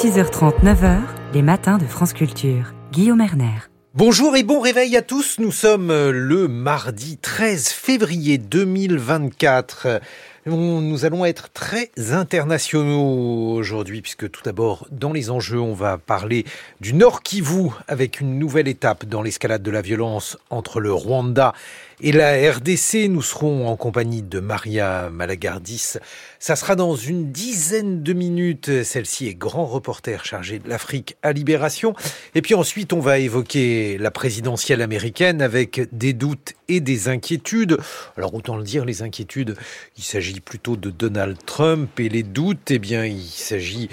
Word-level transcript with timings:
6h30, 0.00 0.62
9h, 0.62 1.00
les 1.34 1.42
matins 1.42 1.76
de 1.76 1.84
France 1.84 2.12
Culture. 2.12 2.72
Guillaume 2.92 3.20
Erner. 3.20 3.66
Bonjour 3.94 4.36
et 4.36 4.44
bon 4.44 4.60
réveil 4.60 4.96
à 4.96 5.02
tous. 5.02 5.40
Nous 5.40 5.50
sommes 5.50 5.88
le 5.88 6.46
mardi 6.46 7.16
13 7.16 7.70
février 7.70 8.38
2024. 8.38 10.00
Nous 10.46 11.04
allons 11.04 11.24
être 11.24 11.50
très 11.50 11.90
internationaux 12.12 13.56
aujourd'hui, 13.56 14.00
puisque 14.00 14.30
tout 14.30 14.42
d'abord, 14.44 14.86
dans 14.92 15.12
les 15.12 15.30
enjeux, 15.30 15.60
on 15.60 15.74
va 15.74 15.98
parler 15.98 16.44
du 16.80 16.94
Nord 16.94 17.24
Kivu 17.24 17.70
avec 17.88 18.20
une 18.20 18.38
nouvelle 18.38 18.68
étape 18.68 19.04
dans 19.04 19.20
l'escalade 19.20 19.64
de 19.64 19.70
la 19.72 19.82
violence 19.82 20.38
entre 20.48 20.78
le 20.78 20.92
Rwanda 20.92 21.54
et 22.00 22.12
la 22.12 22.32
RDC. 22.52 23.08
Nous 23.08 23.22
serons 23.22 23.68
en 23.68 23.76
compagnie 23.76 24.22
de 24.22 24.40
Maria 24.40 25.10
Malagardis. 25.10 25.94
Ça 26.38 26.56
sera 26.56 26.76
dans 26.76 26.96
une 26.96 27.32
dizaine 27.32 28.02
de 28.02 28.12
minutes. 28.12 28.82
Celle-ci 28.84 29.28
est 29.28 29.34
grand 29.34 29.66
reporter 29.66 30.24
chargé 30.24 30.58
de 30.58 30.68
l'Afrique 30.68 31.16
à 31.22 31.32
Libération. 31.32 31.94
Et 32.34 32.42
puis 32.42 32.54
ensuite, 32.54 32.92
on 32.92 33.00
va 33.00 33.18
évoquer 33.18 33.98
la 33.98 34.10
présidentielle 34.10 34.82
américaine 34.82 35.42
avec 35.42 35.88
des 35.92 36.12
doutes 36.12 36.54
et 36.68 36.80
des 36.80 37.08
inquiétudes. 37.08 37.78
Alors 38.16 38.34
autant 38.34 38.56
le 38.56 38.64
dire, 38.64 38.84
les 38.84 39.02
inquiétudes, 39.02 39.56
il 39.96 40.04
s'agit 40.04 40.40
plutôt 40.40 40.76
de 40.76 40.90
Donald 40.90 41.36
Trump 41.46 41.98
et 41.98 42.08
les 42.08 42.22
doutes, 42.22 42.70
eh 42.70 42.78
bien, 42.78 43.04
il 43.04 43.22
s'agit 43.22 43.88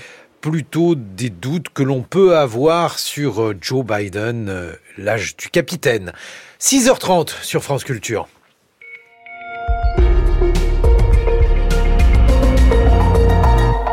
plutôt 0.52 0.94
des 0.94 1.31
doutes 1.31 1.70
que 1.70 1.81
l'on 1.81 2.04
peut 2.04 2.38
avoir 2.38 2.99
sur 2.99 3.41
euh, 3.41 3.58
Joe 3.59 3.84
Biden, 3.84 4.48
euh, 4.48 4.73
l'âge 4.95 5.35
du 5.38 5.49
capitaine. 5.49 6.13
6h30 6.59 7.41
sur 7.41 7.63
France 7.63 7.84
Culture. 7.84 8.27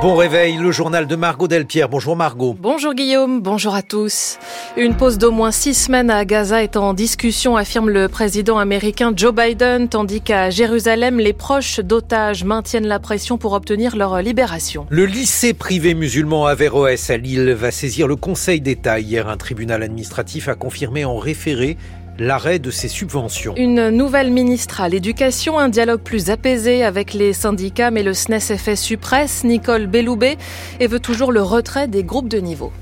Bon 0.02 0.16
réveil, 0.16 0.56
le 0.56 0.72
journal 0.72 1.06
de 1.06 1.14
Margot 1.14 1.46
Delpierre. 1.46 1.88
Bonjour 1.88 2.16
Margot. 2.16 2.56
Bonjour 2.58 2.92
Guillaume, 2.92 3.40
bonjour 3.40 3.72
à 3.72 3.82
tous. 3.82 4.36
Une 4.76 4.96
pause 4.96 5.16
d'au 5.16 5.30
moins 5.30 5.52
six 5.52 5.74
semaines 5.74 6.10
à 6.10 6.24
Gaza 6.24 6.60
est 6.60 6.76
en 6.76 6.92
discussion, 6.92 7.56
affirme 7.56 7.88
le 7.88 8.08
président 8.08 8.58
américain 8.58 9.12
Joe 9.14 9.32
Biden, 9.32 9.88
tandis 9.88 10.20
qu'à 10.20 10.50
Jérusalem, 10.50 11.20
les 11.20 11.32
proches 11.32 11.78
d'otages 11.78 12.42
maintiennent 12.42 12.88
la 12.88 12.98
pression 12.98 13.38
pour 13.38 13.52
obtenir 13.52 13.94
leur 13.94 14.20
libération. 14.22 14.86
Le 14.90 15.06
lycée 15.06 15.54
privé 15.54 15.94
musulman 15.94 16.46
Averroès 16.46 17.08
à 17.08 17.16
Lille 17.16 17.52
va 17.52 17.70
saisir 17.70 18.08
le 18.08 18.16
Conseil 18.16 18.60
d'État. 18.60 18.98
Hier, 18.98 19.28
un 19.28 19.36
tribunal 19.36 19.84
administratif 19.84 20.48
a 20.48 20.56
confirmé 20.56 21.04
en 21.04 21.16
référé 21.16 21.76
l'arrêt 22.18 22.58
de 22.58 22.70
ces 22.70 22.88
subventions. 22.88 23.54
Une 23.56 23.90
nouvelle 23.90 24.30
ministre 24.30 24.80
à 24.80 24.88
l'éducation, 24.88 25.58
un 25.58 25.68
dialogue 25.68 26.00
plus 26.00 26.30
apaisé 26.30 26.84
avec 26.84 27.14
les 27.14 27.32
syndicats, 27.32 27.90
mais 27.90 28.02
le 28.02 28.14
SNES 28.14 28.56
FSU 28.56 28.96
presse, 28.96 29.44
Nicole 29.44 29.86
Belloubet, 29.86 30.36
et 30.80 30.86
veut 30.86 31.00
toujours 31.00 31.32
le 31.32 31.42
retrait 31.42 31.88
des 31.88 32.04
groupes 32.04 32.28
de 32.28 32.38
niveau. 32.38 32.72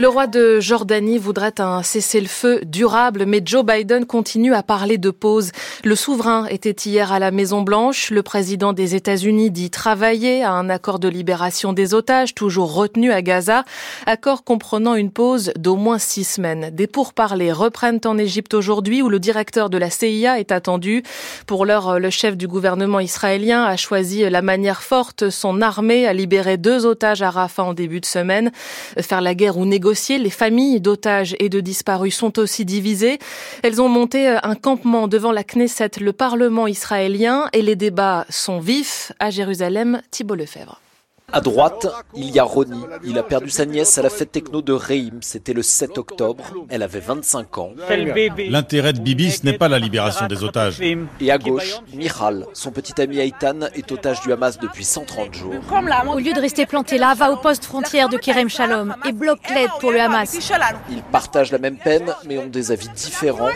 Le 0.00 0.06
roi 0.06 0.28
de 0.28 0.60
Jordanie 0.60 1.18
voudrait 1.18 1.60
un 1.60 1.82
cessez-le-feu 1.82 2.60
durable, 2.64 3.24
mais 3.26 3.42
Joe 3.44 3.64
Biden 3.64 4.06
continue 4.06 4.54
à 4.54 4.62
parler 4.62 4.96
de 4.96 5.10
pause. 5.10 5.50
Le 5.82 5.96
souverain 5.96 6.46
était 6.46 6.70
hier 6.70 7.10
à 7.10 7.18
la 7.18 7.32
Maison-Blanche. 7.32 8.12
Le 8.12 8.22
président 8.22 8.72
des 8.72 8.94
États-Unis 8.94 9.50
dit 9.50 9.70
travailler 9.70 10.44
à 10.44 10.52
un 10.52 10.70
accord 10.70 11.00
de 11.00 11.08
libération 11.08 11.72
des 11.72 11.94
otages, 11.94 12.36
toujours 12.36 12.74
retenu 12.74 13.10
à 13.10 13.22
Gaza. 13.22 13.64
Accord 14.06 14.44
comprenant 14.44 14.94
une 14.94 15.10
pause 15.10 15.52
d'au 15.58 15.74
moins 15.74 15.98
six 15.98 16.22
semaines. 16.22 16.70
Des 16.72 16.86
pourparlers 16.86 17.50
reprennent 17.50 17.98
en 18.04 18.18
Égypte 18.18 18.54
aujourd'hui, 18.54 19.02
où 19.02 19.08
le 19.08 19.18
directeur 19.18 19.68
de 19.68 19.78
la 19.78 19.90
CIA 19.90 20.38
est 20.38 20.52
attendu. 20.52 21.02
Pour 21.48 21.66
l'heure, 21.66 21.98
le 21.98 22.10
chef 22.10 22.36
du 22.36 22.46
gouvernement 22.46 23.00
israélien 23.00 23.64
a 23.64 23.76
choisi 23.76 24.30
la 24.30 24.42
manière 24.42 24.82
forte, 24.82 25.28
son 25.28 25.60
armée 25.60 26.06
a 26.06 26.12
libéré 26.12 26.56
deux 26.56 26.86
otages 26.86 27.22
à 27.22 27.30
Rafah 27.30 27.64
en 27.64 27.74
début 27.74 27.98
de 27.98 28.06
semaine. 28.06 28.52
Les 29.90 30.30
familles 30.30 30.80
d'otages 30.80 31.34
et 31.38 31.48
de 31.48 31.60
disparus 31.60 32.16
sont 32.16 32.38
aussi 32.38 32.64
divisées. 32.64 33.18
Elles 33.62 33.80
ont 33.80 33.88
monté 33.88 34.28
euh, 34.28 34.38
un 34.42 34.54
campement 34.54 35.08
devant 35.08 35.32
la 35.32 35.44
Knesset, 35.44 35.90
le 36.00 36.12
Parlement 36.12 36.66
israélien, 36.66 37.48
et 37.52 37.62
les 37.62 37.76
débats 37.76 38.26
sont 38.28 38.60
vifs. 38.60 39.12
À 39.18 39.30
Jérusalem, 39.30 40.00
Thibault 40.10 40.34
Lefebvre. 40.34 40.80
À 41.30 41.42
droite, 41.42 41.86
il 42.14 42.30
y 42.30 42.38
a 42.38 42.42
Ronnie. 42.42 42.84
Il 43.04 43.18
a 43.18 43.22
perdu 43.22 43.50
sa 43.50 43.66
nièce 43.66 43.98
à 43.98 44.02
la 44.02 44.08
fête 44.08 44.32
techno 44.32 44.62
de 44.62 44.72
Reim. 44.72 45.18
C'était 45.20 45.52
le 45.52 45.62
7 45.62 45.98
octobre. 45.98 46.42
Elle 46.70 46.82
avait 46.82 47.00
25 47.00 47.58
ans. 47.58 47.72
L'intérêt 48.48 48.94
de 48.94 49.00
Bibi, 49.00 49.30
ce 49.30 49.44
n'est 49.44 49.58
pas 49.58 49.68
la 49.68 49.78
libération 49.78 50.26
des 50.26 50.42
otages. 50.42 50.80
Et 50.80 51.30
à 51.30 51.36
gauche, 51.36 51.80
Michal. 51.92 52.46
Son 52.54 52.70
petit 52.70 52.98
ami 52.98 53.20
Aïtan 53.20 53.60
est 53.74 53.92
otage 53.92 54.22
du 54.22 54.32
Hamas 54.32 54.58
depuis 54.58 54.84
130 54.84 55.34
jours. 55.34 55.52
Au 56.10 56.18
lieu 56.18 56.32
de 56.32 56.40
rester 56.40 56.64
planté 56.64 56.96
là, 56.96 57.12
va 57.12 57.30
au 57.30 57.36
poste 57.36 57.66
frontière 57.66 58.08
de 58.08 58.16
Kerem 58.16 58.48
Shalom 58.48 58.96
et 59.06 59.12
bloque 59.12 59.50
l'aide 59.54 59.70
pour 59.80 59.92
le 59.92 60.00
Hamas. 60.00 60.34
Ils 60.90 61.02
partagent 61.02 61.52
la 61.52 61.58
même 61.58 61.76
peine, 61.76 62.14
mais 62.26 62.38
ont 62.38 62.46
des 62.46 62.72
avis 62.72 62.88
différents. 62.88 63.50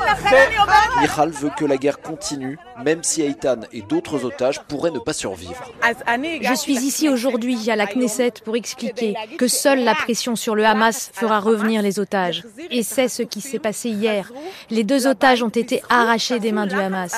Michal 1.00 1.30
veut 1.30 1.50
que 1.56 1.64
la 1.64 1.78
guerre 1.78 2.02
continue, 2.02 2.58
même 2.84 3.02
si 3.02 3.22
Aïtan 3.22 3.60
et 3.72 3.80
d'autres 3.80 4.26
otages 4.26 4.60
pourraient 4.68 4.90
ne 4.90 4.98
pas 4.98 5.14
survivre. 5.14 5.72
Je 5.82 6.54
suis 6.54 6.76
ici 6.76 7.08
aujourd'hui 7.08 7.61
à 7.70 7.76
la 7.76 7.86
Knesset 7.86 8.34
pour 8.44 8.56
expliquer 8.56 9.14
que 9.38 9.48
seule 9.48 9.84
la 9.84 9.94
pression 9.94 10.36
sur 10.36 10.54
le 10.54 10.64
Hamas 10.64 11.10
fera 11.12 11.40
revenir 11.40 11.82
les 11.82 11.98
otages. 11.98 12.44
Et 12.70 12.82
c'est 12.82 13.08
ce 13.08 13.22
qui 13.22 13.40
s'est 13.40 13.58
passé 13.58 13.90
hier. 13.90 14.32
Les 14.70 14.84
deux 14.84 15.06
otages 15.06 15.42
ont 15.42 15.48
été 15.48 15.82
arrachés 15.88 16.40
des 16.40 16.52
mains 16.52 16.66
du 16.66 16.74
Hamas. 16.74 17.12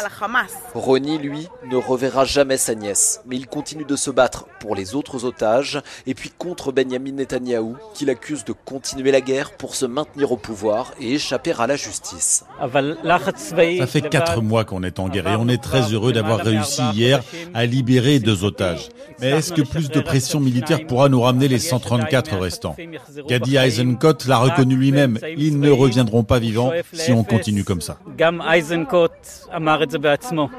Ronnie, 0.74 1.18
lui, 1.18 1.48
ne 1.70 1.76
reverra 1.76 2.24
jamais 2.24 2.56
sa 2.56 2.74
nièce, 2.74 3.20
mais 3.26 3.36
il 3.36 3.46
continue 3.46 3.84
de 3.84 3.96
se 3.96 4.10
battre 4.10 4.46
pour 4.60 4.74
les 4.74 4.94
autres 4.94 5.24
otages 5.24 5.80
et 6.06 6.14
puis 6.14 6.30
contre 6.30 6.72
Benjamin 6.72 7.12
Netanyahou, 7.12 7.76
qui 7.94 8.04
l'accuse 8.04 8.44
de 8.44 8.52
continuer 8.52 9.10
la 9.10 9.20
guerre 9.20 9.52
pour 9.52 9.74
se 9.74 9.86
maintenir 9.86 10.32
au 10.32 10.36
pouvoir 10.36 10.92
et 11.00 11.14
échapper 11.14 11.54
à 11.58 11.66
la 11.66 11.76
justice. 11.76 12.44
Ça 12.60 13.86
fait 13.86 14.08
quatre 14.08 14.40
mois 14.42 14.64
qu'on 14.64 14.82
est 14.82 14.98
en 14.98 15.08
guerre 15.08 15.28
et 15.28 15.36
on 15.36 15.48
est 15.48 15.62
très 15.62 15.92
heureux 15.92 16.12
d'avoir 16.12 16.40
réussi 16.40 16.82
hier 16.92 17.22
à 17.54 17.66
libérer 17.66 18.18
deux 18.18 18.44
otages. 18.44 18.88
Mais 19.20 19.30
est-ce 19.30 19.52
que 19.52 19.62
plus 19.62 19.90
de 19.90 20.00
pression 20.00 20.33
militaire 20.40 20.86
pourra 20.86 21.08
nous 21.08 21.20
ramener 21.20 21.48
les 21.48 21.58
134 21.58 22.38
restants 22.38 22.76
Gadi 23.26 23.56
Eisenkot 23.56 24.26
l'a 24.26 24.38
reconnu 24.38 24.76
lui-même. 24.76 25.18
Ils 25.36 25.58
ne 25.58 25.70
reviendront 25.70 26.24
pas 26.24 26.38
vivants 26.38 26.72
si 26.92 27.12
on 27.12 27.24
continue 27.24 27.64
comme 27.64 27.80
ça. 27.80 27.98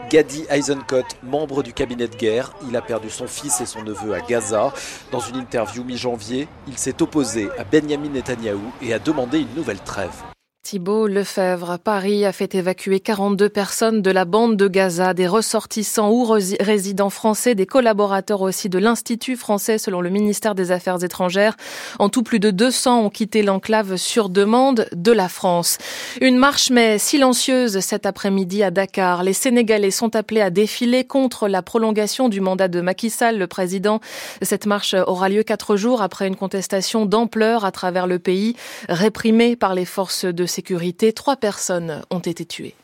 Gadi 0.09 0.45
Eisenkot, 0.49 1.03
membre 1.23 1.63
du 1.63 1.73
cabinet 1.73 2.07
de 2.07 2.15
guerre, 2.15 2.53
il 2.67 2.75
a 2.75 2.81
perdu 2.81 3.09
son 3.09 3.27
fils 3.27 3.61
et 3.61 3.65
son 3.65 3.83
neveu 3.83 4.13
à 4.13 4.21
Gaza. 4.21 4.73
Dans 5.11 5.19
une 5.19 5.37
interview 5.37 5.83
mi-janvier, 5.83 6.47
il 6.67 6.77
s'est 6.77 7.01
opposé 7.01 7.49
à 7.57 7.63
Benjamin 7.63 8.09
Netanyahou 8.09 8.71
et 8.81 8.93
a 8.93 8.99
demandé 8.99 9.39
une 9.39 9.53
nouvelle 9.55 9.79
trêve. 9.79 10.34
Thibault 10.65 11.05
Lefebvre, 11.05 11.77
Paris 11.77 12.25
a 12.25 12.31
fait 12.31 12.55
évacuer 12.55 12.99
42 12.99 13.49
personnes 13.49 14.01
de 14.01 14.09
la 14.09 14.25
bande 14.25 14.57
de 14.57 14.67
Gaza, 14.67 15.13
des 15.13 15.27
ressortissants 15.27 16.09
ou 16.09 16.25
résidents 16.25 17.11
français, 17.11 17.53
des 17.53 17.67
collaborateurs 17.67 18.41
aussi 18.41 18.67
de 18.67 18.79
l'Institut 18.79 19.35
français 19.35 19.77
selon 19.77 20.01
le 20.01 20.09
ministère 20.09 20.55
des 20.55 20.71
Affaires 20.71 21.03
étrangères. 21.03 21.55
En 21.99 22.09
tout, 22.09 22.23
plus 22.23 22.39
de 22.39 22.49
200 22.49 23.01
ont 23.01 23.09
quitté 23.11 23.43
l'enclave 23.43 23.97
sur 23.97 24.27
demande 24.27 24.87
de 24.91 25.11
la 25.11 25.29
France. 25.29 25.77
Une 26.19 26.35
marche 26.35 26.71
mais 26.71 26.97
silencieuse 26.97 27.79
cet 27.81 28.07
après-midi 28.07 28.63
à 28.63 28.71
Dakar. 28.71 29.21
Les 29.21 29.33
Sénégalais 29.33 29.91
sont 29.91 30.15
appelés 30.15 30.41
à 30.41 30.49
défiler 30.49 31.03
contre 31.03 31.47
la 31.47 31.61
prolongation 31.61 32.27
du 32.27 32.41
mandat 32.41 32.69
de 32.69 32.81
Macky 32.81 33.11
Sall, 33.11 33.37
le 33.37 33.45
président. 33.45 33.99
Cette 34.41 34.65
marche 34.65 34.95
aura 34.95 35.29
lieu 35.29 35.43
quatre 35.43 35.75
jours 35.75 36.01
après 36.01 36.27
une 36.27 36.35
contestation 36.35 37.05
d'ampleur 37.05 37.65
à 37.65 37.71
travers 37.71 38.07
le 38.07 38.17
pays, 38.17 38.55
réprimée 38.89 39.55
par 39.55 39.75
les 39.75 39.85
forces 39.85 40.25
de 40.25 40.47
sécurité, 40.55 41.11
trois 41.11 41.35
personnes 41.35 42.01
ont 42.11 42.19
été 42.19 42.45
tuées. 42.45 42.75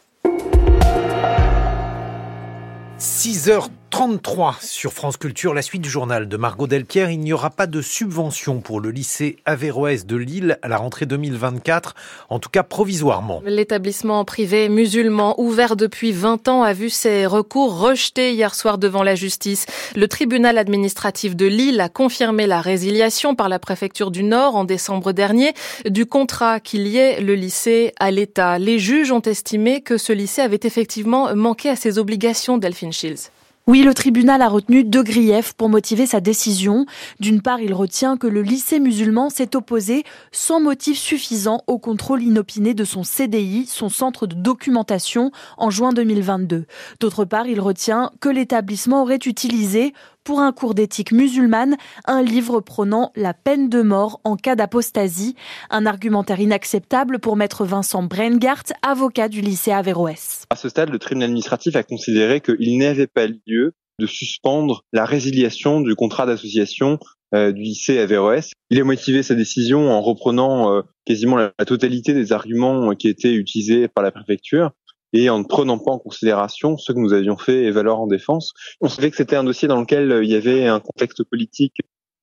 6h33 3.91 4.63
sur 4.63 4.93
France 4.93 5.17
Culture, 5.17 5.53
la 5.53 5.61
suite 5.61 5.81
du 5.81 5.89
journal 5.89 6.27
de 6.27 6.37
Margot 6.37 6.67
Delpierre. 6.67 7.11
Il 7.11 7.19
n'y 7.19 7.33
aura 7.33 7.49
pas 7.49 7.67
de 7.67 7.81
subvention 7.81 8.61
pour 8.61 8.79
le 8.79 8.89
lycée 8.89 9.37
Averroès 9.45 10.05
de 10.05 10.15
Lille 10.15 10.57
à 10.61 10.67
la 10.67 10.77
rentrée 10.77 11.05
2024, 11.05 11.95
en 12.29 12.39
tout 12.39 12.49
cas 12.49 12.63
provisoirement. 12.63 13.41
L'établissement 13.45 14.23
privé 14.23 14.69
musulman 14.69 15.39
ouvert 15.39 15.75
depuis 15.75 16.11
20 16.11 16.47
ans 16.47 16.63
a 16.63 16.73
vu 16.73 16.89
ses 16.89 17.25
recours 17.25 17.79
rejetés 17.79 18.33
hier 18.33 18.55
soir 18.55 18.77
devant 18.77 19.03
la 19.03 19.15
justice. 19.15 19.65
Le 19.95 20.07
tribunal 20.07 20.57
administratif 20.57 21.35
de 21.35 21.45
Lille 21.45 21.81
a 21.81 21.89
confirmé 21.89 22.47
la 22.47 22.61
résiliation 22.61 23.35
par 23.35 23.49
la 23.49 23.59
préfecture 23.59 24.11
du 24.11 24.23
Nord 24.23 24.55
en 24.55 24.63
décembre 24.63 25.11
dernier 25.11 25.53
du 25.85 26.05
contrat 26.05 26.59
qui 26.59 26.77
liait 26.77 27.19
le 27.19 27.35
lycée 27.35 27.91
à 27.99 28.11
l'État. 28.11 28.57
Les 28.57 28.79
juges 28.79 29.11
ont 29.11 29.21
estimé 29.21 29.81
que 29.81 29.97
ce 29.97 30.13
lycée 30.13 30.41
avait 30.41 30.59
effectivement 30.63 31.35
manqué 31.35 31.69
à 31.69 31.75
ses 31.75 31.97
obligations, 31.97 32.57
Delphine 32.57 32.93
Shields. 32.93 33.31
Oui, 33.67 33.83
le 33.83 33.93
tribunal 33.93 34.41
a 34.41 34.49
retenu 34.49 34.83
deux 34.83 35.03
griefs 35.03 35.53
pour 35.53 35.69
motiver 35.69 36.07
sa 36.07 36.19
décision. 36.19 36.87
D'une 37.19 37.43
part, 37.43 37.59
il 37.59 37.75
retient 37.75 38.17
que 38.17 38.25
le 38.25 38.41
lycée 38.41 38.79
musulman 38.79 39.29
s'est 39.29 39.55
opposé 39.55 40.03
sans 40.31 40.59
motif 40.59 40.97
suffisant 40.97 41.61
au 41.67 41.77
contrôle 41.77 42.23
inopiné 42.23 42.73
de 42.73 42.83
son 42.83 43.03
CDI, 43.03 43.67
son 43.67 43.89
centre 43.89 44.25
de 44.25 44.33
documentation, 44.33 45.31
en 45.57 45.69
juin 45.69 45.93
2022. 45.93 46.65
D'autre 46.99 47.23
part, 47.23 47.45
il 47.45 47.59
retient 47.59 48.11
que 48.19 48.29
l'établissement 48.29 49.03
aurait 49.03 49.19
utilisé 49.27 49.93
pour 50.23 50.39
un 50.39 50.51
cours 50.51 50.73
d'éthique 50.73 51.11
musulmane, 51.11 51.77
un 52.05 52.21
livre 52.21 52.59
prônant 52.59 53.11
la 53.15 53.33
peine 53.33 53.69
de 53.69 53.81
mort 53.81 54.21
en 54.23 54.35
cas 54.35 54.55
d'apostasie. 54.55 55.35
Un 55.69 55.85
argumentaire 55.85 56.39
inacceptable 56.39 57.19
pour 57.19 57.35
maître 57.35 57.65
Vincent 57.65 58.03
Brengart, 58.03 58.63
avocat 58.81 59.29
du 59.29 59.41
lycée 59.41 59.71
Averroès. 59.71 60.45
À 60.49 60.55
ce 60.55 60.69
stade, 60.69 60.89
le 60.89 60.99
tribunal 60.99 61.29
administratif 61.29 61.75
a 61.75 61.83
considéré 61.83 62.41
qu'il 62.41 62.77
n'avait 62.77 63.07
pas 63.07 63.27
lieu 63.27 63.73
de 63.99 64.07
suspendre 64.07 64.83
la 64.93 65.05
résiliation 65.05 65.81
du 65.81 65.95
contrat 65.95 66.25
d'association 66.25 66.97
euh, 67.33 67.51
du 67.51 67.61
lycée 67.61 67.97
Averroès. 67.97 68.51
Il 68.69 68.79
a 68.79 68.83
motivé 68.83 69.23
sa 69.23 69.35
décision 69.35 69.89
en 69.89 70.01
reprenant 70.01 70.75
euh, 70.75 70.81
quasiment 71.05 71.37
la, 71.37 71.51
totalité 71.65 72.13
des 72.13 72.33
arguments 72.33 72.93
qui 72.95 73.07
étaient 73.07 73.33
utilisés 73.33 73.87
par 73.87 74.03
la 74.03 74.11
préfecture 74.11 74.71
et 75.13 75.29
en 75.29 75.39
ne 75.39 75.43
prenant 75.43 75.77
pas 75.77 75.91
en 75.91 75.99
considération 75.99 76.77
ce 76.77 76.91
que 76.91 76.99
nous 76.99 77.13
avions 77.13 77.37
fait 77.37 77.63
et 77.63 77.71
valoir 77.71 77.99
en 77.99 78.07
défense. 78.07 78.53
On 78.79 78.89
savait 78.89 79.09
que 79.09 79.17
c'était 79.17 79.35
un 79.35 79.43
dossier 79.43 79.67
dans 79.67 79.79
lequel 79.79 80.11
euh, 80.11 80.23
il 80.23 80.29
y 80.29 80.35
avait 80.35 80.67
un 80.67 80.79
contexte 80.79 81.23
politique 81.23 81.77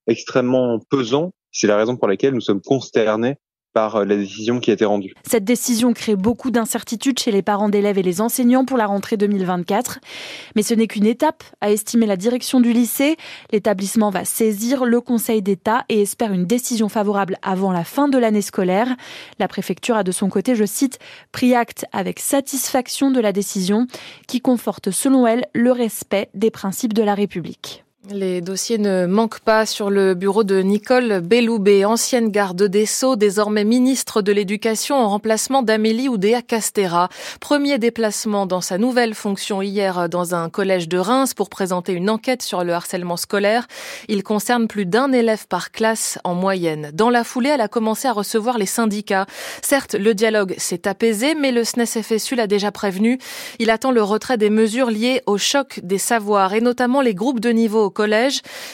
extrêmement 0.06 0.79
pesant. 0.90 1.32
C'est 1.52 1.67
la 1.67 1.76
raison 1.76 1.96
pour 1.96 2.08
laquelle 2.08 2.35
nous 2.35 2.40
sommes 2.40 2.62
consternés 2.62 3.37
par 3.73 3.97
euh, 3.97 4.05
la 4.05 4.17
décision 4.17 4.61
qui 4.61 4.70
a 4.70 4.75
été 4.75 4.85
rendue. 4.85 5.15
Cette 5.26 5.44
décision 5.44 5.93
crée 5.93 6.17
beaucoup 6.17 6.50
d'incertitudes 6.50 7.19
chez 7.19 7.31
les 7.31 7.43
parents 7.43 7.69
d'élèves 7.69 7.99
et 7.99 8.03
les 8.03 8.20
enseignants 8.20 8.65
pour 8.65 8.76
la 8.76 8.87
rentrée 8.87 9.17
2024. 9.17 10.00
Mais 10.56 10.62
ce 10.62 10.75
n'est 10.75 10.87
qu'une 10.87 11.06
étape, 11.06 11.44
a 11.61 11.70
estimé 11.70 12.06
la 12.06 12.17
direction 12.17 12.61
du 12.61 12.73
lycée. 12.73 13.17
L'établissement 13.53 14.11
va 14.11 14.25
saisir 14.25 14.85
le 14.85 15.00
Conseil 15.00 15.43
d'État 15.43 15.85
et 15.88 16.03
espère 16.03 16.32
une 16.32 16.47
décision 16.47 16.88
favorable 16.88 17.37
avant 17.43 17.73
la 17.73 17.85
fin 17.85 18.09
de 18.09 18.19
l'année 18.19 18.43
scolaire. 18.43 18.88
La 19.38 19.49
préfecture 19.49 19.97
a 19.97 20.05
de 20.05 20.12
son 20.12 20.29
côté, 20.29 20.55
je 20.55 20.64
cite, 20.64 20.99
pris 21.32 21.55
acte 21.55 21.85
avec 21.93 22.21
satisfaction 22.21 23.11
de 23.11 23.21
la 23.21 23.32
décision 23.32 23.87
qui 24.26 24.41
conforte 24.41 24.91
selon 24.91 25.26
elle 25.26 25.47
le 25.55 25.73
respect 25.73 26.31
des 26.35 26.50
principes 26.50 26.93
de 26.93 27.03
la 27.03 27.14
République. 27.14 27.85
Les 28.11 28.41
dossiers 28.41 28.79
ne 28.79 29.05
manquent 29.05 29.41
pas 29.41 29.67
sur 29.67 29.91
le 29.91 30.15
bureau 30.15 30.43
de 30.43 30.61
Nicole 30.61 31.21
Belloubet, 31.21 31.85
ancienne 31.85 32.31
garde 32.31 32.63
des 32.63 32.87
Sceaux, 32.87 33.17
désormais 33.17 33.65
ministre 33.65 34.23
de 34.23 34.33
l'Éducation 34.33 34.97
en 34.97 35.11
remplacement 35.11 35.63
d'Amélie 35.63 36.09
Oudéa 36.09 36.41
Castera. 36.41 37.11
Premier 37.39 37.77
déplacement 37.77 38.47
dans 38.47 38.63
sa 38.63 38.79
nouvelle 38.79 39.13
fonction 39.13 39.61
hier 39.61 40.09
dans 40.09 40.35
un 40.35 40.49
collège 40.49 40.89
de 40.89 40.97
Reims 40.97 41.35
pour 41.35 41.51
présenter 41.51 41.93
une 41.93 42.09
enquête 42.09 42.41
sur 42.41 42.65
le 42.65 42.73
harcèlement 42.73 43.19
scolaire. 43.19 43.67
Il 44.09 44.23
concerne 44.23 44.69
plus 44.69 44.87
d'un 44.87 45.13
élève 45.13 45.47
par 45.47 45.71
classe 45.71 46.19
en 46.25 46.35
moyenne. 46.35 46.91
Dans 46.95 47.11
la 47.11 47.25
foulée, 47.25 47.51
elle 47.51 47.61
a 47.61 47.69
commencé 47.69 48.09
à 48.09 48.13
recevoir 48.13 48.57
les 48.57 48.67
syndicats. 48.67 49.27
Certes, 49.61 49.95
le 49.95 50.15
dialogue 50.15 50.55
s'est 50.57 50.89
apaisé, 50.89 51.35
mais 51.35 51.53
le 51.53 51.63
SNES-FSU 51.63 52.37
l'a 52.37 52.47
déjà 52.47 52.73
prévenu. 52.73 53.19
Il 53.59 53.69
attend 53.69 53.91
le 53.91 54.03
retrait 54.03 54.39
des 54.39 54.51
mesures 54.51 54.91
liées 54.91 55.21
au 55.27 55.37
choc 55.37 55.81
des 55.83 55.99
savoirs 55.99 56.55
et 56.55 56.63
notamment 56.63 57.03
les 57.03 57.15
groupes 57.15 57.41
de 57.41 57.51
niveau 57.51 57.91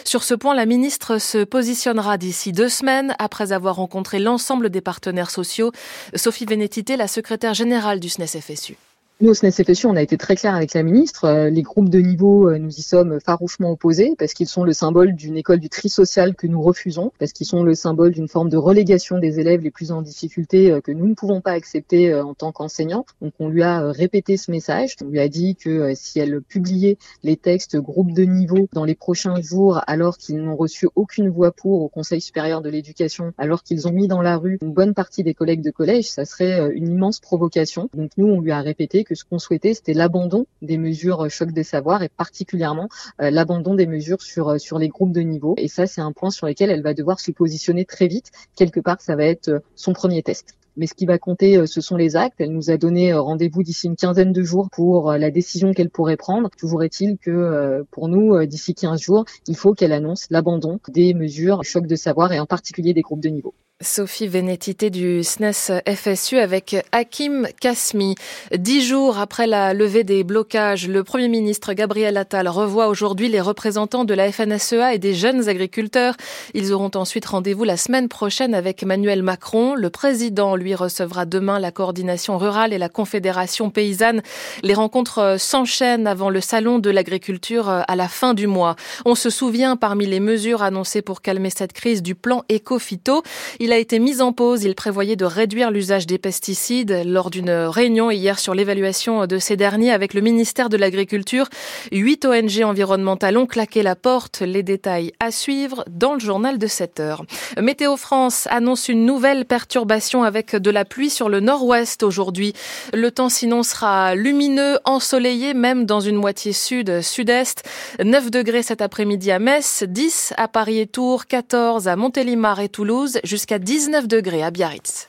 Sur 0.05 0.23
ce 0.23 0.35
point, 0.35 0.55
la 0.55 0.67
ministre 0.67 1.19
se 1.19 1.45
positionnera 1.45 2.19
d'ici 2.19 2.53
deux 2.53 2.69
semaines 2.69 3.15
après 3.19 3.53
avoir 3.53 3.77
rencontré 3.77 4.19
l'ensemble 4.19 4.69
des 4.69 4.81
partenaires 4.81 5.31
sociaux. 5.31 5.73
Sophie 6.15 6.45
Vénétité, 6.45 6.97
la 6.97 7.09
secrétaire 7.09 7.55
générale 7.55 8.01
du 8.01 8.09
SNES-FSU. 8.09 8.77
Nous, 9.21 9.31
au 9.31 9.35
SNES-FSU, 9.35 9.87
on 9.87 9.95
a 9.95 10.03
été 10.03 10.19
très 10.19 10.35
clair 10.35 10.57
avec 10.57 10.75
la 10.75 10.83
ministre. 10.83 11.27
Euh, 11.27 11.49
les 11.49 11.63
groupes 11.63 11.89
de 11.89 12.01
niveau, 12.01 12.51
euh, 12.51 12.59
nous 12.59 12.75
y 12.75 12.83
sommes 12.83 13.21
farouchement 13.21 13.71
opposés 13.71 14.17
parce 14.19 14.35
qu'ils 14.35 14.49
sont 14.49 14.65
le 14.65 14.73
symbole 14.73 15.15
d'une 15.15 15.37
école 15.37 15.61
du 15.61 15.69
tri 15.69 15.89
social 15.89 16.35
que 16.35 16.49
nous 16.49 16.61
refusons, 16.61 17.13
parce 17.21 17.33
qu'ils 17.33 17.47
sont 17.47 17.63
le 17.63 17.77
symbole 17.77 18.11
d'une 18.11 18.27
forme 18.27 18.49
de 18.49 18.57
relégation 18.57 19.21
des 19.21 19.39
élèves 19.39 19.61
les 19.61 19.71
plus 19.71 19.93
en 19.93 20.03
difficulté 20.03 20.73
euh, 20.73 20.81
que 20.81 20.91
nous 20.91 21.07
ne 21.07 21.15
pouvons 21.15 21.41
pas 21.41 21.53
accepter 21.53 22.13
en 22.13 22.35
tant 22.35 22.51
qu'enseignants. 22.51 23.07
Donc, 23.23 23.35
on 23.39 23.49
lui 23.49 23.63
a 23.63 23.93
répété 23.93 24.37
ce 24.37 24.51
message. 24.51 24.97
On 25.05 25.09
lui 25.09 25.21
a 25.21 25.29
dit 25.29 25.55
que 25.55 25.93
si 25.95 26.19
elle 26.19 26.43
publiait 26.43 26.99
les 27.23 27.37
textes 27.37 27.77
groupes 27.77 28.13
de 28.13 28.25
niveau 28.25 28.69
dans 28.73 28.85
les 28.85 28.97
prochains 28.97 29.41
jours, 29.41 29.81
alors 29.87 30.19
qu'ils 30.19 30.43
n'ont 30.43 30.57
reçu 30.57 30.89
aucune 30.97 31.29
voix 31.29 31.53
pour 31.53 31.83
au 31.83 31.89
Conseil 31.89 32.21
supérieur 32.21 32.63
de 32.63 32.69
l'éducation, 32.69 33.33
alors 33.39 33.63
qu'ils 33.63 33.87
ont 33.87 33.93
mis 33.93 34.09
dans 34.09 34.23
la 34.23 34.39
rue 34.39 34.59
une 34.61 34.73
bonne 34.73 34.93
partie 34.93 35.23
des 35.23 35.35
collègues 35.35 35.63
de 35.63 35.71
collège, 35.71 36.11
ça 36.11 36.25
serait 36.25 36.73
une 36.75 36.89
immense 36.89 37.21
provocation. 37.21 37.89
Donc, 37.95 38.11
nous, 38.17 38.27
on 38.27 38.41
lui 38.41 38.51
a 38.51 38.61
répété 38.61 39.04
que 39.05 39.15
ce 39.15 39.25
qu'on 39.25 39.39
souhaitait, 39.39 39.75
c'était 39.75 39.95
l'abandon 39.95 40.47
des 40.63 40.79
mesures 40.79 41.31
choc 41.31 41.53
des 41.53 41.63
savoirs 41.63 42.03
et 42.03 42.09
particulièrement 42.09 42.89
euh, 43.21 43.31
l'abandon 43.31 43.75
des 43.75 43.87
mesures 43.87 44.23
sur, 44.23 44.51
euh, 44.51 44.59
sur 44.59 44.79
les 44.79 44.89
groupes 44.89 45.13
de 45.13 45.21
niveau. 45.21 45.55
Et 45.59 45.69
ça, 45.69 45.87
c'est 45.87 46.01
un 46.01 46.13
point 46.13 46.31
sur 46.31 46.47
lequel 46.47 46.71
elle 46.71 46.83
va 46.83 46.95
devoir 46.95 47.21
se 47.21 47.31
positionner 47.31 47.85
très 47.85 48.07
vite. 48.07 48.31
Quelque 48.57 48.81
part, 48.81 49.01
ça 49.01 49.17
va 49.17 49.25
être 49.25 49.49
euh, 49.49 49.61
son 49.75 49.93
premier 49.93 50.23
test. 50.23 50.55
Mais 50.77 50.89
ce 50.89 50.95
qui 50.95 51.07
va 51.07 51.19
compter, 51.19 51.69
ce 51.69 51.81
sont 51.81 51.97
les 51.97 52.17
actes. 52.17 52.41
Elle 52.41 52.51
nous 52.51 52.69
a 52.69 52.77
donné 52.77 53.15
rendez-vous 53.15 53.63
d'ici 53.63 53.87
une 53.87 53.95
quinzaine 53.95 54.33
de 54.33 54.43
jours 54.43 54.71
pour 54.73 55.13
la 55.13 55.31
décision 55.31 55.73
qu'elle 55.73 55.89
pourrait 55.89 56.17
prendre. 56.17 56.51
Toujours 56.59 56.83
est-il 56.83 57.17
que 57.17 57.85
pour 57.93 58.09
nous, 58.09 58.45
d'ici 58.45 58.75
15 58.75 59.01
jours, 59.01 59.25
il 59.47 59.55
faut 59.55 59.73
qu'elle 59.75 59.93
annonce 59.93 60.27
l'abandon 60.31 60.81
des 60.89 61.15
mesures 61.15 61.63
choc 61.63 61.87
de 61.87 61.95
savoir 61.95 62.33
et 62.33 62.41
en 62.41 62.47
particulier 62.47 62.93
des 62.93 63.03
groupes 63.03 63.23
de 63.23 63.29
niveau. 63.29 63.55
Sophie 63.85 64.29
Vénétité 64.29 64.89
du 64.89 65.23
SNES 65.23 65.83
FSU 65.87 66.39
avec 66.39 66.77
Hakim 66.91 67.47
Kasmi. 67.61 68.15
Dix 68.57 68.83
jours 68.83 69.19
après 69.19 69.47
la 69.47 69.75
levée 69.75 70.05
des 70.05 70.25
blocages, 70.25 70.89
le 70.89 71.05
Premier 71.05 71.29
ministre 71.29 71.75
Gabriel 71.75 72.17
Attal 72.17 72.49
revoit 72.49 72.89
aujourd'hui 72.89 73.29
les 73.29 73.41
représentants 73.41 74.05
de 74.05 74.15
la 74.15 74.33
FNSEA 74.33 74.95
et 74.95 74.99
des 74.99 75.15
jeunes 75.15 75.49
agriculteurs. 75.49 76.15
Ils 76.55 76.73
auront 76.73 76.91
ensuite 76.95 77.27
rendez-vous 77.27 77.65
la 77.65 77.77
semaine 77.77 78.09
prochaine 78.09 78.55
avec 78.55 78.83
Emmanuel 78.83 79.23
Macron. 79.23 79.75
Le 79.75 79.91
président, 79.91 80.57
lui, 80.57 80.75
recevra 80.75 81.27
demain 81.27 81.59
la 81.59 81.71
coordination 81.71 82.39
rurale 82.39 82.73
et 82.73 82.79
la 82.79 82.89
confédération 82.89 83.71
paysanne. 83.71 84.23
Les 84.63 84.75
rencontres 84.75 85.37
s'enchaînent 85.39 86.07
avant 86.07 86.31
le 86.31 86.41
salon 86.41 86.79
de 86.79 86.91
l'agriculture 86.91 87.69
à 87.69 87.97
la 87.97 88.09
fin 88.09 88.33
du 88.33 88.47
mois. 88.47 88.77
On 89.05 89.15
se 89.15 89.29
souvient 89.29 89.77
parmi 89.77 90.07
les 90.07 90.21
mesures 90.21 90.63
annoncées 90.63 91.03
pour 91.03 91.21
calmer 91.21 91.51
cette 91.51 91.75
crise 91.75 92.03
du 92.03 92.15
plan 92.15 92.45
éco-phyto. 92.49 93.23
Il 93.61 93.74
a 93.75 93.79
été 93.79 93.99
mis 93.99 94.23
en 94.23 94.33
pause. 94.33 94.63
Il 94.63 94.77
prévoyait 94.77 95.17
de 95.17 95.25
réduire 95.25 95.73
l'usage 95.73 96.07
des 96.07 96.17
pesticides 96.17 97.03
lors 97.05 97.29
d'une 97.29 97.51
réunion 97.51 98.09
hier 98.09 98.39
sur 98.39 98.55
l'évaluation 98.55 99.27
de 99.27 99.39
ces 99.39 99.57
derniers 99.57 99.91
avec 99.91 100.15
le 100.15 100.21
ministère 100.21 100.69
de 100.69 100.77
l'Agriculture. 100.77 101.49
Huit 101.91 102.25
ONG 102.25 102.63
environnementales 102.63 103.37
ont 103.37 103.47
claqué 103.47 103.83
la 103.83 103.97
porte. 103.97 104.41
Les 104.43 104.63
détails 104.63 105.13
à 105.19 105.33
suivre 105.33 105.85
dans 105.91 106.15
le 106.15 106.21
journal 106.21 106.57
de 106.57 106.69
7 106.69 107.01
heures. 107.01 107.25
Météo 107.61 107.97
France 107.97 108.47
annonce 108.49 108.89
une 108.89 109.05
nouvelle 109.05 109.45
perturbation 109.45 110.23
avec 110.23 110.55
de 110.55 110.71
la 110.71 110.85
pluie 110.85 111.11
sur 111.11 111.29
le 111.29 111.41
nord-ouest 111.41 112.05
aujourd'hui. 112.05 112.53
Le 112.93 113.11
temps 113.11 113.29
sinon 113.29 113.65
sera 113.65 114.15
lumineux, 114.15 114.79
ensoleillé, 114.85 115.53
même 115.53 115.85
dans 115.85 116.01
une 116.01 116.17
moitié 116.17 116.53
sud-sud-est. 116.53 117.65
9 118.03 118.31
degrés 118.31 118.63
cet 118.63 118.83
après-midi 118.83 119.33
à 119.33 119.41
Metz, 119.41 119.83
10 119.83 120.35
à 120.37 120.47
Paris 120.47 120.79
et 120.79 120.87
Tours, 120.87 121.27
14 121.27 121.89
à 121.89 121.97
Montélimar 121.97 122.61
et 122.61 122.69
Toulouse, 122.69 123.19
jusqu'à 123.25 123.54
19 123.59 124.09
degrés 124.09 124.43
à 124.43 124.51
Biarritz. 124.51 125.09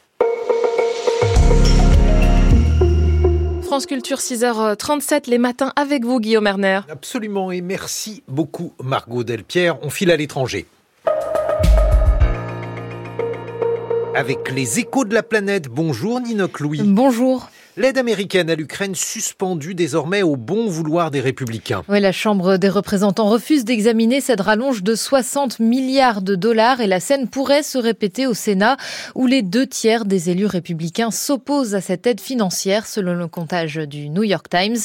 France 3.63 3.87
Culture 3.87 4.19
6h37 4.19 5.29
les 5.29 5.37
matins 5.37 5.73
avec 5.75 6.05
vous 6.05 6.19
Guillaume 6.19 6.47
Erner. 6.47 6.81
Absolument 6.89 7.51
et 7.51 7.61
merci 7.61 8.23
beaucoup 8.27 8.73
Margot 8.81 9.23
Delpierre. 9.23 9.77
On 9.83 9.89
file 9.89 10.11
à 10.11 10.15
l'étranger. 10.15 10.65
Avec 14.15 14.49
les 14.51 14.79
échos 14.79 15.03
de 15.03 15.13
la 15.13 15.23
planète, 15.23 15.67
bonjour 15.67 16.21
Ninoc 16.21 16.61
Louis. 16.61 16.81
Bonjour. 16.83 17.49
L'aide 17.77 17.97
américaine 17.97 18.49
à 18.49 18.55
l'Ukraine 18.55 18.95
suspendue 18.95 19.75
désormais 19.75 20.23
au 20.23 20.37
bon 20.37 20.67
vouloir 20.67 21.11
des 21.11 21.19
républicains. 21.19 21.83
Oui, 21.89 21.99
la 21.99 22.13
Chambre 22.13 22.55
des 22.55 22.69
représentants 22.69 23.27
refuse 23.27 23.65
d'examiner 23.65 24.21
cette 24.21 24.39
rallonge 24.39 24.81
de 24.81 24.95
60 24.95 25.59
milliards 25.59 26.21
de 26.21 26.35
dollars 26.35 26.79
et 26.79 26.87
la 26.87 27.01
scène 27.01 27.27
pourrait 27.27 27.63
se 27.63 27.77
répéter 27.77 28.27
au 28.27 28.33
Sénat 28.33 28.77
où 29.13 29.27
les 29.27 29.41
deux 29.41 29.67
tiers 29.67 30.05
des 30.05 30.29
élus 30.29 30.45
républicains 30.45 31.11
s'opposent 31.11 31.75
à 31.75 31.81
cette 31.81 32.07
aide 32.07 32.21
financière 32.21 32.87
selon 32.87 33.13
le 33.13 33.27
comptage 33.27 33.75
du 33.75 34.07
New 34.07 34.23
York 34.23 34.47
Times. 34.49 34.77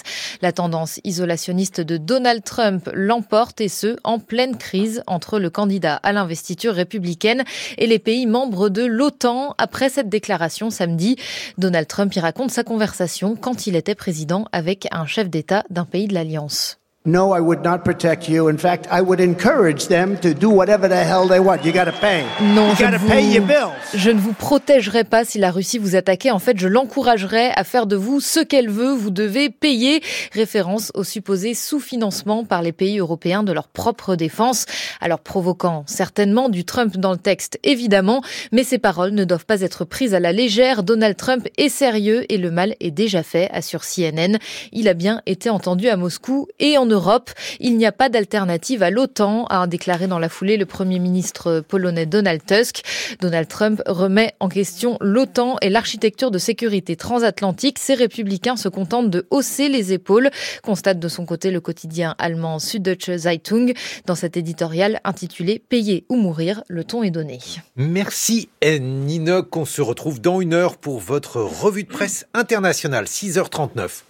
La 0.42 0.50
tendance 0.50 0.98
isolationniste 1.04 1.80
de 1.80 1.96
Donald 1.96 2.42
Trump 2.42 2.90
l'emporte 2.92 3.60
et 3.60 3.68
ce 3.68 3.98
en 4.02 4.18
pleine 4.18 4.58
crise 4.58 5.04
entre 5.06 5.38
le 5.38 5.48
candidat 5.48 5.94
à 5.94 6.12
l'investiture 6.12 6.74
républicaine 6.74 7.44
et 7.78 7.86
les 7.86 8.00
pays 8.00 8.26
membres 8.26 8.68
de 8.68 8.84
l'OTAN. 8.84 9.54
Après 9.58 9.90
cette 9.90 10.08
déclaration 10.08 10.70
samedi, 10.70 11.14
Donald 11.56 11.86
Trump 11.86 12.12
y 12.16 12.18
raconte 12.18 12.50
sa 12.50 12.64
conversation 12.64 12.79
conversation 12.80 13.36
quand 13.36 13.66
il 13.66 13.76
était 13.76 13.94
président 13.94 14.46
avec 14.52 14.88
un 14.90 15.04
chef 15.04 15.28
d'État 15.28 15.64
d'un 15.68 15.84
pays 15.84 16.08
de 16.08 16.14
l'Alliance. 16.14 16.79
No, 17.06 17.32
I 17.32 17.40
would 17.40 17.64
not 17.64 17.78
protect 17.78 18.28
you. 18.28 18.50
In 18.50 18.58
fact, 18.58 18.86
I 18.92 19.00
would 19.00 19.20
encourage 19.22 19.88
them 19.88 20.18
to 20.18 20.34
do 20.34 20.50
whatever 20.50 20.86
the 20.86 21.02
hell 21.02 21.26
they 21.26 21.40
want. 21.40 21.64
You 21.64 21.72
got 21.72 21.86
to 21.86 21.98
pay. 21.98 22.26
Non, 22.54 22.74
je, 22.74 22.84
ne 22.84 22.98
pay 22.98 23.24
your 23.24 23.46
bills. 23.46 23.72
je 23.94 24.10
ne 24.10 24.20
vous 24.20 24.34
protégerai 24.34 25.04
pas 25.04 25.24
si 25.24 25.38
la 25.38 25.50
Russie 25.50 25.78
vous 25.78 25.96
attaquait. 25.96 26.30
En 26.30 26.38
fait, 26.38 26.58
je 26.58 26.68
l'encouragerai 26.68 27.52
à 27.56 27.64
faire 27.64 27.86
de 27.86 27.96
vous 27.96 28.20
ce 28.20 28.40
qu'elle 28.40 28.68
veut. 28.68 28.92
Vous 28.92 29.08
devez 29.08 29.48
payer. 29.48 30.02
Référence 30.34 30.92
au 30.92 31.02
supposé 31.02 31.54
sous-financement 31.54 32.44
par 32.44 32.60
les 32.60 32.72
pays 32.72 32.98
européens 32.98 33.44
de 33.44 33.52
leur 33.54 33.68
propre 33.68 34.14
défense. 34.14 34.66
Alors 35.00 35.20
provoquant 35.20 35.84
certainement 35.86 36.50
du 36.50 36.66
Trump 36.66 36.98
dans 36.98 37.12
le 37.12 37.16
texte, 37.16 37.58
évidemment, 37.64 38.20
mais 38.52 38.62
ces 38.62 38.78
paroles 38.78 39.12
ne 39.12 39.24
doivent 39.24 39.46
pas 39.46 39.62
être 39.62 39.86
prises 39.86 40.12
à 40.12 40.20
la 40.20 40.32
légère. 40.32 40.82
Donald 40.82 41.16
Trump 41.16 41.48
est 41.56 41.70
sérieux 41.70 42.30
et 42.30 42.36
le 42.36 42.50
mal 42.50 42.74
est 42.78 42.90
déjà 42.90 43.22
fait, 43.22 43.48
assure 43.52 43.84
CNN. 43.86 44.36
Il 44.72 44.86
a 44.86 44.92
bien 44.92 45.22
été 45.24 45.48
entendu 45.48 45.88
à 45.88 45.96
Moscou 45.96 46.46
et 46.58 46.76
en 46.76 46.89
Europe. 46.90 47.30
Il 47.58 47.76
n'y 47.76 47.86
a 47.86 47.92
pas 47.92 48.08
d'alternative 48.08 48.82
à 48.82 48.90
l'OTAN, 48.90 49.46
a 49.46 49.66
déclaré 49.66 50.06
dans 50.06 50.18
la 50.18 50.28
foulée 50.28 50.56
le 50.56 50.66
Premier 50.66 50.98
ministre 50.98 51.60
polonais 51.66 52.06
Donald 52.06 52.42
Tusk. 52.44 52.82
Donald 53.20 53.48
Trump 53.48 53.82
remet 53.86 54.34
en 54.40 54.48
question 54.48 54.96
l'OTAN 55.00 55.56
et 55.62 55.70
l'architecture 55.70 56.30
de 56.30 56.38
sécurité 56.38 56.96
transatlantique. 56.96 57.78
Ces 57.78 57.94
républicains 57.94 58.56
se 58.56 58.68
contentent 58.68 59.10
de 59.10 59.26
hausser 59.30 59.68
les 59.68 59.92
épaules, 59.92 60.30
constate 60.62 60.98
de 60.98 61.08
son 61.08 61.24
côté 61.24 61.50
le 61.50 61.60
quotidien 61.60 62.14
allemand 62.18 62.58
Süddeutsche 62.58 63.16
Zeitung. 63.16 63.72
Dans 64.06 64.14
cet 64.14 64.36
éditorial 64.36 65.00
intitulé 65.04 65.58
Payer 65.58 66.04
ou 66.08 66.16
mourir, 66.16 66.62
le 66.68 66.84
ton 66.84 67.02
est 67.02 67.10
donné. 67.10 67.38
Merci 67.76 68.48
Ninoc. 68.62 69.56
On 69.56 69.64
se 69.64 69.82
retrouve 69.82 70.20
dans 70.20 70.40
une 70.40 70.54
heure 70.54 70.76
pour 70.76 70.98
votre 70.98 71.40
revue 71.40 71.84
de 71.84 71.88
presse 71.88 72.26
internationale, 72.34 73.04
6h39. 73.04 74.02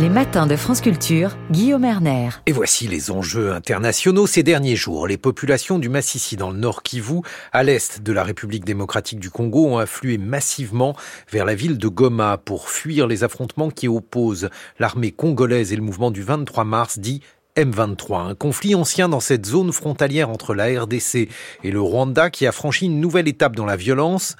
Les 0.00 0.08
matins 0.08 0.46
de 0.46 0.54
France 0.54 0.80
Culture, 0.80 1.36
Guillaume 1.50 1.84
Erner. 1.84 2.28
Et 2.46 2.52
voici 2.52 2.86
les 2.86 3.10
enjeux 3.10 3.52
internationaux 3.52 4.28
ces 4.28 4.44
derniers 4.44 4.76
jours. 4.76 5.08
Les 5.08 5.16
populations 5.16 5.80
du 5.80 5.88
Massissi 5.88 6.36
dans 6.36 6.52
le 6.52 6.56
nord 6.56 6.84
Kivu, 6.84 7.22
à 7.52 7.64
l'est 7.64 8.00
de 8.00 8.12
la 8.12 8.22
République 8.22 8.64
démocratique 8.64 9.18
du 9.18 9.28
Congo, 9.28 9.66
ont 9.66 9.78
afflué 9.78 10.16
massivement 10.16 10.94
vers 11.32 11.44
la 11.44 11.56
ville 11.56 11.78
de 11.78 11.88
Goma 11.88 12.38
pour 12.38 12.68
fuir 12.68 13.08
les 13.08 13.24
affrontements 13.24 13.70
qui 13.70 13.88
opposent 13.88 14.50
l'armée 14.78 15.10
congolaise 15.10 15.72
et 15.72 15.76
le 15.76 15.82
mouvement 15.82 16.12
du 16.12 16.22
23 16.22 16.62
mars 16.62 17.00
dit 17.00 17.20
M23, 17.56 18.30
un 18.30 18.34
conflit 18.36 18.76
ancien 18.76 19.08
dans 19.08 19.18
cette 19.18 19.46
zone 19.46 19.72
frontalière 19.72 20.30
entre 20.30 20.54
la 20.54 20.80
RDC 20.80 21.28
et 21.64 21.70
le 21.72 21.80
Rwanda 21.80 22.30
qui 22.30 22.46
a 22.46 22.52
franchi 22.52 22.86
une 22.86 23.00
nouvelle 23.00 23.26
étape 23.26 23.56
dans 23.56 23.66
la 23.66 23.74
violence. 23.74 24.36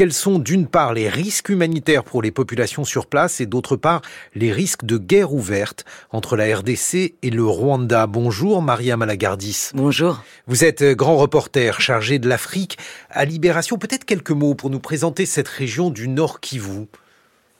Quels 0.00 0.14
sont 0.14 0.38
d'une 0.38 0.66
part 0.66 0.94
les 0.94 1.10
risques 1.10 1.50
humanitaires 1.50 2.04
pour 2.04 2.22
les 2.22 2.30
populations 2.30 2.86
sur 2.86 3.04
place 3.04 3.42
et 3.42 3.44
d'autre 3.44 3.76
part 3.76 4.00
les 4.34 4.50
risques 4.50 4.86
de 4.86 4.96
guerre 4.96 5.34
ouverte 5.34 5.84
entre 6.10 6.36
la 6.36 6.56
RDC 6.56 7.16
et 7.20 7.28
le 7.30 7.44
Rwanda 7.44 8.06
Bonjour 8.06 8.62
Maria 8.62 8.96
Malagardis. 8.96 9.68
Bonjour. 9.74 10.24
Vous 10.46 10.64
êtes 10.64 10.82
grand 10.82 11.18
reporter 11.18 11.82
chargé 11.82 12.18
de 12.18 12.30
l'Afrique 12.30 12.78
à 13.10 13.26
Libération. 13.26 13.76
Peut-être 13.76 14.06
quelques 14.06 14.30
mots 14.30 14.54
pour 14.54 14.70
nous 14.70 14.80
présenter 14.80 15.26
cette 15.26 15.48
région 15.48 15.90
du 15.90 16.08
Nord 16.08 16.40
Kivu. 16.40 16.86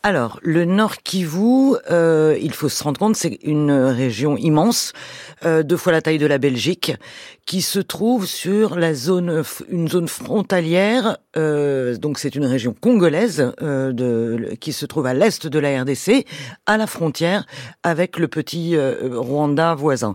Alors, 0.03 0.41
le 0.43 0.65
Nord 0.65 0.97
Kivu, 1.03 1.77
euh, 1.91 2.35
il 2.41 2.55
faut 2.55 2.71
se 2.71 2.83
rendre 2.83 2.99
compte, 2.99 3.17
c'est 3.17 3.39
une 3.43 3.71
région 3.71 4.39
immense, 4.39 4.95
euh, 5.45 5.63
deux 5.63 5.77
fois 5.77 5.93
la 5.93 6.01
taille 6.01 6.17
de 6.17 6.25
la 6.25 6.39
Belgique, 6.39 6.93
qui 7.45 7.61
se 7.61 7.81
trouve 7.81 8.27
sur 8.27 8.77
la 8.77 8.95
zone, 8.95 9.43
une 9.69 9.89
zone 9.89 10.09
frontalière. 10.09 11.19
Euh, 11.37 11.97
donc, 11.97 12.19
c'est 12.19 12.35
une 12.35 12.47
région 12.47 12.75
congolaise 12.81 13.53
euh, 13.61 13.93
de, 13.93 14.55
qui 14.61 14.73
se 14.73 14.87
trouve 14.87 15.05
à 15.05 15.13
l'est 15.13 15.47
de 15.47 15.59
la 15.59 15.83
RDC, 15.83 16.25
à 16.65 16.79
la 16.79 16.87
frontière 16.87 17.45
avec 17.83 18.19
le 18.19 18.29
petit 18.29 18.77
euh, 18.77 19.11
Rwanda 19.13 19.75
voisin. 19.75 20.15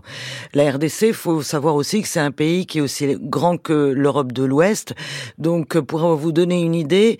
La 0.52 0.68
RDC, 0.72 1.12
faut 1.12 1.42
savoir 1.42 1.76
aussi 1.76 2.02
que 2.02 2.08
c'est 2.08 2.20
un 2.20 2.32
pays 2.32 2.66
qui 2.66 2.78
est 2.78 2.80
aussi 2.80 3.16
grand 3.20 3.56
que 3.56 3.92
l'Europe 3.94 4.32
de 4.32 4.42
l'Ouest. 4.42 4.94
Donc, 5.38 5.78
pour 5.78 6.16
vous 6.16 6.32
donner 6.32 6.62
une 6.62 6.74
idée, 6.74 7.18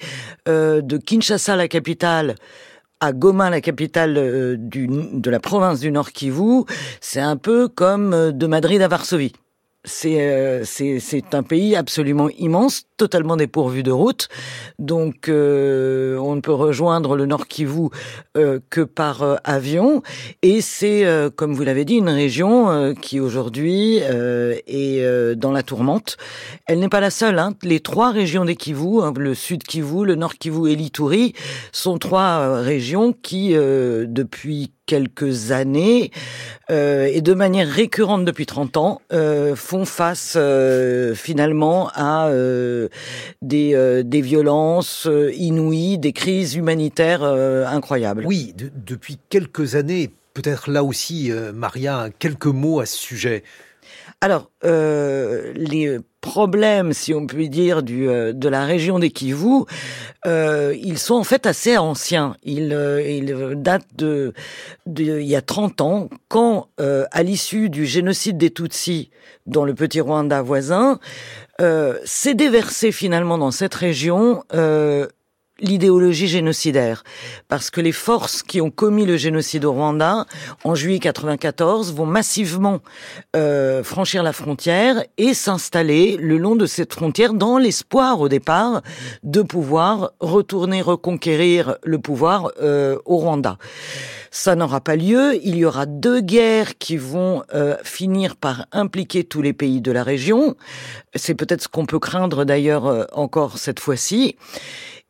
euh, 0.48 0.80
de 0.80 0.96
Kinshasa, 0.96 1.56
la 1.56 1.68
capitale 1.68 2.36
à 3.00 3.12
Goma, 3.12 3.50
la 3.50 3.60
capitale 3.60 4.16
euh, 4.16 4.56
du, 4.58 4.88
de 4.88 5.30
la 5.30 5.40
province 5.40 5.80
du 5.80 5.90
Nord 5.90 6.12
Kivu, 6.12 6.64
c'est 7.00 7.20
un 7.20 7.36
peu 7.36 7.68
comme 7.68 8.14
euh, 8.14 8.32
de 8.32 8.46
Madrid 8.46 8.80
à 8.80 8.88
Varsovie. 8.88 9.32
C'est 9.88 10.62
c'est 10.64 11.34
un 11.34 11.42
pays 11.44 11.76
absolument 11.76 12.28
immense, 12.38 12.82
totalement 12.96 13.36
dépourvu 13.36 13.84
de 13.84 13.92
route. 13.92 14.28
Donc, 14.80 15.28
euh, 15.28 16.18
on 16.18 16.34
ne 16.34 16.40
peut 16.40 16.52
rejoindre 16.52 17.16
le 17.16 17.24
Nord 17.26 17.46
Kivu 17.46 17.88
euh, 18.36 18.58
que 18.68 18.80
par 18.80 19.22
euh, 19.22 19.36
avion. 19.44 20.02
Et 20.42 20.60
c'est, 20.60 21.06
euh, 21.06 21.30
comme 21.30 21.54
vous 21.54 21.62
l'avez 21.62 21.84
dit, 21.84 21.94
une 21.94 22.08
région 22.08 22.68
euh, 22.68 22.94
qui 22.94 23.20
aujourd'hui 23.20 23.98
est 23.98 25.36
dans 25.36 25.52
la 25.52 25.62
tourmente. 25.62 26.16
Elle 26.66 26.80
n'est 26.80 26.88
pas 26.88 27.00
la 27.00 27.10
seule. 27.10 27.38
Hein. 27.38 27.54
Les 27.62 27.80
trois 27.80 28.10
régions 28.10 28.44
des 28.44 28.56
Kivu, 28.56 29.02
hein, 29.02 29.12
le 29.16 29.34
Sud 29.34 29.62
Kivu, 29.62 30.04
le 30.04 30.16
Nord 30.16 30.34
Kivu 30.34 30.70
et 30.70 30.76
l'Ituri, 30.76 31.32
sont 31.72 31.98
trois 31.98 32.60
régions 32.60 33.12
qui, 33.12 33.52
depuis 33.52 34.72
quelques 34.86 35.50
années 35.50 36.10
euh, 36.70 37.08
et 37.12 37.20
de 37.20 37.34
manière 37.34 37.68
récurrente 37.68 38.24
depuis 38.24 38.46
30 38.46 38.76
ans 38.76 39.02
euh, 39.12 39.54
font 39.56 39.84
face 39.84 40.34
euh, 40.36 41.14
finalement 41.14 41.90
à 41.94 42.30
des, 43.42 43.74
euh, 43.74 44.02
des 44.02 44.20
violences 44.20 45.06
euh, 45.06 45.32
inouïes, 45.34 45.98
des 45.98 46.12
crises 46.12 46.54
humanitaires 46.54 47.22
euh, 47.22 47.66
incroyables. 47.66 48.24
Oui, 48.26 48.54
de, 48.56 48.70
depuis 48.74 49.18
quelques 49.28 49.74
années, 49.74 50.10
peut-être 50.34 50.70
là 50.70 50.84
aussi, 50.84 51.30
Maria, 51.54 52.08
quelques 52.18 52.46
mots 52.46 52.80
à 52.80 52.86
ce 52.86 52.96
sujet. 52.96 53.42
Alors, 54.20 54.50
euh, 54.64 55.52
les 55.54 55.98
problèmes, 56.26 56.92
si 56.92 57.14
on 57.14 57.26
peut 57.26 57.48
dire, 57.48 57.82
du, 57.82 58.08
euh, 58.08 58.32
de 58.32 58.48
la 58.48 58.64
région 58.64 58.98
des 58.98 59.10
Kivu, 59.10 59.64
euh, 60.26 60.74
ils 60.82 60.98
sont 60.98 61.14
en 61.14 61.24
fait 61.24 61.46
assez 61.46 61.78
anciens. 61.78 62.36
Ils, 62.42 62.76
ils 63.08 63.54
datent 63.56 63.86
de, 63.96 64.34
de, 64.86 65.20
il 65.20 65.26
y 65.26 65.36
a 65.36 65.42
30 65.42 65.80
ans, 65.80 66.10
quand, 66.28 66.68
à 66.78 67.22
l'issue 67.22 67.70
du 67.70 67.86
génocide 67.86 68.36
des 68.36 68.50
Tutsis 68.50 69.10
dans 69.46 69.64
le 69.64 69.74
petit 69.74 70.00
Rwanda 70.00 70.42
voisin, 70.42 70.98
s'est 72.04 72.34
déversé 72.34 72.92
finalement 72.92 73.38
dans 73.38 73.50
cette 73.50 73.74
région 73.74 74.42
l'idéologie 75.60 76.28
génocidaire. 76.28 77.04
Parce 77.48 77.70
que 77.70 77.80
les 77.80 77.92
forces 77.92 78.42
qui 78.42 78.60
ont 78.60 78.70
commis 78.70 79.06
le 79.06 79.16
génocide 79.16 79.64
au 79.64 79.72
Rwanda, 79.72 80.26
en 80.64 80.74
juillet 80.74 80.98
94, 80.98 81.92
vont 81.94 82.06
massivement 82.06 82.80
euh, 83.34 83.82
franchir 83.82 84.22
la 84.22 84.32
frontière 84.32 85.02
et 85.18 85.34
s'installer 85.34 86.16
le 86.16 86.38
long 86.38 86.56
de 86.56 86.66
cette 86.66 86.92
frontière 86.92 87.34
dans 87.34 87.58
l'espoir 87.58 88.20
au 88.20 88.28
départ 88.28 88.82
de 89.22 89.42
pouvoir 89.42 90.12
retourner 90.20 90.82
reconquérir 90.82 91.76
le 91.82 91.98
pouvoir 91.98 92.50
euh, 92.60 92.98
au 93.04 93.16
Rwanda. 93.16 93.58
Ça 94.30 94.54
n'aura 94.54 94.82
pas 94.82 94.96
lieu. 94.96 95.40
Il 95.44 95.56
y 95.56 95.64
aura 95.64 95.86
deux 95.86 96.20
guerres 96.20 96.76
qui 96.76 96.98
vont 96.98 97.42
euh, 97.54 97.76
finir 97.84 98.36
par 98.36 98.66
impliquer 98.70 99.24
tous 99.24 99.40
les 99.40 99.54
pays 99.54 99.80
de 99.80 99.90
la 99.90 100.02
région. 100.02 100.56
C'est 101.14 101.34
peut-être 101.34 101.62
ce 101.62 101.68
qu'on 101.68 101.86
peut 101.86 101.98
craindre 101.98 102.44
d'ailleurs 102.44 102.86
euh, 102.86 103.04
encore 103.12 103.56
cette 103.56 103.80
fois-ci. 103.80 104.36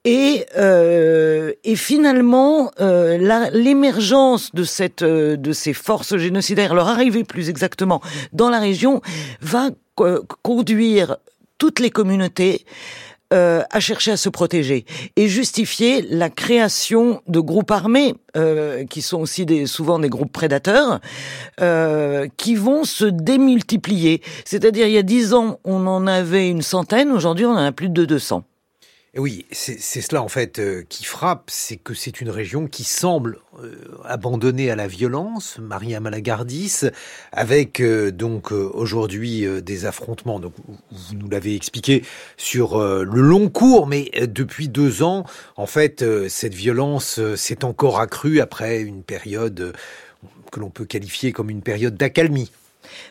Et, 0.07 0.47
euh, 0.57 1.53
finalement, 1.75 2.71
euh, 2.81 3.51
l'émergence 3.53 4.53
euh, 5.03 5.37
de 5.37 5.53
ces 5.53 5.73
forces 5.73 6.17
génocidaires, 6.17 6.75
leur 6.75 6.89
arrivée 6.89 7.25
plus 7.25 7.51
exactement 7.51 8.01
dans 8.33 8.49
la 8.49 8.61
région, 8.61 9.03
va 9.41 9.71
conduire 10.43 11.17
toutes 11.59 11.81
les 11.81 11.91
communautés 11.91 12.65
euh, 13.33 13.65
à 13.73 13.81
chercher 13.81 14.13
à 14.13 14.17
se 14.17 14.29
protéger 14.29 14.85
et 15.17 15.27
justifier 15.27 16.03
la 16.03 16.31
création 16.31 17.23
de 17.27 17.41
groupes 17.41 17.73
armés 17.73 18.15
euh, 18.37 18.85
qui 18.85 19.03
sont 19.03 19.19
aussi 19.19 19.45
des, 19.45 19.67
souvent 19.67 19.99
des 19.99 20.09
groupes 20.09 20.31
prédateurs 20.31 21.01
euh, 21.61 22.29
qui 22.37 22.55
vont 22.55 22.85
se 22.85 23.05
démultiplier. 23.05 24.23
C'est-à-dire 24.45 24.87
il 24.87 24.93
y 24.93 24.99
a 24.99 25.03
dix 25.03 25.35
ans 25.35 25.59
on 25.65 25.89
en 25.89 26.07
avait 26.07 26.49
une 26.49 26.63
centaine, 26.63 27.11
aujourd'hui 27.11 27.47
on 27.47 27.51
en 27.51 27.57
a 27.57 27.73
plus 27.73 27.89
de 27.89 28.05
200. 28.05 28.45
Oui, 29.19 29.47
c'est 29.51 29.79
cela 30.03 30.23
en 30.23 30.29
fait 30.29 30.59
euh, 30.59 30.83
qui 30.91 31.05
frappe, 31.05 31.45
c'est 31.51 31.77
que 31.77 31.95
c'est 31.95 32.21
une 32.21 32.29
région 32.29 32.67
qui 32.67 32.85
semble 32.85 33.39
euh, 33.63 33.75
abandonnée 34.05 34.71
à 34.71 34.77
la 34.77 34.89
violence, 34.89 35.57
Maria 35.59 36.01
Malagardis, 36.01 36.83
avec 37.33 37.81
euh, 37.81 38.11
donc 38.11 38.53
euh, 38.53 38.71
aujourd'hui 38.75 39.47
des 39.63 39.87
affrontements. 39.87 40.39
Donc 40.39 40.53
vous 40.91 41.15
nous 41.15 41.31
l'avez 41.31 41.55
expliqué 41.55 42.05
sur 42.37 42.79
le 42.79 43.21
long 43.21 43.49
cours, 43.49 43.87
mais 43.87 44.11
depuis 44.27 44.69
deux 44.69 45.03
ans, 45.03 45.25
en 45.57 45.67
fait, 45.67 46.05
cette 46.29 46.55
violence 46.55 47.21
s'est 47.37 47.65
encore 47.65 48.01
accrue 48.01 48.41
après 48.41 48.81
une 48.81 49.03
période 49.03 49.73
que 50.53 50.61
l'on 50.61 50.71
peut 50.71 50.85
qualifier 50.85 51.33
comme 51.33 51.49
une 51.49 51.63
période 51.63 51.97
d'accalmie. 51.97 52.51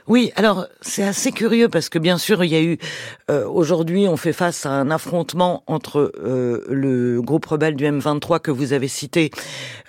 Oui, 0.08 0.32
alors 0.36 0.68
c'est 0.82 1.04
assez 1.04 1.32
curieux 1.32 1.70
parce 1.70 1.90
que 1.90 2.00
bien 2.00 2.18
sûr 2.18 2.44
il 2.44 2.52
y 2.52 2.56
a 2.56 2.62
eu 2.62 2.78
euh, 3.30 3.48
aujourd'hui 3.48 4.08
on 4.08 4.18
fait 4.18 4.34
face 4.34 4.66
à 4.66 4.72
un 4.72 4.92
affrontement 4.92 5.64
entre 5.68 6.12
euh, 6.24 6.64
le 6.70 7.22
groupe 7.22 7.46
rebelle 7.46 7.76
du 7.76 7.86
M23 7.86 8.40
que 8.40 8.52
vous 8.52 8.74
avez 8.74 8.88
cité, 8.88 9.32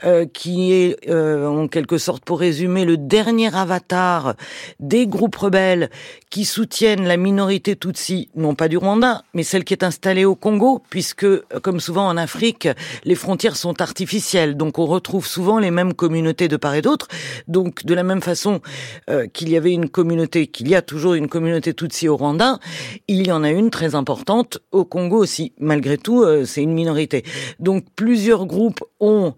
euh, 0.04 0.26
qui 0.26 0.72
est 0.72 1.08
euh, 1.08 1.46
en 1.46 1.68
quelque 1.68 1.98
sorte 1.98 2.24
pour 2.24 2.40
résumer 2.40 2.84
le 2.84 2.96
dernier 2.96 3.54
avatar 3.54 4.34
des 4.80 5.06
groupes 5.06 5.36
rebelles 5.36 5.90
qui 6.30 6.44
soutiennent 6.44 7.06
la 7.06 7.16
minorité 7.16 7.76
Tutsi, 7.76 8.28
non 8.34 8.54
pas 8.54 8.68
du 8.68 8.76
Rwanda, 8.76 9.22
mais 9.34 9.42
celle 9.42 9.64
qui 9.64 9.74
est 9.74 9.84
installée 9.84 10.24
au 10.24 10.34
Congo, 10.34 10.82
puisque 10.90 11.26
comme 11.62 11.80
souvent 11.80 12.06
en 12.06 12.16
Afrique 12.16 12.68
les 13.04 13.14
frontières 13.14 13.56
sont 13.56 13.80
artificielles, 13.80 14.56
donc 14.56 14.78
on 14.78 14.86
retrouve 14.86 15.26
souvent 15.26 15.58
les 15.58 15.70
mêmes 15.70 15.94
communautés 15.94 16.48
de 16.48 16.56
part 16.56 16.74
et 16.74 16.82
d'autre. 16.82 17.08
Donc 17.48 17.84
de 17.84 17.94
la 17.94 18.02
même 18.02 18.22
façon 18.22 18.60
euh, 19.10 19.26
qu'il 19.26 19.48
y 19.48 19.56
avait 19.56 19.72
une 19.76 19.88
communauté, 19.88 20.48
qu'il 20.48 20.68
y 20.68 20.74
a 20.74 20.82
toujours 20.82 21.14
une 21.14 21.28
communauté 21.28 21.72
Tutsi 21.72 22.08
au 22.08 22.16
Rwanda, 22.16 22.58
il 23.06 23.26
y 23.26 23.32
en 23.32 23.44
a 23.44 23.50
une 23.50 23.70
très 23.70 23.94
importante 23.94 24.58
au 24.72 24.84
Congo 24.84 25.18
aussi. 25.18 25.52
Malgré 25.58 25.96
tout, 25.98 26.24
c'est 26.44 26.62
une 26.62 26.74
minorité. 26.74 27.24
Donc 27.60 27.84
plusieurs 27.94 28.46
groupes 28.46 28.82
ont 28.98 29.34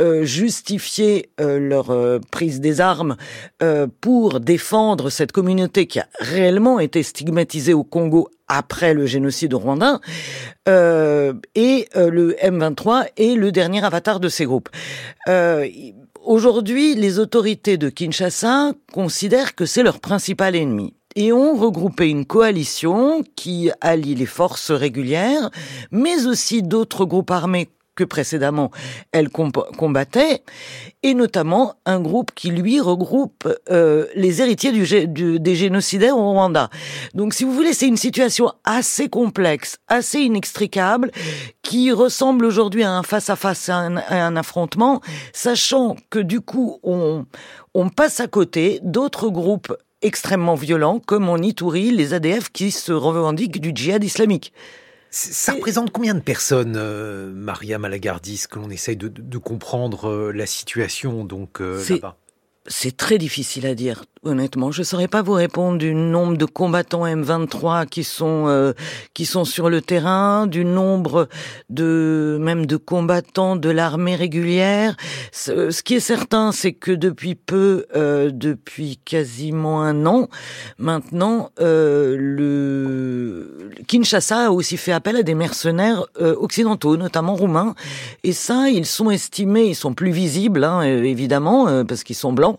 euh, 0.00 0.24
justifié 0.24 1.30
euh, 1.40 1.58
leur 1.58 1.90
euh, 1.90 2.20
prise 2.30 2.60
des 2.60 2.80
armes 2.80 3.16
pour 4.00 4.38
défendre 4.38 5.10
cette 5.10 5.32
communauté 5.32 5.88
qui 5.88 5.98
a 5.98 6.06
réellement 6.20 6.78
été 6.78 7.02
stigmatisée 7.02 7.74
au 7.74 7.82
Congo 7.82 8.28
après 8.46 8.94
le 8.94 9.06
génocide 9.06 9.54
rwandin, 9.54 10.00
et 10.66 11.88
le 11.94 12.36
M23 12.40 13.08
est 13.16 13.36
le 13.36 13.50
dernier 13.50 13.84
avatar 13.84 14.20
de 14.20 14.28
ces 14.28 14.44
groupes. 14.44 14.68
Aujourd'hui, 16.28 16.94
les 16.94 17.18
autorités 17.18 17.78
de 17.78 17.88
Kinshasa 17.88 18.72
considèrent 18.92 19.54
que 19.54 19.64
c'est 19.64 19.82
leur 19.82 19.98
principal 19.98 20.54
ennemi 20.54 20.92
et 21.16 21.32
ont 21.32 21.56
regroupé 21.56 22.10
une 22.10 22.26
coalition 22.26 23.24
qui 23.34 23.70
allie 23.80 24.14
les 24.14 24.26
forces 24.26 24.70
régulières, 24.70 25.48
mais 25.90 26.26
aussi 26.26 26.62
d'autres 26.62 27.06
groupes 27.06 27.30
armés 27.30 27.70
que 27.98 28.04
précédemment 28.04 28.70
elle 29.10 29.28
combattait, 29.28 30.42
et 31.02 31.14
notamment 31.14 31.74
un 31.84 31.98
groupe 32.00 32.30
qui 32.32 32.50
lui 32.50 32.80
regroupe 32.80 33.48
euh, 33.70 34.06
les 34.14 34.40
héritiers 34.40 34.70
du, 34.70 35.40
des 35.40 35.56
génocidaires 35.56 36.16
au 36.16 36.32
Rwanda. 36.32 36.70
Donc 37.14 37.34
si 37.34 37.42
vous 37.42 37.52
voulez, 37.52 37.72
c'est 37.72 37.88
une 37.88 37.96
situation 37.96 38.52
assez 38.64 39.08
complexe, 39.08 39.78
assez 39.88 40.20
inextricable, 40.20 41.10
qui 41.62 41.90
ressemble 41.90 42.44
aujourd'hui 42.44 42.84
à 42.84 42.92
un 42.92 43.02
face-à-face, 43.02 43.68
à, 43.68 43.78
un 43.78 44.36
affrontement, 44.36 45.00
sachant 45.32 45.96
que 46.08 46.20
du 46.20 46.40
coup 46.40 46.78
on, 46.84 47.26
on 47.74 47.88
passe 47.88 48.20
à 48.20 48.28
côté 48.28 48.78
d'autres 48.84 49.28
groupes 49.28 49.74
extrêmement 50.02 50.54
violents, 50.54 51.00
comme 51.04 51.28
en 51.28 51.38
Ituri, 51.38 51.90
les 51.90 52.14
ADF 52.14 52.50
qui 52.52 52.70
se 52.70 52.92
revendiquent 52.92 53.60
du 53.60 53.72
djihad 53.74 54.04
islamique. 54.04 54.52
Ça 55.10 55.54
représente 55.54 55.90
combien 55.90 56.14
de 56.14 56.20
personnes, 56.20 56.76
euh, 56.76 57.30
Maria 57.32 57.78
Malagardis, 57.78 58.44
que 58.50 58.58
l'on 58.58 58.68
essaye 58.68 58.96
de, 58.96 59.38
comprendre 59.38 60.08
euh, 60.08 60.32
la 60.32 60.46
situation 60.46 61.24
donc 61.24 61.60
euh, 61.60 61.82
là-bas? 61.88 62.16
C'est 62.70 62.96
très 62.96 63.16
difficile 63.16 63.66
à 63.66 63.74
dire 63.74 64.04
honnêtement, 64.24 64.70
je 64.70 64.82
saurais 64.82 65.08
pas 65.08 65.22
vous 65.22 65.32
répondre 65.32 65.78
du 65.78 65.94
nombre 65.94 66.36
de 66.36 66.44
combattants 66.44 67.06
M23 67.06 67.86
qui 67.86 68.04
sont 68.04 68.44
euh, 68.48 68.72
qui 69.14 69.26
sont 69.26 69.44
sur 69.44 69.70
le 69.70 69.80
terrain, 69.80 70.46
du 70.46 70.64
nombre 70.64 71.28
de 71.70 72.38
même 72.40 72.66
de 72.66 72.76
combattants 72.76 73.56
de 73.56 73.70
l'armée 73.70 74.16
régulière. 74.16 74.96
Ce, 75.32 75.82
qui 75.82 75.94
est 75.94 76.00
certain, 76.00 76.52
c'est 76.52 76.72
que 76.72 76.92
depuis 76.92 77.34
peu, 77.34 77.86
euh, 77.94 78.30
depuis 78.32 78.98
quasiment 79.04 79.82
un 79.82 80.06
an 80.06 80.28
maintenant, 80.78 81.50
euh, 81.60 82.16
le 82.18 83.70
Kinshasa 83.86 84.46
a 84.46 84.50
aussi 84.50 84.76
fait 84.76 84.92
appel 84.92 85.16
à 85.16 85.22
des 85.22 85.34
mercenaires 85.34 86.04
occidentaux, 86.18 86.96
notamment 86.96 87.34
roumains. 87.34 87.74
Et 88.24 88.32
ça, 88.32 88.68
ils 88.68 88.86
sont 88.86 89.10
estimés, 89.10 89.66
ils 89.66 89.74
sont 89.74 89.94
plus 89.94 90.10
visibles, 90.10 90.64
hein, 90.64 90.82
évidemment, 90.82 91.84
parce 91.84 92.02
qu'ils 92.02 92.16
sont 92.16 92.32
blancs. 92.32 92.57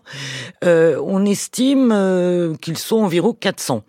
On 0.62 1.24
estime 1.26 1.92
euh, 1.92 2.54
qu'ils 2.60 2.78
sont 2.78 2.96
environ 2.96 3.32
400. 3.32 3.82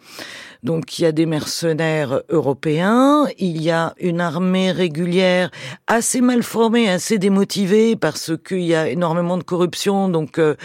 Donc 0.63 0.99
il 0.99 1.03
y 1.03 1.05
a 1.05 1.11
des 1.11 1.25
mercenaires 1.25 2.21
européens, 2.29 3.25
il 3.39 3.61
y 3.61 3.71
a 3.71 3.95
une 3.99 4.21
armée 4.21 4.71
régulière 4.71 5.49
assez 5.87 6.21
mal 6.21 6.43
formée, 6.43 6.87
assez 6.87 7.17
démotivée 7.17 7.95
parce 7.95 8.33
qu'il 8.47 8.61
y 8.61 8.75
a 8.75 8.87
énormément 8.87 9.37
de 9.37 9.43
corruption. 9.43 10.07
Donc 10.07 10.37
euh, 10.37 10.55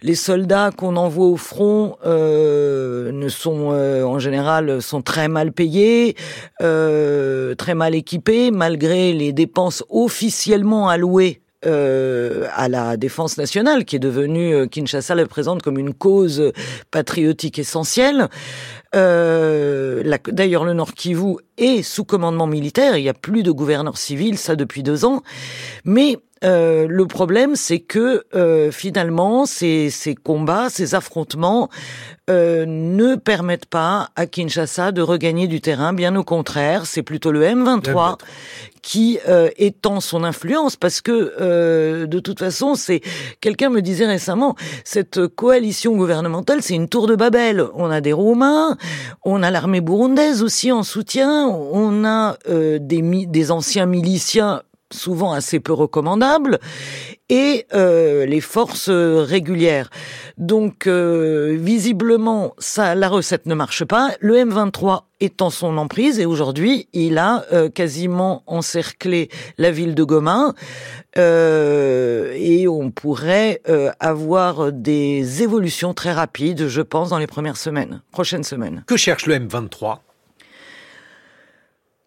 les 0.00 0.14
soldats 0.14 0.70
qu'on 0.74 0.96
envoie 0.96 1.26
au 1.26 1.36
front 1.36 1.96
euh, 2.06 3.12
ne 3.12 3.28
sont 3.28 3.72
en 3.74 4.18
général 4.18 4.80
sont 4.80 5.02
très 5.02 5.28
mal 5.28 5.52
payés, 5.52 6.16
très 6.58 7.74
mal 7.74 7.94
équipés 7.94 8.50
malgré 8.50 9.12
les 9.12 9.34
dépenses 9.34 9.84
officiellement 9.90 10.88
allouées 10.88 11.42
euh, 11.66 12.46
à 12.54 12.68
la 12.68 12.96
défense 12.96 13.36
nationale, 13.36 13.84
qui 13.84 13.96
est 13.96 14.00
devenue, 14.00 14.54
euh, 14.54 14.66
Kinshasa 14.66 15.14
le 15.14 15.26
présente 15.26 15.62
comme 15.62 15.78
une 15.78 15.92
cause 15.92 16.52
patriotique 16.90 17.58
essentielle. 17.58 18.28
Euh, 18.94 20.18
D'ailleurs, 20.28 20.64
le 20.64 20.72
Nord 20.72 20.94
Kivu 20.94 21.36
est 21.58 21.82
sous 21.82 22.04
commandement 22.04 22.46
militaire, 22.46 22.96
il 22.96 23.02
n'y 23.02 23.10
a 23.10 23.14
plus 23.14 23.42
de 23.42 23.50
gouverneur 23.50 23.98
civil, 23.98 24.38
ça 24.38 24.56
depuis 24.56 24.82
deux 24.82 25.04
ans. 25.04 25.22
Mais 25.84 26.18
euh, 26.42 26.86
le 26.88 27.06
problème, 27.06 27.54
c'est 27.54 27.80
que 27.80 28.24
euh, 28.34 28.70
finalement, 28.70 29.44
ces, 29.46 29.90
ces, 29.90 30.14
combats, 30.14 30.70
ces 30.70 30.94
affrontements 30.94 31.68
euh, 32.30 32.64
ne 32.64 33.16
permettent 33.16 33.66
pas 33.66 34.10
à 34.14 34.26
Kinshasa 34.26 34.92
de 34.92 35.02
regagner 35.02 35.48
du 35.48 35.60
terrain. 35.60 35.92
Bien 35.92 36.14
au 36.14 36.22
contraire, 36.22 36.86
c'est 36.86 37.02
plutôt 37.02 37.32
le 37.32 37.42
M23 37.42 38.18
qui 38.82 39.18
euh, 39.28 39.50
étend 39.56 40.00
son 40.00 40.22
influence 40.22 40.76
parce 40.76 41.00
que 41.00 41.34
euh, 41.40 42.06
de 42.06 42.20
toute 42.20 42.38
façon, 42.38 42.76
c'est 42.76 43.00
quelqu'un 43.40 43.68
me 43.68 43.82
disait 43.82 44.06
récemment, 44.06 44.54
cette 44.84 45.26
coalition 45.26 45.96
gouvernementale, 45.96 46.62
c'est 46.62 46.74
une 46.74 46.88
tour 46.88 47.08
de 47.08 47.16
Babel. 47.16 47.64
On 47.74 47.90
a 47.90 48.00
des 48.00 48.12
Roumains, 48.12 48.76
on 49.24 49.42
a 49.42 49.50
l'armée 49.50 49.80
burundaise 49.80 50.42
aussi 50.42 50.70
en 50.70 50.84
soutien, 50.84 51.48
on 51.48 52.04
a 52.04 52.36
des, 52.46 53.26
des 53.26 53.50
anciens 53.50 53.86
miliciens 53.86 54.62
souvent 54.92 55.32
assez 55.32 55.60
peu 55.60 55.72
recommandables, 55.72 56.58
et 57.30 57.66
euh, 57.74 58.26
les 58.26 58.40
forces 58.40 58.90
régulières. 58.90 59.88
Donc 60.36 60.86
euh, 60.86 61.56
visiblement, 61.58 62.54
ça, 62.58 62.94
la 62.94 63.08
recette 63.08 63.46
ne 63.46 63.54
marche 63.54 63.84
pas. 63.84 64.10
Le 64.20 64.34
M23 64.34 65.02
est 65.20 65.40
en 65.40 65.50
son 65.50 65.78
emprise 65.78 66.18
et 66.18 66.26
aujourd'hui, 66.26 66.88
il 66.92 67.18
a 67.18 67.44
euh, 67.52 67.68
quasiment 67.68 68.42
encerclé 68.46 69.28
la 69.58 69.70
ville 69.70 69.94
de 69.94 70.02
Goma 70.02 70.54
et 71.16 72.66
on 72.68 72.90
pourrait 72.90 73.60
avoir 73.98 74.72
des 74.72 75.42
évolutions 75.42 75.92
très 75.92 76.12
rapides, 76.12 76.68
je 76.68 76.82
pense, 76.82 77.10
dans 77.10 77.18
les 77.18 77.26
premières 77.26 77.56
semaines, 77.56 78.02
prochaines 78.10 78.44
semaines. 78.44 78.84
Que 78.86 78.96
cherche 78.96 79.26
le 79.26 79.34
M23 79.34 79.98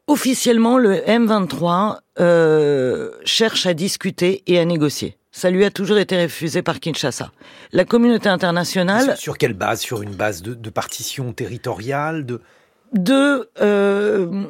Officiellement, 0.07 0.77
le 0.77 0.95
M23 0.95 1.99
euh, 2.19 3.11
cherche 3.23 3.65
à 3.65 3.73
discuter 3.73 4.43
et 4.47 4.59
à 4.59 4.65
négocier. 4.65 5.17
Ça 5.31 5.49
lui 5.49 5.63
a 5.63 5.71
toujours 5.71 5.97
été 5.97 6.21
refusé 6.21 6.61
par 6.61 6.79
Kinshasa. 6.79 7.31
La 7.71 7.85
communauté 7.85 8.27
internationale... 8.27 9.15
Sur, 9.17 9.37
quelle 9.37 9.53
base? 9.53 9.79
Sur 9.79 10.01
une 10.01 10.13
base 10.13 10.41
de, 10.41 10.69
partition 10.69 11.31
territoriale 11.33 12.25
de... 12.25 12.41
De, 12.91 13.49
euh, 13.59 14.45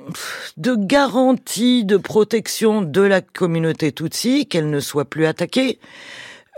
de 0.57 0.75
garantie 0.75 1.85
de 1.85 1.95
protection 1.95 2.81
de 2.81 3.01
la 3.01 3.21
communauté 3.21 3.93
Tutsi, 3.93 4.47
qu'elle 4.47 4.69
ne 4.69 4.81
soit 4.81 5.05
plus 5.05 5.25
attaquée, 5.25 5.79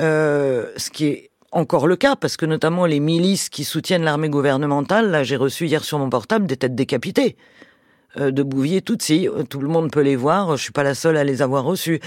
euh, 0.01 0.71
ce 0.77 0.89
qui 0.89 1.05
est 1.05 1.29
encore 1.51 1.85
le 1.85 1.95
cas, 1.95 2.15
parce 2.15 2.37
que 2.37 2.47
notamment 2.47 2.87
les 2.87 2.99
milices 2.99 3.49
qui 3.49 3.63
soutiennent 3.63 4.03
l'armée 4.03 4.29
gouvernementale, 4.29 5.11
là 5.11 5.23
j'ai 5.23 5.35
reçu 5.35 5.67
hier 5.67 5.83
sur 5.83 5.99
mon 5.99 6.09
portable 6.09 6.47
des 6.47 6.57
têtes 6.57 6.73
décapitées. 6.73 7.37
Euh, 8.17 8.31
de 8.31 8.43
Bouvier 8.43 8.81
Tutsi. 8.81 9.27
Tout 9.49 9.59
le 9.59 9.67
monde 9.67 9.91
peut 9.91 10.01
les 10.01 10.15
voir. 10.15 10.55
Je 10.57 10.63
suis 10.63 10.71
pas 10.71 10.83
la 10.83 10.95
seule 10.95 11.17
à 11.17 11.23
les 11.23 11.41
avoir 11.41 11.63
reçus. 11.63 11.99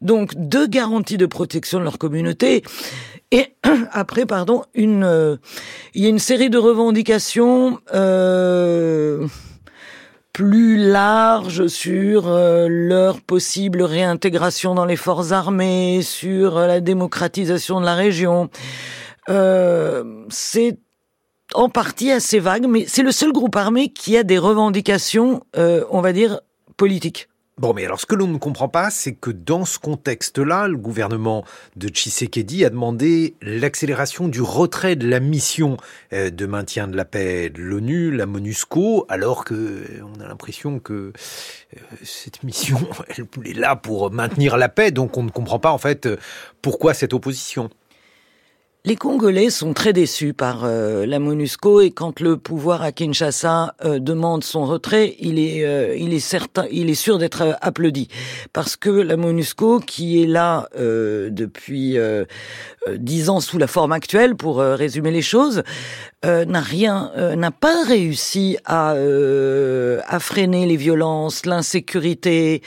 Donc, 0.00 0.32
deux 0.36 0.66
garanties 0.66 1.16
de 1.16 1.26
protection 1.26 1.78
de 1.78 1.84
leur 1.84 1.98
communauté. 1.98 2.62
Et 3.30 3.54
après, 3.92 4.26
pardon, 4.26 4.64
une, 4.74 5.04
euh, 5.04 5.36
il 5.94 6.02
y 6.02 6.06
a 6.06 6.08
une 6.08 6.18
série 6.18 6.50
de 6.50 6.58
revendications 6.58 7.78
euh, 7.94 9.26
plus 10.32 10.78
larges 10.78 11.66
sur 11.66 12.24
leur 12.26 13.20
possible 13.20 13.82
réintégration 13.82 14.74
dans 14.74 14.86
les 14.86 14.96
forces 14.96 15.32
armées, 15.32 16.00
sur 16.02 16.58
la 16.58 16.80
démocratisation 16.80 17.80
de 17.80 17.84
la 17.84 17.94
région. 17.94 18.48
c'est 20.28 20.78
en 21.54 21.68
partie 21.68 22.10
assez 22.10 22.38
vague, 22.38 22.66
mais 22.66 22.84
c'est 22.86 23.02
le 23.02 23.12
seul 23.12 23.32
groupe 23.32 23.56
armé 23.56 23.88
qui 23.88 24.16
a 24.16 24.22
des 24.22 24.38
revendications, 24.38 25.42
euh, 25.56 25.84
on 25.90 26.00
va 26.00 26.12
dire, 26.12 26.40
politiques. 26.76 27.28
Bon, 27.58 27.74
mais 27.74 27.84
alors 27.84 28.00
ce 28.00 28.06
que 28.06 28.14
l'on 28.14 28.28
ne 28.28 28.38
comprend 28.38 28.68
pas, 28.68 28.90
c'est 28.90 29.12
que 29.12 29.30
dans 29.30 29.66
ce 29.66 29.78
contexte-là, 29.78 30.68
le 30.68 30.78
gouvernement 30.78 31.44
de 31.76 31.88
Tshisekedi 31.88 32.64
a 32.64 32.70
demandé 32.70 33.36
l'accélération 33.42 34.26
du 34.26 34.40
retrait 34.40 34.96
de 34.96 35.06
la 35.06 35.20
mission 35.20 35.76
euh, 36.14 36.30
de 36.30 36.46
maintien 36.46 36.88
de 36.88 36.96
la 36.96 37.04
paix 37.04 37.50
de 37.50 37.60
l'ONU, 37.60 38.10
la 38.10 38.24
MONUSCO, 38.24 39.04
alors 39.08 39.44
que 39.44 39.54
euh, 39.54 39.84
on 40.16 40.20
a 40.20 40.26
l'impression 40.26 40.78
que 40.78 41.12
cette 42.02 42.42
mission, 42.42 42.78
elle 43.16 43.46
est 43.46 43.54
là 43.54 43.76
pour 43.76 44.10
maintenir 44.10 44.56
la 44.56 44.70
paix, 44.70 44.90
donc 44.90 45.18
on 45.18 45.22
ne 45.22 45.30
comprend 45.30 45.58
pas 45.58 45.72
en 45.72 45.78
fait 45.78 46.08
pourquoi 46.62 46.94
cette 46.94 47.12
opposition. 47.12 47.68
Les 48.84 48.96
Congolais 48.96 49.50
sont 49.50 49.74
très 49.74 49.92
déçus 49.92 50.32
par 50.32 50.64
euh, 50.64 51.06
la 51.06 51.20
MONUSCO 51.20 51.82
et 51.82 51.92
quand 51.92 52.18
le 52.18 52.36
pouvoir 52.36 52.82
à 52.82 52.90
Kinshasa 52.90 53.76
euh, 53.84 54.00
demande 54.00 54.42
son 54.42 54.66
retrait, 54.66 55.14
il 55.20 55.38
est, 55.38 55.64
euh, 55.64 56.18
certain, 56.18 56.66
il 56.68 56.90
est 56.90 56.96
sûr 56.96 57.18
d'être 57.18 57.56
applaudi 57.60 58.08
parce 58.52 58.74
que 58.74 58.90
la 58.90 59.16
MONUSCO, 59.16 59.78
qui 59.78 60.20
est 60.20 60.26
là 60.26 60.68
depuis 60.74 61.96
dix 62.96 63.30
ans 63.30 63.38
sous 63.38 63.58
la 63.58 63.68
forme 63.68 63.92
actuelle, 63.92 64.34
pour 64.34 64.58
résumer 64.58 65.12
les 65.12 65.22
choses, 65.22 65.62
euh, 66.24 66.44
n'a 66.44 66.60
rien, 66.60 67.10
euh, 67.16 67.34
n'a 67.34 67.50
pas 67.50 67.82
réussi 67.82 68.56
à, 68.64 68.92
euh, 68.92 70.00
à 70.06 70.20
freiner 70.20 70.66
les 70.66 70.76
violences, 70.76 71.46
l'insécurité. 71.46 72.62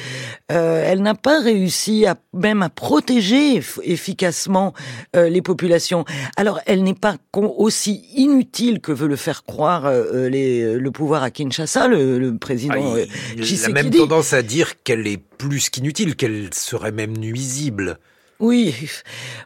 elle 0.50 1.02
n'a 1.02 1.16
pas 1.16 1.40
réussi 1.40 2.06
à 2.06 2.16
même 2.34 2.62
à 2.62 2.70
protéger 2.70 3.62
efficacement 3.84 4.74
les 5.14 5.42
populations. 5.42 6.05
Alors, 6.38 6.60
elle 6.66 6.84
n'est 6.84 6.94
pas 6.94 7.18
aussi 7.34 8.06
inutile 8.16 8.80
que 8.80 8.92
veut 8.92 9.08
le 9.08 9.16
faire 9.16 9.44
croire 9.44 9.92
les, 10.14 10.76
le 10.76 10.92
pouvoir 10.92 11.24
à 11.24 11.32
Kinshasa, 11.32 11.88
le, 11.88 12.38
président. 12.38 12.76
Ah, 12.76 13.06
il, 13.38 13.66
a 13.66 13.70
même 13.70 13.90
tendance 13.90 14.34
à 14.34 14.42
dire 14.42 14.82
qu'elle 14.84 15.08
est 15.08 15.18
plus 15.18 15.70
qu'inutile, 15.70 16.16
qu'elle 16.16 16.54
serait 16.54 16.92
même 16.92 17.18
nuisible. 17.18 18.00
Oui, 18.40 18.76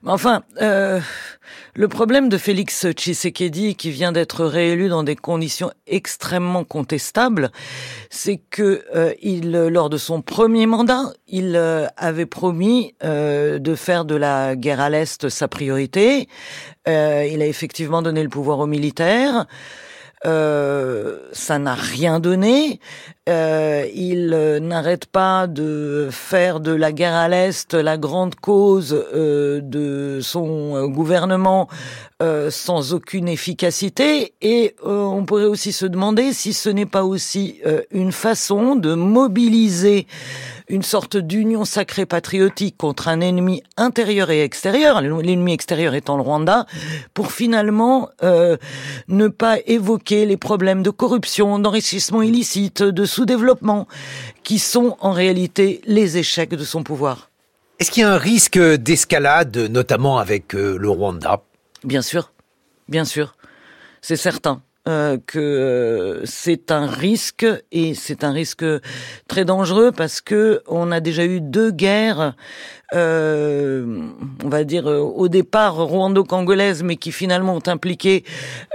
enfin, 0.08 0.42
euh, 0.64 1.00
le 1.76 1.88
problème 1.88 2.28
de 2.28 2.40
Félix 2.40 2.88
Tshisekedi, 2.90 3.76
qui 3.76 3.92
vient 3.92 4.12
d'être 4.12 4.46
réélu 4.46 4.90
dans 4.90 5.04
des 5.04 5.16
conditions 5.16 5.70
extrêmement 5.86 6.64
contestables, 6.64 7.52
c'est 8.10 8.38
que 8.50 8.84
euh, 8.96 9.14
il, 9.22 9.52
lors 9.52 9.92
de 9.92 9.98
son 9.98 10.24
premier 10.24 10.66
mandat, 10.66 11.14
il 11.28 11.56
euh, 11.56 11.86
avait 11.98 12.26
promis 12.26 12.96
de 13.04 13.76
faire 13.76 14.06
de 14.06 14.16
la 14.16 14.56
guerre 14.56 14.80
à 14.80 14.90
l'est 14.90 15.30
sa 15.30 15.48
priorité. 15.48 16.28
il 16.88 17.42
a 17.42 17.46
effectivement 17.46 18.02
donné 18.02 18.24
le 18.24 18.30
pouvoir 18.30 18.58
aux 18.58 18.68
militaires. 18.68 19.46
Ça 20.24 21.60
n'a 21.60 21.76
rien 21.76 22.20
donné. 22.20 22.80
Euh, 23.30 23.86
il 23.94 24.34
euh, 24.34 24.60
n'arrête 24.60 25.06
pas 25.06 25.46
de 25.46 26.10
faire 26.12 26.60
de 26.60 26.72
la 26.72 26.92
guerre 26.92 27.14
à 27.14 27.28
l'Est 27.28 27.76
la 27.76 27.98
grande 27.98 28.34
cause 28.34 29.06
euh, 29.14 29.62
de 29.62 30.20
son 30.22 30.88
gouvernement 30.88 31.68
sans 32.50 32.94
aucune 32.94 33.30
efficacité. 33.30 34.34
Et 34.42 34.76
on 34.84 35.24
pourrait 35.24 35.46
aussi 35.46 35.72
se 35.72 35.86
demander 35.86 36.34
si 36.34 36.52
ce 36.52 36.68
n'est 36.68 36.86
pas 36.86 37.06
aussi 37.06 37.62
une 37.92 38.12
façon 38.12 38.76
de 38.76 38.94
mobiliser 38.94 40.06
une 40.70 40.84
sorte 40.84 41.18
d'union 41.18 41.66
sacrée 41.66 42.06
patriotique 42.06 42.78
contre 42.78 43.08
un 43.08 43.22
ennemi 43.22 43.64
intérieur 43.76 44.30
et 44.30 44.44
extérieur, 44.44 45.02
l'ennemi 45.02 45.54
extérieur 45.54 45.96
étant 45.96 46.16
le 46.16 46.22
Rwanda, 46.22 46.68
pour 47.14 47.32
finalement 47.32 48.10
euh, 48.24 48.56
ne 49.08 49.28
pas 49.28 49.58
évoquer 49.66 50.28
les 50.28 50.38
problèmes 50.38 50.84
de 50.84 50.92
corruption, 50.92 51.58
d'enrichissement 51.58 52.22
illicite, 52.22 52.84
de 52.84 53.06
sous-développement, 53.20 53.86
qui 54.44 54.60
sont 54.60 54.96
en 55.02 55.12
réalité 55.12 55.82
les 55.86 56.18
échecs 56.18 56.52
de 56.52 56.64
son 56.64 56.84
pouvoir. 56.84 57.30
Est-ce 57.78 57.92
qu'il 57.92 58.04
y 58.04 58.06
a 58.06 58.14
un 58.14 58.18
risque 58.18 58.58
d'escalade, 58.58 59.58
notamment 59.58 60.20
avec 60.20 60.56
euh, 60.56 60.78
le 60.78 60.90
Rwanda? 60.90 61.42
Bien 61.84 62.02
sûr, 62.02 62.32
bien 62.88 63.04
sûr, 63.04 63.36
c'est 64.02 64.16
certain. 64.16 64.62
Euh, 64.88 65.18
que 65.28 65.40
euh, 65.40 66.26
c'est 66.26 66.72
un 66.72 66.88
risque 66.88 67.46
et 67.72 67.94
c'est 67.94 68.24
un 68.24 68.32
risque 68.32 68.64
très 69.28 69.44
dangereux 69.44 69.92
parce 69.92 70.22
que 70.22 70.64
on 70.68 70.94
a 70.94 71.02
déjà 71.02 71.26
eu 71.26 71.42
deux 71.42 71.70
guerres, 71.70 72.34
euh, 72.96 74.08
on 74.44 74.48
va 74.48 74.64
dire 74.64 74.86
au 74.88 75.28
départ 75.28 75.76
rwando-congolaises, 75.76 76.82
mais 76.82 76.96
qui 76.96 77.12
finalement 77.12 77.56
ont 77.56 77.68
impliqué 77.68 78.24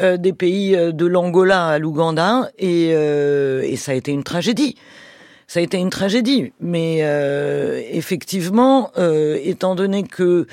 des 0.01 0.33
pays 0.35 0.77
de 0.77 1.07
l'Angola 1.07 1.69
à 1.69 1.79
l'Ouganda 1.79 2.51
et, 2.59 2.91
et 2.91 3.77
ça 3.77 3.93
a 3.93 3.95
été 3.95 4.13
une 4.13 4.25
tragédie 4.25 4.77
ça 5.47 5.61
a 5.61 5.63
été 5.63 5.79
une 5.79 5.91
tragédie. 5.91 6.53
Mais 6.61 6.99
euh, 7.03 7.81
effectivement, 7.91 8.91
euh, 8.99 9.39
étant 9.43 9.75
donné 9.75 10.03
que 10.03 10.47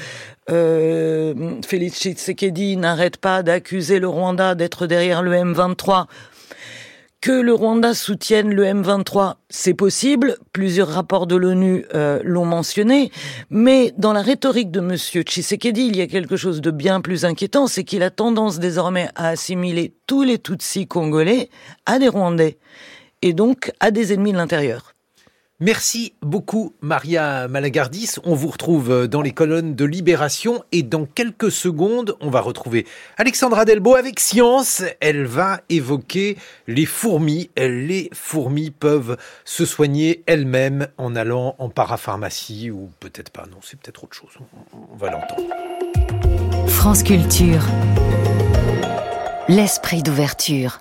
euh, 0.49 1.33
Félix 1.65 1.99
Tshisekedi 1.99 2.77
n'arrête 2.77 3.17
pas 3.17 3.43
d'accuser 3.43 3.99
le 3.99 4.07
Rwanda 4.07 4.55
d'être 4.55 4.87
derrière 4.87 5.21
le 5.21 5.33
M23, 5.33 6.07
que 7.21 7.31
le 7.31 7.53
Rwanda 7.53 7.93
soutienne 7.93 8.51
le 8.51 8.65
M23, 8.65 9.35
c'est 9.49 9.75
possible. 9.75 10.37
Plusieurs 10.53 10.87
rapports 10.87 11.27
de 11.27 11.35
l'ONU 11.35 11.85
euh, 11.93 12.19
l'ont 12.23 12.45
mentionné. 12.45 13.11
Mais 13.51 13.93
dans 13.95 14.11
la 14.11 14.23
rhétorique 14.23 14.71
de 14.71 14.79
Monsieur 14.79 15.21
Tshisekedi, 15.21 15.85
il 15.85 15.95
y 15.95 16.01
a 16.01 16.07
quelque 16.07 16.35
chose 16.35 16.61
de 16.61 16.71
bien 16.71 16.99
plus 16.99 17.23
inquiétant, 17.23 17.67
c'est 17.67 17.83
qu'il 17.83 18.01
a 18.01 18.09
tendance 18.09 18.57
désormais 18.57 19.09
à 19.15 19.27
assimiler 19.27 19.93
tous 20.07 20.23
les 20.23 20.39
Tutsis 20.39 20.87
congolais 20.87 21.49
à 21.85 21.99
des 21.99 22.07
Rwandais 22.07 22.57
et 23.21 23.33
donc 23.33 23.71
à 23.79 23.91
des 23.91 24.13
ennemis 24.13 24.31
de 24.31 24.37
l'intérieur. 24.37 24.90
Merci 25.63 26.15
beaucoup 26.23 26.73
Maria 26.81 27.47
Malagardis. 27.47 28.15
On 28.23 28.33
vous 28.33 28.47
retrouve 28.47 28.89
euh, 28.89 29.07
dans 29.07 29.21
les 29.21 29.31
colonnes 29.31 29.75
de 29.75 29.85
Libération 29.85 30.63
et 30.71 30.81
dans 30.81 31.05
quelques 31.05 31.51
secondes, 31.51 32.17
on 32.19 32.31
va 32.31 32.41
retrouver 32.41 32.87
Alexandra 33.17 33.63
Delbo 33.63 33.93
avec 33.93 34.19
Science. 34.19 34.81
Elle 35.01 35.25
va 35.25 35.61
évoquer 35.69 36.35
les 36.65 36.87
fourmis. 36.87 37.51
Les 37.57 38.09
fourmis 38.11 38.71
peuvent 38.71 39.17
se 39.45 39.63
soigner 39.67 40.23
elles-mêmes 40.25 40.87
en 40.97 41.15
allant 41.15 41.53
en 41.59 41.69
parapharmacie 41.69 42.71
ou 42.71 42.89
peut-être 42.99 43.29
pas. 43.29 43.45
Non, 43.45 43.57
c'est 43.61 43.79
peut-être 43.79 44.03
autre 44.05 44.15
chose. 44.15 44.31
On 44.91 44.95
va 44.95 45.11
l'entendre. 45.11 45.43
France 46.69 47.03
Culture. 47.03 47.61
L'esprit 49.47 50.01
d'ouverture. 50.01 50.79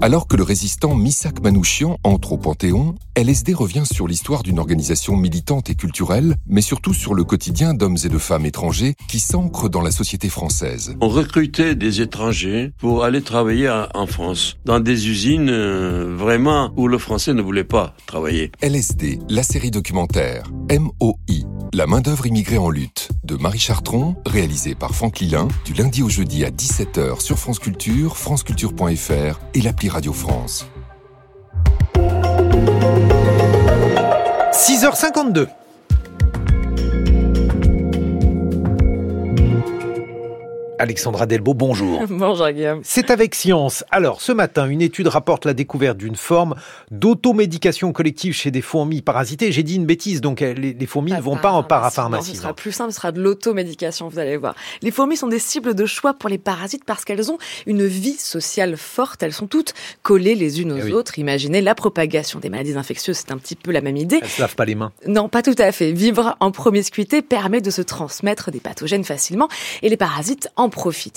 Alors 0.00 0.28
que 0.28 0.36
le 0.36 0.44
résistant 0.44 0.94
Misak 0.94 1.40
Manouchian 1.40 1.98
entre 2.04 2.32
au 2.32 2.38
Panthéon, 2.38 2.94
LSD 3.18 3.52
revient 3.52 3.82
sur 3.84 4.06
l'histoire 4.06 4.44
d'une 4.44 4.60
organisation 4.60 5.16
militante 5.16 5.70
et 5.70 5.74
culturelle, 5.74 6.36
mais 6.46 6.60
surtout 6.60 6.94
sur 6.94 7.14
le 7.14 7.24
quotidien 7.24 7.74
d'hommes 7.74 7.96
et 8.04 8.08
de 8.08 8.16
femmes 8.16 8.46
étrangers 8.46 8.94
qui 9.08 9.18
s'ancrent 9.18 9.68
dans 9.68 9.80
la 9.80 9.90
société 9.90 10.28
française. 10.28 10.94
On 11.00 11.08
recrutait 11.08 11.74
des 11.74 12.00
étrangers 12.00 12.70
pour 12.78 13.02
aller 13.02 13.20
travailler 13.20 13.68
en 13.92 14.06
France, 14.06 14.56
dans 14.64 14.78
des 14.78 15.08
usines 15.08 15.50
euh, 15.50 16.14
vraiment 16.16 16.72
où 16.76 16.86
le 16.86 16.96
français 16.96 17.34
ne 17.34 17.42
voulait 17.42 17.64
pas 17.64 17.96
travailler. 18.06 18.52
LSD, 18.62 19.18
la 19.28 19.42
série 19.42 19.72
documentaire 19.72 20.44
MOI, 20.70 21.44
la 21.74 21.88
main-d'œuvre 21.88 22.26
immigrée 22.26 22.58
en 22.58 22.70
lutte, 22.70 23.08
de 23.24 23.34
Marie 23.34 23.58
Chartron, 23.58 24.14
réalisée 24.26 24.76
par 24.76 24.94
Franck 24.94 25.18
Lilin, 25.18 25.48
du 25.64 25.72
lundi 25.72 26.04
au 26.04 26.08
jeudi 26.08 26.44
à 26.44 26.50
17h 26.50 27.20
sur 27.20 27.36
France 27.36 27.58
Culture, 27.58 28.16
franceculture.fr 28.16 29.40
et 29.54 29.60
l'appli 29.60 29.88
Radio 29.88 30.12
France. 30.12 30.68
6h52. 34.58 35.48
Alexandra 40.78 41.26
Delbo, 41.26 41.54
bonjour. 41.54 42.04
bonjour 42.10 42.50
Guillaume. 42.50 42.80
C'est 42.84 43.10
avec 43.10 43.34
Science. 43.34 43.84
Alors, 43.90 44.20
ce 44.20 44.32
matin, 44.32 44.68
une 44.68 44.80
étude 44.80 45.08
rapporte 45.08 45.44
la 45.44 45.54
découverte 45.54 45.98
d'une 45.98 46.16
forme 46.16 46.54
d'automédication 46.90 47.92
collective 47.92 48.32
chez 48.32 48.50
des 48.50 48.62
fourmis 48.62 49.02
parasitées. 49.02 49.52
J'ai 49.52 49.62
dit 49.62 49.76
une 49.76 49.86
bêtise, 49.86 50.20
donc 50.20 50.42
euh, 50.42 50.54
les, 50.54 50.86
fourmis 50.86 51.12
ne 51.12 51.20
vont 51.20 51.36
pas 51.36 51.50
en 51.50 51.62
parapharmacie. 51.62 52.30
Non, 52.30 52.34
ce 52.34 52.40
sera 52.42 52.54
plus 52.54 52.72
simple, 52.72 52.92
ce 52.92 52.96
sera 52.96 53.12
de 53.12 53.20
l'automédication, 53.20 54.08
vous 54.08 54.18
allez 54.18 54.36
voir. 54.36 54.54
Les 54.82 54.90
fourmis 54.90 55.16
sont 55.16 55.26
des 55.26 55.38
cibles 55.38 55.74
de 55.74 55.86
choix 55.86 56.14
pour 56.14 56.28
les 56.28 56.38
parasites 56.38 56.84
parce 56.84 57.04
qu'elles 57.04 57.30
ont 57.30 57.38
une 57.66 57.86
vie 57.86 58.16
sociale 58.16 58.76
forte. 58.76 59.22
Elles 59.22 59.32
sont 59.32 59.46
toutes 59.46 59.74
collées 60.02 60.34
les 60.34 60.60
unes 60.60 60.72
aux 60.72 60.86
eh 60.86 60.92
autres. 60.92 61.18
Imaginez 61.18 61.60
la 61.60 61.74
propagation 61.74 62.38
des 62.38 62.50
maladies 62.50 62.76
infectieuses, 62.76 63.18
c'est 63.18 63.32
un 63.32 63.38
petit 63.38 63.56
peu 63.56 63.72
la 63.72 63.80
même 63.80 63.96
idée. 63.96 64.20
Elles 64.22 64.28
se 64.28 64.40
lavent 64.40 64.54
pas 64.54 64.64
les 64.64 64.74
mains. 64.74 64.92
Non, 65.06 65.28
pas 65.28 65.42
tout 65.42 65.56
à 65.58 65.72
fait. 65.72 65.92
Vivre 65.92 66.36
en 66.40 66.50
promiscuité 66.50 67.22
permet 67.22 67.60
de 67.60 67.70
se 67.70 67.82
transmettre 67.82 68.50
des 68.50 68.60
pathogènes 68.60 69.04
facilement 69.04 69.48
et 69.82 69.88
les 69.88 69.96
parasites 69.96 70.50
en 70.56 70.67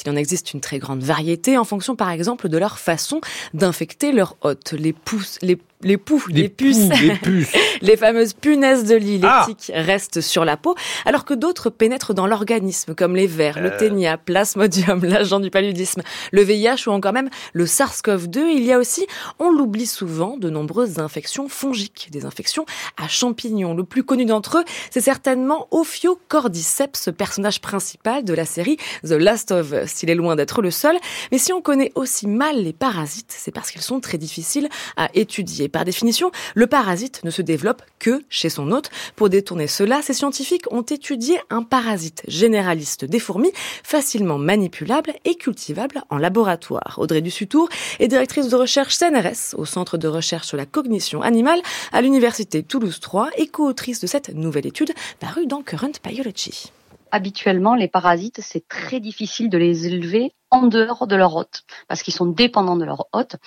Il 0.06 0.10
en 0.10 0.16
existe 0.16 0.54
une 0.54 0.62
très 0.62 0.80
grande 0.80 1.04
variété 1.04 1.58
en 1.58 1.64
fonction, 1.64 1.96
par 1.96 2.10
exemple, 2.10 2.50
de 2.50 2.58
leur 2.58 2.80
façon 2.80 3.22
d'infecter 3.54 4.12
leur 4.12 4.36
hôte. 4.42 4.74
Les 4.74 4.94
pousses, 4.94 5.38
les 5.42 5.58
les 5.84 5.98
poux, 5.98 6.24
les, 6.30 6.50
puces, 6.50 6.90
les, 7.02 7.16
puces. 7.22 7.54
les 7.82 7.98
fameuses 7.98 8.34
punaises 8.34 8.86
de 8.86 8.96
lit, 8.96 9.18
les 9.18 9.28
ah 9.28 9.46
tiques 9.48 9.72
restent 9.74 10.22
sur 10.22 10.46
la 10.46 10.58
peau, 10.58 10.76
alors 11.06 11.26
que 11.26 11.34
d'autres 11.34 11.70
pénètrent 11.70 12.14
dans 12.14 12.28
l'organisme, 12.28 12.96
comme 12.96 13.16
les 13.16 13.28
vers, 13.28 13.60
le 13.60 13.74
euh. 13.74 13.78
ténia, 13.78 14.18
plasmodium, 14.18 15.04
l'agent 15.04 15.40
du 15.40 15.50
paludisme, 15.50 16.02
le 16.32 16.42
VIH 16.42 16.88
ou 16.88 16.92
encore 16.92 17.14
même 17.14 17.30
le 17.54 17.66
SARS-CoV-2. 17.66 18.40
Il 18.56 18.64
y 18.64 18.72
a 18.72 18.80
aussi, 18.80 19.06
on 19.40 19.52
l'oublie 19.52 19.88
souvent, 19.88 20.38
de 20.38 20.50
nombreuses 20.50 21.00
infections 21.00 21.50
fongiques, 21.50 22.10
des 22.12 22.26
infections 22.26 22.66
à 22.98 23.08
champignons. 23.08 23.74
Le 23.74 23.84
plus 23.84 24.04
connu 24.04 24.26
d'entre 24.26 24.60
eux, 24.60 24.64
c'est 24.90 25.02
certainement 25.02 25.68
Ophiocordyceps, 25.72 27.10
personnage 27.18 27.62
principal 27.62 28.24
de 28.24 28.34
la 28.34 28.46
série 28.46 28.78
The 29.04 29.12
Last 29.12 29.52
of 29.52 29.72
Us. 29.72 30.04
Il 30.04 30.10
est 30.10 30.16
loin 30.16 30.36
d'être 30.36 30.62
le 30.62 30.72
seul, 30.72 30.98
mais 31.32 31.38
si 31.38 31.54
on 31.54 31.62
connaît 31.62 31.92
aussi 31.96 32.28
mal 32.28 32.62
les 32.64 32.74
parasites, 32.74 33.34
c'est 33.36 33.52
parce 33.52 33.72
qu'ils 33.72 33.82
sont 33.82 34.00
très 34.00 34.18
difficiles 34.18 34.70
à 34.98 35.10
étudier 35.14 35.70
par 35.72 35.86
définition, 35.86 36.32
le 36.54 36.68
parasite 36.68 37.24
ne 37.24 37.32
se 37.32 37.42
développe 37.42 37.82
que 38.00 38.24
chez 38.30 38.50
son 38.50 38.72
hôte. 38.72 38.90
Pour 39.16 39.30
détourner 39.30 39.68
cela, 39.68 40.02
ces 40.02 40.14
scientifiques 40.14 40.72
ont 40.72 40.82
étudié 40.82 41.40
un 41.50 41.64
parasite 41.64 42.24
généraliste 42.28 43.06
des 43.06 43.20
fourmis, 43.20 43.52
facilement 43.84 44.38
manipulable 44.38 45.14
et 45.26 45.36
cultivable 45.36 46.04
en 46.10 46.18
laboratoire. 46.18 46.96
Audrey 46.98 47.22
Dussutour 47.22 47.70
est 48.00 48.08
directrice 48.08 48.50
de 48.50 48.56
recherche 48.56 48.98
CNRS 48.98 49.56
au 49.56 49.66
Centre 49.66 49.98
de 49.98 50.08
recherche 50.08 50.48
sur 50.48 50.58
la 50.58 50.66
cognition 50.66 51.22
animale 51.22 51.62
à 51.92 52.02
l'Université 52.02 52.64
Toulouse 52.64 53.00
3 53.00 53.30
et 53.38 53.48
co-autrice 53.48 54.00
de 54.00 54.08
cette 54.08 54.30
nouvelle 54.30 54.68
étude 54.68 54.94
parue 55.20 55.48
dans 55.48 55.62
Current 55.62 55.94
Biology. 56.04 56.72
Habituellement, 57.12 57.76
les 57.76 57.88
parasites, 57.88 58.40
c'est 58.42 58.68
très 58.68 59.00
difficile 59.00 59.50
de 59.50 59.58
les 59.58 59.88
élever 59.88 60.34
en 60.52 60.64
dehors 60.64 61.08
de 61.08 61.16
leur 61.16 61.36
hôte, 61.36 61.64
parce 61.88 62.04
qu'ils 62.04 62.14
sont 62.14 62.26
dépendants 62.26 62.76
de 62.76 62.84
leur 62.84 63.08
hôte. 63.14 63.38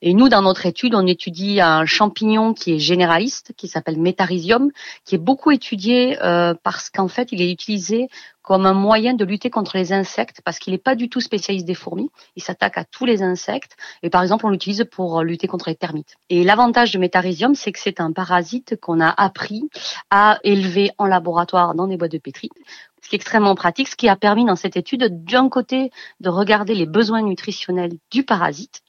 Et 0.00 0.14
nous, 0.14 0.30
dans 0.30 0.40
notre 0.40 0.64
étude, 0.64 0.94
on 0.94 1.06
étudie 1.06 1.60
un 1.60 1.84
champignon 1.84 2.54
qui 2.54 2.72
est 2.72 2.78
généraliste, 2.78 3.52
qui 3.56 3.68
s'appelle 3.68 4.00
Metarhizium, 4.00 4.70
qui 5.04 5.14
est 5.14 5.18
beaucoup 5.18 5.50
étudié 5.50 6.16
euh, 6.22 6.54
parce 6.62 6.88
qu'en 6.88 7.08
fait, 7.08 7.28
il 7.32 7.42
est 7.42 7.52
utilisé 7.52 8.08
comme 8.40 8.66
un 8.66 8.72
moyen 8.72 9.14
de 9.14 9.24
lutter 9.24 9.50
contre 9.50 9.76
les 9.76 9.92
insectes, 9.92 10.40
parce 10.42 10.58
qu'il 10.58 10.72
n'est 10.72 10.78
pas 10.78 10.94
du 10.94 11.08
tout 11.08 11.20
spécialiste 11.20 11.66
des 11.66 11.74
fourmis. 11.74 12.10
Il 12.36 12.42
s'attaque 12.42 12.78
à 12.78 12.84
tous 12.84 13.04
les 13.04 13.22
insectes. 13.22 13.76
Et 14.02 14.10
par 14.10 14.22
exemple, 14.22 14.46
on 14.46 14.50
l'utilise 14.50 14.84
pour 14.90 15.22
lutter 15.22 15.46
contre 15.46 15.68
les 15.68 15.76
termites. 15.76 16.16
Et 16.30 16.44
l'avantage 16.44 16.92
de 16.92 16.98
Metarhizium, 16.98 17.54
c'est 17.54 17.72
que 17.72 17.78
c'est 17.78 18.00
un 18.00 18.12
parasite 18.12 18.78
qu'on 18.80 19.00
a 19.00 19.08
appris 19.08 19.68
à 20.10 20.38
élever 20.44 20.90
en 20.98 21.06
laboratoire 21.06 21.74
dans 21.74 21.86
des 21.86 21.96
boîtes 21.96 22.12
de 22.12 22.18
pétri 22.18 22.50
ce 23.04 23.10
qui 23.10 23.16
est 23.16 23.18
extrêmement 23.18 23.54
pratique, 23.54 23.88
ce 23.88 23.96
qui 23.96 24.08
a 24.08 24.16
permis 24.16 24.46
dans 24.46 24.56
cette 24.56 24.78
étude 24.78 25.24
d'un 25.24 25.50
côté 25.50 25.90
de 26.20 26.30
regarder 26.30 26.74
les 26.74 26.86
besoins 26.86 27.20
nutritionnels 27.20 27.92
du 28.10 28.24
parasite, 28.24 28.80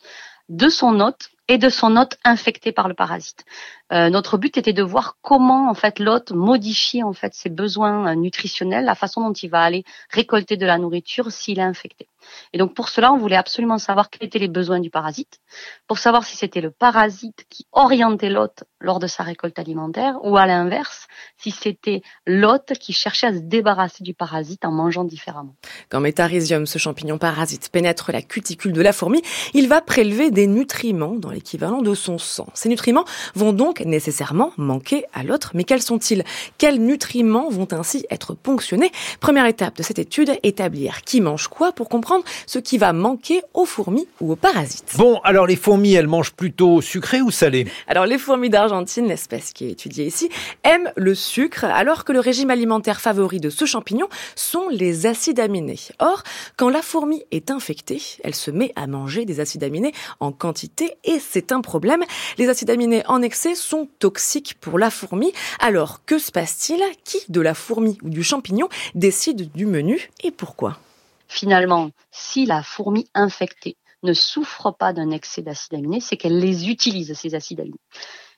de 0.47 0.69
son 0.69 1.01
hôte 1.01 1.31
et 1.49 1.57
de 1.57 1.67
son 1.67 1.97
hôte 1.97 2.17
infecté 2.23 2.71
par 2.71 2.87
le 2.87 2.93
parasite. 2.93 3.43
Euh, 3.91 4.09
notre 4.09 4.37
but 4.37 4.57
était 4.57 4.71
de 4.71 4.83
voir 4.83 5.17
comment 5.21 5.69
en 5.69 5.73
fait 5.73 5.99
l'hôte 5.99 6.31
modifie 6.31 7.03
en 7.03 7.11
fait 7.11 7.33
ses 7.33 7.49
besoins 7.49 8.07
euh, 8.07 8.15
nutritionnels, 8.15 8.85
la 8.85 8.95
façon 8.95 9.21
dont 9.21 9.33
il 9.33 9.49
va 9.49 9.61
aller 9.61 9.83
récolter 10.09 10.55
de 10.55 10.65
la 10.65 10.77
nourriture 10.77 11.29
s'il 11.29 11.59
est 11.59 11.63
infecté. 11.63 12.07
Et 12.53 12.57
donc 12.57 12.73
pour 12.73 12.89
cela, 12.89 13.11
on 13.13 13.17
voulait 13.17 13.35
absolument 13.35 13.77
savoir 13.77 14.09
quels 14.09 14.27
étaient 14.27 14.39
les 14.39 14.47
besoins 14.47 14.79
du 14.79 14.89
parasite, 14.89 15.39
pour 15.87 15.97
savoir 15.97 16.23
si 16.23 16.35
c'était 16.37 16.61
le 16.61 16.71
parasite 16.71 17.45
qui 17.49 17.65
orientait 17.71 18.29
l'hôte 18.29 18.63
lors 18.79 18.99
de 18.99 19.07
sa 19.07 19.23
récolte 19.23 19.57
alimentaire, 19.59 20.15
ou 20.23 20.37
à 20.37 20.45
l'inverse, 20.45 21.07
si 21.37 21.51
c'était 21.51 22.01
l'hôte 22.25 22.73
qui 22.79 22.93
cherchait 22.93 23.27
à 23.27 23.33
se 23.33 23.39
débarrasser 23.39 24.03
du 24.03 24.13
parasite 24.13 24.63
en 24.63 24.71
mangeant 24.71 25.03
différemment. 25.03 25.55
Quand 25.89 25.99
Metarhizium, 25.99 26.65
ce 26.65 26.77
champignon 26.77 27.17
parasite, 27.17 27.69
pénètre 27.69 28.11
la 28.11 28.21
cuticule 28.21 28.73
de 28.73 28.81
la 28.81 28.93
fourmi, 28.93 29.21
il 29.53 29.67
va 29.67 29.81
prélever 29.81 30.31
des 30.31 30.47
nutriments 30.47 31.15
dans 31.15 31.31
l'équivalent 31.31 31.81
de 31.81 31.93
son 31.93 32.17
sang. 32.17 32.47
Ces 32.53 32.69
nutriments 32.69 33.05
vont 33.33 33.53
donc 33.53 33.81
nécessairement 33.81 34.51
manquer 34.57 35.05
à 35.13 35.23
l'autre. 35.23 35.51
Mais 35.53 35.63
quels 35.63 35.81
sont-ils? 35.81 36.23
Quels 36.57 36.79
nutriments 36.79 37.49
vont 37.49 37.67
ainsi 37.71 38.05
être 38.09 38.33
ponctionnés? 38.33 38.91
Première 39.19 39.45
étape 39.45 39.75
de 39.77 39.83
cette 39.83 39.99
étude, 39.99 40.31
établir 40.43 41.01
qui 41.01 41.21
mange 41.21 41.47
quoi 41.47 41.71
pour 41.71 41.89
comprendre 41.89 42.14
ce 42.45 42.59
qui 42.59 42.77
va 42.77 42.93
manquer 42.93 43.41
aux 43.53 43.65
fourmis 43.65 44.07
ou 44.21 44.31
aux 44.31 44.35
parasites. 44.35 44.93
Bon, 44.97 45.19
alors 45.23 45.47
les 45.47 45.55
fourmis, 45.55 45.93
elles 45.93 46.07
mangent 46.07 46.33
plutôt 46.33 46.81
sucré 46.81 47.21
ou 47.21 47.31
salé? 47.31 47.67
Alors 47.87 48.05
les 48.05 48.17
fourmis 48.17 48.49
d'Argentine, 48.49 49.07
l'espèce 49.07 49.53
qui 49.53 49.65
est 49.65 49.71
étudiée 49.71 50.05
ici, 50.05 50.29
aiment 50.63 50.91
le 50.95 51.15
sucre, 51.15 51.65
alors 51.65 52.05
que 52.05 52.13
le 52.13 52.19
régime 52.19 52.49
alimentaire 52.49 53.01
favori 53.01 53.39
de 53.39 53.49
ce 53.49 53.65
champignon 53.65 54.07
sont 54.35 54.67
les 54.69 55.05
acides 55.05 55.39
aminés. 55.39 55.79
Or, 55.99 56.23
quand 56.57 56.69
la 56.69 56.81
fourmi 56.81 57.23
est 57.31 57.51
infectée, 57.51 58.01
elle 58.23 58.35
se 58.35 58.51
met 58.51 58.71
à 58.75 58.87
manger 58.87 59.25
des 59.25 59.39
acides 59.39 59.63
aminés 59.63 59.93
en 60.19 60.31
quantité 60.31 60.95
et 61.03 61.19
c'est 61.19 61.51
un 61.51 61.61
problème. 61.61 62.03
Les 62.37 62.49
acides 62.49 62.69
aminés 62.69 63.03
en 63.07 63.21
excès 63.21 63.55
sont 63.55 63.87
toxiques 63.99 64.55
pour 64.59 64.79
la 64.79 64.89
fourmi. 64.89 65.31
Alors, 65.59 66.05
que 66.05 66.19
se 66.19 66.31
passe-t-il? 66.31 66.81
Qui 67.03 67.19
de 67.29 67.41
la 67.41 67.53
fourmi 67.53 67.97
ou 68.03 68.09
du 68.09 68.23
champignon 68.23 68.69
décide 68.93 69.51
du 69.53 69.65
menu 69.65 70.09
et 70.23 70.31
pourquoi? 70.31 70.77
Finalement, 71.27 71.91
si 72.11 72.45
la 72.45 72.63
fourmi 72.63 73.09
infectée 73.13 73.77
ne 74.03 74.13
souffre 74.13 74.71
pas 74.71 74.93
d'un 74.93 75.11
excès 75.11 75.41
d'acides 75.41 75.73
aminés, 75.73 75.99
c'est 75.99 76.17
qu'elle 76.17 76.39
les 76.39 76.69
utilise, 76.69 77.13
ces 77.13 77.35
acides 77.35 77.59
aminés. 77.59 77.79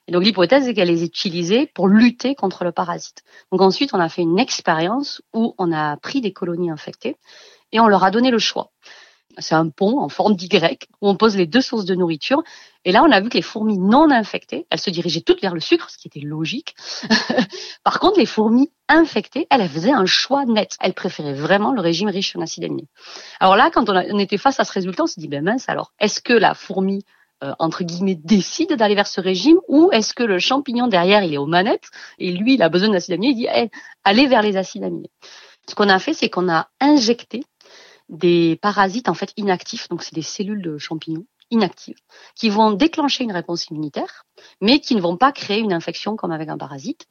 Et 0.06 0.12
donc 0.12 0.24
l'hypothèse 0.24 0.66
est 0.66 0.74
qu'elle 0.74 0.88
les 0.88 1.04
utilisait 1.04 1.70
pour 1.74 1.86
lutter 1.86 2.34
contre 2.34 2.64
le 2.64 2.72
parasite. 2.72 3.22
Donc 3.52 3.60
ensuite, 3.60 3.92
on 3.92 4.00
a 4.00 4.08
fait 4.08 4.22
une 4.22 4.38
expérience 4.38 5.20
où 5.34 5.54
on 5.58 5.70
a 5.70 5.98
pris 5.98 6.22
des 6.22 6.32
colonies 6.32 6.70
infectées 6.70 7.16
et 7.72 7.80
on 7.80 7.88
leur 7.88 8.04
a 8.04 8.10
donné 8.10 8.30
le 8.30 8.38
choix 8.38 8.70
c'est 9.38 9.54
un 9.54 9.68
pont 9.68 10.00
en 10.00 10.08
forme 10.08 10.34
d'Y 10.34 10.48
où 11.00 11.08
on 11.08 11.16
pose 11.16 11.36
les 11.36 11.46
deux 11.46 11.60
sources 11.60 11.84
de 11.84 11.94
nourriture. 11.94 12.42
Et 12.84 12.92
là, 12.92 13.02
on 13.04 13.10
a 13.10 13.20
vu 13.20 13.28
que 13.28 13.36
les 13.36 13.42
fourmis 13.42 13.78
non 13.78 14.10
infectées, 14.10 14.66
elles 14.70 14.80
se 14.80 14.90
dirigeaient 14.90 15.20
toutes 15.20 15.42
vers 15.42 15.54
le 15.54 15.60
sucre, 15.60 15.90
ce 15.90 15.98
qui 15.98 16.08
était 16.08 16.20
logique. 16.20 16.74
Par 17.84 18.00
contre, 18.00 18.18
les 18.18 18.26
fourmis 18.26 18.70
infectées, 18.88 19.46
elles, 19.50 19.68
faisaient 19.68 19.92
un 19.92 20.06
choix 20.06 20.44
net. 20.46 20.76
Elles 20.80 20.94
préféraient 20.94 21.34
vraiment 21.34 21.72
le 21.72 21.80
régime 21.80 22.08
riche 22.08 22.34
en 22.36 22.40
acides 22.40 22.64
aminés. 22.64 22.88
Alors 23.40 23.56
là, 23.56 23.70
quand 23.72 23.88
on, 23.88 24.18
était 24.18 24.38
face 24.38 24.60
à 24.60 24.64
ce 24.64 24.72
résultat, 24.72 25.04
on 25.04 25.06
s'est 25.06 25.20
dit, 25.20 25.28
ben 25.28 25.44
mince, 25.44 25.68
alors, 25.68 25.92
est-ce 26.00 26.20
que 26.20 26.32
la 26.32 26.54
fourmi 26.54 27.04
euh, 27.44 27.52
entre 27.60 27.84
guillemets, 27.84 28.16
décide 28.16 28.72
d'aller 28.72 28.96
vers 28.96 29.06
ce 29.06 29.20
régime 29.20 29.58
ou 29.68 29.90
est-ce 29.92 30.12
que 30.12 30.24
le 30.24 30.40
champignon 30.40 30.88
derrière, 30.88 31.22
il 31.22 31.32
est 31.32 31.38
aux 31.38 31.46
manettes 31.46 31.88
et 32.18 32.32
lui, 32.32 32.54
il 32.54 32.62
a 32.64 32.68
besoin 32.68 32.88
d'acides 32.88 33.14
aminés, 33.14 33.32
il 33.32 33.36
dit, 33.36 33.46
hey, 33.48 33.70
allez 34.02 34.26
vers 34.26 34.42
les 34.42 34.56
acides 34.56 34.82
aminés. 34.82 35.10
Ce 35.68 35.76
qu'on 35.76 35.88
a 35.88 36.00
fait, 36.00 36.14
c'est 36.14 36.30
qu'on 36.30 36.48
a 36.48 36.68
injecté 36.80 37.44
des 38.08 38.56
parasites 38.60 39.08
en 39.08 39.14
fait 39.14 39.32
inactifs, 39.36 39.88
donc 39.88 40.02
c'est 40.02 40.14
des 40.14 40.22
cellules 40.22 40.62
de 40.62 40.78
champignons 40.78 41.26
inactives, 41.50 41.98
qui 42.34 42.50
vont 42.50 42.72
déclencher 42.72 43.24
une 43.24 43.32
réponse 43.32 43.66
immunitaire, 43.68 44.26
mais 44.60 44.80
qui 44.80 44.94
ne 44.94 45.00
vont 45.00 45.16
pas 45.16 45.32
créer 45.32 45.60
une 45.60 45.72
infection 45.72 46.16
comme 46.16 46.30
avec 46.30 46.48
un 46.48 46.58
parasite. 46.58 47.06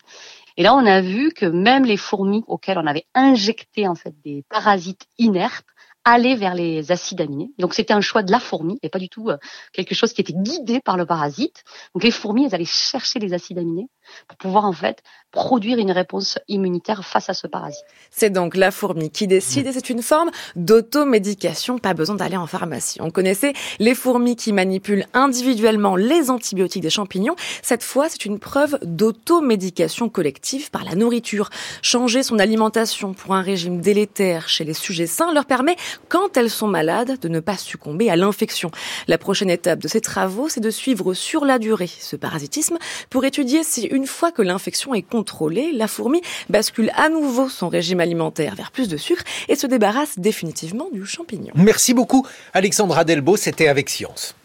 Et 0.58 0.64
là, 0.64 0.76
on 0.76 0.86
a 0.86 1.02
vu 1.02 1.32
que 1.32 1.46
même 1.46 1.86
les 1.86 1.98
fourmis 1.98 2.44
auxquelles 2.48 2.78
on 2.78 2.88
avait 2.88 3.06
injecté 3.14 3.88
en 3.88 3.96
fait 3.96 4.14
des 4.24 4.44
parasites 4.50 5.08
inertes 5.18 5.68
aller 6.08 6.36
vers 6.36 6.56
les 6.56 6.92
acides 6.92 7.20
aminés. 7.20 7.52
Donc 7.60 7.74
c'était 7.74 7.94
un 7.94 8.00
choix 8.00 8.24
de 8.24 8.32
la 8.32 8.40
fourmi 8.40 8.80
et 8.82 8.90
pas 8.90 9.00
du 9.00 9.10
tout 9.10 9.30
euh, 9.30 9.38
quelque 9.74 9.94
chose 9.94 10.14
qui 10.14 10.22
était 10.22 10.34
guidé 10.34 10.80
par 10.80 10.96
le 10.96 11.06
parasite. 11.06 11.64
Donc 11.94 12.04
les 12.04 12.12
fourmis, 12.12 12.46
elles 12.46 12.56
allaient 12.56 12.66
chercher 12.66 13.20
les 13.20 13.34
acides 13.34 13.58
aminés 13.58 13.90
pour 14.28 14.38
pouvoir 14.38 14.64
en 14.64 14.72
fait 14.72 15.04
produire 15.32 15.78
une 15.80 15.92
réponse 15.92 16.40
immunitaire 16.48 17.06
face 17.06 17.30
à 17.30 17.34
ce 17.34 17.46
parasite. 17.46 17.84
C'est 18.10 18.30
donc 18.30 18.56
la 18.56 18.72
fourmi 18.72 19.12
qui 19.12 19.28
décide 19.28 19.68
et 19.68 19.74
c'est 19.74 19.90
une 19.90 20.02
forme 20.02 20.32
d'automédication, 20.56 21.78
pas 21.78 21.94
besoin 21.94 22.16
d'aller 22.16 22.38
en 22.38 22.48
pharmacie. 22.48 23.02
On 23.02 23.12
connaissait 23.12 23.52
les 23.80 23.94
fourmis 23.94 24.38
qui 24.38 24.54
manipulent 24.54 25.06
individuellement 25.14 25.98
les 25.98 26.30
antibiotiques 26.30 26.84
des 26.84 26.90
champignons. 26.90 27.36
Cette 27.62 27.84
fois, 27.84 28.08
c'est 28.08 28.24
une 28.24 28.40
preuve 28.40 28.80
d'automédication 28.82 30.08
collective 30.08 30.72
par 30.72 30.86
la 30.86 30.96
nourriture. 30.96 31.50
Changer 31.82 32.24
son 32.24 32.40
alimentation 32.40 33.14
pour 33.14 33.36
un 33.36 33.42
régime 33.42 33.82
délétère 33.82 34.48
chez 34.48 34.64
les 34.64 34.74
sujets 34.74 35.08
sains 35.08 35.34
leur 35.34 35.46
permet 35.46 35.76
quand 36.10 36.38
elles 36.38 36.50
sont 36.50 36.68
malades, 36.68 37.20
de 37.20 37.28
ne 37.28 37.40
pas 37.40 37.58
succomber 37.58 38.10
à 38.10 38.16
l'infection. 38.16 38.72
La 39.08 39.18
prochaine 39.18 39.50
étape 39.50 39.80
de 39.80 39.88
ces 39.88 40.02
travaux, 40.02 40.50
c'est 40.50 40.62
de 40.62 40.70
suivre 40.70 41.14
sur 41.14 41.46
la 41.46 41.60
durée 41.60 41.90
ce 42.00 42.16
parasitisme 42.16 42.78
pour 43.10 43.26
étudier 43.26 43.64
si 43.64 43.86
une 43.86 44.08
fois 44.08 44.32
que 44.32 44.42
l'infection 44.42 44.94
est 44.94 45.02
contrôlée, 45.02 45.72
la 45.74 45.88
fourmi 45.88 46.22
bascule 46.50 46.92
à 46.96 47.10
nouveau 47.10 47.50
son 47.50 47.70
régime 47.70 48.00
alimentaire 48.00 48.56
vers 48.56 48.72
plus 48.72 48.88
de 48.88 48.98
sucre 48.98 49.24
et 49.48 49.56
se 49.56 49.68
débarrasse 49.68 50.20
définitivement 50.20 50.88
du 50.92 51.06
champignon. 51.06 51.54
Merci 51.56 51.94
beaucoup 51.94 52.26
Alexandra 52.54 53.04
Delbo, 53.04 53.38
c'était 53.38 53.68
avec 53.68 53.90
Science. 53.90 54.36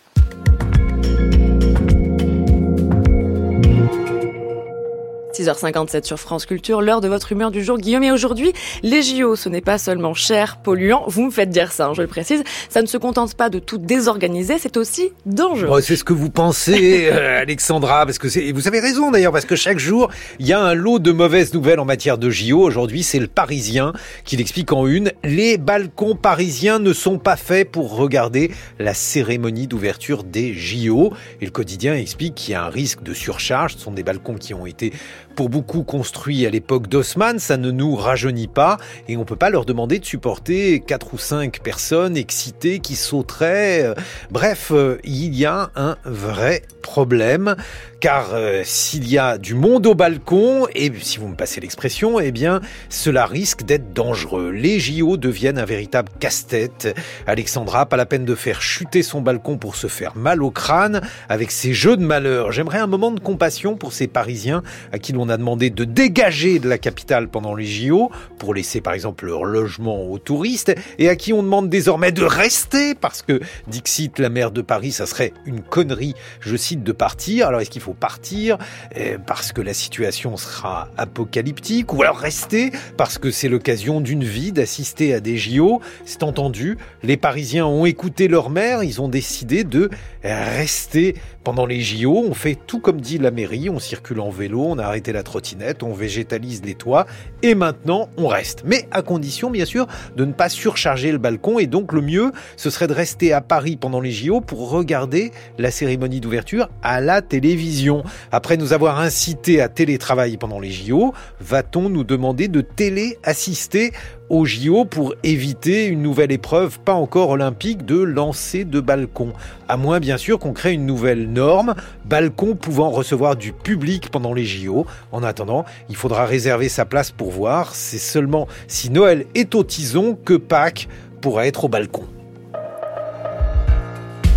6h57 5.33 6.05
sur 6.05 6.19
France 6.19 6.45
Culture, 6.45 6.83
l'heure 6.83 7.01
de 7.01 7.09
votre 7.09 7.33
humeur 7.33 7.51
du 7.51 7.65
jour. 7.65 7.79
Guillaume, 7.79 8.05
et 8.05 8.13
aujourd'hui, 8.13 8.53
les 8.83 9.03
JO, 9.03 9.35
ce 9.35 9.49
n'est 9.49 9.61
pas 9.63 9.79
seulement 9.79 10.15
cher, 10.15 10.59
polluant, 10.63 11.05
vous 11.07 11.25
me 11.25 11.31
faites 11.31 11.49
dire 11.49 11.73
ça, 11.73 11.87
hein, 11.87 11.95
je 11.95 12.03
le 12.03 12.09
précise, 12.09 12.43
ça 12.69 12.83
ne 12.83 12.87
se 12.87 12.99
contente 12.99 13.35
pas 13.35 13.49
de 13.49 13.59
tout 13.59 13.79
désorganiser, 13.79 14.59
c'est 14.59 14.77
aussi 14.77 15.11
dangereux. 15.25 15.81
c'est 15.81 15.97
ce 15.97 16.05
que 16.05 16.13
vous 16.13 16.29
pensez, 16.29 17.09
euh, 17.13 17.41
Alexandra, 17.41 18.05
parce 18.05 18.19
que 18.19 18.29
c'est, 18.29 18.53
vous 18.53 18.69
avez 18.69 18.81
raison 18.81 19.11
d'ailleurs, 19.11 19.33
parce 19.33 19.47
que 19.47 19.57
chaque 19.57 19.79
jour, 19.79 20.11
il 20.39 20.47
y 20.47 20.53
a 20.53 20.61
un 20.61 20.75
lot 20.75 20.99
de 20.99 21.13
mauvaises 21.13 21.55
nouvelles 21.55 21.81
en 21.81 21.85
matière 21.85 22.19
de 22.19 22.29
JO. 22.29 22.61
Aujourd'hui, 22.61 23.03
c'est 23.03 23.19
le 23.19 23.27
Parisien 23.27 23.93
qui 24.25 24.37
l'explique 24.37 24.73
en 24.73 24.87
une. 24.87 25.13
Les 25.25 25.57
balcons 25.57 26.15
parisiens 26.15 26.79
ne 26.79 26.93
sont 26.93 27.19
pas 27.19 27.37
faits 27.37 27.71
pour 27.71 27.97
regarder 27.97 28.51
la 28.79 28.95
cérémonie 28.95 29.67
d'ouverture 29.67 30.25
des 30.25 30.53
JO. 30.55 31.13
Et 31.41 31.47
le 31.47 31.51
quotidien 31.51 31.95
explique 31.95 32.35
qu'il 32.35 32.53
y 32.53 32.55
a 32.55 32.65
un 32.65 32.69
risque 32.69 33.03
de 33.03 33.15
surcharge. 33.15 33.75
Ce 33.75 33.79
sont 33.79 33.93
des 33.93 34.03
balcons 34.03 34.35
qui 34.35 34.55
ont 34.55 34.67
été 34.67 34.93
pour 35.35 35.49
beaucoup 35.49 35.83
construits 35.83 36.47
à 36.47 36.51
l'époque 36.51 36.89
d'Haussmann, 36.89 37.39
ça 37.39 37.57
ne 37.57 37.71
nous 37.71 37.97
rajeunit 37.97 38.49
pas 38.49 38.79
et 39.09 39.17
on 39.17 39.25
peut 39.25 39.37
pas 39.37 39.51
leur 39.51 39.65
demander 39.65 39.99
de 39.99 40.05
supporter 40.05 40.81
quatre 40.81 41.15
ou 41.15 41.19
cinq 41.19 41.61
personnes 41.63 42.17
excitées 42.17 42.79
qui 42.79 42.97
sauteraient. 42.97 43.95
Bref, 44.31 44.71
euh, 44.73 44.99
il 45.05 45.35
y 45.35 45.47
a 45.47 45.71
un 45.77 45.97
vrai 46.05 46.63
problème 46.83 47.57
car 48.03 48.31
euh, 48.35 48.63
s'il 48.65 49.09
y 49.09 49.17
a 49.17 49.39
du 49.39 49.55
monde 49.55 49.87
au 49.87 49.95
balcon, 49.95 50.67
et 50.75 50.91
si 51.01 51.19
vous 51.19 51.29
me 51.29 51.37
passez 51.37 51.61
l'expression, 51.61 52.19
eh 52.19 52.33
bien, 52.33 52.61
cela 52.89 53.27
risque 53.27 53.63
d'être 53.63 53.93
dangereux. 53.93 54.51
Les 54.51 54.81
JO 54.81 55.17
deviennent 55.17 55.57
un 55.57 55.65
véritable 55.65 56.11
casse-tête. 56.19 56.97
Alexandra, 57.29 57.87
pas 57.87 57.97
la 57.97 58.05
peine 58.05 58.25
de 58.25 58.35
faire 58.35 58.61
chuter 58.61 59.05
son 59.05 59.21
balcon 59.21 59.57
pour 59.57 59.77
se 59.77 59.87
faire 59.87 60.17
mal 60.17 60.43
au 60.43 60.51
crâne 60.51 61.01
avec 61.29 61.53
ces 61.53 61.75
jeux 61.75 61.97
de 61.97 62.05
malheur. 62.05 62.51
J'aimerais 62.51 62.81
un 62.81 62.89
moment 62.89 63.13
de 63.13 63.21
compassion 63.21 63.77
pour 63.77 63.93
ces 63.93 64.09
Parisiens 64.09 64.65
à 64.91 64.99
qui 64.99 65.13
l'on 65.13 65.29
a 65.29 65.37
demandé 65.37 65.71
de 65.71 65.85
dégager 65.85 66.59
de 66.59 66.69
la 66.69 66.79
capitale 66.79 67.29
pendant 67.29 67.55
les 67.55 67.67
JO 67.67 68.11
pour 68.37 68.53
laisser 68.53 68.81
par 68.81 68.95
exemple 68.95 69.27
leur 69.27 69.45
logement 69.45 70.11
aux 70.11 70.19
touristes 70.19 70.75
et 70.99 71.09
à 71.09 71.15
qui 71.15 71.33
on 71.33 71.45
demande 71.45 71.71
désormais 71.71 72.11
de 72.11 72.25
rester 72.25 72.97
parce 72.97 73.23
que 73.23 73.39
Dixit, 73.69 74.19
la 74.19 74.29
maire 74.29 74.51
de 74.51 74.61
Paris, 74.61 74.91
ça 74.91 75.07
serait 75.07 75.33
une 75.47 75.61
connerie, 75.61 76.15
je 76.41 76.57
cite, 76.57 76.83
de 76.83 76.91
partir. 76.91 77.47
Alors 77.47 77.61
est-ce 77.61 77.71
qu'il 77.71 77.81
faut 77.81 77.92
partir 77.95 78.59
euh, 78.97 79.19
parce 79.27 79.53
que 79.53 79.61
la 79.61 79.75
situation 79.75 80.37
sera 80.37 80.89
apocalyptique, 80.97 81.93
ou 81.93 82.03
alors 82.03 82.19
rester 82.19 82.73
parce 82.97 83.19
que 83.19 83.31
c'est 83.31 83.49
l'occasion 83.49 84.01
d'une 84.01 84.25
vie 84.25 84.53
d'assister 84.53 85.15
à 85.15 85.21
des 85.21 85.37
JO. 85.37 85.81
C'est 86.05 86.23
entendu, 86.23 86.79
les 87.03 87.17
Parisiens 87.17 87.67
ont 87.67 87.87
écouté 87.87 88.29
leur 88.29 88.51
maire, 88.51 88.83
ils 88.83 89.01
ont 89.01 89.09
décidé 89.09 89.65
de 89.65 89.91
rester 90.25 91.17
pendant 91.45 91.67
les 91.67 91.81
JO. 91.81 92.25
On 92.29 92.35
fait 92.35 92.57
tout 92.67 92.81
comme 92.81 93.01
dit 93.01 93.19
la 93.19 93.31
mairie, 93.31 93.69
on 93.71 93.79
circule 93.79 94.21
en 94.21 94.31
vélo, 94.31 94.65
on 94.69 94.79
a 94.79 94.85
arrêté 94.85 95.13
la 95.13 95.23
trottinette, 95.23 95.83
on 95.83 95.93
végétalise 95.93 96.63
les 96.65 96.75
toits, 96.75 97.07
et 97.43 97.55
maintenant 97.55 98.09
on 98.17 98.29
reste. 98.29 98.63
Mais 98.65 98.89
à 98.91 99.03
condition, 99.03 99.51
bien 99.51 99.65
sûr, 99.65 99.87
de 100.17 100.25
ne 100.25 100.33
pas 100.33 100.49
surcharger 100.49 101.13
le 101.13 101.19
balcon, 101.19 101.59
et 101.59 101.67
donc 101.67 101.93
le 101.93 102.01
mieux, 102.01 102.33
ce 102.57 102.71
serait 102.71 102.87
de 102.87 102.93
rester 102.93 103.33
à 103.33 103.41
Paris 103.41 103.77
pendant 103.77 104.01
les 104.01 104.13
JO 104.13 104.41
pour 104.41 104.71
regarder 104.71 105.33
la 105.59 105.71
cérémonie 105.71 106.21
d'ouverture 106.21 106.69
à 106.83 107.01
la 107.01 107.23
télévision. 107.23 107.82
Après 108.31 108.57
nous 108.57 108.73
avoir 108.73 109.01
incité 109.01 109.61
à 109.61 109.69
télétravailler 109.69 110.37
pendant 110.37 110.61
les 110.61 110.71
JO, 110.71 111.13
va-t-on 111.41 111.89
nous 111.89 112.05
demander 112.05 112.49
de 112.49 112.61
télé-assister 112.61 113.93
aux 114.29 114.47
JO 114.47 114.85
pour 114.85 115.15
éviter 115.23 115.87
une 115.87 116.03
nouvelle 116.03 116.33
épreuve 116.33 116.81
pas 116.81 116.95
encore 116.95 117.31
olympique 117.31 117.85
de 117.85 118.01
lancer 118.01 118.65
de 118.65 118.81
balcon. 118.81 119.33
À 119.69 119.77
moins 119.77 120.01
bien 120.01 120.17
sûr 120.17 120.39
qu'on 120.39 120.53
crée 120.53 120.73
une 120.73 120.87
nouvelle 120.87 121.31
norme, 121.31 121.75
balcon 122.05 122.55
pouvant 122.55 122.91
recevoir 122.91 123.37
du 123.37 123.53
public 123.53 124.11
pendant 124.11 124.33
les 124.33 124.45
JO. 124.45 124.87
En 125.13 125.23
attendant, 125.23 125.65
il 125.89 125.97
faudra 125.97 126.25
réserver 126.25 126.69
sa 126.69 126.85
place 126.85 127.11
pour 127.11 127.31
voir. 127.31 127.75
C'est 127.75 127.99
seulement 127.99 128.49
si 128.69 128.91
Noël 128.91 129.27
est 129.35 129.55
au 129.55 129.65
tison 129.65 130.17
que 130.25 130.35
Pâques 130.35 130.89
pourra 131.21 131.47
être 131.47 131.65
au 131.65 131.69
balcon. 131.69 132.05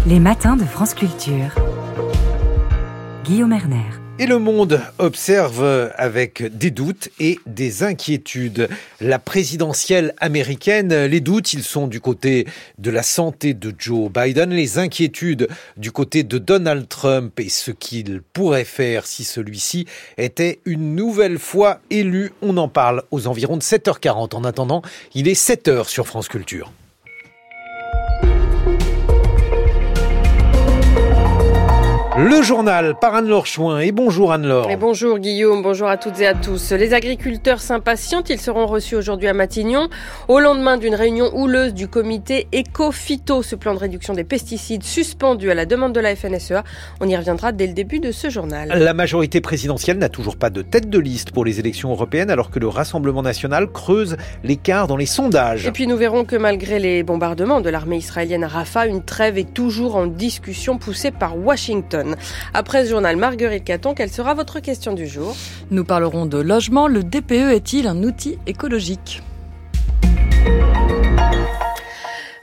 Les 0.08 0.20
matins 0.20 0.56
de 0.56 0.64
France 0.64 0.94
Culture. 0.94 1.56
Guillaume 3.26 3.54
Erner. 3.54 3.90
Et 4.20 4.28
le 4.28 4.38
monde 4.38 4.80
observe 5.00 5.92
avec 5.98 6.44
des 6.44 6.70
doutes 6.70 7.10
et 7.20 7.40
des 7.48 7.82
inquiétudes. 7.82 8.70
La 9.02 9.18
présidentielle 9.18 10.14
américaine, 10.20 11.06
les 11.06 11.22
doutes, 11.22 11.54
ils 11.54 11.64
sont 11.64 11.88
du 11.88 12.00
côté 12.00 12.46
de 12.78 12.92
la 12.92 13.02
santé 13.02 13.56
de 13.56 13.74
Joe 13.78 14.12
Biden, 14.12 14.52
les 14.52 14.78
inquiétudes 14.78 15.48
du 15.76 15.92
côté 15.92 16.22
de 16.22 16.38
Donald 16.38 16.88
Trump 16.88 17.40
et 17.40 17.50
ce 17.50 17.72
qu'il 17.72 18.22
pourrait 18.22 18.64
faire 18.64 19.08
si 19.08 19.24
celui-ci 19.24 19.88
était 20.18 20.60
une 20.66 20.96
nouvelle 20.96 21.40
fois 21.40 21.80
élu. 21.90 22.32
On 22.44 22.58
en 22.58 22.68
parle 22.68 23.02
aux 23.10 23.26
environs 23.26 23.58
de 23.58 23.64
7h40. 23.64 24.36
En 24.36 24.44
attendant, 24.44 24.84
il 25.16 25.28
est 25.28 25.34
7h 25.34 25.88
sur 25.88 26.06
France 26.06 26.28
Culture. 26.28 26.72
Le 32.18 32.42
journal 32.42 32.96
par 32.96 33.14
Anne-Laure 33.14 33.46
Chouin. 33.46 33.80
Et 33.80 33.92
bonjour 33.92 34.32
Anne-Laure. 34.32 34.72
Et 34.72 34.78
bonjour 34.78 35.20
Guillaume, 35.20 35.62
bonjour 35.62 35.90
à 35.90 35.98
toutes 35.98 36.22
et 36.22 36.28
à 36.28 36.34
tous. 36.34 36.72
Les 36.72 36.94
agriculteurs 36.94 37.60
s'impatientent, 37.60 38.30
ils 38.30 38.40
seront 38.40 38.68
reçus 38.68 38.96
aujourd'hui 38.96 39.28
à 39.28 39.34
Matignon 39.34 39.90
au 40.30 40.40
lendemain 40.40 40.78
d'une 40.78 40.96
réunion 40.96 41.30
houleuse 41.34 41.74
du 41.74 41.90
comité 41.90 42.48
Eco-Phyto, 42.56 43.44
ce 43.44 43.58
plan 43.58 43.74
de 43.74 43.80
réduction 43.80 44.14
des 44.14 44.24
pesticides 44.24 44.84
suspendu 44.84 45.52
à 45.52 45.56
la 45.56 45.66
demande 45.66 45.92
de 45.92 46.00
la 46.00 46.16
FNSEA. 46.16 46.64
On 47.02 47.10
y 47.10 47.18
reviendra 47.18 47.52
dès 47.52 47.68
le 47.68 47.74
début 47.74 48.00
de 48.00 48.14
ce 48.14 48.30
journal. 48.30 48.70
La 48.70 48.94
majorité 48.94 49.42
présidentielle 49.42 49.98
n'a 49.98 50.08
toujours 50.08 50.38
pas 50.38 50.50
de 50.50 50.62
tête 50.62 50.90
de 50.90 51.00
liste 51.00 51.32
pour 51.32 51.44
les 51.44 51.60
élections 51.60 51.92
européennes 51.92 52.30
alors 52.30 52.50
que 52.50 52.60
le 52.60 52.70
Rassemblement 52.70 53.24
national 53.24 53.68
creuse 53.68 54.16
l'écart 54.42 54.88
dans 54.88 54.96
les 54.96 55.06
sondages. 55.06 55.68
Et 55.68 55.72
puis 55.72 55.86
nous 55.86 55.98
verrons 55.98 56.24
que 56.24 56.38
malgré 56.38 56.80
les 56.80 57.04
bombardements 57.04 57.60
de 57.60 57.70
l'armée 57.70 57.98
israélienne 57.98 58.46
à 58.46 58.48
Rafah, 58.48 58.88
une 58.88 59.04
trêve 59.04 59.38
est 59.38 59.54
toujours 59.54 59.98
en 59.98 60.08
discussion 60.08 60.78
poussée 60.78 61.12
par 61.12 61.38
Washington. 61.38 62.05
Après 62.54 62.86
ce 62.86 62.90
journal, 62.90 63.18
Marguerite 63.18 63.64
Caton, 63.64 63.94
quelle 63.94 64.12
sera 64.12 64.34
votre 64.34 64.60
question 64.60 64.94
du 64.94 65.08
jour? 65.08 65.36
Nous 65.72 65.84
parlerons 65.84 66.26
de 66.26 66.38
logement. 66.38 66.88
Le 66.88 67.04
DPE 67.04 67.54
est-il 67.54 67.88
un 67.88 68.04
outil 68.04 68.38
écologique? 68.48 69.22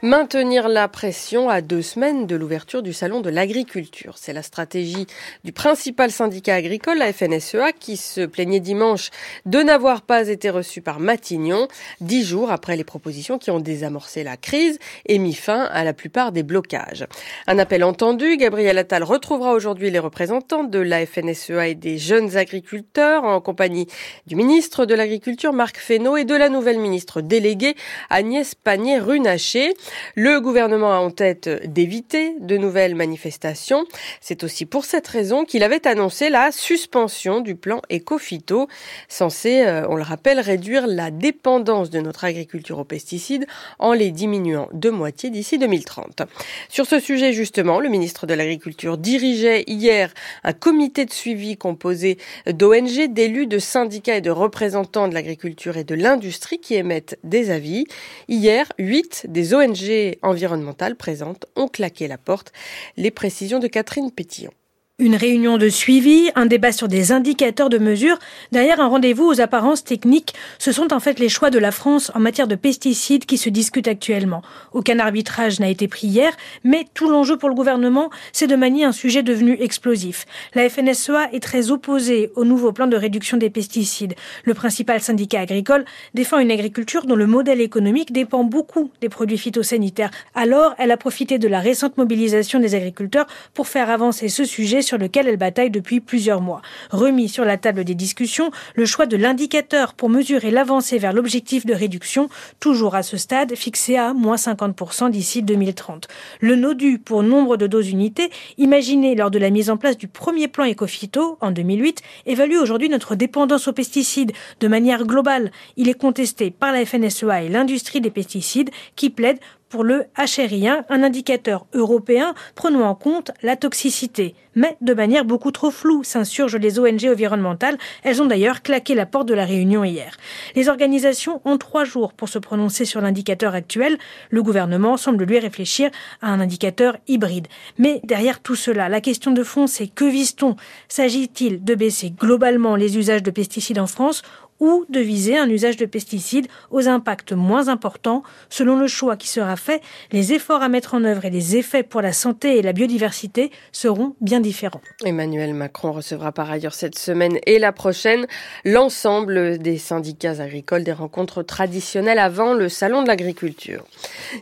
Maintenir 0.04 0.68
la 0.68 0.88
pression 0.88 1.48
à 1.48 1.60
deux 1.60 1.80
semaines 1.80 2.26
de 2.26 2.34
l'ouverture 2.34 2.82
du 2.82 2.92
salon 2.92 3.20
de 3.20 3.30
l'agriculture. 3.30 4.14
C'est 4.18 4.32
la 4.32 4.42
stratégie 4.42 5.06
du 5.44 5.52
principal 5.52 6.10
syndicat 6.10 6.56
agricole, 6.56 6.98
la 6.98 7.12
FNSEA, 7.12 7.70
qui 7.70 7.96
se 7.96 8.22
plaignait 8.26 8.58
dimanche 8.58 9.10
de 9.46 9.60
n'avoir 9.60 10.02
pas 10.02 10.26
été 10.26 10.50
reçu 10.50 10.80
par 10.80 10.98
Matignon, 10.98 11.68
dix 12.00 12.24
jours 12.24 12.50
après 12.50 12.76
les 12.76 12.82
propositions 12.82 13.38
qui 13.38 13.52
ont 13.52 13.60
désamorcé 13.60 14.24
la 14.24 14.36
crise 14.36 14.80
et 15.06 15.18
mis 15.18 15.34
fin 15.34 15.66
à 15.66 15.84
la 15.84 15.92
plupart 15.92 16.32
des 16.32 16.42
blocages. 16.42 17.06
Un 17.46 17.60
appel 17.60 17.84
entendu, 17.84 18.36
Gabriel 18.36 18.78
Attal 18.78 19.04
retrouvera 19.04 19.52
aujourd'hui 19.52 19.92
les 19.92 20.00
représentants 20.00 20.64
de 20.64 20.80
la 20.80 21.06
FNSEA 21.06 21.68
et 21.68 21.74
des 21.76 21.98
jeunes 21.98 22.36
agriculteurs 22.36 23.22
en 23.22 23.40
compagnie 23.40 23.86
du 24.26 24.34
ministre 24.34 24.84
de 24.84 24.96
l'Agriculture, 24.96 25.52
Marc 25.52 25.76
Fesneau, 25.78 26.16
et 26.16 26.24
de 26.24 26.34
la 26.34 26.48
nouvelle 26.48 26.80
ministre 26.80 27.20
déléguée, 27.20 27.76
Agnès 28.10 28.56
Pannier-Runacher. 28.56 29.74
Le 30.14 30.40
gouvernement 30.40 30.92
a 30.92 30.98
en 30.98 31.11
tête 31.11 31.48
d'éviter 31.66 32.35
de 32.40 32.57
nouvelles 32.57 32.94
manifestations. 32.94 33.85
C'est 34.20 34.44
aussi 34.44 34.66
pour 34.66 34.85
cette 34.85 35.07
raison 35.07 35.44
qu'il 35.44 35.62
avait 35.62 35.87
annoncé 35.87 36.31
la 36.31 36.52
suspension 36.52 37.40
du 37.40 37.55
plan 37.55 37.81
Ecofito, 37.90 38.68
censé, 39.09 39.62
euh, 39.62 39.87
on 39.88 39.96
le 39.96 40.02
rappelle, 40.02 40.40
réduire 40.40 40.87
la 40.87 41.11
dépendance 41.11 41.90
de 41.90 42.00
notre 42.00 42.24
agriculture 42.24 42.78
aux 42.78 42.85
pesticides 42.85 43.46
en 43.78 43.92
les 43.92 44.11
diminuant 44.11 44.68
de 44.72 44.90
moitié 44.90 45.31
d'ici 45.31 45.59
2030. 45.59 46.22
Sur 46.68 46.87
ce 46.87 46.98
sujet, 46.98 47.33
justement, 47.33 47.81
le 47.81 47.88
ministre 47.88 48.26
de 48.26 48.35
l'Agriculture 48.35 48.98
dirigeait 48.98 49.64
hier 49.66 50.12
un 50.44 50.52
comité 50.52 51.05
de 51.05 51.12
suivi 51.12 51.57
composé 51.57 52.18
d'ONG, 52.46 53.12
d'élus, 53.12 53.46
de 53.46 53.59
syndicats 53.59 54.16
et 54.16 54.20
de 54.20 54.31
représentants 54.31 55.09
de 55.09 55.14
l'agriculture 55.14 55.76
et 55.76 55.85
de 55.85 55.94
l'industrie 55.94 56.59
qui 56.59 56.74
émettent 56.74 57.18
des 57.24 57.50
avis. 57.50 57.85
Hier, 58.28 58.72
huit 58.78 59.26
des 59.28 59.55
ONG 59.55 59.82
environnementales 60.23 60.97
présentes 60.97 61.47
ont 61.57 61.68
claqué 61.68 62.09
la 62.09 62.18
porte. 62.18 62.53
Les 62.97 63.11
précisions 63.11 63.59
de 63.59 63.66
Catherine 63.66 64.11
Pétillon. 64.11 64.53
Une 65.02 65.16
réunion 65.16 65.58
de 65.58 65.68
suivi, 65.68 66.30
un 66.36 66.46
débat 66.46 66.70
sur 66.70 66.86
des 66.86 67.10
indicateurs 67.10 67.68
de 67.68 67.78
mesure, 67.78 68.20
derrière 68.52 68.78
un 68.78 68.86
rendez-vous 68.86 69.24
aux 69.24 69.40
apparences 69.40 69.82
techniques, 69.82 70.32
ce 70.60 70.70
sont 70.70 70.92
en 70.92 71.00
fait 71.00 71.18
les 71.18 71.28
choix 71.28 71.50
de 71.50 71.58
la 71.58 71.72
France 71.72 72.12
en 72.14 72.20
matière 72.20 72.46
de 72.46 72.54
pesticides 72.54 73.26
qui 73.26 73.36
se 73.36 73.48
discutent 73.48 73.88
actuellement. 73.88 74.42
Aucun 74.72 75.00
arbitrage 75.00 75.58
n'a 75.58 75.68
été 75.68 75.88
pris 75.88 76.06
hier, 76.06 76.30
mais 76.62 76.86
tout 76.94 77.10
l'enjeu 77.10 77.36
pour 77.36 77.48
le 77.48 77.56
gouvernement, 77.56 78.10
c'est 78.30 78.46
de 78.46 78.54
manier 78.54 78.84
un 78.84 78.92
sujet 78.92 79.24
devenu 79.24 79.56
explosif. 79.60 80.24
La 80.54 80.70
FNSEA 80.70 81.30
est 81.32 81.42
très 81.42 81.72
opposée 81.72 82.30
au 82.36 82.44
nouveau 82.44 82.70
plan 82.70 82.86
de 82.86 82.96
réduction 82.96 83.36
des 83.36 83.50
pesticides. 83.50 84.14
Le 84.44 84.54
principal 84.54 85.00
syndicat 85.00 85.40
agricole 85.40 85.84
défend 86.14 86.38
une 86.38 86.52
agriculture 86.52 87.06
dont 87.06 87.16
le 87.16 87.26
modèle 87.26 87.60
économique 87.60 88.12
dépend 88.12 88.44
beaucoup 88.44 88.92
des 89.00 89.08
produits 89.08 89.38
phytosanitaires. 89.38 90.12
Alors, 90.36 90.76
elle 90.78 90.92
a 90.92 90.96
profité 90.96 91.40
de 91.40 91.48
la 91.48 91.58
récente 91.58 91.96
mobilisation 91.96 92.60
des 92.60 92.76
agriculteurs 92.76 93.26
pour 93.52 93.66
faire 93.66 93.90
avancer 93.90 94.28
ce 94.28 94.44
sujet 94.44 94.80
sur 94.80 94.91
lequel 94.98 95.28
elle 95.28 95.37
bataille 95.37 95.70
depuis 95.70 96.00
plusieurs 96.00 96.40
mois. 96.40 96.62
Remis 96.90 97.28
sur 97.28 97.44
la 97.44 97.57
table 97.57 97.85
des 97.85 97.94
discussions, 97.94 98.50
le 98.74 98.87
choix 98.87 99.07
de 99.07 99.16
l'indicateur 99.16 99.94
pour 99.94 100.09
mesurer 100.09 100.50
l'avancée 100.50 100.98
vers 100.98 101.12
l'objectif 101.12 101.66
de 101.66 101.74
réduction, 101.74 102.28
toujours 102.61 102.94
à 102.94 103.02
ce 103.02 103.16
stade 103.16 103.55
fixé 103.55 103.96
à 103.96 104.12
moins 104.12 104.37
50% 104.37 105.11
d'ici 105.11 105.42
2030. 105.42 106.09
Le 106.40 106.57
NODU 106.57 106.98
pour 106.98 107.22
nombre 107.22 107.57
de 107.57 107.66
doses 107.66 107.90
unités, 107.90 108.31
imaginé 108.59 109.14
lors 109.14 109.31
de 109.31 109.38
la 109.38 109.50
mise 109.50 109.70
en 109.70 109.76
place 109.76 109.96
du 109.96 110.09
premier 110.09 110.48
plan 110.48 110.64
Ecofito 110.64 111.38
en 111.40 111.50
2008, 111.50 112.02
évalue 112.26 112.57
aujourd'hui 112.57 112.88
notre 112.88 113.14
dépendance 113.14 113.68
aux 113.68 113.72
pesticides 113.72 114.33
de 114.61 114.68
manière 114.68 115.05
globale. 115.05 115.50
Il 115.76 115.88
est 115.88 115.94
contesté 115.98 116.50
par 116.50 116.72
la 116.72 116.85
FNSEA 116.85 117.42
et 117.42 117.48
l'industrie 117.48 118.00
des 118.00 118.11
pesticides 118.11 118.70
qui 118.96 119.11
plaident 119.11 119.40
pour 119.72 119.85
le 119.85 120.04
HRI1, 120.18 120.85
un 120.90 121.02
indicateur 121.02 121.64
européen 121.72 122.35
prenant 122.54 122.82
en 122.82 122.94
compte 122.94 123.30
la 123.42 123.56
toxicité. 123.56 124.35
Mais 124.54 124.76
de 124.82 124.92
manière 124.92 125.24
beaucoup 125.24 125.50
trop 125.50 125.70
floue, 125.70 126.04
s'insurgent 126.04 126.58
les 126.58 126.78
ONG 126.78 127.06
environnementales. 127.06 127.78
Elles 128.02 128.20
ont 128.20 128.26
d'ailleurs 128.26 128.61
claqué 128.61 128.94
la 128.94 129.06
porte 129.06 129.26
de 129.26 129.32
la 129.32 129.46
réunion 129.46 129.82
hier. 129.82 130.18
Les 130.54 130.68
organisations 130.68 131.40
ont 131.46 131.56
trois 131.56 131.85
jours 131.85 132.12
pour 132.12 132.28
se 132.28 132.38
prononcer 132.38 132.85
sur 132.85 133.00
l'indicateur 133.00 133.54
actuel. 133.54 133.96
Le 134.28 134.42
gouvernement 134.42 134.98
semble 134.98 135.24
lui 135.24 135.38
réfléchir 135.38 135.90
à 136.20 136.28
un 136.28 136.40
indicateur 136.40 136.98
hybride. 137.08 137.48
Mais 137.78 138.02
derrière 138.04 138.40
tout 138.40 138.56
cela, 138.56 138.90
la 138.90 139.00
question 139.00 139.30
de 139.30 139.42
fond, 139.42 139.66
c'est 139.66 139.87
que 139.87 140.04
vise-t-on? 140.04 140.56
S'agit-il 140.88 141.64
de 141.64 141.74
baisser 141.74 142.11
globalement 142.11 142.76
les 142.76 142.98
usages 142.98 143.22
de 143.22 143.30
pesticides 143.30 143.78
en 143.78 143.87
France 143.87 144.20
ou 144.62 144.84
de 144.88 145.00
viser 145.00 145.36
un 145.36 145.50
usage 145.50 145.76
de 145.76 145.86
pesticides 145.86 146.46
aux 146.70 146.86
impacts 146.86 147.32
moins 147.32 147.66
importants. 147.66 148.22
Selon 148.48 148.76
le 148.76 148.86
choix 148.86 149.16
qui 149.16 149.26
sera 149.26 149.56
fait, 149.56 149.82
les 150.12 150.32
efforts 150.32 150.62
à 150.62 150.68
mettre 150.68 150.94
en 150.94 151.02
œuvre 151.02 151.24
et 151.24 151.30
les 151.30 151.56
effets 151.56 151.82
pour 151.82 152.00
la 152.00 152.12
santé 152.12 152.58
et 152.58 152.62
la 152.62 152.72
biodiversité 152.72 153.50
seront 153.72 154.14
bien 154.20 154.38
différents. 154.38 154.80
Emmanuel 155.04 155.52
Macron 155.52 155.90
recevra 155.90 156.30
par 156.30 156.48
ailleurs 156.48 156.74
cette 156.74 156.96
semaine 156.96 157.38
et 157.44 157.58
la 157.58 157.72
prochaine 157.72 158.26
l'ensemble 158.64 159.58
des 159.58 159.78
syndicats 159.78 160.40
agricoles 160.40 160.84
des 160.84 160.92
rencontres 160.92 161.42
traditionnelles 161.42 162.20
avant 162.20 162.54
le 162.54 162.68
salon 162.68 163.02
de 163.02 163.08
l'agriculture. 163.08 163.84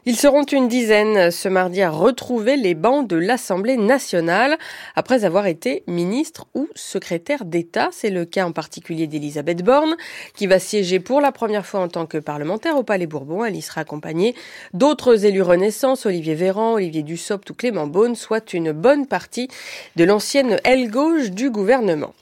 Ils 0.05 0.17
seront 0.17 0.45
une 0.45 0.69
dizaine 0.69 1.31
ce 1.31 1.49
mardi 1.49 1.81
à 1.81 1.89
retrouver 1.89 2.59
les 2.59 2.75
bancs 2.75 3.09
de 3.09 3.17
l'Assemblée 3.17 3.79
nationale 3.79 4.59
après 4.97 5.25
avoir 5.25 5.47
été 5.47 5.83
ministre 5.87 6.47
ou 6.55 6.69
secrétaire 6.75 7.47
d'État. 7.47 7.89
C'est 7.91 8.11
le 8.11 8.27
cas 8.27 8.45
en 8.45 8.53
particulier 8.53 9.07
d'Elisabeth 9.07 9.63
Borne 9.63 9.97
qui 10.35 10.47
va 10.47 10.59
siéger 10.59 11.01
pour 11.01 11.21
la 11.21 11.33
première 11.33 11.67
fois 11.67 11.81
en 11.81 11.89
tant 11.89 12.07
que 12.07 12.19
parlementaire 12.19 12.77
au 12.77 12.83
Palais 12.83 13.07
Bourbon. 13.07 13.45
Elle 13.45 13.57
y 13.57 13.63
sera 13.63 13.83
accompagnée 13.83 14.35
d'autres 14.75 15.25
élus 15.25 15.43
Renaissance, 15.43 16.07
Olivier 16.07 16.35
Véran, 16.35 16.75
Olivier 16.75 17.03
Dussopt 17.03 17.49
ou 17.51 17.55
Clément 17.55 17.87
Beaune, 17.87 18.17
soit 18.17 18.53
une 18.53 18.73
bonne 18.73 19.07
partie 19.07 19.49
de 19.97 20.05
l'ancienne 20.05 20.59
aile 20.65 20.91
gauche 20.91 21.31
du 21.31 21.51
gouvernement. 21.51 22.15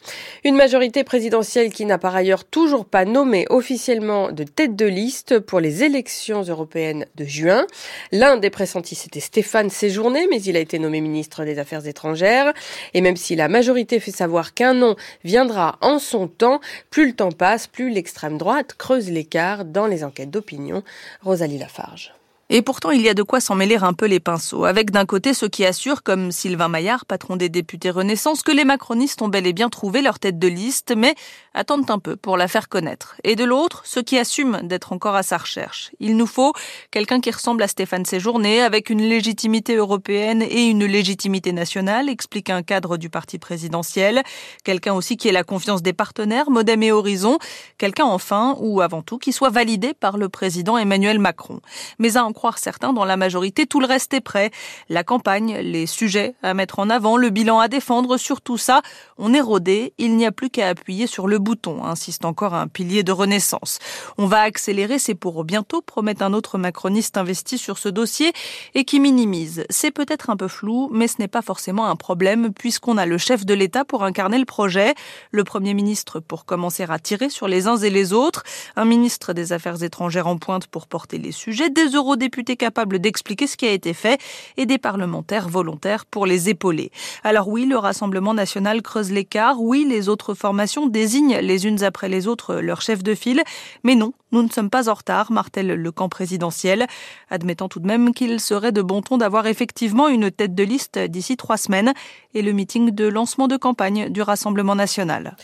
Une 0.44 0.56
majorité 0.56 1.04
présidentielle 1.04 1.72
qui 1.72 1.84
n'a 1.84 1.98
par 1.98 2.14
ailleurs 2.16 2.44
toujours 2.44 2.84
pas 2.84 3.04
nommé 3.04 3.46
officiellement 3.50 4.30
de 4.32 4.44
tête 4.44 4.76
de 4.76 4.86
liste 4.86 5.38
pour 5.38 5.60
les 5.60 5.84
élections 5.84 6.42
européennes 6.42 7.06
de 7.16 7.24
juin. 7.24 7.66
L'un 8.12 8.36
des 8.36 8.50
pressentis, 8.50 8.94
c'était 8.94 9.20
Stéphane 9.20 9.70
Séjourné, 9.70 10.26
mais 10.30 10.40
il 10.42 10.56
a 10.56 10.60
été 10.60 10.78
nommé 10.78 11.00
ministre 11.00 11.44
des 11.44 11.58
Affaires 11.58 11.86
étrangères. 11.86 12.52
Et 12.94 13.00
même 13.00 13.16
si 13.16 13.36
la 13.36 13.48
majorité 13.48 14.00
fait 14.00 14.10
savoir 14.10 14.54
qu'un 14.54 14.74
nom 14.74 14.96
viendra 15.24 15.78
en 15.80 15.98
son 15.98 16.28
temps, 16.28 16.60
plus 16.90 17.06
le 17.06 17.12
temps 17.14 17.32
passe, 17.32 17.66
l'extrême 17.86 18.38
droite 18.38 18.74
creuse 18.74 19.10
l'écart 19.10 19.64
dans 19.64 19.86
les 19.86 20.04
enquêtes 20.04 20.30
d'opinion. 20.30 20.82
Rosalie 21.22 21.58
Lafarge. 21.58 22.12
Et 22.50 22.62
pourtant, 22.62 22.90
il 22.90 23.02
y 23.02 23.10
a 23.10 23.14
de 23.14 23.22
quoi 23.22 23.40
s'en 23.40 23.54
mêler 23.54 23.76
un 23.76 23.92
peu 23.92 24.06
les 24.06 24.20
pinceaux, 24.20 24.64
avec 24.64 24.90
d'un 24.90 25.04
côté 25.04 25.34
ceux 25.34 25.48
qui 25.48 25.66
assurent, 25.66 26.02
comme 26.02 26.32
Sylvain 26.32 26.68
Maillard, 26.68 27.04
patron 27.04 27.36
des 27.36 27.50
députés 27.50 27.90
Renaissance, 27.90 28.42
que 28.42 28.52
les 28.52 28.64
macronistes 28.64 29.20
ont 29.20 29.28
bel 29.28 29.46
et 29.46 29.52
bien 29.52 29.68
trouvé 29.68 30.00
leur 30.00 30.18
tête 30.18 30.38
de 30.38 30.48
liste, 30.48 30.94
mais 30.96 31.14
attendent 31.52 31.90
un 31.90 31.98
peu 31.98 32.16
pour 32.16 32.38
la 32.38 32.48
faire 32.48 32.70
connaître. 32.70 33.16
Et 33.22 33.36
de 33.36 33.44
l'autre, 33.44 33.82
ceux 33.84 34.00
qui 34.00 34.18
assument 34.18 34.62
d'être 34.62 34.94
encore 34.94 35.14
à 35.14 35.22
sa 35.22 35.36
recherche. 35.36 35.90
Il 36.00 36.16
nous 36.16 36.26
faut 36.26 36.54
quelqu'un 36.90 37.20
qui 37.20 37.30
ressemble 37.30 37.62
à 37.62 37.68
Stéphane 37.68 38.06
Séjourné, 38.06 38.62
avec 38.62 38.88
une 38.88 39.02
légitimité 39.02 39.74
européenne 39.74 40.40
et 40.40 40.68
une 40.68 40.86
légitimité 40.86 41.52
nationale, 41.52 42.08
explique 42.08 42.48
un 42.48 42.62
cadre 42.62 42.96
du 42.96 43.10
parti 43.10 43.38
présidentiel. 43.38 44.22
Quelqu'un 44.64 44.94
aussi 44.94 45.18
qui 45.18 45.28
ait 45.28 45.32
la 45.32 45.44
confiance 45.44 45.82
des 45.82 45.92
partenaires, 45.92 46.50
Modem 46.50 46.82
et 46.82 46.92
Horizon. 46.92 47.38
Quelqu'un 47.76 48.06
enfin, 48.06 48.56
ou 48.58 48.80
avant 48.80 49.02
tout, 49.02 49.18
qui 49.18 49.34
soit 49.34 49.50
validé 49.50 49.92
par 49.92 50.16
le 50.16 50.30
président 50.30 50.78
Emmanuel 50.78 51.18
Macron. 51.18 51.60
Mais 51.98 52.16
à 52.16 52.24
croire 52.38 52.58
certains 52.58 52.92
dans 52.92 53.04
la 53.04 53.16
majorité, 53.16 53.66
tout 53.66 53.80
le 53.80 53.86
reste 53.86 54.14
est 54.14 54.20
prêt. 54.20 54.52
La 54.88 55.02
campagne, 55.02 55.56
les 55.56 55.86
sujets 55.86 56.36
à 56.44 56.54
mettre 56.54 56.78
en 56.78 56.88
avant, 56.88 57.16
le 57.16 57.30
bilan 57.30 57.58
à 57.58 57.66
défendre, 57.66 58.16
sur 58.16 58.40
tout 58.40 58.58
ça, 58.58 58.80
on 59.16 59.34
est 59.34 59.40
rodé, 59.40 59.92
il 59.98 60.14
n'y 60.14 60.24
a 60.24 60.30
plus 60.30 60.48
qu'à 60.48 60.68
appuyer 60.68 61.08
sur 61.08 61.26
le 61.26 61.40
bouton, 61.40 61.84
insiste 61.84 62.24
encore 62.24 62.54
un 62.54 62.68
pilier 62.68 63.02
de 63.02 63.10
renaissance. 63.10 63.80
On 64.18 64.26
va 64.26 64.42
accélérer, 64.42 65.00
c'est 65.00 65.16
pour 65.16 65.42
bientôt, 65.42 65.82
promet 65.82 66.22
un 66.22 66.32
autre 66.32 66.58
macroniste 66.58 67.16
investi 67.16 67.58
sur 67.58 67.76
ce 67.76 67.88
dossier 67.88 68.32
et 68.76 68.84
qui 68.84 69.00
minimise. 69.00 69.64
C'est 69.68 69.90
peut-être 69.90 70.30
un 70.30 70.36
peu 70.36 70.46
flou, 70.46 70.90
mais 70.92 71.08
ce 71.08 71.16
n'est 71.18 71.26
pas 71.26 71.42
forcément 71.42 71.86
un 71.86 71.96
problème 71.96 72.52
puisqu'on 72.54 72.98
a 72.98 73.06
le 73.06 73.18
chef 73.18 73.46
de 73.46 73.54
l'État 73.54 73.84
pour 73.84 74.04
incarner 74.04 74.38
le 74.38 74.44
projet, 74.44 74.94
le 75.32 75.42
Premier 75.42 75.74
ministre 75.74 76.20
pour 76.20 76.44
commencer 76.44 76.86
à 76.88 77.00
tirer 77.00 77.30
sur 77.30 77.48
les 77.48 77.66
uns 77.66 77.78
et 77.78 77.90
les 77.90 78.12
autres, 78.12 78.44
un 78.76 78.84
ministre 78.84 79.32
des 79.32 79.52
Affaires 79.52 79.82
étrangères 79.82 80.28
en 80.28 80.38
pointe 80.38 80.68
pour 80.68 80.86
porter 80.86 81.18
les 81.18 81.32
sujets, 81.32 81.68
des 81.68 81.88
eurodéputés 81.96 82.27
députés 82.28 82.56
capables 82.56 82.98
d'expliquer 82.98 83.46
ce 83.46 83.56
qui 83.56 83.66
a 83.66 83.72
été 83.72 83.94
fait 83.94 84.20
et 84.58 84.66
des 84.66 84.76
parlementaires 84.76 85.48
volontaires 85.48 86.04
pour 86.04 86.26
les 86.26 86.50
épauler. 86.50 86.92
Alors 87.24 87.48
oui, 87.48 87.64
le 87.64 87.78
Rassemblement 87.78 88.34
national 88.34 88.82
creuse 88.82 89.10
l'écart, 89.10 89.62
oui, 89.62 89.86
les 89.88 90.10
autres 90.10 90.34
formations 90.34 90.86
désignent 90.88 91.38
les 91.38 91.66
unes 91.66 91.82
après 91.82 92.10
les 92.10 92.26
autres 92.26 92.56
leur 92.56 92.82
chef 92.82 93.02
de 93.02 93.14
file, 93.14 93.42
mais 93.82 93.94
non, 93.94 94.12
nous 94.30 94.42
ne 94.42 94.50
sommes 94.50 94.68
pas 94.68 94.90
en 94.90 94.94
retard, 94.94 95.32
martèle 95.32 95.68
le 95.68 95.90
camp 95.90 96.10
présidentiel, 96.10 96.86
admettant 97.30 97.70
tout 97.70 97.80
de 97.80 97.86
même 97.86 98.12
qu'il 98.12 98.40
serait 98.40 98.72
de 98.72 98.82
bon 98.82 99.00
ton 99.00 99.16
d'avoir 99.16 99.46
effectivement 99.46 100.08
une 100.08 100.30
tête 100.30 100.54
de 100.54 100.64
liste 100.64 100.98
d'ici 100.98 101.38
trois 101.38 101.56
semaines 101.56 101.94
et 102.34 102.42
le 102.42 102.52
meeting 102.52 102.90
de 102.90 103.08
lancement 103.08 103.48
de 103.48 103.56
campagne 103.56 104.10
du 104.10 104.20
Rassemblement 104.20 104.74
national. 104.74 105.34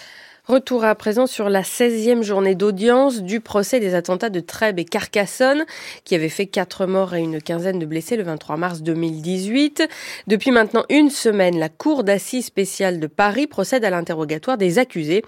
Retour 0.46 0.84
à 0.84 0.94
présent 0.94 1.26
sur 1.26 1.48
la 1.48 1.62
16e 1.62 2.22
journée 2.22 2.54
d'audience 2.54 3.22
du 3.22 3.40
procès 3.40 3.80
des 3.80 3.94
attentats 3.94 4.28
de 4.28 4.40
Trèbes 4.40 4.78
et 4.78 4.84
Carcassonne, 4.84 5.64
qui 6.04 6.14
avait 6.14 6.28
fait 6.28 6.44
quatre 6.44 6.84
morts 6.84 7.14
et 7.14 7.22
une 7.22 7.40
quinzaine 7.40 7.78
de 7.78 7.86
blessés 7.86 8.18
le 8.18 8.24
23 8.24 8.58
mars 8.58 8.82
2018. 8.82 9.88
Depuis 10.26 10.50
maintenant 10.50 10.84
une 10.90 11.08
semaine, 11.08 11.58
la 11.58 11.70
Cour 11.70 12.04
d'assises 12.04 12.44
spéciale 12.44 13.00
de 13.00 13.06
Paris 13.06 13.46
procède 13.46 13.86
à 13.86 13.90
l'interrogatoire 13.90 14.58
des 14.58 14.78
accusés. 14.78 15.22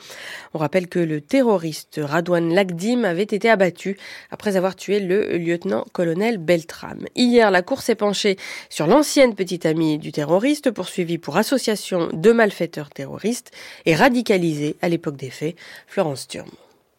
On 0.52 0.58
rappelle 0.58 0.86
que 0.86 0.98
le 0.98 1.22
terroriste 1.22 1.98
Radouane 2.02 2.52
Lagdim 2.52 3.04
avait 3.04 3.22
été 3.22 3.48
abattu 3.48 3.96
après 4.30 4.58
avoir 4.58 4.76
tué 4.76 5.00
le 5.00 5.38
lieutenant-colonel 5.38 6.36
Beltram. 6.36 7.06
Hier, 7.14 7.50
la 7.50 7.62
Cour 7.62 7.80
s'est 7.80 7.94
penchée 7.94 8.36
sur 8.68 8.86
l'ancienne 8.86 9.34
petite 9.34 9.64
amie 9.64 9.96
du 9.96 10.12
terroriste, 10.12 10.70
poursuivie 10.72 11.16
pour 11.16 11.38
association 11.38 12.10
de 12.12 12.32
malfaiteurs 12.32 12.90
terroristes 12.90 13.50
et 13.86 13.94
radicalisée 13.94 14.76
à 14.82 14.90
l'époque 14.90 15.05
des 15.14 15.30
faits. 15.30 15.56
Florence 15.86 16.26
Thurm. 16.26 16.50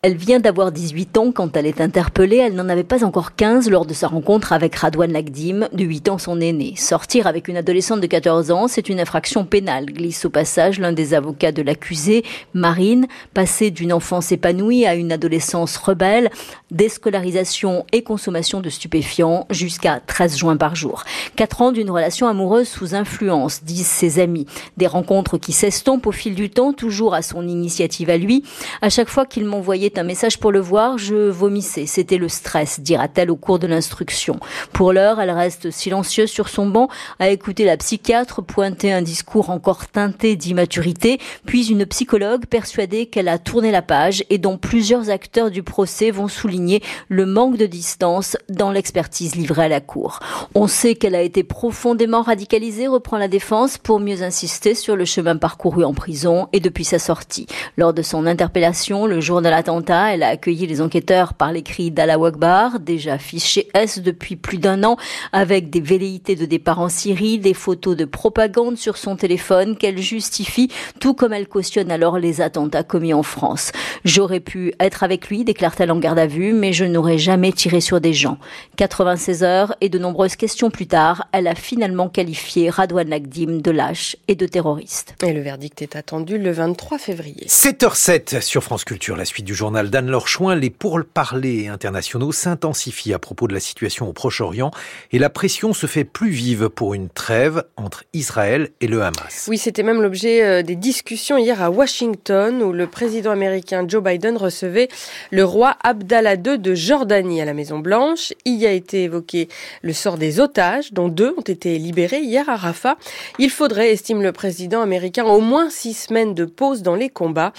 Elle 0.04 0.16
vient 0.16 0.40
d'avoir 0.40 0.72
18 0.72 1.18
ans 1.18 1.32
quand 1.32 1.58
elle 1.58 1.66
est 1.66 1.82
interpellée. 1.82 2.38
Elle 2.38 2.54
n'en 2.54 2.70
avait 2.70 2.84
pas 2.84 3.04
encore 3.04 3.34
15 3.34 3.68
lors 3.72 3.88
de 3.88 3.96
sa 3.96 4.08
rencontre 4.08 4.54
avec 4.54 4.76
Radouane 4.76 5.12
Lagdim, 5.12 5.68
de 5.74 5.84
8 5.84 6.10
ans 6.10 6.18
son 6.20 6.40
aîné. 6.40 6.76
Sortir 6.78 7.26
avec 7.26 7.48
une 7.48 7.58
adolescente 7.58 8.00
de 8.00 8.06
14 8.06 8.52
ans, 8.52 8.68
c'est 8.68 8.90
une 8.90 9.00
infraction 9.00 9.44
pénale, 9.44 9.88
glisse 9.88 10.24
au 10.26 10.30
passage 10.30 10.80
l'un 10.80 10.92
des 10.92 11.16
avocats 11.16 11.52
de 11.52 11.64
l'accusé, 11.64 12.24
Marine, 12.54 13.08
passer 13.34 13.72
d'une 13.72 13.92
enfance 13.92 14.32
épanouie 14.32 14.86
à 14.86 14.94
une 14.94 15.12
adolescence 15.12 15.76
rebelle, 15.78 16.30
déscolarisation 16.70 17.84
et 17.92 18.04
consommation 18.04 18.62
de 18.62 18.70
stupéfiants 18.70 19.48
jusqu'à 19.50 20.00
13 20.06 20.38
juin 20.38 20.58
par 20.58 20.76
jour. 20.76 21.06
4 21.38 21.62
ans 21.64 21.72
d'une 21.72 21.90
relation 21.90 22.28
amoureuse 22.28 22.68
sous 22.68 22.94
influence, 22.94 23.64
disent 23.64 23.88
ses 23.88 24.20
amis. 24.20 24.46
Des 24.78 24.86
rencontres 24.86 25.40
qui 25.40 25.54
s'estompent 25.54 26.06
au 26.06 26.12
fil 26.12 26.36
du 26.36 26.52
temps, 26.52 26.72
toujours 26.72 27.16
à 27.16 27.24
son 27.24 27.48
initiative 27.48 28.12
à 28.12 28.18
lui. 28.18 28.44
À 28.84 28.92
chaque 28.92 29.10
fois 29.10 29.26
qu'il 29.26 29.46
m'envoyait 29.46 29.88
un 29.98 30.04
message 30.04 30.40
pour 30.40 30.52
le 30.52 30.60
voir, 30.60 30.98
je 30.98 31.30
vomissais. 31.30 31.86
C'était 31.86 32.18
le 32.18 32.30
stress, 32.30 32.80
dira-t-elle 32.80 33.32
au 33.32 33.36
cours 33.36 33.60
de 33.60 33.68
l'instruction. 33.68 34.40
Pour 34.74 34.94
l'heure, 34.94 35.20
elle 35.20 35.32
reste 35.32 35.72
silencieuse 35.72 36.30
sur 36.30 36.50
son 36.50 36.68
banc, 36.68 36.90
à 37.20 37.30
écouter 37.30 37.66
la 37.66 37.78
psychiatre 37.78 38.42
pointer 38.42 38.94
un 38.94 39.02
discours 39.02 39.50
encore 39.50 39.88
teinté 39.88 40.36
d'immaturité, 40.36 41.20
puis 41.46 41.68
une 41.68 41.86
psychologue 41.86 42.46
persuadée 42.46 43.06
qu'elle 43.08 43.28
a 43.28 43.38
tourné 43.38 43.72
la 43.72 43.82
page 43.82 44.24
et 44.30 44.38
dont 44.38 44.58
plusieurs 44.58 45.10
acteurs 45.10 45.52
du 45.52 45.64
procès 45.64 46.12
vont 46.12 46.28
souligner 46.28 46.82
le 47.10 47.26
manque 47.26 47.58
de 47.58 47.66
distance 47.66 48.38
dans 48.50 48.72
l'expertise 48.72 49.36
livrée 49.36 49.66
à 49.66 49.68
la 49.68 49.82
cour. 49.82 50.20
On 50.56 50.68
sait 50.68 50.96
qu'elle 50.96 51.16
a 51.16 51.22
été 51.22 51.44
profondément 51.44 52.22
radicalisée, 52.22 52.88
reprend 52.88 53.18
la 53.18 53.28
défense, 53.28 53.78
pour 53.78 54.00
mieux 54.00 54.24
insister 54.24 54.76
sur 54.76 54.96
le 54.96 55.06
chemin 55.06 55.38
parcouru 55.38 55.84
en 55.84 55.94
prison 55.94 56.48
et 56.54 56.60
depuis 56.60 56.86
sa 56.86 57.00
sortie. 57.00 57.48
Lors 57.78 57.94
de 57.94 58.02
son 58.02 58.26
interpellation, 58.26 59.06
le 59.06 59.20
jour 59.22 59.42
de 59.42 59.50
elle 59.88 60.24
a 60.24 60.30
accueilli 60.30 60.68
les 60.68 60.82
enquêteurs 60.82 61.34
par 61.34 61.52
les 61.52 61.64
cris 61.64 61.92
d'Allah 61.92 62.18
Akbar, 62.24 62.80
déjà 62.80 63.18
fiché 63.18 63.68
S 63.74 64.00
depuis 64.00 64.36
plus 64.36 64.58
d'un 64.58 64.84
an, 64.84 64.98
avec 65.32 65.70
des 65.70 65.82
velléités 65.82 66.36
de 66.36 66.46
départ 66.46 66.80
en 66.80 66.90
Syrie, 66.90 67.40
des 67.40 67.54
photos 67.54 67.96
de 67.96 68.06
propagande 68.06 68.78
sur 68.78 68.98
son 68.98 69.16
téléphone 69.16 69.78
qu'elle 69.78 70.00
justifie, 70.00 70.70
tout 71.00 71.14
comme 71.14 71.34
elle 71.34 71.48
cautionne 71.48 71.92
alors 71.92 72.20
les 72.20 72.42
attentats 72.42 72.84
commis 72.84 73.14
en 73.14 73.24
France. 73.24 73.72
J'aurais 74.06 74.40
pu 74.40 74.74
être 74.80 75.04
avec 75.04 75.30
lui, 75.30 75.44
déclare-t-elle 75.44 75.92
en 75.92 76.00
garde 76.00 76.20
à 76.20 76.28
vue, 76.28 76.54
mais 76.54 76.74
je 76.74 76.86
n'aurais 76.86 77.18
jamais 77.18 77.52
tiré 77.52 77.82
sur 77.82 78.02
des 78.02 78.14
gens. 78.14 78.38
96 78.78 79.44
heures 79.44 79.76
et 79.82 79.90
de 79.90 80.00
nombreuses 80.00 80.36
questions 80.36 80.70
plus 80.70 80.88
tard, 80.88 81.28
elle 81.32 81.48
a 81.48 81.56
finalement 81.56 82.10
qualifié 82.10 82.70
Radouane 82.70 83.10
Lagdim 83.10 83.60
de 83.62 83.72
lâche 83.72 84.16
et 84.28 84.36
de 84.36 84.46
terroriste. 84.46 85.16
Et 85.26 85.34
le 85.34 85.42
verdict 85.42 85.82
est 85.82 85.96
attendu 85.96 86.38
le 86.38 86.52
23 86.52 86.98
février. 86.98 87.46
7h07 87.48 88.42
sur 88.42 88.64
France 88.64 88.84
Culture, 88.84 89.16
la 89.16 89.26
suite 89.26 89.46
du 89.46 89.56
jour 89.56 89.67
journal 89.68 89.90
d'Anne-Laure 89.90 90.30
Chouin, 90.30 90.56
les 90.56 90.70
pourparlers 90.70 91.68
internationaux 91.68 92.32
s'intensifient 92.32 93.14
à 93.14 93.20
propos 93.20 93.50
de 93.50 93.54
la 93.54 93.60
situation 93.60 94.08
au 94.08 94.14
Proche-Orient 94.14 94.72
et 95.12 95.20
la 95.20 95.30
pression 95.30 95.74
se 95.74 95.88
fait 95.88 96.06
plus 96.06 96.30
vive 96.30 96.70
pour 96.70 96.94
une 96.94 97.10
trêve 97.10 97.66
entre 97.76 98.06
Israël 98.14 98.70
et 98.80 98.88
le 98.88 99.02
Hamas. 99.02 99.48
Oui, 99.50 99.58
c'était 99.58 99.84
même 99.84 100.02
l'objet 100.02 100.42
euh, 100.42 100.64
des 100.64 100.78
discussions 100.78 101.38
hier 101.38 101.62
à 101.62 101.70
Washington 101.70 102.64
où 102.64 102.72
le 102.72 102.88
président 102.88 103.32
américain 103.32 103.84
Joe 103.86 104.02
Biden 104.02 104.38
recevait 104.38 104.88
le 105.32 105.44
roi 105.44 105.76
Abdallah 105.84 106.36
II 106.36 106.58
de 106.58 106.74
Jordanie 106.74 107.42
à 107.42 107.46
la 107.46 107.54
Maison-Blanche. 107.54 108.32
Il 108.46 108.56
y 108.56 108.68
a 108.68 108.72
été 108.72 109.04
évoqué 109.04 109.50
le 109.82 109.92
sort 109.92 110.18
des 110.18 110.40
otages, 110.40 110.94
dont 110.94 111.10
deux 111.10 111.34
ont 111.36 111.42
été 111.42 111.78
libérés 111.78 112.22
hier 112.22 112.48
à 112.48 112.56
Rafah. 112.56 112.96
Il 113.38 113.50
faudrait, 113.50 113.92
estime 113.92 114.22
le 114.22 114.32
président 114.32 114.82
américain, 114.82 115.26
au 115.26 115.42
moins 115.42 115.70
six 115.70 115.94
semaines 115.94 116.34
de 116.34 116.46
pause 116.46 116.84
dans 116.84 116.96
les 116.96 117.10
combats. 117.10 117.52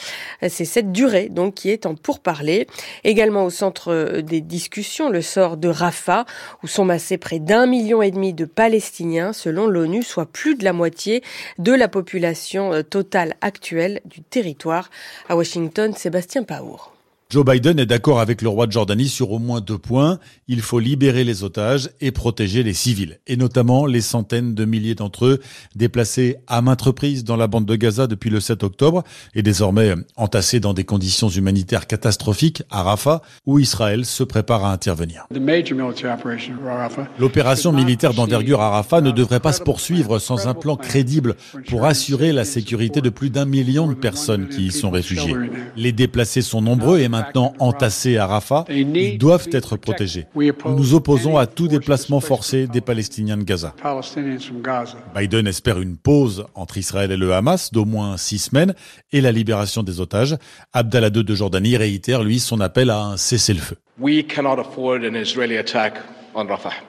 C'est 0.49 0.65
cette 0.65 0.91
durée 0.91 1.29
donc 1.29 1.53
qui 1.53 1.69
est 1.69 1.85
en 1.85 1.98
pour 1.99 2.21
parler. 2.21 2.67
Également 3.05 3.45
au 3.45 3.51
centre 3.51 4.21
des 4.21 4.41
discussions, 4.41 5.09
le 5.09 5.23
sort 5.23 5.57
de 5.57 5.69
Rafah, 5.69 6.25
où 6.63 6.67
sont 6.67 6.85
massés 6.85 7.19
près 7.19 7.39
d'un 7.39 7.67
million 7.67 8.03
et 8.03 8.11
demi 8.11 8.33
de 8.33 8.45
Palestiniens, 8.45 9.33
selon 9.33 9.67
l'ONU, 9.67 10.03
soit 10.03 10.27
plus 10.27 10.55
de 10.55 10.65
la 10.65 10.73
moitié 10.73 11.23
de 11.59 11.73
la 11.73 11.89
population 11.89 12.83
totale 12.83 13.35
actuelle 13.41 14.01
du 14.05 14.23
territoire. 14.23 14.91
À 15.29 15.37
Washington, 15.37 15.95
Sébastien 15.95 16.43
Paour. 16.43 16.98
Joe 17.31 17.45
Biden 17.45 17.79
est 17.79 17.85
d'accord 17.85 18.21
avec 18.21 18.41
le 18.41 18.49
roi 18.49 18.67
de 18.67 18.73
Jordanie 18.73 19.07
sur 19.07 19.33
au 19.33 19.39
moins 19.39 19.61
deux 19.61 19.77
points. 19.77 20.19
Il 20.47 20.63
faut 20.63 20.79
libérer 20.79 21.25
les 21.25 21.45
otages 21.45 21.91
et 22.01 22.11
protéger 22.11 22.63
les 22.63 22.73
civils, 22.73 23.19
et 23.27 23.37
notamment 23.37 23.85
les 23.85 24.01
centaines 24.01 24.55
de 24.55 24.65
milliers 24.65 24.95
d'entre 24.95 25.27
eux 25.27 25.41
déplacés 25.77 26.37
à 26.47 26.63
maintes 26.63 26.81
reprises 26.81 27.25
dans 27.25 27.37
la 27.37 27.47
bande 27.47 27.67
de 27.67 27.77
Gaza 27.77 28.07
depuis 28.07 28.31
le 28.31 28.41
7 28.41 28.65
octobre 28.65 29.03
et 29.35 29.43
désormais 29.43 29.93
entassés 30.17 30.59
dans 30.59 30.73
des 30.73 30.85
conditions 30.85 31.29
humanitaires 31.29 31.87
catastrophiques 31.87 32.63
à 32.71 32.83
Rafah, 32.83 33.21
où 33.45 33.59
Israël 33.59 34.07
se 34.07 34.25
prépare 34.25 34.65
à 34.65 34.73
intervenir. 34.73 35.27
L'opération 37.19 37.73
militaire 37.73 38.15
d'envergure 38.15 38.63
à 38.63 38.71
Rafah 38.71 39.03
ne 39.03 39.11
devrait 39.11 39.41
pas 39.41 39.53
se 39.53 39.61
poursuivre 39.61 40.19
sans 40.19 40.49
un 40.49 40.55
plan 40.55 40.77
crédible 40.77 41.37
pour 41.69 41.85
assurer 41.85 42.33
la 42.33 42.47
sécurité 42.47 43.03
de 43.03 43.11
plus 43.11 43.29
d'un 43.29 43.45
million 43.45 43.87
de 43.87 43.93
personnes 43.93 44.49
qui 44.49 44.69
y 44.69 44.73
sont 44.73 44.89
réfugiées. 44.89 45.37
Les 45.77 45.93
déplacés 45.93 46.41
sont 46.41 46.63
nombreux 46.63 47.01
et 47.01 47.09
maintenant 47.19 47.53
entassés 47.59 48.17
à 48.17 48.27
Rafah, 48.27 48.65
ils 48.69 49.19
doivent 49.19 49.49
être 49.53 49.77
protégés. 49.77 50.27
Nous 50.35 50.53
nous 50.65 50.95
opposons 50.95 51.37
à 51.37 51.47
tout 51.47 51.69
déplacement 51.69 52.21
forcé 52.21 52.67
des 52.67 52.81
Palestiniens 52.81 53.37
de 53.37 53.43
Gaza. 53.43 53.75
Biden 55.15 55.47
espère 55.47 55.81
une 55.81 55.97
pause 55.97 56.47
entre 56.55 56.79
Israël 56.79 57.11
et 57.13 57.17
le 57.17 57.33
Hamas 57.33 57.73
d'au 57.73 57.85
moins 57.85 58.17
six 58.17 58.39
semaines 58.39 58.75
et 59.13 59.21
la 59.21 59.33
libération 59.33 59.83
des 59.83 60.01
otages. 60.01 60.37
Abdallah 60.73 61.11
II 61.15 61.25
de 61.25 61.35
Jordanie 61.35 61.77
réitère, 61.77 62.23
lui, 62.23 62.39
son 62.39 62.61
appel 62.61 62.91
à 62.91 63.01
un 63.01 63.17
cessez-le-feu. 63.17 63.77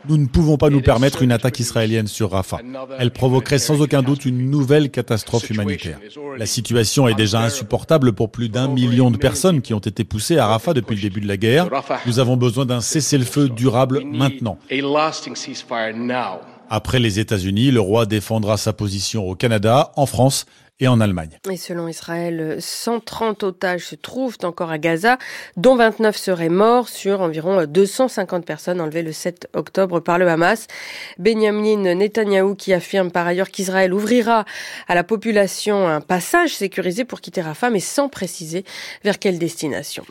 Nous 0.07 0.17
ne 0.17 0.27
pouvons 0.27 0.57
pas 0.57 0.69
nous 0.69 0.81
permettre 0.81 1.21
une 1.21 1.31
attaque 1.31 1.59
israélienne 1.59 2.07
sur 2.07 2.31
Rafah. 2.31 2.59
Elle 2.97 3.11
provoquerait 3.11 3.59
sans 3.59 3.81
aucun 3.81 4.01
doute 4.01 4.25
une 4.25 4.49
nouvelle 4.49 4.89
catastrophe 4.89 5.49
humanitaire. 5.49 5.99
La 6.37 6.45
situation 6.45 7.07
est 7.07 7.15
déjà 7.15 7.41
insupportable 7.41 8.13
pour 8.13 8.31
plus 8.31 8.49
d'un 8.49 8.67
million 8.67 9.11
de 9.11 9.17
personnes 9.17 9.61
qui 9.61 9.73
ont 9.73 9.79
été 9.79 10.03
poussées 10.03 10.37
à 10.37 10.47
Rafah 10.47 10.73
depuis 10.73 10.95
le 10.95 11.01
début 11.01 11.21
de 11.21 11.27
la 11.27 11.37
guerre. 11.37 11.69
Nous 12.05 12.19
avons 12.19 12.37
besoin 12.37 12.65
d'un 12.65 12.81
cessez-le-feu 12.81 13.49
durable 13.49 14.03
maintenant. 14.05 14.57
Après 16.71 16.99
les 16.99 17.19
États-Unis, 17.19 17.71
le 17.71 17.79
roi 17.79 18.05
défendra 18.05 18.57
sa 18.57 18.73
position 18.73 19.27
au 19.27 19.35
Canada, 19.35 19.91
en 19.95 20.05
France 20.05 20.45
et 20.79 20.87
en 20.87 21.01
Allemagne. 21.01 21.39
Et 21.49 21.57
selon 21.57 21.87
Israël, 21.87 22.57
130 22.59 23.43
otages 23.43 23.85
se 23.85 23.95
trouvent 23.95 24.37
encore 24.43 24.71
à 24.71 24.77
Gaza, 24.77 25.17
dont 25.57 25.75
29 25.75 26.15
seraient 26.15 26.49
morts 26.49 26.87
sur 26.87 27.21
environ 27.21 27.65
250 27.65 28.45
personnes 28.45 28.79
enlevées 28.79 29.01
le 29.01 29.11
7 29.11 29.49
octobre 29.53 29.99
par 29.99 30.17
le 30.17 30.27
Hamas. 30.27 30.67
Benjamin 31.17 31.95
Netanyahou 31.95 32.55
qui 32.55 32.73
affirme 32.73 33.11
par 33.11 33.27
ailleurs 33.27 33.49
qu'Israël 33.49 33.93
ouvrira 33.93 34.45
à 34.87 34.95
la 34.95 35.03
population 35.03 35.87
un 35.87 36.01
passage 36.01 36.55
sécurisé 36.55 37.03
pour 37.03 37.19
quitter 37.19 37.41
Rafah, 37.41 37.69
mais 37.69 37.79
sans 37.81 38.07
préciser 38.07 38.63
vers 39.03 39.19
quelle 39.19 39.37
destination. 39.37 40.05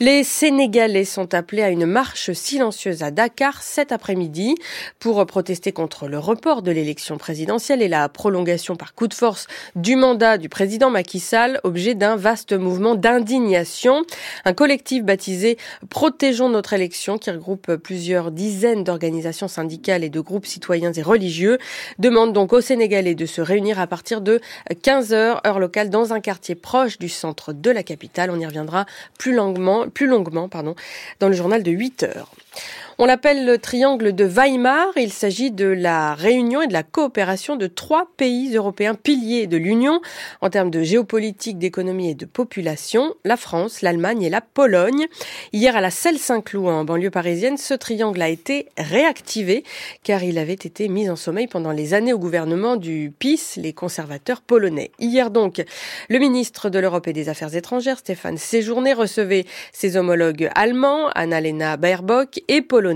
Les 0.00 0.24
Sénégalais 0.24 1.04
sont 1.04 1.34
appelés 1.34 1.62
à 1.62 1.70
une 1.70 1.86
marche 1.86 2.32
silencieuse 2.32 3.02
à 3.02 3.10
Dakar 3.12 3.62
cet 3.62 3.92
après-midi 3.92 4.56
pour 4.98 5.24
protester 5.26 5.72
contre 5.72 6.08
le 6.08 6.18
report 6.18 6.62
de 6.62 6.72
l'élection 6.72 7.16
présidentielle 7.16 7.82
et 7.82 7.88
la 7.88 8.08
prolongation 8.08 8.74
par 8.74 8.94
coup 8.94 9.06
de 9.06 9.14
force 9.14 9.46
du 9.76 9.96
mandat 10.00 10.38
du 10.38 10.48
président 10.48 10.90
Macky 10.90 11.20
Sall, 11.20 11.60
objet 11.62 11.94
d'un 11.94 12.16
vaste 12.16 12.52
mouvement 12.54 12.94
d'indignation. 12.94 14.02
Un 14.44 14.54
collectif 14.54 15.04
baptisé 15.04 15.58
Protégeons 15.90 16.48
notre 16.48 16.72
élection, 16.72 17.18
qui 17.18 17.30
regroupe 17.30 17.76
plusieurs 17.76 18.32
dizaines 18.32 18.82
d'organisations 18.82 19.46
syndicales 19.46 20.02
et 20.02 20.08
de 20.08 20.20
groupes 20.20 20.46
citoyens 20.46 20.92
et 20.92 21.02
religieux, 21.02 21.58
demande 21.98 22.32
donc 22.32 22.52
aux 22.54 22.62
Sénégalais 22.62 23.14
de 23.14 23.26
se 23.26 23.42
réunir 23.42 23.78
à 23.78 23.86
partir 23.86 24.22
de 24.22 24.40
15 24.82 25.12
heures, 25.12 25.46
heure 25.46 25.60
locale, 25.60 25.90
dans 25.90 26.12
un 26.14 26.20
quartier 26.20 26.54
proche 26.54 26.98
du 26.98 27.10
centre 27.10 27.52
de 27.52 27.70
la 27.70 27.82
capitale. 27.82 28.30
On 28.30 28.40
y 28.40 28.46
reviendra 28.46 28.86
plus 29.18 29.34
longuement, 29.34 29.86
plus 29.88 30.06
longuement, 30.06 30.48
pardon, 30.48 30.74
dans 31.20 31.28
le 31.28 31.34
journal 31.34 31.62
de 31.62 31.70
8 31.70 32.04
heures. 32.04 32.30
On 33.02 33.06
l'appelle 33.06 33.46
le 33.46 33.56
triangle 33.56 34.14
de 34.14 34.26
Weimar. 34.26 34.88
Il 34.96 35.10
s'agit 35.10 35.50
de 35.50 35.64
la 35.64 36.14
réunion 36.14 36.60
et 36.60 36.66
de 36.66 36.74
la 36.74 36.82
coopération 36.82 37.56
de 37.56 37.66
trois 37.66 38.10
pays 38.18 38.54
européens 38.54 38.94
piliers 38.94 39.46
de 39.46 39.56
l'Union 39.56 40.02
en 40.42 40.50
termes 40.50 40.70
de 40.70 40.82
géopolitique, 40.82 41.56
d'économie 41.56 42.10
et 42.10 42.14
de 42.14 42.26
population, 42.26 43.14
la 43.24 43.38
France, 43.38 43.80
l'Allemagne 43.80 44.20
et 44.24 44.28
la 44.28 44.42
Pologne. 44.42 45.06
Hier 45.54 45.74
à 45.74 45.80
la 45.80 45.90
Selle-Saint-Cloud, 45.90 46.66
en 46.66 46.84
banlieue 46.84 47.10
parisienne, 47.10 47.56
ce 47.56 47.72
triangle 47.72 48.20
a 48.20 48.28
été 48.28 48.68
réactivé 48.76 49.64
car 50.02 50.22
il 50.22 50.36
avait 50.36 50.52
été 50.52 50.88
mis 50.88 51.08
en 51.08 51.16
sommeil 51.16 51.46
pendant 51.46 51.72
les 51.72 51.94
années 51.94 52.12
au 52.12 52.18
gouvernement 52.18 52.76
du 52.76 53.14
PIS, 53.18 53.54
les 53.56 53.72
conservateurs 53.72 54.42
polonais. 54.42 54.90
Hier 54.98 55.30
donc, 55.30 55.64
le 56.10 56.18
ministre 56.18 56.68
de 56.68 56.78
l'Europe 56.78 57.08
et 57.08 57.14
des 57.14 57.30
Affaires 57.30 57.56
étrangères, 57.56 58.00
Stéphane 58.00 58.36
Séjourné, 58.36 58.92
recevait 58.92 59.46
ses 59.72 59.96
homologues 59.96 60.50
allemands, 60.54 61.08
Annalena 61.14 61.78
Baerbock 61.78 62.42
et 62.48 62.60
polonais 62.60 62.89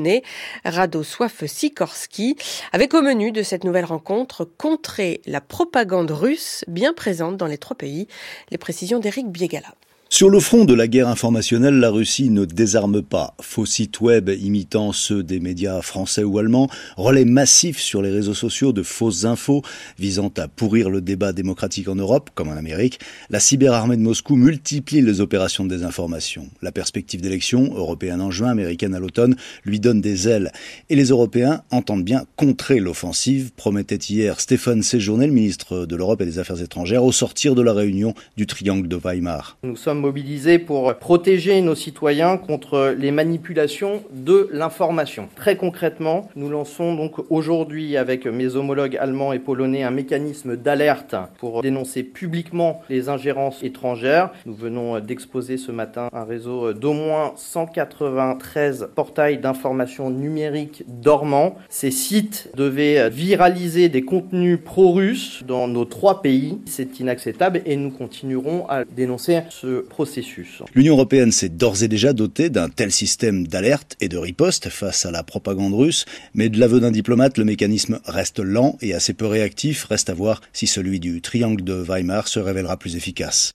Radosław 0.64 1.46
Sikorski, 1.46 2.36
avec 2.72 2.94
au 2.94 3.02
menu 3.02 3.32
de 3.32 3.42
cette 3.42 3.64
nouvelle 3.64 3.84
rencontre 3.84 4.44
contrer 4.44 5.20
la 5.26 5.40
propagande 5.40 6.10
russe 6.10 6.64
bien 6.68 6.92
présente 6.92 7.36
dans 7.36 7.46
les 7.46 7.58
trois 7.58 7.76
pays. 7.76 8.08
Les 8.50 8.58
précisions 8.58 8.98
d'Éric 8.98 9.28
Biegala. 9.28 9.74
Sur 10.14 10.30
le 10.30 10.38
front 10.38 10.64
de 10.64 10.74
la 10.74 10.86
guerre 10.86 11.08
informationnelle, 11.08 11.80
la 11.80 11.90
Russie 11.90 12.30
ne 12.30 12.44
désarme 12.44 13.02
pas. 13.02 13.34
Faux 13.40 13.66
sites 13.66 14.00
web 14.00 14.28
imitant 14.28 14.92
ceux 14.92 15.24
des 15.24 15.40
médias 15.40 15.82
français 15.82 16.22
ou 16.22 16.38
allemands, 16.38 16.68
relais 16.96 17.24
massifs 17.24 17.80
sur 17.80 18.00
les 18.00 18.10
réseaux 18.10 18.32
sociaux 18.32 18.72
de 18.72 18.84
fausses 18.84 19.24
infos 19.24 19.62
visant 19.98 20.32
à 20.36 20.46
pourrir 20.46 20.88
le 20.88 21.00
débat 21.00 21.32
démocratique 21.32 21.88
en 21.88 21.96
Europe, 21.96 22.30
comme 22.36 22.46
en 22.46 22.56
Amérique, 22.56 23.00
la 23.28 23.40
cyberarmée 23.40 23.96
de 23.96 24.02
Moscou 24.02 24.36
multiplie 24.36 25.02
les 25.02 25.20
opérations 25.20 25.64
de 25.64 25.70
désinformation. 25.70 26.48
La 26.62 26.70
perspective 26.70 27.20
d'élection, 27.20 27.74
européenne 27.74 28.20
en 28.20 28.30
juin, 28.30 28.50
américaine 28.50 28.94
à 28.94 29.00
l'automne, 29.00 29.34
lui 29.64 29.80
donne 29.80 30.00
des 30.00 30.28
ailes. 30.28 30.52
Et 30.90 30.94
les 30.94 31.08
Européens 31.08 31.62
entendent 31.72 32.04
bien 32.04 32.24
contrer 32.36 32.78
l'offensive, 32.78 33.50
promettait 33.56 33.96
hier 33.96 34.38
Stéphane 34.38 34.84
Séjourné, 34.84 35.26
le 35.26 35.32
ministre 35.32 35.86
de 35.86 35.96
l'Europe 35.96 36.20
et 36.20 36.24
des 36.24 36.38
Affaires 36.38 36.62
étrangères, 36.62 37.02
au 37.02 37.10
sortir 37.10 37.56
de 37.56 37.62
la 37.62 37.72
réunion 37.72 38.14
du 38.36 38.46
triangle 38.46 38.86
de 38.86 38.94
Weimar. 38.94 39.58
Mobilisés 40.04 40.58
pour 40.58 40.94
protéger 40.96 41.62
nos 41.62 41.74
citoyens 41.74 42.36
contre 42.36 42.94
les 42.98 43.10
manipulations 43.10 44.02
de 44.12 44.50
l'information. 44.52 45.30
Très 45.34 45.56
concrètement, 45.56 46.28
nous 46.36 46.50
lançons 46.50 46.94
donc 46.94 47.12
aujourd'hui 47.30 47.96
avec 47.96 48.26
mes 48.26 48.54
homologues 48.54 48.98
allemands 48.98 49.32
et 49.32 49.38
polonais 49.38 49.82
un 49.82 49.90
mécanisme 49.90 50.58
d'alerte 50.58 51.16
pour 51.38 51.62
dénoncer 51.62 52.02
publiquement 52.02 52.82
les 52.90 53.08
ingérences 53.08 53.62
étrangères. 53.62 54.28
Nous 54.44 54.54
venons 54.54 55.00
d'exposer 55.00 55.56
ce 55.56 55.72
matin 55.72 56.10
un 56.12 56.24
réseau 56.24 56.74
d'au 56.74 56.92
moins 56.92 57.32
193 57.36 58.90
portails 58.94 59.38
d'information 59.38 60.10
numérique 60.10 60.84
dormants. 60.86 61.56
Ces 61.70 61.90
sites 61.90 62.50
devaient 62.54 63.08
viraliser 63.08 63.88
des 63.88 64.02
contenus 64.02 64.58
pro-russes 64.62 65.42
dans 65.46 65.66
nos 65.66 65.86
trois 65.86 66.20
pays. 66.20 66.58
C'est 66.66 67.00
inacceptable 67.00 67.62
et 67.64 67.76
nous 67.76 67.90
continuerons 67.90 68.66
à 68.68 68.84
dénoncer 68.84 69.14
ce 69.48 69.83
processus. 69.84 70.62
L'Union 70.74 70.94
européenne 70.94 71.32
s'est 71.32 71.48
d'ores 71.48 71.82
et 71.82 71.88
déjà 71.88 72.12
dotée 72.12 72.50
d'un 72.50 72.68
tel 72.68 72.90
système 72.90 73.46
d'alerte 73.46 73.96
et 74.00 74.08
de 74.08 74.18
riposte 74.18 74.68
face 74.68 75.06
à 75.06 75.10
la 75.10 75.22
propagande 75.22 75.74
russe, 75.74 76.04
mais 76.34 76.48
de 76.48 76.58
l'aveu 76.58 76.80
d'un 76.80 76.90
diplomate, 76.90 77.38
le 77.38 77.44
mécanisme 77.44 78.00
reste 78.06 78.40
lent 78.40 78.76
et 78.80 78.94
assez 78.94 79.14
peu 79.14 79.26
réactif. 79.26 79.84
Reste 79.84 80.10
à 80.10 80.14
voir 80.14 80.40
si 80.52 80.66
celui 80.66 81.00
du 81.00 81.20
triangle 81.20 81.62
de 81.62 81.74
Weimar 81.74 82.28
se 82.28 82.40
révélera 82.40 82.76
plus 82.76 82.96
efficace. 82.96 83.52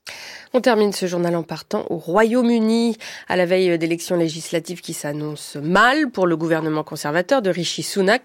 On 0.54 0.62
termine 0.62 0.94
ce 0.94 1.06
journal 1.06 1.36
en 1.36 1.44
partant 1.44 1.86
au 1.90 1.98
Royaume-Uni, 1.98 2.98
à 3.28 3.36
la 3.36 3.46
veille 3.46 3.78
d'élections 3.78 4.16
législatives 4.16 4.82
qui 4.82 4.94
s'annoncent 4.94 5.60
mal 5.62 6.10
pour 6.10 6.26
le 6.26 6.36
gouvernement 6.36 6.84
conservateur 6.84 7.42
de 7.42 7.50
Rishi 7.50 7.84
Sunak, 7.84 8.24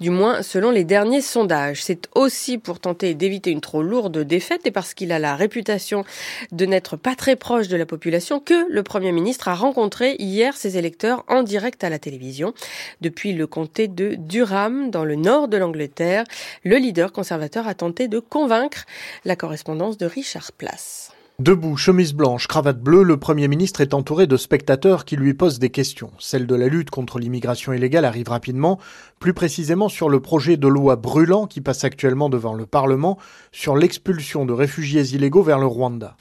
du 0.00 0.10
moins 0.10 0.42
selon 0.42 0.70
les 0.70 0.84
derniers 0.84 1.22
sondages. 1.22 1.82
C'est 1.82 2.08
aussi 2.14 2.58
pour 2.58 2.78
tenter 2.80 3.14
d'éviter 3.14 3.50
une 3.50 3.60
trop 3.60 3.82
lourde 3.82 4.18
défaite 4.18 4.66
et 4.66 4.70
parce 4.70 4.94
qu'il 4.94 5.12
a 5.12 5.18
la 5.18 5.36
réputation 5.36 6.04
de 6.50 6.66
n'être 6.66 6.96
pas 6.96 7.14
très 7.14 7.36
proche 7.42 7.66
de 7.66 7.76
la 7.76 7.86
population 7.86 8.38
que 8.38 8.72
le 8.72 8.84
Premier 8.84 9.10
ministre 9.10 9.48
a 9.48 9.54
rencontré 9.54 10.14
hier 10.20 10.56
ses 10.56 10.78
électeurs 10.78 11.24
en 11.26 11.42
direct 11.42 11.82
à 11.82 11.90
la 11.90 11.98
télévision. 11.98 12.54
Depuis 13.00 13.32
le 13.32 13.48
comté 13.48 13.88
de 13.88 14.14
Durham, 14.14 14.92
dans 14.92 15.04
le 15.04 15.16
nord 15.16 15.48
de 15.48 15.56
l'Angleterre, 15.56 16.22
le 16.62 16.76
leader 16.76 17.10
conservateur 17.10 17.66
a 17.66 17.74
tenté 17.74 18.06
de 18.06 18.20
convaincre 18.20 18.86
la 19.24 19.34
correspondance 19.34 19.98
de 19.98 20.06
Richard 20.06 20.52
Place. 20.52 21.11
Debout, 21.38 21.76
chemise 21.78 22.12
blanche, 22.12 22.46
cravate 22.46 22.78
bleue, 22.78 23.02
le 23.02 23.16
Premier 23.16 23.48
ministre 23.48 23.80
est 23.80 23.94
entouré 23.94 24.26
de 24.26 24.36
spectateurs 24.36 25.06
qui 25.06 25.16
lui 25.16 25.32
posent 25.32 25.58
des 25.58 25.70
questions. 25.70 26.10
Celle 26.18 26.46
de 26.46 26.54
la 26.54 26.68
lutte 26.68 26.90
contre 26.90 27.18
l'immigration 27.18 27.72
illégale 27.72 28.04
arrive 28.04 28.28
rapidement, 28.28 28.78
plus 29.18 29.32
précisément 29.32 29.88
sur 29.88 30.10
le 30.10 30.20
projet 30.20 30.58
de 30.58 30.68
loi 30.68 30.96
brûlant 30.96 31.46
qui 31.46 31.62
passe 31.62 31.84
actuellement 31.84 32.28
devant 32.28 32.52
le 32.52 32.66
Parlement 32.66 33.18
sur 33.50 33.76
l'expulsion 33.76 34.44
de 34.44 34.52
réfugiés 34.52 35.02
illégaux 35.02 35.42
vers 35.42 35.58
le 35.58 35.66
Rwanda. 35.66 36.16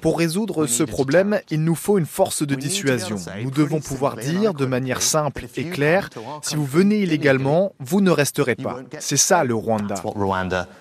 Pour 0.00 0.18
résoudre 0.18 0.66
ce 0.66 0.84
problème, 0.84 1.40
il 1.50 1.64
nous 1.64 1.74
faut 1.74 1.98
une 1.98 2.06
force 2.06 2.46
de 2.46 2.54
dissuasion. 2.54 3.16
Nous 3.42 3.50
devons 3.50 3.80
pouvoir 3.80 4.16
dire 4.16 4.54
de 4.54 4.64
manière 4.64 5.02
simple 5.02 5.46
et 5.56 5.64
claire, 5.64 6.08
si 6.42 6.54
vous 6.54 6.64
venez 6.64 7.00
illégalement, 7.00 7.72
vous 7.80 8.00
ne 8.00 8.12
resterez 8.12 8.54
pas. 8.54 8.78
C'est 9.00 9.16
ça 9.16 9.42
le 9.42 9.56
Rwanda. 9.56 9.96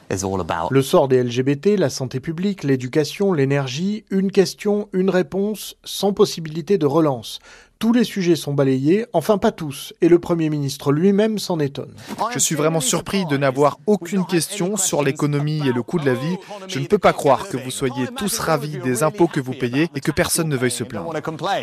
Le 0.10 0.82
sort 0.82 1.08
des 1.08 1.22
LGBT, 1.24 1.78
la 1.78 1.90
santé 1.90 2.20
publique, 2.20 2.64
l'éducation, 2.64 3.34
l'énergie, 3.34 4.06
une 4.10 4.32
question, 4.32 4.88
une 4.94 5.10
réponse, 5.10 5.76
sans 5.84 6.14
possibilité 6.14 6.78
de 6.78 6.86
relance. 6.86 7.40
Tous 7.80 7.94
les 7.94 8.04
sujets 8.04 8.36
sont 8.36 8.56
balayés, 8.56 9.06
enfin 9.14 9.38
pas 9.38 9.52
tous, 9.52 9.94
et 10.02 10.10
le 10.10 10.18
Premier 10.18 10.50
ministre 10.50 10.92
lui-même 10.92 11.38
s'en 11.38 11.60
étonne. 11.60 11.94
Je 12.34 12.40
suis 12.40 12.56
vraiment 12.56 12.80
surpris 12.80 13.26
de 13.28 13.38
n'avoir 13.38 13.78
aucune 13.86 14.26
question 14.26 14.78
sur 14.78 15.04
l'économie 15.04 15.62
et 15.68 15.72
le 15.72 15.84
coût 15.84 16.00
de 16.00 16.06
la 16.06 16.16
vie. 16.16 16.38
Je 16.68 16.80
ne 16.80 16.88
peux 16.88 16.98
pas 16.98 17.14
croire 17.14 17.48
que 17.48 17.58
vous 17.58 17.70
soyez 17.70 18.08
tous 18.16 18.40
ravis 18.40 18.80
des 18.80 19.04
impôts 19.04 19.28
que 19.28 19.40
vous 19.40 19.54
payez 19.54 19.90
et 19.94 20.00
que 20.00 20.12
personne 20.12 20.50
ne 20.50 20.58
veuille 20.58 20.72
se 20.72 20.84
plaindre. 20.84 21.14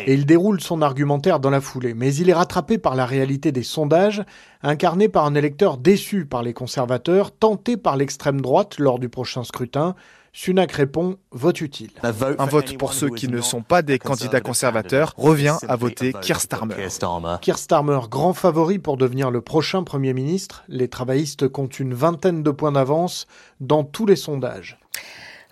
Et 0.05 0.13
il 0.13 0.25
déroule 0.25 0.61
son 0.61 0.81
argumentaire 0.81 1.41
dans 1.41 1.49
la 1.49 1.59
foulée, 1.59 1.93
mais 1.93 2.15
il 2.15 2.29
est 2.29 2.33
rattrapé 2.33 2.77
par 2.77 2.95
la 2.95 3.05
réalité 3.05 3.51
des 3.51 3.63
sondages, 3.63 4.23
incarné 4.63 5.09
par 5.09 5.25
un 5.25 5.35
électeur 5.35 5.77
déçu 5.77 6.25
par 6.25 6.43
les 6.43 6.53
conservateurs, 6.53 7.31
tenté 7.31 7.75
par 7.75 7.97
l'extrême 7.97 8.39
droite 8.39 8.79
lors 8.79 8.99
du 8.99 9.09
prochain 9.09 9.43
scrutin, 9.43 9.95
Sunak 10.37 10.73
répond 10.73 11.15
vote 11.31 11.61
utile. 11.61 11.91
Un 12.03 12.11
vote 12.11 12.77
pour 12.77 12.91
ceux 12.91 13.09
qui 13.09 13.29
ne 13.29 13.39
sont 13.39 13.61
pas 13.61 13.81
des 13.81 13.97
candidats 13.99 14.41
conservateurs 14.41 15.13
revient 15.15 15.55
à 15.65 15.77
voter 15.77 16.11
Keir 16.11 16.41
Starmer. 16.41 16.75
Keir 17.41 17.57
Starmer, 17.57 18.01
grand 18.11 18.33
favori 18.33 18.77
pour 18.77 18.97
devenir 18.97 19.31
le 19.31 19.39
prochain 19.39 19.83
Premier 19.83 20.13
ministre. 20.13 20.65
Les 20.67 20.89
travaillistes 20.89 21.47
comptent 21.47 21.79
une 21.79 21.93
vingtaine 21.93 22.43
de 22.43 22.51
points 22.51 22.73
d'avance 22.73 23.27
dans 23.61 23.85
tous 23.85 24.05
les 24.05 24.17
sondages. 24.17 24.77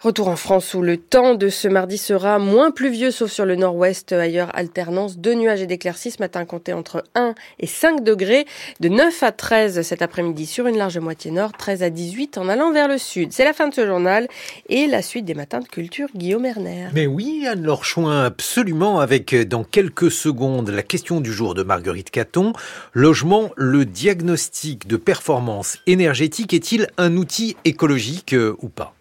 Retour 0.03 0.27
en 0.27 0.35
France 0.35 0.73
où 0.73 0.81
le 0.81 0.97
temps 0.97 1.33
de 1.33 1.47
ce 1.47 1.69
mardi 1.69 1.97
sera 1.97 2.37
moins 2.37 2.71
pluvieux 2.71 3.09
sauf 3.09 3.31
sur 3.31 3.45
le 3.45 3.55
nord-ouest. 3.55 4.11
Ailleurs, 4.11 4.49
alternance 4.53 5.17
de 5.17 5.33
nuages 5.33 5.61
et 5.61 5.65
d'éclaircies 5.65 6.11
ce 6.11 6.21
matin 6.21 6.43
compté 6.43 6.73
entre 6.73 7.05
1 7.15 7.33
et 7.61 7.67
5 7.67 8.03
degrés. 8.03 8.45
De 8.81 8.89
9 8.89 9.23
à 9.23 9.31
13 9.31 9.81
cet 9.81 10.01
après-midi 10.01 10.45
sur 10.45 10.67
une 10.67 10.75
large 10.75 10.97
moitié 10.97 11.31
nord, 11.31 11.53
13 11.53 11.83
à 11.83 11.89
18 11.89 12.37
en 12.37 12.49
allant 12.49 12.73
vers 12.73 12.89
le 12.89 12.97
sud. 12.97 13.31
C'est 13.31 13.45
la 13.45 13.53
fin 13.53 13.69
de 13.69 13.73
ce 13.73 13.87
journal 13.87 14.27
et 14.67 14.87
la 14.87 15.01
suite 15.01 15.23
des 15.23 15.35
matins 15.35 15.61
de 15.61 15.69
culture 15.69 16.09
Guillaume 16.13 16.45
Erner. 16.45 16.89
Mais 16.93 17.07
oui, 17.07 17.47
Anne-Laure 17.47 17.85
Chouin, 17.85 18.25
absolument, 18.25 18.99
avec 18.99 19.33
dans 19.47 19.63
quelques 19.63 20.11
secondes 20.11 20.67
la 20.69 20.83
question 20.83 21.21
du 21.21 21.31
jour 21.31 21.55
de 21.55 21.63
Marguerite 21.63 22.11
Caton. 22.11 22.51
Logement, 22.91 23.51
le 23.55 23.85
diagnostic 23.85 24.85
de 24.85 24.97
performance 24.97 25.77
énergétique 25.87 26.53
est-il 26.53 26.89
un 26.97 27.15
outil 27.15 27.55
écologique 27.63 28.33
euh, 28.33 28.57
ou 28.61 28.67
pas? 28.67 28.92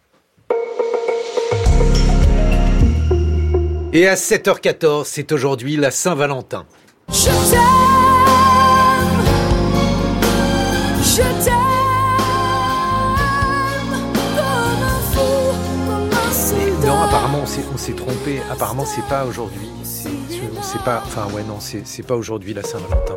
Et 3.95 4.09
à 4.09 4.15
7h14, 4.15 5.05
c'est 5.05 5.33
aujourd'hui 5.33 5.77
la 5.77 5.91
Saint-Valentin. 5.91 6.65
Je 7.11 7.27
t'aime, 7.27 7.61
je 11.03 11.45
t'aime 11.45 11.73
Non, 16.87 17.03
apparemment, 17.03 17.43
on 17.43 17.77
s'est 17.77 17.93
trompé. 17.93 18.41
Apparemment, 18.51 18.87
c'est 18.87 19.07
pas 19.09 19.27
aujourd'hui. 19.27 19.69
C'est 19.85 20.83
pas. 20.85 21.03
Enfin, 21.05 21.27
ouais, 21.35 21.43
non, 21.45 21.59
c'est 21.61 22.07
pas 22.07 22.17
aujourd'hui 22.17 22.55
la 22.55 22.63
Saint-Valentin. 22.63 23.17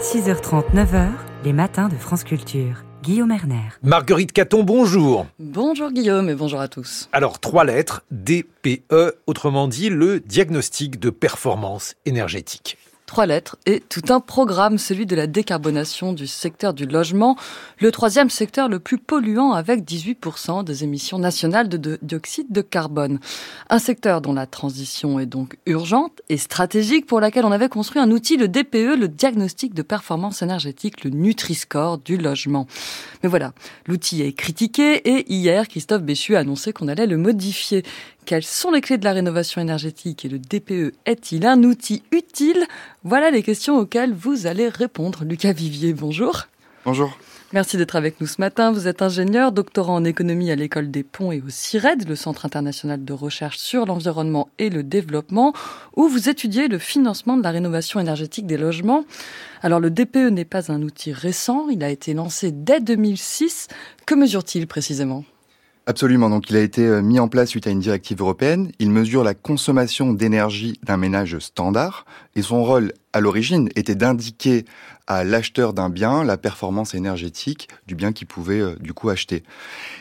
6h30, 0.00 0.74
9h, 0.74 1.10
les 1.44 1.52
matins 1.52 1.88
de 1.88 1.96
France 1.96 2.24
Culture. 2.24 2.85
Guillaume 3.06 3.30
Erner. 3.30 3.68
Marguerite 3.84 4.32
Caton, 4.32 4.64
bonjour. 4.64 5.28
Bonjour 5.38 5.92
Guillaume 5.92 6.28
et 6.28 6.34
bonjour 6.34 6.58
à 6.58 6.66
tous. 6.66 7.08
Alors, 7.12 7.38
trois 7.38 7.64
lettres, 7.64 8.02
DPE, 8.10 9.20
autrement 9.28 9.68
dit 9.68 9.90
le 9.90 10.18
diagnostic 10.18 10.98
de 10.98 11.10
performance 11.10 11.94
énergétique 12.04 12.78
trois 13.06 13.26
lettres 13.26 13.56
et 13.66 13.80
tout 13.80 14.02
un 14.12 14.20
programme, 14.20 14.78
celui 14.78 15.06
de 15.06 15.16
la 15.16 15.26
décarbonation 15.26 16.12
du 16.12 16.26
secteur 16.26 16.74
du 16.74 16.86
logement, 16.86 17.36
le 17.80 17.90
troisième 17.92 18.30
secteur 18.30 18.68
le 18.68 18.80
plus 18.80 18.98
polluant 18.98 19.52
avec 19.52 19.82
18% 19.82 20.64
des 20.64 20.84
émissions 20.84 21.18
nationales 21.18 21.68
de 21.68 21.98
dioxyde 22.02 22.50
de 22.50 22.60
carbone. 22.60 23.20
Un 23.70 23.78
secteur 23.78 24.20
dont 24.20 24.32
la 24.32 24.46
transition 24.46 25.18
est 25.20 25.26
donc 25.26 25.56
urgente 25.66 26.20
et 26.28 26.36
stratégique 26.36 27.06
pour 27.06 27.20
laquelle 27.20 27.44
on 27.44 27.52
avait 27.52 27.68
construit 27.68 28.02
un 28.02 28.10
outil, 28.10 28.36
le 28.36 28.48
DPE, 28.48 28.98
le 28.98 29.08
diagnostic 29.08 29.72
de 29.72 29.82
performance 29.82 30.42
énergétique, 30.42 31.04
le 31.04 31.10
Nutri-Score 31.10 31.98
du 31.98 32.16
logement. 32.16 32.66
Mais 33.22 33.28
voilà, 33.28 33.52
l'outil 33.86 34.22
est 34.22 34.32
critiqué 34.32 34.96
et 35.08 35.32
hier, 35.32 35.68
Christophe 35.68 36.02
Béchu 36.02 36.36
a 36.36 36.40
annoncé 36.40 36.72
qu'on 36.72 36.88
allait 36.88 37.06
le 37.06 37.16
modifier. 37.16 37.84
Quelles 38.26 38.42
sont 38.42 38.72
les 38.72 38.80
clés 38.80 38.98
de 38.98 39.04
la 39.04 39.12
rénovation 39.12 39.60
énergétique 39.60 40.24
et 40.24 40.28
le 40.28 40.40
DPE 40.40 40.96
est-il 41.06 41.46
un 41.46 41.62
outil 41.62 42.02
utile? 42.10 42.66
Voilà 43.04 43.30
les 43.30 43.44
questions 43.44 43.78
auxquelles 43.78 44.12
vous 44.12 44.48
allez 44.48 44.68
répondre. 44.68 45.24
Lucas 45.24 45.52
Vivier, 45.52 45.94
bonjour. 45.94 46.48
Bonjour. 46.84 47.16
Merci 47.52 47.76
d'être 47.76 47.94
avec 47.94 48.20
nous 48.20 48.26
ce 48.26 48.40
matin. 48.40 48.72
Vous 48.72 48.88
êtes 48.88 49.00
ingénieur, 49.00 49.52
doctorant 49.52 49.94
en 49.94 50.04
économie 50.04 50.50
à 50.50 50.56
l'école 50.56 50.90
des 50.90 51.04
ponts 51.04 51.30
et 51.30 51.40
au 51.40 51.50
CIRED, 51.50 52.08
le 52.08 52.16
Centre 52.16 52.44
international 52.44 53.04
de 53.04 53.12
recherche 53.12 53.58
sur 53.58 53.86
l'environnement 53.86 54.48
et 54.58 54.70
le 54.70 54.82
développement, 54.82 55.52
où 55.94 56.08
vous 56.08 56.28
étudiez 56.28 56.66
le 56.66 56.78
financement 56.78 57.36
de 57.36 57.44
la 57.44 57.52
rénovation 57.52 58.00
énergétique 58.00 58.48
des 58.48 58.58
logements. 58.58 59.04
Alors 59.62 59.78
le 59.78 59.90
DPE 59.90 60.32
n'est 60.32 60.44
pas 60.44 60.72
un 60.72 60.82
outil 60.82 61.12
récent, 61.12 61.68
il 61.68 61.84
a 61.84 61.90
été 61.90 62.12
lancé 62.12 62.50
dès 62.50 62.80
2006. 62.80 63.68
Que 64.04 64.16
mesure-t-il 64.16 64.66
précisément? 64.66 65.24
Absolument. 65.88 66.28
Donc, 66.28 66.50
il 66.50 66.56
a 66.56 66.60
été 66.60 66.84
euh, 66.84 67.00
mis 67.00 67.20
en 67.20 67.28
place 67.28 67.50
suite 67.50 67.68
à 67.68 67.70
une 67.70 67.78
directive 67.78 68.20
européenne. 68.20 68.72
Il 68.80 68.90
mesure 68.90 69.22
la 69.22 69.34
consommation 69.34 70.12
d'énergie 70.12 70.80
d'un 70.82 70.96
ménage 70.96 71.38
standard 71.38 72.06
et 72.34 72.42
son 72.42 72.64
rôle 72.64 72.92
à 73.12 73.20
l'origine 73.20 73.68
était 73.76 73.94
d'indiquer 73.94 74.64
à 75.06 75.22
l'acheteur 75.22 75.72
d'un 75.72 75.88
bien 75.88 76.24
la 76.24 76.36
performance 76.38 76.94
énergétique 76.94 77.68
du 77.86 77.94
bien 77.94 78.12
qu'il 78.12 78.26
pouvait 78.26 78.60
euh, 78.60 78.74
du 78.80 78.94
coup 78.94 79.10
acheter. 79.10 79.44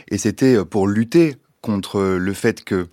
Et 0.10 0.18
c'était 0.18 0.56
euh, 0.56 0.66
pour 0.66 0.88
lutter 0.88 1.36
contre 1.62 2.02
le 2.02 2.34
fait 2.34 2.64
que 2.64 2.88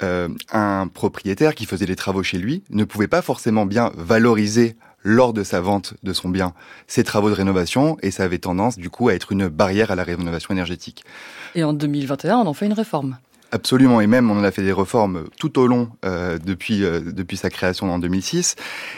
un 0.00 0.86
propriétaire 0.86 1.56
qui 1.56 1.66
faisait 1.66 1.86
des 1.86 1.96
travaux 1.96 2.22
chez 2.22 2.38
lui 2.38 2.62
ne 2.70 2.84
pouvait 2.84 3.08
pas 3.08 3.20
forcément 3.20 3.66
bien 3.66 3.90
valoriser 3.96 4.76
lors 5.02 5.32
de 5.32 5.42
sa 5.42 5.60
vente 5.60 5.94
de 6.02 6.12
son 6.12 6.28
bien 6.28 6.54
ses 6.86 7.04
travaux 7.04 7.30
de 7.30 7.34
rénovation 7.34 7.96
et 8.02 8.10
ça 8.10 8.24
avait 8.24 8.38
tendance 8.38 8.78
du 8.78 8.90
coup 8.90 9.08
à 9.08 9.14
être 9.14 9.32
une 9.32 9.48
barrière 9.48 9.90
à 9.90 9.94
la 9.94 10.04
rénovation 10.04 10.52
énergétique. 10.52 11.04
Et 11.54 11.64
en 11.64 11.72
2021, 11.72 12.38
on 12.38 12.46
en 12.46 12.54
fait 12.54 12.66
une 12.66 12.72
réforme. 12.72 13.18
Absolument, 13.50 14.02
et 14.02 14.06
même 14.06 14.30
on 14.30 14.38
en 14.38 14.44
a 14.44 14.50
fait 14.50 14.62
des 14.62 14.74
réformes 14.74 15.24
tout 15.38 15.58
au 15.58 15.66
long 15.66 15.88
euh, 16.04 16.36
depuis 16.38 16.84
euh, 16.84 17.00
depuis 17.00 17.38
sa 17.38 17.48
création 17.48 17.90
en 17.90 17.98
2006. 17.98 18.56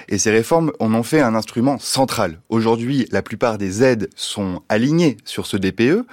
Et 0.08 0.18
ces 0.18 0.32
réformes, 0.32 0.72
on 0.80 0.92
en 0.94 1.04
fait 1.04 1.20
un 1.20 1.36
instrument 1.36 1.78
central. 1.78 2.40
Aujourd'hui, 2.48 3.06
la 3.12 3.22
plupart 3.22 3.58
des 3.58 3.84
aides 3.84 4.10
sont 4.16 4.62
alignées 4.68 5.18
sur 5.24 5.46
ce 5.46 5.56
DPE, 5.56 6.04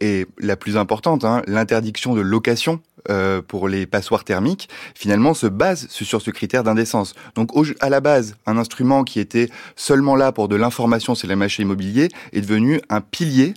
et 0.00 0.26
la 0.38 0.56
plus 0.56 0.78
importante, 0.78 1.26
hein, 1.26 1.42
l'interdiction 1.46 2.14
de 2.14 2.22
location 2.22 2.80
euh, 3.10 3.42
pour 3.42 3.68
les 3.68 3.86
passoires 3.86 4.24
thermiques, 4.24 4.68
finalement, 4.94 5.34
se 5.34 5.46
base 5.46 5.88
sur 5.88 6.22
ce 6.22 6.30
critère 6.30 6.62
d'indécence. 6.64 7.14
Donc, 7.34 7.50
à 7.80 7.88
la 7.88 8.00
base, 8.00 8.36
un 8.46 8.56
instrument 8.56 9.04
qui 9.04 9.20
était 9.20 9.48
seulement 9.76 10.16
là 10.16 10.32
pour 10.32 10.48
de 10.48 10.56
l'information 10.56 11.14
sur 11.14 11.28
les 11.28 11.36
marchés 11.36 11.62
immobiliers 11.62 12.08
est 12.32 12.40
devenu 12.40 12.80
un 12.88 13.00
pilier 13.00 13.54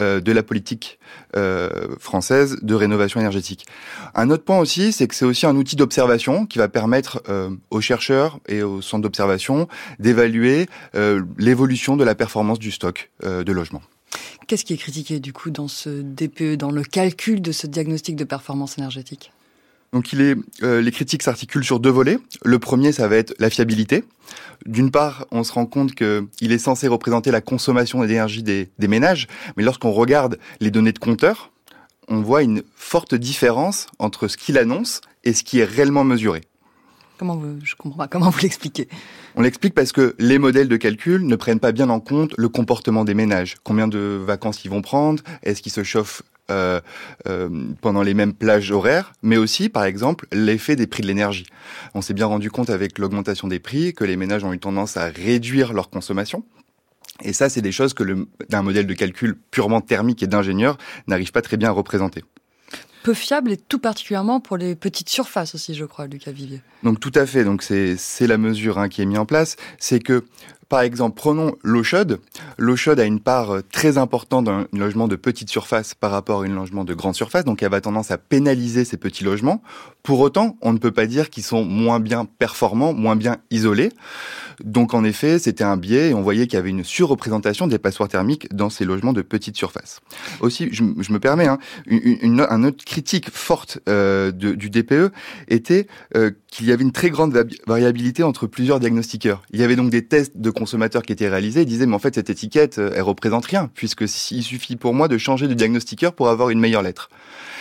euh, 0.00 0.20
de 0.20 0.32
la 0.32 0.42
politique 0.42 0.98
euh, 1.36 1.96
française 1.98 2.58
de 2.62 2.74
rénovation 2.74 3.20
énergétique. 3.20 3.66
Un 4.14 4.30
autre 4.30 4.44
point 4.44 4.58
aussi, 4.58 4.92
c'est 4.92 5.06
que 5.06 5.14
c'est 5.14 5.24
aussi 5.24 5.46
un 5.46 5.56
outil 5.56 5.76
d'observation 5.76 6.46
qui 6.46 6.58
va 6.58 6.68
permettre 6.68 7.22
aux 7.70 7.80
chercheurs 7.80 8.40
et 8.48 8.62
aux 8.62 8.82
centres 8.82 9.02
d'observation 9.02 9.68
d'évaluer 9.98 10.66
l'évolution 11.38 11.96
de 11.96 12.04
la 12.04 12.14
performance 12.14 12.58
du 12.58 12.70
stock 12.70 13.10
de 13.22 13.52
logement. 13.52 13.82
Qu'est-ce 14.46 14.64
qui 14.64 14.72
est 14.72 14.78
critiqué 14.78 15.20
du 15.20 15.32
coup 15.32 15.50
dans 15.50 15.68
ce 15.68 16.02
DPE, 16.02 16.56
dans 16.56 16.70
le 16.70 16.82
calcul 16.82 17.42
de 17.42 17.52
ce 17.52 17.66
diagnostic 17.66 18.16
de 18.16 18.24
performance 18.24 18.78
énergétique? 18.78 19.32
Donc 19.92 20.12
il 20.12 20.20
est, 20.20 20.36
euh, 20.62 20.80
les 20.80 20.90
critiques 20.90 21.22
s'articulent 21.22 21.64
sur 21.64 21.80
deux 21.80 21.90
volets. 21.90 22.18
Le 22.44 22.58
premier, 22.58 22.92
ça 22.92 23.08
va 23.08 23.16
être 23.16 23.34
la 23.38 23.48
fiabilité. 23.48 24.04
D'une 24.66 24.90
part, 24.90 25.26
on 25.30 25.44
se 25.44 25.52
rend 25.52 25.66
compte 25.66 25.94
qu'il 25.94 26.52
est 26.52 26.58
censé 26.58 26.88
représenter 26.88 27.30
la 27.30 27.40
consommation 27.40 28.04
d'énergie 28.04 28.42
des, 28.42 28.68
des 28.78 28.88
ménages, 28.88 29.28
mais 29.56 29.62
lorsqu'on 29.62 29.92
regarde 29.92 30.38
les 30.60 30.70
données 30.70 30.92
de 30.92 30.98
compteur, 30.98 31.50
on 32.08 32.20
voit 32.20 32.42
une 32.42 32.62
forte 32.74 33.14
différence 33.14 33.86
entre 33.98 34.28
ce 34.28 34.36
qu'il 34.36 34.58
annonce 34.58 35.00
et 35.24 35.32
ce 35.32 35.42
qui 35.42 35.58
est 35.58 35.64
réellement 35.64 36.04
mesuré. 36.04 36.42
Comment 37.18 37.36
vous, 37.36 37.58
comprends 37.76 37.98
pas. 37.98 38.08
Comment 38.08 38.30
vous 38.30 38.40
l'expliquez 38.40 38.88
On 39.34 39.42
l'explique 39.42 39.74
parce 39.74 39.92
que 39.92 40.14
les 40.18 40.38
modèles 40.38 40.68
de 40.68 40.76
calcul 40.76 41.26
ne 41.26 41.36
prennent 41.36 41.60
pas 41.60 41.72
bien 41.72 41.90
en 41.90 42.00
compte 42.00 42.32
le 42.38 42.48
comportement 42.48 43.04
des 43.04 43.14
ménages. 43.14 43.56
Combien 43.64 43.88
de 43.88 43.98
vacances 44.24 44.64
ils 44.64 44.70
vont 44.70 44.82
prendre 44.82 45.22
Est-ce 45.42 45.60
qu'ils 45.60 45.72
se 45.72 45.82
chauffent 45.82 46.22
euh, 46.50 46.80
euh, 47.26 47.50
pendant 47.82 48.02
les 48.02 48.14
mêmes 48.14 48.32
plages 48.32 48.70
horaires, 48.70 49.12
mais 49.22 49.36
aussi, 49.36 49.68
par 49.68 49.84
exemple, 49.84 50.26
l'effet 50.32 50.76
des 50.76 50.86
prix 50.86 51.02
de 51.02 51.06
l'énergie. 51.06 51.44
On 51.92 52.00
s'est 52.00 52.14
bien 52.14 52.24
rendu 52.24 52.50
compte 52.50 52.70
avec 52.70 52.98
l'augmentation 52.98 53.48
des 53.48 53.58
prix 53.58 53.92
que 53.92 54.04
les 54.04 54.16
ménages 54.16 54.44
ont 54.44 54.52
eu 54.54 54.58
tendance 54.58 54.96
à 54.96 55.08
réduire 55.08 55.74
leur 55.74 55.90
consommation. 55.90 56.44
Et 57.22 57.34
ça, 57.34 57.50
c'est 57.50 57.60
des 57.60 57.72
choses 57.72 57.92
que 57.92 58.26
d'un 58.48 58.62
modèle 58.62 58.86
de 58.86 58.94
calcul 58.94 59.36
purement 59.50 59.82
thermique 59.82 60.22
et 60.22 60.26
d'ingénieur 60.26 60.78
n'arrive 61.06 61.32
pas 61.32 61.42
très 61.42 61.58
bien 61.58 61.68
à 61.68 61.72
représenter 61.72 62.24
peu 63.02 63.14
fiable 63.14 63.52
et 63.52 63.56
tout 63.56 63.78
particulièrement 63.78 64.40
pour 64.40 64.56
les 64.56 64.74
petites 64.74 65.08
surfaces 65.08 65.54
aussi, 65.54 65.74
je 65.74 65.84
crois, 65.84 66.06
Lucas 66.06 66.32
Vivier. 66.32 66.60
Donc 66.82 67.00
tout 67.00 67.12
à 67.14 67.26
fait, 67.26 67.44
donc 67.44 67.62
c'est 67.62 68.26
la 68.26 68.38
mesure 68.38 68.78
hein, 68.78 68.88
qui 68.88 69.02
est 69.02 69.06
mise 69.06 69.18
en 69.18 69.26
place, 69.26 69.56
c'est 69.78 70.00
que 70.00 70.24
par 70.68 70.82
exemple, 70.82 71.16
prenons 71.16 71.54
l'eau 71.62 71.82
chaude. 71.82 72.20
L'eau 72.58 72.76
chaude 72.76 73.00
a 73.00 73.04
une 73.04 73.20
part 73.20 73.50
euh, 73.50 73.62
très 73.72 73.96
importante 73.96 74.44
d'un 74.44 74.66
logement 74.72 75.08
de 75.08 75.16
petite 75.16 75.48
surface 75.48 75.94
par 75.94 76.10
rapport 76.10 76.42
à 76.42 76.44
un 76.44 76.54
logement 76.54 76.84
de 76.84 76.94
grande 76.94 77.14
surface, 77.14 77.44
donc 77.44 77.62
elle 77.62 77.70
va 77.70 77.80
tendance 77.80 78.10
à 78.10 78.18
pénaliser 78.18 78.84
ces 78.84 78.98
petits 78.98 79.24
logements. 79.24 79.62
Pour 80.02 80.20
autant, 80.20 80.56
on 80.60 80.72
ne 80.72 80.78
peut 80.78 80.90
pas 80.90 81.06
dire 81.06 81.30
qu'ils 81.30 81.42
sont 81.42 81.64
moins 81.64 82.00
bien 82.00 82.24
performants, 82.24 82.92
moins 82.92 83.16
bien 83.16 83.38
isolés. 83.50 83.92
Donc 84.64 84.94
en 84.94 85.04
effet, 85.04 85.38
c'était 85.38 85.64
un 85.64 85.76
biais 85.76 86.10
et 86.10 86.14
on 86.14 86.22
voyait 86.22 86.46
qu'il 86.46 86.54
y 86.54 86.60
avait 86.60 86.70
une 86.70 86.84
surreprésentation 86.84 87.66
des 87.66 87.78
passoires 87.78 88.08
thermiques 88.08 88.52
dans 88.54 88.70
ces 88.70 88.84
logements 88.84 89.12
de 89.12 89.22
petite 89.22 89.56
surface. 89.56 90.00
Aussi, 90.40 90.68
je, 90.72 90.82
me 90.82 91.18
permets, 91.18 91.46
hein, 91.46 91.58
une, 91.86 92.40
autre 92.40 92.84
critique 92.84 93.30
forte 93.30 93.78
euh, 93.88 94.32
du 94.32 94.70
DPE 94.70 95.12
était 95.48 95.86
euh, 96.16 96.30
qu'il 96.50 96.66
y 96.66 96.72
avait 96.72 96.82
une 96.82 96.92
très 96.92 97.10
grande 97.10 97.46
variabilité 97.66 98.22
entre 98.22 98.46
plusieurs 98.46 98.80
diagnostiqueurs. 98.80 99.42
Il 99.52 99.60
y 99.60 99.62
avait 99.62 99.76
donc 99.76 99.90
des 99.90 100.04
tests 100.06 100.36
de 100.36 100.50
consommateurs 100.58 101.02
qui 101.02 101.12
étaient 101.12 101.28
réalisés. 101.28 101.62
Ils 101.62 101.66
disaient, 101.66 101.86
mais 101.86 101.94
en 101.94 101.98
fait, 101.98 102.14
cette 102.14 102.30
étiquette, 102.30 102.78
euh, 102.78 102.92
elle 102.94 103.02
représente 103.02 103.46
rien, 103.46 103.70
puisque 103.74 104.02
il 104.30 104.42
suffit 104.42 104.76
pour 104.76 104.94
moi 104.94 105.08
de 105.08 105.18
changer 105.18 105.48
de 105.48 105.54
diagnostiqueur 105.54 106.12
pour 106.12 106.28
avoir 106.28 106.50
une 106.50 106.60
meilleure 106.60 106.82
lettre. 106.82 107.10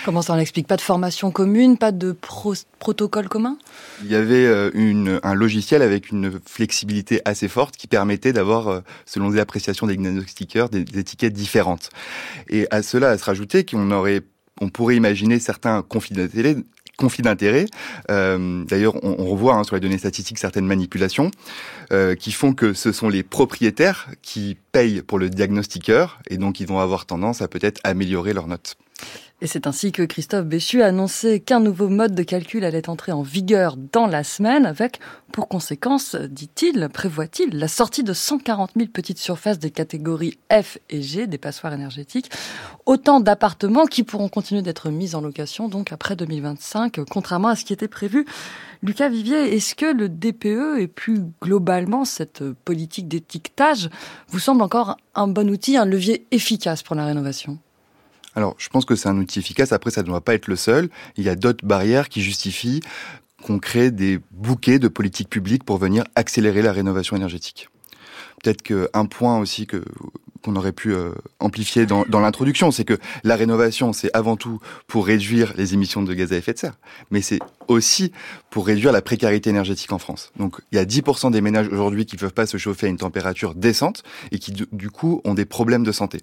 Comment 0.05 0.21
ça, 0.21 0.33
on 0.33 0.37
l'explique? 0.37 0.67
Pas 0.67 0.77
de 0.77 0.81
formation 0.81 1.31
commune, 1.31 1.77
pas 1.77 1.91
de 1.91 2.15
protocole 2.79 3.29
commun? 3.29 3.57
Il 4.03 4.11
y 4.11 4.15
avait 4.15 4.45
euh, 4.45 4.69
une, 4.73 5.19
un 5.23 5.33
logiciel 5.33 5.81
avec 5.81 6.11
une 6.11 6.39
flexibilité 6.45 7.21
assez 7.25 7.47
forte 7.47 7.75
qui 7.77 7.87
permettait 7.87 8.33
d'avoir, 8.33 8.67
euh, 8.67 8.79
selon 9.05 9.29
les 9.29 9.39
appréciations 9.39 9.87
des 9.87 9.97
diagnostiqueurs, 9.97 10.69
des, 10.69 10.83
des 10.83 10.99
étiquettes 10.99 11.33
différentes. 11.33 11.89
Et 12.49 12.67
à 12.71 12.83
cela, 12.83 13.09
à 13.09 13.17
se 13.17 13.25
rajouter 13.25 13.65
qu'on 13.65 13.91
aurait 13.91 14.21
on 14.59 14.69
pourrait 14.69 14.95
imaginer 14.95 15.39
certains 15.39 15.83
conflits 15.83 16.15
conflit 16.97 17.21
d'intérêts. 17.21 17.67
Euh, 18.11 18.63
D'ailleurs, 18.65 18.95
on, 19.03 19.15
on, 19.19 19.25
revoit 19.25 19.55
hein, 19.55 19.63
sur 19.63 19.75
les 19.75 19.81
données 19.81 19.97
statistiques 19.97 20.39
certaines 20.39 20.65
manipulations 20.65 21.31
euh, 21.91 22.15
qui 22.15 22.31
font 22.31 22.53
que 22.53 22.73
ce 22.73 22.91
sont 22.91 23.07
les 23.07 23.23
propriétaires 23.23 24.09
qui 24.21 24.57
payent 24.71 25.01
pour 25.01 25.19
le 25.19 25.29
diagnostiqueur 25.29 26.19
et 26.29 26.37
donc 26.37 26.59
ils 26.59 26.67
vont 26.67 26.79
avoir 26.79 27.05
tendance 27.05 27.41
à 27.41 27.47
peut-être 27.47 27.79
améliorer 27.83 28.33
leurs 28.33 28.47
notes. 28.47 28.77
Et 29.39 29.45
c'est 29.45 29.67
ainsi 29.67 29.91
que 29.91 30.01
Christophe 30.01 30.47
Béchu 30.47 30.81
a 30.81 30.87
annoncé 30.87 31.39
qu'un 31.39 31.59
nouveau 31.59 31.89
mode 31.89 32.15
de 32.15 32.23
calcul 32.23 32.65
allait 32.65 32.89
entrer 32.89 33.11
en 33.11 33.21
vigueur 33.21 33.77
dans 33.77 34.07
la 34.07 34.23
semaine 34.23 34.65
avec, 34.65 34.99
pour 35.31 35.47
conséquence, 35.47 36.15
dit-il, 36.15 36.89
prévoit-il, 36.91 37.55
la 37.55 37.67
sortie 37.67 38.03
de 38.03 38.13
140 38.13 38.71
000 38.75 38.89
petites 38.91 39.19
surfaces 39.19 39.59
des 39.59 39.69
catégories 39.69 40.39
F 40.51 40.79
et 40.89 41.03
G 41.03 41.27
des 41.27 41.37
passoires 41.37 41.73
énergétiques. 41.73 42.31
Autant 42.87 43.19
d'appartements 43.19 43.85
qui 43.85 44.01
pourront 44.01 44.27
continuer 44.27 44.63
d'être 44.63 44.89
mis 44.89 45.13
en 45.13 45.21
location 45.21 45.69
donc 45.69 45.91
après 45.91 46.15
2025, 46.15 47.01
contrairement 47.07 47.49
à 47.49 47.55
ce 47.55 47.63
qui 47.63 47.73
était 47.73 47.87
prévu. 47.87 48.25
Lucas 48.81 49.09
Vivier, 49.09 49.55
est-ce 49.55 49.75
que 49.75 49.85
le 49.85 50.09
DPE 50.09 50.79
et 50.79 50.87
plus 50.87 51.21
globalement 51.43 52.05
cette 52.05 52.43
politique 52.65 53.07
d'étiquetage 53.07 53.91
vous 54.29 54.39
semble 54.39 54.63
encore 54.63 54.97
un 55.13 55.27
bon 55.27 55.47
outil, 55.47 55.77
un 55.77 55.85
levier 55.85 56.25
efficace 56.31 56.81
pour 56.81 56.95
la 56.95 57.05
rénovation? 57.05 57.59
Alors, 58.37 58.53
je 58.59 58.69
pense 58.69 58.85
que 58.85 58.95
c'est 58.95 59.09
un 59.09 59.17
outil 59.17 59.39
efficace. 59.39 59.71
Après, 59.71 59.89
ça 59.89 60.03
ne 60.03 60.05
doit 60.05 60.21
pas 60.21 60.35
être 60.35 60.47
le 60.47 60.55
seul. 60.55 60.89
Il 61.15 61.23
y 61.23 61.29
a 61.29 61.33
d'autres 61.35 61.65
barrières 61.65 62.07
qui 62.07 62.21
justifient 62.21 62.81
qu'on 63.41 63.57
crée 63.57 63.89
des 63.89 64.19
bouquets 64.29 64.77
de 64.77 64.87
politiques 64.87 65.27
publiques 65.27 65.63
pour 65.63 65.77
venir 65.79 66.03
accélérer 66.13 66.61
la 66.61 66.71
rénovation 66.71 67.15
énergétique. 67.15 67.67
Peut-être 68.43 68.61
qu'un 68.61 69.05
point 69.07 69.39
aussi 69.39 69.65
que 69.65 69.83
qu'on 70.41 70.55
aurait 70.55 70.71
pu 70.71 70.93
euh, 70.93 71.11
amplifier 71.39 71.85
dans, 71.85 72.05
dans 72.07 72.19
l'introduction, 72.19 72.71
c'est 72.71 72.85
que 72.85 72.97
la 73.23 73.35
rénovation, 73.35 73.93
c'est 73.93 74.09
avant 74.13 74.35
tout 74.35 74.59
pour 74.87 75.05
réduire 75.05 75.53
les 75.57 75.73
émissions 75.73 76.03
de 76.03 76.13
gaz 76.13 76.33
à 76.33 76.37
effet 76.37 76.53
de 76.53 76.59
serre, 76.59 76.77
mais 77.11 77.21
c'est 77.21 77.39
aussi 77.67 78.11
pour 78.49 78.65
réduire 78.65 78.91
la 78.91 79.01
précarité 79.01 79.49
énergétique 79.49 79.91
en 79.91 79.99
France. 79.99 80.31
Donc 80.37 80.61
il 80.71 80.77
y 80.77 80.79
a 80.79 80.85
10% 80.85 81.31
des 81.31 81.41
ménages 81.41 81.67
aujourd'hui 81.67 82.05
qui 82.05 82.15
ne 82.15 82.19
peuvent 82.19 82.33
pas 82.33 82.45
se 82.45 82.57
chauffer 82.57 82.87
à 82.87 82.89
une 82.89 82.97
température 82.97 83.55
décente 83.55 84.03
et 84.31 84.39
qui 84.39 84.51
du 84.51 84.89
coup 84.89 85.21
ont 85.25 85.33
des 85.33 85.45
problèmes 85.45 85.83
de 85.83 85.91
santé. 85.91 86.21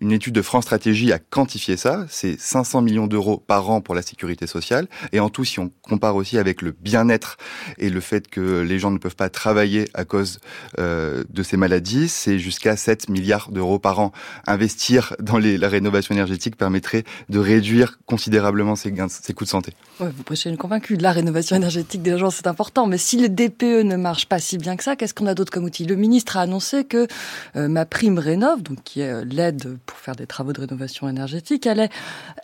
Une 0.00 0.12
étude 0.12 0.34
de 0.34 0.42
France 0.42 0.64
Stratégie 0.64 1.12
a 1.12 1.18
quantifié 1.18 1.76
ça, 1.76 2.06
c'est 2.08 2.38
500 2.38 2.82
millions 2.82 3.06
d'euros 3.06 3.38
par 3.38 3.70
an 3.70 3.80
pour 3.80 3.94
la 3.94 4.02
sécurité 4.02 4.46
sociale 4.46 4.88
et 5.12 5.20
en 5.20 5.30
tout 5.30 5.44
si 5.44 5.60
on 5.60 5.70
compare 5.82 6.16
aussi 6.16 6.38
avec 6.38 6.62
le 6.62 6.72
bien-être 6.72 7.36
et 7.78 7.90
le 7.90 8.00
fait 8.00 8.28
que 8.28 8.60
les 8.60 8.78
gens 8.78 8.90
ne 8.90 8.98
peuvent 8.98 9.16
pas 9.16 9.28
travailler 9.28 9.88
à 9.94 10.04
cause 10.04 10.40
euh, 10.78 11.24
de 11.30 11.42
ces 11.42 11.56
maladies, 11.56 12.08
c'est 12.08 12.38
jusqu'à 12.38 12.76
7 12.76 13.08
milliards 13.08 13.50
d'euros 13.52 13.78
par 13.78 14.00
an. 14.00 14.12
Investir 14.46 15.14
dans 15.20 15.38
les, 15.38 15.58
la 15.58 15.68
rénovation 15.68 16.14
énergétique 16.14 16.56
permettrait 16.56 17.04
de 17.28 17.38
réduire 17.38 17.98
considérablement 18.06 18.76
ces, 18.76 18.92
gains, 18.92 19.08
ces 19.08 19.32
coûts 19.32 19.44
de 19.44 19.50
santé. 19.50 19.72
Ouais, 20.00 20.10
vous 20.14 20.22
prêchez 20.22 20.50
une 20.50 20.56
convaincu. 20.56 20.96
La 20.96 21.12
rénovation 21.12 21.56
énergétique 21.56 22.02
des 22.02 22.10
logements, 22.10 22.30
c'est 22.30 22.46
important. 22.46 22.86
Mais 22.86 22.98
si 22.98 23.20
le 23.20 23.28
DPE 23.28 23.84
ne 23.84 23.96
marche 23.96 24.26
pas 24.26 24.38
si 24.38 24.58
bien 24.58 24.76
que 24.76 24.84
ça, 24.84 24.96
qu'est-ce 24.96 25.14
qu'on 25.14 25.26
a 25.26 25.34
d'autre 25.34 25.52
comme 25.52 25.64
outil? 25.64 25.84
Le 25.84 25.96
ministre 25.96 26.36
a 26.36 26.40
annoncé 26.42 26.84
que 26.84 27.06
euh, 27.56 27.68
ma 27.68 27.84
prime 27.86 28.18
rénov, 28.18 28.62
donc 28.62 28.82
qui 28.84 29.00
est 29.00 29.12
euh, 29.12 29.24
l'aide 29.24 29.78
pour 29.86 29.98
faire 29.98 30.16
des 30.16 30.26
travaux 30.26 30.52
de 30.52 30.60
rénovation 30.60 31.08
énergétique, 31.08 31.66
allait 31.66 31.90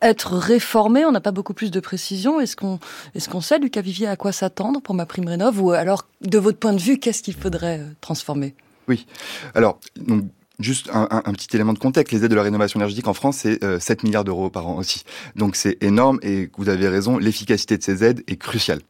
être 0.03 0.37
réformée. 0.37 1.05
On 1.05 1.13
n'a 1.13 1.21
pas 1.21 1.33
beaucoup 1.33 1.55
plus 1.55 1.71
de 1.71 1.81
précision. 1.81 2.41
Est-ce 2.41 2.57
qu'on 2.57 2.79
est-ce 3.15 3.29
qu'on 3.29 3.41
sait, 3.41 3.59
Lucas 3.59 3.81
Vivier, 3.81 4.07
à 4.07 4.17
quoi 4.17 4.33
s'attendre 4.33 4.81
pour 4.81 4.95
ma 4.95 5.07
prime 5.07 5.29
rénov 5.29 5.61
Ou 5.63 5.73
alors, 5.73 6.07
de 6.21 6.39
votre 6.39 6.59
point 6.59 6.73
de 6.73 6.81
vue, 6.81 6.99
qu'est-ce 6.99 7.23
qu'il 7.23 7.35
faudrait 7.35 7.81
euh, 7.81 7.87
transformer? 8.01 8.55
Oui. 8.89 9.07
Alors, 9.55 9.79
donc, 9.97 10.25
Juste 10.59 10.91
un, 10.93 11.07
un, 11.11 11.33
petit 11.33 11.55
élément 11.55 11.73
de 11.73 11.79
contexte, 11.79 12.13
les 12.13 12.25
aides 12.25 12.31
de 12.31 12.37
la 12.37 12.43
rénovation 12.43 12.81
énergétique 12.81 13.07
en 13.07 13.15
France, 13.15 13.39
c'est 13.39 13.81
7 13.81 14.03
milliards 14.03 14.25
d'euros 14.25 14.51
par 14.51 14.67
an 14.67 14.77
aussi. 14.77 15.05
Donc 15.37 15.55
c'est 15.55 15.81
énorme 15.85 16.19
et 16.23 16.51
vous 16.59 16.69
avez 16.69 16.89
raison, 16.89 17.17
l'efficacité 17.17 17.79
de 17.79 17.83
ces 17.85 18.03
aides 18.03 18.25
est 18.27 18.37
cruciale. 18.37 18.81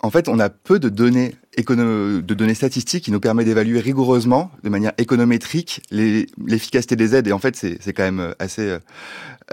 En 0.00 0.10
fait, 0.10 0.28
on 0.28 0.38
a 0.38 0.50
peu 0.50 0.78
de 0.78 0.88
données 0.88 1.34
de 1.56 2.34
données 2.34 2.54
statistiques 2.54 3.04
qui 3.04 3.12
nous 3.12 3.20
permet 3.20 3.44
d'évaluer 3.44 3.78
rigoureusement, 3.78 4.50
de 4.64 4.68
manière 4.68 4.92
économétrique, 4.98 5.82
l'efficacité 5.90 6.96
des 6.96 7.14
aides. 7.14 7.28
Et 7.28 7.32
en 7.32 7.38
fait, 7.38 7.54
c'est 7.56 7.92
quand 7.92 8.02
même 8.02 8.34
assez 8.40 8.76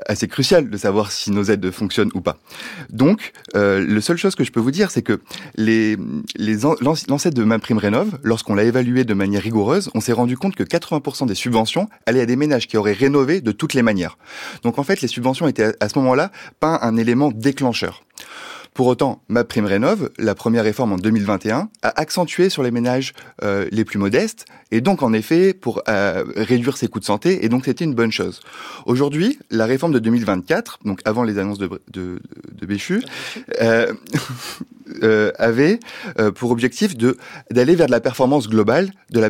assez 0.08 0.28
crucial 0.28 0.70
de 0.70 0.78
savoir 0.78 1.12
si 1.12 1.32
nos 1.32 1.44
aides 1.44 1.70
fonctionnent 1.72 2.12
ou 2.14 2.22
pas. 2.22 2.38
Donc, 2.90 3.34
euh, 3.56 3.86
le 3.86 4.02
seule 4.02 4.18
chose 4.18 4.36
que 4.36 4.44
je 4.44 4.52
peux 4.52 4.60
vous 4.60 4.72
dire, 4.72 4.90
c'est 4.92 5.02
que 5.02 5.20
les 5.56 5.98
les 6.36 6.58
l'ancêtre 6.82 7.36
de 7.36 7.44
ma 7.44 7.60
prime 7.60 7.78
rénov, 7.78 8.18
lorsqu'on 8.24 8.56
l'a 8.56 8.64
évalué 8.64 9.04
de 9.04 9.14
manière 9.14 9.42
rigoureuse, 9.42 9.90
on 9.94 10.00
s'est 10.00 10.14
rendu 10.14 10.38
compte 10.38 10.56
que 10.56 10.64
80% 10.64 11.28
des 11.28 11.36
subventions 11.36 11.90
allaient 12.06 12.22
à 12.22 12.26
des 12.26 12.36
ménages 12.36 12.68
qui 12.68 12.78
auraient 12.78 12.94
rénové 12.94 13.42
de 13.42 13.52
toutes 13.52 13.74
les 13.74 13.82
manières. 13.82 14.18
Donc 14.64 14.80
en 14.80 14.84
fait, 14.84 15.02
les 15.02 15.08
subventions 15.08 15.48
étaient 15.48 15.74
à 15.80 15.90
ce 15.90 16.00
moment-là 16.00 16.32
pas 16.60 16.80
un 16.82 16.98
élément 16.98 17.32
déclencheur. 17.32 18.04
Pour 18.74 18.88
autant, 18.88 19.22
ma 19.28 19.44
prime 19.44 19.66
rénov, 19.66 20.12
la 20.18 20.34
première 20.34 20.64
réforme 20.64 20.94
en 20.94 20.98
2021, 20.98 21.70
a 21.82 22.00
accentué 22.00 22.50
sur 22.50 22.64
les 22.64 22.72
ménages 22.72 23.14
euh, 23.44 23.68
les 23.70 23.84
plus 23.84 24.00
modestes, 24.00 24.46
et 24.72 24.80
donc 24.80 25.04
en 25.04 25.12
effet 25.12 25.54
pour 25.54 25.82
euh, 25.90 26.24
réduire 26.38 26.78
ses 26.78 26.88
coûts 26.88 27.02
de 27.02 27.06
santé, 27.06 27.44
et 27.44 27.50
donc 27.50 27.66
c'était 27.66 27.84
une 27.84 27.94
bonne 27.94 28.14
chose. 28.14 28.40
Aujourd'hui, 28.86 29.40
la 29.50 29.66
réforme 29.66 29.92
de 29.92 30.00
2024, 30.00 30.80
donc 30.86 31.02
avant 31.04 31.24
les 31.24 31.38
annonces 31.38 31.58
de, 31.58 31.70
de, 31.92 32.22
de 32.54 32.66
Béchu, 32.66 33.04
euh, 33.62 33.94
euh 35.04 35.32
avait 35.38 35.80
pour 36.36 36.52
objectif 36.52 36.98
de 36.98 37.18
d'aller 37.50 37.76
vers 37.76 37.88
de 37.88 37.92
la 37.92 38.02
performance 38.02 38.50
globale, 38.50 38.92
de 39.10 39.20
la 39.22 39.30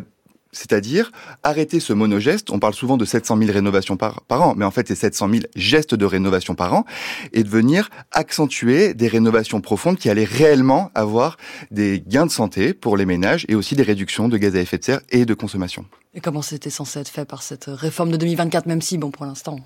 c'est-à-dire 0.51 1.11
arrêter 1.43 1.79
ce 1.79 1.93
monogeste. 1.93 2.49
On 2.51 2.59
parle 2.59 2.73
souvent 2.73 2.97
de 2.97 3.05
700 3.05 3.37
000 3.37 3.51
rénovations 3.51 3.97
par, 3.97 4.21
par 4.21 4.41
an, 4.41 4.53
mais 4.55 4.65
en 4.65 4.71
fait 4.71 4.87
c'est 4.87 4.95
700 4.95 5.29
000 5.29 5.43
gestes 5.55 5.95
de 5.95 6.05
rénovation 6.05 6.55
par 6.55 6.73
an, 6.73 6.85
et 7.33 7.43
de 7.43 7.49
venir 7.49 7.89
accentuer 8.11 8.93
des 8.93 9.07
rénovations 9.07 9.61
profondes 9.61 9.97
qui 9.97 10.09
allaient 10.09 10.23
réellement 10.23 10.91
avoir 10.95 11.37
des 11.71 12.03
gains 12.05 12.25
de 12.25 12.31
santé 12.31 12.73
pour 12.73 12.97
les 12.97 13.05
ménages 13.05 13.45
et 13.47 13.55
aussi 13.55 13.75
des 13.75 13.83
réductions 13.83 14.27
de 14.27 14.37
gaz 14.37 14.55
à 14.55 14.59
effet 14.59 14.77
de 14.77 14.83
serre 14.83 15.01
et 15.09 15.25
de 15.25 15.33
consommation. 15.33 15.85
Et 16.13 16.19
comment 16.19 16.41
c'était 16.41 16.69
censé 16.69 16.99
être 16.99 17.09
fait 17.09 17.25
par 17.25 17.41
cette 17.41 17.65
réforme 17.67 18.11
de 18.11 18.17
2024, 18.17 18.65
même 18.65 18.81
si, 18.81 18.97
bon, 18.97 19.11
pour 19.11 19.25
l'instant, 19.25 19.59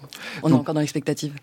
on 0.43 0.49
est 0.49 0.53
encore 0.53 0.75
dans 0.75 0.81
l'expectative? 0.81 1.33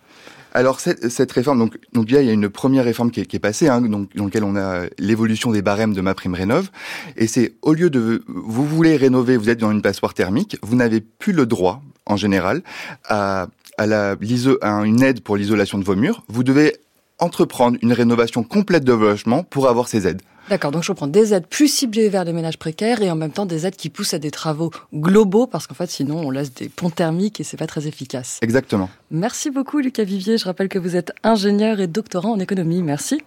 Alors 0.53 0.81
cette, 0.81 1.09
cette, 1.09 1.33
réforme, 1.33 1.59
donc, 1.59 1.79
donc 1.93 2.07
il 2.09 2.15
y 2.15 2.29
a 2.29 2.33
une 2.33 2.49
première 2.49 2.85
réforme 2.85 3.11
qui 3.11 3.21
est, 3.21 3.27
qui 3.27 3.37
est 3.37 3.41
passée, 3.41 3.69
hein, 3.69 3.81
donc, 3.81 4.15
dans 4.15 4.25
laquelle 4.25 4.45
on 4.45 4.57
a 4.57 4.83
l'évolution 4.99 5.51
des 5.51 5.63
barèmes 5.63 5.95
de 5.95 6.01
ma 6.01 6.15
prime 6.15 6.35
rénov, 6.35 6.71
et 7.17 7.27
c'est 7.27 7.55
au 7.63 7.73
lieu 7.73 7.91
de 7.91 8.23
vous 8.27 8.67
voulez 8.67 8.97
rénover, 8.97 9.37
vous 9.37 9.51
êtes 9.51 9.59
dans 9.59 9.71
une 9.71 9.83
passoire 9.83 10.15
thermique, 10.15 10.59
vous 10.63 10.77
n'avez 10.77 11.01
plus 11.01 11.33
le 11.33 11.47
droit, 11.47 11.83
en 12.07 12.17
général, 12.17 12.63
à, 13.05 13.49
à, 13.79 13.87
la, 13.87 14.17
à 14.61 14.85
une 14.85 15.03
aide 15.03 15.21
pour 15.21 15.37
l'isolation 15.37 15.79
de 15.79 15.85
vos 15.85 15.97
murs. 15.97 16.25
Vous 16.29 16.45
devez 16.45 16.77
entreprendre 17.23 17.79
une 17.83 17.93
rénovation 17.93 18.43
complète 18.43 18.85
de 18.85 18.93
logement 18.93 19.43
pour 19.43 19.69
avoir 19.69 19.89
ces 19.89 20.07
aides. 20.07 20.23
D'accord, 20.49 20.73
donc 20.73 20.83
je 20.83 20.93
prends 20.93 21.07
des 21.07 21.35
aides 21.35 21.47
plus 21.47 21.69
ciblées 21.69 22.09
vers 22.09 22.25
les 22.25 22.33
ménages 22.33 22.59
précaires 22.59 23.01
et 23.01 23.11
en 23.11 23.17
même 23.17 23.31
temps 23.31 23.47
des 23.47 23.67
aides 23.67 23.77
qui 23.77 23.91
poussent 23.91 24.15
à 24.15 24.19
des 24.19 24.31
travaux 24.31 24.71
globaux 24.93 25.47
parce 25.47 25.67
qu'en 25.67 25.75
fait 25.75 25.89
sinon 25.89 26.19
on 26.19 26.31
laisse 26.31 26.53
des 26.53 26.69
ponts 26.69 26.91
thermiques 26.91 27.41
et 27.41 27.45
c'est 27.45 27.57
pas 27.57 27.67
très 27.67 27.87
efficace. 27.87 28.39
Exactement. 28.43 28.91
Merci 29.11 29.51
beaucoup 29.51 29.79
Lucas 29.79 30.05
Vivier, 30.05 30.39
je 30.39 30.45
rappelle 30.45 30.69
que 30.69 30.79
vous 30.79 30.97
êtes 30.97 31.13
ingénieur 31.23 31.81
et 31.81 31.87
doctorant 31.87 32.33
en 32.33 32.41
économie. 32.41 32.83
Merci. 32.83 33.23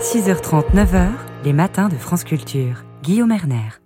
6h30, 0.00 0.74
9h, 0.74 1.10
les 1.44 1.52
matins 1.52 1.88
de 1.88 1.96
France 1.96 2.24
Culture. 2.24 2.84
Guillaume 3.02 3.32
Erner. 3.32 3.83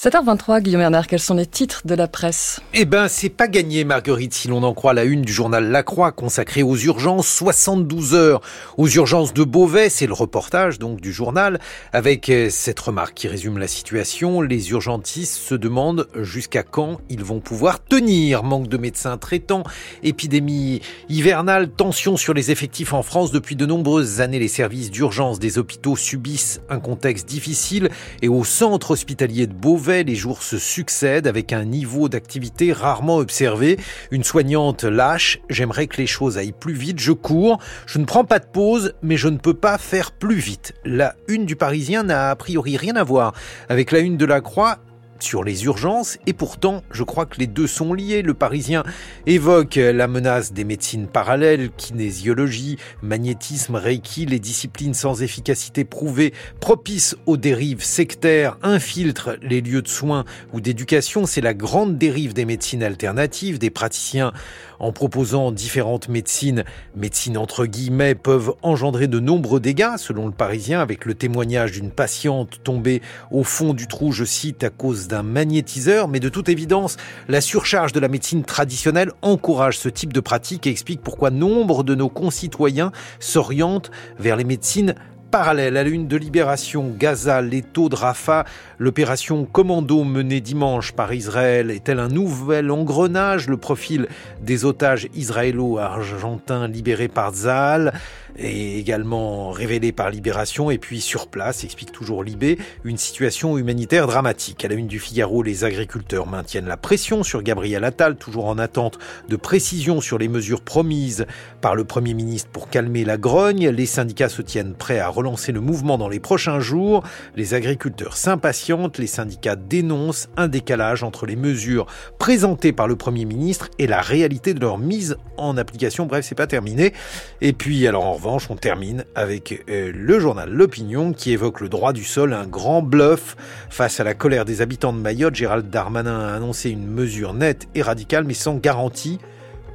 7h23, 0.00 0.60
Guillaume 0.60 0.82
Bernard, 0.82 1.08
quels 1.08 1.18
sont 1.18 1.34
les 1.34 1.44
titres 1.44 1.82
de 1.84 1.96
la 1.96 2.06
presse? 2.06 2.60
Eh 2.72 2.84
ben, 2.84 3.08
c'est 3.08 3.30
pas 3.30 3.48
gagné, 3.48 3.82
Marguerite, 3.82 4.32
si 4.32 4.46
l'on 4.46 4.62
en 4.62 4.72
croit 4.72 4.94
la 4.94 5.02
une 5.02 5.22
du 5.22 5.32
journal 5.32 5.72
La 5.72 5.82
Croix 5.82 6.12
consacrée 6.12 6.62
aux 6.62 6.76
urgences, 6.76 7.26
72 7.26 8.14
heures 8.14 8.40
aux 8.76 8.86
urgences 8.86 9.34
de 9.34 9.42
Beauvais, 9.42 9.88
c'est 9.88 10.06
le 10.06 10.12
reportage 10.12 10.78
donc 10.78 11.00
du 11.00 11.12
journal, 11.12 11.58
avec 11.92 12.28
euh, 12.28 12.48
cette 12.48 12.78
remarque 12.78 13.14
qui 13.14 13.26
résume 13.26 13.58
la 13.58 13.66
situation. 13.66 14.40
Les 14.40 14.70
urgentistes 14.70 15.34
se 15.34 15.56
demandent 15.56 16.06
jusqu'à 16.14 16.62
quand 16.62 17.00
ils 17.10 17.24
vont 17.24 17.40
pouvoir 17.40 17.82
tenir. 17.82 18.44
Manque 18.44 18.68
de 18.68 18.76
médecins 18.76 19.18
traitants, 19.18 19.64
épidémie 20.04 20.80
hivernale, 21.08 21.70
tension 21.70 22.16
sur 22.16 22.34
les 22.34 22.52
effectifs 22.52 22.92
en 22.92 23.02
France. 23.02 23.32
Depuis 23.32 23.56
de 23.56 23.66
nombreuses 23.66 24.20
années, 24.20 24.38
les 24.38 24.46
services 24.46 24.92
d'urgence 24.92 25.40
des 25.40 25.58
hôpitaux 25.58 25.96
subissent 25.96 26.60
un 26.70 26.78
contexte 26.78 27.26
difficile 27.26 27.90
et 28.22 28.28
au 28.28 28.44
centre 28.44 28.92
hospitalier 28.92 29.48
de 29.48 29.54
Beauvais, 29.54 29.87
les 29.88 30.14
jours 30.14 30.42
se 30.42 30.58
succèdent 30.58 31.26
avec 31.26 31.52
un 31.52 31.64
niveau 31.64 32.10
d'activité 32.10 32.72
rarement 32.74 33.16
observé. 33.16 33.78
Une 34.10 34.22
soignante 34.22 34.84
lâche, 34.84 35.40
j'aimerais 35.48 35.86
que 35.86 35.96
les 35.96 36.06
choses 36.06 36.36
aillent 36.36 36.52
plus 36.52 36.74
vite, 36.74 37.00
je 37.00 37.12
cours, 37.12 37.58
je 37.86 37.98
ne 37.98 38.04
prends 38.04 38.24
pas 38.24 38.38
de 38.38 38.44
pause, 38.44 38.92
mais 39.02 39.16
je 39.16 39.28
ne 39.28 39.38
peux 39.38 39.54
pas 39.54 39.78
faire 39.78 40.12
plus 40.12 40.36
vite. 40.36 40.74
La 40.84 41.14
une 41.26 41.46
du 41.46 41.56
Parisien 41.56 42.02
n'a 42.02 42.30
a 42.30 42.36
priori 42.36 42.76
rien 42.76 42.96
à 42.96 43.02
voir 43.02 43.32
avec 43.70 43.90
la 43.90 44.00
une 44.00 44.18
de 44.18 44.26
la 44.26 44.42
Croix 44.42 44.78
sur 45.22 45.44
les 45.44 45.64
urgences 45.64 46.18
et 46.26 46.32
pourtant 46.32 46.82
je 46.90 47.02
crois 47.02 47.26
que 47.26 47.38
les 47.38 47.46
deux 47.46 47.66
sont 47.66 47.92
liés. 47.92 48.22
Le 48.22 48.34
Parisien 48.34 48.84
évoque 49.26 49.76
la 49.76 50.08
menace 50.08 50.52
des 50.52 50.64
médecines 50.64 51.06
parallèles, 51.06 51.70
kinésiologie, 51.76 52.78
magnétisme, 53.02 53.76
reiki, 53.76 54.26
les 54.26 54.38
disciplines 54.38 54.94
sans 54.94 55.22
efficacité 55.22 55.84
prouvée 55.84 56.32
propices 56.60 57.16
aux 57.26 57.36
dérives 57.36 57.82
sectaires, 57.82 58.56
infiltrent 58.62 59.36
les 59.42 59.60
lieux 59.60 59.82
de 59.82 59.88
soins 59.88 60.24
ou 60.52 60.60
d'éducation. 60.60 61.26
C'est 61.26 61.40
la 61.40 61.54
grande 61.54 61.98
dérive 61.98 62.34
des 62.34 62.44
médecines 62.44 62.82
alternatives, 62.82 63.58
des 63.58 63.70
praticiens 63.70 64.32
en 64.80 64.92
proposant 64.92 65.52
différentes 65.52 66.08
médecines, 66.08 66.64
médecines 66.96 67.36
entre 67.36 67.66
guillemets, 67.66 68.14
peuvent 68.14 68.54
engendrer 68.62 69.08
de 69.08 69.20
nombreux 69.20 69.60
dégâts, 69.60 69.96
selon 69.96 70.26
le 70.26 70.32
Parisien, 70.32 70.80
avec 70.80 71.04
le 71.04 71.14
témoignage 71.14 71.72
d'une 71.72 71.90
patiente 71.90 72.60
tombée 72.62 73.02
au 73.30 73.42
fond 73.42 73.74
du 73.74 73.86
trou, 73.86 74.12
je 74.12 74.24
cite, 74.24 74.64
à 74.64 74.70
cause 74.70 75.08
d'un 75.08 75.22
magnétiseur. 75.22 76.08
Mais 76.08 76.20
de 76.20 76.28
toute 76.28 76.48
évidence, 76.48 76.96
la 77.28 77.40
surcharge 77.40 77.92
de 77.92 78.00
la 78.00 78.08
médecine 78.08 78.44
traditionnelle 78.44 79.12
encourage 79.22 79.78
ce 79.78 79.88
type 79.88 80.12
de 80.12 80.20
pratique 80.20 80.66
et 80.66 80.70
explique 80.70 81.02
pourquoi 81.02 81.30
nombre 81.30 81.84
de 81.84 81.94
nos 81.94 82.08
concitoyens 82.08 82.92
s'orientent 83.20 83.90
vers 84.18 84.36
les 84.36 84.44
médecines 84.44 84.94
parallèle 85.30 85.76
à 85.76 85.84
l'une 85.84 86.08
de 86.08 86.16
Libération, 86.16 86.94
Gaza, 86.98 87.42
les 87.42 87.62
taux 87.62 87.88
de 87.88 87.96
Rafah, 87.96 88.44
l'opération 88.78 89.44
commando 89.44 90.04
menée 90.04 90.40
dimanche 90.40 90.92
par 90.92 91.12
Israël 91.12 91.70
est-elle 91.70 91.98
un 91.98 92.08
nouvel 92.08 92.70
engrenage? 92.70 93.48
Le 93.48 93.56
profil 93.56 94.08
des 94.40 94.64
otages 94.64 95.08
israélo-argentins 95.14 96.68
libérés 96.68 97.08
par 97.08 97.34
Zahal? 97.34 97.92
Est 98.38 98.78
également 98.78 99.50
révélé 99.50 99.92
par 99.92 100.10
Libération 100.10 100.70
et 100.70 100.78
puis 100.78 101.00
sur 101.00 101.28
place, 101.28 101.64
explique 101.64 101.92
toujours 101.92 102.24
Libé, 102.24 102.58
une 102.84 102.96
situation 102.96 103.58
humanitaire 103.58 104.06
dramatique. 104.06 104.64
À 104.64 104.68
la 104.68 104.74
une 104.74 104.86
du 104.86 104.98
Figaro, 104.98 105.42
les 105.42 105.64
agriculteurs 105.64 106.26
maintiennent 106.26 106.66
la 106.66 106.76
pression 106.76 107.22
sur 107.22 107.42
Gabriel 107.42 107.84
Attal, 107.84 108.16
toujours 108.16 108.46
en 108.46 108.58
attente 108.58 108.98
de 109.28 109.36
précisions 109.36 110.00
sur 110.00 110.18
les 110.18 110.28
mesures 110.28 110.60
promises 110.60 111.26
par 111.60 111.74
le 111.74 111.84
Premier 111.84 112.14
ministre 112.14 112.50
pour 112.50 112.70
calmer 112.70 113.04
la 113.04 113.16
grogne. 113.16 113.68
Les 113.68 113.86
syndicats 113.86 114.28
se 114.28 114.42
tiennent 114.42 114.74
prêts 114.74 115.00
à 115.00 115.08
relancer 115.08 115.52
le 115.52 115.60
mouvement 115.60 115.98
dans 115.98 116.08
les 116.08 116.20
prochains 116.20 116.60
jours. 116.60 117.02
Les 117.36 117.54
agriculteurs 117.54 118.16
s'impatientent, 118.16 118.98
les 118.98 119.06
syndicats 119.06 119.56
dénoncent 119.56 120.28
un 120.36 120.48
décalage 120.48 121.02
entre 121.02 121.26
les 121.26 121.36
mesures 121.36 121.86
présentées 122.18 122.72
par 122.72 122.88
le 122.88 122.96
Premier 122.96 123.24
ministre 123.24 123.68
et 123.78 123.86
la 123.86 124.00
réalité 124.00 124.54
de 124.54 124.60
leur 124.60 124.78
mise 124.78 125.16
en 125.36 125.56
application. 125.56 126.06
Bref, 126.06 126.24
c'est 126.28 126.34
pas 126.34 126.46
terminé. 126.46 126.92
Et 127.40 127.52
puis, 127.52 127.86
alors 127.86 128.04
en 128.04 128.12
revanche, 128.12 128.27
on 128.28 128.56
termine 128.56 129.04
avec 129.14 129.64
euh, 129.70 129.90
le 129.94 130.20
journal 130.20 130.50
L'Opinion 130.50 131.12
qui 131.12 131.32
évoque 131.32 131.60
le 131.60 131.68
droit 131.68 131.92
du 131.92 132.04
sol, 132.04 132.34
un 132.34 132.46
grand 132.46 132.82
bluff 132.82 133.36
face 133.70 134.00
à 134.00 134.04
la 134.04 134.14
colère 134.14 134.44
des 134.44 134.60
habitants 134.60 134.92
de 134.92 134.98
Mayotte. 134.98 135.34
Gérald 135.34 135.70
Darmanin 135.70 136.20
a 136.20 136.34
annoncé 136.34 136.70
une 136.70 136.86
mesure 136.86 137.32
nette 137.32 137.68
et 137.74 137.82
radicale, 137.82 138.24
mais 138.24 138.34
sans 138.34 138.56
garantie 138.56 139.18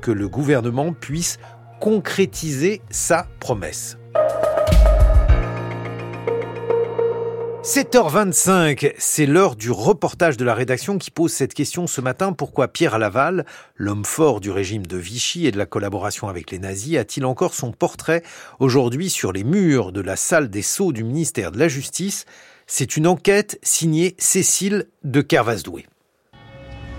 que 0.01 0.12
le 0.12 0.28
gouvernement 0.28 0.93
puisse 0.93 1.39
concrétiser 1.80 2.82
sa 2.89 3.28
promesse. 3.39 3.97
7h25, 7.64 8.93
c'est 8.97 9.26
l'heure 9.26 9.55
du 9.55 9.72
reportage 9.72 10.36
de 10.36 10.43
la 10.43 10.53
rédaction 10.53 10.97
qui 10.97 11.11
pose 11.11 11.32
cette 11.32 11.53
question 11.53 11.88
ce 11.88 12.01
matin. 12.01 12.34
Pourquoi 12.34 12.68
Pierre 12.68 12.99
Laval, 12.99 13.45
l'homme 13.78 14.03
fort 14.03 14.41
du 14.41 14.51
régime 14.51 14.86
de 14.86 14.97
Vichy 14.97 15.47
et 15.47 15.51
de 15.51 15.57
la 15.57 15.66
collaboration 15.66 16.28
avec 16.28 16.51
les 16.51 16.59
nazis, 16.59 16.97
a-t-il 16.97 17.26
encore 17.26 17.53
son 17.53 17.72
portrait 17.72 18.22
aujourd'hui 18.59 19.09
sur 19.09 19.32
les 19.32 19.45
murs 19.45 19.93
de 19.93 20.01
la 20.01 20.18
salle 20.18 20.49
des 20.49 20.61
sceaux 20.61 20.91
du 20.91 21.05
ministère 21.05 21.53
de 21.53 21.59
la 21.59 21.70
Justice? 21.70 22.26
C'est 22.68 22.97
une 22.97 23.07
enquête 23.07 23.59
signée 23.64 24.16
Cécile 24.18 24.88
de 25.05 25.22
Kervasdoué. 25.22 25.86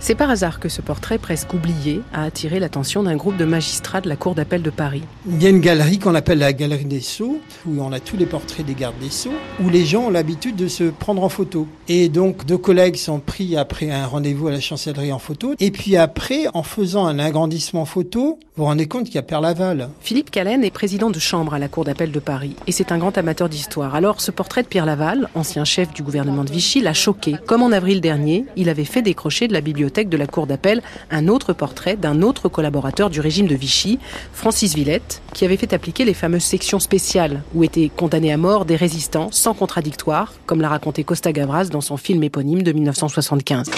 C'est 0.07 0.15
par 0.15 0.29
hasard 0.29 0.61
que 0.61 0.69
ce 0.69 0.83
portrait 0.83 1.17
presque 1.17 1.55
oublié 1.55 2.03
a 2.13 2.25
attiré 2.25 2.61
l'attention 2.61 3.03
d'un 3.03 3.17
groupe 3.17 3.39
de 3.39 3.47
magistrats 3.47 4.03
de 4.03 4.09
la 4.11 4.17
Cour 4.17 4.35
d'appel 4.35 4.61
de 4.61 4.69
Paris. 4.69 5.03
Il 5.27 5.43
y 5.43 5.47
a 5.47 5.49
une 5.49 5.61
galerie 5.63 5.99
qu'on 5.99 6.15
appelle 6.15 6.41
la 6.41 6.53
galerie 6.53 6.85
des 6.85 7.01
Sceaux, 7.01 7.41
où 7.67 7.81
on 7.81 7.91
a 7.91 8.01
tous 8.01 8.19
les 8.19 8.27
portraits 8.27 8.67
des 8.67 8.75
gardes 8.75 8.99
des 9.01 9.09
Sceaux, 9.09 9.33
où 9.63 9.71
les 9.71 9.87
gens 9.87 10.09
ont 10.09 10.11
l'habitude 10.11 10.57
de 10.57 10.69
se 10.69 10.85
prendre 10.85 11.25
en 11.25 11.31
photo. 11.31 11.67
Et 11.89 12.11
donc 12.11 12.45
deux 12.45 12.59
collègues 12.59 12.97
sont 12.97 13.19
pris 13.19 13.57
après 13.57 13.91
un 13.91 14.05
rendez-vous 14.05 14.49
à 14.49 14.51
la 14.51 14.61
chancellerie 14.61 15.11
en 15.11 15.19
photo. 15.19 15.55
Et 15.59 15.71
puis 15.71 15.97
après, 15.97 16.49
en 16.53 16.63
faisant 16.63 17.07
un 17.07 17.19
agrandissement 17.19 17.87
photo, 17.87 18.39
vous 18.57 18.63
vous 18.63 18.69
rendez 18.69 18.87
compte 18.87 19.07
qu'il 19.07 19.15
y 19.15 19.19
a 19.19 19.23
Père 19.23 19.41
Laval. 19.41 19.89
Philippe 20.01 20.31
Callen 20.31 20.65
est 20.65 20.71
président 20.71 21.11
de 21.11 21.19
chambre 21.19 21.55
à 21.55 21.59
la 21.59 21.69
Cour 21.69 21.85
d'appel 21.85 22.13
de 22.13 22.21
Paris, 22.21 22.57
et 22.67 22.73
c'est 22.73 22.93
un 22.93 22.99
grand 22.99 23.17
amateur 23.17 23.49
d'histoire. 23.49 23.95
Alors 23.95 24.21
ce 24.21 24.31
portrait 24.31 24.65
de 24.65 24.69
Pierre 24.69 24.85
Laval, 24.85 25.31
ancien 25.35 25.65
chef 25.65 25.95
du 25.95 26.03
gouvernement 26.03 26.45
de 26.45 26.53
Vichy, 26.53 26.83
l'a 26.83 26.93
choqué. 26.93 27.37
Comme 27.47 27.63
en 27.63 27.73
avril 27.73 28.03
dernier, 28.03 28.45
il 28.55 28.69
avait 28.69 28.85
fait 28.85 29.01
décrocher 29.01 29.49
de 29.49 29.55
la 29.55 29.63
bibliothèque 29.63 29.94
de 30.03 30.17
la 30.17 30.27
Cour 30.27 30.49
d'appel 30.49 30.83
un 31.13 31.29
autre 31.29 31.53
portrait 31.53 31.95
d'un 31.95 32.21
autre 32.23 32.49
collaborateur 32.49 33.11
du 33.11 33.21
régime 33.21 33.47
de 33.47 33.55
Vichy, 33.55 34.01
Francis 34.33 34.75
Villette, 34.75 35.23
qui 35.33 35.45
avait 35.45 35.57
fait 35.57 35.73
appliquer 35.73 36.05
les 36.05 36.15
fameuses 36.15 36.43
sections 36.43 36.81
spéciales 36.81 37.43
où 37.55 37.63
étaient 37.63 37.91
condamnés 37.97 38.33
à 38.33 38.37
mort 38.37 38.65
des 38.65 38.75
résistants 38.75 39.29
sans 39.31 39.55
contradictoire, 39.55 40.33
comme 40.47 40.61
l'a 40.61 40.69
raconté 40.69 41.05
Costa 41.05 41.33
Gavras 41.33 41.67
dans 41.67 41.81
son 41.81 41.97
film 41.97 42.25
éponyme 42.25 42.63
de 42.63 42.73
1975. 42.73 43.71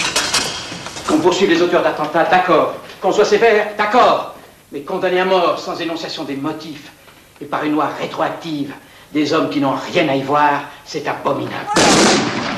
Qu'on 1.07 1.19
poursuive 1.19 1.49
les 1.51 1.61
auteurs 1.61 1.83
d'attentats, 1.83 2.25
d'accord. 2.25 2.73
Qu'on 2.99 3.11
soit 3.11 3.25
sévère, 3.25 3.67
d'accord. 3.77 4.35
Mais 4.71 4.81
condamner 4.81 5.19
à 5.19 5.25
mort 5.25 5.59
sans 5.59 5.79
énonciation 5.79 6.23
des 6.23 6.35
motifs 6.35 6.91
et 7.39 7.45
par 7.45 7.63
une 7.63 7.73
loi 7.73 7.89
rétroactive 7.99 8.73
des 9.17 9.33
hommes 9.33 9.49
qui 9.49 9.59
n'ont 9.59 9.73
rien 9.91 10.07
à 10.09 10.15
y 10.15 10.21
voir, 10.21 10.69
c'est 10.85 11.07
abominable. 11.07 11.69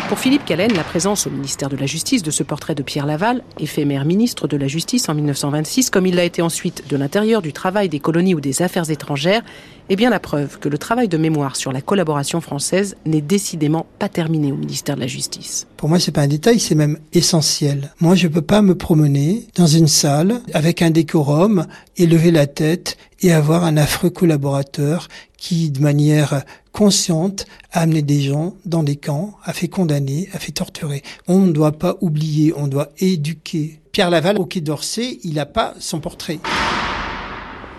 Pour 0.10 0.20
Philippe 0.20 0.44
Callen, 0.44 0.74
la 0.74 0.84
présence 0.84 1.26
au 1.26 1.30
ministère 1.30 1.70
de 1.70 1.78
la 1.78 1.86
Justice 1.86 2.22
de 2.22 2.32
ce 2.32 2.44
portrait 2.44 2.76
de 2.76 2.84
Pierre 2.84 3.06
Laval, 3.06 3.44
éphémère 3.60 4.04
ministre 4.04 4.48
de 4.48 4.58
la 4.58 4.68
Justice 4.68 5.08
en 5.08 5.14
1926, 5.14 5.90
comme 5.90 6.06
il 6.06 6.16
l'a 6.16 6.26
été 6.26 6.42
ensuite 6.42 6.90
de 6.90 6.98
l'intérieur, 6.98 7.42
du 7.42 7.54
travail, 7.54 7.88
des 7.88 8.00
colonies 8.00 8.34
ou 8.34 8.42
des 8.42 8.62
affaires 8.62 8.90
étrangères, 8.90 9.44
est 9.88 9.96
bien 9.96 10.10
la 10.10 10.20
preuve 10.20 10.60
que 10.60 10.68
le 10.68 10.78
travail 10.78 11.08
de 11.08 11.18
mémoire 11.18 11.56
sur 11.56 11.72
la 11.72 11.82
collaboration 11.82 12.42
française 12.42 12.98
n'est 13.06 13.22
décidément 13.22 13.86
pas 14.00 14.10
terminé 14.10 14.52
au 14.52 14.56
ministère 14.56 14.96
de 14.96 15.02
la 15.02 15.08
Justice. 15.08 15.68
Pour 15.78 15.90
moi, 15.90 16.00
c'est 16.00 16.12
pas 16.12 16.22
un 16.22 16.28
détail, 16.28 16.60
c'est 16.60 16.76
même 16.76 16.98
essentiel. 17.14 17.94
Moi, 18.02 18.16
je 18.16 18.28
peux 18.28 18.42
pas 18.42 18.62
me 18.62 18.76
promener 18.76 19.48
dans 19.56 19.68
une 19.68 19.88
salle 19.88 20.42
avec 20.54 20.82
un 20.82 20.90
décorum 20.90 21.68
et 21.98 22.08
lever 22.08 22.32
la 22.32 22.48
tête 22.48 22.98
et 23.22 23.32
avoir 23.32 23.64
un 23.64 23.78
affreux 23.78 24.10
collaborateur 24.10 25.08
qui, 25.40 25.72
de 25.72 25.82
manière 25.82 26.44
consciente, 26.72 27.46
a 27.72 27.82
amené 27.82 28.02
des 28.02 28.22
gens 28.22 28.56
dans 28.66 28.84
des 28.84 28.96
camps, 28.96 29.36
a 29.44 29.54
fait 29.54 29.68
condamner, 29.68 30.30
a 30.34 30.40
fait 30.40 30.52
torturer. 30.52 31.02
On 31.28 31.40
ne 31.40 31.52
doit 31.52 31.72
pas 31.72 31.98
oublier, 32.02 32.54
on 32.56 32.68
doit 32.68 32.90
éduquer. 33.00 33.80
Pierre 33.92 34.10
Laval, 34.10 34.38
au 34.38 34.46
Quai 34.46 34.62
d'Orsay, 34.62 35.20
il 35.24 35.34
n'a 35.36 35.46
pas 35.46 35.74
son 35.80 36.00
portrait. 36.00 36.40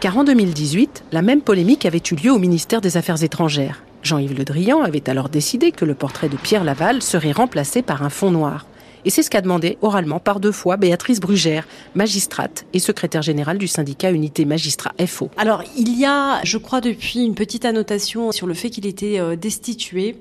Car 0.01 0.17
en 0.17 0.25
2018, 0.25 1.05
la 1.13 1.23
même 1.23 1.43
polémique 1.43 1.85
avait 1.85 2.03
eu 2.11 2.15
lieu 2.15 2.33
au 2.33 2.39
ministère 2.39 2.81
des 2.81 2.97
Affaires 2.97 3.23
étrangères. 3.23 3.83
Jean-Yves 4.03 4.37
Le 4.37 4.45
Drian 4.45 4.81
avait 4.81 5.11
alors 5.11 5.29
décidé 5.29 5.73
que 5.73 5.85
le 5.85 5.95
portrait 5.95 6.31
de 6.31 6.39
Pierre 6.39 6.65
Laval 6.65 7.03
serait 7.03 7.33
remplacé 7.33 7.83
par 7.83 8.03
un 8.03 8.09
fond 8.09 8.31
noir. 8.31 8.67
Et 9.05 9.11
c'est 9.11 9.23
ce 9.23 9.31
qu'a 9.31 9.41
demandé 9.41 9.79
oralement 9.81 10.21
par 10.21 10.41
deux 10.41 10.53
fois 10.53 10.77
Béatrice 10.77 11.21
Brugère, 11.21 11.67
magistrate 11.95 12.67
et 12.73 12.79
secrétaire 12.79 13.23
générale 13.23 13.59
du 13.59 13.67
syndicat 13.67 14.11
Unité 14.11 14.45
Magistrat 14.45 14.93
FO. 15.07 15.31
Alors, 15.37 15.63
il 15.77 15.99
y 15.99 16.05
a, 16.05 16.41
je 16.45 16.59
crois, 16.59 16.81
depuis 16.81 17.25
une 17.25 17.35
petite 17.35 17.65
annotation 17.65 18.33
sur 18.33 18.47
le 18.47 18.55
fait 18.55 18.71
qu'il 18.71 18.87
était 18.87 19.19
euh, 19.19 19.37
destitué, 19.37 20.17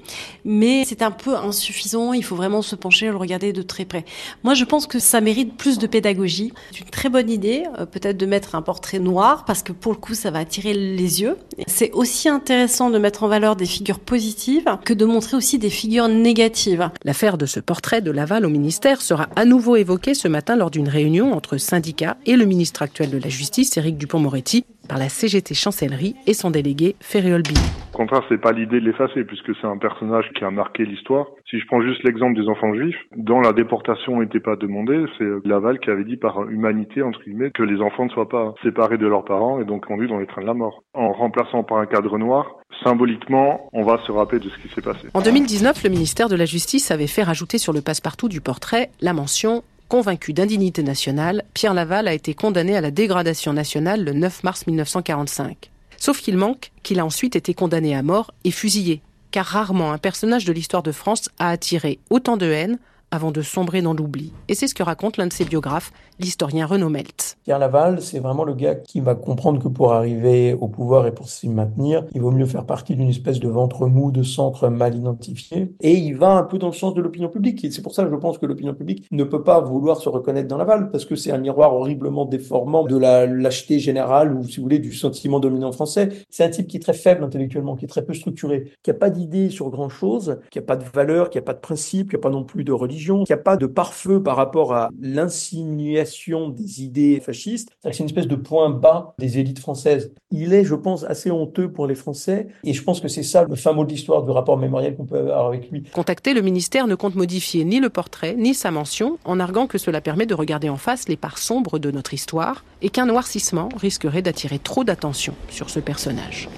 mais 0.45 0.83
c'est 0.85 1.01
un 1.01 1.11
peu 1.11 1.35
insuffisant. 1.35 2.13
Il 2.13 2.23
faut 2.23 2.35
vraiment 2.35 2.61
se 2.61 2.75
pencher 2.75 3.07
et 3.07 3.09
le 3.09 3.17
regarder 3.17 3.53
de 3.53 3.61
très 3.61 3.85
près. 3.85 4.05
Moi, 4.43 4.53
je 4.53 4.63
pense 4.63 4.87
que 4.87 4.99
ça 4.99 5.21
mérite 5.21 5.57
plus 5.57 5.77
de 5.77 5.87
pédagogie. 5.87 6.53
C'est 6.71 6.81
une 6.81 6.89
très 6.89 7.09
bonne 7.09 7.29
idée, 7.29 7.65
euh, 7.77 7.85
peut-être 7.85 8.17
de 8.17 8.25
mettre 8.25 8.55
un 8.55 8.61
portrait 8.61 8.99
noir, 8.99 9.45
parce 9.45 9.61
que 9.61 9.73
pour 9.73 9.91
le 9.91 9.97
coup, 9.97 10.13
ça 10.13 10.31
va 10.31 10.39
attirer 10.39 10.73
les 10.73 11.21
yeux. 11.21 11.37
C'est 11.67 11.91
aussi 11.91 12.29
intéressant 12.29 12.89
de 12.89 12.97
mettre 12.97 13.23
en 13.23 13.27
valeur 13.27 13.55
des 13.55 13.65
figures 13.65 13.99
positives 13.99 14.65
que 14.85 14.93
de 14.93 15.05
montrer 15.05 15.35
aussi 15.35 15.59
des 15.59 15.69
figures 15.69 16.07
négatives. 16.07 16.89
L'affaire 17.03 17.37
de 17.37 17.45
ce 17.45 17.59
portrait 17.59 18.01
de 18.01 18.11
Laval 18.11 18.45
au 18.45 18.49
ministère 18.49 18.68
sera 18.71 19.27
à 19.35 19.45
nouveau 19.45 19.75
évoquée 19.75 20.13
ce 20.13 20.27
matin 20.27 20.55
lors 20.55 20.71
d'une 20.71 20.87
réunion 20.87 21.33
entre 21.33 21.57
syndicats 21.57 22.17
et 22.25 22.35
le 22.35 22.45
ministre 22.45 22.81
actuel 22.81 23.09
de 23.09 23.17
la 23.17 23.29
Justice, 23.29 23.77
Éric 23.77 23.97
Dupont-Moretti, 23.97 24.65
par 24.87 24.97
la 24.97 25.09
CGT 25.09 25.53
Chancellerie 25.53 26.15
et 26.27 26.33
son 26.33 26.51
délégué 26.51 26.95
Ferriol 26.99 27.43
Billy. 27.43 27.59
Au 27.93 27.97
contraire, 27.97 28.23
c'est 28.29 28.41
pas 28.41 28.51
l'idée 28.51 28.79
de 28.79 28.85
l'effacer 28.85 29.23
puisque 29.23 29.55
c'est 29.61 29.67
un 29.67 29.77
personnage 29.77 30.25
qui 30.35 30.43
a 30.43 30.51
marqué 30.51 30.85
l'histoire. 30.85 31.27
Si 31.49 31.59
je 31.59 31.65
prends 31.65 31.81
juste 31.81 32.03
l'exemple 32.03 32.39
des 32.39 32.47
enfants 32.47 32.75
juifs, 32.75 32.95
dans 33.15 33.39
la 33.39 33.53
déportation 33.53 34.21
n'était 34.21 34.39
pas 34.39 34.55
demandée, 34.55 35.05
c'est 35.17 35.25
Laval 35.45 35.79
qui 35.79 35.89
avait 35.89 36.03
dit 36.03 36.15
par 36.17 36.47
humanité 36.47 37.01
entre 37.01 37.23
guillemets 37.23 37.49
que 37.49 37.63
les 37.63 37.81
enfants 37.81 38.05
ne 38.05 38.09
soient 38.09 38.29
pas 38.29 38.53
séparés 38.61 38.99
de 38.99 39.07
leurs 39.07 39.25
parents 39.25 39.59
et 39.59 39.65
donc 39.65 39.87
conduits 39.87 40.07
dans 40.07 40.19
les 40.19 40.27
trains 40.27 40.43
de 40.43 40.47
la 40.47 40.53
mort. 40.53 40.83
En 40.93 41.11
remplaçant 41.11 41.63
par 41.63 41.79
un 41.79 41.87
cadre 41.87 42.19
noir, 42.19 42.57
symboliquement, 42.83 43.67
on 43.73 43.83
va 43.83 43.97
se 44.05 44.11
rappeler 44.11 44.39
de 44.39 44.47
ce 44.47 44.57
qui 44.59 44.67
s'est 44.67 44.81
passé. 44.81 45.07
En 45.15 45.21
2019, 45.21 45.83
le 45.83 45.89
ministère 45.89 46.29
de 46.29 46.35
la 46.35 46.45
Justice 46.45 46.91
avait 46.91 47.07
fait 47.07 47.23
rajouter 47.23 47.57
sur 47.57 47.73
le 47.73 47.81
passe-partout 47.81 48.29
du 48.29 48.41
portrait 48.41 48.89
la 49.01 49.13
mention 49.13 49.63
Convaincu 49.87 50.33
d'indignité 50.33 50.83
nationale, 50.83 51.41
Pierre 51.55 51.73
Laval 51.73 52.07
a 52.07 52.13
été 52.13 52.35
condamné 52.35 52.77
à 52.77 52.81
la 52.81 52.91
dégradation 52.91 53.53
nationale 53.53 54.05
le 54.05 54.13
9 54.13 54.43
mars 54.43 54.67
1945. 54.67 55.71
Sauf 55.97 56.21
qu'il 56.21 56.37
manque 56.37 56.69
qu'il 56.83 56.99
a 56.99 57.05
ensuite 57.05 57.35
été 57.35 57.55
condamné 57.55 57.95
à 57.95 58.03
mort 58.03 58.31
et 58.43 58.51
fusillé, 58.51 59.01
car 59.31 59.45
rarement 59.45 59.91
un 59.91 59.97
personnage 59.97 60.45
de 60.45 60.53
l'histoire 60.53 60.83
de 60.83 60.91
France 60.91 61.29
a 61.39 61.49
attiré 61.49 61.99
autant 62.09 62.37
de 62.37 62.45
haine, 62.45 62.79
avant 63.11 63.31
de 63.31 63.41
sombrer 63.41 63.81
dans 63.81 63.93
l'oubli. 63.93 64.33
Et 64.47 64.55
c'est 64.55 64.67
ce 64.67 64.75
que 64.75 64.83
raconte 64.83 65.17
l'un 65.17 65.27
de 65.27 65.33
ses 65.33 65.45
biographes, 65.45 65.91
l'historien 66.19 66.65
Renaud 66.65 66.89
Meltz. 66.89 67.37
Pierre 67.43 67.59
Laval, 67.59 68.01
c'est 68.01 68.19
vraiment 68.19 68.43
le 68.43 68.53
gars 68.53 68.75
qui 68.75 68.99
va 68.99 69.15
comprendre 69.15 69.61
que 69.61 69.67
pour 69.67 69.93
arriver 69.93 70.53
au 70.53 70.67
pouvoir 70.67 71.07
et 71.07 71.13
pour 71.13 71.29
s'y 71.29 71.49
maintenir, 71.49 72.05
il 72.13 72.21
vaut 72.21 72.31
mieux 72.31 72.45
faire 72.45 72.65
partie 72.65 72.95
d'une 72.95 73.09
espèce 73.09 73.39
de 73.39 73.47
ventre 73.47 73.87
mou, 73.87 74.11
de 74.11 74.23
centre 74.23 74.69
mal 74.69 74.95
identifié. 74.95 75.73
Et 75.81 75.93
il 75.93 76.17
va 76.17 76.31
un 76.31 76.43
peu 76.43 76.57
dans 76.57 76.67
le 76.67 76.73
sens 76.73 76.93
de 76.93 77.01
l'opinion 77.01 77.29
publique. 77.29 77.63
Et 77.63 77.71
c'est 77.71 77.81
pour 77.81 77.93
ça 77.93 78.03
que 78.03 78.11
je 78.11 78.15
pense 78.15 78.37
que 78.37 78.45
l'opinion 78.45 78.73
publique 78.73 79.07
ne 79.11 79.23
peut 79.23 79.43
pas 79.43 79.59
vouloir 79.61 79.97
se 79.97 80.09
reconnaître 80.09 80.47
dans 80.47 80.57
Laval, 80.57 80.91
parce 80.91 81.05
que 81.05 81.15
c'est 81.15 81.31
un 81.31 81.37
miroir 81.37 81.73
horriblement 81.73 82.25
déformant 82.25 82.83
de 82.83 82.97
la 82.97 83.25
lâcheté 83.25 83.79
générale, 83.79 84.33
ou 84.33 84.43
si 84.43 84.57
vous 84.57 84.63
voulez, 84.63 84.79
du 84.79 84.93
sentiment 84.93 85.39
dominant 85.39 85.71
français. 85.71 86.09
C'est 86.29 86.43
un 86.43 86.49
type 86.49 86.67
qui 86.67 86.77
est 86.77 86.81
très 86.81 86.93
faible 86.93 87.23
intellectuellement, 87.23 87.75
qui 87.75 87.85
est 87.85 87.89
très 87.89 88.03
peu 88.03 88.13
structuré, 88.13 88.71
qui 88.83 88.89
n'a 88.91 88.95
pas 88.95 89.09
d'idée 89.09 89.49
sur 89.49 89.69
grand-chose, 89.69 90.39
qui 90.51 90.59
n'a 90.59 90.65
pas 90.65 90.75
de 90.75 90.83
valeur, 90.83 91.29
qui 91.29 91.37
n'a 91.37 91.41
pas 91.41 91.53
de 91.53 91.59
principe, 91.59 92.09
qui 92.09 92.15
n'a 92.15 92.21
pas 92.21 92.29
non 92.29 92.43
plus 92.43 92.63
de 92.63 92.71
religion 92.71 92.98
qu'il 92.99 93.13
n'y 93.29 93.33
a 93.33 93.37
pas 93.37 93.57
de 93.57 93.65
pare-feu 93.65 94.21
par 94.21 94.35
rapport 94.35 94.73
à 94.73 94.89
l'insinuation 95.01 96.49
des 96.49 96.83
idées 96.83 97.19
fascistes. 97.19 97.69
C'est 97.83 97.99
une 97.99 98.05
espèce 98.05 98.27
de 98.27 98.35
point 98.35 98.69
bas 98.69 99.15
des 99.19 99.39
élites 99.39 99.59
françaises. 99.59 100.11
Il 100.31 100.53
est, 100.53 100.63
je 100.63 100.75
pense, 100.75 101.03
assez 101.03 101.31
honteux 101.31 101.71
pour 101.71 101.87
les 101.87 101.95
Français 101.95 102.47
et 102.63 102.73
je 102.73 102.83
pense 102.83 103.01
que 103.01 103.07
c'est 103.07 103.23
ça 103.23 103.45
le 103.45 103.55
fin 103.55 103.73
mot 103.73 103.83
de 103.83 103.89
l'histoire 103.89 104.23
du 104.23 104.31
rapport 104.31 104.57
mémoriel 104.57 104.95
qu'on 104.95 105.05
peut 105.05 105.17
avoir 105.17 105.47
avec 105.47 105.69
lui. 105.71 105.83
Contacté, 105.93 106.33
le 106.33 106.41
ministère 106.41 106.87
ne 106.87 106.95
compte 106.95 107.15
modifier 107.15 107.63
ni 107.63 107.79
le 107.79 107.89
portrait 107.89 108.35
ni 108.37 108.53
sa 108.53 108.71
mention 108.71 109.17
en 109.25 109.39
arguant 109.39 109.67
que 109.67 109.77
cela 109.77 110.01
permet 110.01 110.25
de 110.25 110.33
regarder 110.33 110.69
en 110.69 110.77
face 110.77 111.07
les 111.07 111.17
parts 111.17 111.37
sombres 111.37 111.79
de 111.79 111.91
notre 111.91 112.13
histoire 112.13 112.63
et 112.81 112.89
qu'un 112.89 113.05
noircissement 113.05 113.69
risquerait 113.75 114.21
d'attirer 114.21 114.59
trop 114.59 114.83
d'attention 114.83 115.33
sur 115.49 115.69
ce 115.69 115.79
personnage. 115.79 116.49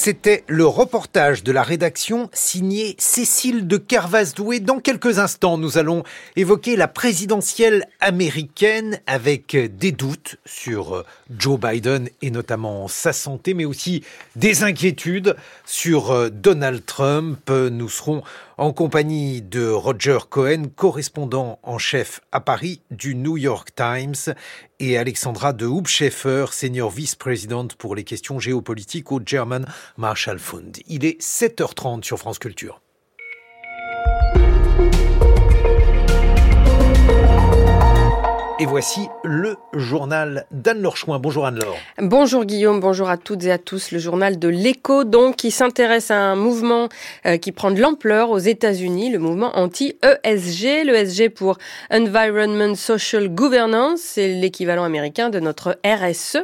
C'était 0.00 0.44
le 0.46 0.64
reportage 0.64 1.42
de 1.42 1.50
la 1.50 1.64
rédaction 1.64 2.30
signé 2.32 2.94
Cécile 2.98 3.66
de 3.66 3.78
Kervasdoué. 3.78 4.60
Dans 4.60 4.78
quelques 4.78 5.18
instants, 5.18 5.58
nous 5.58 5.76
allons 5.76 6.04
évoquer 6.36 6.76
la 6.76 6.86
présidentielle 6.86 7.84
américaine 7.98 9.00
avec 9.08 9.56
des 9.56 9.90
doutes 9.90 10.36
sur 10.46 11.04
Joe 11.36 11.58
Biden 11.58 12.10
et 12.22 12.30
notamment 12.30 12.86
sa 12.86 13.12
santé, 13.12 13.54
mais 13.54 13.64
aussi 13.64 14.04
des 14.36 14.62
inquiétudes 14.62 15.34
sur 15.66 16.30
Donald 16.30 16.86
Trump. 16.86 17.50
Nous 17.50 17.88
serons 17.88 18.22
en 18.58 18.72
compagnie 18.72 19.40
de 19.40 19.68
Roger 19.68 20.18
Cohen, 20.28 20.64
correspondant 20.74 21.60
en 21.62 21.78
chef 21.78 22.20
à 22.32 22.40
Paris 22.40 22.82
du 22.90 23.14
New 23.14 23.36
York 23.36 23.70
Times, 23.74 24.34
et 24.80 24.98
Alexandra 24.98 25.52
de 25.52 25.66
Hubscheffer, 25.66 26.46
senior 26.50 26.90
vice-présidente 26.90 27.76
pour 27.76 27.94
les 27.94 28.04
questions 28.04 28.40
géopolitiques 28.40 29.12
au 29.12 29.20
German 29.24 29.64
Marshall 29.96 30.40
Fund. 30.40 30.72
Il 30.88 31.04
est 31.04 31.20
7h30 31.22 32.02
sur 32.02 32.18
France 32.18 32.40
Culture. 32.40 32.80
Et 38.60 38.66
voici 38.66 39.08
le 39.22 39.56
journal 39.72 40.44
d'Anne-Laure 40.50 40.96
Chouin. 40.96 41.20
Bonjour 41.20 41.46
Anne-Laure. 41.46 41.76
Bonjour 41.98 42.44
Guillaume, 42.44 42.80
bonjour 42.80 43.08
à 43.08 43.16
toutes 43.16 43.44
et 43.44 43.52
à 43.52 43.58
tous. 43.58 43.92
Le 43.92 44.00
journal 44.00 44.36
de 44.36 44.48
l'écho, 44.48 45.04
donc, 45.04 45.36
qui 45.36 45.52
s'intéresse 45.52 46.10
à 46.10 46.18
un 46.18 46.34
mouvement 46.34 46.88
euh, 47.24 47.36
qui 47.36 47.52
prend 47.52 47.70
de 47.70 47.80
l'ampleur 47.80 48.30
aux 48.30 48.38
États-Unis, 48.38 49.10
le 49.10 49.20
mouvement 49.20 49.56
anti-ESG. 49.56 50.86
L'ESG 50.86 51.28
pour 51.28 51.58
Environment 51.92 52.74
Social 52.74 53.28
Governance, 53.28 54.00
c'est 54.00 54.26
l'équivalent 54.26 54.82
américain 54.82 55.30
de 55.30 55.38
notre 55.38 55.78
RSE, 55.86 56.38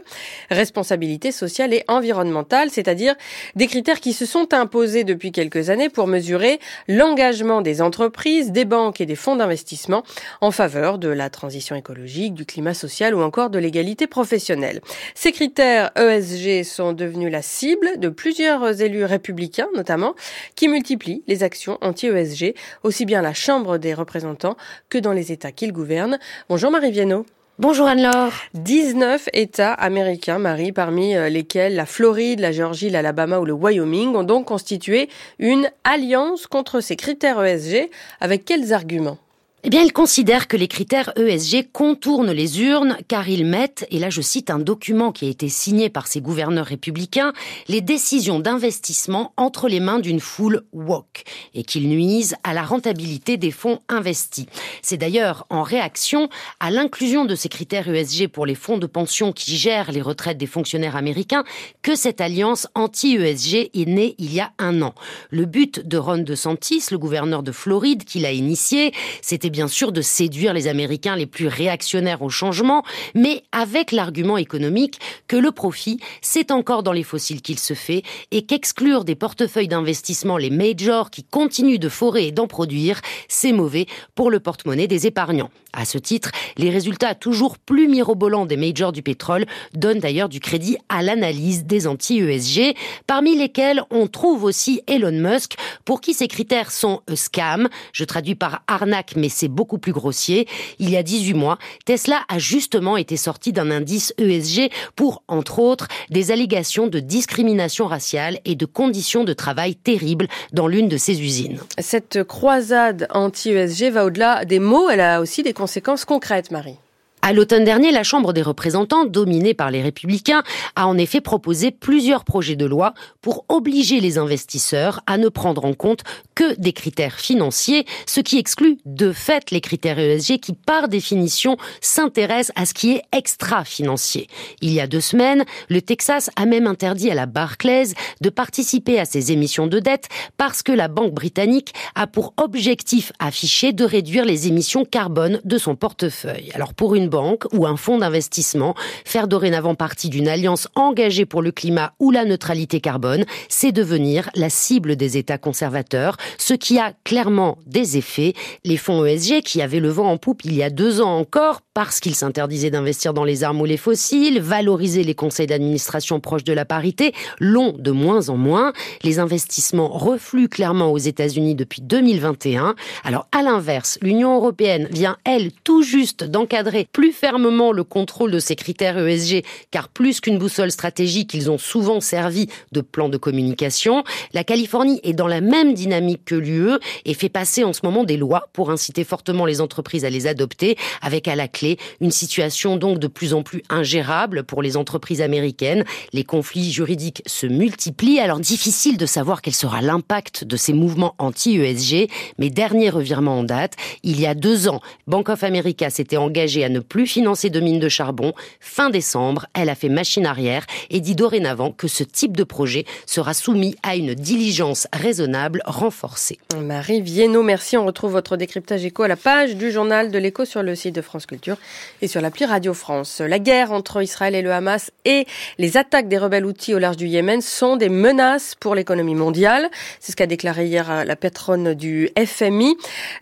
responsabilité 0.52 1.32
sociale 1.32 1.74
et 1.74 1.82
environnementale, 1.88 2.70
c'est-à-dire 2.70 3.16
des 3.56 3.66
critères 3.66 3.98
qui 3.98 4.12
se 4.12 4.24
sont 4.24 4.54
imposés 4.54 5.02
depuis 5.02 5.32
quelques 5.32 5.68
années 5.68 5.88
pour 5.88 6.06
mesurer 6.06 6.60
l'engagement 6.86 7.60
des 7.60 7.82
entreprises, 7.82 8.52
des 8.52 8.64
banques 8.64 9.00
et 9.00 9.06
des 9.06 9.16
fonds 9.16 9.34
d'investissement 9.34 10.04
en 10.40 10.52
faveur 10.52 10.98
de 10.98 11.08
la 11.08 11.28
transition 11.28 11.74
écologique 11.74 12.03
du 12.04 12.44
climat 12.44 12.74
social 12.74 13.14
ou 13.14 13.22
encore 13.22 13.50
de 13.50 13.58
l'égalité 13.58 14.06
professionnelle. 14.06 14.80
Ces 15.14 15.32
critères 15.32 15.90
ESG 15.96 16.62
sont 16.64 16.92
devenus 16.92 17.32
la 17.32 17.42
cible 17.42 17.98
de 17.98 18.08
plusieurs 18.08 18.80
élus 18.80 19.04
républicains 19.04 19.68
notamment, 19.74 20.14
qui 20.54 20.68
multiplient 20.68 21.22
les 21.26 21.42
actions 21.42 21.78
anti-ESG, 21.80 22.54
aussi 22.82 23.06
bien 23.06 23.20
à 23.20 23.22
la 23.22 23.34
Chambre 23.34 23.78
des 23.78 23.94
représentants 23.94 24.56
que 24.88 24.98
dans 24.98 25.12
les 25.12 25.32
États 25.32 25.52
qu'ils 25.52 25.72
gouvernent. 25.72 26.18
Bonjour 26.48 26.70
Marie 26.70 26.92
Viennot. 26.92 27.26
Bonjour 27.60 27.86
Anne-Laure. 27.86 28.32
19 28.54 29.28
États 29.32 29.72
américains, 29.72 30.40
Marie, 30.40 30.72
parmi 30.72 31.14
euh, 31.14 31.28
lesquels 31.28 31.76
la 31.76 31.86
Floride, 31.86 32.40
la 32.40 32.50
Géorgie, 32.50 32.90
l'Alabama 32.90 33.38
ou 33.38 33.44
le 33.44 33.52
Wyoming, 33.52 34.16
ont 34.16 34.24
donc 34.24 34.46
constitué 34.46 35.08
une 35.38 35.70
alliance 35.84 36.48
contre 36.48 36.80
ces 36.80 36.96
critères 36.96 37.40
ESG. 37.40 37.90
Avec 38.20 38.44
quels 38.44 38.72
arguments? 38.72 39.18
Eh 39.66 39.70
bien, 39.70 39.80
il 39.80 39.94
considère 39.94 40.46
que 40.46 40.58
les 40.58 40.68
critères 40.68 41.10
ESG 41.16 41.72
contournent 41.72 42.32
les 42.32 42.60
urnes 42.60 42.98
car 43.08 43.30
ils 43.30 43.46
mettent, 43.46 43.86
et 43.90 43.98
là 43.98 44.10
je 44.10 44.20
cite 44.20 44.50
un 44.50 44.58
document 44.58 45.10
qui 45.10 45.24
a 45.24 45.30
été 45.30 45.48
signé 45.48 45.88
par 45.88 46.06
ces 46.06 46.20
gouverneurs 46.20 46.66
républicains, 46.66 47.32
les 47.68 47.80
décisions 47.80 48.40
d'investissement 48.40 49.32
entre 49.38 49.68
les 49.68 49.80
mains 49.80 50.00
d'une 50.00 50.20
foule 50.20 50.64
woke 50.74 51.24
et 51.54 51.62
qu'ils 51.62 51.88
nuisent 51.88 52.36
à 52.44 52.52
la 52.52 52.62
rentabilité 52.62 53.38
des 53.38 53.50
fonds 53.50 53.80
investis. 53.88 54.44
C'est 54.82 54.98
d'ailleurs 54.98 55.46
en 55.48 55.62
réaction 55.62 56.28
à 56.60 56.70
l'inclusion 56.70 57.24
de 57.24 57.34
ces 57.34 57.48
critères 57.48 57.88
ESG 57.88 58.28
pour 58.28 58.44
les 58.44 58.54
fonds 58.54 58.76
de 58.76 58.86
pension 58.86 59.32
qui 59.32 59.56
gèrent 59.56 59.92
les 59.92 60.02
retraites 60.02 60.36
des 60.36 60.46
fonctionnaires 60.46 60.94
américains 60.94 61.44
que 61.80 61.94
cette 61.94 62.20
alliance 62.20 62.68
anti-ESG 62.74 63.70
est 63.72 63.88
née 63.88 64.14
il 64.18 64.34
y 64.34 64.40
a 64.40 64.52
un 64.58 64.82
an. 64.82 64.94
Le 65.30 65.46
but 65.46 65.80
de 65.88 65.96
Ron 65.96 66.18
DeSantis, 66.18 66.88
le 66.90 66.98
gouverneur 66.98 67.42
de 67.42 67.50
Floride, 67.50 68.04
qui 68.04 68.18
l'a 68.18 68.32
initié, 68.32 68.92
c'était 69.22 69.53
bien 69.54 69.68
sûr 69.68 69.92
de 69.92 70.02
séduire 70.02 70.52
les 70.52 70.66
Américains 70.66 71.14
les 71.14 71.26
plus 71.26 71.46
réactionnaires 71.46 72.22
au 72.22 72.28
changement, 72.28 72.82
mais 73.14 73.44
avec 73.52 73.92
l'argument 73.92 74.36
économique 74.36 74.98
que 75.28 75.36
le 75.36 75.52
profit, 75.52 76.00
c'est 76.22 76.50
encore 76.50 76.82
dans 76.82 76.90
les 76.90 77.04
fossiles 77.04 77.40
qu'il 77.40 77.60
se 77.60 77.74
fait 77.74 78.02
et 78.32 78.46
qu'exclure 78.46 79.04
des 79.04 79.14
portefeuilles 79.14 79.68
d'investissement 79.68 80.38
les 80.38 80.50
majors 80.50 81.08
qui 81.12 81.22
continuent 81.22 81.78
de 81.78 81.88
forer 81.88 82.26
et 82.26 82.32
d'en 82.32 82.48
produire, 82.48 83.00
c'est 83.28 83.52
mauvais 83.52 83.86
pour 84.16 84.28
le 84.28 84.40
porte-monnaie 84.40 84.88
des 84.88 85.06
épargnants. 85.06 85.50
À 85.72 85.84
ce 85.84 85.98
titre, 85.98 86.32
les 86.56 86.70
résultats 86.70 87.14
toujours 87.14 87.58
plus 87.58 87.86
mirobolants 87.86 88.46
des 88.46 88.56
majors 88.56 88.92
du 88.92 89.02
pétrole 89.02 89.44
donnent 89.72 90.00
d'ailleurs 90.00 90.28
du 90.28 90.40
crédit 90.40 90.76
à 90.88 91.02
l'analyse 91.02 91.64
des 91.64 91.86
anti-ESG, 91.86 92.74
parmi 93.06 93.36
lesquels 93.36 93.82
on 93.90 94.08
trouve 94.08 94.42
aussi 94.42 94.82
Elon 94.88 95.12
Musk, 95.12 95.54
pour 95.84 96.00
qui 96.00 96.12
ces 96.12 96.26
critères 96.26 96.72
sont 96.72 97.02
scam, 97.14 97.68
je 97.92 98.04
traduis 98.04 98.34
par 98.34 98.62
arnaque 98.66 99.14
mais 99.16 99.28
c'est 99.28 99.43
c'est 99.44 99.48
beaucoup 99.48 99.76
plus 99.76 99.92
grossier. 99.92 100.48
Il 100.78 100.88
y 100.88 100.96
a 100.96 101.02
18 101.02 101.34
mois, 101.34 101.58
Tesla 101.84 102.22
a 102.28 102.38
justement 102.38 102.96
été 102.96 103.18
sorti 103.18 103.52
d'un 103.52 103.70
indice 103.70 104.14
ESG 104.16 104.70
pour, 104.96 105.22
entre 105.28 105.58
autres, 105.58 105.86
des 106.08 106.30
allégations 106.30 106.86
de 106.86 106.98
discrimination 106.98 107.86
raciale 107.86 108.38
et 108.46 108.54
de 108.54 108.64
conditions 108.64 109.22
de 109.22 109.34
travail 109.34 109.74
terribles 109.74 110.28
dans 110.54 110.66
l'une 110.66 110.88
de 110.88 110.96
ses 110.96 111.20
usines. 111.20 111.58
Cette 111.78 112.24
croisade 112.24 113.06
anti-ESG 113.10 113.90
va 113.90 114.06
au-delà 114.06 114.46
des 114.46 114.60
mots, 114.60 114.88
elle 114.88 115.00
a 115.00 115.20
aussi 115.20 115.42
des 115.42 115.52
conséquences 115.52 116.06
concrètes, 116.06 116.50
Marie. 116.50 116.78
À 117.26 117.32
l'automne 117.32 117.64
dernier, 117.64 117.90
la 117.90 118.02
Chambre 118.02 118.34
des 118.34 118.42
représentants, 118.42 119.06
dominée 119.06 119.54
par 119.54 119.70
les 119.70 119.80
républicains, 119.80 120.42
a 120.76 120.86
en 120.86 120.98
effet 120.98 121.22
proposé 121.22 121.70
plusieurs 121.70 122.22
projets 122.22 122.54
de 122.54 122.66
loi 122.66 122.92
pour 123.22 123.46
obliger 123.48 124.00
les 124.00 124.18
investisseurs 124.18 125.00
à 125.06 125.16
ne 125.16 125.30
prendre 125.30 125.64
en 125.64 125.72
compte 125.72 126.02
que 126.34 126.54
des 126.60 126.74
critères 126.74 127.18
financiers, 127.18 127.86
ce 128.04 128.20
qui 128.20 128.36
exclut 128.36 128.76
de 128.84 129.10
fait 129.10 129.50
les 129.52 129.62
critères 129.62 129.98
ESG 129.98 130.38
qui, 130.38 130.52
par 130.52 130.88
définition, 130.88 131.56
s'intéressent 131.80 132.52
à 132.56 132.66
ce 132.66 132.74
qui 132.74 132.92
est 132.92 133.02
extra-financier. 133.12 134.26
Il 134.60 134.74
y 134.74 134.80
a 134.80 134.86
deux 134.86 135.00
semaines, 135.00 135.46
le 135.70 135.80
Texas 135.80 136.28
a 136.36 136.44
même 136.44 136.66
interdit 136.66 137.10
à 137.10 137.14
la 137.14 137.24
Barclays 137.24 137.94
de 138.20 138.28
participer 138.28 139.00
à 139.00 139.06
ces 139.06 139.32
émissions 139.32 139.66
de 139.66 139.78
dette 139.78 140.10
parce 140.36 140.62
que 140.62 140.72
la 140.72 140.88
banque 140.88 141.14
britannique 141.14 141.72
a 141.94 142.06
pour 142.06 142.34
objectif 142.36 143.12
affiché 143.18 143.72
de 143.72 143.84
réduire 143.84 144.26
les 144.26 144.46
émissions 144.46 144.84
carbone 144.84 145.40
de 145.42 145.56
son 145.56 145.74
portefeuille. 145.74 146.50
Alors 146.52 146.74
pour 146.74 146.94
une 146.94 147.13
banque 147.14 147.44
ou 147.52 147.64
un 147.64 147.76
fonds 147.76 147.98
d'investissement, 147.98 148.74
faire 149.04 149.28
dorénavant 149.28 149.76
partie 149.76 150.08
d'une 150.08 150.26
alliance 150.26 150.66
engagée 150.74 151.26
pour 151.26 151.42
le 151.42 151.52
climat 151.52 151.92
ou 152.00 152.10
la 152.10 152.24
neutralité 152.24 152.80
carbone, 152.80 153.24
c'est 153.48 153.70
devenir 153.70 154.30
la 154.34 154.50
cible 154.50 154.96
des 154.96 155.16
États 155.16 155.38
conservateurs, 155.38 156.16
ce 156.38 156.54
qui 156.54 156.80
a 156.80 156.92
clairement 157.04 157.58
des 157.66 157.96
effets. 157.96 158.32
Les 158.64 158.76
fonds 158.76 159.04
ESG, 159.04 159.42
qui 159.42 159.62
avaient 159.62 159.78
le 159.78 159.90
vent 159.90 160.10
en 160.10 160.16
poupe 160.16 160.44
il 160.44 160.54
y 160.54 160.64
a 160.64 160.70
deux 160.70 161.00
ans 161.00 161.16
encore, 161.16 161.60
parce 161.72 162.00
qu'ils 162.00 162.16
s'interdisaient 162.16 162.70
d'investir 162.70 163.14
dans 163.14 163.22
les 163.22 163.44
armes 163.44 163.60
ou 163.60 163.64
les 163.64 163.76
fossiles, 163.76 164.40
valoriser 164.40 165.04
les 165.04 165.14
conseils 165.14 165.46
d'administration 165.46 166.18
proches 166.18 166.44
de 166.44 166.52
la 166.52 166.64
parité, 166.64 167.12
l'ont 167.38 167.76
de 167.78 167.92
moins 167.92 168.28
en 168.28 168.36
moins. 168.36 168.72
Les 169.04 169.20
investissements 169.20 169.88
refluent 169.88 170.48
clairement 170.48 170.90
aux 170.90 170.98
États-Unis 170.98 171.54
depuis 171.54 171.80
2021. 171.80 172.74
Alors, 173.04 173.28
à 173.30 173.42
l'inverse, 173.42 173.98
l'Union 174.02 174.34
européenne 174.34 174.88
vient, 174.90 175.16
elle, 175.24 175.52
tout 175.52 175.82
juste 175.82 176.24
d'encadrer 176.24 176.88
plus 176.92 177.03
plus 177.04 177.12
fermement 177.12 177.70
le 177.70 177.84
contrôle 177.84 178.30
de 178.30 178.38
ces 178.38 178.56
critères 178.56 178.96
ESG, 178.96 179.44
car 179.70 179.90
plus 179.90 180.22
qu'une 180.22 180.38
boussole 180.38 180.70
stratégique, 180.70 181.34
ils 181.34 181.50
ont 181.50 181.58
souvent 181.58 182.00
servi 182.00 182.48
de 182.72 182.80
plan 182.80 183.10
de 183.10 183.18
communication. 183.18 184.04
La 184.32 184.42
Californie 184.42 185.00
est 185.02 185.12
dans 185.12 185.26
la 185.26 185.42
même 185.42 185.74
dynamique 185.74 186.24
que 186.24 186.34
l'UE 186.34 186.78
et 187.04 187.12
fait 187.12 187.28
passer 187.28 187.62
en 187.62 187.74
ce 187.74 187.80
moment 187.84 188.04
des 188.04 188.16
lois 188.16 188.48
pour 188.54 188.70
inciter 188.70 189.04
fortement 189.04 189.44
les 189.44 189.60
entreprises 189.60 190.06
à 190.06 190.08
les 190.08 190.26
adopter, 190.26 190.78
avec 191.02 191.28
à 191.28 191.36
la 191.36 191.46
clé 191.46 191.76
une 192.00 192.10
situation 192.10 192.78
donc 192.78 192.98
de 192.98 193.06
plus 193.06 193.34
en 193.34 193.42
plus 193.42 193.62
ingérable 193.68 194.44
pour 194.44 194.62
les 194.62 194.78
entreprises 194.78 195.20
américaines. 195.20 195.84
Les 196.14 196.24
conflits 196.24 196.72
juridiques 196.72 197.22
se 197.26 197.46
multiplient, 197.46 198.20
alors 198.20 198.40
difficile 198.40 198.96
de 198.96 199.04
savoir 199.04 199.42
quel 199.42 199.52
sera 199.52 199.82
l'impact 199.82 200.44
de 200.44 200.56
ces 200.56 200.72
mouvements 200.72 201.14
anti-ESG, 201.18 202.08
mais 202.38 202.48
dernier 202.48 202.88
revirement 202.88 203.40
en 203.40 203.44
date, 203.44 203.74
il 204.02 204.18
y 204.18 204.26
a 204.26 204.34
deux 204.34 204.68
ans, 204.68 204.80
Bank 205.06 205.28
of 205.28 205.44
America 205.44 205.90
s'était 205.90 206.16
engagé 206.16 206.64
à 206.64 206.70
ne 206.70 206.80
plus 206.80 206.93
financer 207.02 207.50
de 207.50 207.60
mines 207.60 207.80
de 207.80 207.88
charbon. 207.88 208.32
Fin 208.60 208.90
décembre, 208.90 209.46
elle 209.54 209.68
a 209.68 209.74
fait 209.74 209.88
machine 209.88 210.26
arrière 210.26 210.64
et 210.90 211.00
dit 211.00 211.14
dorénavant 211.14 211.72
que 211.72 211.88
ce 211.88 212.04
type 212.04 212.36
de 212.36 212.44
projet 212.44 212.84
sera 213.06 213.34
soumis 213.34 213.74
à 213.82 213.96
une 213.96 214.14
diligence 214.14 214.86
raisonnable 214.92 215.62
renforcée. 215.66 216.38
Marie 216.56 217.00
Viennot, 217.00 217.42
merci. 217.42 217.76
On 217.76 217.84
retrouve 217.84 218.12
votre 218.12 218.36
décryptage 218.36 218.84
écho 218.84 219.02
à 219.02 219.08
la 219.08 219.16
page 219.16 219.56
du 219.56 219.70
journal 219.70 220.10
de 220.10 220.18
l'écho 220.18 220.44
sur 220.44 220.62
le 220.62 220.74
site 220.74 220.94
de 220.94 221.02
France 221.02 221.26
Culture 221.26 221.56
et 222.00 222.08
sur 222.08 222.20
l'appli 222.20 222.44
Radio 222.44 222.74
France. 222.74 223.20
La 223.20 223.38
guerre 223.38 223.72
entre 223.72 224.02
Israël 224.02 224.34
et 224.34 224.42
le 224.42 224.52
Hamas 224.52 224.90
et 225.04 225.26
les 225.58 225.76
attaques 225.76 226.08
des 226.08 226.18
rebelles 226.18 226.44
outils 226.44 226.74
au 226.74 226.78
large 226.78 226.96
du 226.96 227.06
Yémen 227.06 227.40
sont 227.40 227.76
des 227.76 227.88
menaces 227.88 228.54
pour 228.54 228.74
l'économie 228.74 229.14
mondiale. 229.14 229.68
C'est 230.00 230.12
ce 230.12 230.16
qu'a 230.16 230.26
déclaré 230.26 230.66
hier 230.66 231.04
la 231.04 231.16
patronne 231.16 231.74
du 231.74 232.10
FMI. 232.18 232.76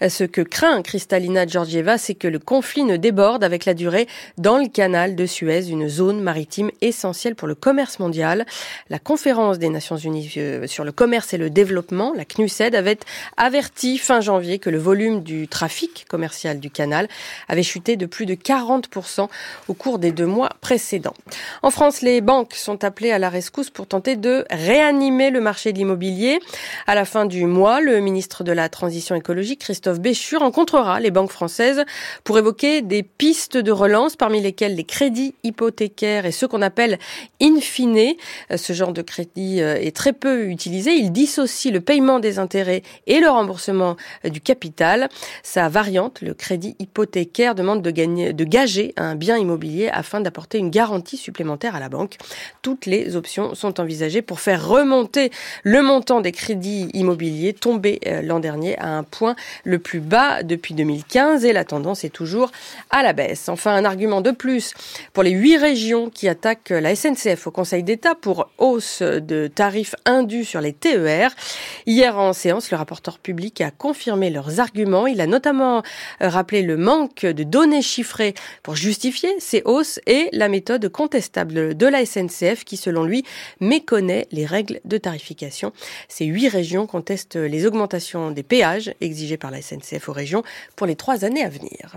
Ce 0.09 0.25
que 0.25 0.41
craint 0.41 0.83
Kristalina 0.83 1.47
Georgieva, 1.47 1.99
c'est 1.99 2.15
que 2.15 2.29
le 2.29 2.39
conflit 2.39 2.85
ne 2.85 2.97
déborde 2.97 3.45
avec 3.45 3.52
la 3.67 3.75
durée 3.75 4.09
dans 4.39 4.59
le 4.59 4.69
canal 4.69 5.15
de 5.15 5.27
Suez, 5.27 5.69
une 5.69 5.89
zone 5.89 6.21
maritime 6.21 6.71
essentielle 6.81 7.35
pour 7.35 7.49
le 7.49 7.55
commerce 7.55 7.99
mondial. 7.99 8.47
La 8.91 8.99
conférence 8.99 9.59
des 9.59 9.69
Nations 9.69 9.97
Unies 9.97 10.33
euh, 10.37 10.67
sur 10.67 10.85
le 10.85 10.93
commerce 10.93 11.35
et 11.35 11.39
le 11.39 11.51
développement, 11.51 12.13
la 12.17 12.25
CNUSED, 12.25 12.75
avait 12.75 12.99
averti 13.37 13.99
fin 13.99 14.21
janvier 14.21 14.59
que 14.59 14.71
le 14.71 14.79
volume 14.79 15.23
du 15.23 15.49
trafic 15.49 16.07
commercial 16.09 16.61
du 16.61 16.71
canal 16.71 17.09
avait 17.49 17.63
chuté 17.63 17.97
de 17.97 18.07
plus 18.07 18.27
de 18.27 18.35
40% 18.35 19.29
au 19.69 19.75
cours 19.75 19.99
des 19.99 20.13
deux 20.13 20.27
mois 20.27 20.51
précédents. 20.61 21.15
En 21.63 21.71
France, 21.71 22.03
les 22.03 22.21
banques 22.21 22.55
sont 22.55 22.85
appelées 22.85 23.13
à 23.13 23.19
la 23.19 23.29
rescousse 23.29 23.71
pour 23.71 23.87
tenter 23.87 24.17
de 24.17 24.45
réanimer 24.51 25.31
le 25.31 25.41
marché 25.41 25.73
de 25.73 25.79
l'immobilier. 25.79 26.41
À 26.87 26.95
la 26.95 27.05
fin 27.05 27.27
du 27.27 27.45
mois, 27.47 27.81
le 27.81 28.01
ministre 28.01 28.45
de 28.45 28.53
la 28.53 28.69
Transition 28.69 29.15
écologique, 29.15 29.61
Christophe 29.61 30.01
Béchu, 30.01 30.37
rencontrera 30.37 31.01
les 31.01 31.11
banques 31.11 31.31
françaises 31.31 31.85
pour 32.25 32.39
évoquer 32.39 32.83
des 32.83 33.03
pistes 33.03 33.42
de 33.51 33.71
relance, 33.71 34.17
parmi 34.17 34.41
lesquels 34.41 34.75
les 34.75 34.85
crédits 34.85 35.35
hypothécaires 35.43 36.27
et 36.27 36.33
ceux 36.33 36.49
qu'on 36.49 36.63
appelle 36.63 36.99
in 37.41 37.61
fine. 37.61 38.15
Euh, 38.51 38.57
ce 38.57 38.73
genre 38.73 38.93
de 38.93 39.03
crédit 39.03 39.61
euh, 39.61 39.77
est 39.77 39.95
très 39.95 40.13
peu 40.13 40.47
utilisé. 40.49 40.93
Il 40.93 41.13
dissocie 41.13 41.73
le 41.73 41.81
paiement 41.81 42.21
des 42.21 42.39
intérêts 42.39 42.83
et 43.07 43.21
le 43.21 43.29
remboursement 43.29 43.97
euh, 44.25 44.29
du 44.29 44.41
capital. 44.41 45.09
Sa 45.43 45.69
variante, 45.69 46.21
le 46.21 46.35
crédit 46.35 46.77
hypothécaire, 46.79 47.55
demande 47.55 47.83
de, 47.83 47.91
gagner, 47.91 48.33
de 48.33 48.45
gager 48.45 48.95
un 48.97 49.15
bien 49.15 49.37
immobilier 49.37 49.89
afin 49.89 50.21
d'apporter 50.21 50.59
une 50.59 50.71
garantie 50.71 51.17
supplémentaire 51.17 51.75
à 51.75 51.81
la 51.81 51.89
banque. 51.89 52.17
Toutes 52.63 52.87
les 52.87 53.17
options 53.17 53.55
sont 53.55 53.81
envisagées 53.81 54.23
pour 54.23 54.41
faire 54.41 54.67
remonter 54.67 55.31
le 55.63 55.83
montant 55.83 56.21
des 56.21 56.33
crédits 56.33 56.89
immobiliers 56.95 57.53
tombé 57.53 58.01
l'an 58.23 58.41
dernier 58.41 58.79
à 58.79 58.89
un 58.89 59.03
point 59.03 59.37
le 59.65 59.79
plus 59.79 60.01
bas 60.01 60.43
depuis 60.43 60.75
2015 60.75 61.45
et 61.45 61.53
la 61.53 61.65
tendance 61.65 62.05
est 62.05 62.11
toujours 62.11 62.51
à 62.91 63.03
la 63.03 63.13
baisse. 63.13 63.32
Enfin, 63.49 63.75
un 63.75 63.85
argument 63.85 64.21
de 64.21 64.31
plus 64.31 64.75
pour 65.13 65.23
les 65.23 65.31
huit 65.31 65.57
régions 65.57 66.11
qui 66.11 66.29
attaquent 66.29 66.71
la 66.71 66.95
SNCF 66.95 67.47
au 67.47 67.51
Conseil 67.51 67.83
d'État 67.83 68.15
pour 68.15 68.51
hausse 68.59 69.03
de 69.03 69.47
tarifs 69.47 69.95
indus 70.05 70.45
sur 70.45 70.61
les 70.61 70.73
TER. 70.73 71.31
Hier 71.87 72.19
en 72.19 72.33
séance, 72.33 72.71
le 72.71 72.77
rapporteur 72.77 73.19
public 73.19 73.61
a 73.61 73.71
confirmé 73.71 74.31
leurs 74.31 74.61
arguments. 74.61 75.07
Il 75.07 75.21
a 75.21 75.27
notamment 75.27 75.83
rappelé 76.21 76.63
le 76.63 76.77
manque 76.77 77.25
de 77.25 77.43
données 77.43 77.83
chiffrées 77.83 78.35
pour 78.63 78.77
justifier 78.77 79.31
ces 79.39 79.63
hausses 79.65 80.01
et 80.07 80.29
la 80.33 80.49
méthode 80.49 80.89
contestable 80.89 81.77
de 81.77 81.87
la 81.87 82.05
SNCF 82.05 82.65
qui, 82.65 82.77
selon 82.77 83.05
lui, 83.05 83.25
méconnaît 83.61 84.27
les 84.33 84.47
règles 84.47 84.81
de 84.85 84.99
tarification. 84.99 85.73
Ces 86.09 86.27
huit 86.27 86.49
régions 86.49 86.87
contestent 86.87 87.37
les 87.37 87.67
augmentations 87.67 88.31
des 88.31 88.43
péages 88.43 88.95
exigées 89.01 89.37
par 89.37 89.51
la 89.51 89.63
SNCF 89.63 90.09
aux 90.09 90.13
régions 90.13 90.43
pour 90.77 90.87
les 90.87 90.97
trois 90.97 91.25
années 91.25 91.45
à 91.45 91.49
venir. 91.49 91.97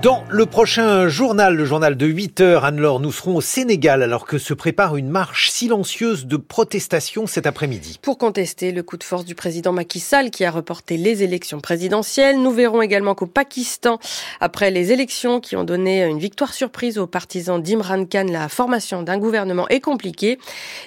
Dans 0.00 0.22
le 0.30 0.46
prochain 0.46 1.08
journal, 1.08 1.56
le 1.56 1.64
journal 1.64 1.96
de 1.96 2.06
8 2.06 2.40
heures, 2.40 2.64
Anne-Laure, 2.64 3.00
nous 3.00 3.10
serons 3.10 3.34
au 3.34 3.40
Sénégal 3.40 4.00
alors 4.04 4.26
que 4.26 4.38
se 4.38 4.54
prépare 4.54 4.96
une 4.96 5.08
marche 5.08 5.50
silencieuse 5.50 6.26
de 6.26 6.36
protestation 6.36 7.26
cet 7.26 7.48
après-midi. 7.48 7.98
Pour 8.00 8.16
contester 8.16 8.70
le 8.70 8.84
coup 8.84 8.96
de 8.96 9.02
force 9.02 9.24
du 9.24 9.34
président 9.34 9.72
Macky 9.72 9.98
Sall 9.98 10.30
qui 10.30 10.44
a 10.44 10.52
reporté 10.52 10.96
les 10.96 11.24
élections 11.24 11.58
présidentielles, 11.58 12.40
nous 12.40 12.52
verrons 12.52 12.80
également 12.80 13.16
qu'au 13.16 13.26
Pakistan, 13.26 13.98
après 14.40 14.70
les 14.70 14.92
élections 14.92 15.40
qui 15.40 15.56
ont 15.56 15.64
donné 15.64 16.04
une 16.04 16.20
victoire 16.20 16.54
surprise 16.54 16.96
aux 16.96 17.08
partisans 17.08 17.60
d'Imran 17.60 18.04
Khan, 18.04 18.26
la 18.30 18.48
formation 18.48 19.02
d'un 19.02 19.18
gouvernement 19.18 19.66
est 19.68 19.80
compliquée. 19.80 20.38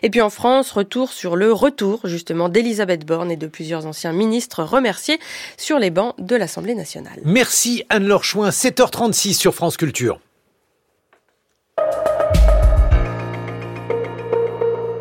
Et 0.03 0.09
puis 0.09 0.21
en 0.21 0.29
France, 0.29 0.71
retour 0.71 1.11
sur 1.11 1.35
le 1.35 1.51
retour 1.51 1.99
justement 2.05 2.47
d'Elisabeth 2.47 3.05
Borne 3.05 3.29
et 3.29 3.35
de 3.37 3.47
plusieurs 3.47 3.85
anciens 3.85 4.13
ministres 4.13 4.63
remerciés 4.63 5.19
sur 5.57 5.79
les 5.79 5.89
bancs 5.89 6.15
de 6.17 6.37
l'Assemblée 6.37 6.75
nationale. 6.75 7.19
Merci 7.25 7.83
Anne-Laure 7.89 8.23
Chouin, 8.23 8.51
7h30 8.51 9.00
sur 9.09 9.55
France 9.55 9.77
Culture. 9.77 10.19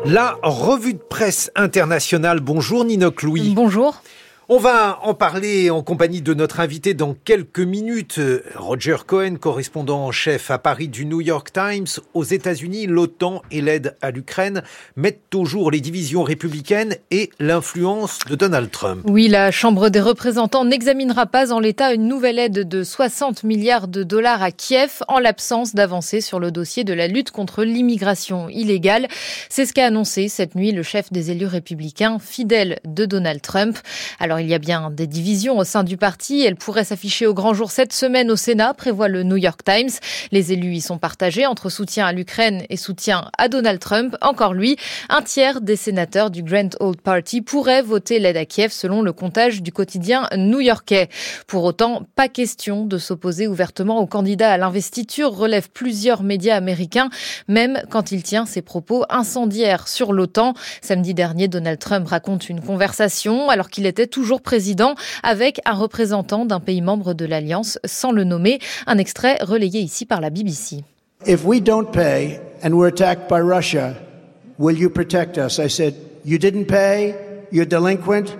La 0.05 0.39
revue 0.41 0.95
de 0.95 0.99
presse 0.99 1.51
internationale. 1.55 2.39
Bonjour 2.39 2.83
Ninoc 2.83 3.21
Louis. 3.21 3.53
Bonjour. 3.53 4.01
On 4.53 4.57
va 4.57 4.99
en 5.03 5.13
parler 5.13 5.69
en 5.69 5.81
compagnie 5.81 6.21
de 6.21 6.33
notre 6.33 6.59
invité 6.59 6.93
dans 6.93 7.13
quelques 7.13 7.61
minutes. 7.61 8.19
Roger 8.55 8.97
Cohen, 9.07 9.35
correspondant 9.39 10.03
en 10.03 10.11
chef 10.11 10.51
à 10.51 10.57
Paris 10.57 10.89
du 10.89 11.05
New 11.05 11.21
York 11.21 11.53
Times. 11.53 11.87
Aux 12.13 12.25
États-Unis, 12.25 12.85
l'OTAN 12.85 13.43
et 13.49 13.61
l'aide 13.61 13.95
à 14.01 14.11
l'Ukraine 14.11 14.61
mettent 14.97 15.33
au 15.35 15.45
jour 15.45 15.71
les 15.71 15.79
divisions 15.79 16.23
républicaines 16.23 16.97
et 17.11 17.29
l'influence 17.39 18.19
de 18.27 18.35
Donald 18.35 18.69
Trump. 18.71 19.05
Oui, 19.07 19.29
la 19.29 19.51
Chambre 19.51 19.87
des 19.87 20.01
représentants 20.01 20.65
n'examinera 20.65 21.27
pas 21.27 21.53
en 21.53 21.61
l'état 21.61 21.93
une 21.93 22.09
nouvelle 22.09 22.37
aide 22.37 22.67
de 22.67 22.83
60 22.83 23.45
milliards 23.45 23.87
de 23.87 24.03
dollars 24.03 24.43
à 24.43 24.51
Kiev 24.51 25.01
en 25.07 25.19
l'absence 25.19 25.75
d'avancée 25.75 26.19
sur 26.19 26.41
le 26.41 26.51
dossier 26.51 26.83
de 26.83 26.93
la 26.93 27.07
lutte 27.07 27.31
contre 27.31 27.63
l'immigration 27.63 28.49
illégale. 28.49 29.07
C'est 29.47 29.65
ce 29.65 29.71
qu'a 29.71 29.85
annoncé 29.85 30.27
cette 30.27 30.55
nuit 30.55 30.73
le 30.73 30.83
chef 30.83 31.09
des 31.09 31.31
élus 31.31 31.45
républicains 31.45 32.19
fidèle 32.19 32.79
de 32.83 33.05
Donald 33.05 33.41
Trump. 33.41 33.77
Alors 34.19 34.40
il 34.41 34.49
y 34.49 34.53
a 34.53 34.59
bien 34.59 34.89
des 34.91 35.07
divisions 35.07 35.57
au 35.57 35.63
sein 35.63 35.83
du 35.83 35.97
parti. 35.97 36.41
Elle 36.41 36.55
pourrait 36.55 36.83
s'afficher 36.83 37.27
au 37.27 37.33
grand 37.33 37.53
jour 37.53 37.71
cette 37.71 37.93
semaine 37.93 38.31
au 38.31 38.35
Sénat, 38.35 38.73
prévoit 38.73 39.07
le 39.07 39.23
New 39.23 39.37
York 39.37 39.61
Times. 39.63 39.91
Les 40.31 40.51
élus 40.51 40.75
y 40.75 40.81
sont 40.81 40.97
partagés 40.97 41.45
entre 41.45 41.69
soutien 41.69 42.05
à 42.05 42.11
l'Ukraine 42.11 42.63
et 42.69 42.77
soutien 42.77 43.29
à 43.37 43.47
Donald 43.47 43.79
Trump. 43.79 44.17
Encore 44.21 44.53
lui, 44.53 44.77
un 45.09 45.21
tiers 45.21 45.61
des 45.61 45.75
sénateurs 45.75 46.31
du 46.31 46.43
Grand 46.43 46.75
Old 46.79 47.01
Party 47.01 47.41
pourraient 47.41 47.81
voter 47.81 48.19
l'aide 48.19 48.37
à 48.37 48.45
Kiev 48.45 48.71
selon 48.71 49.01
le 49.01 49.13
comptage 49.13 49.61
du 49.61 49.71
quotidien 49.71 50.27
new-yorkais. 50.35 51.09
Pour 51.47 51.63
autant, 51.63 52.03
pas 52.15 52.27
question 52.27 52.85
de 52.85 52.97
s'opposer 52.97 53.47
ouvertement 53.47 53.99
au 53.99 54.07
candidat 54.07 54.51
à 54.51 54.57
l'investiture, 54.57 55.31
relèvent 55.31 55.69
plusieurs 55.69 56.23
médias 56.23 56.55
américains, 56.55 57.09
même 57.47 57.81
quand 57.89 58.11
il 58.11 58.23
tient 58.23 58.45
ses 58.45 58.61
propos 58.61 59.05
incendiaires 59.09 59.87
sur 59.87 60.13
l'OTAN. 60.13 60.53
Samedi 60.81 61.13
dernier, 61.13 61.47
Donald 61.47 61.79
Trump 61.79 62.07
raconte 62.07 62.49
une 62.49 62.61
conversation 62.61 63.49
alors 63.49 63.69
qu'il 63.69 63.85
était 63.85 64.07
toujours 64.07 64.30
président 64.39 64.95
avec 65.23 65.59
un 65.65 65.73
représentant 65.73 66.45
d'un 66.45 66.61
pays 66.61 66.81
membre 66.81 67.13
de 67.13 67.25
l'Alliance 67.25 67.77
sans 67.83 68.13
le 68.13 68.23
nommer. 68.23 68.59
Un 68.87 68.97
extrait 68.97 69.37
relayé 69.41 69.81
ici 69.81 70.05
par 70.05 70.21
la 70.21 70.29
BBC. 70.29 70.83
If 71.27 71.43
we 71.43 71.61
don't 71.61 71.91
pay 71.91 72.39
and 72.63 72.71
we're 72.71 72.87
attacked 72.87 73.27
by 73.27 73.41
Russia, 73.41 73.95
will 74.57 74.77
you 74.77 74.89
protect 74.89 75.37
us? 75.37 75.59
I 75.59 75.67
said, 75.67 75.95
you 76.23 76.37
didn't 76.37 76.67
pay, 76.67 77.15
you're 77.51 77.65
delinquent? 77.65 78.37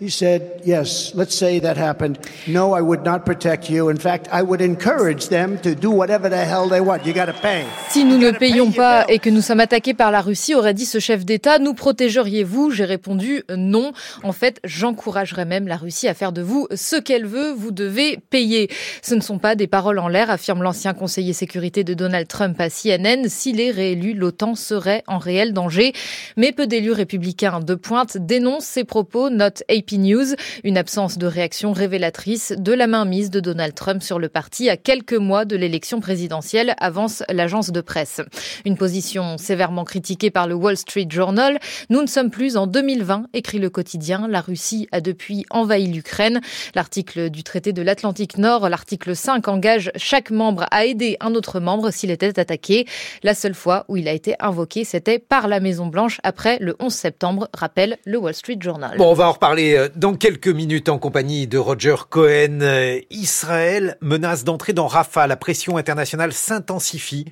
He 0.00 0.08
said, 0.08 0.62
Yes, 0.64 1.12
let's 1.14 1.34
say 1.34 1.60
that 1.60 1.76
happened. 1.76 2.18
No, 2.48 2.72
I 2.72 2.80
would 2.80 3.04
not 3.04 3.26
protect 3.26 3.68
you. 3.68 3.90
In 3.90 3.98
fact, 3.98 4.28
I 4.32 4.42
would 4.42 4.62
encourage 4.62 5.28
them 5.28 5.58
to 5.58 5.74
do 5.74 5.90
whatever 5.90 6.30
the 6.30 6.42
hell 6.42 6.70
they 6.70 6.80
want. 6.80 7.04
You 7.04 7.12
gotta 7.12 7.34
pay. 7.34 7.66
Si 7.90 8.04
nous 8.04 8.16
ne 8.16 8.30
payons 8.30 8.72
pas 8.72 9.04
et 9.08 9.18
que 9.18 9.28
nous 9.28 9.42
sommes 9.42 9.60
attaqués 9.60 9.92
par 9.92 10.10
la 10.10 10.22
Russie, 10.22 10.54
aurait 10.54 10.72
dit 10.72 10.86
ce 10.86 11.00
chef 11.00 11.26
d'État, 11.26 11.58
nous 11.58 11.74
protégeriez-vous? 11.74 12.70
J'ai 12.70 12.86
répondu 12.86 13.42
non. 13.54 13.92
En 14.22 14.32
fait, 14.32 14.58
j'encouragerais 14.64 15.44
même 15.44 15.68
la 15.68 15.76
Russie 15.76 16.08
à 16.08 16.14
faire 16.14 16.32
de 16.32 16.40
vous 16.40 16.66
ce 16.74 16.96
qu'elle 16.96 17.26
veut. 17.26 17.52
Vous 17.52 17.70
devez 17.70 18.18
payer. 18.30 18.70
Ce 19.02 19.14
ne 19.14 19.20
sont 19.20 19.38
pas 19.38 19.54
des 19.54 19.66
paroles 19.66 19.98
en 19.98 20.08
l'air, 20.08 20.30
affirme 20.30 20.62
l'ancien 20.62 20.94
conseiller 20.94 21.34
sécurité 21.34 21.84
de 21.84 21.92
Donald 21.92 22.26
Trump 22.26 22.58
à 22.58 22.70
CNN. 22.70 23.28
S'il 23.28 23.60
est 23.60 23.70
réélu, 23.70 24.14
l'OTAN 24.14 24.54
serait 24.54 25.04
en 25.06 25.18
réel 25.18 25.52
danger. 25.52 25.92
Mais 26.38 26.52
peu 26.52 26.66
d'élus 26.66 26.92
républicains 26.92 27.60
de 27.60 27.74
pointe 27.74 28.16
dénoncent 28.16 28.64
ces 28.64 28.84
propos, 28.84 29.28
note 29.28 29.62
AP 29.68 29.89
News, 29.98 30.34
une 30.64 30.78
absence 30.78 31.18
de 31.18 31.26
réaction 31.26 31.72
révélatrice 31.72 32.52
de 32.56 32.72
la 32.72 32.86
mainmise 32.86 33.30
de 33.30 33.40
Donald 33.40 33.74
Trump 33.74 34.02
sur 34.02 34.18
le 34.18 34.28
parti 34.28 34.68
à 34.68 34.76
quelques 34.76 35.14
mois 35.14 35.44
de 35.44 35.56
l'élection 35.56 36.00
présidentielle, 36.00 36.74
avance 36.78 37.22
l'agence 37.28 37.70
de 37.70 37.80
presse. 37.80 38.20
Une 38.64 38.76
position 38.76 39.38
sévèrement 39.38 39.84
critiquée 39.84 40.30
par 40.30 40.46
le 40.46 40.54
Wall 40.54 40.76
Street 40.76 41.06
Journal. 41.08 41.58
Nous 41.88 42.02
ne 42.02 42.06
sommes 42.06 42.30
plus 42.30 42.56
en 42.56 42.66
2020, 42.66 43.26
écrit 43.32 43.58
le 43.58 43.70
quotidien. 43.70 44.26
La 44.28 44.40
Russie 44.40 44.88
a 44.92 45.00
depuis 45.00 45.44
envahi 45.50 45.86
l'Ukraine. 45.86 46.40
L'article 46.74 47.30
du 47.30 47.42
traité 47.42 47.72
de 47.72 47.82
l'Atlantique 47.82 48.38
Nord, 48.38 48.68
l'article 48.68 49.16
5, 49.16 49.48
engage 49.48 49.90
chaque 49.96 50.30
membre 50.30 50.66
à 50.70 50.84
aider 50.84 51.16
un 51.20 51.34
autre 51.34 51.60
membre 51.60 51.90
s'il 51.90 52.10
était 52.10 52.38
attaqué. 52.38 52.86
La 53.22 53.34
seule 53.34 53.54
fois 53.54 53.84
où 53.88 53.96
il 53.96 54.08
a 54.08 54.12
été 54.12 54.34
invoqué, 54.40 54.84
c'était 54.84 55.18
par 55.18 55.48
la 55.48 55.60
Maison 55.60 55.86
Blanche 55.86 56.20
après 56.22 56.58
le 56.60 56.76
11 56.80 56.92
septembre, 56.92 57.48
rappelle 57.54 57.98
le 58.04 58.18
Wall 58.18 58.34
Street 58.34 58.58
Journal. 58.60 58.96
Bon, 58.96 59.10
on 59.10 59.14
va 59.14 59.28
en 59.28 59.32
reparler 59.32 59.79
euh, 59.80 59.88
dans 59.96 60.14
quelques 60.14 60.48
minutes 60.48 60.88
en 60.88 60.98
compagnie 60.98 61.46
de 61.46 61.58
Roger 61.58 61.96
Cohen. 62.08 62.60
Euh, 62.62 63.00
Israël 63.10 63.96
menace 64.00 64.44
d'entrer 64.44 64.72
dans 64.72 64.86
Rafah. 64.86 65.26
La 65.26 65.36
pression 65.36 65.76
internationale 65.76 66.32
s'intensifie 66.32 67.26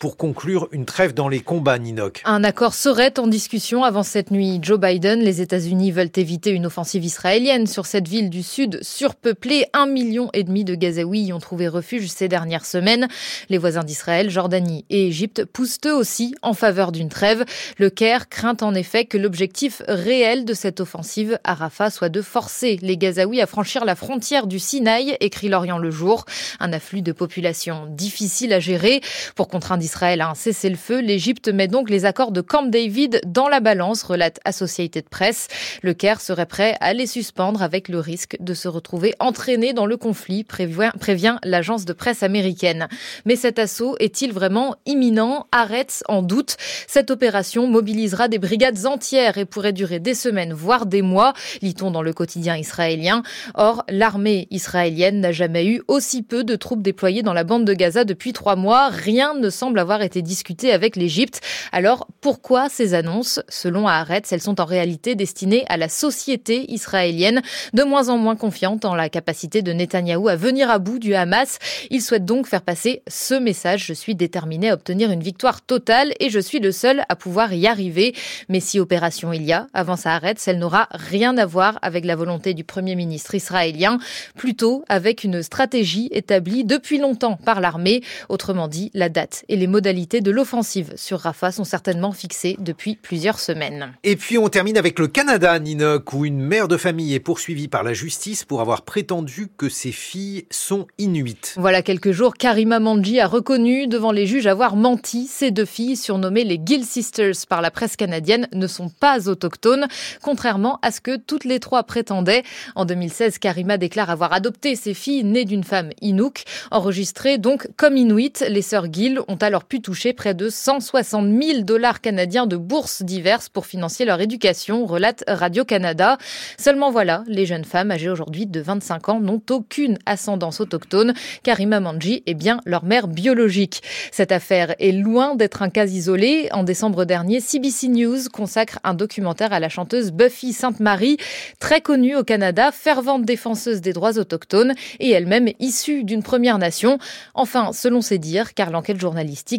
pour 0.00 0.16
conclure 0.16 0.66
une 0.72 0.86
trêve 0.86 1.12
dans 1.12 1.28
les 1.28 1.40
combats, 1.40 1.78
Ninok. 1.78 2.22
Un 2.24 2.42
accord 2.42 2.72
serait 2.72 3.18
en 3.18 3.26
discussion 3.26 3.84
avant 3.84 4.02
cette 4.02 4.30
nuit. 4.30 4.58
Joe 4.62 4.80
Biden, 4.80 5.20
les 5.20 5.42
États-Unis 5.42 5.92
veulent 5.92 6.10
éviter 6.16 6.52
une 6.52 6.64
offensive 6.64 7.04
israélienne 7.04 7.66
sur 7.66 7.84
cette 7.84 8.08
ville 8.08 8.30
du 8.30 8.42
sud 8.42 8.78
surpeuplée. 8.82 9.66
Un 9.74 9.84
million 9.84 10.30
et 10.32 10.42
demi 10.42 10.64
de 10.64 10.74
Gazaouis 10.74 11.24
y 11.24 11.32
ont 11.34 11.38
trouvé 11.38 11.68
refuge 11.68 12.08
ces 12.08 12.28
dernières 12.28 12.64
semaines. 12.64 13.08
Les 13.50 13.58
voisins 13.58 13.84
d'Israël, 13.84 14.30
Jordanie 14.30 14.86
et 14.88 15.08
Égypte 15.08 15.44
poussent 15.44 15.80
eux 15.84 15.94
aussi 15.94 16.34
en 16.40 16.54
faveur 16.54 16.92
d'une 16.92 17.10
trêve. 17.10 17.44
Le 17.76 17.90
Caire 17.90 18.30
craint 18.30 18.56
en 18.62 18.74
effet 18.74 19.04
que 19.04 19.18
l'objectif 19.18 19.82
réel 19.86 20.46
de 20.46 20.54
cette 20.54 20.80
offensive 20.80 21.38
à 21.44 21.52
Rafah 21.52 21.90
soit 21.90 22.08
de 22.08 22.22
forcer 22.22 22.78
les 22.80 22.96
Gazaouis 22.96 23.42
à 23.42 23.46
franchir 23.46 23.84
la 23.84 23.96
frontière 23.96 24.46
du 24.46 24.58
Sinaï, 24.60 25.18
écrit 25.20 25.50
Lorient 25.50 25.76
le 25.76 25.90
jour. 25.90 26.24
Un 26.58 26.72
afflux 26.72 27.02
de 27.02 27.12
population 27.12 27.84
difficile 27.86 28.54
à 28.54 28.60
gérer. 28.60 29.02
Pour 29.36 29.48
contraindre 29.48 29.89
Israël 29.90 30.20
a 30.20 30.32
cessez-le-feu. 30.36 31.00
L'Égypte 31.00 31.48
met 31.48 31.66
donc 31.66 31.90
les 31.90 32.04
accords 32.04 32.30
de 32.30 32.40
Camp 32.40 32.62
David 32.62 33.20
dans 33.26 33.48
la 33.48 33.58
balance, 33.58 34.04
relate 34.04 34.38
Associated 34.44 35.08
Press. 35.08 35.48
Le 35.82 35.94
Caire 35.94 36.20
serait 36.20 36.46
prêt 36.46 36.76
à 36.80 36.92
les 36.92 37.08
suspendre 37.08 37.60
avec 37.60 37.88
le 37.88 37.98
risque 37.98 38.36
de 38.38 38.54
se 38.54 38.68
retrouver 38.68 39.14
entraîné 39.18 39.72
dans 39.72 39.86
le 39.86 39.96
conflit, 39.96 40.44
prévient, 40.44 40.92
prévient 41.00 41.38
l'agence 41.42 41.86
de 41.86 41.92
presse 41.92 42.22
américaine. 42.22 42.86
Mais 43.24 43.34
cet 43.34 43.58
assaut 43.58 43.96
est-il 43.98 44.32
vraiment 44.32 44.76
imminent? 44.86 45.48
Arrête 45.50 46.04
en 46.06 46.22
doute. 46.22 46.56
Cette 46.86 47.10
opération 47.10 47.66
mobilisera 47.66 48.28
des 48.28 48.38
brigades 48.38 48.86
entières 48.86 49.38
et 49.38 49.44
pourrait 49.44 49.72
durer 49.72 49.98
des 49.98 50.14
semaines, 50.14 50.52
voire 50.52 50.86
des 50.86 51.02
mois, 51.02 51.32
lit-on 51.62 51.90
dans 51.90 52.02
le 52.02 52.12
quotidien 52.12 52.56
israélien. 52.56 53.24
Or, 53.54 53.82
l'armée 53.88 54.46
israélienne 54.52 55.18
n'a 55.18 55.32
jamais 55.32 55.66
eu 55.66 55.82
aussi 55.88 56.22
peu 56.22 56.44
de 56.44 56.54
troupes 56.54 56.82
déployées 56.82 57.24
dans 57.24 57.32
la 57.32 57.42
bande 57.42 57.64
de 57.64 57.74
Gaza 57.74 58.04
depuis 58.04 58.32
trois 58.32 58.54
mois. 58.54 58.88
Rien 58.88 59.34
ne 59.34 59.50
semble 59.50 59.79
avoir 59.80 60.02
été 60.02 60.22
discuté 60.22 60.72
avec 60.72 60.96
l'Égypte. 60.96 61.40
Alors 61.72 62.06
pourquoi 62.20 62.68
ces 62.68 62.94
annonces? 62.94 63.40
Selon 63.48 63.88
Haaretz, 63.88 64.32
elles 64.32 64.40
sont 64.40 64.60
en 64.60 64.64
réalité 64.64 65.14
destinées 65.14 65.64
à 65.68 65.76
la 65.76 65.88
société 65.88 66.70
israélienne, 66.70 67.42
de 67.72 67.82
moins 67.82 68.08
en 68.08 68.18
moins 68.18 68.36
confiante 68.36 68.84
en 68.84 68.94
la 68.94 69.08
capacité 69.08 69.62
de 69.62 69.72
Netanyahou 69.72 70.28
à 70.28 70.36
venir 70.36 70.70
à 70.70 70.78
bout 70.78 70.98
du 70.98 71.14
Hamas. 71.14 71.58
Il 71.90 72.02
souhaite 72.02 72.24
donc 72.24 72.46
faire 72.46 72.62
passer 72.62 73.02
ce 73.08 73.34
message. 73.34 73.86
Je 73.86 73.92
suis 73.92 74.14
déterminé 74.14 74.70
à 74.70 74.74
obtenir 74.74 75.10
une 75.10 75.22
victoire 75.22 75.62
totale 75.62 76.12
et 76.20 76.30
je 76.30 76.38
suis 76.38 76.60
le 76.60 76.72
seul 76.72 77.04
à 77.08 77.16
pouvoir 77.16 77.52
y 77.52 77.66
arriver. 77.66 78.14
Mais 78.48 78.60
si 78.60 78.78
opération 78.78 79.32
il 79.32 79.42
y 79.42 79.52
a, 79.52 79.66
avant 79.72 79.96
Haaretz, 80.04 80.46
elle 80.46 80.58
n'aura 80.58 80.88
rien 80.92 81.36
à 81.38 81.46
voir 81.46 81.78
avec 81.82 82.04
la 82.04 82.16
volonté 82.16 82.54
du 82.54 82.64
Premier 82.64 82.94
ministre 82.94 83.34
israélien, 83.34 83.98
plutôt 84.36 84.84
avec 84.88 85.24
une 85.24 85.42
stratégie 85.42 86.08
établie 86.12 86.64
depuis 86.64 86.98
longtemps 86.98 87.36
par 87.36 87.60
l'armée. 87.60 88.02
Autrement 88.28 88.68
dit, 88.68 88.90
la 88.94 89.08
date 89.08 89.44
et 89.48 89.56
les 89.56 89.66
modalités 89.70 90.20
de 90.20 90.30
l'offensive 90.30 90.92
sur 90.96 91.20
Rafah 91.20 91.52
sont 91.52 91.64
certainement 91.64 92.12
fixées 92.12 92.56
depuis 92.58 92.96
plusieurs 92.96 93.40
semaines. 93.40 93.92
Et 94.04 94.16
puis 94.16 94.36
on 94.36 94.48
termine 94.48 94.76
avec 94.76 94.98
le 94.98 95.06
Canada, 95.06 95.58
Ninok, 95.58 96.12
où 96.12 96.24
une 96.24 96.40
mère 96.40 96.68
de 96.68 96.76
famille 96.76 97.14
est 97.14 97.20
poursuivie 97.20 97.68
par 97.68 97.82
la 97.82 97.94
justice 97.94 98.44
pour 98.44 98.60
avoir 98.60 98.82
prétendu 98.82 99.48
que 99.56 99.68
ses 99.68 99.92
filles 99.92 100.46
sont 100.50 100.86
inuites. 100.98 101.54
Voilà 101.56 101.82
quelques 101.82 102.12
jours, 102.12 102.34
Karima 102.34 102.80
Manji 102.80 103.20
a 103.20 103.26
reconnu 103.26 103.86
devant 103.86 104.12
les 104.12 104.26
juges 104.26 104.46
avoir 104.46 104.76
menti. 104.76 105.26
Ses 105.26 105.50
deux 105.50 105.64
filles, 105.64 105.96
surnommées 105.96 106.44
les 106.44 106.60
Gill 106.64 106.84
Sisters 106.84 107.46
par 107.48 107.60
la 107.60 107.70
presse 107.70 107.96
canadienne, 107.96 108.48
ne 108.52 108.66
sont 108.66 108.88
pas 108.88 109.28
autochtones, 109.28 109.86
contrairement 110.22 110.78
à 110.82 110.90
ce 110.90 111.00
que 111.00 111.16
toutes 111.16 111.44
les 111.44 111.60
trois 111.60 111.84
prétendaient. 111.84 112.42
En 112.74 112.84
2016, 112.84 113.38
Karima 113.38 113.78
déclare 113.78 114.10
avoir 114.10 114.32
adopté 114.32 114.76
ses 114.76 114.94
filles 114.94 115.24
nées 115.24 115.44
d'une 115.44 115.64
femme 115.64 115.90
Inuk. 116.00 116.44
Enregistrées 116.70 117.38
donc 117.38 117.68
comme 117.76 117.96
Inuit, 117.96 118.44
les 118.48 118.62
sœurs 118.62 118.92
Gill 118.92 119.20
ont 119.28 119.36
alors 119.36 119.49
pu 119.58 119.80
toucher 119.80 120.12
près 120.12 120.32
de 120.32 120.48
160 120.48 121.42
000 121.42 121.62
dollars 121.62 122.00
canadiens 122.00 122.46
de 122.46 122.56
bourses 122.56 123.02
diverses 123.02 123.48
pour 123.48 123.66
financer 123.66 124.04
leur 124.04 124.20
éducation, 124.20 124.86
relate 124.86 125.24
Radio-Canada. 125.26 126.18
Seulement 126.56 126.90
voilà, 126.90 127.24
les 127.26 127.46
jeunes 127.46 127.64
femmes 127.64 127.90
âgées 127.90 128.08
aujourd'hui 128.08 128.46
de 128.46 128.60
25 128.60 129.08
ans 129.08 129.20
n'ont 129.20 129.42
aucune 129.50 129.98
ascendance 130.06 130.60
autochtone. 130.60 131.14
Karima 131.42 131.80
Manji 131.80 132.22
est 132.26 132.34
bien 132.34 132.60
leur 132.64 132.84
mère 132.84 133.08
biologique. 133.08 133.82
Cette 134.12 134.30
affaire 134.30 134.74
est 134.78 134.92
loin 134.92 135.34
d'être 135.34 135.62
un 135.62 135.70
cas 135.70 135.86
isolé. 135.86 136.48
En 136.52 136.62
décembre 136.62 137.04
dernier, 137.04 137.40
CBC 137.40 137.88
News 137.88 138.28
consacre 138.32 138.78
un 138.84 138.94
documentaire 138.94 139.52
à 139.52 139.58
la 139.58 139.68
chanteuse 139.68 140.12
Buffy 140.12 140.52
Sainte-Marie, 140.52 141.16
très 141.58 141.80
connue 141.80 142.14
au 142.14 142.22
Canada, 142.22 142.70
fervente 142.72 143.24
défenseuse 143.24 143.80
des 143.80 143.92
droits 143.92 144.18
autochtones 144.18 144.74
et 145.00 145.10
elle-même 145.10 145.48
issue 145.58 146.04
d'une 146.04 146.22
Première 146.22 146.58
Nation. 146.58 146.98
Enfin, 147.34 147.72
selon 147.72 148.00
ses 148.00 148.18
dires, 148.18 148.54
car 148.54 148.70
l'enquête 148.70 149.00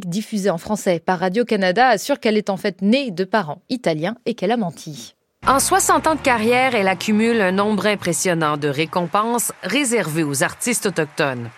diffusée 0.07 0.49
en 0.49 0.57
français 0.57 0.99
par 0.99 1.19
Radio-Canada 1.19 1.87
assure 1.87 2.19
qu'elle 2.19 2.37
est 2.37 2.49
en 2.49 2.57
fait 2.57 2.81
née 2.81 3.11
de 3.11 3.23
parents 3.23 3.61
italiens 3.69 4.15
et 4.25 4.35
qu'elle 4.35 4.51
a 4.51 4.57
menti. 4.57 5.15
En 5.47 5.57
60 5.57 6.05
ans 6.05 6.13
de 6.13 6.21
carrière, 6.21 6.75
elle 6.75 6.87
accumule 6.87 7.41
un 7.41 7.51
nombre 7.51 7.87
impressionnant 7.87 8.57
de 8.57 8.67
récompenses 8.67 9.51
réservées 9.63 10.23
aux 10.23 10.43
artistes 10.43 10.85
autochtones. 10.85 11.49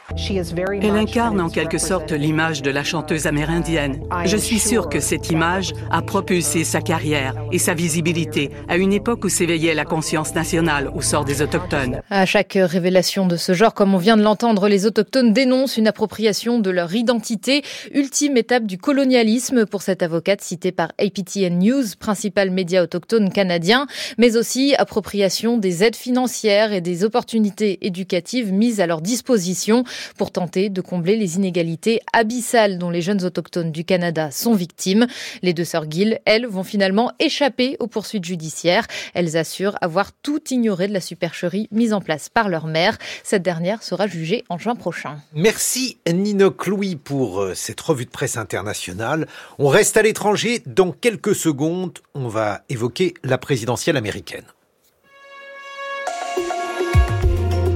Elle 0.81 0.95
incarne 0.95 1.41
en 1.41 1.49
quelque 1.49 1.77
sorte 1.77 2.13
l'image 2.13 2.61
de 2.61 2.71
la 2.71 2.85
chanteuse 2.85 3.27
amérindienne. 3.27 4.01
Je 4.23 4.37
suis 4.37 4.59
sûre 4.59 4.87
que 4.87 5.01
cette 5.01 5.31
image 5.31 5.73
a 5.91 6.01
propulsé 6.01 6.63
sa 6.63 6.79
carrière 6.79 7.35
et 7.51 7.59
sa 7.59 7.73
visibilité 7.73 8.51
à 8.69 8.77
une 8.77 8.93
époque 8.93 9.25
où 9.25 9.29
s'éveillait 9.29 9.73
la 9.73 9.83
conscience 9.83 10.33
nationale 10.33 10.89
au 10.95 11.01
sort 11.01 11.25
des 11.25 11.41
Autochtones. 11.41 11.99
À 12.09 12.25
chaque 12.25 12.53
révélation 12.53 13.27
de 13.27 13.35
ce 13.35 13.51
genre, 13.51 13.73
comme 13.73 13.93
on 13.93 13.97
vient 13.97 14.15
de 14.15 14.23
l'entendre, 14.23 14.69
les 14.69 14.85
Autochtones 14.85 15.33
dénoncent 15.33 15.75
une 15.75 15.87
appropriation 15.87 16.59
de 16.59 16.69
leur 16.69 16.95
identité, 16.95 17.63
ultime 17.93 18.37
étape 18.37 18.63
du 18.63 18.77
colonialisme 18.77 19.65
pour 19.65 19.81
cette 19.81 20.03
avocate 20.03 20.39
citée 20.39 20.71
par 20.71 20.93
APTN 20.99 21.59
News, 21.59 21.83
principal 21.99 22.49
média 22.49 22.81
autochtone 22.81 23.29
canadien. 23.29 23.72
Mais 24.17 24.37
aussi 24.37 24.75
appropriation 24.75 25.57
des 25.57 25.83
aides 25.83 25.95
financières 25.95 26.73
et 26.73 26.81
des 26.81 27.03
opportunités 27.03 27.85
éducatives 27.85 28.51
mises 28.51 28.79
à 28.79 28.87
leur 28.87 29.01
disposition 29.01 29.83
pour 30.17 30.31
tenter 30.31 30.69
de 30.69 30.81
combler 30.81 31.15
les 31.15 31.35
inégalités 31.35 31.99
abyssales 32.13 32.77
dont 32.77 32.89
les 32.89 33.01
jeunes 33.01 33.23
autochtones 33.23 33.71
du 33.71 33.83
Canada 33.85 34.31
sont 34.31 34.53
victimes. 34.53 35.07
Les 35.41 35.53
deux 35.53 35.65
sœurs 35.65 35.89
Gill, 35.89 36.19
elles, 36.25 36.47
vont 36.47 36.63
finalement 36.63 37.11
échapper 37.19 37.77
aux 37.79 37.87
poursuites 37.87 38.25
judiciaires. 38.25 38.87
Elles 39.13 39.37
assurent 39.37 39.77
avoir 39.81 40.11
tout 40.11 40.41
ignoré 40.51 40.87
de 40.87 40.93
la 40.93 41.01
supercherie 41.01 41.67
mise 41.71 41.93
en 41.93 42.01
place 42.01 42.29
par 42.29 42.49
leur 42.49 42.67
mère. 42.67 42.97
Cette 43.23 43.43
dernière 43.43 43.83
sera 43.83 44.07
jugée 44.07 44.43
en 44.49 44.57
juin 44.57 44.75
prochain. 44.75 45.17
Merci 45.33 45.97
Nino 46.11 46.51
Clouy 46.51 46.95
pour 46.95 47.41
euh, 47.41 47.53
cette 47.53 47.81
revue 47.81 48.05
de 48.05 48.09
presse 48.09 48.37
internationale. 48.37 49.27
On 49.59 49.67
reste 49.67 49.97
à 49.97 50.01
l'étranger. 50.01 50.61
Dans 50.65 50.91
quelques 50.91 51.35
secondes, 51.35 51.99
on 52.13 52.27
va 52.27 52.61
évoquer 52.69 53.13
la 53.23 53.37
présidentielle 53.63 53.95
américaine. 53.95 54.43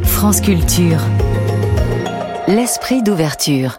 France 0.04 0.42
Culture. 0.42 1.00
L'esprit 2.50 3.02
d'ouverture. 3.04 3.78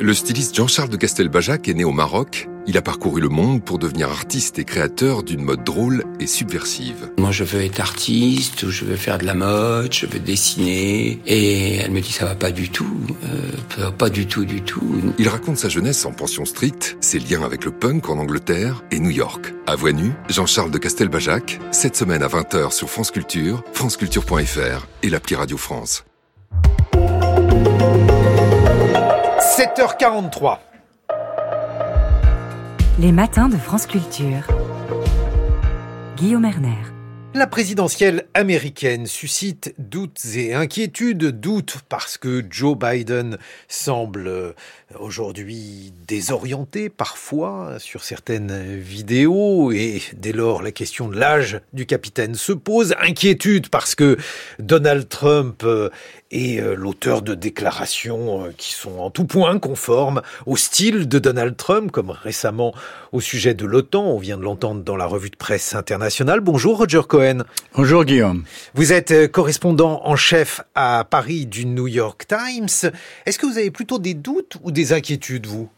Le 0.00 0.14
styliste 0.14 0.54
Jean-Charles 0.54 0.90
de 0.90 0.96
Castelbajac 0.96 1.68
est 1.68 1.74
né 1.74 1.82
au 1.82 1.90
Maroc. 1.90 2.48
Il 2.64 2.76
a 2.76 2.82
parcouru 2.82 3.20
le 3.20 3.28
monde 3.28 3.62
pour 3.64 3.80
devenir 3.80 4.08
artiste 4.08 4.58
et 4.60 4.64
créateur 4.64 5.24
d'une 5.24 5.42
mode 5.42 5.64
drôle 5.64 6.04
et 6.20 6.28
subversive. 6.28 7.10
Moi, 7.18 7.32
je 7.32 7.42
veux 7.42 7.60
être 7.60 7.80
artiste, 7.80 8.62
ou 8.62 8.70
je 8.70 8.84
veux 8.84 8.94
faire 8.94 9.18
de 9.18 9.24
la 9.24 9.34
mode, 9.34 9.92
je 9.92 10.06
veux 10.06 10.20
dessiner. 10.20 11.18
Et 11.26 11.76
elle 11.76 11.90
me 11.90 12.00
dit, 12.00 12.12
ça 12.12 12.24
va 12.24 12.36
pas 12.36 12.52
du 12.52 12.70
tout. 12.70 12.86
Euh, 13.24 13.90
pas 13.90 14.10
du 14.10 14.26
tout, 14.26 14.44
du 14.44 14.62
tout. 14.62 15.12
Il 15.18 15.28
raconte 15.28 15.58
sa 15.58 15.68
jeunesse 15.68 16.04
en 16.06 16.12
pension 16.12 16.44
stricte, 16.44 16.96
ses 17.00 17.18
liens 17.18 17.42
avec 17.42 17.64
le 17.64 17.72
punk 17.72 18.08
en 18.08 18.18
Angleterre 18.18 18.84
et 18.92 19.00
New 19.00 19.10
York. 19.10 19.52
À 19.66 19.74
voix 19.74 19.92
nue, 19.92 20.12
Jean-Charles 20.28 20.70
de 20.70 20.78
Castelbajac, 20.78 21.58
cette 21.72 21.96
semaine 21.96 22.22
à 22.22 22.28
20h 22.28 22.70
sur 22.70 22.88
France 22.88 23.10
Culture, 23.10 23.64
franceculture.fr 23.72 24.86
et 25.02 25.10
l'appli 25.10 25.34
Radio 25.34 25.56
France. 25.56 26.04
7h43. 29.56 30.71
Les 32.98 33.10
matins 33.10 33.48
de 33.48 33.56
France 33.56 33.86
Culture. 33.86 34.46
Guillaume 36.16 36.44
Erner. 36.44 36.76
La 37.34 37.46
présidentielle 37.46 38.26
américaine 38.34 39.06
suscite 39.06 39.74
doutes 39.78 40.22
et 40.36 40.52
inquiétudes. 40.52 41.40
Doutes 41.40 41.78
parce 41.88 42.18
que 42.18 42.44
Joe 42.50 42.76
Biden 42.76 43.38
semble 43.68 44.28
euh, 44.28 44.52
aujourd'hui 45.00 45.94
désorienté 46.06 46.90
parfois 46.90 47.78
sur 47.78 48.04
certaines 48.04 48.76
vidéos 48.76 49.72
et 49.72 50.02
dès 50.14 50.32
lors 50.32 50.62
la 50.62 50.72
question 50.72 51.08
de 51.08 51.18
l'âge 51.18 51.62
du 51.72 51.86
capitaine 51.86 52.34
se 52.34 52.52
pose. 52.52 52.94
Inquiétude 53.00 53.70
parce 53.70 53.94
que 53.94 54.18
Donald 54.58 55.08
Trump 55.08 55.64
euh, 56.32 56.36
est 56.36 56.60
euh, 56.60 56.74
l'auteur 56.74 57.22
de 57.22 57.34
déclarations 57.34 58.52
qui 58.56 58.74
sont 58.74 58.98
en 58.98 59.10
tout 59.10 59.24
point 59.24 59.58
conformes 59.58 60.22
au 60.46 60.56
style 60.56 61.08
de 61.08 61.18
Donald 61.18 61.56
Trump, 61.56 61.90
comme 61.90 62.10
récemment 62.10 62.74
au 63.12 63.20
sujet 63.20 63.54
de 63.54 63.66
l'OTAN. 63.66 64.04
On 64.04 64.18
vient 64.18 64.36
de 64.36 64.42
l'entendre 64.42 64.82
dans 64.82 64.96
la 64.96 65.06
revue 65.06 65.30
de 65.30 65.36
presse 65.36 65.74
internationale. 65.74 66.40
Bonjour 66.40 66.78
Roger 66.78 67.02
Cohen. 67.08 67.44
Bonjour 67.74 68.04
Guillaume. 68.04 68.44
Vous 68.74 68.92
êtes 68.92 69.30
correspondant 69.30 70.00
en 70.04 70.16
chef 70.16 70.62
à 70.74 71.06
Paris 71.08 71.46
du 71.46 71.66
New 71.66 71.88
York 71.88 72.26
Times. 72.26 72.90
Est-ce 73.26 73.38
que 73.38 73.46
vous 73.46 73.58
avez 73.58 73.70
plutôt 73.70 73.98
des 73.98 74.14
doutes 74.14 74.56
ou 74.62 74.70
des 74.70 74.92
inquiétudes, 74.92 75.46
vous? 75.46 75.68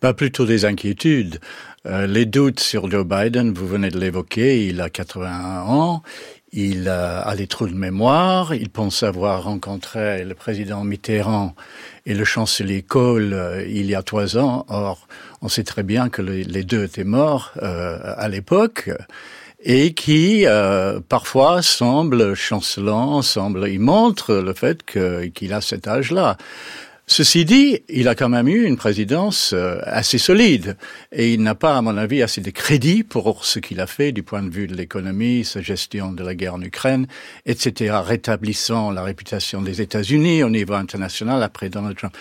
Pas 0.00 0.14
plutôt 0.14 0.46
des 0.46 0.64
inquiétudes. 0.64 1.40
Euh, 1.86 2.06
les 2.06 2.26
doutes 2.26 2.60
sur 2.60 2.90
Joe 2.90 3.04
Biden, 3.04 3.52
vous 3.52 3.66
venez 3.66 3.90
de 3.90 3.98
l'évoquer, 3.98 4.66
il 4.66 4.80
a 4.80 4.90
81 4.90 5.62
ans, 5.62 6.02
il 6.52 6.88
a, 6.88 7.34
des 7.36 7.46
trous 7.46 7.66
de 7.68 7.74
mémoire, 7.74 8.54
il 8.54 8.70
pense 8.70 9.02
avoir 9.02 9.44
rencontré 9.44 10.24
le 10.24 10.34
président 10.34 10.84
Mitterrand 10.84 11.54
et 12.06 12.14
le 12.14 12.24
chancelier 12.24 12.82
Kohl 12.82 13.32
euh, 13.32 13.66
il 13.68 13.86
y 13.86 13.94
a 13.94 14.02
trois 14.02 14.38
ans. 14.38 14.64
Or, 14.68 15.08
on 15.42 15.48
sait 15.48 15.64
très 15.64 15.82
bien 15.82 16.08
que 16.08 16.22
les 16.22 16.64
deux 16.64 16.84
étaient 16.84 17.04
morts 17.04 17.52
euh, 17.62 17.98
à 18.16 18.28
l'époque 18.28 18.90
et 19.60 19.94
qui 19.94 20.46
euh, 20.46 21.00
parfois 21.08 21.62
semble 21.62 22.34
chancelant, 22.34 23.20
semble, 23.22 23.68
il 23.68 23.80
montre 23.80 24.34
le 24.34 24.52
fait 24.52 24.84
qu'il 24.84 25.52
a 25.52 25.60
cet 25.60 25.88
âge-là. 25.88 26.36
Ceci 27.08 27.44
dit, 27.44 27.84
il 27.88 28.08
a 28.08 28.16
quand 28.16 28.28
même 28.28 28.48
eu 28.48 28.64
une 28.64 28.76
présidence 28.76 29.52
euh, 29.52 29.78
assez 29.84 30.18
solide 30.18 30.76
et 31.12 31.32
il 31.32 31.40
n'a 31.40 31.54
pas, 31.54 31.76
à 31.76 31.80
mon 31.80 31.96
avis, 31.96 32.20
assez 32.20 32.40
de 32.40 32.50
crédit 32.50 33.04
pour 33.04 33.44
ce 33.44 33.60
qu'il 33.60 33.80
a 33.80 33.86
fait 33.86 34.10
du 34.10 34.24
point 34.24 34.42
de 34.42 34.50
vue 34.50 34.66
de 34.66 34.74
l'économie, 34.74 35.44
sa 35.44 35.62
gestion 35.62 36.10
de 36.10 36.24
la 36.24 36.34
guerre 36.34 36.54
en 36.54 36.62
Ukraine, 36.62 37.06
etc., 37.46 37.94
rétablissant 38.04 38.90
la 38.90 39.04
réputation 39.04 39.62
des 39.62 39.80
États-Unis 39.80 40.42
au 40.42 40.50
niveau 40.50 40.74
international 40.74 41.44
après 41.44 41.68
Donald 41.68 41.96
Trump. 41.96 42.16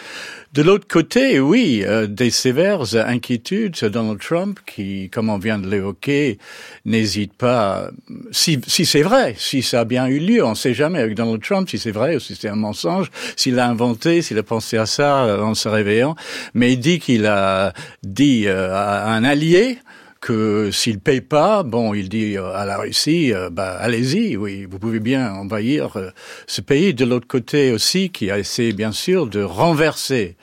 De 0.56 0.62
l'autre 0.62 0.88
côté, 0.88 1.42
oui, 1.42 1.84
euh, 1.86 2.08
des 2.08 2.30
sévères 2.30 2.96
inquiétudes 2.96 3.76
Donald 3.92 4.22
Trump 4.22 4.58
qui, 4.66 5.10
comme 5.10 5.30
on 5.30 5.38
vient 5.38 5.60
de 5.60 5.70
l'évoquer, 5.70 6.40
n'hésite 6.86 7.34
pas, 7.34 7.90
si, 8.32 8.62
si 8.66 8.86
c'est 8.86 9.02
vrai, 9.02 9.36
si 9.38 9.62
ça 9.62 9.82
a 9.82 9.84
bien 9.84 10.08
eu 10.08 10.18
lieu, 10.18 10.46
on 10.46 10.52
ne 10.52 10.56
sait 10.56 10.74
jamais 10.74 11.00
avec 11.00 11.16
Donald 11.16 11.44
Trump 11.44 11.68
si 11.68 11.78
c'est 11.78 11.92
vrai 11.92 12.16
ou 12.16 12.22
si 12.22 12.38
c'est 12.38 12.48
un 12.48 12.56
mensonge, 12.56 13.12
s'il 13.36 13.60
a 13.60 13.68
inventé, 13.68 14.22
s'il 14.22 14.38
a 14.38 14.44
pensé 14.44 14.78
à 14.78 14.86
ça 14.86 15.26
euh, 15.26 15.42
en 15.42 15.56
se 15.56 15.68
réveillant, 15.68 16.16
mais 16.54 16.72
il 16.72 16.80
dit 16.80 17.00
qu'il 17.00 17.26
a 17.26 17.74
dit 18.04 18.48
euh, 18.48 18.74
à 18.74 19.12
un 19.12 19.26
allié, 19.26 19.80
que 20.26 20.72
s'il 20.72 21.00
paye 21.00 21.22
pas, 21.22 21.62
bon, 21.62 21.94
il 21.94 22.10
dit 22.10 22.36
euh, 22.36 22.52
à 22.56 22.66
la 22.66 22.80
Russie, 22.80 23.32
euh, 23.32 23.52
bah, 23.52 23.78
allez-y, 23.80 24.36
oui, 24.36 24.66
vous 24.66 24.80
pouvez 24.80 25.00
bien 25.00 25.32
envahir 25.32 25.98
euh, 25.98 26.10
ce 26.48 26.62
pays. 26.62 26.96
De 26.96 27.06
l'autre 27.06 27.28
côté 27.28 27.72
aussi, 27.72 28.10
qui 28.10 28.32
a 28.32 28.40
essayé 28.40 28.74
bien 28.74 28.92
sûr 28.92 29.28
de 29.28 29.44
renverser 29.44 30.36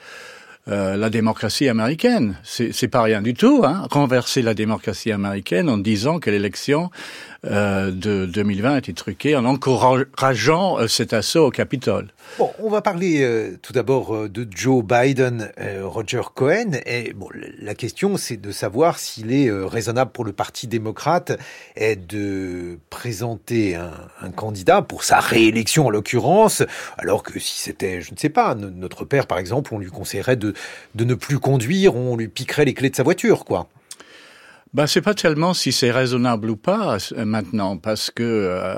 la 0.65 1.09
démocratie 1.09 1.67
américaine. 1.67 2.37
C'est 2.43 2.87
pas 2.87 3.01
rien 3.01 3.21
du 3.21 3.33
tout, 3.33 3.63
hein, 3.65 3.85
renverser 3.91 4.41
la 4.41 4.53
démocratie 4.53 5.11
américaine 5.11 5.67
en 5.67 5.77
disant 5.77 6.19
que 6.19 6.29
l'élection 6.29 6.89
euh, 7.45 7.91
de 7.91 8.25
2020 8.25 8.77
été 8.77 8.93
truqué 8.93 9.35
en 9.35 9.43
encourageant 9.43 10.79
euh, 10.79 10.87
cet 10.87 11.11
assaut 11.11 11.47
au 11.47 11.49
Capitole. 11.49 12.07
Bon, 12.37 12.49
on 12.59 12.69
va 12.69 12.81
parler 12.81 13.21
euh, 13.21 13.57
tout 13.61 13.73
d'abord 13.73 14.29
de 14.29 14.47
Joe 14.49 14.81
Biden, 14.81 15.51
Roger 15.81 16.21
Cohen. 16.33 16.71
Et 16.85 17.11
bon, 17.11 17.27
la 17.59 17.75
question, 17.75 18.15
c'est 18.15 18.37
de 18.37 18.51
savoir 18.51 18.97
s'il 18.97 19.33
est 19.33 19.51
raisonnable 19.51 20.11
pour 20.11 20.23
le 20.23 20.31
Parti 20.31 20.67
démocrate 20.67 21.37
de 21.77 22.79
présenter 22.89 23.75
un, 23.75 23.91
un, 24.21 24.31
candidat 24.31 24.81
pour 24.81 25.03
sa 25.03 25.19
réélection 25.19 25.87
en 25.87 25.89
l'occurrence, 25.89 26.63
alors 26.97 27.23
que 27.23 27.39
si 27.39 27.59
c'était, 27.59 28.01
je 28.01 28.13
ne 28.13 28.17
sais 28.17 28.29
pas, 28.29 28.55
notre 28.55 29.03
père 29.03 29.27
par 29.27 29.37
exemple, 29.37 29.73
on 29.73 29.79
lui 29.79 29.89
conseillerait 29.89 30.37
de, 30.37 30.53
de 30.95 31.03
ne 31.03 31.13
plus 31.13 31.39
conduire, 31.39 31.95
on 31.95 32.15
lui 32.15 32.29
piquerait 32.29 32.65
les 32.65 32.73
clés 32.73 32.89
de 32.89 32.95
sa 32.95 33.03
voiture, 33.03 33.43
quoi. 33.43 33.67
Ben, 34.73 34.87
c'est 34.87 35.01
pas 35.01 35.13
tellement 35.13 35.53
si 35.53 35.71
c'est 35.71 35.91
raisonnable 35.91 36.49
ou 36.49 36.55
pas 36.55 36.97
euh, 37.11 37.25
maintenant, 37.25 37.77
parce 37.77 38.09
que 38.09 38.23
euh, 38.23 38.75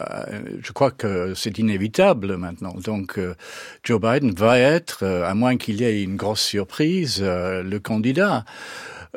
je 0.61 0.73
crois 0.73 0.91
que 0.91 1.33
c'est 1.35 1.57
inévitable 1.57 2.35
maintenant. 2.35 2.75
Donc, 2.83 3.17
euh, 3.17 3.33
Joe 3.81 4.01
Biden 4.01 4.33
va 4.33 4.59
être, 4.59 5.05
à 5.05 5.33
moins 5.35 5.55
qu'il 5.55 5.79
y 5.79 5.85
ait 5.85 6.03
une 6.03 6.17
grosse 6.17 6.41
surprise, 6.41 7.21
le 7.23 7.77
candidat. 7.79 8.43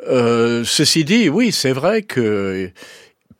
ceci 0.07 1.03
dit, 1.03 1.27
oui, 1.29 1.51
c'est 1.51 1.73
vrai 1.73 2.03
que 2.03 2.71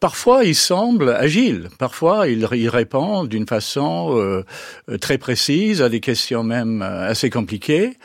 Parfois, 0.01 0.45
il 0.45 0.55
semble 0.55 1.09
agile. 1.09 1.67
Parfois, 1.77 2.29
il, 2.29 2.47
il 2.53 2.69
répond 2.69 3.25
d'une 3.25 3.45
façon 3.45 4.43
très 5.01 5.17
précise 5.17 5.81
à 5.81 5.89
des 5.89 5.99
questions 5.99 6.41
même 6.41 6.81
assez 6.81 7.29
compliquées. 7.29 7.97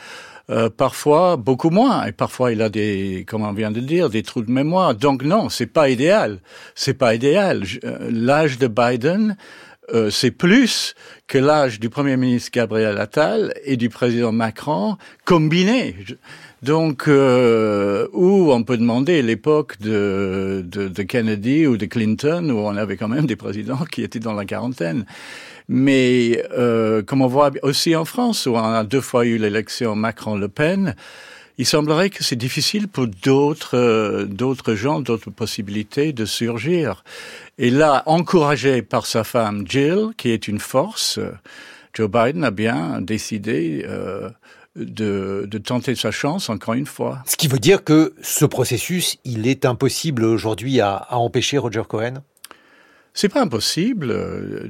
Euh, 0.51 0.69
parfois 0.69 1.37
beaucoup 1.37 1.71
moins, 1.71 2.05
et 2.05 2.11
parfois 2.11 2.51
il 2.51 2.61
a 2.61 2.69
des, 2.69 3.25
comment 3.27 3.49
on 3.49 3.53
vient 3.53 3.71
de 3.71 3.79
dire, 3.79 4.11
des 4.11 4.21
trous 4.21 4.43
de 4.43 4.51
mémoire. 4.51 4.93
Donc 4.93 5.23
non, 5.23 5.49
c'est 5.49 5.65
pas 5.65 5.89
idéal. 5.89 6.39
C'est 6.75 6.93
pas 6.93 7.15
idéal. 7.15 7.63
Euh, 7.83 8.09
l'âge 8.11 8.59
de 8.59 8.67
Biden, 8.67 9.37
euh, 9.93 10.09
c'est 10.09 10.31
plus 10.31 10.95
que 11.27 11.37
l'âge 11.37 11.79
du 11.79 11.89
Premier 11.89 12.17
ministre 12.17 12.51
Gabriel 12.51 12.97
Attal 12.99 13.53
et 13.63 13.77
du 13.77 13.89
président 13.89 14.31
Macron 14.31 14.97
combinés. 15.25 15.95
Donc, 16.63 17.07
euh, 17.07 18.07
où 18.13 18.51
on 18.51 18.63
peut 18.63 18.77
demander 18.77 19.21
l'époque 19.21 19.79
de, 19.79 20.65
de, 20.65 20.87
de, 20.87 21.03
Kennedy 21.03 21.67
ou 21.67 21.77
de 21.77 21.85
Clinton, 21.85 22.49
où 22.49 22.57
on 22.57 22.75
avait 22.75 22.97
quand 22.97 23.07
même 23.07 23.27
des 23.27 23.35
présidents 23.35 23.85
qui 23.91 24.01
étaient 24.01 24.19
dans 24.19 24.33
la 24.33 24.45
quarantaine. 24.45 25.05
Mais 25.67 26.43
euh, 26.51 27.01
comme 27.01 27.21
on 27.21 27.27
voit 27.27 27.51
aussi 27.63 27.95
en 27.95 28.05
France, 28.05 28.45
où 28.45 28.51
on 28.51 28.63
a 28.63 28.83
deux 28.83 29.01
fois 29.01 29.25
eu 29.25 29.37
l'élection 29.37 29.95
Macron-Le 29.95 30.47
Pen, 30.47 30.95
il 31.57 31.65
semblerait 31.65 32.09
que 32.09 32.23
c'est 32.23 32.35
difficile 32.35 32.87
pour 32.87 33.07
d'autres 33.07 33.77
euh, 33.77 34.25
d'autres 34.25 34.75
gens, 34.75 34.99
d'autres 34.99 35.31
possibilités 35.31 36.13
de 36.13 36.25
surgir. 36.25 37.03
Et 37.57 37.69
là, 37.69 38.03
encouragé 38.05 38.81
par 38.81 39.05
sa 39.05 39.23
femme 39.23 39.65
Jill, 39.67 40.09
qui 40.17 40.29
est 40.29 40.47
une 40.47 40.59
force, 40.59 41.19
Joe 41.93 42.09
Biden 42.09 42.43
a 42.43 42.51
bien 42.51 42.99
décidé 43.01 43.85
euh, 43.87 44.29
de, 44.75 45.47
de, 45.49 45.57
tenter 45.57 45.95
sa 45.95 46.11
chance 46.11 46.49
encore 46.49 46.73
une 46.73 46.85
fois. 46.85 47.19
Ce 47.25 47.37
qui 47.37 47.47
veut 47.47 47.59
dire 47.59 47.85
que 47.85 48.13
ce 48.21 48.43
processus, 48.43 49.17
il 49.23 49.47
est 49.47 49.63
impossible 49.63 50.25
aujourd'hui 50.25 50.81
à, 50.81 50.95
à 50.95 51.15
empêcher 51.15 51.57
Roger 51.57 51.83
Cohen? 51.87 52.15
C'est 53.15 53.29
pas 53.29 53.41
impossible. 53.41 54.13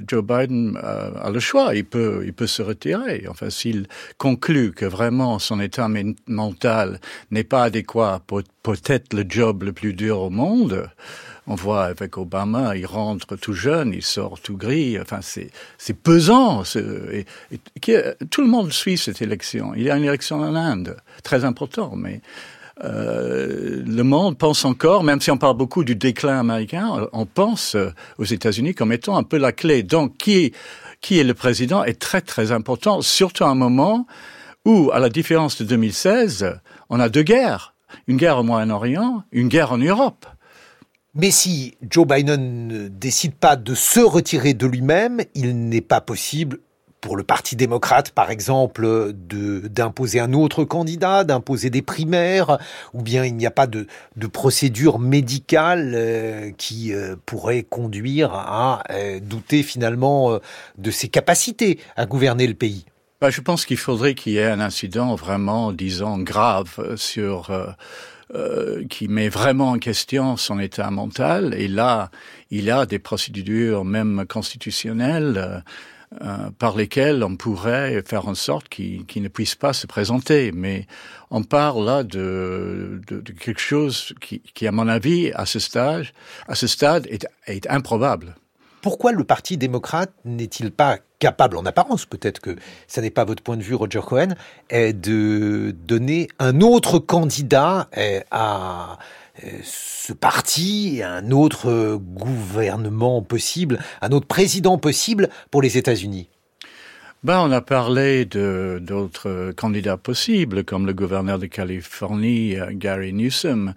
Joe 0.08 0.24
Biden 0.24 0.80
a, 0.82 1.30
le 1.32 1.40
choix. 1.40 1.76
Il 1.76 1.84
peut, 1.84 2.24
il 2.26 2.32
peut 2.32 2.48
se 2.48 2.62
retirer. 2.62 3.26
Enfin, 3.28 3.50
s'il 3.50 3.88
conclut 4.18 4.72
que 4.72 4.86
vraiment 4.86 5.40
son 5.40 5.60
état 5.60 5.90
mental 6.28 7.02
n'est 7.32 7.44
pas 7.44 7.64
adéquat 7.64 8.22
pour 8.28 8.44
peut-être 8.62 9.14
le 9.14 9.26
job 9.28 9.64
le 9.64 9.74
plus 9.74 9.94
dur 9.94 10.22
au 10.22 10.30
monde, 10.30 10.88
on 11.48 11.56
voit 11.56 11.86
avec 11.86 12.18
Obama, 12.18 12.76
il 12.76 12.86
rentre 12.86 13.36
tout 13.36 13.54
jeune, 13.54 13.94
il 13.94 14.04
sort 14.04 14.40
tout 14.40 14.58
gris. 14.58 15.00
Enfin, 15.00 15.20
c'est 15.22 15.50
c'est 15.78 15.94
pesant. 15.94 16.64
Et, 17.12 17.26
tout 18.30 18.42
le 18.42 18.48
monde 18.48 18.72
suit 18.72 18.98
cette 18.98 19.22
élection. 19.22 19.74
Il 19.76 19.84
y 19.84 19.90
a 19.90 19.98
une 19.98 20.04
élection 20.04 20.40
en 20.40 20.56
Inde, 20.56 20.98
très 21.24 21.46
important, 21.46 21.96
mais 21.96 22.22
euh, 22.84 23.84
le 23.86 24.04
monde 24.04 24.38
pense 24.38 24.66
encore, 24.66 25.04
même 25.04 25.22
si 25.22 25.32
on 25.32 25.38
parle 25.38 25.56
beaucoup 25.56 25.84
du 25.84 25.96
déclin 25.96 26.40
américain, 26.40 27.08
on 27.14 27.26
pense 27.26 27.76
euh, 27.76 27.92
aux 28.18 28.26
États-Unis 28.26 28.74
comme 28.74 28.92
étant 28.92 29.16
un 29.16 29.24
peu 29.24 29.38
la 29.38 29.52
clé. 29.52 29.82
Donc, 29.84 30.18
qui, 30.18 30.52
qui 31.02 31.20
est 31.20 31.24
le 31.24 31.34
président 31.34 31.84
est 31.84 32.00
très 32.00 32.22
très 32.22 32.52
important, 32.52 33.02
surtout 33.02 33.46
à 33.46 33.50
un 33.50 33.56
moment 33.56 34.08
où, 34.66 34.92
à 34.92 35.00
la 35.00 35.10
différence 35.10 35.58
de 35.58 35.66
2016, 35.66 36.60
on 36.90 37.00
a 37.00 37.08
deux 37.08 37.24
guerres. 37.24 37.74
Une 38.08 38.18
guerre 38.18 38.40
au 38.40 38.44
Moyen-Orient, 38.44 39.24
une 39.32 39.48
guerre 39.48 39.72
en 39.72 39.78
Europe. 39.78 40.26
Mais 41.14 41.32
si 41.32 41.78
Joe 41.90 42.06
Biden 42.06 42.68
ne 42.68 42.88
décide 42.90 43.36
pas 43.36 43.56
de 43.56 43.74
se 43.74 44.02
retirer 44.02 44.54
de 44.54 44.68
lui-même, 44.68 45.22
il 45.34 45.70
n'est 45.70 45.80
pas 45.80 46.02
possible 46.02 46.60
pour 47.02 47.18
le 47.18 47.24
Parti 47.24 47.56
démocrate, 47.56 48.10
par 48.10 48.32
exemple, 48.32 49.14
d'imposer 49.14 50.20
un 50.20 50.34
autre 50.34 50.64
candidat, 50.64 51.24
d'imposer 51.24 51.70
des 51.70 51.84
primaires, 51.84 52.58
ou 52.94 53.04
bien 53.04 53.24
il 53.26 53.36
n'y 53.36 53.46
a 53.46 53.52
pas 53.52 53.68
de, 53.68 53.86
de 54.16 54.28
procédure 54.28 54.98
médicale 54.98 55.94
euh, 55.96 56.52
qui 56.58 56.94
euh, 56.94 57.16
pourrait 57.26 57.62
conduire 57.62 58.34
à 58.34 58.84
euh, 58.90 59.20
douter 59.20 59.62
finalement 59.62 60.40
de 60.78 60.92
ses 60.92 61.08
capacités 61.08 61.80
à 61.96 62.08
gouverner 62.08 62.48
le 62.48 62.56
pays? 62.56 62.86
Bah, 63.22 63.30
je 63.30 63.42
pense 63.42 63.66
qu'il 63.66 63.78
faudrait 63.78 64.16
qu'il 64.16 64.34
y 64.34 64.38
ait 64.38 64.46
un 64.48 64.60
incident 64.60 65.14
vraiment, 65.14 65.72
disons, 65.72 66.18
grave 66.18 66.96
sur 66.96 67.52
qui 68.90 69.08
met 69.08 69.30
vraiment 69.30 69.72
en 69.72 69.78
question 69.78 70.36
son 70.36 70.60
état 70.60 70.90
mental. 70.90 71.54
Et 71.54 71.68
là, 71.68 72.10
il 72.50 72.72
a 72.72 72.86
des 72.88 73.00
procédures 73.00 73.86
même 73.86 74.26
constitutionnelles 74.28 75.64
euh, 76.22 76.50
par 76.60 76.76
lesquels 76.76 77.24
on 77.24 77.36
pourrait 77.36 78.02
faire 78.06 78.28
en 78.28 78.36
sorte 78.36 78.70
qu'ils 78.70 79.06
ne 79.16 79.28
puissent 79.28 79.56
pas 79.56 79.74
se 79.74 79.88
présenter. 79.88 80.52
Mais 80.54 80.88
on 81.32 81.44
parle 81.44 81.86
là 81.86 82.04
de, 82.04 83.02
quelque 83.40 83.60
chose 83.60 84.14
qui, 84.22 84.68
à 84.68 84.72
mon 84.72 84.88
avis, 84.88 85.32
à 85.34 85.46
ce 85.46 85.60
stade, 85.60 86.06
à 86.48 86.56
ce 86.56 86.68
stade, 86.68 87.08
est, 87.48 87.68
improbable. 87.70 88.36
Pourquoi 88.82 89.12
le 89.12 89.24
Parti 89.24 89.58
démocrate 89.58 90.14
n'est-il 90.26 90.72
pas 90.72 91.00
capable, 91.18 91.58
en 91.58 91.66
apparence 91.66 92.06
peut-être 92.06 92.40
que 92.40 92.56
ça 92.88 93.02
n'est 93.02 93.10
pas 93.10 93.24
votre 93.26 93.42
point 93.42 93.58
de 93.58 93.64
vue, 93.64 93.74
Roger 93.74 94.02
Cohen, 94.06 94.36
de 94.72 95.76
donner 95.88 96.28
un 96.38 96.62
autre 96.62 97.00
candidat 97.00 97.90
à 98.30 99.00
ce 99.64 100.14
parti, 100.14 101.02
un 101.04 101.32
autre 101.32 101.96
gouvernement 101.96 103.22
possible, 103.22 103.80
un 104.02 104.12
autre 104.12 104.28
président 104.28 104.78
possible 104.78 105.30
pour 105.52 105.62
les 105.62 105.78
États-Unis 105.78 106.30
ben, 107.26 107.40
on 107.40 107.52
a 107.52 107.62
parlé 107.62 108.26
de 108.26 108.80
d'autres 108.80 109.52
candidats 109.58 109.98
possibles, 109.98 110.64
comme 110.64 110.86
le 110.86 110.94
gouverneur 110.94 111.40
de 111.40 111.48
Californie, 111.48 112.56
euh, 112.56 112.68
Gary 112.72 113.14
Newsom. 113.14 113.74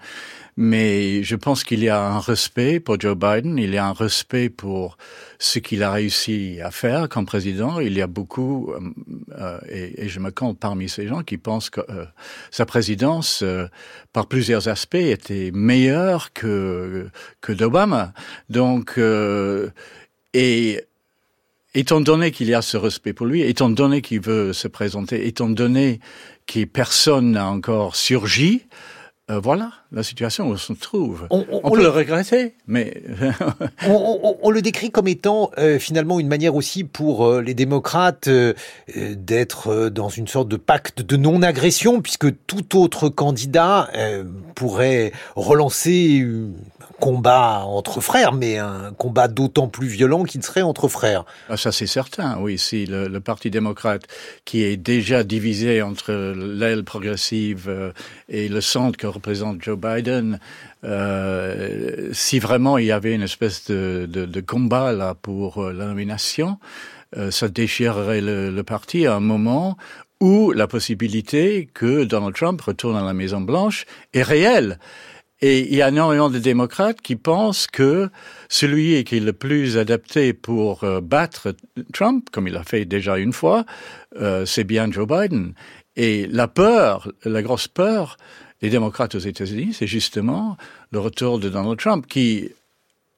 Mais 0.61 1.23
je 1.23 1.37
pense 1.37 1.63
qu'il 1.63 1.85
y 1.85 1.89
a 1.89 2.05
un 2.05 2.19
respect 2.19 2.81
pour 2.81 2.99
Joe 2.99 3.17
Biden, 3.17 3.59
il 3.59 3.73
y 3.73 3.79
a 3.79 3.87
un 3.87 3.93
respect 3.93 4.49
pour 4.49 4.99
ce 5.39 5.61
qu'il 5.61 5.85
a 5.85 5.93
réussi 5.93 6.59
à 6.61 6.73
faire 6.73 7.09
comme 7.09 7.27
président. 7.27 7.79
Il 7.79 7.93
y 7.97 8.03
a 8.03 8.09
beaucoup, 8.09 8.73
euh, 8.73 8.81
euh 9.39 9.61
et, 9.69 10.03
et, 10.03 10.09
je 10.09 10.19
me 10.19 10.33
compte 10.33 10.59
parmi 10.59 10.89
ces 10.89 11.07
gens 11.07 11.23
qui 11.23 11.39
pensent 11.39 11.71
que 11.71 11.83
euh, 11.89 12.07
sa 12.51 12.67
présidence, 12.67 13.45
par 14.13 14.27
plusieurs 14.27 14.67
aspects, 14.67 14.97
était 14.97 15.53
meilleure 15.55 16.33
que 16.33 17.09
que 17.41 17.53
d'Obama. 17.53 18.13
Donc, 18.51 18.99
et 20.35 20.81
étant 21.73 22.01
donné 22.01 22.33
qu'il 22.33 22.49
y 22.49 22.55
a 22.55 22.63
ce 22.63 22.77
respect 22.77 23.13
pour 23.13 23.27
lui, 23.27 23.43
étant 23.43 23.71
donné 23.71 24.03
qu'il 24.03 24.23
veut 24.23 24.53
se 24.53 24.67
présenter, 24.67 25.29
étant 25.29 25.49
donné 25.49 26.01
que 26.49 26.65
personne 26.65 27.31
n'a 27.31 27.47
encore 27.47 27.95
surgi, 27.95 28.65
euh, 29.31 29.41
voilà 29.41 29.73
la 29.93 30.03
situation 30.03 30.49
où 30.49 30.53
on 30.53 30.57
se 30.57 30.73
trouve. 30.73 31.27
On, 31.31 31.43
peut 31.43 31.83
le... 31.83 31.89
regretter, 31.89 32.55
mais 32.67 33.03
on, 33.87 34.51
le 34.51 34.63
décrit 34.63 34.91
comme 34.91 35.07
étant 35.07 35.51
euh, 35.59 35.79
finalement 35.79 36.19
une 36.19 36.29
manière 36.29 36.55
aussi 36.55 36.85
pour 36.85 37.27
euh, 37.27 37.43
les 37.43 37.53
démocrates 37.55 38.29
d'être 38.97 39.91
dans 39.91 40.09
une 40.09 40.29
sorte 40.29 40.49
de 40.49 40.57
pacte 40.57 41.03
de 41.03 41.17
non-agression, 41.17 42.01
puisque 42.01 42.27
tout 42.47 42.79
autre 42.79 43.09
candidat 43.09 43.91
pourrait 44.55 45.13
relancer 45.37 46.27
combat 47.01 47.63
entre 47.65 48.01
frères, 48.01 48.33
mais 48.33 48.59
un 48.59 48.93
combat 48.97 49.29
d'autant 49.29 49.69
plus 49.69 49.87
violent 49.87 50.25
qu'il 50.25 50.43
serait 50.43 50.63
entre 50.63 50.89
frères. 50.89 51.25
Ah, 51.49 51.57
ça 51.57 51.73
c'est 51.73 51.87
certain, 51.87 52.39
oui. 52.41 52.59
Si 52.59 52.87
le, 52.87 53.19
Parti 53.21 53.51
démocrate, 53.51 54.05
qui 54.45 54.63
est 54.63 54.77
déjà 54.77 55.23
divisé 55.23 55.83
entre 55.83 56.13
l'aile 56.13 56.85
progressive 56.85 57.67
euh, 57.69 57.93
et 58.29 58.49
le 58.49 58.61
centre 58.61 58.97
que 58.97 59.07
représente 59.07 59.63
Joe 59.63 59.79
Biden, 59.79 60.39
euh, 60.85 62.11
si 62.13 62.39
vraiment 62.39 62.79
il 62.79 62.87
y 62.87 62.93
avait 62.93 63.15
une 63.15 63.23
espèce 63.23 63.71
de, 63.71 64.41
combat 64.41 64.93
là 64.93 65.15
pour 65.15 65.63
euh, 65.63 65.73
la 65.73 65.87
nomination, 65.87 66.59
ça 67.31 67.49
déchirerait 67.49 68.21
le, 68.21 68.51
le 68.51 68.63
parti 68.63 69.07
à 69.07 69.15
un 69.15 69.21
moment 69.21 69.79
où 70.21 70.53
la 70.53 70.67
possibilité 70.67 71.69
que 71.73 72.05
Donald 72.05 72.35
Trump 72.35 72.61
retourne 72.61 72.97
à 72.97 73.03
la 73.03 73.15
Maison 73.15 73.41
Blanche 73.41 73.87
est 74.13 74.23
réelle. 74.23 74.79
Et 75.41 75.69
il 75.69 75.75
y 75.75 75.83
a 75.83 75.89
énormément 75.89 76.31
de 76.31 76.39
démocrates 76.39 77.01
qui 77.01 77.15
pensent 77.15 77.69
que 77.69 78.11
celui 78.49 79.05
qui 79.05 79.19
est 79.19 79.21
le 79.21 79.33
plus 79.33 79.79
adapté 79.79 80.33
pour 80.33 80.83
euh, 80.83 81.01
battre 81.01 81.55
Trump, 81.93 82.29
comme 82.33 82.49
il 82.49 82.57
a 82.57 82.65
fait 82.65 82.85
déjà 82.85 83.19
une 83.19 83.33
fois, 83.33 83.65
euh, 84.21 84.45
c'est 84.47 84.65
bien 84.65 84.91
Joe 84.91 85.07
Biden. 85.07 85.55
Et 85.95 86.27
la 86.27 86.49
peur, 86.49 87.13
la 87.25 87.43
grosse 87.43 87.69
peur 87.69 88.17
des 88.61 88.71
démocrates 88.71 89.15
aux 89.15 89.21
États-Unis, 89.21 89.75
c'est 89.75 89.87
justement 89.87 90.57
le 90.91 90.99
retour 90.99 91.39
de 91.39 91.49
Donald 91.49 91.79
Trump, 91.79 92.07
qui 92.09 92.51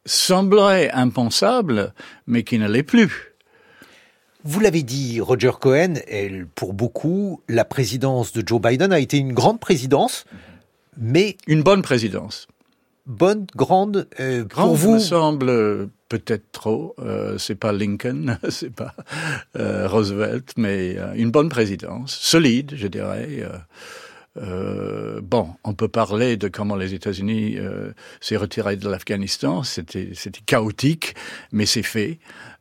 semblerait 0.04 0.90
impensable, 0.90 1.94
mais 2.26 2.42
qui 2.42 2.58
ne 2.58 2.68
l'est 2.68 2.82
plus. 2.82 3.32
Vous 4.44 4.60
l'avez 4.60 4.82
dit, 4.82 5.20
Roger 5.20 5.52
Cohen, 5.58 5.94
pour 6.54 6.72
beaucoup, 6.72 7.42
la 7.48 7.64
présidence 7.64 8.32
de 8.32 8.42
Joe 8.46 8.60
Biden 8.60 8.92
a 8.92 8.98
été 8.98 9.18
une 9.18 9.34
grande 9.34 9.60
présidence 9.60 10.24
mais 11.00 11.36
une 11.46 11.62
bonne 11.62 11.82
présidence. 11.82 12.46
Bonne, 13.06 13.46
grande, 13.56 14.06
euh, 14.20 14.44
grande 14.44 14.68
pour 14.68 14.76
vous 14.76 14.94
me 14.94 14.98
semble 15.00 15.48
euh, 15.48 15.86
peut-être 16.08 16.52
trop. 16.52 16.94
Euh, 17.00 17.38
c'est 17.38 17.56
pas 17.56 17.72
Lincoln, 17.72 18.38
c'est 18.50 18.72
pas 18.72 18.94
euh, 19.56 19.88
Roosevelt, 19.88 20.52
mais 20.56 20.96
euh, 20.96 21.14
une 21.14 21.30
bonne 21.30 21.48
présidence, 21.48 22.14
solide, 22.14 22.74
je 22.76 22.86
dirais. 22.86 23.42
Euh, 24.36 25.20
bon, 25.22 25.48
on 25.64 25.74
peut 25.74 25.88
parler 25.88 26.36
de 26.36 26.48
comment 26.48 26.76
les 26.76 26.94
États-Unis 26.94 27.56
euh, 27.58 27.92
s'est 28.20 28.36
retiré 28.36 28.76
de 28.76 28.88
l'Afghanistan. 28.88 29.62
C'était, 29.64 30.10
c'était 30.14 30.40
chaotique, 30.46 31.14
mais 31.52 31.66
c'est 31.66 31.82
fait. 31.82 32.18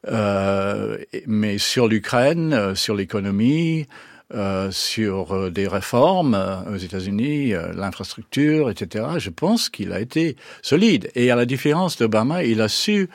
Euh, 0.07 0.97
mais 1.27 1.57
sur 1.57 1.87
l'Ukraine, 1.87 2.75
sur 2.75 2.95
l'économie, 2.95 3.87
euh, 4.35 4.69
sur 4.69 5.33
euh, 5.33 5.49
des 5.49 5.67
réformes 5.67 6.35
euh, 6.35 6.75
aux 6.75 6.77
États-Unis, 6.77 7.53
l'infrastructure, 7.73 8.69
etc. 8.69 9.05
Je 9.17 9.31
pense 9.31 9.69
qu'il 9.69 9.91
a 9.91 9.99
été 9.99 10.35
solide. 10.61 11.09
Et 11.15 11.31
à 11.31 11.35
la 11.35 11.47
différence 11.47 11.97
d'Obama, 11.97 12.43
il 12.43 12.61
a 12.61 12.67
su 12.67 13.09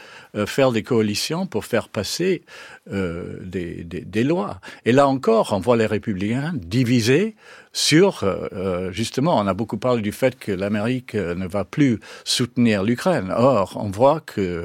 faire 0.47 0.73
des 0.73 0.83
coalitions 0.83 1.47
pour 1.47 1.65
faire 1.65 1.89
passer 1.89 2.43
des, 2.91 3.85
des, 3.85 4.01
des, 4.01 4.25
lois. 4.25 4.61
Et 4.85 4.91
là 4.91 5.07
encore, 5.07 5.53
on 5.53 5.61
voit 5.61 5.77
les 5.77 5.87
républicains 5.87 6.53
divisés 6.57 7.37
sur, 7.73 8.25
justement, 8.91 9.39
on 9.39 9.47
a 9.47 9.55
beaucoup 9.55 9.79
parlé 9.79 10.03
du 10.03 10.11
fait 10.11 10.37
que 10.37 10.51
l'Amérique 10.51 11.15
ne 11.15 11.47
va 11.47 11.65
plus 11.65 12.01
soutenir 12.25 12.83
l'Ukraine. 12.83 13.33
Or, 13.37 13.77
on 13.81 13.91
voit 13.91 14.21
que, 14.21 14.65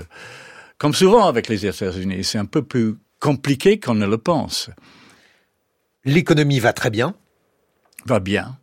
comme 0.79 0.93
souvent 0.93 1.27
avec 1.27 1.47
les 1.47 1.67
États-Unis, 1.67 2.23
c'est 2.23 2.39
un 2.39 2.45
peu 2.45 2.63
plus 2.63 2.95
compliqué 3.19 3.79
qu'on 3.79 3.95
ne 3.95 4.07
le 4.07 4.17
pense. 4.17 4.71
L'économie 6.09 6.59
va 6.59 6.73
très 6.73 6.89
bien 6.89 7.13
Va 8.07 8.19
bien. 8.19 8.57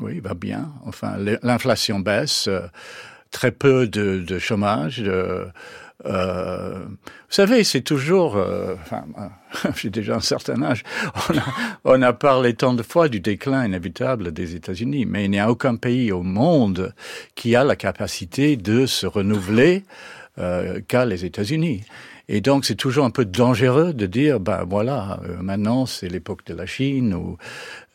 Oui, 0.00 0.18
va 0.18 0.34
bien. 0.34 0.72
Enfin, 0.84 1.16
l'inflation 1.44 2.00
baisse, 2.00 2.48
euh, 2.48 2.62
très 3.30 3.52
peu 3.52 3.86
de, 3.86 4.38
chômage. 4.40 5.00
Euh, 5.04 5.46
vous 6.04 6.96
savez, 7.28 7.62
c'est 7.62 7.82
toujours. 7.82 8.36
Euh, 8.36 8.74
j'ai 9.76 9.90
déjà 9.90 10.16
un 10.16 10.20
certain 10.20 10.60
âge. 10.62 10.82
On 11.28 11.38
a, 11.38 11.44
on 11.84 12.02
a, 12.02 12.12
parlé 12.12 12.54
tant 12.54 12.74
de 12.74 12.82
fois 12.82 13.08
du 13.08 13.20
déclin 13.20 13.64
inévitable 13.64 14.32
des 14.32 14.56
États-Unis, 14.56 15.06
mais 15.06 15.26
il 15.26 15.30
n'y 15.30 15.38
a 15.38 15.48
aucun 15.48 15.76
pays 15.76 16.10
au 16.10 16.24
monde 16.24 16.94
qui 17.36 17.54
a 17.54 17.62
la 17.62 17.76
capacité 17.76 18.56
de 18.56 18.86
se 18.86 19.06
renouveler 19.06 19.84
qu'a 20.88 21.04
les 21.06 21.24
États-Unis. 21.24 21.84
Et 22.28 22.40
donc 22.40 22.64
c'est 22.64 22.74
toujours 22.74 23.04
un 23.04 23.10
peu 23.10 23.24
dangereux 23.24 23.92
de 23.92 24.06
dire, 24.06 24.40
ben 24.40 24.64
voilà, 24.64 25.20
euh, 25.24 25.36
maintenant 25.42 25.84
c'est 25.84 26.08
l'époque 26.08 26.44
de 26.46 26.54
la 26.54 26.64
Chine 26.64 27.12
où 27.12 27.36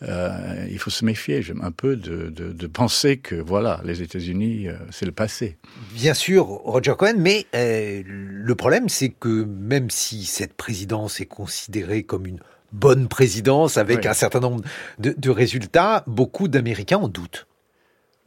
euh, 0.04 0.68
il 0.70 0.78
faut 0.78 0.92
se 0.92 1.04
méfier 1.04 1.44
un 1.62 1.72
peu 1.72 1.96
de, 1.96 2.30
de, 2.30 2.52
de 2.52 2.68
penser 2.68 3.18
que 3.18 3.36
voilà, 3.36 3.82
les 3.84 4.04
États-Unis 4.04 4.68
euh, 4.68 4.74
c'est 4.92 5.06
le 5.06 5.12
passé. 5.12 5.58
Bien 5.94 6.14
sûr, 6.14 6.46
Roger 6.46 6.94
Cohen, 6.98 7.16
mais 7.18 7.48
le 7.54 8.54
problème 8.54 8.88
c'est 8.88 9.10
que 9.10 9.46
même 9.46 9.90
si 9.90 10.26
cette 10.26 10.54
présidence 10.54 11.20
est 11.22 11.26
considérée 11.26 12.04
comme 12.04 12.28
une 12.28 12.40
bonne 12.72 13.08
présidence 13.08 13.78
avec 13.78 14.02
oui. 14.02 14.08
un 14.08 14.14
certain 14.14 14.42
nombre 14.42 14.62
de, 15.00 15.16
de 15.18 15.30
résultats, 15.32 16.04
beaucoup 16.06 16.48
d'Américains 16.48 16.98
en 16.98 17.08
doutent. 17.08 17.48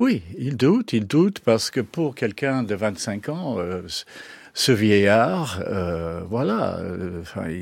Oui, 0.01 0.23
ils 0.37 0.57
doutent, 0.57 0.93
ils 0.95 1.07
doutent 1.07 1.39
parce 1.39 1.71
que 1.71 1.81
pour 1.81 2.17
quelqu'un 2.17 2.65
de 2.65 2.75
25 2.75 3.29
ans, 3.29 3.59
ce 4.55 4.73
vieillard, 4.73 5.61
euh, 5.67 6.21
voilà, 6.29 6.77
euh, 6.79 7.23
il, 7.49 7.53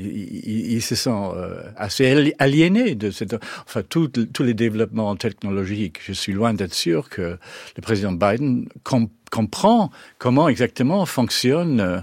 il, 0.45 0.71
il, 0.73 0.81
se 0.81 0.95
sent 0.95 1.09
euh, 1.09 1.61
assez 1.77 2.33
aliéné 2.37 2.95
de 2.95 3.11
cette, 3.11 3.35
enfin, 3.65 3.81
tous 3.83 4.43
les 4.43 4.53
développements 4.53 5.15
technologiques. 5.15 5.99
Je 6.05 6.11
suis 6.11 6.33
loin 6.33 6.53
d'être 6.53 6.73
sûr 6.73 7.09
que 7.09 7.37
le 7.75 7.81
président 7.81 8.11
Biden 8.11 8.67
com 8.83 9.07
comprend 9.31 9.91
comment 10.17 10.49
exactement 10.49 11.05
fonctionne 11.05 11.79
euh, 11.79 11.99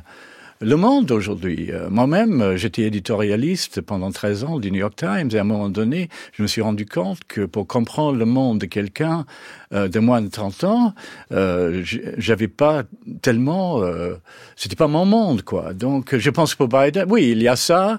le 0.61 0.77
monde 0.77 1.11
aujourd'hui. 1.11 1.71
Euh, 1.71 1.89
Moi-même, 1.91 2.57
j'étais 2.57 2.83
éditorialiste 2.83 3.81
pendant 3.81 4.11
13 4.11 4.45
ans 4.45 4.59
du 4.59 4.71
New 4.71 4.79
York 4.81 4.97
Times 4.97 5.29
et 5.33 5.39
à 5.39 5.43
un 5.43 5.45
moment 5.45 5.69
donné, 5.69 6.09
je 6.33 6.43
me 6.43 6.49
suis 6.49 6.63
rendu 6.63 6.87
compte 6.87 7.21
que 7.29 7.43
pour 7.43 7.67
comprendre 7.67 8.19
le 8.19 8.25
monde 8.25 8.59
de 8.59 8.67
quelqu'un 8.67 9.25
euh, 9.73 9.89
de 9.89 9.99
moins 9.99 10.23
de 10.23 10.29
30 10.29 10.65
ans, 10.65 10.95
euh, 11.33 11.83
j'avais 12.17 12.49
pas 12.49 12.83
tellement... 13.23 13.83
Euh, 13.83 14.15
C'était 14.57 14.77
pas 14.77 14.89
mon 14.89 15.05
monde, 15.05 15.43
quoi. 15.43 15.75
Donc, 15.75 16.17
je 16.17 16.31
pense 16.31 16.55
pour 16.55 16.69
Biden, 16.69 17.07
oui, 17.09 17.31
il 17.31 17.43
y 17.43 17.49
a 17.49 17.57
ça. 17.57 17.99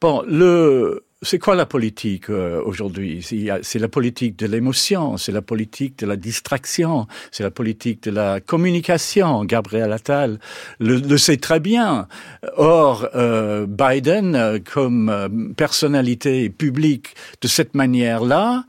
Bon, 0.00 0.22
le 0.26 1.04
c'est 1.22 1.38
quoi 1.38 1.54
la 1.54 1.66
politique 1.66 2.30
euh, 2.30 2.62
aujourd'hui? 2.64 3.22
C'est 3.62 3.78
la 3.78 3.88
politique 3.88 4.38
de 4.38 4.46
l'émotion, 4.46 5.18
c'est 5.18 5.32
la 5.32 5.42
politique 5.42 5.98
de 5.98 6.06
la 6.06 6.16
distraction, 6.16 7.06
c'est 7.30 7.42
la 7.42 7.50
politique 7.50 8.02
de 8.04 8.10
la 8.10 8.40
communication. 8.40 9.44
Gabriel 9.44 9.92
Attal 9.92 10.38
le, 10.78 10.96
le 10.96 11.18
sait 11.18 11.36
très 11.36 11.60
bien. 11.60 12.08
Or, 12.56 13.08
euh, 13.14 13.66
Biden, 13.66 14.60
comme 14.72 15.10
euh, 15.10 15.28
personnalité 15.56 16.48
publique 16.48 17.14
de 17.42 17.48
cette 17.48 17.74
manière-là, 17.74 18.64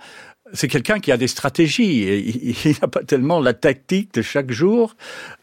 c'est 0.53 0.67
quelqu'un 0.67 0.99
qui 0.99 1.11
a 1.11 1.17
des 1.17 1.27
stratégies. 1.27 2.03
Et 2.03 2.55
il 2.65 2.75
n'a 2.81 2.87
pas 2.87 3.03
tellement 3.03 3.39
la 3.39 3.53
tactique 3.53 4.13
de 4.13 4.21
chaque 4.21 4.51
jour 4.51 4.95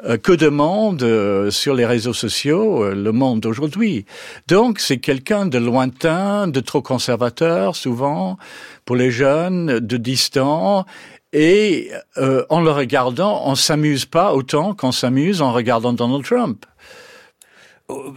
euh, 0.04 0.16
que 0.16 0.32
demande 0.32 1.02
euh, 1.02 1.50
sur 1.50 1.74
les 1.74 1.86
réseaux 1.86 2.12
sociaux 2.12 2.84
euh, 2.84 2.94
le 2.94 3.12
monde 3.12 3.40
d'aujourd'hui. 3.40 4.04
Donc 4.46 4.80
c'est 4.80 4.98
quelqu'un 4.98 5.46
de 5.46 5.58
lointain, 5.58 6.48
de 6.48 6.60
trop 6.60 6.82
conservateur 6.82 7.76
souvent 7.76 8.38
pour 8.84 8.96
les 8.96 9.10
jeunes, 9.10 9.80
de 9.80 9.96
distant. 9.96 10.86
Et 11.34 11.90
en 12.16 12.62
le 12.62 12.70
regardant, 12.70 13.42
on 13.44 13.54
s'amuse 13.54 14.06
pas 14.06 14.32
autant 14.32 14.72
qu'on 14.72 14.92
s'amuse 14.92 15.42
en 15.42 15.52
regardant 15.52 15.92
Donald 15.92 16.24
Trump. 16.24 16.64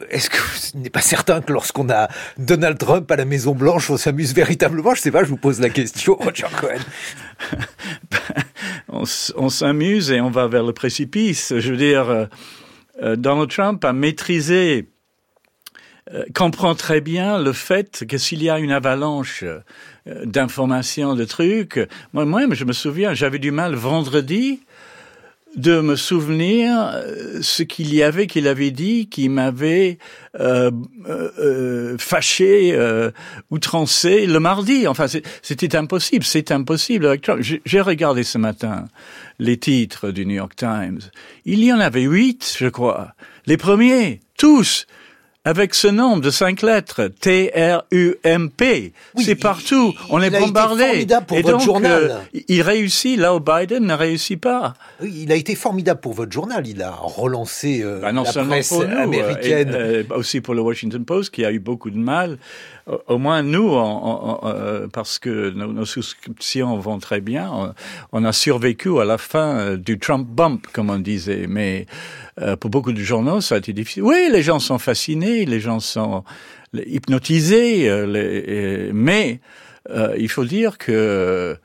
Est-ce 0.10 0.30
que 0.30 0.38
ce 0.38 0.76
n'est 0.76 0.90
pas 0.90 1.02
certain 1.02 1.40
que 1.40 1.54
lorsqu'on 1.54 1.90
a 1.90 2.10
Donald 2.38 2.78
Trump 2.78 3.10
à 3.10 3.16
la 3.16 3.24
Maison 3.24 3.56
Blanche, 3.56 3.90
on 3.90 3.96
s'amuse 3.96 4.34
véritablement? 4.34 4.94
Je 4.96 5.00
sais 5.02 5.12
pas, 5.12 5.24
je 5.24 5.30
vous 5.30 5.38
pose 5.38 5.62
la 5.62 5.70
question, 5.70 6.16
Roger 6.20 6.48
Cohen. 6.60 6.80
on, 8.90 9.50
s'amuse 9.50 10.12
et 10.12 10.20
on 10.20 10.30
va 10.30 10.48
vers 10.48 10.64
le 10.64 10.74
précipice. 10.74 11.54
Je 11.58 11.72
veux 11.72 11.78
dire, 11.78 12.28
euh, 13.02 13.16
Donald 13.16 13.50
Trump 13.50 13.86
a 13.86 13.94
maîtrisé, 13.94 14.90
euh, 16.14 16.26
comprend 16.36 16.76
très 16.76 17.00
bien 17.00 17.42
le 17.42 17.54
fait 17.54 18.06
que 18.06 18.18
s'il 18.18 18.44
y 18.44 18.50
a 18.50 18.60
une 18.60 18.74
avalanche 18.74 19.44
euh, 19.44 19.62
d'informations, 20.26 21.16
de 21.16 21.24
trucs, 21.24 21.80
moi-même, 22.12 22.54
je 22.54 22.66
me 22.66 22.74
souviens, 22.74 23.14
j'avais 23.14 23.40
du 23.40 23.52
mal 23.52 23.76
vendredi 23.76 24.64
de 25.56 25.82
me 25.82 25.96
souvenir 25.96 26.94
ce 27.42 27.64
qu'il 27.64 27.94
y 27.94 28.04
avait 28.04 28.28
qu'il 28.28 28.48
avait 28.48 28.72
dit 28.72 29.10
qui 29.10 29.28
m'avait 29.30 29.98
euh, 30.40 30.72
euh, 31.10 31.98
fâché, 31.98 32.72
euh, 32.74 33.12
outrancé 33.50 34.26
le 34.26 34.40
mardi. 34.40 34.88
Enfin, 34.88 35.08
c'était 35.42 35.76
impossible, 35.76 36.24
c'est 36.24 36.52
impossible. 36.52 37.20
J'ai 37.40 37.82
regardé 37.82 38.24
ce 38.24 38.38
matin 38.38 38.88
les 39.40 39.58
titres 39.58 40.12
du 40.12 40.26
New 40.26 40.36
York 40.36 40.56
Times. 40.56 41.00
Il 41.46 41.64
y 41.64 41.74
en 41.74 41.80
avait 41.80 42.04
huit, 42.04 42.56
je 42.58 42.68
crois. 42.68 43.14
Les 43.46 43.58
premiers, 43.58 44.22
tous, 44.38 44.86
avec 45.44 45.74
ce 45.74 45.88
nombre 45.88 46.22
de 46.22 46.30
cinq 46.30 46.62
lettres, 46.62 47.08
T-R-U-M-P. 47.20 48.94
Oui, 49.16 49.24
c'est 49.24 49.36
partout. 49.36 49.94
Il, 49.96 50.06
on 50.12 50.22
est 50.22 50.30
bombardé. 50.30 51.08
pour 51.28 51.38
Et 51.38 51.42
votre 51.42 51.58
donc, 51.58 51.66
journal. 51.66 52.22
Euh, 52.36 52.40
il 52.48 52.62
réussit 52.62 53.18
là 53.18 53.34
où 53.34 53.40
Biden 53.40 53.86
ne 53.86 53.94
réussit 53.94 54.40
pas. 54.40 54.76
Oui, 55.02 55.24
il 55.24 55.32
a 55.32 55.36
été 55.36 55.56
formidable 55.56 56.00
pour 56.00 56.14
votre 56.14 56.32
journal. 56.32 56.68
Il 56.68 56.84
a 56.84 56.92
relancé 56.92 57.82
euh, 57.84 58.00
bah 58.02 58.12
non 58.12 58.24
la 58.24 58.44
presse 58.44 58.72
nous, 58.72 58.82
américaine. 58.82 59.70
Et, 59.70 59.76
euh, 59.76 60.04
aussi 60.12 60.42
pour 60.42 60.54
le 60.54 60.62
Washington 60.62 61.04
Post 61.04 61.34
qui 61.34 61.44
a 61.44 61.52
eu 61.52 61.60
beaucoup 61.60 61.90
de 61.90 61.98
mal. 61.98 62.38
Au 63.08 63.18
moins 63.18 63.44
nous, 63.44 63.70
on, 63.70 63.80
on, 63.80 64.40
on, 64.42 64.90
parce 64.90 65.20
que 65.20 65.52
nos, 65.52 65.72
nos, 65.72 65.86
souscriptions 65.86 66.78
vont 66.80 67.00
très 67.00 67.22
bien, 67.22 67.74
on, 68.12 68.24
a 68.24 68.34
survécu 68.34 69.00
à 69.00 69.06
la 69.06 69.18
fin 69.18 69.76
du 69.76 70.00
Trump 70.00 70.28
bump, 70.28 70.68
comme 70.74 70.90
on 70.90 71.00
disait. 71.00 71.46
Mais 71.48 71.86
euh, 72.40 72.56
pour 72.56 72.70
beaucoup 72.70 72.94
de 72.94 73.02
journaux, 73.02 73.42
ça 73.42 73.56
a 73.56 73.58
été 73.58 73.74
difficile. 73.74 74.04
Oui, 74.04 74.30
les 74.32 74.42
gens 74.42 74.60
sont 74.60 74.80
fascinés, 74.80 75.46
les 75.46 75.60
gens 75.60 75.80
sont 75.80 76.24
hypnotisés, 76.74 77.90
euh, 77.90 78.06
les, 78.06 78.92
mais 78.94 79.42
euh, 79.90 80.16
il 80.18 80.30
faut 80.30 80.46
dire 80.46 80.78
que 80.78 81.58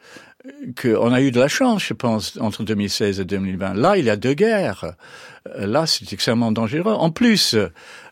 qu'on 0.81 1.13
a 1.13 1.21
eu 1.21 1.33
de 1.33 1.41
la 1.41 1.49
chance, 1.49 1.85
je 1.85 1.93
pense, 1.93 2.39
entre 2.41 2.63
2016 2.63 3.19
et 3.19 3.25
2020. 3.25 3.75
Là, 3.75 3.97
il 3.97 4.05
y 4.05 4.11
a 4.11 4.17
deux 4.17 4.35
guerres. 4.35 4.93
Là, 5.59 5.87
c'est 5.87 6.13
extrêmement 6.13 6.53
dangereux. 6.53 6.93
En 6.93 7.11
plus, 7.11 7.57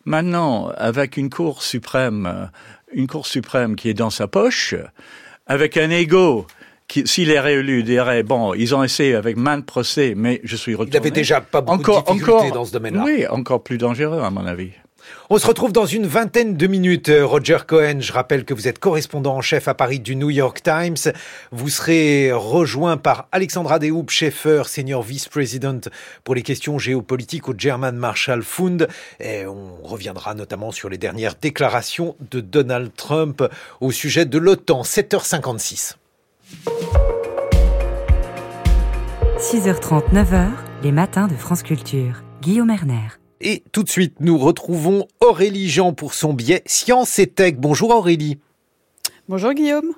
maintenant, 0.05 0.73
avec 0.77 1.17
une 1.17 1.31
Cour 1.31 1.63
suprême, 1.63 2.51
une 2.95 3.07
Cour 3.07 3.27
suprême 3.27 3.77
qui 3.77 3.89
est 3.89 3.95
dans 3.95 4.11
sa 4.11 4.27
poche, 4.27 4.75
avec 5.47 5.77
un 5.77 5.91
ego 5.91 6.47
s'il 7.05 7.31
est 7.31 7.41
réélu, 7.41 7.83
dirait 7.83 8.23
bon, 8.23 8.55
ils 8.55 8.75
ont 8.75 8.83
essayé 8.83 9.15
avec 9.15 9.37
main 9.37 9.59
de 9.59 9.65
procès, 9.65 10.15
mais 10.17 10.41
je 10.45 10.57
suis 10.57 10.75
retourné. 10.75 10.91
Il 10.91 11.01
n'avait 11.01 11.11
déjà 11.11 11.41
pas 11.41 11.61
beaucoup 11.61 11.91
encore, 11.91 12.03
de 12.03 12.13
difficultés 12.13 12.33
encore, 12.33 12.53
dans 12.53 12.65
ce 12.65 12.73
domaine-là. 12.73 13.03
Oui, 13.05 13.27
encore 13.27 13.63
plus 13.63 13.79
dangereux 13.79 14.21
à 14.23 14.31
mon 14.31 14.47
avis. 14.47 14.71
On 15.31 15.39
se 15.39 15.47
retrouve 15.47 15.73
dans 15.73 15.87
une 15.87 16.07
vingtaine 16.07 16.57
de 16.57 16.67
minutes. 16.67 17.11
Roger 17.23 17.59
Cohen, 17.67 18.01
je 18.01 18.13
rappelle 18.13 18.45
que 18.45 18.53
vous 18.53 18.69
êtes 18.69 18.79
correspondant 18.79 19.37
en 19.37 19.41
chef 19.41 19.69
à 19.69 19.75
Paris 19.75 19.99
du 19.99 20.17
New 20.17 20.31
York 20.31 20.63
Times. 20.63 21.13
Vous 21.51 21.69
serez 21.71 22.31
rejoint 22.33 22.97
par 22.97 23.29
Alexandra 23.33 23.79
Dehoup 23.79 24.09
Schaeffer, 24.09 24.65
senior 24.67 25.03
vice-president 25.03 25.89
pour 26.25 26.35
les 26.35 26.43
questions 26.43 26.79
géopolitiques 26.79 27.49
au 27.49 27.55
German 27.57 27.97
Marshall 27.97 28.43
Fund. 28.43 28.87
Et 29.19 29.47
on 29.47 29.83
reviendra 29.83 30.35
notamment 30.35 30.73
sur 30.73 30.89
les 30.89 30.99
dernières 30.99 31.35
déclarations 31.41 32.17
de 32.31 32.41
Donald 32.41 32.93
Trump 32.95 33.43
au 33.81 33.93
sujet 33.93 34.27
de 34.27 34.39
l'OTAN. 34.39 34.83
7h56. 34.83 35.95
6h30, 39.39 40.13
9h, 40.13 40.49
les 40.83 40.93
matins 40.93 41.27
de 41.27 41.35
France 41.35 41.63
Culture. 41.63 42.23
Guillaume 42.41 42.71
Erner. 42.71 43.24
Et 43.47 43.63
tout 43.73 43.83
de 43.83 43.91
suite, 43.91 44.15
nous 44.21 44.39
retrouvons 44.39 45.07
Aurélie 45.21 45.69
Jean 45.69 45.93
pour 45.93 46.15
son 46.15 46.33
biais 46.33 46.63
Science 46.65 47.19
et 47.19 47.27
Tech. 47.27 47.57
Bonjour 47.59 47.91
Aurélie. 47.91 48.39
Bonjour 49.29 49.53
Guillaume. 49.53 49.93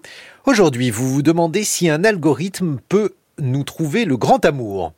Aujourd'hui, 0.47 0.91
vous 0.91 1.09
vous 1.09 1.23
demandez 1.23 1.63
si 1.63 1.89
un 1.89 2.03
algorithme 2.03 2.79
peut 2.89 3.15
nous 3.39 3.63
trouver 3.63 4.05
le 4.05 4.17
grand 4.17 4.45
amour. 4.45 4.95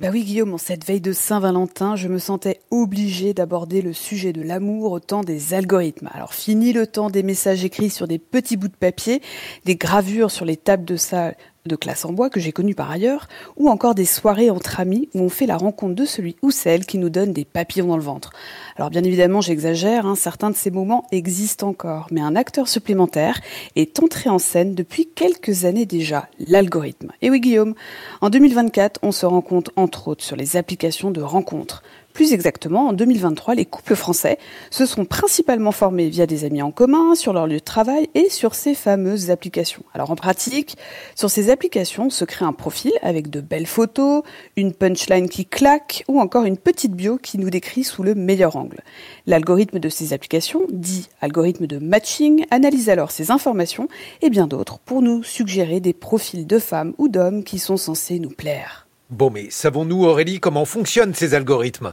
Bah 0.00 0.08
oui 0.10 0.24
Guillaume, 0.24 0.54
en 0.54 0.58
cette 0.58 0.86
veille 0.86 1.02
de 1.02 1.12
Saint-Valentin, 1.12 1.96
je 1.96 2.08
me 2.08 2.18
sentais 2.18 2.60
obligée 2.70 3.34
d'aborder 3.34 3.82
le 3.82 3.92
sujet 3.92 4.32
de 4.32 4.42
l'amour 4.42 4.92
au 4.92 4.98
temps 4.98 5.22
des 5.22 5.52
algorithmes. 5.52 6.08
Alors 6.14 6.32
fini 6.32 6.72
le 6.72 6.86
temps 6.86 7.10
des 7.10 7.22
messages 7.22 7.62
écrits 7.62 7.90
sur 7.90 8.08
des 8.08 8.18
petits 8.18 8.56
bouts 8.56 8.68
de 8.68 8.74
papier, 8.74 9.20
des 9.66 9.76
gravures 9.76 10.30
sur 10.30 10.46
les 10.46 10.56
tables 10.56 10.86
de 10.86 10.96
salle 10.96 11.36
de 11.66 11.76
classe 11.76 12.04
en 12.04 12.12
bois 12.12 12.28
que 12.28 12.40
j'ai 12.40 12.52
connu 12.52 12.74
par 12.74 12.90
ailleurs, 12.90 13.26
ou 13.56 13.70
encore 13.70 13.94
des 13.94 14.04
soirées 14.04 14.50
entre 14.50 14.80
amis 14.80 15.08
où 15.14 15.20
on 15.20 15.30
fait 15.30 15.46
la 15.46 15.56
rencontre 15.56 15.94
de 15.94 16.04
celui 16.04 16.36
ou 16.42 16.50
celle 16.50 16.84
qui 16.84 16.98
nous 16.98 17.08
donne 17.08 17.32
des 17.32 17.46
papillons 17.46 17.86
dans 17.86 17.96
le 17.96 18.02
ventre. 18.02 18.32
Alors 18.76 18.90
bien 18.90 19.02
évidemment 19.02 19.40
j'exagère, 19.40 20.04
hein, 20.04 20.14
certains 20.14 20.50
de 20.50 20.56
ces 20.56 20.70
moments 20.70 21.06
existent 21.10 21.68
encore, 21.68 22.08
mais 22.10 22.20
un 22.20 22.36
acteur 22.36 22.68
supplémentaire 22.68 23.40
est 23.76 23.98
entré 24.02 24.28
en 24.28 24.38
scène 24.38 24.74
depuis 24.74 25.08
quelques 25.14 25.64
années 25.64 25.86
déjà, 25.86 26.28
l'algorithme. 26.38 27.12
Et 27.22 27.30
oui 27.30 27.40
Guillaume, 27.40 27.74
en 28.20 28.28
2024 28.28 29.00
on 29.02 29.12
se 29.12 29.24
rend 29.24 29.40
compte 29.40 29.70
entre 29.76 30.08
autres 30.08 30.24
sur 30.24 30.36
les 30.36 30.58
applications 30.58 31.10
de 31.10 31.22
rencontres 31.22 31.82
Plus 32.14 32.32
exactement, 32.32 32.86
en 32.86 32.92
2023, 32.92 33.56
les 33.56 33.64
couples 33.64 33.96
français 33.96 34.38
se 34.70 34.86
sont 34.86 35.04
principalement 35.04 35.72
formés 35.72 36.08
via 36.08 36.26
des 36.26 36.44
amis 36.44 36.62
en 36.62 36.70
commun, 36.70 37.16
sur 37.16 37.32
leur 37.32 37.48
lieu 37.48 37.56
de 37.56 37.58
travail 37.58 38.08
et 38.14 38.30
sur 38.30 38.54
ces 38.54 38.76
fameuses 38.76 39.32
applications. 39.32 39.82
Alors 39.94 40.12
en 40.12 40.14
pratique, 40.14 40.76
sur 41.16 41.28
ces 41.28 41.50
applications 41.50 42.10
se 42.10 42.24
crée 42.24 42.44
un 42.44 42.52
profil 42.52 42.92
avec 43.02 43.30
de 43.30 43.40
belles 43.40 43.66
photos, 43.66 44.22
une 44.54 44.72
punchline 44.72 45.28
qui 45.28 45.44
claque 45.44 46.04
ou 46.06 46.20
encore 46.20 46.44
une 46.44 46.56
petite 46.56 46.92
bio 46.92 47.18
qui 47.18 47.36
nous 47.36 47.50
décrit 47.50 47.82
sous 47.82 48.04
le 48.04 48.14
meilleur 48.14 48.54
angle. 48.54 48.84
L'algorithme 49.26 49.80
de 49.80 49.88
ces 49.88 50.12
applications, 50.12 50.62
dit 50.70 51.08
algorithme 51.20 51.66
de 51.66 51.78
matching, 51.78 52.44
analyse 52.52 52.90
alors 52.90 53.10
ces 53.10 53.32
informations 53.32 53.88
et 54.22 54.30
bien 54.30 54.46
d'autres 54.46 54.78
pour 54.78 55.02
nous 55.02 55.24
suggérer 55.24 55.80
des 55.80 55.92
profils 55.92 56.46
de 56.46 56.60
femmes 56.60 56.94
ou 56.98 57.08
d'hommes 57.08 57.42
qui 57.42 57.58
sont 57.58 57.76
censés 57.76 58.20
nous 58.20 58.30
plaire. 58.30 58.83
Bon, 59.10 59.30
mais 59.30 59.50
savons-nous, 59.50 60.04
Aurélie, 60.04 60.40
comment 60.40 60.64
fonctionnent 60.64 61.14
ces 61.14 61.34
algorithmes? 61.34 61.92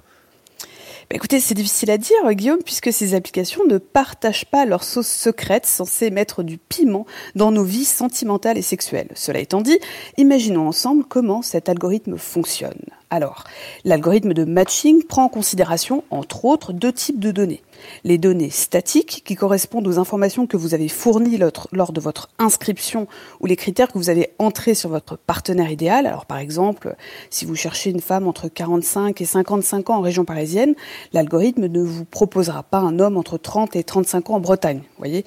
Écoutez, 1.14 1.42
c'est 1.42 1.56
difficile 1.56 1.92
à 1.92 1.98
dire, 1.98 2.16
Guillaume, 2.32 2.64
puisque 2.64 2.94
ces 2.94 3.16
applications 3.16 3.66
ne 3.66 3.78
partagent 3.78 4.46
pas 4.46 4.66
leur 4.66 4.86
sauce 4.86 5.10
secrète 5.10 5.66
censée 5.66 6.10
mettre 6.10 6.42
du 6.42 6.58
piment 6.58 7.06
dans 7.36 7.52
nos 7.52 7.66
vies 7.66 7.84
sentimentales 7.84 8.58
et 8.58 8.62
sexuelles. 8.62 9.10
Cela 9.14 9.40
étant 9.40 9.60
dit, 9.60 9.78
imaginons 10.16 10.70
ensemble 10.70 11.04
comment 11.04 11.42
cet 11.42 11.68
algorithme 11.68 12.18
fonctionne. 12.18 12.80
Alors, 13.10 13.44
l'algorithme 13.84 14.34
de 14.34 14.46
matching 14.46 15.04
prend 15.04 15.26
en 15.26 15.30
considération, 15.30 16.06
entre 16.12 16.46
autres, 16.46 16.72
deux 16.72 16.94
types 16.94 17.20
de 17.20 17.32
données 17.32 17.62
les 18.04 18.18
données 18.18 18.50
statiques 18.50 19.24
qui 19.26 19.36
correspondent 19.36 19.88
aux 19.88 20.00
informations 20.00 20.48
que 20.48 20.58
vous 20.58 20.74
avez 20.74 20.88
fournies 20.88 21.40
lors 21.72 21.92
de 21.92 22.02
votre 22.02 22.30
inscription 22.40 23.08
ou 23.40 23.46
les 23.46 23.56
critères 23.56 23.92
que 23.92 23.98
vous 23.98 24.10
avez 24.10 24.32
entrés 24.40 24.74
sur 24.74 24.90
votre 24.90 25.18
partenaire 25.18 25.72
idéal. 25.72 26.06
Alors 26.06 26.26
par 26.26 26.38
exemple, 26.38 26.96
si 27.30 27.46
vous 27.46 27.56
cherchez 27.56 27.90
une 27.90 28.02
femme 28.02 28.28
entre 28.28 28.48
45 28.48 29.20
et 29.22 29.26
55 29.26 29.90
ans 29.90 29.98
en 29.98 30.02
région 30.02 30.26
parisienne, 30.26 30.76
l'algorithme 31.14 31.68
ne 31.68 31.82
vous 31.82 32.06
proposera 32.06 32.64
pas 32.64 32.80
un 32.80 33.00
homme 33.00 33.18
entre 33.18 33.38
30 33.38 33.76
et 33.76 33.84
35 33.84 34.30
ans 34.30 34.36
en 34.36 34.40
Bretagne. 34.40 34.82
Voyez 34.98 35.26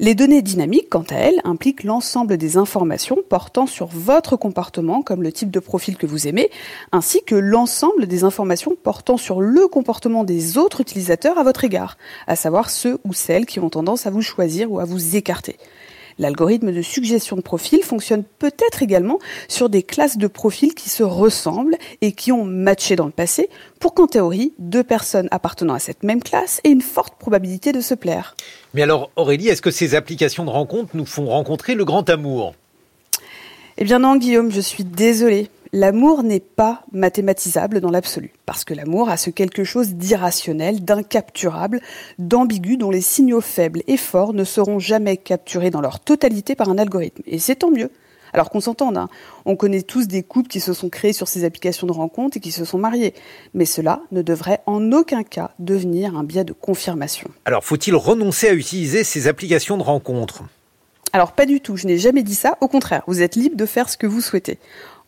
les 0.00 0.14
données 0.14 0.42
dynamiques, 0.42 0.90
quant 0.90 1.04
à 1.10 1.16
elles, 1.16 1.40
impliquent 1.44 1.84
l'ensemble 1.84 2.36
des 2.36 2.56
informations 2.56 3.18
portant 3.28 3.66
sur 3.66 3.86
votre 3.86 4.36
comportement, 4.36 5.02
comme 5.02 5.22
le 5.22 5.32
type 5.32 5.50
de 5.50 5.60
profil 5.60 5.96
que 5.96 6.06
vous 6.06 6.26
aimez, 6.26 6.50
ainsi 6.92 7.22
que 7.22 7.34
l'ensemble 7.34 8.06
des 8.06 8.24
informations 8.24 8.76
portant 8.82 9.16
sur 9.16 9.40
le 9.40 9.68
comportement 9.68 10.24
des 10.24 10.58
autres 10.58 10.80
utilisateurs 10.80 11.38
à 11.38 11.42
votre 11.42 11.64
égard 11.64 11.93
à 12.26 12.36
savoir 12.36 12.70
ceux 12.70 12.98
ou 13.04 13.12
celles 13.12 13.46
qui 13.46 13.60
ont 13.60 13.70
tendance 13.70 14.06
à 14.06 14.10
vous 14.10 14.22
choisir 14.22 14.70
ou 14.70 14.80
à 14.80 14.84
vous 14.84 15.16
écarter. 15.16 15.56
L'algorithme 16.18 16.72
de 16.72 16.82
suggestion 16.82 17.34
de 17.34 17.40
profil 17.40 17.82
fonctionne 17.82 18.22
peut-être 18.38 18.82
également 18.82 19.18
sur 19.48 19.68
des 19.68 19.82
classes 19.82 20.16
de 20.16 20.28
profils 20.28 20.74
qui 20.74 20.88
se 20.88 21.02
ressemblent 21.02 21.76
et 22.02 22.12
qui 22.12 22.30
ont 22.30 22.44
matché 22.44 22.94
dans 22.94 23.06
le 23.06 23.10
passé 23.10 23.48
pour 23.80 23.94
qu'en 23.94 24.06
théorie, 24.06 24.52
deux 24.58 24.84
personnes 24.84 25.28
appartenant 25.32 25.74
à 25.74 25.80
cette 25.80 26.04
même 26.04 26.22
classe 26.22 26.60
aient 26.62 26.70
une 26.70 26.82
forte 26.82 27.16
probabilité 27.18 27.72
de 27.72 27.80
se 27.80 27.94
plaire. 27.94 28.36
Mais 28.74 28.82
alors 28.82 29.10
Aurélie, 29.16 29.48
est-ce 29.48 29.62
que 29.62 29.72
ces 29.72 29.94
applications 29.96 30.44
de 30.44 30.50
rencontres 30.50 30.90
nous 30.94 31.06
font 31.06 31.26
rencontrer 31.26 31.74
le 31.74 31.84
grand 31.84 32.08
amour? 32.08 32.54
Eh 33.76 33.84
bien 33.84 33.98
non 33.98 34.14
Guillaume, 34.14 34.52
je 34.52 34.60
suis 34.60 34.84
désolée 34.84 35.48
l'amour 35.74 36.22
n'est 36.22 36.38
pas 36.38 36.84
mathématisable 36.92 37.80
dans 37.80 37.90
l'absolu, 37.90 38.32
parce 38.46 38.64
que 38.64 38.74
l'amour 38.74 39.08
a 39.08 39.16
ce 39.16 39.30
quelque 39.30 39.64
chose 39.64 39.94
d'irrationnel, 39.94 40.84
d'incapturable, 40.84 41.80
d'ambigu 42.20 42.76
dont 42.76 42.92
les 42.92 43.00
signaux 43.00 43.40
faibles 43.40 43.82
et 43.88 43.96
forts 43.96 44.34
ne 44.34 44.44
seront 44.44 44.78
jamais 44.78 45.16
capturés 45.16 45.70
dans 45.70 45.80
leur 45.80 45.98
totalité 45.98 46.54
par 46.54 46.68
un 46.68 46.78
algorithme. 46.78 47.22
Et 47.26 47.40
c'est 47.40 47.56
tant 47.56 47.72
mieux. 47.72 47.90
Alors 48.32 48.50
qu'on 48.50 48.60
s'entende, 48.60 48.96
hein. 48.96 49.08
on 49.46 49.56
connaît 49.56 49.82
tous 49.82 50.06
des 50.06 50.22
couples 50.22 50.48
qui 50.48 50.60
se 50.60 50.72
sont 50.72 50.88
créés 50.88 51.12
sur 51.12 51.26
ces 51.26 51.44
applications 51.44 51.88
de 51.88 51.92
rencontres 51.92 52.36
et 52.36 52.40
qui 52.40 52.52
se 52.52 52.64
sont 52.64 52.78
mariés. 52.78 53.14
Mais 53.52 53.64
cela 53.64 54.00
ne 54.12 54.22
devrait 54.22 54.60
en 54.66 54.92
aucun 54.92 55.24
cas 55.24 55.50
devenir 55.58 56.16
un 56.16 56.24
biais 56.24 56.44
de 56.44 56.52
confirmation. 56.52 57.30
Alors 57.44 57.64
faut-il 57.64 57.96
renoncer 57.96 58.48
à 58.48 58.54
utiliser 58.54 59.02
ces 59.02 59.26
applications 59.26 59.76
de 59.76 59.82
rencontres? 59.82 60.44
Alors 61.12 61.30
pas 61.30 61.46
du 61.46 61.60
tout, 61.60 61.76
je 61.76 61.86
n'ai 61.86 61.96
jamais 61.96 62.24
dit 62.24 62.34
ça, 62.34 62.58
au 62.60 62.66
contraire, 62.66 63.04
vous 63.06 63.22
êtes 63.22 63.36
libre 63.36 63.56
de 63.56 63.66
faire 63.66 63.88
ce 63.88 63.96
que 63.96 64.08
vous 64.08 64.20
souhaitez. 64.20 64.58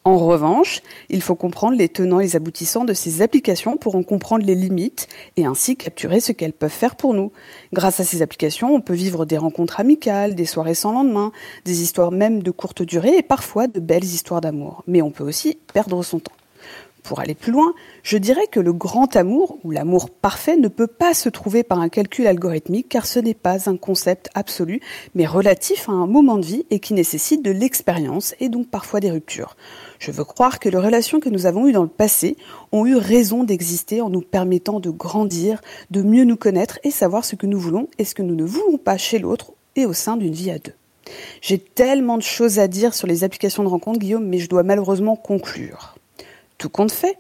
En 0.07 0.19
revanche, 0.19 0.83
il 1.09 1.21
faut 1.21 1.35
comprendre 1.35 1.77
les 1.77 1.89
tenants 1.89 2.21
et 2.21 2.23
les 2.23 2.37
aboutissants 2.37 2.85
de 2.85 2.95
ces 2.95 3.23
applications 3.23 3.77
pour 3.77 3.97
en 3.97 4.05
comprendre 4.05 4.47
les 4.47 4.55
limites 4.55 5.09
et 5.37 5.47
ainsi 5.47 5.77
capturer 5.77 6.21
ce 6.21 6.31
qu'elles 6.31 6.53
peuvent 6.53 6.71
faire 6.71 6.95
pour 6.95 7.13
nous. 7.13 7.33
Grâce 7.73 7.99
à 7.99 8.05
ces 8.05 8.23
applications, 8.23 8.73
on 8.73 8.81
peut 8.81 8.95
vivre 8.95 9.25
des 9.25 9.37
rencontres 9.37 9.81
amicales, 9.81 10.37
des 10.37 10.45
soirées 10.45 10.75
sans 10.75 10.93
lendemain, 10.93 11.33
des 11.65 11.83
histoires 11.83 12.13
même 12.13 12.41
de 12.41 12.53
courte 12.53 12.83
durée 12.83 13.17
et 13.19 13.23
parfois 13.25 13.67
de 13.67 13.81
belles 13.81 14.05
histoires 14.05 14.41
d'amour. 14.41 14.85
Mais 14.87 15.03
on 15.03 15.11
peut 15.11 15.25
aussi 15.25 15.59
perdre 15.75 16.01
son 16.05 16.21
temps. 16.21 16.37
Pour 17.03 17.19
aller 17.19 17.35
plus 17.35 17.51
loin, 17.51 17.73
je 18.05 18.17
dirais 18.17 18.47
que 18.49 18.61
le 18.61 18.73
grand 18.73 19.17
amour, 19.17 19.59
ou 19.65 19.73
l'amour 19.73 20.11
parfait, 20.11 20.57
ne 20.57 20.69
peut 20.69 20.87
pas 20.87 21.15
se 21.15 21.29
trouver 21.29 21.65
par 21.65 21.81
un 21.81 21.89
calcul 21.89 22.29
algorithmique 22.29 22.89
car 22.89 23.07
ce 23.07 23.19
n'est 23.19 23.35
pas 23.35 23.69
un 23.69 23.77
concept 23.77 24.29
absolu, 24.35 24.81
mais 25.17 25.27
relatif 25.27 25.89
à 25.89 25.93
un 25.93 26.07
moment 26.07 26.37
de 26.37 26.47
vie 26.47 26.67
et 26.71 26.79
qui 26.79 26.95
nécessite 26.95 27.45
de 27.45 27.51
l'expérience 27.51 28.37
et 28.39 28.49
donc 28.49 28.69
parfois 28.69 29.01
des 29.01 29.11
ruptures. 29.11 29.57
Je 29.99 30.11
veux 30.11 30.25
croire 30.25 30.59
que 30.59 30.69
les 30.69 30.79
relations 30.79 31.21
que 31.21 31.29
nous 31.29 31.47
avons 31.47 31.67
eues 31.67 31.73
dans 31.73 31.83
le 31.83 31.89
passé 31.89 32.37
ont 32.73 32.87
eu 32.87 32.97
raison 32.97 33.45
d'exister 33.45 34.01
en 34.01 34.11
nous 34.11 34.21
permettant 34.21 34.81
de 34.81 34.91
grandir, 34.91 35.61
de 35.91 36.03
mieux 36.03 36.25
nous 36.25 36.37
connaître 36.37 36.79
et 36.85 36.91
savoir 36.91 37.25
ce 37.25 37.37
que 37.37 37.47
nous 37.47 37.59
voulons 37.59 37.89
et 37.99 38.05
ce 38.05 38.15
que 38.15 38.23
nous 38.23 38.35
ne 38.35 38.45
voulons 38.45 38.79
pas 38.79 38.99
chez 38.99 39.19
l'autre 39.19 39.53
et 39.75 39.87
au 39.87 39.93
sein 39.93 40.17
d'une 40.17 40.35
vie 40.35 40.51
à 40.51 40.59
deux. 40.59 40.75
J'ai 41.41 41.59
tellement 41.59 42.19
de 42.19 42.23
choses 42.23 42.59
à 42.59 42.69
dire 42.69 42.95
sur 42.95 43.07
les 43.07 43.25
applications 43.25 43.63
de 43.63 43.69
rencontre, 43.69 43.99
Guillaume, 43.99 44.27
mais 44.27 44.39
je 44.39 44.49
dois 44.49 44.63
malheureusement 44.63 45.17
conclure. 45.17 45.97
Tout 46.59 46.69
compte 46.69 46.93
fait, 46.93 47.19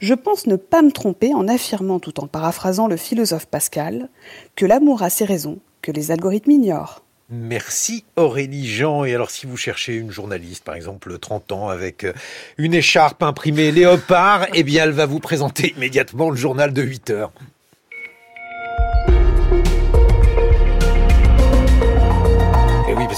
je 0.00 0.14
pense 0.14 0.46
ne 0.46 0.56
pas 0.56 0.82
me 0.82 0.92
tromper 0.92 1.34
en 1.34 1.48
affirmant, 1.48 1.98
tout 1.98 2.20
en 2.20 2.26
paraphrasant 2.26 2.88
le 2.88 2.96
philosophe 2.96 3.46
Pascal, 3.46 4.08
que 4.56 4.66
l'amour 4.66 5.02
a 5.02 5.10
ses 5.10 5.24
raisons 5.24 5.58
que 5.82 5.92
les 5.92 6.10
algorithmes 6.10 6.50
ignorent. 6.50 7.02
Merci 7.30 8.04
Aurélie 8.16 8.66
Jean. 8.66 9.04
Et 9.04 9.14
alors 9.14 9.30
si 9.30 9.46
vous 9.46 9.56
cherchez 9.56 9.94
une 9.94 10.10
journaliste, 10.10 10.64
par 10.64 10.74
exemple 10.74 11.18
30 11.18 11.52
ans, 11.52 11.68
avec 11.68 12.04
euh, 12.04 12.14
une 12.56 12.72
écharpe 12.72 13.22
imprimée 13.22 13.70
léopard, 13.70 14.46
eh 14.54 14.62
bien 14.62 14.84
elle 14.84 14.92
va 14.92 15.04
vous 15.04 15.20
présenter 15.20 15.74
immédiatement 15.76 16.30
le 16.30 16.36
journal 16.36 16.72
de 16.72 16.82
8 16.82 17.10
heures. 17.10 17.32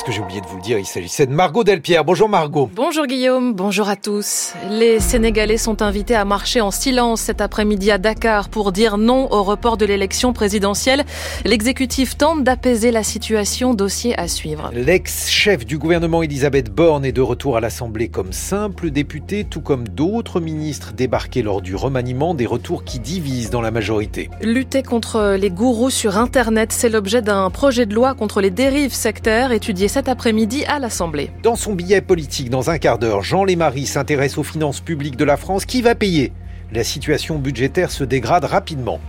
Parce 0.01 0.09
que 0.09 0.16
j'ai 0.16 0.22
oublié 0.22 0.40
de 0.40 0.47
vous 0.47 0.56
le 0.56 0.62
dire, 0.62 0.78
il 0.78 0.86
s'agissait 0.86 1.27
de 1.27 1.32
Margot 1.32 1.62
Delpierre. 1.62 2.06
Bonjour 2.06 2.27
Margot. 2.27 2.70
Bonjour 2.74 3.06
Guillaume, 3.06 3.52
bonjour 3.52 3.86
à 3.90 3.97
tous. 3.97 4.55
Les 4.70 4.98
Sénégalais 4.98 5.59
sont 5.59 5.82
invités 5.82 6.14
à 6.14 6.24
marcher 6.24 6.62
en 6.62 6.70
silence 6.70 7.20
cet 7.20 7.43
après-midi 7.43 7.90
à 7.90 7.98
Dakar 7.98 8.48
pour 8.48 8.72
dire 8.72 8.97
non 8.97 9.31
au 9.31 9.43
report 9.43 9.77
de 9.77 9.85
l'élection 9.85 10.32
présidentielle. 10.32 11.05
L'exécutif 11.44 12.16
tente 12.16 12.44
d'apaiser 12.44 12.93
la 12.93 13.02
situation, 13.02 13.74
dossier 13.74 14.18
à 14.18 14.27
suivre. 14.27 14.70
L'ex-chef 14.72 15.66
du 15.66 15.77
gouvernement 15.77 16.22
Elisabeth 16.22 16.70
Borne 16.70 17.05
est 17.05 17.12
de 17.12 17.20
retour 17.20 17.59
à 17.59 17.60
l'Assemblée 17.60 18.09
comme 18.09 18.32
simple 18.32 18.90
député, 18.90 19.44
tout 19.44 19.60
comme 19.60 19.86
d'autres 19.86 20.40
ministres 20.40 20.94
débarqués 20.94 21.43
lors 21.43 21.60
du 21.60 21.74
remaniement, 21.77 22.32
des 22.32 22.47
retours 22.47 22.85
qui 22.85 23.01
divisent 23.01 23.51
dans 23.51 23.60
la 23.60 23.70
majorité. 23.70 24.31
Lutter 24.40 24.82
contre 24.82 25.36
les 25.39 25.51
gourous 25.51 25.90
sur 25.90 26.16
Internet, 26.16 26.72
c'est 26.72 26.89
l'objet 26.89 27.20
d'un 27.20 27.51
projet 27.51 27.85
de 27.85 27.94
loi 27.94 28.14
contre 28.14 28.40
les 28.40 28.51
dérives 28.51 28.94
sectaires 28.94 29.52
étudié 29.52 29.89
cet 29.90 30.08
après-midi 30.08 30.64
à 30.66 30.78
l'Assemblée. 30.78 31.30
Dans 31.42 31.56
son 31.56 31.74
billet 31.74 32.00
politique, 32.00 32.48
dans 32.48 32.70
un 32.70 32.78
quart 32.78 32.98
d'heure, 32.98 33.22
Jean 33.22 33.44
Lémarie 33.44 33.86
s'intéresse 33.86 34.38
aux 34.38 34.44
finances 34.44 34.80
publiques 34.80 35.16
de 35.16 35.24
la 35.24 35.36
France. 35.36 35.64
Qui 35.64 35.82
va 35.82 35.94
payer? 35.94 36.32
La 36.72 36.84
situation 36.84 37.38
budgétaire 37.38 37.90
se 37.90 38.04
dégrade 38.04 38.44
rapidement. 38.44 39.00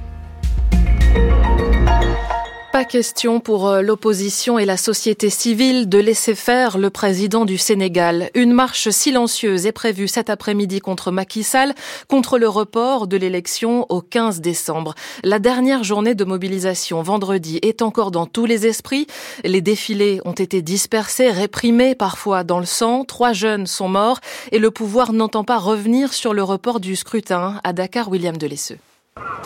Pas 2.72 2.86
question 2.86 3.42
pour 3.42 3.68
euh, 3.68 3.82
l'opposition 3.82 4.58
et 4.58 4.64
la 4.64 4.78
société 4.78 5.30
civile 5.30 5.90
de 5.90 5.98
laisser 5.98 6.36
faire 6.36 6.78
le 6.78 6.90
président 6.90 7.44
du 7.44 7.58
Sénégal. 7.58 8.30
Une 8.34 8.54
marche 8.54 8.90
silencieuse 8.92 9.66
est 9.66 9.74
prévue 9.74 10.08
cet 10.08 10.30
après-midi 10.30 10.80
contre 10.80 11.12
Macky 11.12 11.44
Sall, 11.44 11.74
contre 12.08 12.38
le 12.38 12.48
report 12.48 13.08
de 13.08 13.18
l'élection 13.18 13.86
au 13.90 14.00
15 14.00 14.40
décembre. 14.40 14.96
La 15.26 15.40
dernière 15.40 15.84
journée 15.84 16.16
de 16.16 16.24
mobilisation 16.24 17.02
vendredi 17.02 17.60
est 17.62 17.82
encore 17.82 18.10
dans 18.10 18.26
tous 18.26 18.46
les 18.46 18.66
esprits. 18.66 19.06
Les 19.44 19.60
défilés 19.60 20.22
ont 20.24 20.32
été 20.32 20.62
dispersés, 20.62 21.30
réprimés, 21.30 21.94
parfois 21.94 22.46
dans 22.46 22.60
le 22.60 22.66
sang. 22.66 23.04
Trois 23.04 23.34
jeunes 23.34 23.68
sont 23.68 23.90
morts 23.90 24.22
et 24.54 24.60
le 24.60 24.72
pouvoir 24.72 25.12
n'entend 25.12 25.44
pas 25.44 25.58
revenir 25.58 26.14
sur 26.14 26.34
le 26.34 26.42
report 26.44 26.80
du 26.80 26.96
scrutin 26.96 27.60
à 27.66 27.74
Dakar, 27.74 28.10
William 28.10 28.38
Delesseux. 28.38 28.78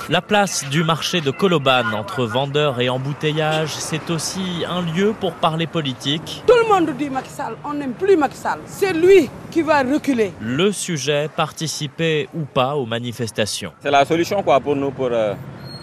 La 0.08 0.22
place 0.22 0.64
du 0.70 0.84
marché 0.84 1.20
de 1.20 1.32
Koloban 1.32 1.92
entre 1.96 2.26
vendeurs 2.26 2.80
et 2.80 2.90
embouteillages, 2.90 3.74
c'est 3.74 4.12
aussi 4.12 4.64
un 4.70 4.84
lieu 4.84 5.16
pour 5.20 5.34
parler 5.34 5.66
politique. 5.66 6.44
Tout 6.46 6.54
le 6.54 6.70
monde 6.72 6.96
dit 6.96 7.10
Macky 7.10 7.32
Sall, 7.32 7.56
on 7.64 7.74
n'aime 7.74 7.94
plus 7.94 8.16
Macky 8.16 8.38
Sall. 8.38 8.60
C'est 8.68 8.94
lui 8.94 9.28
qui 9.50 9.64
va 9.64 9.82
reculer. 9.82 10.32
Le 10.40 10.72
sujet, 10.72 11.28
participer 11.36 12.30
ou 12.36 12.42
pas 12.42 12.76
aux 12.76 12.86
manifestations. 12.86 13.74
C'est 13.80 13.90
la 13.90 14.06
solution 14.06 14.44
quoi, 14.44 14.60
pour 14.60 14.76
nous 14.76 14.92
pour 14.92 15.10
euh, 15.12 15.34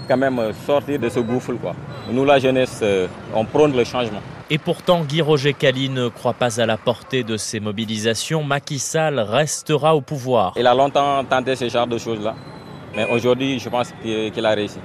quand 0.06 0.16
même 0.16 0.40
sortir 0.64 1.00
de 1.00 1.08
ce 1.08 1.18
gouffre. 1.18 1.54
Quoi. 1.54 1.74
Nous, 2.08 2.24
la 2.24 2.38
jeunesse, 2.38 2.78
euh, 2.84 3.08
on 3.34 3.44
prône 3.44 3.76
le 3.76 3.82
changement. 3.82 4.20
Et 4.50 4.58
pourtant, 4.58 5.02
Guy 5.02 5.20
Roger 5.20 5.54
Cali 5.54 5.88
ne 5.88 6.06
croit 6.06 6.34
pas 6.34 6.60
à 6.60 6.66
la 6.66 6.76
portée 6.76 7.24
de 7.24 7.36
ces 7.36 7.58
mobilisations. 7.58 8.44
Macky 8.44 8.78
Sall 8.78 9.18
restera 9.18 9.96
au 9.96 10.00
pouvoir. 10.00 10.52
Il 10.56 10.68
a 10.68 10.74
longtemps 10.74 11.24
tenté 11.24 11.56
ce 11.56 11.68
genre 11.68 11.88
de 11.88 11.98
choses-là 11.98 12.36
Mais 12.94 13.06
aujourd'hui, 13.06 13.58
je 13.58 13.68
pense 13.68 13.92
qu'il 14.02 14.46
a 14.46 14.50
réussi. 14.50 14.78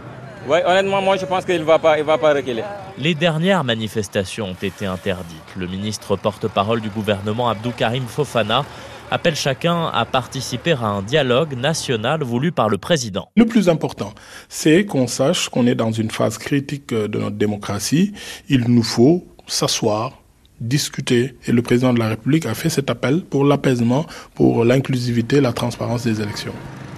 Ouais, 0.48 0.64
honnêtement, 0.66 1.02
moi 1.02 1.18
je 1.18 1.26
pense 1.26 1.44
qu'il 1.44 1.60
ne 1.60 1.66
va 1.66 1.78
pas, 1.78 1.98
il 1.98 2.06
va 2.06 2.18
pas 2.18 2.34
reculer. 2.34 2.64
Les 2.98 3.14
dernières 3.14 3.64
manifestations 3.66 4.48
ont 4.48 4.56
été 4.62 4.86
interdites. 4.86 5.56
Le 5.58 5.68
ministre 5.68 6.16
porte-parole 6.16 6.80
du 6.80 6.90
gouvernement 6.90 7.50
Abdou 7.50 7.72
Karim 7.72 8.06
Fofana 8.06 8.64
appelle 9.12 9.36
chacun 9.36 9.88
à 9.88 10.06
participer 10.06 10.72
à 10.72 10.86
un 10.86 11.02
dialogue 11.02 11.54
national 11.58 12.24
voulu 12.24 12.52
par 12.54 12.70
le 12.70 12.78
président. 12.78 13.30
Le 13.36 13.46
plus 13.46 13.68
important, 13.68 14.14
c'est 14.48 14.86
qu'on 14.86 15.08
sache 15.08 15.50
qu'on 15.50 15.68
est 15.68 15.76
dans 15.76 15.92
une 15.92 16.12
phase 16.12 16.38
critique 16.38 16.94
de 16.94 17.18
notre 17.18 17.36
démocratie. 17.36 18.14
Il 18.48 18.70
nous 18.70 18.84
faut 18.84 19.26
s'asseoir, 19.48 20.14
discuter. 20.62 21.36
Et 21.46 21.52
le 21.52 21.62
président 21.62 21.94
de 21.94 22.00
la 22.00 22.08
République 22.10 22.46
a 22.46 22.54
fait 22.54 22.70
cet 22.70 22.90
appel 22.90 23.22
pour 23.22 23.44
l'apaisement, 23.44 24.06
pour 24.34 24.64
l'inclusivité, 24.64 25.42
la 25.42 25.54
transparence 25.54 26.04
des 26.04 26.22
élections. 26.22 26.54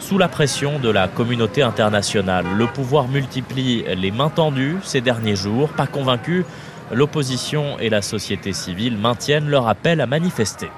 Sous 0.09 0.17
la 0.17 0.27
pression 0.27 0.79
de 0.79 0.89
la 0.89 1.07
communauté 1.07 1.61
internationale, 1.61 2.43
le 2.57 2.65
pouvoir 2.65 3.07
multiplie 3.07 3.83
les 3.95 4.09
mains 4.09 4.31
tendues 4.31 4.77
ces 4.81 5.01
derniers 5.01 5.35
jours. 5.35 5.69
Pas 5.69 5.85
convaincu, 5.85 6.45
l'opposition 6.91 7.77
et 7.77 7.91
la 7.91 8.01
société 8.01 8.51
civile 8.51 8.97
maintiennent 8.97 9.47
leur 9.47 9.67
appel 9.67 10.01
à 10.01 10.07
manifester. 10.07 10.71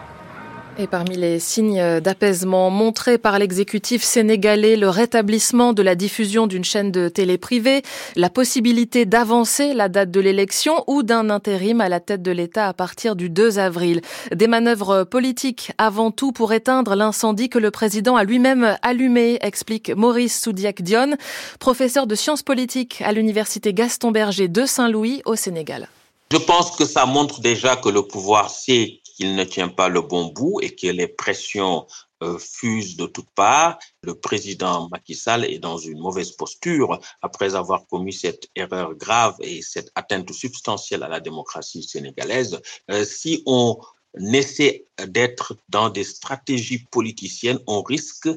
Et 0.77 0.87
parmi 0.87 1.17
les 1.17 1.39
signes 1.39 1.99
d'apaisement 1.99 2.69
montrés 2.69 3.17
par 3.17 3.37
l'exécutif 3.37 4.03
sénégalais, 4.03 4.77
le 4.77 4.89
rétablissement 4.89 5.73
de 5.73 5.81
la 5.81 5.95
diffusion 5.95 6.47
d'une 6.47 6.63
chaîne 6.63 6.91
de 6.91 7.09
télé 7.09 7.37
privée, 7.37 7.81
la 8.15 8.29
possibilité 8.29 9.05
d'avancer 9.05 9.73
la 9.73 9.89
date 9.89 10.11
de 10.11 10.21
l'élection 10.21 10.83
ou 10.87 11.03
d'un 11.03 11.29
intérim 11.29 11.81
à 11.81 11.89
la 11.89 11.99
tête 11.99 12.21
de 12.23 12.31
l'État 12.31 12.69
à 12.69 12.73
partir 12.73 13.17
du 13.17 13.29
2 13.29 13.59
avril. 13.59 14.01
Des 14.33 14.47
manœuvres 14.47 15.03
politiques 15.03 15.71
avant 15.77 16.09
tout 16.09 16.31
pour 16.31 16.53
éteindre 16.53 16.95
l'incendie 16.95 17.49
que 17.49 17.59
le 17.59 17.69
président 17.69 18.15
a 18.15 18.23
lui-même 18.23 18.77
allumé, 18.81 19.39
explique 19.41 19.91
Maurice 19.91 20.41
Soudiac-Dion, 20.41 21.17
professeur 21.59 22.07
de 22.07 22.15
sciences 22.15 22.43
politiques 22.43 23.03
à 23.05 23.11
l'université 23.11 23.73
Gaston 23.73 24.11
Berger 24.11 24.47
de 24.47 24.65
Saint-Louis 24.65 25.21
au 25.25 25.35
Sénégal. 25.35 25.89
Je 26.31 26.37
pense 26.37 26.71
que 26.77 26.85
ça 26.85 27.05
montre 27.05 27.41
déjà 27.41 27.75
que 27.75 27.89
le 27.89 28.03
pouvoir 28.03 28.49
sait 28.49 29.00
qu'il 29.21 29.35
ne 29.35 29.43
tient 29.43 29.67
pas 29.69 29.87
le 29.87 30.01
bon 30.01 30.29
bout 30.33 30.61
et 30.61 30.73
que 30.73 30.87
les 30.87 31.07
pressions 31.07 31.85
euh, 32.23 32.39
fusent 32.39 32.95
de 32.97 33.05
toutes 33.05 33.29
parts. 33.35 33.77
Le 34.01 34.15
président 34.15 34.89
Macky 34.89 35.13
Sall 35.13 35.45
est 35.45 35.59
dans 35.59 35.77
une 35.77 35.99
mauvaise 35.99 36.31
posture 36.31 36.99
après 37.21 37.53
avoir 37.53 37.85
commis 37.85 38.13
cette 38.13 38.49
erreur 38.55 38.95
grave 38.95 39.35
et 39.41 39.61
cette 39.61 39.91
atteinte 39.93 40.33
substantielle 40.33 41.03
à 41.03 41.07
la 41.07 41.19
démocratie 41.19 41.83
sénégalaise. 41.83 42.59
Euh, 42.89 43.05
si 43.05 43.43
on 43.45 43.77
essaie 44.33 44.85
d'être 45.07 45.55
dans 45.69 45.91
des 45.91 46.03
stratégies 46.03 46.87
politiciennes, 46.89 47.59
on 47.67 47.83
risque 47.83 48.29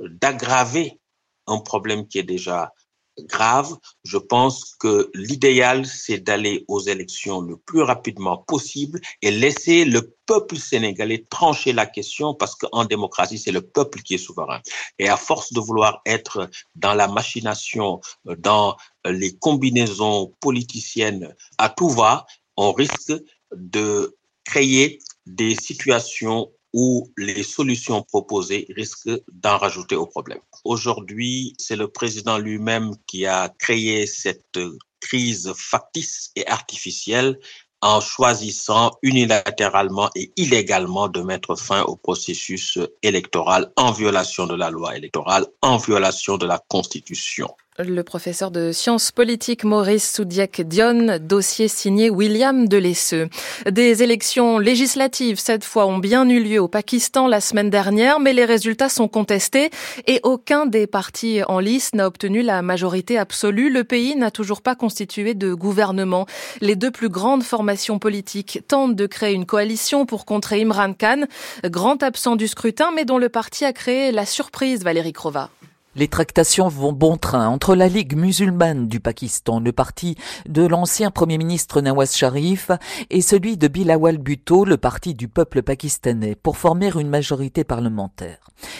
d'aggraver 0.00 0.98
un 1.46 1.58
problème 1.58 2.08
qui 2.08 2.18
est 2.18 2.24
déjà 2.24 2.72
grave. 3.20 3.76
Je 4.04 4.18
pense 4.18 4.74
que 4.78 5.10
l'idéal, 5.14 5.86
c'est 5.86 6.18
d'aller 6.18 6.64
aux 6.68 6.80
élections 6.80 7.40
le 7.40 7.56
plus 7.56 7.82
rapidement 7.82 8.38
possible 8.38 9.00
et 9.20 9.30
laisser 9.30 9.84
le 9.84 10.14
peuple 10.26 10.56
sénégalais 10.56 11.26
trancher 11.28 11.72
la 11.72 11.86
question 11.86 12.34
parce 12.34 12.54
qu'en 12.54 12.84
démocratie, 12.84 13.38
c'est 13.38 13.52
le 13.52 13.62
peuple 13.62 14.00
qui 14.02 14.14
est 14.14 14.18
souverain. 14.18 14.60
Et 14.98 15.08
à 15.08 15.16
force 15.16 15.52
de 15.52 15.60
vouloir 15.60 16.00
être 16.06 16.48
dans 16.74 16.94
la 16.94 17.08
machination, 17.08 18.00
dans 18.24 18.76
les 19.04 19.36
combinaisons 19.36 20.34
politiciennes 20.40 21.34
à 21.58 21.68
tout 21.68 21.90
va, 21.90 22.26
on 22.56 22.72
risque 22.72 23.12
de 23.54 24.16
créer 24.44 24.98
des 25.26 25.54
situations 25.54 26.50
où 26.72 27.10
les 27.16 27.42
solutions 27.42 28.02
proposées 28.02 28.66
risquent 28.70 29.20
d'en 29.32 29.58
rajouter 29.58 29.96
au 29.96 30.06
problème. 30.06 30.40
Aujourd'hui, 30.64 31.54
c'est 31.58 31.76
le 31.76 31.88
président 31.88 32.38
lui-même 32.38 32.92
qui 33.06 33.26
a 33.26 33.48
créé 33.58 34.06
cette 34.06 34.58
crise 35.00 35.52
factice 35.56 36.30
et 36.36 36.46
artificielle 36.46 37.38
en 37.82 38.00
choisissant 38.00 38.92
unilatéralement 39.02 40.08
et 40.14 40.32
illégalement 40.36 41.08
de 41.08 41.20
mettre 41.20 41.56
fin 41.56 41.82
au 41.82 41.96
processus 41.96 42.78
électoral 43.02 43.72
en 43.76 43.90
violation 43.90 44.46
de 44.46 44.54
la 44.54 44.70
loi 44.70 44.96
électorale, 44.96 45.46
en 45.62 45.78
violation 45.78 46.38
de 46.38 46.46
la 46.46 46.60
Constitution. 46.68 47.48
Le 47.78 48.02
professeur 48.02 48.50
de 48.50 48.70
sciences 48.70 49.12
politiques 49.12 49.64
Maurice 49.64 50.12
Soudiac-Dion, 50.12 51.18
dossier 51.18 51.68
signé 51.68 52.10
William 52.10 52.68
Delesseux. 52.68 53.30
Des 53.64 54.02
élections 54.02 54.58
législatives, 54.58 55.40
cette 55.40 55.64
fois, 55.64 55.86
ont 55.86 55.96
bien 55.96 56.28
eu 56.28 56.42
lieu 56.42 56.60
au 56.60 56.68
Pakistan 56.68 57.28
la 57.28 57.40
semaine 57.40 57.70
dernière, 57.70 58.20
mais 58.20 58.34
les 58.34 58.44
résultats 58.44 58.90
sont 58.90 59.08
contestés 59.08 59.70
et 60.06 60.20
aucun 60.22 60.66
des 60.66 60.86
partis 60.86 61.42
en 61.44 61.60
lice 61.60 61.94
n'a 61.94 62.06
obtenu 62.06 62.42
la 62.42 62.60
majorité 62.60 63.16
absolue. 63.16 63.70
Le 63.70 63.84
pays 63.84 64.16
n'a 64.16 64.30
toujours 64.30 64.60
pas 64.60 64.74
constitué 64.74 65.32
de 65.32 65.54
gouvernement. 65.54 66.26
Les 66.60 66.76
deux 66.76 66.90
plus 66.90 67.08
grandes 67.08 67.42
formations 67.42 67.98
politiques 67.98 68.60
tentent 68.68 68.96
de 68.96 69.06
créer 69.06 69.32
une 69.32 69.46
coalition 69.46 70.04
pour 70.04 70.26
contrer 70.26 70.60
Imran 70.60 70.92
Khan, 70.92 71.24
grand 71.64 72.02
absent 72.02 72.36
du 72.36 72.48
scrutin, 72.48 72.90
mais 72.94 73.06
dont 73.06 73.16
le 73.16 73.30
parti 73.30 73.64
a 73.64 73.72
créé 73.72 74.12
la 74.12 74.26
surprise, 74.26 74.84
Valérie 74.84 75.14
Crova. 75.14 75.48
Les 75.94 76.08
tractations 76.08 76.68
vont 76.68 76.94
bon 76.94 77.18
train 77.18 77.48
entre 77.48 77.74
la 77.74 77.86
Ligue 77.86 78.16
musulmane 78.16 78.88
du 78.88 78.98
Pakistan, 78.98 79.60
le 79.60 79.72
parti 79.72 80.16
de 80.48 80.66
l'ancien 80.66 81.10
Premier 81.10 81.36
ministre 81.36 81.82
Nawaz 81.82 82.14
Sharif, 82.16 82.70
et 83.10 83.20
celui 83.20 83.58
de 83.58 83.68
Bilawal 83.68 84.16
Bhutto, 84.16 84.64
le 84.64 84.78
parti 84.78 85.12
du 85.12 85.28
peuple 85.28 85.62
pakistanais, 85.62 86.34
pour 86.34 86.56
former 86.56 86.92
une 86.98 87.10
majorité 87.10 87.62
parlementaire. 87.62 88.38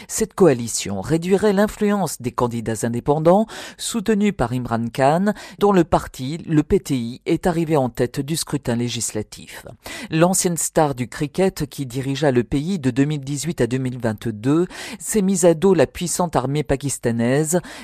Cette 0.08 0.32
coalition 0.32 1.02
réduirait 1.02 1.52
l'influence 1.52 2.22
des 2.22 2.32
candidats 2.32 2.86
indépendants 2.86 3.46
soutenus 3.76 4.32
par 4.34 4.54
Imran 4.54 4.86
Khan, 4.88 5.34
dont 5.58 5.72
le 5.72 5.84
parti, 5.84 6.38
le 6.46 6.62
PTI, 6.62 7.20
est 7.26 7.46
arrivé 7.46 7.76
en 7.76 7.90
tête 7.90 8.20
du 8.20 8.36
scrutin 8.36 8.76
législatif. 8.76 9.66
L'ancienne 10.10 10.56
star 10.56 10.94
du 10.94 11.08
cricket 11.08 11.66
qui 11.66 11.84
dirigea 11.84 12.30
le 12.30 12.44
pays 12.44 12.78
de 12.78 12.90
2018 12.90 13.60
à 13.60 13.66
2022 13.66 14.66
s'est 14.98 15.22
mise 15.22 15.44
à 15.44 15.52
dos 15.52 15.74
la 15.74 15.86
puissante 15.86 16.36
armée 16.36 16.62
pakistanaise 16.62 17.01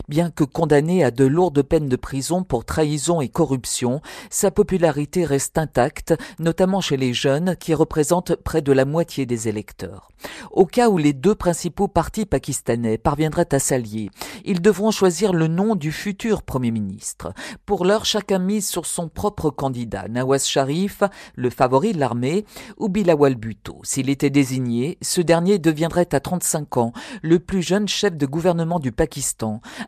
bien 0.09 0.31
que 0.31 0.45
condamné 0.45 1.05
à 1.05 1.11
de 1.11 1.25
lourdes 1.25 1.63
peines 1.63 1.89
de 1.89 1.97
prison 1.97 2.43
pour 2.43 2.65
trahison 2.65 3.21
et 3.21 3.29
corruption, 3.29 4.01
sa 4.31 4.51
popularité 4.51 5.25
reste 5.25 5.59
intacte, 5.59 6.15
notamment 6.39 6.81
chez 6.81 6.97
les 6.97 7.13
jeunes 7.13 7.57
qui 7.57 7.75
représentent 7.75 8.37
près 8.37 8.63
de 8.63 8.73
la 8.73 8.85
moitié 8.85 9.27
des 9.27 9.49
électeurs. 9.49 10.09
Au 10.51 10.67
cas 10.67 10.89
où 10.89 10.99
les 10.99 11.13
deux 11.13 11.35
principaux 11.35 11.89
partis 11.89 12.27
pakistanais 12.27 12.99
parviendraient 12.99 13.55
à 13.55 13.59
s'allier, 13.59 14.11
ils 14.45 14.61
devront 14.61 14.91
choisir 14.91 15.33
le 15.33 15.47
nom 15.47 15.77
du 15.77 15.93
futur 15.93 16.43
Premier 16.43 16.71
ministre. 16.71 17.33
Pour 17.67 17.85
l'heure, 17.85 18.05
chacun 18.05 18.39
mise 18.39 18.69
sur 18.69 18.87
son 18.87 19.09
propre 19.09 19.51
candidat, 19.51 20.09
Nawaz 20.09 20.47
Sharif, 20.47 21.03
le 21.35 21.51
favori 21.51 21.93
de 21.93 22.01
l'armée, 22.01 22.45
ou 22.79 22.89
Bilawal 22.89 23.37
Bhutto. 23.37 23.81
S'il 23.85 24.11
était 24.11 24.31
désigné, 24.31 24.99
ce 25.03 25.21
dernier 25.21 25.59
deviendrait 25.59 26.09
à 26.13 26.21
35 26.21 26.77
ans 26.79 26.93
le 27.23 27.39
plus 27.39 27.63
jeune 27.63 27.89
chef 27.89 28.17
de 28.17 28.27
gouvernement 28.27 28.79
du 28.79 28.93
Pakistan 28.93 29.08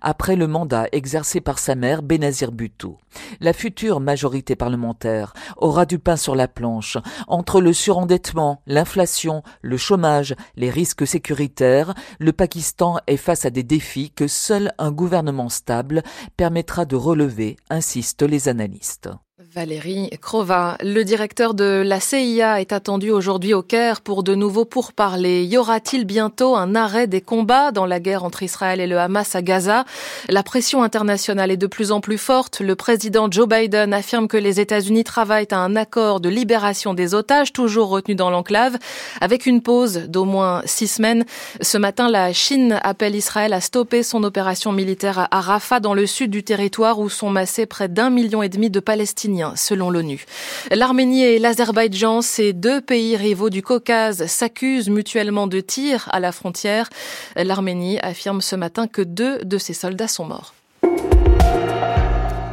Après 0.00 0.36
le 0.36 0.46
mandat 0.46 0.86
exercé 0.92 1.40
par 1.40 1.58
sa 1.58 1.74
mère 1.74 2.02
Benazir 2.02 2.52
Bhutto. 2.52 2.98
La 3.40 3.52
future 3.52 4.00
majorité 4.00 4.56
parlementaire 4.56 5.32
aura 5.56 5.86
du 5.86 5.98
pain 5.98 6.16
sur 6.16 6.34
la 6.34 6.48
planche 6.48 6.96
entre 7.28 7.60
le 7.60 7.72
surendettement, 7.72 8.62
l'inflation, 8.66 9.42
le 9.62 9.76
chômage, 9.76 10.34
les 10.56 10.70
risques 10.70 11.06
sécuritaires. 11.06 11.94
Le 12.18 12.32
Pakistan 12.32 12.98
est 13.06 13.16
face 13.16 13.44
à 13.44 13.50
des 13.50 13.62
défis 13.62 14.10
que 14.10 14.26
seul 14.26 14.72
un 14.78 14.92
gouvernement 14.92 15.48
stable 15.48 16.02
permettra 16.36 16.84
de 16.84 16.96
relever, 16.96 17.56
insistent 17.68 18.22
les 18.22 18.48
analystes. 18.48 19.08
Valérie 19.52 20.10
Crova, 20.22 20.76
le 20.80 21.02
directeur 21.02 21.54
de 21.54 21.82
la 21.84 21.98
CIA 21.98 22.60
est 22.60 22.72
attendu 22.72 23.10
aujourd'hui 23.10 23.52
au 23.52 23.62
Caire 23.62 24.00
pour 24.00 24.22
de 24.22 24.36
nouveaux 24.36 24.64
pourparlers. 24.64 25.42
Y 25.44 25.56
aura-t-il 25.56 26.04
bientôt 26.04 26.54
un 26.54 26.76
arrêt 26.76 27.08
des 27.08 27.20
combats 27.20 27.72
dans 27.72 27.84
la 27.84 27.98
guerre 27.98 28.22
entre 28.22 28.44
Israël 28.44 28.80
et 28.80 28.86
le 28.86 28.96
Hamas 28.98 29.34
à 29.34 29.42
Gaza? 29.42 29.84
La 30.28 30.44
pression 30.44 30.84
internationale 30.84 31.50
est 31.50 31.56
de 31.56 31.66
plus 31.66 31.90
en 31.90 32.00
plus 32.00 32.16
forte. 32.16 32.60
Le 32.60 32.76
président 32.76 33.28
Joe 33.28 33.48
Biden 33.48 33.92
affirme 33.92 34.28
que 34.28 34.36
les 34.36 34.60
États-Unis 34.60 35.02
travaillent 35.02 35.48
à 35.50 35.58
un 35.58 35.74
accord 35.74 36.20
de 36.20 36.28
libération 36.28 36.94
des 36.94 37.14
otages 37.14 37.52
toujours 37.52 37.88
retenus 37.88 38.16
dans 38.16 38.30
l'enclave 38.30 38.76
avec 39.20 39.46
une 39.46 39.62
pause 39.62 40.04
d'au 40.06 40.26
moins 40.26 40.62
six 40.64 40.86
semaines. 40.86 41.24
Ce 41.60 41.76
matin, 41.76 42.08
la 42.08 42.32
Chine 42.32 42.78
appelle 42.84 43.16
Israël 43.16 43.52
à 43.52 43.60
stopper 43.60 44.04
son 44.04 44.22
opération 44.22 44.70
militaire 44.70 45.26
à 45.32 45.40
Rafah 45.40 45.80
dans 45.80 45.94
le 45.94 46.06
sud 46.06 46.30
du 46.30 46.44
territoire 46.44 47.00
où 47.00 47.08
sont 47.08 47.30
massés 47.30 47.66
près 47.66 47.88
d'un 47.88 48.10
million 48.10 48.44
et 48.44 48.48
demi 48.48 48.70
de 48.70 48.78
Palestiniens 48.78 49.39
selon 49.56 49.90
l'ONU. 49.90 50.24
L'Arménie 50.70 51.24
et 51.24 51.38
l'Azerbaïdjan, 51.38 52.22
ces 52.22 52.52
deux 52.52 52.80
pays 52.80 53.16
rivaux 53.16 53.50
du 53.50 53.62
Caucase, 53.62 54.26
s'accusent 54.26 54.88
mutuellement 54.88 55.46
de 55.46 55.60
tirs 55.60 56.08
à 56.10 56.20
la 56.20 56.32
frontière. 56.32 56.88
L'Arménie 57.36 57.98
affirme 58.00 58.40
ce 58.40 58.56
matin 58.56 58.86
que 58.86 59.02
deux 59.02 59.38
de 59.44 59.58
ses 59.58 59.74
soldats 59.74 60.08
sont 60.08 60.24
morts. 60.24 60.54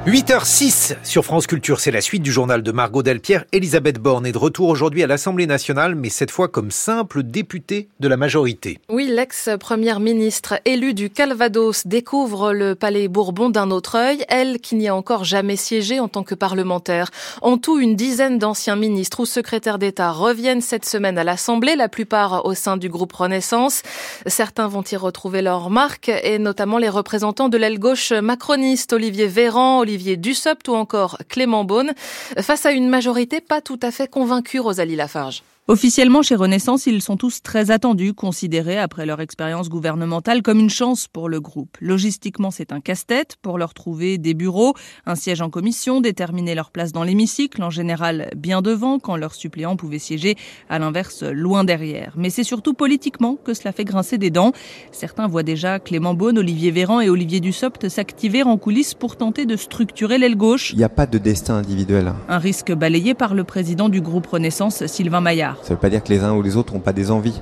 8h06 0.07 0.95
sur 1.03 1.25
France 1.25 1.47
Culture, 1.47 1.81
c'est 1.81 1.91
la 1.91 1.99
suite 1.99 2.23
du 2.23 2.31
journal 2.31 2.63
de 2.63 2.71
Margot 2.71 3.03
Delpierre. 3.03 3.43
Elisabeth 3.51 3.99
Borne 3.99 4.25
est 4.25 4.31
de 4.31 4.37
retour 4.37 4.69
aujourd'hui 4.69 5.03
à 5.03 5.07
l'Assemblée 5.07 5.47
nationale, 5.47 5.95
mais 5.95 6.07
cette 6.07 6.31
fois 6.31 6.47
comme 6.47 6.71
simple 6.71 7.23
députée 7.23 7.89
de 7.99 8.07
la 8.07 8.15
majorité. 8.15 8.79
Oui, 8.87 9.07
l'ex-première 9.07 9.99
ministre 9.99 10.61
élue 10.63 10.93
du 10.93 11.09
Calvados 11.09 11.85
découvre 11.85 12.53
le 12.53 12.73
palais 12.73 13.09
Bourbon 13.09 13.49
d'un 13.49 13.69
autre 13.69 13.95
œil, 13.95 14.23
elle 14.29 14.61
qui 14.61 14.75
n'y 14.75 14.87
a 14.87 14.95
encore 14.95 15.25
jamais 15.25 15.57
siégé 15.57 15.99
en 15.99 16.07
tant 16.07 16.23
que 16.23 16.35
parlementaire. 16.35 17.11
En 17.41 17.57
tout, 17.57 17.77
une 17.77 17.97
dizaine 17.97 18.39
d'anciens 18.39 18.77
ministres 18.77 19.19
ou 19.19 19.25
secrétaires 19.25 19.77
d'État 19.77 20.11
reviennent 20.11 20.61
cette 20.61 20.85
semaine 20.85 21.17
à 21.17 21.25
l'Assemblée, 21.25 21.75
la 21.75 21.89
plupart 21.89 22.45
au 22.45 22.53
sein 22.53 22.77
du 22.77 22.87
groupe 22.87 23.11
Renaissance. 23.11 23.83
Certains 24.25 24.69
vont 24.69 24.85
y 24.89 24.95
retrouver 24.95 25.41
leur 25.41 25.69
marque, 25.69 26.07
et 26.07 26.39
notamment 26.39 26.77
les 26.77 26.87
représentants 26.87 27.49
de 27.49 27.57
l'aile 27.57 27.77
gauche 27.77 28.13
macroniste, 28.13 28.93
Olivier 28.93 29.27
Véran, 29.27 29.79
Olivier 29.97 30.15
Dussopt 30.15 30.67
ou 30.67 30.75
encore 30.75 31.17
Clément 31.27 31.63
Beaune, 31.63 31.93
face 32.39 32.67
à 32.67 32.71
une 32.71 32.87
majorité 32.87 33.41
pas 33.41 33.61
tout 33.61 33.79
à 33.81 33.89
fait 33.89 34.07
convaincue, 34.07 34.59
Rosalie 34.59 34.95
Lafarge. 34.95 35.41
Officiellement, 35.69 36.21
chez 36.21 36.35
Renaissance, 36.35 36.87
ils 36.87 37.01
sont 37.01 37.17
tous 37.17 37.41
très 37.41 37.71
attendus, 37.71 38.13
considérés 38.13 38.79
après 38.79 39.05
leur 39.05 39.19
expérience 39.19 39.67
gouvernementale 39.67 40.41
comme 40.41 40.61
une 40.61 40.69
chance 40.69 41.09
pour 41.09 41.27
le 41.27 41.41
groupe. 41.41 41.75
Logistiquement, 41.81 42.51
c'est 42.51 42.71
un 42.71 42.79
casse-tête 42.79 43.35
pour 43.41 43.57
leur 43.57 43.73
trouver 43.73 44.17
des 44.17 44.33
bureaux, 44.33 44.75
un 45.05 45.15
siège 45.15 45.41
en 45.41 45.49
commission, 45.49 45.99
déterminer 45.99 46.55
leur 46.55 46.71
place 46.71 46.93
dans 46.93 47.03
l'hémicycle, 47.03 47.61
en 47.61 47.69
général 47.69 48.29
bien 48.37 48.61
devant, 48.61 48.97
quand 48.97 49.17
leurs 49.17 49.35
suppléants 49.35 49.75
pouvaient 49.75 49.99
siéger 49.99 50.37
à 50.69 50.79
l'inverse 50.79 51.23
loin 51.23 51.65
derrière. 51.65 52.13
Mais 52.15 52.29
c'est 52.29 52.45
surtout 52.45 52.73
politiquement 52.73 53.35
que 53.35 53.53
cela 53.53 53.73
fait 53.73 53.83
grincer 53.83 54.17
des 54.17 54.29
dents. 54.29 54.53
Certains 54.93 55.27
voient 55.27 55.43
déjà 55.43 55.79
Clément 55.79 56.13
Beaune, 56.13 56.37
Olivier 56.37 56.71
Véran 56.71 57.01
et 57.01 57.09
Olivier 57.09 57.41
Dussopt 57.41 57.89
s'activer 57.89 58.41
en 58.41 58.57
coulisses 58.57 58.93
pour 58.93 59.17
tenter 59.17 59.45
de 59.45 59.57
structurer 59.57 60.17
l'aile 60.17 60.37
gauche. 60.37 60.71
Il 60.71 60.77
n'y 60.77 60.85
a 60.85 60.89
pas 60.89 61.07
de 61.07 61.17
destin 61.17 61.55
individuel. 61.55 62.13
Un 62.29 62.37
risque 62.37 62.71
balayé 62.71 63.15
par 63.15 63.35
le 63.35 63.43
président 63.43 63.89
du 63.89 63.99
groupe 63.99 64.27
Renaissance, 64.27 64.85
Sylvain 64.85 65.19
Maillard. 65.19 65.56
Ça 65.61 65.69
ne 65.69 65.75
veut 65.75 65.81
pas 65.81 65.89
dire 65.89 66.03
que 66.03 66.09
les 66.09 66.23
uns 66.23 66.33
ou 66.33 66.41
les 66.41 66.55
autres 66.55 66.73
n'ont 66.73 66.79
pas 66.79 66.93
des 66.93 67.11
envies. 67.11 67.41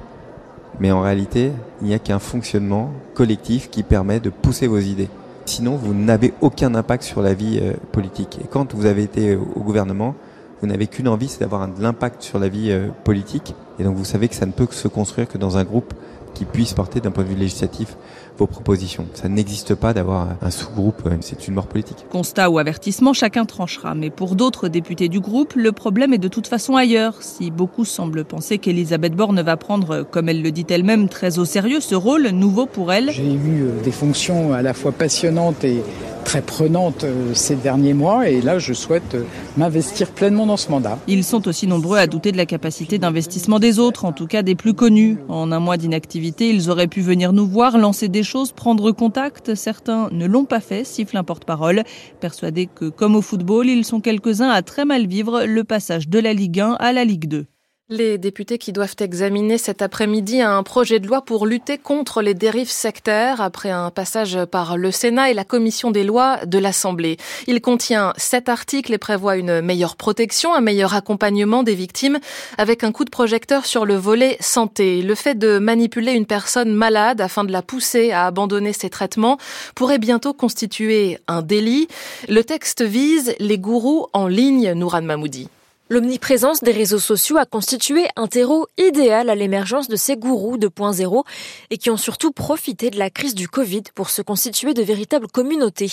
Mais 0.80 0.92
en 0.92 1.02
réalité, 1.02 1.52
il 1.82 1.88
n'y 1.88 1.94
a 1.94 2.00
qu'un 2.00 2.20
fonctionnement 2.20 2.92
collectif 3.14 3.70
qui 3.70 3.84
permet 3.84 4.20
de 4.20 4.30
pousser 4.30 4.68
vos 4.68 4.80
idées. 4.80 5.10
Sinon, 5.46 5.76
vous 5.76 5.94
n'avez 5.94 6.34
aucun 6.42 6.74
impact 6.76 7.04
sur 7.04 7.22
la 7.22 7.34
vie 7.34 7.60
euh, 7.62 7.74
politique. 7.92 8.40
Et 8.44 8.48
quand 8.48 8.74
vous 8.74 8.86
avez 8.88 9.04
été 9.04 9.36
au 9.36 9.62
gouvernement, 9.62 10.16
vous 10.62 10.68
n'avez 10.68 10.88
qu'une 10.88 11.08
envie, 11.08 11.28
c'est 11.28 11.42
d'avoir 11.42 11.68
de 11.68 11.82
l'impact 11.82 12.24
sur 12.24 12.40
la 12.40 12.50
vie 12.50 12.72
euh, 12.72 12.88
politique. 13.04 13.54
Et 13.80 13.84
donc 13.84 13.96
vous 13.96 14.06
savez 14.06 14.28
que 14.28 14.36
ça 14.36 14.46
ne 14.46 14.52
peut 14.52 14.68
se 14.72 14.88
construire 14.88 15.28
que 15.28 15.38
dans 15.38 15.58
un 15.58 15.64
groupe 15.64 15.94
qui 16.34 16.46
puisse 16.46 16.74
porter 16.74 17.00
d'un 17.00 17.12
point 17.12 17.24
de 17.24 17.30
vue 17.30 17.36
législatif 17.36 17.98
vos 18.38 18.48
propositions. 18.48 19.06
Ça 19.14 19.30
n'existe 19.30 19.76
pas 19.76 19.94
d'avoir 19.94 20.30
un 20.42 20.52
sous-groupe, 20.52 21.02
euh, 21.06 21.18
c'est 21.22 21.48
une 21.48 21.54
mort 21.54 21.68
politique. 21.68 22.06
Constat 22.10 22.50
ou 22.50 22.60
avertissement, 22.60 23.14
chacun 23.14 23.46
tranchera. 23.46 23.96
Mais 23.96 24.10
pour 24.10 24.36
d'autres 24.36 24.68
députés 24.68 25.10
du 25.10 25.20
groupe, 25.20 25.54
le 25.56 25.72
problème 25.72 26.14
est 26.14 26.18
de 26.18 26.28
toute 26.28 26.48
façon 26.48 26.76
ailleurs. 26.76 27.16
Si 27.22 27.52
beaucoup 27.52 27.86
semblent 27.86 28.26
penser 28.26 28.58
qu'Elisabeth 28.58 29.16
Borne 29.16 29.42
va 29.42 29.58
prendre, 29.58 30.04
comme 30.04 30.30
elle 30.30 30.42
le 30.42 30.52
dit 30.52 30.66
elle-même, 30.70 31.10
très 31.10 31.40
au 31.40 31.46
sérieux 31.46 31.80
ce 31.80 31.96
rôle 31.96 32.28
nouveau 32.30 32.66
pour 32.66 32.92
elle. 32.92 33.12
J'ai 33.12 33.34
eu 33.34 33.64
euh, 33.64 33.84
des 33.84 33.92
fonctions 33.92 34.54
à 34.54 34.62
la 34.62 34.74
fois 34.74 34.92
passionnantes 34.92 35.64
et 35.64 35.82
très 36.24 36.42
prenantes 36.42 37.04
euh, 37.04 37.34
ces 37.34 37.56
derniers 37.56 37.94
mois 37.94 38.28
et 38.28 38.42
là 38.42 38.58
je 38.58 38.74
souhaite 38.74 39.16
m'investir 39.58 40.10
pleinement 40.10 40.46
dans 40.46 40.58
ce 40.58 40.72
mandat. 40.72 40.98
Ils 41.08 41.24
sont 41.24 41.48
aussi 41.48 41.68
nombreux 41.68 41.98
à 41.98 42.08
douter 42.08 42.32
de 42.32 42.38
la 42.38 42.46
capacité 42.46 42.98
d'investissement 42.98 43.60
des 43.60 43.80
autres, 43.80 44.06
en 44.06 44.12
tout 44.12 44.28
cas 44.28 44.42
des 44.42 44.56
plus 44.56 44.74
connus. 44.74 45.18
En 45.30 45.52
un 45.52 45.60
mois 45.60 45.78
d'inactivité, 45.78 46.50
ils 46.50 46.70
auraient 46.70 46.88
pu 46.88 47.02
venir 47.02 47.32
nous 47.32 47.48
voir, 47.48 47.78
lancer 47.78 48.08
des 48.08 48.24
choses, 48.26 48.52
prendre 48.52 48.92
contact. 48.92 49.56
Certains 49.56 50.10
ne 50.12 50.26
l'ont 50.26 50.44
pas 50.44 50.60
fait, 50.60 50.84
siffle 50.84 51.16
un 51.16 51.24
porte-parole, 51.24 51.84
persuadés 52.20 52.68
que, 52.68 52.90
comme 52.90 53.16
au 53.16 53.22
football, 53.22 53.68
ils 53.68 53.86
sont 53.86 54.02
quelques-uns 54.02 54.50
à 54.50 54.62
très 54.62 54.84
mal 54.84 55.08
vivre 55.08 55.46
le 55.46 55.64
passage 55.64 56.10
de 56.10 56.20
la 56.20 56.34
Ligue 56.34 56.60
1 56.60 56.74
à 56.74 56.92
la 56.92 57.06
Ligue 57.06 57.30
2. 57.30 57.46
Les 57.92 58.18
députés 58.18 58.58
qui 58.58 58.74
doivent 58.74 58.96
examiner 58.98 59.60
cet 59.60 59.84
après-midi 59.84 60.42
un 60.42 60.64
projet 60.64 61.00
de 61.00 61.06
loi 61.06 61.22
pour 61.22 61.46
lutter 61.46 61.78
contre 61.78 62.24
les 62.24 62.34
dérives 62.34 62.72
sectaires 62.72 63.42
après 63.42 63.70
un 63.70 63.92
passage 63.92 64.44
par 64.46 64.76
le 64.76 64.90
Sénat 64.90 65.30
et 65.30 65.36
la 65.36 65.44
commission 65.44 65.92
des 65.92 66.04
lois 66.04 66.44
de 66.48 66.58
l'Assemblée. 66.58 67.18
Il 67.46 67.62
contient 67.62 68.14
sept 68.18 68.50
articles 68.50 68.92
et 68.92 68.98
prévoit 68.98 69.38
une 69.38 69.62
meilleure 69.62 69.98
protection, 69.98 70.56
un 70.56 70.62
meilleur 70.62 70.96
accompagnement 70.96 71.62
des 71.62 71.76
victimes 71.76 72.18
avec 72.58 72.84
un 72.84 72.92
coup 72.92 73.06
de 73.06 73.12
projecteur 73.12 73.68
sur 73.68 73.86
le 73.86 73.94
volet 73.94 74.38
santé. 74.40 75.04
Le 75.04 75.14
fait 75.14 75.36
de 75.36 75.60
manipuler 75.60 76.14
une 76.14 76.26
personne 76.26 76.74
malade 76.74 77.22
afin 77.22 77.44
de 77.44 77.52
la 77.52 77.62
pousser 77.62 78.12
à 78.12 78.26
abandonner 78.26 78.74
ses 78.74 78.90
traitements 78.90 79.38
pourrait 79.76 80.00
bientôt 80.00 80.34
constituer 80.34 81.20
un 81.28 81.44
délit. 81.44 81.88
Le 82.30 82.44
texte 82.44 82.82
vise 82.82 83.36
les 83.38 83.60
gourous 83.60 84.08
en 84.12 84.26
ligne, 84.26 84.72
Nouran 84.72 85.04
Mamoudi. 85.04 85.50
L'omniprésence 85.88 86.64
des 86.64 86.72
réseaux 86.72 86.98
sociaux 86.98 87.38
a 87.38 87.46
constitué 87.46 88.08
un 88.16 88.26
terreau 88.26 88.66
idéal 88.76 89.30
à 89.30 89.36
l'émergence 89.36 89.88
de 89.88 89.96
ces 89.96 90.18
gourous 90.18 90.58
2.0 90.58 91.24
et 91.70 91.78
qui 91.78 91.92
ont 91.92 91.98
surtout 91.98 92.32
profité 92.32 92.90
de 92.90 92.98
la 92.98 93.12
crise 93.12 93.36
du 93.36 93.48
Covid 93.48 93.84
pour 93.94 94.10
se 94.10 94.24
constituer 94.24 94.74
de 94.74 94.82
véritables 94.82 95.28
communautés. 95.28 95.92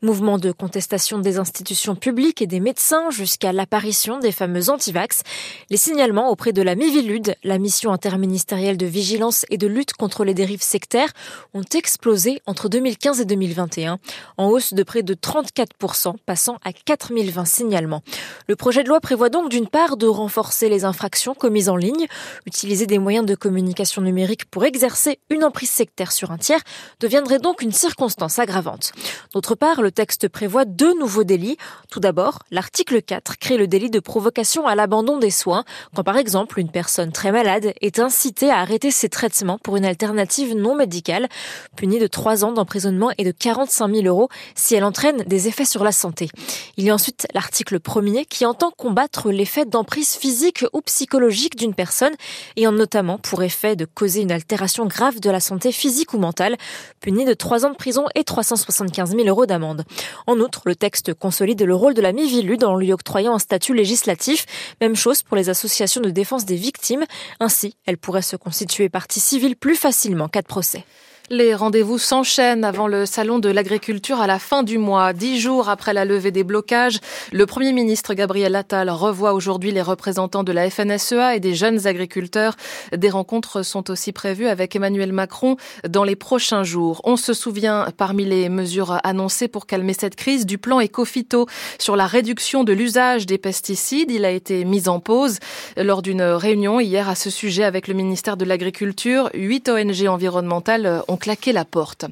Mouvement 0.00 0.38
de 0.38 0.50
contestation 0.50 1.18
des 1.18 1.36
institutions 1.36 1.94
publiques 1.94 2.40
et 2.40 2.46
des 2.46 2.58
médecins 2.58 3.10
jusqu'à 3.10 3.52
l'apparition 3.52 4.18
des 4.18 4.32
fameux 4.32 4.70
antivax, 4.70 5.20
les 5.68 5.76
signalements 5.76 6.30
auprès 6.30 6.54
de 6.54 6.62
la 6.62 6.74
Mivilude, 6.74 7.34
la 7.44 7.58
mission 7.58 7.92
interministérielle 7.92 8.78
de 8.78 8.86
vigilance 8.86 9.44
et 9.50 9.58
de 9.58 9.66
lutte 9.66 9.92
contre 9.92 10.24
les 10.24 10.32
dérives 10.32 10.62
sectaires, 10.62 11.12
ont 11.52 11.64
explosé 11.74 12.40
entre 12.46 12.70
2015 12.70 13.20
et 13.20 13.26
2021, 13.26 13.98
en 14.38 14.48
hausse 14.48 14.72
de 14.72 14.82
près 14.82 15.02
de 15.02 15.12
34%, 15.12 16.14
passant 16.24 16.56
à 16.64 16.72
4020 16.72 17.44
signalements. 17.44 18.02
Le 18.48 18.56
projet 18.56 18.82
de 18.82 18.88
loi 18.88 19.00
prévoit 19.00 19.28
donc 19.34 19.50
d'une 19.50 19.66
part 19.66 19.96
de 19.96 20.06
renforcer 20.06 20.68
les 20.68 20.84
infractions 20.84 21.34
commises 21.34 21.68
en 21.68 21.74
ligne, 21.74 22.06
utiliser 22.46 22.86
des 22.86 23.00
moyens 23.00 23.26
de 23.26 23.34
communication 23.34 24.00
numérique 24.00 24.44
pour 24.44 24.64
exercer 24.64 25.18
une 25.28 25.42
emprise 25.42 25.70
sectaire 25.70 26.12
sur 26.12 26.30
un 26.30 26.38
tiers 26.38 26.60
deviendrait 27.00 27.40
donc 27.40 27.60
une 27.60 27.72
circonstance 27.72 28.38
aggravante. 28.38 28.92
D'autre 29.32 29.56
part, 29.56 29.82
le 29.82 29.90
texte 29.90 30.28
prévoit 30.28 30.64
deux 30.64 30.96
nouveaux 31.00 31.24
délits. 31.24 31.56
Tout 31.90 31.98
d'abord, 31.98 32.44
l'article 32.52 33.02
4 33.02 33.36
crée 33.38 33.56
le 33.56 33.66
délit 33.66 33.90
de 33.90 33.98
provocation 33.98 34.68
à 34.68 34.76
l'abandon 34.76 35.18
des 35.18 35.32
soins, 35.32 35.64
quand 35.96 36.04
par 36.04 36.16
exemple 36.16 36.60
une 36.60 36.70
personne 36.70 37.10
très 37.10 37.32
malade 37.32 37.72
est 37.80 37.98
incitée 37.98 38.50
à 38.50 38.58
arrêter 38.58 38.92
ses 38.92 39.08
traitements 39.08 39.58
pour 39.58 39.76
une 39.76 39.84
alternative 39.84 40.54
non 40.54 40.76
médicale, 40.76 41.28
punie 41.74 41.98
de 41.98 42.06
trois 42.06 42.44
ans 42.44 42.52
d'emprisonnement 42.52 43.10
et 43.18 43.24
de 43.24 43.32
45 43.32 43.92
000 43.92 44.06
euros 44.06 44.28
si 44.54 44.76
elle 44.76 44.84
entraîne 44.84 45.24
des 45.26 45.48
effets 45.48 45.64
sur 45.64 45.82
la 45.82 45.90
santé. 45.90 46.28
Il 46.76 46.84
y 46.84 46.90
a 46.90 46.94
ensuite 46.94 47.26
l'article 47.34 47.80
1er 47.80 48.26
qui 48.26 48.46
entend 48.46 48.70
combattre 48.70 49.23
l'effet 49.30 49.64
d'emprise 49.64 50.14
physique 50.14 50.64
ou 50.72 50.80
psychologique 50.80 51.56
d'une 51.56 51.74
personne, 51.74 52.14
ayant 52.56 52.72
notamment 52.72 53.18
pour 53.18 53.42
effet 53.42 53.76
de 53.76 53.84
causer 53.84 54.22
une 54.22 54.32
altération 54.32 54.86
grave 54.86 55.20
de 55.20 55.30
la 55.30 55.40
santé 55.40 55.72
physique 55.72 56.14
ou 56.14 56.18
mentale, 56.18 56.56
puni 57.00 57.24
de 57.24 57.34
3 57.34 57.66
ans 57.66 57.70
de 57.70 57.76
prison 57.76 58.06
et 58.14 58.24
375 58.24 59.10
000 59.10 59.28
euros 59.28 59.46
d'amende. 59.46 59.84
En 60.26 60.38
outre, 60.40 60.62
le 60.66 60.76
texte 60.76 61.14
consolide 61.14 61.62
le 61.62 61.74
rôle 61.74 61.94
de 61.94 62.02
la 62.02 62.12
Mivilude 62.12 62.64
en 62.64 62.76
lui 62.76 62.92
octroyant 62.92 63.34
un 63.34 63.38
statut 63.38 63.74
législatif. 63.74 64.46
Même 64.80 64.96
chose 64.96 65.22
pour 65.22 65.36
les 65.36 65.50
associations 65.50 66.00
de 66.00 66.10
défense 66.10 66.44
des 66.44 66.56
victimes. 66.56 67.04
Ainsi, 67.40 67.76
elles 67.86 67.98
pourraient 67.98 68.22
se 68.22 68.36
constituer 68.36 68.88
partie 68.88 69.20
civile 69.20 69.56
plus 69.56 69.76
facilement 69.76 70.28
qu'à 70.28 70.42
de 70.42 70.46
procès. 70.46 70.84
Les 71.30 71.54
rendez-vous 71.54 71.96
s'enchaînent 71.96 72.64
avant 72.64 72.86
le 72.86 73.06
salon 73.06 73.38
de 73.38 73.48
l'agriculture 73.48 74.20
à 74.20 74.26
la 74.26 74.38
fin 74.38 74.62
du 74.62 74.76
mois. 74.76 75.14
Dix 75.14 75.40
jours 75.40 75.70
après 75.70 75.94
la 75.94 76.04
levée 76.04 76.30
des 76.30 76.44
blocages, 76.44 76.98
le 77.32 77.46
Premier 77.46 77.72
ministre 77.72 78.12
Gabriel 78.12 78.54
Attal 78.54 78.90
revoit 78.90 79.32
aujourd'hui 79.32 79.70
les 79.70 79.80
représentants 79.80 80.44
de 80.44 80.52
la 80.52 80.68
FNSEA 80.68 81.34
et 81.34 81.40
des 81.40 81.54
jeunes 81.54 81.86
agriculteurs. 81.86 82.56
Des 82.94 83.08
rencontres 83.08 83.62
sont 83.62 83.90
aussi 83.90 84.12
prévues 84.12 84.48
avec 84.48 84.76
Emmanuel 84.76 85.14
Macron 85.14 85.56
dans 85.88 86.04
les 86.04 86.14
prochains 86.14 86.62
jours. 86.62 87.00
On 87.04 87.16
se 87.16 87.32
souvient, 87.32 87.88
parmi 87.96 88.26
les 88.26 88.50
mesures 88.50 89.00
annoncées 89.02 89.48
pour 89.48 89.64
calmer 89.64 89.94
cette 89.94 90.16
crise, 90.16 90.44
du 90.44 90.58
plan 90.58 90.78
Ecofito 90.78 91.46
sur 91.78 91.96
la 91.96 92.06
réduction 92.06 92.64
de 92.64 92.74
l'usage 92.74 93.24
des 93.24 93.38
pesticides. 93.38 94.10
Il 94.10 94.26
a 94.26 94.30
été 94.30 94.66
mis 94.66 94.90
en 94.90 95.00
pause 95.00 95.38
lors 95.78 96.02
d'une 96.02 96.20
réunion 96.20 96.80
hier 96.80 97.08
à 97.08 97.14
ce 97.14 97.30
sujet 97.30 97.64
avec 97.64 97.88
le 97.88 97.94
ministère 97.94 98.36
de 98.36 98.44
l'Agriculture. 98.44 99.30
Huit 99.32 99.70
ONG 99.70 100.06
environnementales 100.06 101.02
ont 101.08 101.13
claqué 101.16 101.52
la 101.52 101.64
porte. 101.64 102.06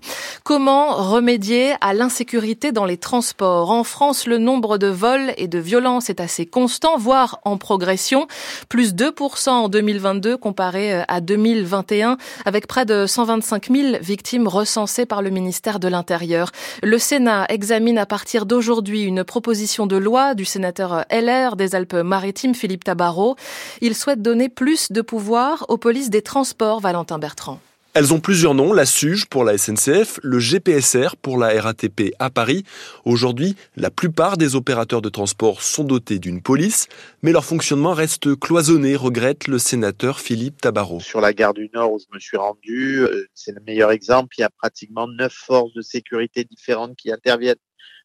Comment 0.45 0.95
remédier 0.95 1.75
à 1.81 1.95
l'insécurité 1.95 2.73
dans 2.73 2.85
les 2.85 2.97
transports? 2.97 3.71
En 3.71 3.85
France, 3.85 4.27
le 4.27 4.39
nombre 4.39 4.79
de 4.79 4.87
vols 4.87 5.33
et 5.37 5.49
de 5.49 5.59
violences 5.59 6.11
est 6.11 6.21
assez 6.21 6.47
constant, 6.47 6.97
voire 6.97 7.41
en 7.45 7.57
progression, 7.57 8.27
plus 8.69 8.95
2% 8.95 9.51
en 9.51 9.69
2022 9.69 10.37
comparé 10.37 10.95
euh, 10.95 11.03
à 11.09 11.21
2021, 11.21 12.17
avec 12.45 12.67
près 12.67 12.85
de 12.85 13.07
125 13.07 13.71
000 13.71 13.97
victimes 14.01 14.49
recensées 14.49 15.07
par 15.07 15.23
le 15.23 15.31
ministère 15.31 15.79
de 15.79 15.89
l'Intérieur. 15.89 16.51
Le 16.83 16.99
Sénat 16.99 17.47
examine 17.49 17.99
à 17.99 18.07
partir 18.07 18.47
d'aujourd'hui 18.47 19.03
une 19.03 19.25
proposition 19.25 19.87
de 19.87 19.97
loi 19.97 20.35
du 20.35 20.45
sénateur 20.45 21.05
LR 21.11 21.57
des 21.57 21.75
Alpes-Maritimes, 21.75 22.55
Philippe 22.55 22.85
Tabarot. 22.85 23.37
Il 23.81 23.95
souhaite 23.95 24.23
donner 24.23 24.49
plus 24.49 24.93
de 24.93 25.01
pouvoir 25.01 25.67
aux 25.69 25.79
polices 25.79 26.11
des 26.11 26.23
transports, 26.23 26.81
Valentin 26.81 27.19
Bertrand. 27.19 27.59
Elles 27.95 28.15
ont 28.15 28.21
plusieurs 28.21 28.55
noms, 28.55 28.73
la 28.73 28.87
SUGE 28.87 29.27
pour 29.27 29.45
la 29.45 29.59
SNCF, 29.59 30.19
le 30.23 30.39
GPSR 30.39 31.15
pour 31.21 31.37
la 31.37 31.61
RATP 31.61 32.15
à 32.19 32.31
Paris. 32.31 32.65
Aujourd'hui, 33.05 33.55
la 33.77 33.91
plupart 33.91 34.39
des 34.39 34.55
opérateurs 34.57 35.03
de 35.03 35.11
transport 35.11 35.61
sont 35.61 35.85
dotés 35.85 36.19
d'une 36.19 36.41
police, 36.41 36.89
mais 37.21 37.33
leur 37.33 37.45
fonctionnement 37.45 37.93
reste 37.93 38.35
cloisonné, 38.41 38.97
regrette 38.97 39.47
le 39.47 39.59
sénateur 39.59 40.21
Philippe 40.21 40.59
Tabarot. 40.63 41.01
Sur 41.01 41.21
la 41.21 41.35
gare 41.35 41.53
du 41.53 41.69
Nord 41.75 41.93
où 41.93 41.99
je 41.99 42.07
me 42.15 42.19
suis 42.19 42.39
rendu, 42.39 43.01
euh, 43.01 43.29
c'est 43.35 43.53
le 43.53 43.61
meilleur 43.67 43.91
exemple, 43.91 44.37
il 44.39 44.41
y 44.41 44.45
a 44.45 44.49
pratiquement 44.49 45.07
neuf 45.07 45.35
forces 45.35 45.75
de 45.75 45.83
sécurité 45.83 46.45
différentes 46.45 46.97
qui 46.97 47.13
interviennent 47.13 47.57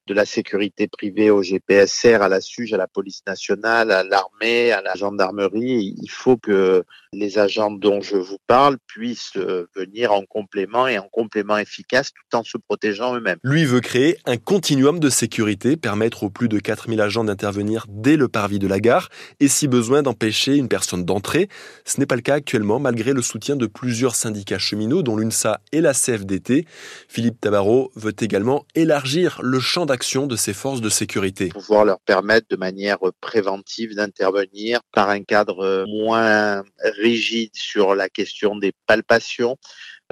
de 0.07 0.13
la 0.13 0.25
sécurité 0.25 0.87
privée 0.87 1.29
au 1.29 1.41
GPSR, 1.41 2.21
à 2.21 2.29
la 2.29 2.41
SUGE, 2.41 2.73
à 2.73 2.77
la 2.77 2.87
police 2.87 3.21
nationale, 3.27 3.91
à 3.91 4.03
l'armée, 4.03 4.71
à 4.71 4.81
la 4.81 4.95
gendarmerie. 4.95 5.95
Il 6.01 6.09
faut 6.09 6.37
que 6.37 6.83
les 7.13 7.37
agents 7.37 7.71
dont 7.71 8.01
je 8.01 8.15
vous 8.15 8.37
parle 8.47 8.77
puissent 8.87 9.37
euh, 9.37 9.67
venir 9.75 10.13
en 10.13 10.23
complément 10.23 10.87
et 10.87 10.97
en 10.97 11.07
complément 11.09 11.57
efficace 11.57 12.11
tout 12.13 12.37
en 12.37 12.43
se 12.43 12.57
protégeant 12.57 13.15
eux-mêmes. 13.15 13.39
Lui 13.43 13.65
veut 13.65 13.81
créer 13.81 14.17
un 14.25 14.37
continuum 14.37 14.99
de 14.99 15.09
sécurité, 15.09 15.75
permettre 15.75 16.23
aux 16.23 16.29
plus 16.29 16.47
de 16.47 16.59
4000 16.59 17.01
agents 17.01 17.23
d'intervenir 17.23 17.85
dès 17.89 18.15
le 18.15 18.27
parvis 18.27 18.59
de 18.59 18.67
la 18.67 18.79
gare 18.79 19.09
et 19.39 19.47
si 19.47 19.67
besoin 19.67 20.03
d'empêcher 20.03 20.55
une 20.55 20.69
personne 20.69 21.03
d'entrer. 21.03 21.49
Ce 21.85 21.99
n'est 21.99 22.05
pas 22.05 22.15
le 22.15 22.21
cas 22.21 22.35
actuellement 22.35 22.79
malgré 22.79 23.13
le 23.13 23.21
soutien 23.21 23.55
de 23.57 23.65
plusieurs 23.65 24.15
syndicats 24.15 24.59
cheminots 24.59 25.03
dont 25.03 25.17
l'UNSA 25.17 25.59
et 25.73 25.81
la 25.81 25.93
CFDT. 25.93 26.65
Philippe 27.09 27.41
Tabarot 27.41 27.91
veut 27.95 28.15
également 28.19 28.65
élargir 28.75 29.39
le 29.41 29.59
champ 29.59 29.85
d'action 29.85 29.96
de 30.27 30.35
ces 30.35 30.53
forces 30.53 30.81
de 30.81 30.89
sécurité. 30.89 31.49
Pouvoir 31.49 31.85
leur 31.85 31.99
permettre 31.99 32.47
de 32.49 32.55
manière 32.55 32.99
préventive 33.19 33.95
d'intervenir 33.95 34.79
par 34.93 35.09
un 35.09 35.23
cadre 35.23 35.85
moins 35.87 36.63
rigide 36.99 37.51
sur 37.53 37.95
la 37.95 38.09
question 38.09 38.55
des 38.55 38.73
palpations, 38.85 39.57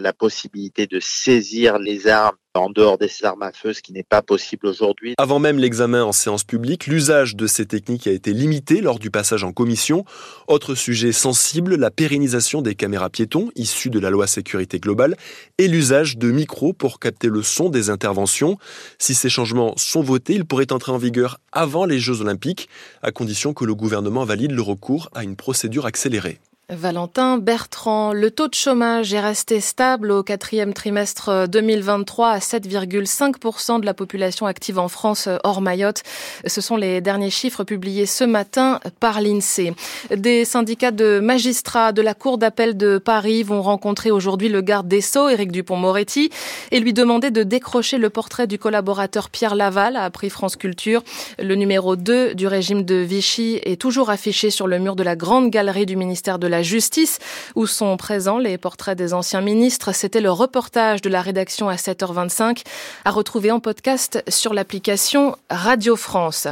la 0.01 0.11
possibilité 0.11 0.87
de 0.87 0.99
saisir 0.99 1.79
les 1.79 2.07
armes 2.07 2.35
en 2.53 2.69
dehors 2.69 2.97
des 2.97 3.09
armes 3.23 3.43
à 3.43 3.51
feu, 3.51 3.73
ce 3.73 3.81
qui 3.81 3.93
n'est 3.93 4.03
pas 4.03 4.21
possible 4.21 4.67
aujourd'hui. 4.67 5.13
Avant 5.17 5.39
même 5.39 5.57
l'examen 5.57 6.03
en 6.03 6.11
séance 6.11 6.43
publique, 6.43 6.87
l'usage 6.87 7.35
de 7.35 7.47
ces 7.47 7.65
techniques 7.65 8.07
a 8.07 8.11
été 8.11 8.33
limité 8.33 8.81
lors 8.81 8.99
du 8.99 9.09
passage 9.09 9.43
en 9.43 9.51
commission. 9.51 10.05
Autre 10.47 10.75
sujet 10.75 11.11
sensible, 11.11 11.75
la 11.75 11.91
pérennisation 11.91 12.61
des 12.61 12.75
caméras 12.75 13.09
piétons 13.09 13.49
issues 13.55 13.89
de 13.89 13.99
la 13.99 14.09
loi 14.09 14.27
sécurité 14.27 14.79
globale 14.79 15.15
et 15.57 15.67
l'usage 15.67 16.17
de 16.17 16.31
micros 16.31 16.73
pour 16.73 16.99
capter 16.99 17.27
le 17.27 17.41
son 17.41 17.69
des 17.69 17.89
interventions. 17.89 18.57
Si 18.99 19.15
ces 19.15 19.29
changements 19.29 19.73
sont 19.77 20.01
votés, 20.01 20.33
ils 20.33 20.45
pourraient 20.45 20.73
entrer 20.73 20.91
en 20.91 20.97
vigueur 20.97 21.39
avant 21.51 21.85
les 21.85 21.99
Jeux 21.99 22.21
olympiques, 22.21 22.69
à 23.01 23.11
condition 23.11 23.53
que 23.53 23.65
le 23.65 23.75
gouvernement 23.75 24.25
valide 24.25 24.51
le 24.51 24.61
recours 24.61 25.09
à 25.13 25.23
une 25.23 25.35
procédure 25.35 25.85
accélérée. 25.85 26.39
Valentin 26.71 27.37
Bertrand, 27.37 28.11
le 28.11 28.31
taux 28.31 28.47
de 28.47 28.55
chômage 28.55 29.13
est 29.13 29.19
resté 29.19 29.59
stable 29.59 30.09
au 30.09 30.23
quatrième 30.23 30.73
trimestre 30.73 31.47
2023 31.47 32.29
à 32.29 32.39
7,5% 32.39 33.79
de 33.81 33.85
la 33.85 33.93
population 33.93 34.47
active 34.47 34.79
en 34.79 34.87
France 34.87 35.29
hors 35.43 35.61
Mayotte. 35.61 36.01
Ce 36.47 36.61
sont 36.61 36.75
les 36.75 37.01
derniers 37.01 37.29
chiffres 37.29 37.63
publiés 37.63 38.07
ce 38.07 38.23
matin 38.23 38.79
par 38.99 39.21
l'INSEE. 39.21 39.75
Des 40.15 40.43
syndicats 40.43 40.89
de 40.89 41.19
magistrats 41.19 41.91
de 41.91 42.01
la 42.01 42.15
Cour 42.15 42.39
d'appel 42.39 42.75
de 42.75 42.97
Paris 42.97 43.43
vont 43.43 43.61
rencontrer 43.61 44.09
aujourd'hui 44.09 44.49
le 44.49 44.61
garde 44.61 44.87
des 44.87 45.01
Sceaux, 45.01 45.29
Éric 45.29 45.51
Dupont-Moretti, 45.51 46.31
et 46.71 46.79
lui 46.79 46.93
demander 46.93 47.29
de 47.29 47.43
décrocher 47.43 47.99
le 47.99 48.09
portrait 48.09 48.47
du 48.47 48.57
collaborateur 48.57 49.29
Pierre 49.29 49.53
Laval, 49.53 49.95
a 49.95 50.03
appris 50.03 50.31
France 50.31 50.55
Culture. 50.55 51.03
Le 51.37 51.53
numéro 51.53 51.95
2 51.95 52.33
du 52.33 52.47
régime 52.47 52.83
de 52.83 52.95
Vichy 52.95 53.59
est 53.63 53.79
toujours 53.79 54.09
affiché 54.09 54.49
sur 54.49 54.65
le 54.65 54.79
mur 54.79 54.95
de 54.95 55.03
la 55.03 55.15
grande 55.15 55.51
galerie 55.51 55.85
du 55.85 55.95
ministère 55.95 56.39
de 56.39 56.47
la 56.47 56.54
la 56.55 56.63
justice, 56.63 57.19
où 57.55 57.67
sont 57.67 57.97
présents 57.97 58.37
les 58.37 58.57
portraits 58.57 58.97
des 58.97 59.13
anciens 59.13 59.41
ministres. 59.41 59.91
C'était 59.91 60.21
le 60.21 60.31
reportage 60.31 61.01
de 61.01 61.09
la 61.09 61.21
rédaction 61.21 61.67
à 61.67 61.75
7h25, 61.75 62.63
à 63.03 63.11
retrouver 63.11 63.51
en 63.51 63.59
podcast 63.59 64.23
sur 64.29 64.53
l'application 64.53 65.35
Radio 65.49 65.97
France. 65.97 66.47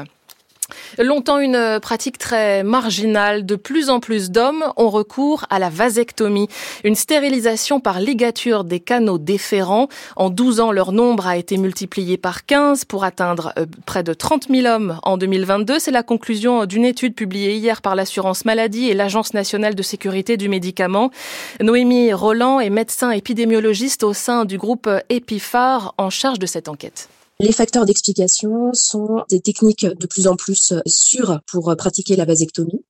Longtemps 1.00 1.40
une 1.40 1.80
pratique 1.82 2.18
très 2.18 2.64
marginale, 2.64 3.46
de 3.46 3.56
plus 3.56 3.90
en 3.90 4.00
plus 4.00 4.32
d'hommes 4.32 4.64
ont 4.78 4.90
recours 4.90 5.46
à 5.50 5.60
la 5.60 5.70
vasectomie, 5.70 6.48
une 6.84 6.96
stérilisation 6.96 7.80
par 7.80 8.00
ligature 8.00 8.64
des 8.64 8.80
canaux 8.80 9.18
déférents. 9.18 9.88
En 10.16 10.30
12 10.30 10.60
ans, 10.60 10.72
leur 10.72 10.92
nombre 10.92 11.28
a 11.28 11.38
été 11.38 11.58
multiplié 11.58 12.18
par 12.18 12.46
15 12.46 12.86
pour 12.86 13.04
atteindre 13.04 13.54
euh, 13.58 13.66
près 13.86 14.04
de 14.04 14.14
30 14.14 14.48
000 14.50 14.68
hommes 14.68 15.00
en 15.04 15.18
2022. 15.18 15.80
C'est 15.80 15.92
la 15.92 16.04
conclusion 16.04 16.66
d'une 16.66 16.86
étude 16.86 17.16
publiée 17.16 17.56
hier 17.56 17.82
par 17.82 17.96
l'assurance 17.96 18.46
maladie 18.46 18.90
et 18.90 18.94
l'Agence 18.94 19.34
nationale 19.34 19.76
de 19.76 19.84
sécurité 19.84 20.38
du 20.38 20.50
médicament. 20.50 21.12
Noémie 21.62 22.14
Roland 22.14 22.60
est 22.60 22.70
médecin 22.70 23.12
épidémiologiste 23.12 24.04
au 24.04 24.14
sein 24.14 24.46
du 24.46 24.58
groupe 24.58 24.90
Epiphar 25.10 25.94
en 25.98 26.10
charge 26.10 26.40
de 26.40 26.46
cette 26.46 26.68
enquête. 26.68 27.10
Les 27.40 27.52
facteurs 27.52 27.86
d'explication 27.86 28.72
sont 28.74 29.24
des 29.30 29.42
techniques 29.42 29.86
de 29.86 30.08
plus 30.08 30.28
en 30.28 30.36
plus 30.36 30.72
euh, 30.72 30.80
sûres 30.86 31.42
pour 31.48 31.70
euh, 31.70 31.76
pratiquer 31.76 32.16
la 32.16 32.26
vasectomie, 32.26 32.86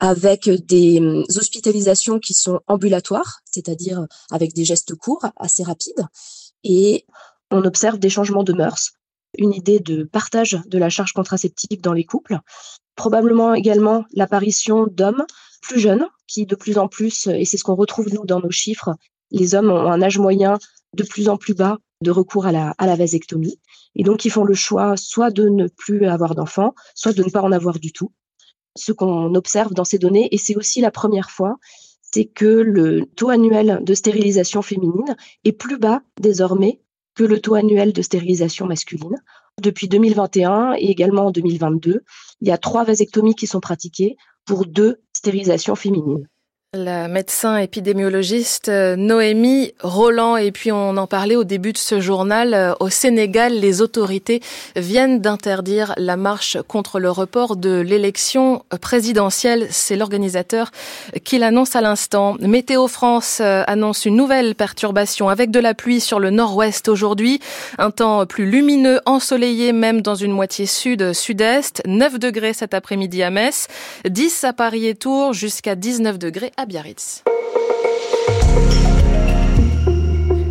avec 0.00 0.48
des 0.48 0.98
hum, 0.98 1.24
hospitalisations 1.34 2.18
qui 2.18 2.34
sont 2.34 2.60
ambulatoires, 2.66 3.40
c'est-à-dire 3.50 4.06
avec 4.30 4.52
des 4.52 4.64
gestes 4.64 4.94
courts, 4.94 5.26
assez 5.36 5.62
rapides, 5.62 6.06
et 6.62 7.06
on 7.50 7.64
observe 7.64 7.98
des 7.98 8.10
changements 8.10 8.44
de 8.44 8.52
mœurs, 8.52 8.92
une 9.38 9.54
idée 9.54 9.80
de 9.80 10.04
partage 10.04 10.60
de 10.66 10.78
la 10.78 10.90
charge 10.90 11.12
contraceptive 11.12 11.80
dans 11.80 11.92
les 11.92 12.04
couples, 12.04 12.38
probablement 12.96 13.54
également 13.54 14.04
l'apparition 14.12 14.86
d'hommes 14.86 15.24
plus 15.62 15.80
jeunes 15.80 16.06
qui 16.26 16.44
de 16.44 16.54
plus 16.54 16.76
en 16.76 16.88
plus, 16.88 17.28
et 17.28 17.44
c'est 17.44 17.56
ce 17.56 17.64
qu'on 17.64 17.74
retrouve 17.76 18.12
nous 18.12 18.26
dans 18.26 18.40
nos 18.40 18.50
chiffres, 18.50 18.94
les 19.30 19.54
hommes 19.54 19.70
ont 19.70 19.90
un 19.90 20.02
âge 20.02 20.18
moyen 20.18 20.58
de 20.94 21.02
plus 21.02 21.28
en 21.28 21.36
plus 21.36 21.54
bas 21.54 21.78
de 22.02 22.10
recours 22.10 22.46
à 22.46 22.52
la, 22.52 22.74
à 22.78 22.86
la 22.86 22.96
vasectomie. 22.96 23.58
Et 23.96 24.04
donc, 24.04 24.24
ils 24.24 24.30
font 24.30 24.44
le 24.44 24.54
choix 24.54 24.96
soit 24.96 25.30
de 25.30 25.48
ne 25.48 25.66
plus 25.66 26.06
avoir 26.06 26.34
d'enfants, 26.34 26.74
soit 26.94 27.12
de 27.12 27.24
ne 27.24 27.30
pas 27.30 27.42
en 27.42 27.50
avoir 27.50 27.78
du 27.78 27.92
tout. 27.92 28.12
Ce 28.76 28.92
qu'on 28.92 29.34
observe 29.34 29.72
dans 29.72 29.84
ces 29.84 29.98
données, 29.98 30.28
et 30.32 30.38
c'est 30.38 30.56
aussi 30.56 30.80
la 30.80 30.90
première 30.90 31.30
fois, 31.30 31.56
c'est 32.12 32.26
que 32.26 32.46
le 32.46 33.06
taux 33.06 33.30
annuel 33.30 33.80
de 33.82 33.94
stérilisation 33.94 34.62
féminine 34.62 35.16
est 35.44 35.52
plus 35.52 35.78
bas 35.78 36.02
désormais 36.20 36.80
que 37.14 37.24
le 37.24 37.40
taux 37.40 37.54
annuel 37.54 37.92
de 37.92 38.02
stérilisation 38.02 38.66
masculine. 38.66 39.16
Depuis 39.60 39.88
2021 39.88 40.74
et 40.78 40.90
également 40.90 41.26
en 41.26 41.30
2022, 41.30 42.02
il 42.42 42.48
y 42.48 42.50
a 42.50 42.58
trois 42.58 42.84
vasectomies 42.84 43.34
qui 43.34 43.46
sont 43.46 43.60
pratiquées 43.60 44.16
pour 44.44 44.66
deux 44.66 45.00
stérilisations 45.14 45.74
féminines. 45.74 46.28
La 46.74 47.06
médecin 47.06 47.56
épidémiologiste 47.58 48.68
euh, 48.68 48.96
Noémie 48.96 49.72
Roland. 49.80 50.36
Et 50.36 50.50
puis 50.50 50.72
on 50.72 50.96
en 50.96 51.06
parlait 51.06 51.36
au 51.36 51.44
début 51.44 51.72
de 51.72 51.78
ce 51.78 52.00
journal. 52.00 52.54
Euh, 52.54 52.74
au 52.80 52.90
Sénégal, 52.90 53.54
les 53.54 53.80
autorités 53.80 54.42
viennent 54.74 55.20
d'interdire 55.20 55.94
la 55.96 56.16
marche 56.16 56.58
contre 56.66 56.98
le 56.98 57.08
report 57.10 57.56
de 57.56 57.78
l'élection 57.78 58.64
présidentielle. 58.80 59.68
C'est 59.70 59.96
l'organisateur 59.96 60.72
qui 61.24 61.38
l'annonce 61.38 61.76
à 61.76 61.80
l'instant. 61.80 62.36
Météo 62.40 62.88
France 62.88 63.38
euh, 63.40 63.62
annonce 63.68 64.04
une 64.04 64.16
nouvelle 64.16 64.56
perturbation 64.56 65.28
avec 65.28 65.52
de 65.52 65.60
la 65.60 65.72
pluie 65.72 66.00
sur 66.00 66.18
le 66.18 66.30
nord-ouest 66.30 66.88
aujourd'hui. 66.88 67.38
Un 67.78 67.92
temps 67.92 68.26
plus 68.26 68.44
lumineux, 68.50 69.00
ensoleillé 69.06 69.72
même 69.72 70.02
dans 70.02 70.16
une 70.16 70.32
moitié 70.32 70.66
sud-sud-est. 70.66 71.82
9 71.86 72.18
degrés 72.18 72.52
cet 72.52 72.74
après-midi 72.74 73.22
à 73.22 73.30
Metz. 73.30 73.68
10 74.06 74.44
à 74.44 74.52
Paris 74.52 74.88
et 74.88 74.96
Tours 74.96 75.32
jusqu'à 75.32 75.76
19 75.76 76.18
degrés 76.18 76.52
à 76.56 76.66
Biarritz. 76.66 77.22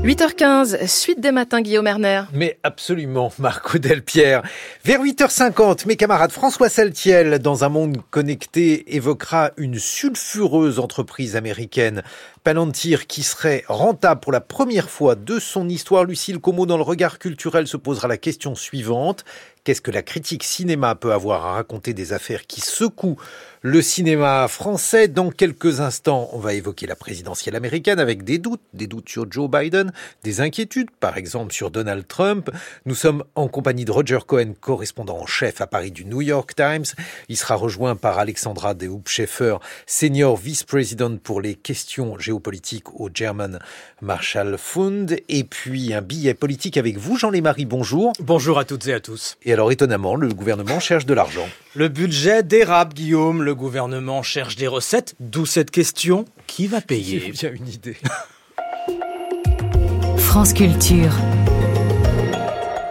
8h15, 0.06 0.86
suite 0.86 1.20
des 1.20 1.32
matins, 1.32 1.62
Guillaume 1.62 1.88
Erner. 1.88 2.22
Mais 2.32 2.60
absolument, 2.62 3.34
Marco 3.40 3.80
Delpierre. 3.80 4.44
Vers 4.84 5.02
8h50, 5.02 5.88
mes 5.88 5.96
camarades 5.96 6.32
François 6.32 6.70
Saltiel, 6.70 7.40
dans 7.40 7.64
un 7.64 7.70
monde 7.70 7.98
connecté, 8.12 8.96
évoquera 8.96 9.50
une 9.58 9.80
sulfureuse 9.80 10.78
entreprise 10.78 11.36
américaine, 11.36 12.04
Palantir, 12.44 13.08
qui 13.08 13.24
serait 13.24 13.64
rentable 13.68 14.22
pour 14.22 14.32
la 14.32 14.42
première 14.42 14.92
fois 14.92 15.16
de 15.16 15.40
son 15.40 15.68
histoire. 15.68 16.04
Lucille 16.04 16.38
Como, 16.38 16.68
dans 16.68 16.78
le 16.78 16.84
regard 16.84 17.18
culturel, 17.18 17.66
se 17.66 17.76
posera 17.76 18.08
la 18.08 18.18
question 18.18 18.54
suivante. 18.54 19.26
Qu'est-ce 19.64 19.82
que 19.82 19.90
la 19.90 20.04
critique 20.04 20.44
cinéma 20.44 20.94
peut 20.94 21.14
avoir 21.14 21.44
à 21.48 21.54
raconter 21.54 21.96
des 21.96 22.14
affaires 22.14 22.46
qui 22.46 22.62
secouent 22.62 23.18
le 23.66 23.82
cinéma 23.82 24.48
français 24.48 25.08
Dans 25.08 25.32
quelques 25.32 25.80
instants, 25.80 26.30
on 26.34 26.38
va 26.38 26.54
évoquer 26.54 26.86
la 26.86 26.96
présidentielle 26.96 27.56
américaine 27.56 27.98
avec 27.98 28.24
des 28.24 28.38
doutes, 28.38 28.62
des 28.76 28.86
doutes 28.86 29.10
sur 29.10 29.26
Joe 29.32 29.50
Biden, 29.50 29.92
des 30.24 30.40
inquiétudes, 30.40 30.92
par 31.00 31.18
exemple 31.18 31.52
sur 31.52 31.72
Donald 31.72 32.08
Trump. 32.08 32.52
Nous 32.86 32.94
sommes 32.94 33.24
en 33.34 33.48
compagnie 33.48 33.84
de 33.84 33.92
Roger 33.92 34.20
Cohen, 34.28 34.54
correspondant 34.62 35.18
en 35.18 35.26
chef 35.26 35.62
à 35.62 35.66
Paris 35.66 35.90
du 35.90 36.06
New 36.06 36.22
York 36.22 36.54
Times. 36.56 36.86
Il 37.28 37.38
sera 37.38 37.56
rejoint 37.56 37.96
par 37.96 38.20
Alexandra 38.20 38.76
de 38.76 38.88
Hoopscheffer, 38.88 39.56
senior 39.88 40.38
vice-présidente 40.38 41.20
pour 41.20 41.42
les 41.42 41.56
questions 41.56 42.20
géopolitiques 42.20 42.94
au 42.94 43.10
German 43.12 43.58
Marshall 44.00 44.60
Fund. 44.60 45.08
Et 45.28 45.44
puis 45.44 45.92
un 45.96 46.04
billet 46.04 46.36
politique 46.36 46.78
avec 46.78 46.98
vous, 47.00 47.18
Jean-Lémarie, 47.18 47.66
bonjour. 47.66 48.14
Bonjour 48.20 48.60
à 48.60 48.66
toutes 48.66 48.86
et 48.86 48.94
à 48.94 49.00
tous 49.00 49.38
alors 49.48 49.72
étonnamment, 49.72 50.16
le 50.16 50.28
gouvernement 50.28 50.80
cherche 50.80 51.08
de 51.08 51.16
l'argent. 51.16 51.48
Le 51.78 51.90
budget 51.90 52.42
dérape, 52.42 52.94
Guillaume. 52.94 53.44
Le 53.44 53.54
gouvernement 53.54 54.24
cherche 54.24 54.56
des 54.56 54.68
recettes. 54.68 55.14
D'où 55.20 55.46
cette 55.46 55.72
question 55.72 56.24
qui 56.48 56.68
va 56.68 56.80
payer 56.80 57.20
J'ai 57.20 57.32
bien 57.34 57.52
une 57.52 57.68
idée. 57.68 57.98
France 60.18 60.54
Culture. 60.54 61.12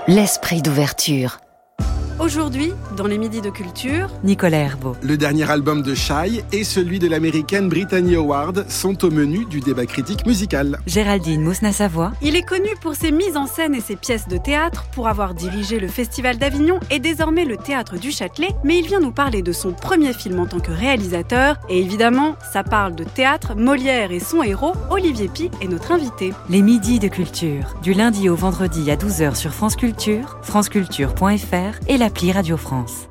L'esprit 0.06 0.60
d'ouverture. 0.60 1.38
Aujourd'hui, 2.20 2.72
dans 2.96 3.08
les 3.08 3.18
Midis 3.18 3.40
de 3.40 3.50
Culture, 3.50 4.08
Nicolas 4.22 4.58
Herbeau. 4.58 4.94
Le 5.02 5.16
dernier 5.16 5.50
album 5.50 5.82
de 5.82 5.94
Shai 5.94 6.44
et 6.52 6.62
celui 6.62 7.00
de 7.00 7.08
l'américaine 7.08 7.68
Brittany 7.68 8.14
Howard 8.14 8.70
sont 8.70 9.04
au 9.04 9.10
menu 9.10 9.44
du 9.46 9.58
débat 9.58 9.84
critique 9.84 10.24
musical. 10.24 10.78
Géraldine 10.86 11.42
Mousna-Savoie. 11.42 12.12
Il 12.22 12.36
est 12.36 12.42
connu 12.42 12.68
pour 12.80 12.94
ses 12.94 13.10
mises 13.10 13.36
en 13.36 13.46
scène 13.46 13.74
et 13.74 13.80
ses 13.80 13.96
pièces 13.96 14.28
de 14.28 14.36
théâtre, 14.36 14.84
pour 14.92 15.08
avoir 15.08 15.34
dirigé 15.34 15.80
le 15.80 15.88
Festival 15.88 16.38
d'Avignon 16.38 16.78
et 16.88 17.00
désormais 17.00 17.44
le 17.44 17.56
Théâtre 17.56 17.98
du 17.98 18.12
Châtelet, 18.12 18.50
mais 18.62 18.78
il 18.78 18.86
vient 18.86 19.00
nous 19.00 19.10
parler 19.10 19.42
de 19.42 19.52
son 19.52 19.72
premier 19.72 20.12
film 20.12 20.38
en 20.38 20.46
tant 20.46 20.60
que 20.60 20.70
réalisateur. 20.70 21.56
Et 21.68 21.80
évidemment, 21.80 22.36
ça 22.52 22.62
parle 22.62 22.94
de 22.94 23.02
théâtre, 23.02 23.56
Molière 23.56 24.12
et 24.12 24.20
son 24.20 24.44
héros, 24.44 24.74
Olivier 24.88 25.28
Pi, 25.28 25.50
est 25.60 25.68
notre 25.68 25.90
invité. 25.90 26.32
Les 26.48 26.62
Midis 26.62 27.00
de 27.00 27.08
Culture, 27.08 27.74
du 27.82 27.92
lundi 27.92 28.28
au 28.28 28.36
vendredi 28.36 28.88
à 28.92 28.96
12h 28.96 29.34
sur 29.34 29.52
France 29.52 29.74
Culture, 29.74 30.38
franceculture.fr 30.42 31.80
et 31.88 31.96
la 31.96 32.03
l'appli 32.04 32.32
Radio 32.32 32.58
France. 32.58 33.08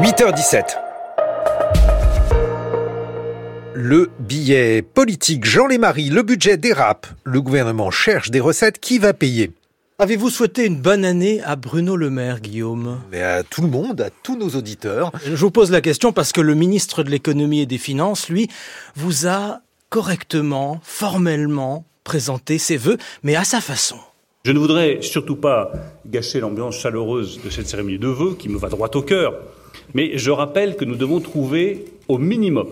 8h17. 0.00 0.78
Le 3.74 4.10
billet 4.18 4.80
politique 4.80 5.44
Jean 5.44 5.66
Lémarie, 5.66 6.08
le 6.08 6.22
budget 6.22 6.56
dérape. 6.56 7.06
Le 7.24 7.42
gouvernement 7.42 7.90
cherche 7.90 8.30
des 8.30 8.40
recettes. 8.40 8.78
Qui 8.78 8.98
va 8.98 9.12
payer? 9.12 9.50
Avez-vous 9.98 10.30
souhaité 10.30 10.64
une 10.64 10.80
bonne 10.80 11.04
année 11.04 11.42
à 11.42 11.56
Bruno 11.56 11.94
Le 11.94 12.08
Maire, 12.08 12.40
Guillaume? 12.40 13.02
Mais 13.10 13.22
à 13.22 13.42
tout 13.42 13.60
le 13.60 13.68
monde, 13.68 14.00
à 14.00 14.08
tous 14.08 14.38
nos 14.38 14.48
auditeurs. 14.48 15.12
Je 15.26 15.36
vous 15.36 15.50
pose 15.50 15.70
la 15.70 15.82
question 15.82 16.14
parce 16.14 16.32
que 16.32 16.40
le 16.40 16.54
ministre 16.54 17.02
de 17.02 17.10
l'économie 17.10 17.60
et 17.60 17.66
des 17.66 17.76
finances, 17.76 18.30
lui, 18.30 18.48
vous 18.96 19.26
a 19.26 19.60
correctement, 19.90 20.80
formellement 20.82 21.84
présenté 22.02 22.56
ses 22.56 22.78
vœux, 22.78 22.96
mais 23.22 23.36
à 23.36 23.44
sa 23.44 23.60
façon. 23.60 23.98
Je 24.44 24.52
ne 24.52 24.58
voudrais 24.58 25.02
surtout 25.02 25.36
pas 25.36 25.72
gâcher 26.06 26.40
l'ambiance 26.40 26.78
chaleureuse 26.78 27.40
de 27.42 27.50
cette 27.50 27.68
cérémonie 27.68 27.98
de 27.98 28.08
vœux 28.08 28.34
qui 28.34 28.48
me 28.48 28.58
va 28.58 28.68
droit 28.68 28.90
au 28.94 29.02
cœur, 29.02 29.34
mais 29.94 30.18
je 30.18 30.30
rappelle 30.30 30.76
que 30.76 30.84
nous 30.84 30.96
devons 30.96 31.20
trouver 31.20 31.84
au 32.08 32.18
minimum, 32.18 32.68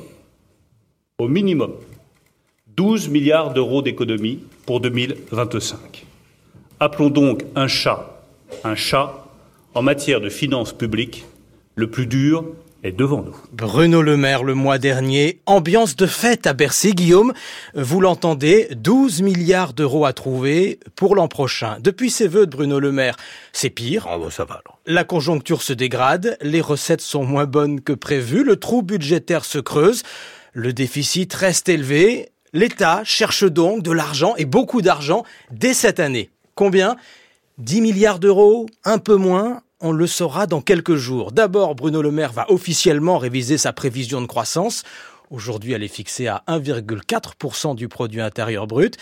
au 1.19 1.29
minimum, 1.29 1.73
12 2.77 3.09
milliards 3.09 3.53
d'euros 3.53 3.83
d'économies 3.83 4.41
pour 4.67 4.81
2025. 4.81 6.07
Appelons 6.81 7.11
donc 7.11 7.45
un 7.55 7.69
chat 7.69 8.21
un 8.65 8.75
chat 8.75 9.27
en 9.75 9.83
matière 9.83 10.21
de 10.21 10.29
finances 10.29 10.73
publiques. 10.73 11.25
Le 11.75 11.89
plus 11.89 12.07
dur 12.07 12.45
est 12.83 12.93
devant 12.93 13.23
nous. 13.23 13.37
Bruno 13.53 14.03
Le 14.03 14.17
Maire 14.17 14.43
le 14.43 14.55
mois 14.55 14.79
dernier, 14.79 15.41
ambiance 15.47 15.97
de 15.97 16.07
fête 16.07 16.47
à 16.47 16.53
Bercy, 16.53 16.93
Guillaume. 16.93 17.33
Vous 17.75 18.01
l'entendez, 18.01 18.69
12 18.73 19.23
milliards 19.23 19.73
d'euros 19.73 20.05
à 20.05 20.13
trouver 20.13 20.81
pour 20.97 21.15
l'an 21.15 21.29
prochain. 21.29 21.79
Depuis 21.81 22.11
ses 22.11 22.29
vœux 22.29 22.47
de 22.47 22.51
Bruno 22.51 22.81
Le 22.81 22.93
Maire, 22.93 23.17
c'est 23.53 23.71
pire. 23.71 24.07
Ah 24.09 24.19
bon, 24.19 24.31
ça 24.31 24.45
va 24.45 24.55
alors. 24.55 24.79
La 24.87 25.05
conjoncture 25.05 25.63
se 25.63 25.73
dégrade, 25.73 26.39
les 26.41 26.61
recettes 26.61 27.01
sont 27.01 27.25
moins 27.25 27.47
bonnes 27.47 27.81
que 27.81 27.93
prévu, 27.93 28.45
le 28.45 28.57
trou 28.57 28.83
budgétaire 28.83 29.45
se 29.45 29.59
creuse, 29.59 30.03
le 30.53 30.73
déficit 30.73 31.33
reste 31.35 31.69
élevé. 31.69 32.31
L'État 32.53 33.03
cherche 33.05 33.45
donc 33.45 33.83
de 33.83 33.93
l'argent 33.93 34.35
et 34.37 34.45
beaucoup 34.45 34.83
d'argent 34.83 35.25
dès 35.53 35.75
cette 35.75 36.01
année. 36.01 36.31
Combien? 36.57 36.97
10 37.59 37.81
milliards 37.81 38.19
d'euros? 38.19 38.67
Un 38.85 38.99
peu 38.99 39.15
moins? 39.15 39.63
On 39.81 39.93
le 39.93 40.07
saura 40.07 40.47
dans 40.47 40.61
quelques 40.61 40.97
jours. 40.97 41.33
D'abord, 41.33 41.75
Bruno 41.75 42.03
Le 42.03 42.11
Maire 42.11 42.33
va 42.33 42.51
officiellement 42.51 43.19
réviser 43.19 43.59
sa 43.59 43.73
prévision 43.73 44.21
de 44.21 44.27
croissance. 44.27 44.83
Aujourd'hui, 45.31 45.73
elle 45.73 45.83
est 45.83 45.89
fixée 45.89 46.27
à 46.27 46.43
1,4% 46.49 47.75
du 47.75 47.89
produit 47.89 48.21
intérieur 48.21 48.67
brut. 48.67 48.97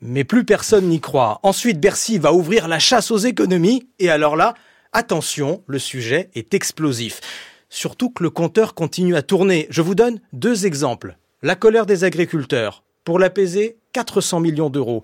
Mais 0.00 0.24
plus 0.24 0.44
personne 0.44 0.88
n'y 0.88 1.00
croit. 1.00 1.40
Ensuite, 1.42 1.80
Bercy 1.80 2.18
va 2.18 2.32
ouvrir 2.32 2.68
la 2.68 2.78
chasse 2.78 3.10
aux 3.10 3.18
économies. 3.18 3.88
Et 3.98 4.10
alors 4.10 4.36
là, 4.36 4.54
attention, 4.92 5.62
le 5.66 5.78
sujet 5.78 6.30
est 6.34 6.54
explosif. 6.54 7.20
Surtout 7.68 8.10
que 8.10 8.22
le 8.22 8.30
compteur 8.30 8.74
continue 8.74 9.16
à 9.16 9.22
tourner. 9.22 9.66
Je 9.70 9.82
vous 9.82 9.94
donne 9.94 10.20
deux 10.32 10.66
exemples. 10.66 11.16
La 11.42 11.54
colère 11.54 11.86
des 11.86 12.04
agriculteurs. 12.04 12.84
Pour 13.04 13.18
l'apaiser, 13.18 13.78
400 13.92 14.40
millions 14.40 14.70
d'euros. 14.70 15.02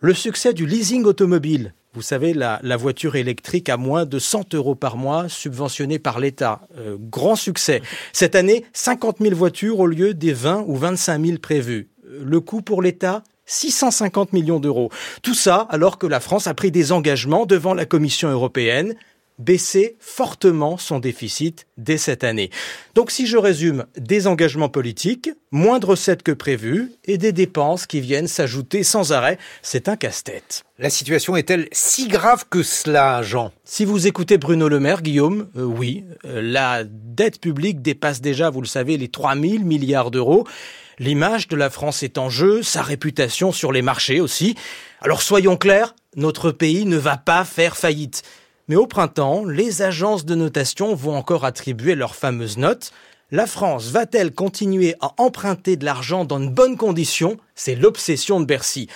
Le 0.00 0.14
succès 0.14 0.52
du 0.52 0.66
leasing 0.66 1.04
automobile. 1.04 1.74
Vous 1.96 2.02
savez, 2.02 2.34
la, 2.34 2.60
voiture 2.76 3.16
électrique 3.16 3.70
à 3.70 3.78
moins 3.78 4.04
de 4.04 4.18
100 4.18 4.54
euros 4.54 4.74
par 4.74 4.98
mois, 4.98 5.30
subventionnée 5.30 5.98
par 5.98 6.20
l'État. 6.20 6.60
Euh, 6.76 6.98
grand 7.00 7.36
succès. 7.36 7.80
Cette 8.12 8.34
année, 8.34 8.66
50 8.74 9.16
000 9.20 9.34
voitures 9.34 9.80
au 9.80 9.86
lieu 9.86 10.12
des 10.12 10.34
20 10.34 10.64
ou 10.66 10.76
25 10.76 11.24
000 11.24 11.38
prévus. 11.38 11.88
Euh, 12.06 12.22
le 12.22 12.40
coût 12.40 12.60
pour 12.60 12.82
l'État 12.82 13.24
650 13.46 14.34
millions 14.34 14.60
d'euros. 14.60 14.90
Tout 15.22 15.34
ça 15.34 15.66
alors 15.70 15.96
que 15.96 16.06
la 16.06 16.20
France 16.20 16.46
a 16.46 16.52
pris 16.52 16.70
des 16.70 16.92
engagements 16.92 17.46
devant 17.46 17.72
la 17.72 17.86
Commission 17.86 18.28
européenne 18.28 18.94
baisser 19.38 19.96
fortement 20.00 20.76
son 20.78 20.98
déficit 20.98 21.66
dès 21.76 21.98
cette 21.98 22.24
année. 22.24 22.50
Donc 22.94 23.10
si 23.10 23.26
je 23.26 23.36
résume, 23.36 23.86
des 23.96 24.26
engagements 24.26 24.68
politiques, 24.68 25.30
moins 25.50 25.78
de 25.78 25.86
recettes 25.86 26.22
que 26.22 26.32
prévu 26.32 26.92
et 27.04 27.18
des 27.18 27.32
dépenses 27.32 27.86
qui 27.86 28.00
viennent 28.00 28.28
s'ajouter 28.28 28.82
sans 28.82 29.12
arrêt, 29.12 29.38
c'est 29.62 29.88
un 29.88 29.96
casse-tête. 29.96 30.64
La 30.78 30.90
situation 30.90 31.36
est-elle 31.36 31.68
si 31.72 32.08
grave 32.08 32.44
que 32.48 32.62
cela, 32.62 33.22
Jean? 33.22 33.52
Si 33.64 33.84
vous 33.84 34.06
écoutez 34.06 34.38
Bruno 34.38 34.68
Le 34.68 34.80
Maire, 34.80 35.02
Guillaume, 35.02 35.48
euh, 35.56 35.64
oui, 35.64 36.04
euh, 36.24 36.40
la 36.42 36.84
dette 36.84 37.40
publique 37.40 37.82
dépasse 37.82 38.20
déjà, 38.20 38.50
vous 38.50 38.60
le 38.60 38.66
savez, 38.66 38.96
les 38.96 39.08
3000 39.08 39.64
milliards 39.64 40.10
d'euros. 40.10 40.46
L'image 40.98 41.48
de 41.48 41.56
la 41.56 41.68
France 41.68 42.02
est 42.02 42.16
en 42.16 42.30
jeu, 42.30 42.62
sa 42.62 42.82
réputation 42.82 43.52
sur 43.52 43.70
les 43.70 43.82
marchés 43.82 44.20
aussi. 44.20 44.54
Alors 45.02 45.20
soyons 45.20 45.56
clairs, 45.56 45.94
notre 46.16 46.50
pays 46.50 46.86
ne 46.86 46.96
va 46.96 47.18
pas 47.18 47.44
faire 47.44 47.76
faillite. 47.76 48.22
Mais 48.68 48.76
au 48.76 48.88
printemps, 48.88 49.44
les 49.44 49.82
agences 49.82 50.24
de 50.24 50.34
notation 50.34 50.94
vont 50.94 51.14
encore 51.14 51.44
attribuer 51.44 51.94
leurs 51.94 52.16
fameuses 52.16 52.58
notes. 52.58 52.92
La 53.30 53.46
France 53.46 53.90
va-t-elle 53.90 54.32
continuer 54.32 54.96
à 55.00 55.14
emprunter 55.18 55.76
de 55.76 55.84
l'argent 55.84 56.24
dans 56.24 56.40
de 56.40 56.48
bonnes 56.48 56.76
conditions? 56.76 57.36
C'est 57.54 57.76
l'obsession 57.76 58.40
de 58.40 58.44
Bercy. 58.44 58.88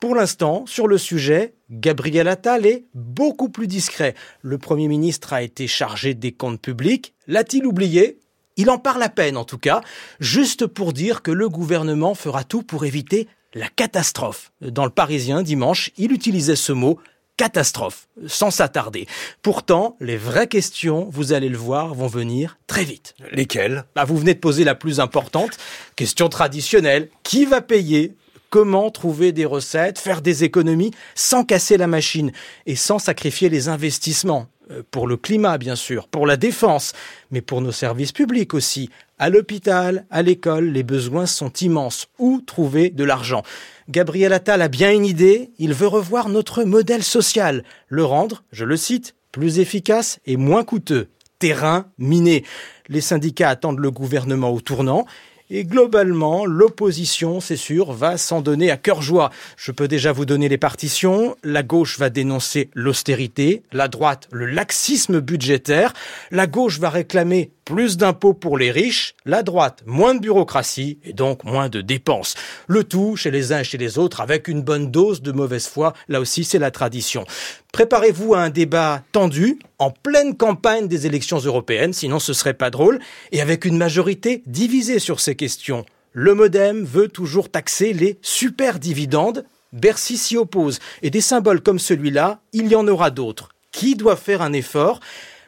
Pour 0.00 0.14
l'instant, 0.14 0.64
sur 0.66 0.88
le 0.88 0.96
sujet, 0.96 1.52
Gabriel 1.70 2.28
Attal 2.28 2.64
est 2.64 2.86
beaucoup 2.94 3.50
plus 3.50 3.66
discret. 3.66 4.14
Le 4.40 4.56
Premier 4.56 4.88
ministre 4.88 5.34
a 5.34 5.42
été 5.42 5.66
chargé 5.66 6.14
des 6.14 6.32
comptes 6.32 6.62
publics. 6.62 7.12
L'a-t-il 7.26 7.66
oublié? 7.66 8.18
Il 8.56 8.70
en 8.70 8.78
parle 8.78 9.02
à 9.02 9.10
peine 9.10 9.36
en 9.36 9.44
tout 9.44 9.58
cas, 9.58 9.82
juste 10.18 10.66
pour 10.66 10.94
dire 10.94 11.20
que 11.20 11.30
le 11.30 11.50
gouvernement 11.50 12.14
fera 12.14 12.44
tout 12.44 12.62
pour 12.62 12.86
éviter 12.86 13.28
la 13.52 13.68
catastrophe. 13.68 14.52
Dans 14.62 14.84
le 14.84 14.90
Parisien, 14.90 15.42
dimanche, 15.42 15.90
il 15.98 16.12
utilisait 16.12 16.56
ce 16.56 16.72
mot, 16.72 16.98
catastrophe, 17.40 18.06
sans 18.26 18.50
s'attarder. 18.50 19.06
Pourtant, 19.40 19.96
les 19.98 20.18
vraies 20.18 20.46
questions, 20.46 21.08
vous 21.10 21.32
allez 21.32 21.48
le 21.48 21.56
voir, 21.56 21.94
vont 21.94 22.06
venir 22.06 22.58
très 22.66 22.84
vite. 22.84 23.14
Lesquelles? 23.32 23.84
Bah, 23.94 24.04
Vous 24.04 24.18
venez 24.18 24.34
de 24.34 24.38
poser 24.38 24.62
la 24.62 24.74
plus 24.74 25.00
importante, 25.00 25.56
question 25.96 26.28
traditionnelle. 26.28 27.08
Qui 27.22 27.46
va 27.46 27.62
payer? 27.62 28.12
Comment 28.50 28.90
trouver 28.90 29.32
des 29.32 29.46
recettes, 29.46 29.98
faire 29.98 30.20
des 30.20 30.44
économies? 30.44 30.90
Sans 31.14 31.42
casser 31.42 31.78
la 31.78 31.86
machine 31.86 32.30
et 32.66 32.76
sans 32.76 32.98
sacrifier 32.98 33.48
les 33.48 33.68
investissements 33.68 34.46
pour 34.90 35.06
le 35.06 35.16
climat, 35.16 35.58
bien 35.58 35.76
sûr, 35.76 36.08
pour 36.08 36.26
la 36.26 36.36
défense, 36.36 36.92
mais 37.30 37.40
pour 37.40 37.60
nos 37.60 37.72
services 37.72 38.12
publics 38.12 38.54
aussi. 38.54 38.90
À 39.18 39.28
l'hôpital, 39.28 40.06
à 40.10 40.22
l'école, 40.22 40.70
les 40.70 40.82
besoins 40.82 41.26
sont 41.26 41.52
immenses. 41.60 42.08
Où 42.18 42.40
trouver 42.40 42.90
de 42.90 43.04
l'argent? 43.04 43.42
Gabriel 43.88 44.32
Attal 44.32 44.62
a 44.62 44.68
bien 44.68 44.92
une 44.92 45.04
idée, 45.04 45.50
il 45.58 45.74
veut 45.74 45.88
revoir 45.88 46.28
notre 46.28 46.64
modèle 46.64 47.02
social, 47.02 47.64
le 47.88 48.04
rendre, 48.04 48.44
je 48.52 48.64
le 48.64 48.76
cite, 48.76 49.14
plus 49.32 49.58
efficace 49.58 50.20
et 50.26 50.36
moins 50.36 50.64
coûteux. 50.64 51.08
Terrain 51.38 51.86
miné. 51.98 52.44
Les 52.88 53.00
syndicats 53.00 53.48
attendent 53.48 53.78
le 53.78 53.90
gouvernement 53.90 54.50
au 54.50 54.60
tournant. 54.60 55.06
Et 55.50 55.64
globalement, 55.64 56.46
l'opposition, 56.46 57.40
c'est 57.40 57.56
sûr, 57.56 57.92
va 57.92 58.16
s'en 58.16 58.40
donner 58.40 58.70
à 58.70 58.76
cœur 58.76 59.02
joie. 59.02 59.30
Je 59.56 59.72
peux 59.72 59.88
déjà 59.88 60.12
vous 60.12 60.24
donner 60.24 60.48
les 60.48 60.58
partitions. 60.58 61.36
La 61.42 61.62
gauche 61.62 61.98
va 61.98 62.08
dénoncer 62.08 62.70
l'austérité, 62.74 63.62
la 63.72 63.88
droite 63.88 64.28
le 64.32 64.46
laxisme 64.46 65.20
budgétaire, 65.20 65.92
la 66.30 66.46
gauche 66.46 66.78
va 66.78 66.90
réclamer 66.90 67.50
plus 67.70 67.96
d'impôts 67.96 68.34
pour 68.34 68.58
les 68.58 68.72
riches, 68.72 69.14
la 69.24 69.44
droite 69.44 69.84
moins 69.86 70.16
de 70.16 70.18
bureaucratie 70.18 70.98
et 71.04 71.12
donc 71.12 71.44
moins 71.44 71.68
de 71.68 71.80
dépenses. 71.80 72.34
Le 72.66 72.82
tout 72.82 73.14
chez 73.14 73.30
les 73.30 73.52
uns 73.52 73.60
et 73.60 73.64
chez 73.64 73.78
les 73.78 73.96
autres 73.96 74.20
avec 74.20 74.48
une 74.48 74.62
bonne 74.62 74.90
dose 74.90 75.22
de 75.22 75.30
mauvaise 75.30 75.68
foi, 75.68 75.92
là 76.08 76.18
aussi 76.18 76.42
c'est 76.42 76.58
la 76.58 76.72
tradition. 76.72 77.24
Préparez-vous 77.72 78.34
à 78.34 78.40
un 78.40 78.50
débat 78.50 79.04
tendu, 79.12 79.60
en 79.78 79.92
pleine 79.92 80.36
campagne 80.36 80.88
des 80.88 81.06
élections 81.06 81.38
européennes, 81.38 81.92
sinon 81.92 82.18
ce 82.18 82.32
serait 82.32 82.54
pas 82.54 82.70
drôle, 82.70 82.98
et 83.30 83.40
avec 83.40 83.64
une 83.64 83.76
majorité 83.76 84.42
divisée 84.46 84.98
sur 84.98 85.20
ces 85.20 85.36
questions. 85.36 85.86
Le 86.12 86.34
Modem 86.34 86.84
veut 86.84 87.06
toujours 87.06 87.50
taxer 87.50 87.92
les 87.92 88.18
super 88.20 88.80
dividendes. 88.80 89.44
Bercy 89.72 90.16
s'y 90.16 90.36
oppose. 90.36 90.80
Et 91.02 91.10
des 91.10 91.20
symboles 91.20 91.60
comme 91.60 91.78
celui-là, 91.78 92.40
il 92.52 92.66
y 92.66 92.74
en 92.74 92.88
aura 92.88 93.10
d'autres. 93.10 93.50
Qui 93.70 93.94
doit 93.94 94.16
faire 94.16 94.42
un 94.42 94.52
effort? 94.52 94.98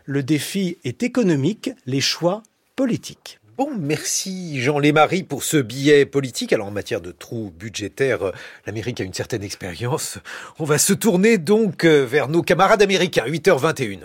Le 0.05 0.23
défi 0.23 0.79
est 0.85 1.03
économique, 1.03 1.71
les 1.87 2.01
choix 2.01 2.43
politiques. 2.77 3.39
Bon, 3.59 3.71
merci 3.79 4.61
Jean 4.63 4.79
Lémarie 4.79 5.23
pour 5.23 5.45
ce 5.45 5.59
billet 5.59 6.07
politique. 6.07 6.53
Alors 6.53 6.69
en 6.69 6.71
matière 6.71 7.03
de 7.03 7.13
trous 7.13 7.53
budgétaires, 7.57 8.23
euh, 8.23 8.33
l'Amérique 8.67 9.01
a 9.01 9.05
une 9.05 9.13
certaine 9.13 9.43
expérience. 9.43 10.19
On 10.59 10.65
va 10.65 10.79
se 10.79 10.95
tourner 10.95 11.37
donc 11.37 11.85
euh, 11.85 12.07
vers 12.07 12.29
nos 12.29 12.43
camarades 12.43 12.83
américains, 12.83 13.27
8h21. 13.27 14.01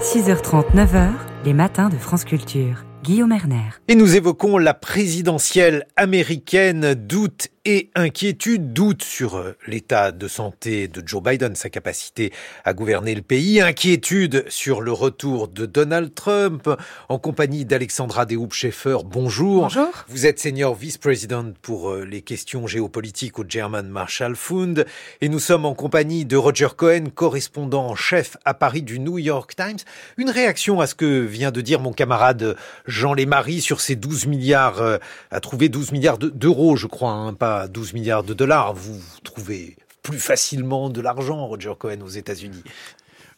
6h30, 0.00 0.74
9h, 0.74 1.12
les 1.46 1.54
matins 1.54 1.88
de 1.88 1.96
France 1.96 2.24
Culture. 2.24 2.84
Guillaume 3.02 3.32
Erner. 3.32 3.70
Et 3.88 3.94
nous 3.94 4.16
évoquons 4.16 4.58
la 4.58 4.74
présidentielle 4.74 5.86
américaine 5.96 6.94
d'août 6.94 7.48
et 7.68 7.90
inquiétude, 7.96 8.72
doute 8.72 9.02
sur 9.02 9.36
euh, 9.36 9.56
l'état 9.66 10.12
de 10.12 10.28
santé 10.28 10.86
de 10.86 11.02
Joe 11.04 11.20
Biden, 11.20 11.56
sa 11.56 11.68
capacité 11.68 12.32
à 12.64 12.72
gouverner 12.74 13.12
le 13.12 13.22
pays, 13.22 13.60
inquiétude 13.60 14.44
sur 14.48 14.80
le 14.80 14.92
retour 14.92 15.48
de 15.48 15.66
Donald 15.66 16.14
Trump, 16.14 16.70
en 17.08 17.18
compagnie 17.18 17.64
d'Alexandra 17.64 18.24
Dehoop-Schaeffer. 18.24 18.98
Bonjour. 19.04 19.62
Bonjour. 19.62 19.88
Vous 20.06 20.26
êtes 20.26 20.38
senior 20.38 20.76
vice-président 20.76 21.54
pour 21.60 21.90
euh, 21.90 22.04
les 22.04 22.22
questions 22.22 22.68
géopolitiques 22.68 23.40
au 23.40 23.44
German 23.46 23.88
Marshall 23.88 24.36
Fund, 24.36 24.86
et 25.20 25.28
nous 25.28 25.40
sommes 25.40 25.64
en 25.64 25.74
compagnie 25.74 26.24
de 26.24 26.36
Roger 26.36 26.68
Cohen, 26.76 27.06
correspondant 27.12 27.88
en 27.88 27.96
chef 27.96 28.36
à 28.44 28.54
Paris 28.54 28.82
du 28.82 29.00
New 29.00 29.18
York 29.18 29.56
Times. 29.56 29.78
Une 30.18 30.30
réaction 30.30 30.80
à 30.80 30.86
ce 30.86 30.94
que 30.94 31.20
vient 31.20 31.50
de 31.50 31.60
dire 31.60 31.80
mon 31.80 31.92
camarade 31.92 32.56
Jean 32.86 33.12
Lémarie 33.12 33.60
sur 33.60 33.80
ces 33.80 33.96
12 33.96 34.26
milliards, 34.26 34.80
euh, 34.80 34.98
à 35.32 35.40
trouver 35.40 35.68
12 35.68 35.90
milliards 35.90 36.18
d'euros, 36.18 36.76
je 36.76 36.86
crois, 36.86 37.10
hein, 37.10 37.34
pas 37.34 37.55
12 37.68 37.94
milliards 37.94 38.24
de 38.24 38.34
dollars, 38.34 38.74
vous 38.74 39.00
trouvez 39.24 39.76
plus 40.02 40.18
facilement 40.18 40.88
de 40.88 41.00
l'argent, 41.00 41.46
Roger 41.46 41.72
Cohen, 41.78 42.00
aux 42.02 42.08
États-Unis. 42.08 42.62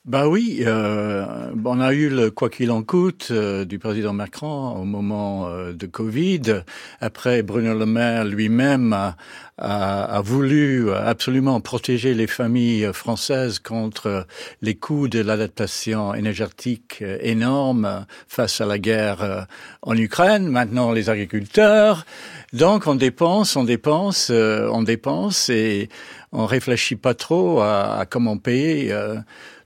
Bah 0.05 0.27
oui, 0.27 0.63
euh, 0.67 1.53
on 1.65 1.81
a 1.81 1.93
eu 1.93 2.09
le 2.09 2.31
quoi 2.31 2.49
qu'il 2.49 2.71
en 2.71 2.83
coûte 2.83 3.29
euh, 3.31 3.67
du 3.67 3.79
président 3.79 4.15
Macron 4.15 4.75
au 4.77 4.85
moment 4.85 5.49
euh, 5.49 5.75
de 5.75 5.87
Covid. 5.87 6.63
Après, 7.03 7.43
Bruno 7.43 7.79
Le 7.79 7.85
Maire 7.85 8.25
lui-même 8.25 8.95
a, 8.95 9.17
a, 9.59 10.21
voulu 10.21 10.93
absolument 10.93 11.61
protéger 11.61 12.15
les 12.15 12.27
familles 12.27 12.91
françaises 12.93 13.59
contre 13.59 14.27
les 14.63 14.75
coûts 14.75 15.09
de 15.09 15.21
l'adaptation 15.21 16.15
énergétique 16.15 17.03
énorme 17.21 18.07
face 18.29 18.61
à 18.61 18.67
la 18.67 18.79
guerre 18.79 19.47
en 19.83 19.97
Ukraine. 19.97 20.49
Maintenant, 20.49 20.93
les 20.93 21.11
agriculteurs. 21.11 22.07
Donc, 22.53 22.87
on 22.87 22.95
dépense, 22.95 23.57
on 23.57 23.65
dépense, 23.65 24.31
on 24.31 24.83
dépense 24.83 25.49
et 25.49 25.89
on 26.33 26.47
réfléchit 26.47 26.97
pas 26.97 27.15
trop 27.15 27.61
à, 27.61 27.99
à 27.99 28.07
comment 28.07 28.39
payer 28.39 28.95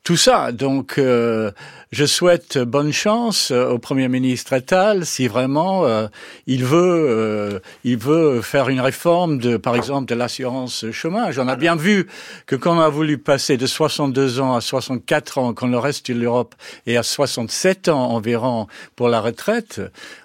tout 0.05 0.17
ça. 0.17 0.51
Donc, 0.51 0.99
euh, 0.99 1.53
je 1.93 2.05
souhaite 2.05 2.59
bonne 2.59 2.93
chance 2.93 3.53
euh, 3.53 3.69
au 3.69 3.79
Premier 3.79 4.09
ministre 4.09 4.53
Attal 4.53 5.07
si 5.07 5.29
vraiment 5.29 5.85
euh, 5.85 6.09
il 6.47 6.65
veut, 6.65 7.61
il 7.85 7.99
veut 7.99 8.43
faire 8.43 8.69
une 8.69 8.81
réforme 8.81 9.39
de, 9.39 9.57
par 9.57 9.77
exemple, 9.77 10.07
de 10.09 10.15
l'assurance 10.15 10.91
chômage. 10.91 11.39
On 11.39 11.47
a 11.47 11.57
bien 11.57 11.77
vu 11.77 12.09
que 12.47 12.57
quand 12.57 12.77
on 12.77 12.81
a 12.81 12.89
voulu 12.89 13.19
passer 13.19 13.57
de 13.57 13.67
62 13.67 14.41
ans 14.41 14.55
à 14.55 14.61
64 14.61 15.39
ans, 15.39 15.55
quand 15.55 15.69
le 15.69 15.79
reste 15.79 16.11
de 16.11 16.19
l'Europe 16.19 16.55
est 16.87 16.97
à 16.97 17.03
67 17.05 17.89
ans 17.89 18.11
environ 18.11 18.67
pour 18.97 19.09
la 19.09 19.21
retraite, 19.21 19.81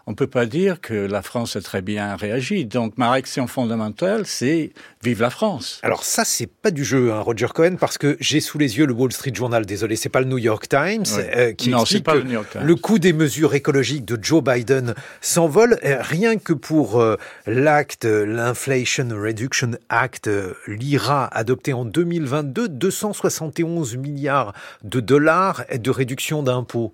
on 0.08 0.14
peut 0.14 0.28
pas 0.28 0.46
dire 0.46 0.80
que 0.80 0.94
la 0.94 1.22
France 1.22 1.58
a 1.58 1.62
très 1.62 1.82
bien 1.82 2.16
réagi. 2.16 2.66
Donc, 2.66 2.98
ma 2.98 3.12
réaction 3.12 3.46
fondamentale, 3.46 4.26
c'est 4.26 4.72
vive 5.04 5.22
la 5.22 5.30
France. 5.30 5.80
Alors 5.84 6.06
ça, 6.06 6.24
c'est 6.24 6.48
pas 6.48 6.72
du 6.72 6.86
jeu, 6.86 7.12
hein, 7.12 7.20
Roger 7.20 7.48
Cohen, 7.54 7.76
parce 7.78 7.98
que 7.98 8.16
j'ai 8.22 8.40
sous 8.40 8.58
les 8.58 8.78
yeux 8.78 8.86
le 8.86 8.94
Wall 8.94 9.12
Street 9.12 9.34
Journal 9.34 9.66
désolé, 9.66 9.98
c'est 9.98 10.08
pas 10.08 10.22
le 10.22 10.28
New 10.28 10.38
York 10.38 10.70
Times, 10.70 11.04
euh, 11.18 11.52
qui 11.52 11.74
explique 11.74 12.06
que 12.06 12.60
le, 12.60 12.76
coût 12.76 13.00
des 13.00 13.12
mesures 13.12 13.54
écologiques 13.54 14.06
de 14.06 14.18
Joe 14.22 14.42
Biden 14.42 14.96
s'envole, 15.20 15.78
euh, 15.84 15.98
rien 16.02 16.38
que 16.38 16.54
pour 16.54 17.02
euh, 17.02 17.18
l'acte, 17.46 18.06
l'Inflation 18.06 19.10
Reduction 19.12 19.72
Act, 19.90 20.30
l'IRA, 20.68 21.28
adopté 21.28 21.74
en 21.74 21.84
2022, 21.84 22.70
271 22.70 23.98
milliards 23.98 24.54
de 24.84 25.02
dollars 25.02 25.66
de 25.78 25.92
réduction 25.92 26.44
d'impôts. 26.44 26.94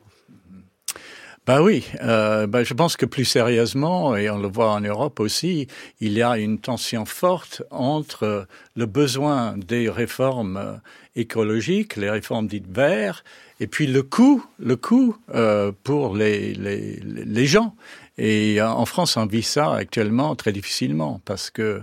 Ben 1.45 1.61
oui, 1.61 1.85
euh, 2.01 2.47
ben 2.47 2.63
je 2.63 2.73
pense 2.73 2.95
que 2.95 3.05
plus 3.05 3.25
sérieusement, 3.25 4.15
et 4.15 4.29
on 4.29 4.37
le 4.37 4.47
voit 4.47 4.71
en 4.71 4.79
Europe 4.79 5.19
aussi, 5.19 5.67
il 5.99 6.13
y 6.13 6.21
a 6.21 6.37
une 6.37 6.57
tension 6.57 7.03
forte 7.03 7.63
entre 7.69 8.47
le 8.77 8.85
besoin 8.85 9.55
des 9.57 9.89
réformes 9.89 10.79
écologiques, 11.17 11.97
les 11.97 12.09
réformes 12.09 12.47
dites 12.47 12.69
vertes, 12.69 13.25
et 13.59 13.67
puis 13.67 13.87
le 13.87 14.03
coût, 14.03 14.45
le 14.57 14.77
coût 14.77 15.17
euh, 15.35 15.73
pour 15.83 16.15
les, 16.15 16.53
les, 16.53 17.01
les 17.03 17.45
gens. 17.45 17.75
Et 18.17 18.61
en 18.61 18.85
France, 18.85 19.17
on 19.17 19.25
vit 19.25 19.43
ça 19.43 19.73
actuellement 19.73 20.37
très 20.37 20.53
difficilement 20.53 21.19
parce 21.25 21.49
que 21.49 21.81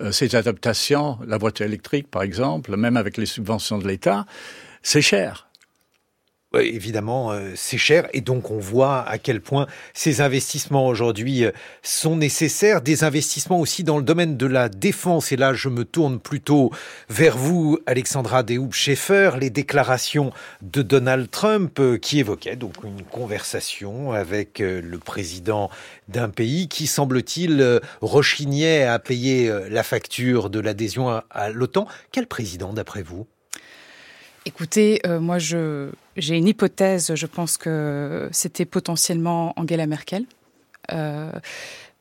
euh, 0.00 0.10
ces 0.10 0.34
adaptations, 0.34 1.18
la 1.24 1.38
voiture 1.38 1.66
électrique 1.66 2.10
par 2.10 2.22
exemple, 2.22 2.76
même 2.76 2.96
avec 2.96 3.16
les 3.16 3.26
subventions 3.26 3.78
de 3.78 3.86
l'État, 3.86 4.26
c'est 4.82 5.02
cher 5.02 5.47
évidemment, 6.54 7.30
euh, 7.30 7.52
c'est 7.56 7.76
cher 7.76 8.08
et 8.14 8.22
donc 8.22 8.50
on 8.50 8.58
voit 8.58 9.06
à 9.06 9.18
quel 9.18 9.40
point 9.40 9.66
ces 9.92 10.22
investissements 10.22 10.86
aujourd'hui 10.86 11.44
euh, 11.44 11.50
sont 11.82 12.16
nécessaires. 12.16 12.80
Des 12.80 13.04
investissements 13.04 13.60
aussi 13.60 13.84
dans 13.84 13.98
le 13.98 14.02
domaine 14.02 14.36
de 14.36 14.46
la 14.46 14.68
défense. 14.68 15.30
Et 15.30 15.36
là, 15.36 15.52
je 15.52 15.68
me 15.68 15.84
tourne 15.84 16.18
plutôt 16.18 16.70
vers 17.10 17.36
vous, 17.36 17.78
Alexandra 17.86 18.42
Dehoop-Schaeffer, 18.42 19.32
les 19.38 19.50
déclarations 19.50 20.32
de 20.62 20.80
Donald 20.80 21.30
Trump 21.30 21.78
euh, 21.80 21.98
qui 21.98 22.18
évoquaient 22.18 22.56
donc 22.56 22.82
une 22.82 23.02
conversation 23.02 24.12
avec 24.12 24.60
le 24.60 24.98
président 24.98 25.70
d'un 26.08 26.28
pays 26.30 26.68
qui, 26.68 26.86
semble-t-il, 26.86 27.80
rechignait 28.00 28.84
à 28.84 28.98
payer 28.98 29.52
la 29.68 29.82
facture 29.82 30.50
de 30.50 30.60
l'adhésion 30.60 31.22
à 31.30 31.50
l'OTAN. 31.50 31.86
Quel 32.12 32.26
président, 32.26 32.72
d'après 32.72 33.02
vous? 33.02 33.26
Écoutez, 34.48 35.02
euh, 35.06 35.20
moi, 35.20 35.36
j'ai 35.36 36.36
une 36.36 36.48
hypothèse. 36.48 37.14
Je 37.14 37.26
pense 37.26 37.58
que 37.58 38.30
c'était 38.32 38.64
potentiellement 38.64 39.52
Angela 39.56 39.86
Merkel. 39.86 40.24
Euh, 40.90 41.30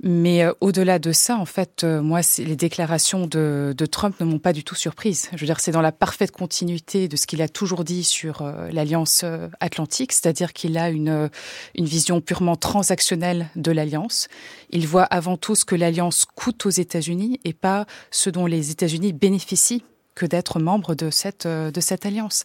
mais 0.01 0.45
euh, 0.45 0.53
au-delà 0.61 0.97
de 0.97 1.11
ça, 1.11 1.35
en 1.35 1.45
fait, 1.45 1.83
moi, 1.83 2.21
les 2.37 2.55
déclarations 2.55 3.27
de, 3.27 3.75
de, 3.77 3.85
Trump 3.85 4.15
ne 4.21 4.25
m'ont 4.25 4.39
pas 4.39 4.53
du 4.53 4.63
tout 4.63 4.75
surprise. 4.75 5.27
Je 5.33 5.41
veux 5.41 5.45
dire, 5.45 5.59
c'est 5.59 5.73
dans 5.73 5.81
la 5.81 5.91
parfaite 5.91 6.31
continuité 6.31 7.09
de 7.09 7.17
ce 7.17 7.27
qu'il 7.27 7.41
a 7.41 7.49
toujours 7.49 7.83
dit 7.83 8.05
sur 8.05 8.49
l'alliance 8.71 9.25
atlantique, 9.59 10.13
c'est-à-dire 10.13 10.53
qu'il 10.53 10.77
a 10.77 10.89
une, 10.89 11.29
une 11.75 11.85
vision 11.85 12.21
purement 12.21 12.55
transactionnelle 12.55 13.49
de 13.57 13.73
l'alliance. 13.73 14.29
Il 14.69 14.87
voit 14.87 15.03
avant 15.03 15.35
tout 15.35 15.55
ce 15.55 15.65
que 15.65 15.75
l'alliance 15.75 16.23
coûte 16.23 16.65
aux 16.65 16.69
États-Unis 16.69 17.41
et 17.43 17.51
pas 17.51 17.85
ce 18.09 18.29
dont 18.29 18.45
les 18.45 18.71
États-Unis 18.71 19.11
bénéficient 19.11 19.83
que 20.17 20.25
d'être 20.25 20.59
membre 20.59 20.95
de 20.95 21.09
cette 21.11 21.45
euh, 21.45 21.71
de 21.71 21.79
cette 21.79 22.05
alliance. 22.05 22.43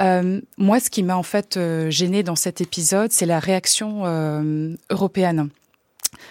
Euh, 0.00 0.40
moi, 0.58 0.78
ce 0.78 0.90
qui 0.90 1.02
m'a 1.02 1.16
en 1.16 1.22
fait 1.22 1.56
euh, 1.56 1.90
gêné 1.90 2.22
dans 2.22 2.36
cet 2.36 2.60
épisode, 2.60 3.10
c'est 3.12 3.26
la 3.26 3.40
réaction 3.40 4.02
euh, 4.04 4.74
européenne. 4.90 5.48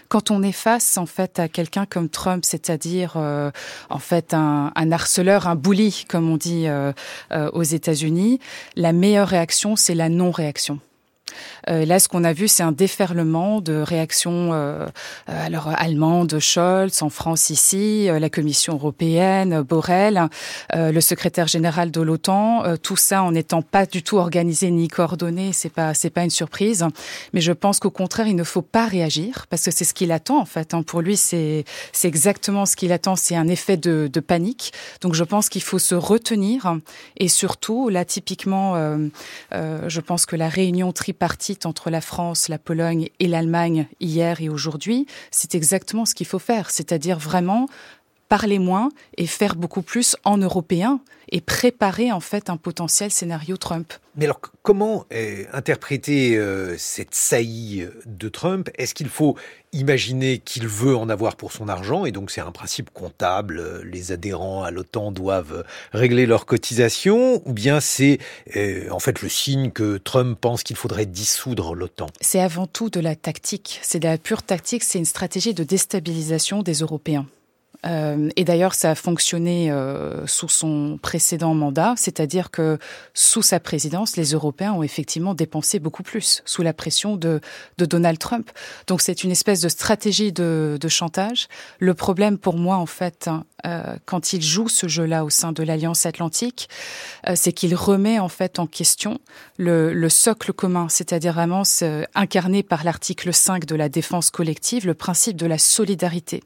Quand 0.07 0.31
on 0.31 0.41
est 0.43 0.51
face 0.51 0.97
en 0.97 1.05
fait 1.05 1.39
à 1.39 1.47
quelqu'un 1.47 1.85
comme 1.85 2.09
Trump, 2.09 2.43
c'est-à-dire 2.45 3.15
en 3.15 3.99
fait 3.99 4.33
un, 4.33 4.71
un, 4.75 4.91
harceleur, 4.91 5.47
un 5.47 5.55
bully 5.55 6.05
comme 6.09 6.29
on 6.31 6.37
dit 6.37 6.65
aux 7.53 7.63
États-Unis, 7.63 8.39
la 8.75 8.91
meilleure 8.91 9.27
réaction 9.27 9.75
c'est 9.75 9.93
la 9.93 10.09
non-réaction. 10.09 10.79
Euh, 11.69 11.85
là, 11.85 11.99
ce 11.99 12.07
qu'on 12.07 12.23
a 12.23 12.33
vu, 12.33 12.47
c'est 12.47 12.63
un 12.63 12.71
déferlement 12.71 13.61
de 13.61 13.75
réactions 13.75 14.53
euh, 14.53 14.85
euh 15.29 15.45
alors 15.45 15.69
allemandes, 15.75 16.39
Scholz, 16.39 17.01
en 17.01 17.09
France 17.09 17.49
ici, 17.49 18.09
euh, 18.09 18.19
la 18.19 18.29
Commission 18.29 18.73
européenne, 18.73 19.61
Borrell, 19.61 20.27
le 20.73 20.99
secrétaire 21.01 21.47
général 21.47 21.91
de 21.91 22.01
l'OTAN. 22.01 22.63
tout 22.81 22.95
ça 22.95 23.23
en 23.23 23.31
n'étant 23.31 23.61
pas 23.61 23.85
du 23.85 24.03
tout 24.03 24.17
organisé 24.17 24.71
ni 24.71 24.87
coordonné, 24.87 25.53
c'est 25.53 25.69
pas 25.69 25.93
c'est 25.93 26.09
pas 26.09 26.23
une 26.23 26.29
surprise. 26.29 26.85
Mais 27.33 27.41
je 27.41 27.51
pense 27.51 27.79
qu'au 27.79 27.91
contraire, 27.91 28.27
il 28.27 28.35
ne 28.35 28.43
faut 28.43 28.61
pas 28.61 28.85
réagir 28.87 29.45
parce 29.49 29.63
que 29.63 29.71
c'est 29.71 29.85
ce 29.85 29.93
qu'il 29.93 30.11
attend 30.11 30.39
en 30.39 30.45
fait. 30.45 30.73
Hein. 30.73 30.83
Pour 30.83 31.01
lui, 31.01 31.17
c'est 31.17 31.65
c'est 31.93 32.07
exactement 32.07 32.65
ce 32.65 32.75
qu'il 32.75 32.91
attend. 32.91 33.15
C'est 33.15 33.35
un 33.35 33.47
effet 33.47 33.77
de, 33.77 34.09
de 34.11 34.19
panique. 34.19 34.73
Donc 35.01 35.13
je 35.13 35.23
pense 35.23 35.49
qu'il 35.49 35.63
faut 35.63 35.79
se 35.79 35.95
retenir 35.95 36.77
et 37.17 37.27
surtout 37.27 37.89
là, 37.89 38.05
typiquement, 38.05 38.75
je 39.51 39.99
pense 40.01 40.25
que 40.25 40.35
la 40.35 40.49
réunion 40.49 40.91
tripartite 41.17 41.65
entre 41.65 41.89
la 41.89 41.99
France, 41.99 42.47
la 42.47 42.59
Pologne 42.59 43.09
et 43.19 43.27
l'Allemagne 43.27 43.87
hier 43.99 44.39
et 44.39 44.49
aujourd'hui, 44.49 45.07
c'est 45.31 45.55
exactement 45.55 46.05
ce 46.05 46.13
qu'il 46.13 46.27
faut 46.27 46.37
faire, 46.37 46.69
c'est-à-dire 46.69 47.17
vraiment 47.17 47.65
parler 48.27 48.59
moins 48.59 48.89
et 49.17 49.27
faire 49.27 49.55
beaucoup 49.55 49.81
plus 49.81 50.15
en 50.23 50.37
européen 50.37 50.99
et 51.29 51.41
préparer 51.41 52.11
en 52.11 52.19
fait 52.19 52.49
un 52.49 52.57
potentiel 52.57 53.11
scénario 53.11 53.57
Trump. 53.57 53.93
Mais 54.15 54.25
alors 54.25 54.39
comment 54.63 55.05
euh, 55.13 55.43
interpréter 55.53 56.37
euh, 56.37 56.75
cette 56.77 57.13
saillie 57.13 57.85
de 58.05 58.29
Trump? 58.29 58.69
Est-ce 58.77 58.93
qu'il 58.95 59.09
faut 59.09 59.35
imaginer 59.73 60.39
qu'il 60.39 60.67
veut 60.67 60.95
en 60.95 61.09
avoir 61.09 61.35
pour 61.35 61.51
son 61.51 61.67
argent? 61.67 62.05
Et 62.05 62.11
donc 62.11 62.31
c'est 62.31 62.41
un 62.41 62.51
principe 62.51 62.89
comptable, 62.91 63.59
euh, 63.59 63.83
les 63.83 64.11
adhérents 64.11 64.63
à 64.63 64.71
l'OTAN 64.71 65.11
doivent 65.11 65.65
régler 65.91 66.25
leurs 66.25 66.45
cotisations? 66.45 67.41
Ou 67.45 67.53
bien 67.53 67.79
c'est 67.79 68.19
en 68.89 68.99
fait 68.99 69.21
le 69.21 69.29
signe 69.29 69.71
que 69.71 69.97
Trump 69.97 70.37
pense 70.39 70.63
qu'il 70.63 70.77
faudrait 70.77 71.05
dissoudre 71.05 71.75
l'OTAN? 71.75 72.07
C'est 72.21 72.39
avant 72.39 72.67
tout 72.67 72.89
de 72.89 72.99
la 72.99 73.15
tactique, 73.15 73.79
c'est 73.83 73.99
de 73.99 74.07
la 74.07 74.17
pure 74.17 74.43
tactique, 74.43 74.83
c'est 74.83 74.97
une 74.97 75.05
stratégie 75.05 75.53
de 75.53 75.63
déstabilisation 75.63 76.63
des 76.63 76.79
Européens. 76.79 77.27
Euh, 77.85 78.29
et 78.35 78.43
d'ailleurs, 78.43 78.73
ça 78.73 78.91
a 78.91 78.95
fonctionné 78.95 79.71
euh, 79.71 80.25
sous 80.25 80.49
son 80.49 80.97
précédent 81.01 81.53
mandat, 81.53 81.93
c'est-à-dire 81.97 82.51
que 82.51 82.77
sous 83.13 83.41
sa 83.41 83.59
présidence, 83.59 84.17
les 84.17 84.31
Européens 84.31 84.73
ont 84.73 84.83
effectivement 84.83 85.33
dépensé 85.33 85.79
beaucoup 85.79 86.03
plus 86.03 86.41
sous 86.45 86.63
la 86.63 86.73
pression 86.73 87.15
de, 87.15 87.39
Donald 87.77 88.19
Trump. 88.19 88.49
Donc 88.87 89.01
c'est 89.01 89.23
une 89.23 89.31
espèce 89.31 89.61
de 89.61 89.69
stratégie 89.69 90.31
de, 90.31 90.77
chantage. 90.87 91.47
Le 91.79 91.93
problème 91.93 92.37
pour 92.37 92.55
moi, 92.55 92.77
en 92.77 92.85
fait, 92.85 93.27
hein, 93.27 93.43
euh, 93.65 93.97
quand 94.05 94.31
il 94.31 94.41
joue 94.41 94.69
ce 94.69 94.87
jeu-là 94.87 95.25
au 95.25 95.29
sein 95.29 95.51
de 95.51 95.61
l'Alliance 95.63 96.05
Atlantique, 96.05 96.69
c'est 97.35 97.51
qu'il 97.51 97.75
remet 97.75 98.19
en 98.19 98.29
fait 98.29 98.57
en 98.57 98.67
question 98.67 99.19
le, 99.57 99.91
le 99.93 100.09
socle 100.09 100.53
commun, 100.53 100.87
c'est-à-dire 100.87 101.33
vraiment 101.33 101.63
incarné 102.15 102.63
par 102.63 102.85
l'article 102.85 103.33
5 103.33 103.65
de 103.65 103.75
la 103.75 103.89
défense 103.89 104.29
collective, 104.29 104.87
le 104.87 104.93
principe 104.93 105.35
de 105.35 105.45
la 105.45 105.57
solidarité. 105.57 106.41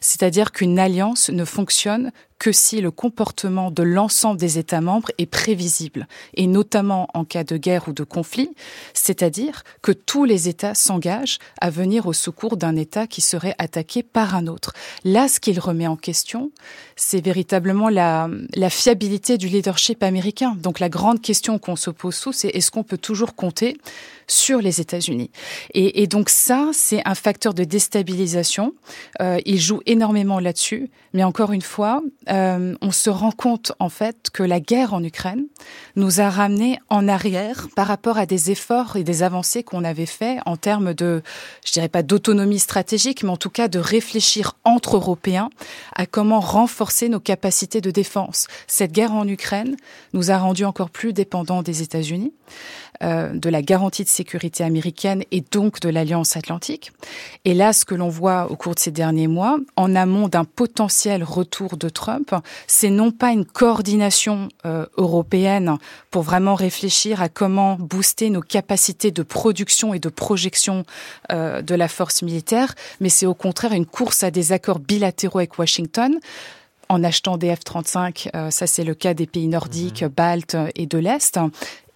C'est-à-dire 0.00 0.50
qu'une 0.50 0.73
alliance 0.78 1.30
ne 1.30 1.44
fonctionne 1.44 2.12
que 2.38 2.52
si 2.52 2.80
le 2.80 2.90
comportement 2.90 3.70
de 3.70 3.82
l'ensemble 3.82 4.38
des 4.38 4.58
États 4.58 4.80
membres 4.80 5.10
est 5.18 5.26
prévisible, 5.26 6.06
et 6.34 6.46
notamment 6.46 7.08
en 7.14 7.24
cas 7.24 7.44
de 7.44 7.56
guerre 7.56 7.88
ou 7.88 7.92
de 7.92 8.02
conflit, 8.02 8.50
c'est-à-dire 8.92 9.62
que 9.82 9.92
tous 9.92 10.24
les 10.24 10.48
États 10.48 10.74
s'engagent 10.74 11.38
à 11.60 11.70
venir 11.70 12.06
au 12.06 12.12
secours 12.12 12.56
d'un 12.56 12.76
État 12.76 13.06
qui 13.06 13.20
serait 13.20 13.54
attaqué 13.58 14.02
par 14.02 14.34
un 14.34 14.46
autre. 14.46 14.74
Là, 15.04 15.28
ce 15.28 15.40
qu'il 15.40 15.58
remet 15.58 15.86
en 15.86 15.96
question, 15.96 16.50
c'est 16.96 17.24
véritablement 17.24 17.88
la, 17.88 18.28
la 18.54 18.68
fiabilité 18.68 19.38
du 19.38 19.48
leadership 19.48 20.02
américain. 20.02 20.56
Donc 20.58 20.80
la 20.80 20.88
grande 20.88 21.22
question 21.22 21.58
qu'on 21.58 21.76
se 21.76 21.90
pose 21.90 22.20
tous, 22.20 22.32
c'est 22.32 22.48
est-ce 22.48 22.70
qu'on 22.70 22.84
peut 22.84 22.98
toujours 22.98 23.34
compter 23.34 23.78
sur 24.26 24.60
les 24.60 24.80
États-Unis. 24.80 25.30
Et, 25.72 26.02
et, 26.02 26.06
donc 26.06 26.28
ça, 26.28 26.70
c'est 26.72 27.02
un 27.04 27.14
facteur 27.14 27.54
de 27.54 27.64
déstabilisation. 27.64 28.74
Euh, 29.20 29.38
il 29.44 29.60
joue 29.60 29.80
énormément 29.86 30.40
là-dessus, 30.40 30.90
mais 31.12 31.24
encore 31.24 31.52
une 31.52 31.62
fois, 31.62 32.02
euh, 32.30 32.74
on 32.80 32.90
se 32.90 33.10
rend 33.10 33.32
compte 33.32 33.72
en 33.78 33.88
fait 33.88 34.30
que 34.32 34.42
la 34.42 34.60
guerre 34.60 34.94
en 34.94 35.02
Ukraine 35.02 35.46
nous 35.96 36.20
a 36.20 36.30
ramené 36.30 36.78
en 36.88 37.08
arrière 37.08 37.68
par 37.76 37.86
rapport 37.86 38.18
à 38.18 38.26
des 38.26 38.50
efforts 38.50 38.96
et 38.96 39.04
des 39.04 39.22
avancées 39.22 39.62
qu'on 39.62 39.84
avait 39.84 40.06
fait 40.06 40.38
en 40.46 40.56
termes 40.56 40.94
de, 40.94 41.22
je 41.64 41.72
dirais 41.72 41.88
pas 41.88 42.02
d'autonomie 42.02 42.58
stratégique, 42.58 43.22
mais 43.22 43.30
en 43.30 43.36
tout 43.36 43.50
cas 43.50 43.68
de 43.68 43.78
réfléchir 43.78 44.56
entre 44.64 44.96
Européens 44.96 45.50
à 45.94 46.06
comment 46.06 46.40
renforcer 46.40 47.08
nos 47.08 47.20
capacités 47.20 47.80
de 47.80 47.90
défense. 47.90 48.46
Cette 48.66 48.92
guerre 48.92 49.12
en 49.12 49.26
Ukraine 49.28 49.76
nous 50.12 50.30
a 50.30 50.38
rendus 50.38 50.64
encore 50.64 50.90
plus 50.90 51.12
dépendants 51.12 51.62
des 51.62 51.82
États-Unis. 51.82 52.32
Euh, 53.04 53.32
de 53.34 53.50
la 53.50 53.60
garantie 53.60 54.04
de 54.04 54.08
sécurité 54.08 54.64
américaine 54.64 55.24
et 55.30 55.42
donc 55.50 55.80
de 55.80 55.90
l'Alliance 55.90 56.36
Atlantique. 56.36 56.92
Et 57.44 57.52
là, 57.52 57.74
ce 57.74 57.84
que 57.84 57.94
l'on 57.94 58.08
voit 58.08 58.50
au 58.50 58.56
cours 58.56 58.74
de 58.74 58.78
ces 58.78 58.92
derniers 58.92 59.26
mois, 59.26 59.58
en 59.76 59.94
amont 59.94 60.28
d'un 60.28 60.44
potentiel 60.44 61.22
retour 61.22 61.76
de 61.76 61.90
Trump, 61.90 62.34
c'est 62.66 62.88
non 62.88 63.10
pas 63.10 63.32
une 63.32 63.44
coordination 63.44 64.48
euh, 64.64 64.86
européenne 64.96 65.76
pour 66.10 66.22
vraiment 66.22 66.54
réfléchir 66.54 67.20
à 67.20 67.28
comment 67.28 67.76
booster 67.78 68.30
nos 68.30 68.40
capacités 68.40 69.10
de 69.10 69.22
production 69.22 69.92
et 69.92 69.98
de 69.98 70.08
projection 70.08 70.84
euh, 71.30 71.60
de 71.60 71.74
la 71.74 71.88
force 71.88 72.22
militaire, 72.22 72.74
mais 73.00 73.10
c'est 73.10 73.26
au 73.26 73.34
contraire 73.34 73.72
une 73.72 73.86
course 73.86 74.22
à 74.22 74.30
des 74.30 74.52
accords 74.52 74.78
bilatéraux 74.78 75.40
avec 75.40 75.58
Washington 75.58 76.18
en 76.90 77.02
achetant 77.02 77.38
des 77.38 77.48
F-35, 77.48 78.50
ça 78.50 78.66
c'est 78.66 78.84
le 78.84 78.94
cas 78.94 79.14
des 79.14 79.26
pays 79.26 79.48
nordiques, 79.48 80.02
mmh. 80.02 80.08
baltes 80.08 80.56
et 80.74 80.84
de 80.84 80.98
l'Est, 80.98 81.40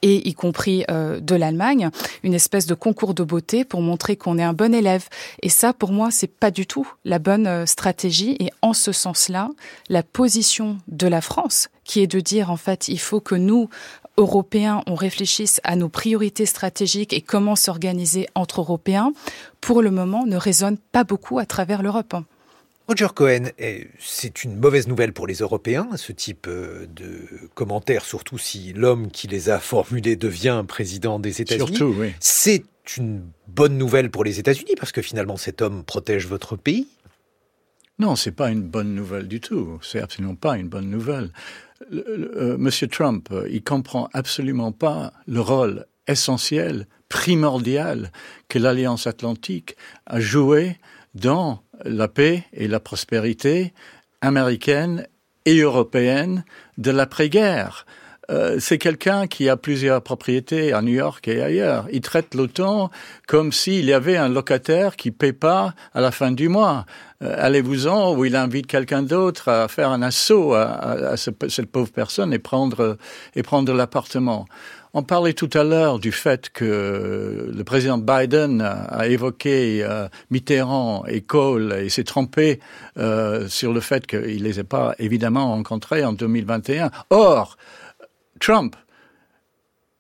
et 0.03 0.29
y 0.29 0.35
compris 0.35 0.85
euh, 0.91 1.21
de 1.21 1.35
l'Allemagne, 1.35 1.91
une 2.23 2.35
espèce 2.35 2.67
de 2.67 2.75
concours 2.75 3.15
de 3.15 3.25
beauté 3.25 3.65
pour 3.65 3.81
montrer 3.81 4.17
qu'on 4.17 4.39
est 4.39 4.43
un 4.43 4.53
bon 4.53 4.75
élève. 4.75 5.09
Et 5.43 5.49
ça, 5.49 5.73
pour 5.73 5.93
moi, 5.93 6.11
c'est 6.11 6.27
pas 6.31 6.51
du 6.51 6.67
tout 6.67 6.91
la 7.05 7.19
bonne 7.19 7.47
euh, 7.47 7.67
stratégie. 7.67 8.37
Et 8.41 8.51
en 8.63 8.73
ce 8.73 8.93
sens-là, 8.93 9.51
la 9.89 10.03
position 10.03 10.79
de 10.89 11.07
la 11.07 11.21
France, 11.21 11.69
qui 11.85 12.01
est 12.01 12.07
de 12.07 12.21
dire 12.21 12.51
en 12.51 12.57
fait, 12.57 12.89
il 12.89 13.01
faut 13.01 13.21
que 13.21 13.35
nous 13.35 13.69
Européens, 14.19 14.83
on 14.89 14.97
réfléchisse 14.97 15.61
à 15.63 15.77
nos 15.77 15.89
priorités 15.89 16.45
stratégiques 16.45 17.13
et 17.13 17.21
comment 17.21 17.55
s'organiser 17.55 18.27
entre 18.35 18.61
Européens, 18.61 19.13
pour 19.61 19.81
le 19.81 19.93
moment, 19.93 20.27
ne 20.27 20.37
résonne 20.37 20.77
pas 20.77 21.05
beaucoup 21.05 21.39
à 21.39 21.47
travers 21.47 21.83
l'Europe. 21.83 22.17
Roger 22.89 23.09
Cohen, 23.15 23.51
c'est 23.99 24.45
une 24.45 24.59
mauvaise 24.59 24.89
nouvelle 24.89 25.13
pour 25.13 25.27
les 25.27 25.37
Européens, 25.37 25.89
ce 25.97 26.11
type 26.13 26.47
euh, 26.49 26.87
de 26.87 27.49
commentaires, 27.55 28.07
surtout 28.07 28.39
si 28.39 28.73
l'homme 28.73 29.11
qui 29.11 29.27
les 29.27 29.51
a 29.51 29.59
formulés 29.59 30.17
devient 30.17 30.65
président 30.67 31.19
des 31.19 31.43
États-Unis. 31.43 31.77
Surtout, 31.77 31.95
oui. 31.99 32.15
C'est 32.19 32.65
une 32.97 33.23
bonne 33.47 33.77
nouvelle 33.77 34.11
pour 34.11 34.25
les 34.25 34.39
États-Unis 34.39 34.73
parce 34.79 34.93
que 34.93 35.03
finalement 35.03 35.37
cet 35.37 35.61
homme 35.61 35.85
protège 35.85 36.27
votre 36.27 36.57
pays. 36.57 36.89
Non, 37.99 38.17
c'est 38.17 38.33
pas 38.33 38.51
une 38.51 38.63
bonne 38.63 38.95
nouvelle 38.95 39.29
du 39.29 39.41
tout. 39.41 39.79
C'est 39.83 40.01
absolument 40.01 40.37
pas 40.37 40.57
une 40.57 40.69
bonne 40.69 40.89
nouvelle. 40.89 41.31
Euh, 41.93 42.57
Monsieur 42.57 42.89
Trump, 42.89 43.29
euh, 43.33 43.47
il 43.51 43.63
comprend 43.63 44.09
absolument 44.15 44.73
pas 44.73 45.13
le 45.27 45.41
rôle 45.41 45.85
essentiel, 46.07 46.87
primordial 47.11 48.13
que 48.49 48.59
l'Alliance 48.59 49.07
Atlantique 49.07 49.77
a 50.07 50.21
joué 50.21 50.79
dans 51.15 51.63
la 51.85 52.09
paix 52.09 52.45
et 52.53 52.69
la 52.69 52.81
prospérité 52.81 53.73
américaine 54.21 55.07
et 55.45 55.61
européenne 55.61 56.45
de 56.77 56.91
l'après-guerre. 56.91 57.87
Euh, 58.31 58.59
c'est 58.61 58.77
quelqu'un 58.77 59.27
qui 59.27 59.49
a 59.49 59.57
plusieurs 59.57 60.03
propriétés 60.03 60.75
à 60.75 60.83
New 60.83 60.93
York 60.93 61.27
et 61.29 61.41
ailleurs. 61.41 61.87
Il 61.91 62.03
traite 62.03 62.35
l'OTAN 62.35 62.91
comme 63.27 63.53
s'il 63.53 63.87
y 63.87 63.95
avait 63.95 64.19
un 64.19 64.29
locataire 64.29 64.97
qui 64.97 65.11
paie 65.11 65.33
pas 65.33 65.73
à 65.95 66.03
la 66.03 66.11
fin 66.11 66.31
du 66.31 66.49
mois. 66.51 66.85
Euh, 67.23 67.35
allez-vous-en, 67.39 68.15
ou 68.15 68.27
il 68.27 68.37
invite 68.37 68.67
quelqu'un 68.67 69.03
d'autre 69.03 69.49
à 69.49 69.67
faire 69.69 69.89
un 69.89 70.03
assaut 70.03 70.53
à, 70.53 71.13
à, 71.13 71.17
cette 71.17 71.73
pauvre 71.73 71.91
personne 71.91 72.35
et 72.35 72.39
prendre 72.39 72.99
et 73.35 73.43
prendre 73.43 73.73
l'appartement. 73.73 74.45
On 74.99 75.05
parlait 75.05 75.33
tout 75.33 75.51
à 75.55 75.63
l'heure 75.63 76.01
du 76.01 76.11
fait 76.11 76.51
que 76.51 77.53
le 77.55 77.63
président 77.63 77.99
Biden 77.99 78.61
a 78.63 79.07
évoqué 79.07 79.85
euh, 79.85 80.09
Mitterrand 80.33 81.05
et 81.07 81.21
Kohl 81.21 81.73
et 81.73 81.89
s'est 81.89 82.03
trompé 82.03 82.59
euh, 82.97 83.47
sur 83.47 83.73
le 83.73 83.79
fait 83.79 84.09
qu'il 84.09 84.43
les 84.43 84.59
ait 84.59 84.65
pas 84.65 84.97
évidemment 84.99 85.53
rencontrés 85.53 86.05
en 86.05 86.13
2021. 86.13 86.91
Or, 87.11 87.57
Trump, 88.41 88.75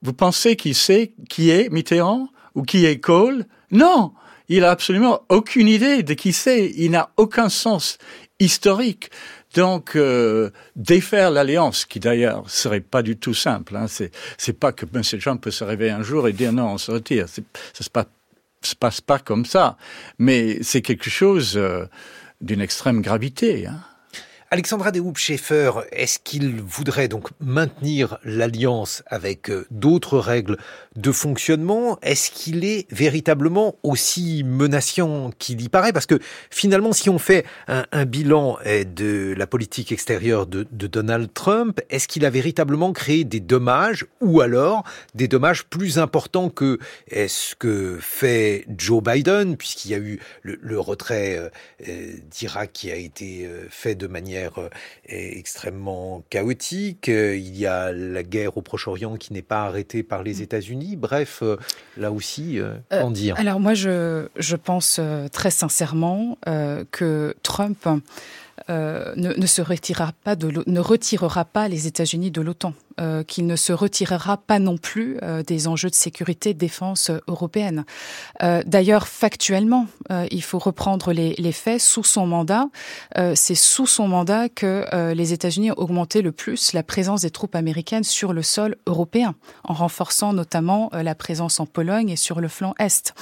vous 0.02 0.14
pensez 0.14 0.56
qu'il 0.56 0.74
sait 0.74 1.12
qui 1.28 1.50
est 1.50 1.68
Mitterrand 1.70 2.26
ou 2.56 2.64
qui 2.64 2.84
est 2.84 2.98
Kohl? 2.98 3.44
Non, 3.70 4.14
il 4.48 4.64
a 4.64 4.72
absolument 4.72 5.20
aucune 5.28 5.68
idée 5.68 6.02
de 6.02 6.14
qui 6.14 6.32
c'est. 6.32 6.72
Il 6.76 6.90
n'a 6.90 7.10
aucun 7.16 7.48
sens 7.48 7.98
historique. 8.40 9.10
Donc 9.54 9.96
euh, 9.96 10.50
défaire 10.76 11.30
l'alliance, 11.30 11.84
qui 11.84 12.00
d'ailleurs 12.00 12.48
serait 12.48 12.80
pas 12.80 13.02
du 13.02 13.16
tout 13.16 13.34
simple. 13.34 13.76
Hein, 13.76 13.86
c'est 13.88 14.52
pas 14.52 14.72
que 14.72 14.84
M. 14.94 15.02
Trump 15.20 15.42
peut 15.42 15.50
se 15.50 15.64
réveiller 15.64 15.92
un 15.92 16.02
jour 16.02 16.28
et 16.28 16.32
dire 16.32 16.52
non, 16.52 16.72
on 16.74 16.78
se 16.78 16.90
retire. 16.90 17.28
Ça 17.28 17.42
se 17.84 17.88
se 18.62 18.74
passe 18.74 19.00
pas 19.00 19.18
comme 19.18 19.44
ça. 19.44 19.76
Mais 20.18 20.62
c'est 20.62 20.82
quelque 20.82 21.10
chose 21.10 21.56
euh, 21.56 21.86
d'une 22.40 22.60
extrême 22.60 23.00
gravité. 23.02 23.66
Hein. 23.66 23.80
Alexandra 24.50 24.92
de 24.92 25.02
Schaeffer, 25.14 25.72
est-ce 25.92 26.18
qu'il 26.18 26.62
voudrait 26.62 27.08
donc 27.08 27.28
maintenir 27.38 28.18
l'alliance 28.24 29.02
avec 29.06 29.50
euh, 29.50 29.66
d'autres 29.70 30.18
règles 30.18 30.56
de 30.96 31.12
fonctionnement? 31.12 31.98
Est-ce 32.00 32.30
qu'il 32.30 32.64
est 32.64 32.90
véritablement 32.90 33.74
aussi 33.82 34.44
menaçant 34.44 35.32
qu'il 35.38 35.60
y 35.60 35.68
paraît? 35.68 35.92
Parce 35.92 36.06
que 36.06 36.18
finalement, 36.48 36.94
si 36.94 37.10
on 37.10 37.18
fait 37.18 37.44
un, 37.66 38.06
bilan 38.06 38.56
eh, 38.64 38.86
de 38.86 39.34
la 39.36 39.46
politique 39.46 39.92
extérieure 39.92 40.46
de, 40.46 40.66
Donald 40.72 41.30
Trump, 41.34 41.80
est-ce 41.90 42.08
qu'il 42.08 42.24
a 42.24 42.30
véritablement 42.30 42.94
créé 42.94 43.24
des 43.24 43.40
dommages 43.40 44.06
ou 44.22 44.40
alors 44.40 44.82
des 45.14 45.28
dommages 45.28 45.66
plus 45.66 45.98
importants 45.98 46.48
que 46.48 46.78
ce 47.12 47.54
que 47.54 47.98
fait 48.00 48.64
Joe 48.74 49.02
Biden, 49.02 49.58
puisqu'il 49.58 49.90
y 49.90 49.94
a 49.94 49.98
eu 49.98 50.20
le, 50.40 50.58
le 50.62 50.80
retrait 50.80 51.36
euh, 51.36 51.50
euh, 51.86 52.14
d'Irak 52.30 52.70
qui 52.72 52.90
a 52.90 52.96
été 52.96 53.46
fait 53.68 53.94
de 53.94 54.06
manière 54.06 54.37
euh, 54.46 54.68
extrêmement 55.06 56.22
chaotique. 56.30 57.08
Euh, 57.08 57.36
il 57.36 57.56
y 57.56 57.66
a 57.66 57.92
la 57.92 58.22
guerre 58.22 58.56
au 58.56 58.62
Proche-Orient 58.62 59.16
qui 59.16 59.32
n'est 59.32 59.42
pas 59.42 59.62
arrêtée 59.62 60.02
par 60.02 60.22
les 60.22 60.36
mm. 60.36 60.42
États-Unis. 60.42 60.96
Bref, 60.96 61.40
euh, 61.42 61.56
là 61.96 62.12
aussi, 62.12 62.60
qu'en 62.90 63.10
dire? 63.10 63.34
Alors 63.38 63.60
moi, 63.60 63.74
je, 63.74 64.28
je 64.36 64.56
pense 64.56 65.00
très 65.32 65.50
sincèrement 65.50 66.38
que 66.90 67.34
Trump 67.42 67.86
euh, 68.70 69.14
ne, 69.16 69.32
ne, 69.32 69.46
se 69.46 69.62
retirera 69.62 70.12
pas 70.24 70.36
de 70.36 70.62
ne 70.66 70.80
retirera 70.80 71.44
pas 71.44 71.68
les 71.68 71.86
États-Unis 71.86 72.30
de 72.30 72.42
l'OTAN, 72.42 72.74
euh, 72.98 73.22
qu'il 73.22 73.46
ne 73.46 73.56
se 73.56 73.72
retirera 73.72 74.36
pas 74.36 74.58
non 74.58 74.76
plus 74.76 75.18
euh, 75.22 75.42
des 75.42 75.68
enjeux 75.68 75.90
de 75.90 75.94
sécurité 75.94 76.54
de 76.54 76.58
défense 76.58 77.10
européenne. 77.26 77.84
Euh, 78.42 78.62
d'ailleurs, 78.66 79.08
factuellement, 79.08 79.86
euh, 80.10 80.26
il 80.30 80.42
faut 80.42 80.58
reprendre 80.58 81.12
les, 81.12 81.34
les, 81.38 81.52
faits. 81.52 81.80
Sous 81.80 82.04
son 82.04 82.26
mandat, 82.26 82.66
c'est 83.34 83.54
sous 83.54 83.86
son 83.86 84.08
mandat 84.08 84.48
que 84.48 84.84
les 85.12 85.32
États-Unis 85.32 85.70
ont 85.72 85.78
augmenté 85.78 86.22
le 86.22 86.32
plus 86.32 86.72
la 86.72 86.82
présence 86.82 87.22
des 87.22 87.30
troupes 87.30 87.54
américaines 87.54 88.04
sur 88.04 88.32
le 88.32 88.42
sol 88.42 88.76
européen, 88.86 89.34
en 89.64 89.74
renforçant 89.74 90.32
notamment 90.32 90.90
la 90.92 91.14
présence 91.14 91.60
en 91.60 91.66
Pologne 91.66 92.10
et 92.10 92.16
sur 92.16 92.40
le 92.40 92.48
flanc 92.48 92.74
est. 92.78 93.14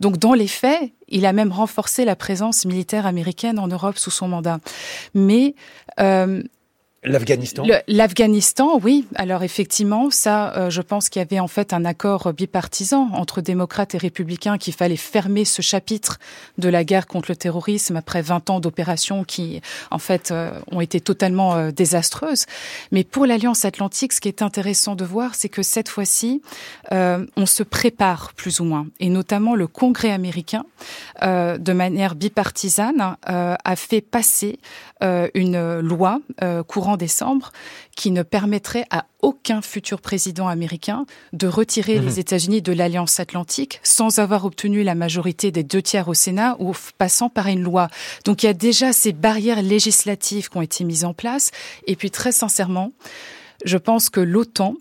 Donc, 0.00 0.18
dans 0.18 0.34
les 0.34 0.48
faits, 0.48 0.92
il 1.08 1.26
a 1.26 1.32
même 1.32 1.52
renforcé 1.52 2.04
la 2.04 2.16
présence 2.16 2.64
militaire 2.64 3.06
américaine 3.06 3.58
en 3.58 3.66
Europe 3.66 3.98
sous 3.98 4.10
son 4.10 4.28
mandat. 4.28 4.58
Mais 5.14 5.54
euh, 6.00 6.42
L'Afghanistan 7.04 7.62
L'Afghanistan, 7.86 8.80
oui. 8.82 9.06
Alors 9.14 9.44
effectivement, 9.44 10.10
ça, 10.10 10.52
euh, 10.56 10.68
je 10.68 10.82
pense 10.82 11.08
qu'il 11.08 11.20
y 11.20 11.24
avait 11.24 11.38
en 11.38 11.46
fait 11.46 11.72
un 11.72 11.84
accord 11.84 12.32
bipartisan 12.32 13.10
entre 13.12 13.40
démocrates 13.40 13.94
et 13.94 13.98
républicains 13.98 14.58
qu'il 14.58 14.74
fallait 14.74 14.96
fermer 14.96 15.44
ce 15.44 15.62
chapitre 15.62 16.18
de 16.58 16.68
la 16.68 16.82
guerre 16.82 17.06
contre 17.06 17.30
le 17.30 17.36
terrorisme 17.36 17.94
après 17.94 18.20
20 18.20 18.50
ans 18.50 18.58
d'opérations 18.58 19.22
qui, 19.22 19.62
en 19.92 19.98
fait, 19.98 20.32
euh, 20.32 20.50
ont 20.72 20.80
été 20.80 21.00
totalement 21.00 21.54
euh, 21.54 21.70
désastreuses. 21.70 22.46
Mais 22.90 23.04
pour 23.04 23.26
l'Alliance 23.26 23.64
Atlantique, 23.64 24.12
ce 24.12 24.20
qui 24.20 24.26
est 24.26 24.42
intéressant 24.42 24.96
de 24.96 25.04
voir, 25.04 25.36
c'est 25.36 25.48
que 25.48 25.62
cette 25.62 25.88
fois-ci, 25.88 26.42
on 26.90 27.46
se 27.46 27.62
prépare 27.62 28.32
plus 28.34 28.58
ou 28.58 28.64
moins. 28.64 28.86
Et 28.98 29.08
notamment 29.08 29.54
le 29.54 29.66
Congrès 29.66 30.10
américain, 30.10 30.64
de 31.22 31.72
manière 31.72 32.14
bipartisane, 32.14 33.16
a 33.22 33.76
fait 33.76 34.00
passer 34.00 34.58
une 35.00 35.80
loi 35.80 36.20
courant 36.66 36.96
décembre 36.96 37.52
qui 37.96 38.10
ne 38.10 38.22
permettrait 38.22 38.84
à 38.90 39.06
aucun 39.22 39.62
futur 39.62 40.00
président 40.00 40.48
américain 40.48 41.04
de 41.32 41.46
retirer 41.46 41.98
mmh. 41.98 42.04
les 42.04 42.20
États-Unis 42.20 42.62
de 42.62 42.72
l'Alliance 42.72 43.18
Atlantique 43.20 43.80
sans 43.82 44.18
avoir 44.18 44.44
obtenu 44.44 44.82
la 44.82 44.94
majorité 44.94 45.50
des 45.50 45.64
deux 45.64 45.82
tiers 45.82 46.08
au 46.08 46.14
Sénat 46.14 46.56
ou 46.60 46.72
passant 46.98 47.28
par 47.28 47.48
une 47.48 47.62
loi. 47.62 47.88
Donc 48.24 48.42
il 48.42 48.46
y 48.46 48.48
a 48.48 48.54
déjà 48.54 48.92
ces 48.92 49.12
barrières 49.12 49.62
législatives 49.62 50.48
qui 50.48 50.56
ont 50.56 50.62
été 50.62 50.84
mises 50.84 51.04
en 51.04 51.14
place. 51.14 51.50
Et 51.86 51.96
puis 51.96 52.10
très 52.10 52.32
sincèrement, 52.32 52.92
je 53.64 53.76
pense 53.76 54.10
que 54.10 54.20
l'OTAN 54.20 54.74
euh, 54.74 54.80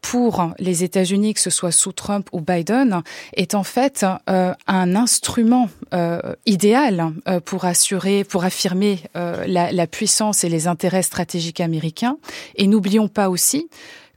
pour 0.00 0.52
les 0.58 0.84
États-Unis, 0.84 1.34
que 1.34 1.40
ce 1.40 1.50
soit 1.50 1.72
sous 1.72 1.92
Trump 1.92 2.28
ou 2.32 2.40
Biden, 2.40 3.02
est 3.34 3.54
en 3.54 3.64
fait 3.64 4.06
euh, 4.28 4.54
un 4.66 4.96
instrument 4.96 5.68
euh, 5.94 6.20
idéal 6.46 7.12
pour 7.44 7.64
assurer, 7.64 8.24
pour 8.24 8.44
affirmer 8.44 9.00
la, 9.14 9.72
la 9.72 9.86
puissance 9.86 10.44
et 10.44 10.48
les 10.48 10.66
intérêts 10.66 11.02
stratégiques 11.02 11.60
américains. 11.60 12.18
Et 12.56 12.66
n'oublions 12.66 13.08
pas 13.08 13.28
aussi 13.28 13.68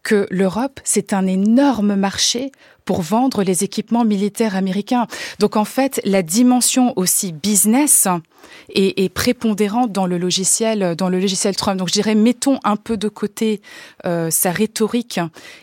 que 0.03 0.27
l'Europe, 0.29 0.79
c'est 0.83 1.13
un 1.13 1.27
énorme 1.27 1.95
marché 1.95 2.51
pour 2.89 3.03
vendre 3.03 3.43
les 3.43 3.63
équipements 3.63 4.03
militaires 4.03 4.55
américains. 4.55 5.05
Donc 5.37 5.57
en 5.57 5.63
fait, 5.63 6.01
la 6.05 6.23
dimension 6.23 6.91
aussi 6.95 7.33
business 7.33 8.07
est, 8.73 8.99
est 8.99 9.09
prépondérante 9.09 9.91
dans 9.91 10.07
le 10.07 10.17
logiciel, 10.17 10.95
dans 10.95 11.07
le 11.07 11.19
logiciel 11.19 11.55
Trump. 11.55 11.77
Donc 11.77 11.89
je 11.89 11.93
dirais, 11.93 12.15
mettons 12.15 12.57
un 12.63 12.77
peu 12.77 12.97
de 12.97 13.07
côté 13.07 13.61
euh, 14.07 14.31
sa 14.31 14.49
rhétorique 14.49 15.19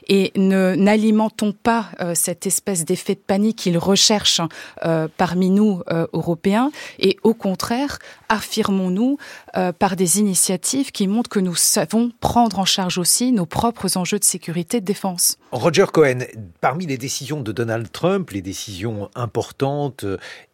et 0.07 0.31
ne 0.37 0.77
n'alimentons 0.77 1.53
pas 1.53 1.87
euh, 2.01 2.13
cette 2.15 2.47
espèce 2.47 2.85
d'effet 2.85 3.15
de 3.15 3.21
panique 3.27 3.57
qu'il 3.57 3.77
recherche 3.77 4.41
euh, 4.85 5.09
parmi 5.17 5.51
nous 5.51 5.83
euh, 5.91 6.07
Européens. 6.13 6.71
Et 7.01 7.17
au 7.25 7.35
contraire, 7.35 7.99
affirmons-nous 8.29 9.19
euh, 9.57 9.73
par 9.73 9.97
des 9.97 10.19
initiatives 10.19 10.93
qui 10.93 11.09
montrent 11.09 11.31
que 11.31 11.41
nous 11.41 11.55
savons 11.55 12.11
prendre 12.21 12.59
en 12.59 12.65
charge 12.65 12.99
aussi 12.99 13.33
nos 13.33 13.47
propres 13.47 13.97
enjeux 13.97 14.19
de 14.19 14.25
sécurité 14.25 14.79
et 14.79 14.81
de 14.81 14.87
défense. 14.87 15.39
Roger 15.51 15.87
Cohen, 15.93 16.19
parmi 16.61 16.87
les 16.87 16.99
décisions 16.99 17.41
de 17.41 17.53
Donald 17.53 17.91
Trump, 17.91 18.31
les 18.31 18.43
décisions 18.43 19.09
importantes 19.15 20.05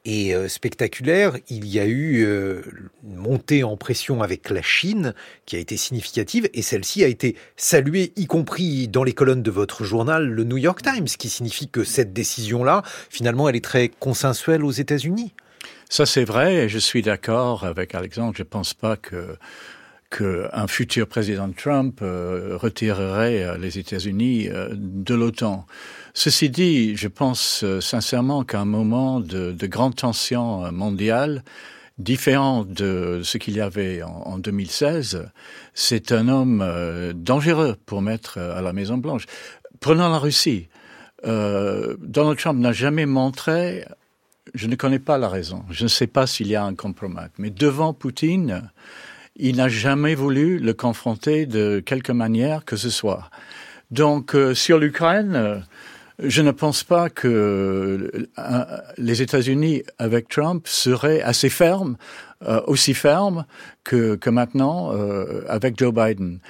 et 0.04 0.34
euh, 0.34 0.48
spectaculaires, 0.48 1.36
il 1.48 1.66
y 1.66 1.78
a 1.78 1.84
eu 1.84 2.24
euh, 2.24 2.62
une 3.04 3.16
montée 3.16 3.64
en 3.64 3.76
pression 3.76 4.22
avec 4.22 4.50
la 4.50 4.62
Chine 4.62 5.14
qui 5.46 5.56
a 5.56 5.58
été 5.58 5.76
significative 5.76 6.48
et 6.54 6.62
celle-ci 6.62 7.04
a 7.04 7.08
été 7.08 7.36
saluée, 7.56 8.12
y 8.16 8.26
compris 8.26 8.88
dans 8.88 9.04
les 9.04 9.12
colonnes 9.12 9.42
de 9.42 9.50
votre 9.50 9.84
journal, 9.84 10.28
le 10.28 10.44
New 10.44 10.58
York 10.58 10.82
Times, 10.82 11.08
ce 11.08 11.16
qui 11.16 11.28
signifie 11.28 11.68
que 11.68 11.84
cette 11.84 12.12
décision-là, 12.12 12.82
finalement, 13.10 13.48
elle 13.48 13.56
est 13.56 13.64
très 13.64 13.88
consensuelle 13.88 14.64
aux 14.64 14.70
États-Unis. 14.70 15.32
Ça, 15.92 16.06
c'est 16.06 16.24
vrai, 16.24 16.54
et 16.54 16.68
je 16.70 16.78
suis 16.78 17.02
d'accord 17.02 17.64
avec 17.64 17.94
Alexandre. 17.94 18.32
Je 18.34 18.44
ne 18.44 18.48
pense 18.48 18.72
pas 18.72 18.96
que 18.96 19.36
qu'un 20.08 20.66
futur 20.66 21.06
président 21.06 21.50
Trump 21.52 22.00
euh, 22.00 22.56
retirerait 22.56 23.42
euh, 23.42 23.58
les 23.58 23.78
États-Unis 23.78 24.48
euh, 24.48 24.70
de 24.72 25.14
l'OTAN. 25.14 25.66
Ceci 26.14 26.48
dit, 26.48 26.96
je 26.96 27.08
pense 27.08 27.62
euh, 27.62 27.82
sincèrement 27.82 28.42
qu'à 28.42 28.60
un 28.60 28.64
moment 28.64 29.20
de, 29.20 29.52
de, 29.52 29.66
grande 29.66 29.94
tension 29.94 30.72
mondiale, 30.72 31.44
différent 31.98 32.64
de 32.64 33.20
ce 33.22 33.36
qu'il 33.36 33.54
y 33.54 33.60
avait 33.60 34.02
en, 34.02 34.08
en 34.08 34.38
2016, 34.38 35.28
c'est 35.74 36.10
un 36.10 36.28
homme 36.28 36.62
euh, 36.62 37.12
dangereux 37.14 37.76
pour 37.84 38.00
mettre 38.00 38.38
à 38.38 38.62
la 38.62 38.72
Maison 38.72 38.96
Blanche. 38.96 39.26
Prenons 39.80 40.08
la 40.08 40.18
Russie. 40.18 40.68
Euh, 41.26 41.96
Donald 42.00 42.38
Trump 42.38 42.58
n'a 42.58 42.72
jamais 42.72 43.06
montré, 43.06 43.84
je 44.54 44.66
ne 44.66 44.74
connais 44.74 44.98
pas 44.98 45.18
la 45.18 45.28
raison, 45.28 45.64
je 45.70 45.84
ne 45.84 45.88
sais 45.88 46.06
pas 46.06 46.26
s'il 46.26 46.48
y 46.48 46.56
a 46.56 46.64
un 46.64 46.74
compromis, 46.74 47.16
mais 47.38 47.50
devant 47.50 47.94
Poutine, 47.94 48.70
il 49.36 49.56
n'a 49.56 49.68
jamais 49.68 50.14
voulu 50.14 50.58
le 50.58 50.74
confronter 50.74 51.46
de 51.46 51.80
quelque 51.84 52.12
manière 52.12 52.64
que 52.64 52.76
ce 52.76 52.90
soit. 52.90 53.30
Donc, 53.90 54.34
euh, 54.34 54.54
sur 54.54 54.78
l'Ukraine, 54.78 55.64
je 56.18 56.42
ne 56.42 56.50
pense 56.50 56.84
pas 56.84 57.10
que 57.10 57.28
euh, 58.38 58.78
les 58.96 59.22
États-Unis, 59.22 59.82
avec 59.98 60.28
Trump, 60.28 60.66
seraient 60.66 61.20
assez 61.20 61.50
fermes, 61.50 61.96
euh, 62.42 62.60
aussi 62.66 62.94
fermes 62.94 63.44
que, 63.84 64.18
maintenant 64.30 64.92
avec 65.48 65.78
Joe 65.78 65.92
Biden. 65.92 66.40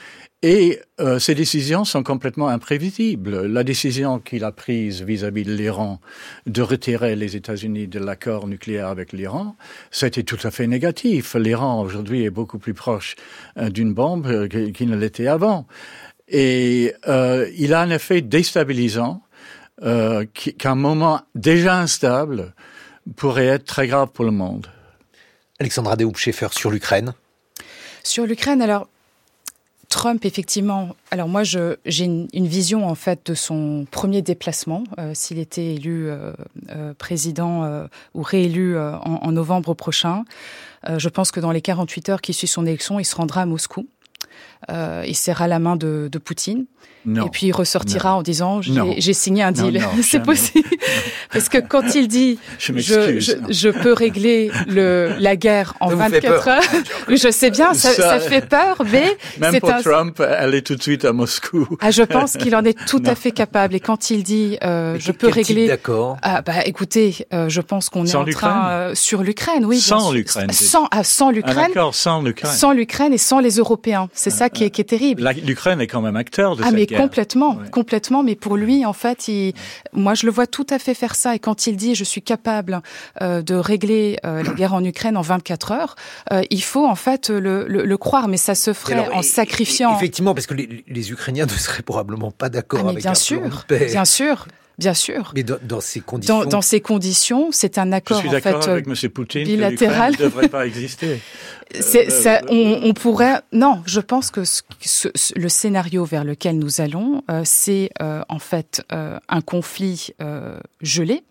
Et 0.45 0.81
euh, 0.99 1.21
ces 1.21 1.37
décisions 1.37 1.85
sont 1.85 2.03
complètement 2.03 2.49
imprévisibles. 2.49 3.47
La 3.47 3.63
décision 3.63 4.19
qu'il 4.19 4.43
a 4.43 4.51
prise 4.51 5.03
vis-à-vis 5.03 5.43
-vis 5.43 5.47
de 5.47 5.53
l'Iran 5.53 6.01
de 6.47 6.63
retirer 6.63 7.15
les 7.15 7.37
États-Unis 7.37 7.87
de 7.87 8.01
l'accord 8.01 8.49
nucléaire 8.49 8.89
avec 8.89 9.13
l'Iran, 9.13 9.57
ça 9.93 10.07
a 10.07 10.09
été 10.09 10.25
tout 10.25 10.39
à 10.43 10.51
fait 10.51 10.67
négatif. 10.67 11.37
L'Iran 11.37 11.81
aujourd'hui 11.81 12.25
est 12.25 12.31
beaucoup 12.31 12.59
plus 12.59 12.75
proche 12.75 13.15
euh, 13.57 13.71
d'une 13.71 13.95
bombe 13.95 14.49
qu'il 14.49 14.73
qu 14.73 14.85
ne 14.87 14.97
l'était 14.97 15.29
avant. 15.29 15.67
Et 16.29 16.95
euh, 17.07 17.49
il 17.57 17.75
a 17.75 17.83
un 17.83 17.91
effet 17.91 18.23
déstabilisant 18.23 19.23
euh, 19.83 20.25
qu'un 20.59 20.75
moment 20.75 21.21
déjà 21.35 21.79
instable 21.79 22.55
pourrait 23.17 23.47
être 23.47 23.65
très 23.65 23.87
grave 23.87 24.11
pour 24.13 24.25
le 24.25 24.31
monde. 24.31 24.67
Alexandra 25.61 25.97
Dehoop-Schaeffer 25.97 26.49
sur 26.53 26.71
l'Ukraine. 26.71 27.13
Sur 28.03 28.27
l'Ukraine, 28.27 28.63
alors 28.63 28.89
Trump, 29.93 30.25
effectivement. 30.25 30.97
Alors 31.11 31.29
moi, 31.29 31.43
j'ai 31.43 31.77
une, 32.05 32.27
une, 32.33 32.47
vision 32.47 32.89
en 32.89 32.95
fait 32.95 33.27
de 33.27 33.35
son 33.35 33.87
premier 33.91 34.23
déplacement, 34.23 34.85
euh, 34.99 35.13
s'il 35.13 35.39
était 35.39 35.75
élu 35.75 36.09
euh, 36.09 36.33
euh, 36.71 36.95
président 36.95 37.65
euh, 37.65 37.87
ou 38.15 38.23
réélu 38.23 38.75
euh, 38.75 38.97
en, 38.97 39.17
en, 39.23 39.33
novembre 39.33 39.75
prochain. 39.75 40.25
Euh, 40.89 40.99
je 40.99 41.11
pense 41.11 41.31
que 41.31 41.41
dans 41.41 41.53
les 41.53 41.61
48 41.61 42.09
heures 42.09 42.21
qui 42.23 42.33
suivent 42.33 42.49
son 42.49 42.65
élection, 42.65 42.99
il 43.01 43.05
se 43.05 43.15
rendra 43.15 43.43
à 43.43 43.47
Moscou. 43.47 43.87
Il 44.69 45.15
serra 45.15 45.49
la 45.49 45.59
main 45.59 45.77
de, 45.77 46.09
de 46.11 46.19
Poutine. 46.19 46.67
Non. 47.05 47.27
Et 47.27 47.31
puis 47.31 47.47
il 47.47 47.53
ressortira 47.53 48.11
non. 48.11 48.17
en 48.19 48.23
disant 48.23 48.61
j'ai 48.63 49.13
signé 49.13 49.43
un 49.43 49.53
deal. 49.53 49.83
C'est 50.03 50.23
possible. 50.23 50.69
Parce 51.33 51.49
que 51.49 51.59
quand 51.59 51.95
il 51.95 52.07
dit 52.07 52.39
je, 52.59 52.79
je, 52.79 53.19
je, 53.19 53.33
je, 53.49 53.69
peux 53.69 53.93
régler 53.93 54.51
le, 54.69 55.15
la 55.19 55.35
guerre 55.37 55.75
en 55.81 55.91
ça 55.91 55.97
24 55.97 56.49
heures, 56.49 56.63
je 57.09 57.31
sais 57.31 57.51
bien, 57.51 57.75
ça, 57.75 57.93
ça, 57.93 58.03
ça 58.03 58.21
fait 58.21 58.47
peur, 58.47 58.83
mais 58.91 59.17
même 59.39 59.59
pour 59.59 59.71
un... 59.71 59.83
Trump, 59.83 60.21
est 60.21 60.67
tout 60.67 60.77
de 60.77 60.83
suite 60.83 61.05
à 61.05 61.13
Moscou. 61.13 61.67
Ah, 61.81 61.91
je 61.91 62.03
pense 62.03 62.37
qu'il 62.37 62.55
en 62.55 62.65
est 62.65 62.79
tout 62.87 63.03
à 63.07 63.15
fait 63.15 63.33
capable. 63.33 63.75
Et 63.75 63.81
quand 63.81 64.11
il 64.11 64.23
dit 64.23 64.59
euh, 64.63 64.97
je 64.99 65.11
peux 65.13 65.29
régler, 65.29 65.67
d'accord. 65.67 66.19
Ah, 66.23 66.43
bah 66.43 66.65
écoutez, 66.67 67.27
euh, 67.33 67.49
je 67.49 67.61
pense 67.61 67.89
qu'on 67.89 68.07
est 68.07 68.15
en 68.15 68.25
train 68.25 68.69
euh, 68.71 68.95
sur 68.95 69.23
l'Ukraine, 69.23 69.65
oui. 69.65 69.81
Sans 69.81 70.13
l'Ukraine. 70.13 70.53
Sans, 70.53 70.87
ah, 70.91 71.03
sans 71.03 71.31
l'Ukraine. 71.31 71.73
Ah, 71.75 71.91
sans 71.93 72.23
l'Ukraine. 72.23 72.53
Sans 72.53 72.73
l'Ukraine 72.73 73.13
et 73.13 73.19
sans 73.19 73.41
les 73.41 73.57
Européens. 73.57 74.09
C'est 74.13 74.31
ça 74.31 74.51
qui 74.53 74.65
est, 74.65 74.71
qui 74.71 74.81
est 74.81 74.85
terrible. 74.85 75.29
L'Ukraine 75.45 75.81
est 75.81 75.87
quand 75.87 76.01
même 76.01 76.17
acteur 76.17 76.57
de 76.57 76.63
ah, 76.63 76.67
cette 76.67 76.75
mais 76.75 76.87
guerre. 76.87 77.01
complètement, 77.01 77.57
ouais. 77.57 77.71
complètement. 77.71 78.23
Mais 78.23 78.35
pour 78.35 78.57
lui, 78.57 78.85
en 78.85 78.93
fait, 78.93 79.29
il, 79.29 79.55
moi, 79.93 80.15
je 80.15 80.27
le 80.27 80.33
vois 80.33 80.47
tout 80.47 80.67
à 80.71 80.79
fait 80.79 80.95
faire 80.95 81.15
ça. 81.15 81.35
Et 81.35 81.39
quand 81.39 81.67
il 81.67 81.77
dit 81.77 81.95
je 81.95 82.05
suis 82.05 82.23
capable 82.23 82.83
euh, 83.21 83.43
de 83.43 83.55
régler 83.55 84.19
euh, 84.25 84.43
la 84.43 84.53
guerre 84.53 84.75
en 84.75 84.85
Ukraine 84.85 85.17
en 85.17 85.23
24 85.23 85.73
heures, 85.73 85.97
euh, 86.33 86.43
il 86.51 86.63
faut 86.63 86.87
en 86.87 86.95
fait 86.95 87.31
le, 87.31 87.67
le, 87.67 87.85
le, 87.85 87.97
croire. 87.97 88.29
Mais 88.29 88.37
ça 88.37 88.55
se 88.55 88.73
ferait 88.73 88.95
alors, 88.95 89.17
en 89.17 89.23
sacrifiant. 89.23 89.97
Effectivement, 89.97 90.35
parce 90.35 90.47
que 90.47 90.55
les, 90.55 90.85
les, 90.87 91.13
Ukrainiens 91.13 91.47
ne 91.47 91.51
seraient 91.51 91.83
probablement 91.83 92.31
pas 92.31 92.49
d'accord 92.49 92.83
ah, 92.85 92.91
avec 92.91 93.03
bien 93.03 93.13
un 93.13 93.15
sûr, 93.15 93.41
plan 93.41 93.49
de 93.49 93.55
paix. 93.67 93.87
Bien 93.87 94.05
sûr. 94.05 94.47
Bien 94.83 94.95
sûr. 94.95 95.31
Mais 95.37 95.45
dans, 95.45 95.81
ces 95.81 96.01
conditions. 96.01 96.41
Dans, 96.41 96.45
dans 96.45 96.61
ces 96.61 96.81
conditions, 96.81 97.51
c'est 97.53 97.79
un 97.79 97.93
accord 97.93 98.17
Je 98.17 98.23
suis 98.23 98.31
d'accord 98.31 98.69
avec 98.69 98.89
M. 98.89 98.95
Poutine 99.11 99.45
bilatéral. 99.45 100.13
ne 100.15 100.17
devrait 100.17 100.49
pas 100.49 100.67
exister. 100.67 101.21
C'est, 101.81 102.11
ça, 102.11 102.43
on, 102.51 102.81
on, 102.85 102.93
pourrait. 102.93 103.41
Non, 103.53 103.83
je 103.87 104.01
pense 104.01 104.31
que 104.31 104.45
ce, 104.45 104.61
ce, 104.81 105.09
le 105.37 105.49
scénario 105.49 106.05
vers 106.05 106.23
lequel 106.25 106.59
nous 106.59 106.83
allons, 106.83 107.23
euh, 107.31 107.43
c'est 107.47 107.89
euh, 108.03 108.23
en 108.29 108.39
fait 108.39 108.85
euh, 108.93 109.19
un 109.31 109.41
conflit 109.41 110.09
euh, 110.21 110.59
gelé 110.83 111.23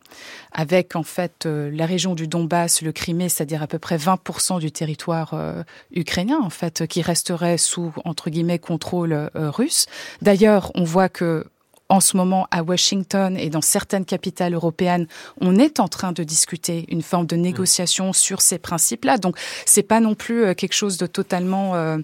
avec 0.52 0.95
en 0.95 1.03
fait 1.03 1.45
euh, 1.45 1.69
la 1.72 1.86
région 1.86 2.15
du 2.15 2.28
Donbass, 2.28 2.82
le 2.82 2.91
Crimée, 2.91 3.30
c'est-à-dire 3.30 3.61
à 3.61 3.68
peu 3.68 3.80
près 3.80 3.98
20% 3.98 4.60
du 4.60 4.72
territoire 4.72 5.34
euh, 5.34 5.64
ukrainien 5.94 6.40
en 6.41 6.49
fait 6.49 6.88
qui 6.88 7.02
resterait 7.02 7.57
sous 7.57 7.94
entre 8.03 8.30
guillemets 8.30 8.60
contrôle 8.60 9.30
russe. 9.36 9.86
D'ailleurs, 10.22 10.72
on 10.76 10.84
voit 10.84 11.10
que 11.10 11.45
en 11.91 11.99
ce 11.99 12.15
moment 12.15 12.47
à 12.51 12.63
Washington 12.63 13.38
et 13.38 13.49
dans 13.49 13.61
certaines 13.61 14.05
capitales 14.05 14.53
européennes, 14.53 15.07
on 15.41 15.59
est 15.59 15.80
en 15.81 15.89
train 15.89 16.13
de 16.13 16.23
discuter 16.23 16.85
une 16.88 17.01
forme 17.01 17.27
de 17.27 17.35
négociation 17.35 18.09
mmh. 18.09 18.13
sur 18.13 18.41
ces 18.41 18.57
principes-là. 18.59 19.18
Donc, 19.18 19.38
c'est 19.65 19.84
pas 19.84 19.99
non 19.99 20.15
plus 20.15 20.45
euh, 20.45 20.53
quelque 20.53 20.73
chose 20.73 20.97
de 20.97 21.05
totalement 21.05 21.76
euh, 21.76 21.97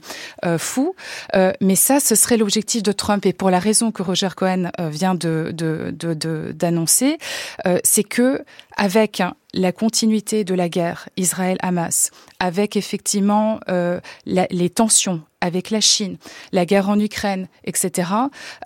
euh, 0.45 0.57
fou, 0.57 0.93
euh, 1.35 1.53
mais 1.61 1.76
ça, 1.76 2.01
ce 2.01 2.15
serait 2.15 2.35
l'objectif 2.35 2.84
de 2.84 2.91
Trump. 2.91 3.26
Et 3.26 3.31
pour 3.31 3.49
la 3.49 3.59
raison 3.59 3.91
que 3.91 4.03
Roger 4.03 4.30
Cohen 4.35 4.72
vient 4.77 5.15
de 5.15 5.53
d'annoncer, 6.51 7.18
de, 7.64 7.72
de, 7.72 7.81
c'est 7.85 8.03
que 8.03 8.43
avec 8.78 9.22
la 9.54 9.72
continuité 9.72 10.44
de 10.44 10.54
la 10.54 10.70
guerre 10.70 11.10
Israël-Hamas, 11.18 12.12
avec 12.40 12.76
effectivement 12.78 13.60
euh, 13.70 13.99
les 14.26 14.70
tensions 14.70 15.24
avec 15.41 15.70
la 15.70 15.82
Chine, 15.82 16.18
la 16.52 16.66
guerre 16.66 16.90
en 16.90 16.99
Ukraine, 16.99 17.48
etc., 17.64 18.10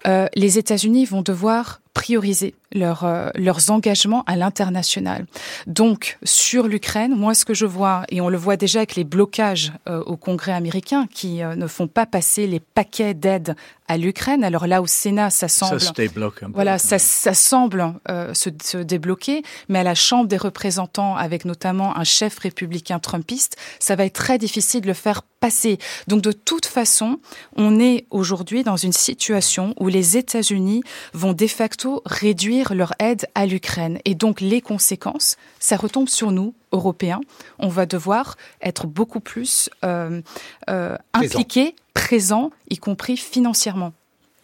euh, 0.07 0.27
les 0.35 0.57
États-Unis 0.57 1.05
vont 1.05 1.21
devoir 1.21 1.81
prioriser 1.93 2.53
leur, 2.73 3.03
euh, 3.03 3.29
leurs 3.35 3.69
engagements 3.69 4.23
à 4.27 4.35
l'international. 4.35 5.25
Donc, 5.67 6.17
sur 6.23 6.67
l'Ukraine, 6.67 7.13
moi, 7.15 7.33
ce 7.33 7.43
que 7.43 7.53
je 7.53 7.65
vois, 7.65 8.03
et 8.09 8.21
on 8.21 8.29
le 8.29 8.37
voit 8.37 8.55
déjà 8.55 8.79
avec 8.79 8.95
les 8.95 9.03
blocages 9.03 9.73
euh, 9.89 10.01
au 10.03 10.15
Congrès 10.15 10.53
américain 10.53 11.07
qui 11.13 11.43
euh, 11.43 11.55
ne 11.55 11.67
font 11.67 11.87
pas 11.87 12.05
passer 12.05 12.47
les 12.47 12.61
paquets 12.61 13.13
d'aide 13.13 13.55
à 13.87 13.97
l'Ukraine. 13.97 14.45
Alors 14.45 14.67
là, 14.67 14.81
au 14.81 14.87
Sénat, 14.87 15.29
ça 15.31 15.49
semble, 15.49 15.81
ça 15.81 15.93
se 15.93 16.47
voilà, 16.53 16.77
ça, 16.77 16.97
ça 16.97 17.33
semble 17.33 17.93
se, 18.33 18.49
se, 18.63 18.77
débloquer, 18.77 19.43
mais 19.67 19.79
à 19.79 19.83
la 19.83 19.95
Chambre 19.95 20.29
des 20.29 20.37
représentants, 20.37 21.17
avec 21.17 21.43
notamment 21.43 21.97
un 21.97 22.05
chef 22.05 22.39
républicain 22.39 22.99
trumpiste, 22.99 23.57
ça 23.79 23.97
va 23.97 24.05
être 24.05 24.13
très 24.13 24.37
difficile 24.37 24.79
de 24.81 24.87
le 24.87 24.93
faire 24.93 25.23
passer. 25.41 25.77
Donc, 26.07 26.21
de 26.21 26.31
toute 26.31 26.67
façon, 26.67 27.19
on 27.57 27.81
est 27.81 28.05
aujourd'hui 28.11 28.63
dans 28.63 28.77
une 28.77 28.93
situation 28.93 29.73
où 29.77 29.89
les 29.89 30.15
États-Unis 30.15 30.83
vont 31.13 31.33
de 31.33 31.47
facto 31.47 31.80
réduire 32.05 32.73
leur 32.73 32.93
aide 32.99 33.27
à 33.35 33.45
l'Ukraine. 33.45 33.99
Et 34.05 34.15
donc 34.15 34.41
les 34.41 34.61
conséquences, 34.61 35.37
ça 35.59 35.77
retombe 35.77 36.09
sur 36.09 36.31
nous, 36.31 36.53
Européens. 36.71 37.21
On 37.59 37.67
va 37.67 37.85
devoir 37.85 38.37
être 38.61 38.87
beaucoup 38.87 39.19
plus 39.19 39.69
euh, 39.83 40.21
euh, 40.69 40.97
impliqués, 41.13 41.75
présents, 41.93 42.51
y 42.69 42.77
compris 42.77 43.17
financièrement. 43.17 43.93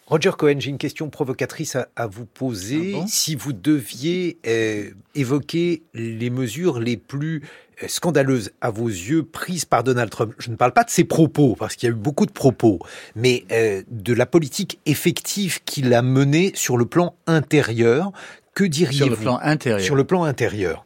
Roger 0.07 0.31
Cohen, 0.37 0.55
j'ai 0.59 0.69
une 0.69 0.77
question 0.77 1.09
provocatrice 1.09 1.75
à, 1.75 1.89
à 1.97 2.07
vous 2.07 2.25
poser. 2.25 2.93
Ah 2.95 2.99
bon 2.99 3.07
si 3.07 3.35
vous 3.35 3.51
deviez 3.51 4.39
euh, 4.47 4.89
évoquer 5.15 5.83
les 5.93 6.29
mesures 6.29 6.79
les 6.79 6.95
plus 6.95 7.43
euh, 7.83 7.87
scandaleuses 7.89 8.51
à 8.61 8.69
vos 8.69 8.87
yeux 8.87 9.23
prises 9.23 9.65
par 9.65 9.83
Donald 9.83 10.09
Trump, 10.09 10.33
je 10.39 10.49
ne 10.49 10.55
parle 10.55 10.71
pas 10.71 10.85
de 10.85 10.89
ses 10.89 11.03
propos, 11.03 11.57
parce 11.59 11.75
qu'il 11.75 11.89
y 11.89 11.91
a 11.91 11.93
eu 11.93 11.99
beaucoup 11.99 12.25
de 12.25 12.31
propos, 12.31 12.79
mais 13.15 13.43
euh, 13.51 13.83
de 13.89 14.13
la 14.13 14.25
politique 14.25 14.79
effective 14.85 15.61
qu'il 15.65 15.93
a 15.93 16.01
menée 16.01 16.53
sur 16.55 16.77
le 16.77 16.85
plan 16.85 17.17
intérieur, 17.27 18.13
que 18.55 18.63
diriez-vous 18.63 19.07
Sur 19.07 19.09
le 19.09 19.17
plan 19.17 19.39
intérieur. 19.41 19.81
Sur 19.81 19.95
le 19.95 20.05
plan 20.05 20.23
intérieur. 20.23 20.85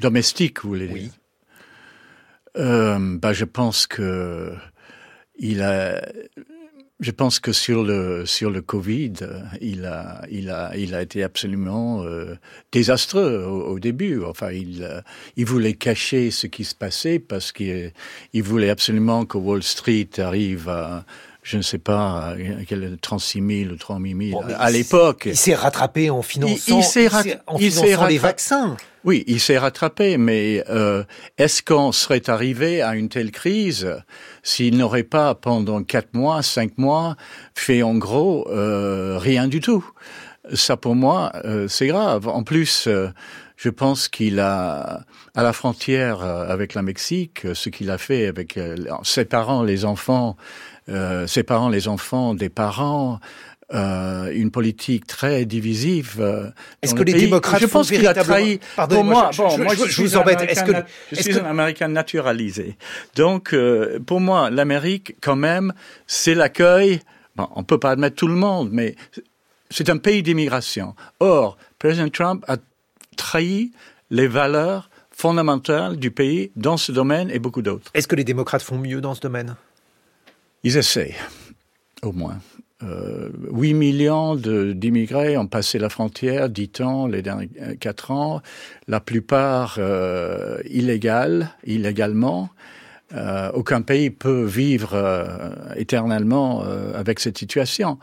Domestique, 0.00 0.62
vous 0.62 0.70
voulez 0.70 0.88
dire 0.88 0.94
Oui. 0.94 1.10
Euh, 2.56 3.18
bah, 3.18 3.34
je 3.34 3.44
pense 3.44 3.86
que 3.86 4.54
il 5.38 5.60
a 5.60 6.00
je 7.00 7.10
pense 7.10 7.40
que 7.40 7.52
sur 7.52 7.82
le 7.82 8.24
sur 8.24 8.50
le 8.50 8.62
Covid, 8.62 9.12
il 9.60 9.84
a 9.84 10.22
il 10.30 10.50
a 10.50 10.74
il 10.76 10.94
a 10.94 11.02
été 11.02 11.22
absolument 11.22 12.02
euh, 12.04 12.36
désastreux 12.72 13.44
au, 13.44 13.72
au, 13.72 13.78
début. 13.78 14.22
Enfin, 14.24 14.50
il 14.50 14.82
euh, 14.82 15.02
il 15.36 15.44
voulait 15.44 15.74
cacher 15.74 16.30
ce 16.30 16.46
qui 16.46 16.64
se 16.64 16.74
passait 16.74 17.18
parce 17.18 17.52
qu'il 17.52 17.92
il 18.32 18.42
voulait 18.42 18.70
absolument 18.70 19.26
que 19.26 19.36
Wall 19.36 19.62
Street 19.62 20.08
arrive 20.18 20.70
à 20.70 21.04
je 21.46 21.58
ne 21.58 21.62
sais 21.62 21.78
pas, 21.78 22.34
quel 22.66 22.96
36 23.00 23.62
000 23.64 23.72
ou 23.72 23.76
38 23.76 24.30
000 24.30 24.42
bon, 24.42 24.54
à 24.58 24.68
l'époque. 24.68 25.26
Il 25.26 25.36
s'est 25.36 25.54
rattrapé 25.54 26.10
en 26.10 26.20
finançant, 26.20 26.80
il, 26.80 27.02
il, 27.02 27.06
il 27.06 27.40
en 27.46 27.56
finançant 27.56 28.06
les 28.06 28.18
vaccins. 28.18 28.76
Oui, 29.04 29.22
il 29.28 29.38
s'est 29.38 29.56
rattrapé, 29.56 30.18
mais 30.18 30.64
euh, 30.68 31.04
est-ce 31.38 31.62
qu'on 31.62 31.92
serait 31.92 32.28
arrivé 32.28 32.82
à 32.82 32.96
une 32.96 33.08
telle 33.08 33.30
crise 33.30 33.94
s'il 34.42 34.76
n'aurait 34.76 35.04
pas, 35.04 35.36
pendant 35.36 35.84
quatre 35.84 36.14
mois, 36.14 36.42
cinq 36.42 36.78
mois, 36.78 37.14
fait 37.54 37.84
en 37.84 37.94
gros 37.94 38.48
euh, 38.50 39.16
rien 39.16 39.46
du 39.46 39.60
tout? 39.60 39.88
Ça, 40.52 40.76
pour 40.76 40.96
moi, 40.96 41.30
euh, 41.44 41.68
c'est 41.68 41.86
grave. 41.86 42.26
En 42.26 42.42
plus, 42.42 42.88
euh, 42.88 43.08
je 43.56 43.70
pense 43.70 44.08
qu'il 44.08 44.38
a, 44.40 45.04
à 45.34 45.42
la 45.42 45.52
frontière 45.52 46.22
euh, 46.22 46.48
avec 46.48 46.74
la 46.74 46.82
Mexique, 46.82 47.46
ce 47.54 47.68
qu'il 47.68 47.90
a 47.90 47.98
fait 47.98 48.26
avec 48.26 48.56
euh, 48.56 48.76
ses 49.02 49.24
parents, 49.24 49.62
les 49.62 49.84
enfants, 49.84 50.36
euh, 50.88 51.26
ses 51.26 51.42
parents, 51.42 51.68
les 51.68 51.88
enfants 51.88 52.34
des 52.34 52.48
parents, 52.48 53.18
euh, 53.74 54.30
une 54.32 54.52
politique 54.52 55.06
très 55.08 55.44
divisive. 55.44 56.18
Euh, 56.20 56.50
est-ce 56.82 56.94
que 56.94 57.02
les 57.02 57.12
pays. 57.12 57.22
démocrates 57.22 57.60
Je 57.60 57.66
pense 57.66 57.88
qu'il 57.88 58.06
a 58.06 58.14
trahi. 58.14 58.60
Pour 58.88 59.02
moi, 59.02 59.30
je, 59.32 59.42
bon, 59.42 59.48
je, 59.48 59.62
moi, 59.62 59.74
je, 59.74 59.84
je, 59.86 59.90
je 59.90 60.02
vous 60.02 60.16
embête. 60.16 60.40
Est-ce 60.42 60.62
que 60.62 60.72
je 61.10 61.20
suis 61.20 61.34
que... 61.34 61.40
un 61.40 61.46
Américain 61.46 61.88
naturalisé? 61.88 62.76
Donc, 63.16 63.52
euh, 63.52 63.98
pour 63.98 64.20
moi, 64.20 64.50
l'Amérique, 64.50 65.16
quand 65.20 65.34
même, 65.34 65.72
c'est 66.06 66.34
l'accueil. 66.34 67.00
Bon, 67.34 67.48
on 67.56 67.64
peut 67.64 67.80
pas 67.80 67.90
admettre 67.90 68.14
tout 68.14 68.28
le 68.28 68.34
monde, 68.36 68.68
mais 68.70 68.94
c'est 69.70 69.90
un 69.90 69.98
pays 69.98 70.22
d'immigration. 70.22 70.94
Or, 71.18 71.56
président 71.80 72.08
Trump 72.08 72.44
a 72.46 72.58
trahi 73.16 73.72
les 74.10 74.28
valeurs 74.28 74.90
fondamentales 75.10 75.96
du 75.96 76.12
pays 76.12 76.52
dans 76.54 76.76
ce 76.76 76.92
domaine 76.92 77.30
et 77.30 77.40
beaucoup 77.40 77.62
d'autres. 77.62 77.90
Est-ce 77.94 78.06
que 78.06 78.14
les 78.14 78.24
démocrates 78.24 78.62
font 78.62 78.78
mieux 78.78 79.00
dans 79.00 79.14
ce 79.14 79.20
domaine? 79.20 79.56
Ils 80.62 80.76
essayent, 80.76 81.14
au 82.02 82.12
moins. 82.12 82.38
Euh, 82.82 83.30
8 83.50 83.72
millions 83.74 84.36
d'immigrés 84.36 85.38
ont 85.38 85.46
passé 85.46 85.78
la 85.78 85.88
frontière, 85.88 86.50
dit-on, 86.50 87.06
les 87.06 87.22
derniers 87.22 87.48
quatre 87.80 88.10
ans, 88.10 88.42
la 88.86 89.00
plupart 89.00 89.76
euh, 89.78 90.58
illégalement. 90.66 92.50
Euh, 93.14 93.50
aucun 93.54 93.82
pays 93.82 94.10
peut 94.10 94.44
vivre 94.44 94.90
euh, 94.94 95.50
éternellement 95.76 96.64
euh, 96.64 96.92
avec 96.98 97.20
cette 97.20 97.38
situation. 97.38 97.98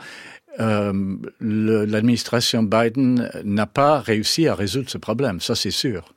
Euh, 0.60 1.18
L'administration 1.42 2.64
Biden 2.64 3.30
n'a 3.44 3.66
pas 3.66 4.00
réussi 4.00 4.48
à 4.48 4.56
résoudre 4.56 4.90
ce 4.90 4.98
problème, 4.98 5.40
ça 5.40 5.56
c'est 5.56 5.72
sûr. 5.72 6.14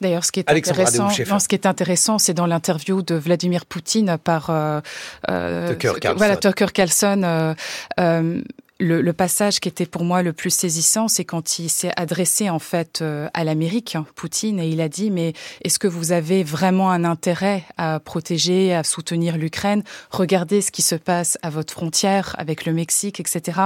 D'ailleurs, 0.00 0.24
ce 0.24 0.32
qui 0.32 0.40
est 0.40 0.50
Alexandre 0.50 0.80
intéressant, 0.80 1.08
non, 1.28 1.38
ce 1.38 1.48
qui 1.48 1.54
est 1.54 1.66
intéressant, 1.66 2.18
c'est 2.18 2.34
dans 2.34 2.46
l'interview 2.46 3.02
de 3.02 3.14
Vladimir 3.14 3.66
Poutine 3.66 4.16
par 4.22 4.48
euh, 4.50 4.80
euh, 5.28 5.68
Tucker 5.70 5.92
Carlson. 6.00 6.18
Voilà, 6.18 6.36
Tucker 6.36 6.66
Carlson. 6.72 7.54
Euh, 8.80 8.84
euh, 8.84 8.90
le, 8.90 9.02
le, 9.02 9.12
passage 9.12 9.60
qui 9.60 9.68
était 9.68 9.86
pour 9.86 10.04
moi 10.04 10.22
le 10.22 10.32
plus 10.32 10.50
saisissant, 10.50 11.08
c'est 11.08 11.24
quand 11.24 11.58
il 11.58 11.68
s'est 11.68 11.92
adressé 11.96 12.50
en 12.50 12.58
fait 12.58 13.00
euh, 13.02 13.28
à 13.34 13.44
l'Amérique, 13.44 13.96
Poutine, 14.14 14.58
et 14.58 14.68
il 14.68 14.80
a 14.80 14.88
dit 14.88 15.10
mais 15.10 15.34
est-ce 15.62 15.78
que 15.78 15.88
vous 15.88 16.12
avez 16.12 16.42
vraiment 16.42 16.90
un 16.90 17.04
intérêt 17.04 17.64
à 17.76 18.00
protéger, 18.00 18.74
à 18.74 18.84
soutenir 18.84 19.36
l'Ukraine? 19.36 19.82
Regardez 20.10 20.60
ce 20.60 20.70
qui 20.70 20.82
se 20.82 20.94
passe 20.94 21.38
à 21.42 21.50
votre 21.50 21.72
frontière 21.72 22.34
avec 22.38 22.64
le 22.66 22.72
Mexique, 22.72 23.20
etc. 23.20 23.60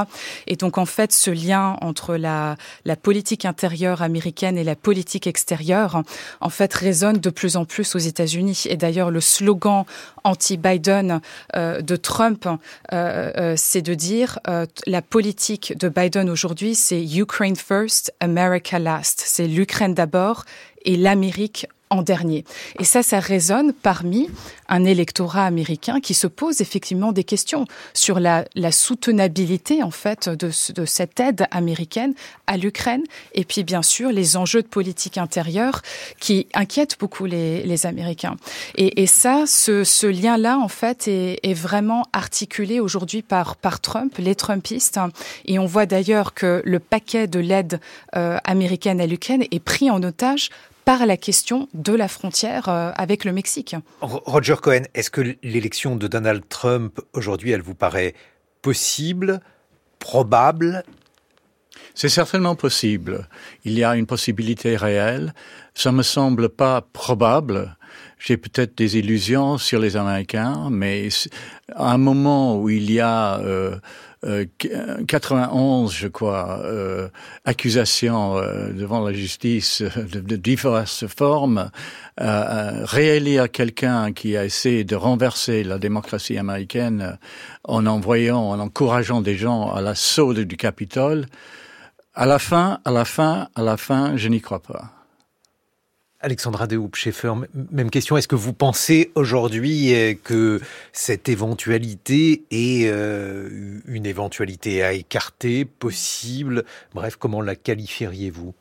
Et 0.46 0.56
donc 0.56 0.78
en 0.78 0.86
fait, 0.86 1.12
ce 1.12 1.30
lien 1.30 1.76
entre 1.80 2.16
la, 2.16 2.56
la 2.84 2.96
politique 2.96 3.44
intérieure 3.44 4.02
américaine 4.02 4.58
et 4.58 4.64
la 4.64 4.76
politique 4.76 5.26
extérieure, 5.26 6.02
en 6.40 6.50
fait, 6.50 6.72
résonne 6.74 7.18
de 7.18 7.30
plus 7.30 7.56
en 7.56 7.64
plus 7.64 7.94
aux 7.94 7.98
États-Unis. 7.98 8.64
Et 8.68 8.76
d'ailleurs, 8.76 9.10
le 9.10 9.20
slogan 9.20 9.84
anti-Biden 10.24 11.20
euh, 11.54 11.80
de 11.82 11.96
Trump, 11.96 12.46
euh, 12.46 12.56
euh, 12.92 13.54
c'est 13.56 13.82
de 13.82 13.94
dire 13.94 14.40
la 14.86 15.02
politique 15.08 15.76
de 15.78 15.88
Biden 15.88 16.28
aujourd'hui, 16.28 16.74
c'est 16.74 17.04
Ukraine 17.04 17.56
first, 17.56 18.12
America 18.20 18.78
last. 18.78 19.22
C'est 19.24 19.46
l'Ukraine 19.46 19.94
d'abord 19.94 20.44
et 20.84 20.96
l'Amérique 20.96 21.66
en 21.94 22.02
dernier. 22.02 22.44
Et 22.80 22.84
ça, 22.84 23.02
ça 23.02 23.20
résonne 23.20 23.72
parmi 23.72 24.28
un 24.68 24.84
électorat 24.84 25.44
américain 25.44 26.00
qui 26.00 26.14
se 26.14 26.26
pose 26.26 26.60
effectivement 26.60 27.12
des 27.12 27.24
questions 27.24 27.66
sur 27.92 28.20
la, 28.20 28.44
soutenabilité 28.70 29.82
en 29.82 29.90
fait 29.90 30.28
de, 30.28 30.50
cette 30.50 31.20
aide 31.20 31.46
américaine 31.50 32.14
à 32.46 32.56
l'Ukraine 32.56 33.02
et 33.34 33.44
puis 33.44 33.62
bien 33.62 33.82
sûr 33.82 34.10
les 34.10 34.36
enjeux 34.36 34.62
de 34.62 34.66
politique 34.66 35.18
intérieure 35.18 35.82
qui 36.18 36.48
inquiètent 36.54 36.96
beaucoup 36.98 37.26
les, 37.26 37.86
Américains. 37.86 38.36
Et, 38.76 39.06
ça, 39.06 39.44
ce, 39.46 40.06
lien-là 40.06 40.58
en 40.58 40.68
fait 40.68 41.08
est, 41.08 41.54
vraiment 41.54 42.04
articulé 42.12 42.80
aujourd'hui 42.80 43.22
par, 43.22 43.56
par 43.56 43.80
Trump, 43.80 44.16
les 44.18 44.34
Trumpistes. 44.34 44.98
Et 45.44 45.58
on 45.58 45.66
voit 45.66 45.86
d'ailleurs 45.86 46.34
que 46.34 46.62
le 46.64 46.78
paquet 46.78 47.26
de 47.26 47.40
l'aide 47.40 47.80
euh, 48.16 48.38
américaine 48.44 49.00
à 49.00 49.06
l'Ukraine 49.06 49.44
est 49.50 49.60
pris 49.60 49.90
en 49.90 50.02
otage 50.02 50.50
par 50.84 51.06
la 51.06 51.16
question 51.16 51.68
de 51.74 51.92
la 51.92 52.08
frontière 52.08 52.68
euh, 52.68 52.90
avec 52.96 53.24
le 53.24 53.32
Mexique. 53.32 53.76
Roger 54.00 54.56
Cohen, 54.60 54.82
est-ce 54.94 55.10
que 55.10 55.36
l'élection 55.42 55.96
de 55.96 56.06
Donald 56.06 56.42
Trump 56.48 57.00
aujourd'hui, 57.12 57.50
elle 57.50 57.62
vous 57.62 57.74
paraît 57.74 58.14
possible, 58.62 59.40
probable? 59.98 60.84
C'est 61.94 62.08
certainement 62.08 62.56
possible. 62.56 63.28
Il 63.64 63.78
y 63.78 63.84
a 63.84 63.94
une 63.94 64.06
possibilité 64.06 64.76
réelle. 64.76 65.32
Ça 65.74 65.92
me 65.92 66.02
semble 66.02 66.48
pas 66.48 66.82
probable. 66.92 67.76
J'ai 68.18 68.36
peut-être 68.36 68.76
des 68.76 68.98
illusions 68.98 69.58
sur 69.58 69.78
les 69.78 69.96
Américains, 69.96 70.68
mais 70.70 71.08
à 71.74 71.92
un 71.92 71.98
moment 71.98 72.58
où 72.58 72.68
il 72.68 72.90
y 72.90 73.00
a 73.00 73.38
euh, 73.40 73.76
91, 75.06 75.90
euh, 75.90 75.94
je 75.94 76.08
crois, 76.08 76.60
euh, 76.64 77.08
accusations 77.44 78.36
euh, 78.38 78.72
devant 78.72 79.00
la 79.00 79.12
justice 79.12 79.82
de, 79.82 80.20
de 80.20 80.36
diverses 80.36 81.06
formes, 81.06 81.70
euh, 82.20 82.84
réélire 82.84 83.50
quelqu'un 83.50 84.12
qui 84.12 84.36
a 84.36 84.44
essayé 84.44 84.84
de 84.84 84.96
renverser 84.96 85.64
la 85.64 85.78
démocratie 85.78 86.38
américaine 86.38 87.18
en 87.64 87.86
envoyant, 87.86 88.40
en 88.40 88.58
encourageant 88.60 89.20
des 89.20 89.36
gens 89.36 89.70
à 89.70 89.80
l'assaut 89.80 90.32
du 90.32 90.56
Capitole, 90.56 91.26
à 92.14 92.26
la 92.26 92.38
fin, 92.38 92.78
à 92.84 92.90
la 92.90 93.04
fin, 93.04 93.48
à 93.54 93.62
la 93.62 93.76
fin, 93.76 94.16
je 94.16 94.28
n'y 94.28 94.40
crois 94.40 94.62
pas. 94.62 94.93
Alexandra 96.24 96.66
de 96.66 96.78
Hoop-Schaeffer, 96.78 97.34
même 97.70 97.90
question. 97.90 98.16
Est-ce 98.16 98.28
que 98.28 98.34
vous 98.34 98.54
pensez 98.54 99.12
aujourd'hui 99.14 99.94
euh, 99.94 100.14
que 100.14 100.58
cette 100.94 101.28
éventualité 101.28 102.44
est 102.50 102.86
euh, 102.86 103.80
une 103.86 104.06
éventualité 104.06 104.82
à 104.82 104.94
écarter, 104.94 105.66
possible? 105.66 106.64
Bref, 106.94 107.16
comment 107.16 107.42
la 107.42 107.56
qualifieriez-vous? 107.56 108.54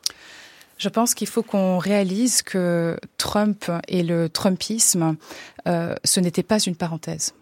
Je 0.76 0.88
pense 0.90 1.14
qu'il 1.14 1.28
faut 1.28 1.42
qu'on 1.42 1.78
réalise 1.78 2.42
que 2.42 2.98
Trump 3.16 3.70
et 3.88 4.02
le 4.02 4.28
Trumpisme, 4.28 5.16
euh, 5.66 5.94
ce 6.04 6.20
n'était 6.20 6.42
pas 6.42 6.58
une 6.58 6.76
parenthèse. 6.76 7.32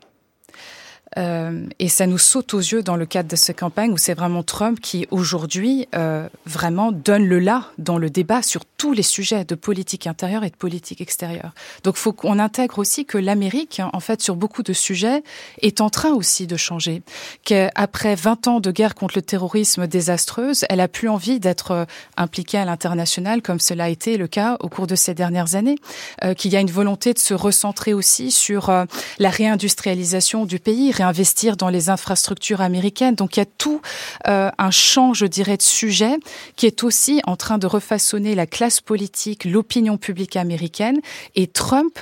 Euh, 1.18 1.66
et 1.78 1.88
ça 1.88 2.06
nous 2.06 2.18
saute 2.18 2.54
aux 2.54 2.60
yeux 2.60 2.82
dans 2.82 2.96
le 2.96 3.06
cadre 3.06 3.28
de 3.28 3.36
cette 3.36 3.58
campagne 3.58 3.92
où 3.92 3.98
c'est 3.98 4.14
vraiment 4.14 4.42
Trump 4.42 4.80
qui 4.80 5.06
aujourd'hui 5.10 5.88
euh, 5.94 6.28
vraiment 6.46 6.92
donne 6.92 7.26
le 7.26 7.38
là 7.38 7.66
dans 7.78 7.98
le 7.98 8.08
débat 8.08 8.42
sur 8.42 8.64
tous 8.64 8.92
les 8.92 9.02
sujets 9.02 9.44
de 9.44 9.54
politique 9.54 10.06
intérieure 10.06 10.44
et 10.44 10.50
de 10.50 10.56
politique 10.56 11.00
extérieure. 11.00 11.52
Donc 11.84 11.96
faut 11.96 12.12
qu'on 12.12 12.38
intègre 12.38 12.78
aussi 12.78 13.04
que 13.04 13.18
l'Amérique, 13.18 13.80
en 13.92 14.00
fait, 14.00 14.22
sur 14.22 14.36
beaucoup 14.36 14.62
de 14.62 14.72
sujets, 14.72 15.22
est 15.60 15.80
en 15.80 15.90
train 15.90 16.12
aussi 16.12 16.46
de 16.46 16.56
changer. 16.56 17.02
Qu'après 17.44 18.14
20 18.14 18.48
ans 18.48 18.60
de 18.60 18.70
guerre 18.70 18.94
contre 18.94 19.14
le 19.16 19.22
terrorisme 19.22 19.86
désastreuse, 19.86 20.64
elle 20.68 20.80
a 20.80 20.88
plus 20.88 21.08
envie 21.08 21.40
d'être 21.40 21.70
euh, 21.72 21.84
impliquée 22.16 22.58
à 22.58 22.64
l'international 22.64 23.42
comme 23.42 23.60
cela 23.60 23.84
a 23.84 23.88
été 23.88 24.16
le 24.16 24.28
cas 24.28 24.56
au 24.60 24.68
cours 24.68 24.86
de 24.86 24.94
ces 24.94 25.14
dernières 25.14 25.54
années. 25.54 25.76
Euh, 26.24 26.34
Qu'il 26.34 26.52
y 26.52 26.56
a 26.56 26.60
une 26.60 26.70
volonté 26.70 27.12
de 27.12 27.18
se 27.18 27.34
recentrer 27.34 27.92
aussi 27.92 28.30
sur 28.30 28.70
la 29.18 29.30
réindustrialisation 29.30 30.46
du 30.46 30.58
pays 30.58 30.92
investir 31.02 31.56
dans 31.56 31.68
les 31.68 31.90
infrastructures 31.90 32.60
américaines. 32.60 33.14
Donc 33.14 33.36
il 33.36 33.40
y 33.40 33.42
a 33.42 33.46
tout 33.46 33.80
euh, 34.28 34.50
un 34.58 34.70
champ, 34.70 35.14
je 35.14 35.26
dirais, 35.26 35.56
de 35.56 35.62
sujets 35.62 36.16
qui 36.56 36.66
est 36.66 36.82
aussi 36.82 37.20
en 37.26 37.36
train 37.36 37.58
de 37.58 37.66
refaçonner 37.66 38.34
la 38.34 38.46
classe 38.46 38.80
politique, 38.80 39.44
l'opinion 39.44 39.96
publique 39.96 40.36
américaine. 40.36 41.00
Et 41.34 41.46
Trump 41.46 41.98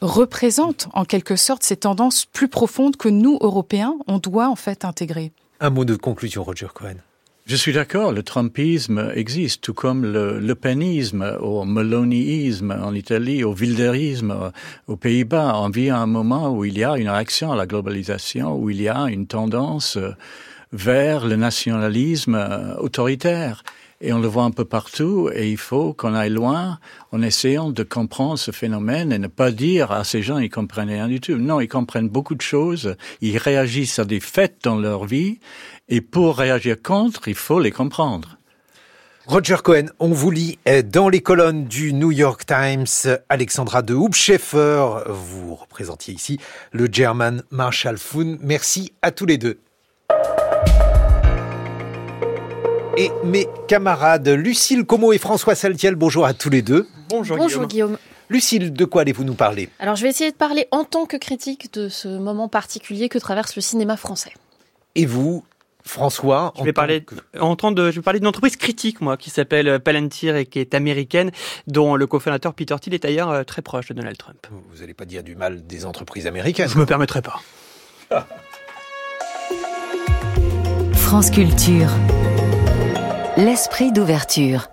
représente 0.00 0.88
en 0.92 1.04
quelque 1.04 1.36
sorte 1.36 1.62
ces 1.62 1.76
tendances 1.76 2.26
plus 2.26 2.48
profondes 2.48 2.96
que 2.96 3.08
nous, 3.08 3.38
Européens, 3.40 3.94
on 4.06 4.18
doit 4.18 4.48
en 4.48 4.56
fait 4.56 4.84
intégrer. 4.84 5.32
Un 5.60 5.70
mot 5.70 5.84
de 5.84 5.96
conclusion, 5.96 6.44
Roger 6.44 6.68
Cohen. 6.72 6.96
Je 7.46 7.56
suis 7.56 7.74
d'accord, 7.74 8.12
le 8.12 8.22
Trumpisme 8.22 9.12
existe, 9.14 9.60
tout 9.60 9.74
comme 9.74 10.02
le 10.02 10.40
Le 10.40 10.54
Penisme, 10.54 11.36
au 11.42 11.66
Meloniisme 11.66 12.74
en 12.82 12.94
Italie, 12.94 13.44
au 13.44 13.52
Wilderisme 13.52 14.50
aux 14.86 14.96
Pays-Bas. 14.96 15.52
On 15.56 15.68
vit 15.68 15.90
à 15.90 15.98
un 15.98 16.06
moment 16.06 16.56
où 16.56 16.64
il 16.64 16.78
y 16.78 16.84
a 16.84 16.96
une 16.96 17.10
réaction 17.10 17.52
à 17.52 17.56
la 17.56 17.66
globalisation, 17.66 18.56
où 18.56 18.70
il 18.70 18.80
y 18.80 18.88
a 18.88 19.10
une 19.10 19.26
tendance 19.26 19.98
vers 20.72 21.26
le 21.26 21.36
nationalisme 21.36 22.74
autoritaire. 22.78 23.62
Et 24.00 24.12
on 24.12 24.20
le 24.20 24.28
voit 24.28 24.44
un 24.44 24.50
peu 24.50 24.64
partout, 24.64 25.30
et 25.32 25.50
il 25.50 25.56
faut 25.56 25.92
qu'on 25.92 26.14
aille 26.14 26.30
loin 26.30 26.78
en 27.12 27.22
essayant 27.22 27.70
de 27.70 27.82
comprendre 27.82 28.38
ce 28.38 28.50
phénomène 28.50 29.12
et 29.12 29.18
ne 29.18 29.28
pas 29.28 29.50
dire 29.50 29.92
à 29.92 30.04
ces 30.04 30.20
gens 30.20 30.38
ils 30.38 30.50
comprennent 30.50 30.90
rien 30.90 31.08
du 31.08 31.20
tout. 31.20 31.36
Non, 31.36 31.60
ils 31.60 31.68
comprennent 31.68 32.08
beaucoup 32.08 32.34
de 32.34 32.42
choses, 32.42 32.96
ils 33.20 33.38
réagissent 33.38 33.98
à 33.98 34.04
des 34.04 34.20
faits 34.20 34.56
dans 34.62 34.76
leur 34.76 35.04
vie, 35.04 35.38
et 35.88 36.00
pour 36.00 36.36
réagir 36.38 36.76
contre, 36.82 37.28
il 37.28 37.34
faut 37.34 37.60
les 37.60 37.70
comprendre. 37.70 38.38
Roger 39.26 39.56
Cohen, 39.62 39.86
on 40.00 40.08
vous 40.08 40.30
lit 40.30 40.58
dans 40.84 41.08
les 41.08 41.20
colonnes 41.20 41.64
du 41.64 41.94
New 41.94 42.12
York 42.12 42.44
Times. 42.44 43.16
Alexandra 43.30 43.80
de 43.80 43.94
Hoopscheffer, 43.94 44.86
vous 45.08 45.54
représentiez 45.54 46.12
ici 46.12 46.38
le 46.72 46.88
German 46.92 47.42
Marshall 47.50 47.96
Fund. 47.96 48.38
Merci 48.42 48.92
à 49.00 49.10
tous 49.10 49.24
les 49.24 49.38
deux. 49.38 49.58
Et 52.96 53.10
mes 53.24 53.48
camarades 53.66 54.28
Lucille 54.28 54.84
Como 54.84 55.12
et 55.12 55.18
François 55.18 55.54
Saltiel, 55.54 55.96
bonjour 55.96 56.26
à 56.26 56.34
tous 56.34 56.50
les 56.50 56.62
deux. 56.62 56.86
Bonjour, 57.08 57.36
bonjour 57.38 57.66
Guillaume. 57.66 57.98
Lucille, 58.28 58.72
de 58.72 58.84
quoi 58.84 59.02
allez-vous 59.02 59.24
nous 59.24 59.34
parler? 59.34 59.68
Alors 59.78 59.96
je 59.96 60.02
vais 60.02 60.10
essayer 60.10 60.30
de 60.30 60.36
parler 60.36 60.68
en 60.70 60.84
tant 60.84 61.06
que 61.06 61.16
critique 61.16 61.72
de 61.72 61.88
ce 61.88 62.08
moment 62.08 62.48
particulier 62.48 63.08
que 63.08 63.18
traverse 63.18 63.56
le 63.56 63.62
cinéma 63.62 63.96
français. 63.96 64.32
Et 64.94 65.06
vous, 65.06 65.44
François, 65.86 66.52
je 66.58 66.64
vais 66.64 66.72
parler 66.72 67.04
en 67.38 67.56
tant 67.56 67.70
de, 67.70 67.90
je 67.90 67.96
vais 67.96 68.02
parler 68.02 68.18
d'une 68.18 68.26
entreprise 68.26 68.56
critique 68.56 69.02
moi 69.02 69.18
qui 69.18 69.28
s'appelle 69.28 69.78
Palantir 69.80 70.34
et 70.34 70.46
qui 70.46 70.58
est 70.58 70.74
américaine, 70.74 71.30
dont 71.66 71.94
le 71.94 72.06
cofondateur 72.06 72.54
Peter 72.54 72.74
Thiel 72.80 72.94
est 72.94 73.02
d'ailleurs 73.02 73.30
euh, 73.30 73.42
très 73.44 73.60
proche 73.60 73.88
de 73.88 73.94
Donald 73.94 74.16
Trump. 74.16 74.46
Vous 74.50 74.80
n'allez 74.80 74.94
pas 74.94 75.04
dire 75.04 75.22
du 75.22 75.36
mal 75.36 75.66
des 75.66 75.84
entreprises 75.84 76.26
américaines. 76.26 76.68
Je 76.68 76.78
me 76.78 76.86
permettrai 76.86 77.20
pas. 77.20 77.42
France 80.94 81.30
Culture. 81.30 81.90
L'esprit 83.36 83.92
d'ouverture. 83.92 84.68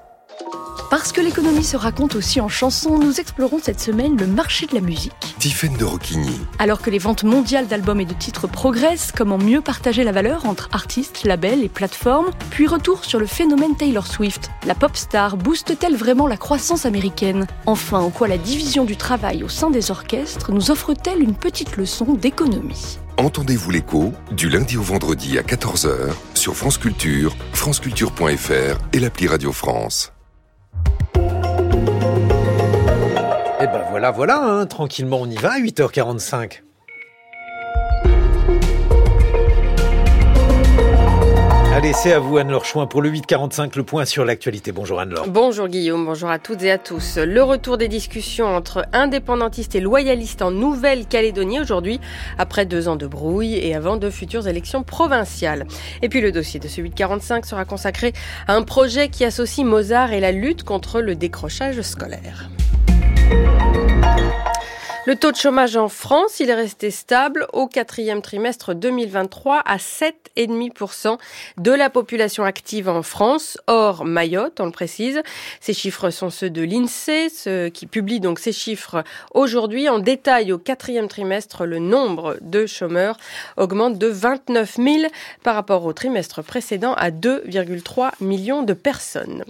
Parce 0.92 1.14
que 1.14 1.22
l'économie 1.22 1.64
se 1.64 1.78
raconte 1.78 2.16
aussi 2.16 2.42
en 2.42 2.50
chansons, 2.50 3.00
nous 3.00 3.22
explorons 3.22 3.60
cette 3.64 3.80
semaine 3.80 4.18
le 4.18 4.28
marché 4.28 4.66
de 4.66 4.76
la 4.76 4.82
musique. 4.82 5.14
Tiffaine 5.40 5.78
de 5.78 5.86
Rocchigny. 5.86 6.38
Alors 6.60 6.82
que 6.82 6.90
les 6.90 6.98
ventes 6.98 7.24
mondiales 7.24 7.68
d'albums 7.68 8.02
et 8.02 8.06
de 8.06 8.14
titres 8.14 8.46
progressent, 8.46 9.14
comment 9.16 9.38
mieux 9.38 9.62
partager 9.62 10.04
la 10.04 10.12
valeur 10.12 10.46
entre 10.46 10.68
artistes, 10.74 11.24
labels 11.24 11.64
et 11.64 11.70
plateformes? 11.70 12.32
Puis 12.50 12.68
retour 12.68 13.06
sur 13.06 13.22
le 13.22 13.26
phénomène 13.26 13.78
Taylor 13.78 14.06
Swift. 14.06 14.52
La 14.66 14.76
pop 14.76 14.98
star 14.98 15.38
booste-t-elle 15.38 15.96
vraiment 15.96 16.28
la 16.28 16.36
croissance 16.36 16.86
américaine? 16.86 17.48
Enfin, 17.68 18.00
en 18.00 18.10
quoi 18.10 18.28
la 18.28 18.38
division 18.38 18.84
du 18.84 18.98
travail 18.98 19.46
au 19.46 19.50
sein 19.50 19.70
des 19.70 19.92
orchestres 19.92 20.52
nous 20.52 20.72
offre-t-elle 20.72 21.24
une 21.24 21.36
petite 21.36 21.78
leçon 21.78 22.16
d'économie? 22.16 23.00
Entendez-vous 23.16 23.72
l'écho 23.72 24.12
du 24.34 24.50
lundi 24.50 24.76
au 24.76 24.82
vendredi 24.82 25.38
à 25.38 25.42
14h 25.42 26.12
sur 26.34 26.54
France 26.54 26.78
Culture, 26.78 27.34
franceculture.fr 27.54 28.78
et 28.92 29.00
l'appli 29.00 29.30
Radio 29.30 29.54
France. 29.54 30.12
Eh 33.64 33.68
ben 33.68 33.84
voilà, 33.90 34.12
voilà, 34.12 34.40
hein, 34.42 34.66
tranquillement 34.66 35.22
on 35.22 35.30
y 35.30 35.36
va, 35.36 35.60
8h45. 35.60 36.62
Allez, 41.74 41.94
c'est 41.94 42.12
à 42.12 42.20
vous 42.20 42.38
Anne-Laure 42.38 42.66
Chouin 42.66 42.86
pour 42.86 43.02
le 43.02 43.08
845, 43.08 43.78
le 43.78 43.84
point 43.84 44.04
sur 44.04 44.26
l'actualité. 44.26 44.74
Bonjour 44.74 45.00
Anne-Laure. 45.00 45.26
Bonjour 45.30 45.70
Guillaume, 45.70 46.06
bonjour 46.06 46.30
à 46.30 46.38
toutes 46.38 46.62
et 46.64 46.72
à 46.72 46.78
tous. 46.78 47.18
Le 47.18 47.42
retour 47.42 47.78
des 47.78 47.88
discussions 47.88 48.46
entre 48.46 48.86
indépendantistes 48.92 49.74
et 49.74 49.80
loyalistes 49.80 50.42
en 50.42 50.52
Nouvelle-Calédonie 50.52 51.62
aujourd'hui, 51.62 52.02
après 52.38 52.66
deux 52.66 52.90
ans 52.90 52.98
de 52.98 53.08
brouille 53.08 53.56
et 53.56 53.74
avant 53.74 53.96
de 53.96 54.10
futures 54.10 54.50
élections 54.50 54.84
provinciales. 54.84 55.66
Et 56.02 56.10
puis 56.10 56.20
le 56.20 56.34
dossier 56.34 56.60
de 56.60 56.68
ce 56.68 56.82
845 56.82 57.46
sera 57.46 57.64
consacré 57.64 58.12
à 58.48 58.56
un 58.56 58.64
projet 58.64 59.08
qui 59.08 59.24
associe 59.24 59.66
Mozart 59.66 60.12
et 60.12 60.20
la 60.20 60.34
lutte 60.34 60.64
contre 60.64 61.00
le 61.00 61.16
décrochage 61.16 61.80
scolaire. 61.82 62.50
Le 65.08 65.16
taux 65.16 65.32
de 65.32 65.36
chômage 65.36 65.78
en 65.78 65.90
France, 65.90 66.40
il 66.40 66.52
est 66.52 66.56
resté 66.56 66.92
stable 66.92 67.48
au 67.54 67.66
quatrième 67.66 68.22
trimestre 68.22 68.76
2023 68.76 69.58
à 69.66 69.78
7,5% 69.78 71.18
de 71.58 71.72
la 71.72 71.90
population 71.90 72.44
active 72.44 72.88
en 72.88 73.02
France, 73.02 73.58
hors 73.66 74.06
Mayotte, 74.06 74.60
on 74.60 74.66
le 74.66 74.72
précise. 74.72 75.24
Ces 75.60 75.74
chiffres 75.74 76.12
sont 76.12 76.30
ceux 76.30 76.52
de 76.52 76.62
l'INSEE, 76.62 77.72
qui 77.72 77.88
publie 77.88 78.20
donc 78.20 78.38
ces 78.38 78.52
chiffres 78.52 79.04
aujourd'hui. 79.34 79.90
En 79.90 79.98
détail, 79.98 80.52
au 80.52 80.60
quatrième 80.60 81.08
trimestre, 81.08 81.66
le 81.66 81.80
nombre 81.80 82.38
de 82.42 82.68
chômeurs 82.68 83.18
augmente 83.58 83.98
de 83.98 84.06
29 84.06 84.76
000 84.76 84.88
par 85.42 85.56
rapport 85.56 85.84
au 85.84 85.94
trimestre 85.94 86.44
précédent 86.44 86.94
à 86.94 87.10
2,3 87.10 88.12
millions 88.22 88.62
de 88.62 88.74
personnes. 88.74 89.46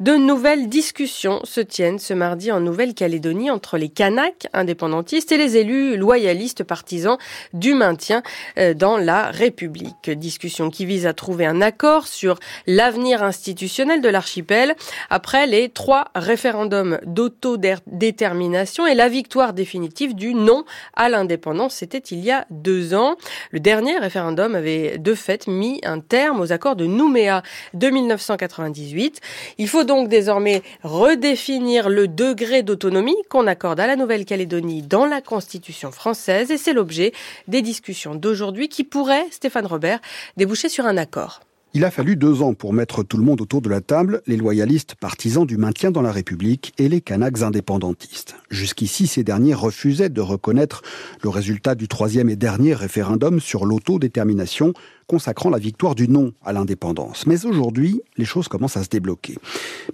De 0.00 0.16
nouvelles 0.16 0.68
discussions 0.68 1.40
se 1.44 1.62
tiennent 1.62 1.98
ce 1.98 2.12
mardi 2.12 2.52
en 2.52 2.60
Nouvelle-Calédonie 2.60 3.50
entre 3.50 3.78
les 3.78 3.88
Kanaks 3.88 4.48
et 4.84 5.36
les 5.36 5.56
élus 5.56 5.96
loyalistes 5.96 6.64
partisans 6.64 7.16
du 7.52 7.74
maintien 7.74 8.22
euh, 8.58 8.74
dans 8.74 8.96
la 8.96 9.30
République. 9.30 10.10
Discussion 10.10 10.70
qui 10.70 10.86
vise 10.86 11.06
à 11.06 11.12
trouver 11.12 11.46
un 11.46 11.60
accord 11.60 12.08
sur 12.08 12.38
l'avenir 12.66 13.22
institutionnel 13.22 14.00
de 14.00 14.08
l'archipel 14.08 14.74
après 15.08 15.46
les 15.46 15.68
trois 15.68 16.06
référendums 16.16 16.98
d'autodétermination 17.06 18.86
et 18.86 18.94
la 18.94 19.08
victoire 19.08 19.52
définitive 19.52 20.16
du 20.16 20.34
non 20.34 20.64
à 20.96 21.08
l'indépendance. 21.08 21.74
C'était 21.74 21.98
il 21.98 22.18
y 22.18 22.32
a 22.32 22.46
deux 22.50 22.94
ans. 22.94 23.14
Le 23.52 23.60
dernier 23.60 23.98
référendum 23.98 24.56
avait 24.56 24.98
de 24.98 25.14
fait 25.14 25.46
mis 25.46 25.80
un 25.84 26.00
terme 26.00 26.40
aux 26.40 26.52
accords 26.52 26.76
de 26.76 26.86
Nouméa 26.86 27.42
de 27.74 27.88
1998. 27.88 29.20
Il 29.58 29.68
faut 29.68 29.84
donc 29.84 30.08
désormais 30.08 30.62
redéfinir 30.82 31.88
le 31.88 32.08
degré 32.08 32.64
d'autonomie 32.64 33.16
qu'on 33.28 33.46
accorde 33.46 33.78
à 33.78 33.86
la 33.86 33.94
Nouvelle-Calédonie 33.94 34.71
dans 34.80 35.04
la 35.04 35.20
Constitution 35.20 35.92
française 35.92 36.50
et 36.50 36.56
c'est 36.56 36.72
l'objet 36.72 37.12
des 37.48 37.60
discussions 37.60 38.14
d'aujourd'hui 38.14 38.70
qui 38.70 38.84
pourraient, 38.84 39.26
Stéphane 39.30 39.66
Robert, 39.66 40.00
déboucher 40.38 40.70
sur 40.70 40.86
un 40.86 40.96
accord. 40.96 41.40
Il 41.74 41.86
a 41.86 41.90
fallu 41.90 42.16
deux 42.16 42.42
ans 42.42 42.52
pour 42.52 42.74
mettre 42.74 43.02
tout 43.02 43.16
le 43.16 43.22
monde 43.22 43.40
autour 43.40 43.62
de 43.62 43.70
la 43.70 43.80
table, 43.80 44.20
les 44.26 44.36
loyalistes 44.36 44.94
partisans 44.94 45.46
du 45.46 45.56
maintien 45.56 45.90
dans 45.90 46.02
la 46.02 46.12
République 46.12 46.74
et 46.76 46.90
les 46.90 47.00
Kanaks 47.00 47.40
indépendantistes. 47.40 48.36
Jusqu'ici, 48.50 49.06
ces 49.06 49.24
derniers 49.24 49.54
refusaient 49.54 50.10
de 50.10 50.20
reconnaître 50.20 50.82
le 51.22 51.30
résultat 51.30 51.74
du 51.74 51.88
troisième 51.88 52.28
et 52.28 52.36
dernier 52.36 52.74
référendum 52.74 53.40
sur 53.40 53.64
l'autodétermination 53.64 54.74
consacrant 55.12 55.50
la 55.50 55.58
victoire 55.58 55.94
du 55.94 56.08
non 56.08 56.32
à 56.42 56.54
l'indépendance. 56.54 57.26
Mais 57.26 57.44
aujourd'hui, 57.44 58.00
les 58.16 58.24
choses 58.24 58.48
commencent 58.48 58.78
à 58.78 58.82
se 58.82 58.88
débloquer. 58.88 59.36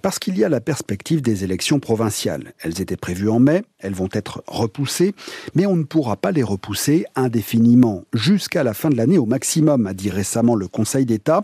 Parce 0.01 0.17
qu'il 0.17 0.37
y 0.37 0.45
a 0.45 0.49
la 0.49 0.61
perspective 0.61 1.21
des 1.21 1.43
élections 1.43 1.81
provinciales. 1.81 2.53
Elles 2.61 2.79
étaient 2.79 2.95
prévues 2.95 3.27
en 3.27 3.41
mai, 3.41 3.63
elles 3.79 3.93
vont 3.93 4.07
être 4.13 4.41
repoussées, 4.47 5.13
mais 5.55 5.65
on 5.65 5.75
ne 5.75 5.83
pourra 5.83 6.15
pas 6.15 6.31
les 6.31 6.41
repousser 6.41 7.05
indéfiniment, 7.17 8.05
jusqu'à 8.13 8.63
la 8.63 8.73
fin 8.73 8.89
de 8.89 8.95
l'année 8.95 9.17
au 9.17 9.25
maximum, 9.25 9.87
a 9.87 9.93
dit 9.93 10.09
récemment 10.09 10.55
le 10.55 10.69
Conseil 10.69 11.05
d'État. 11.05 11.43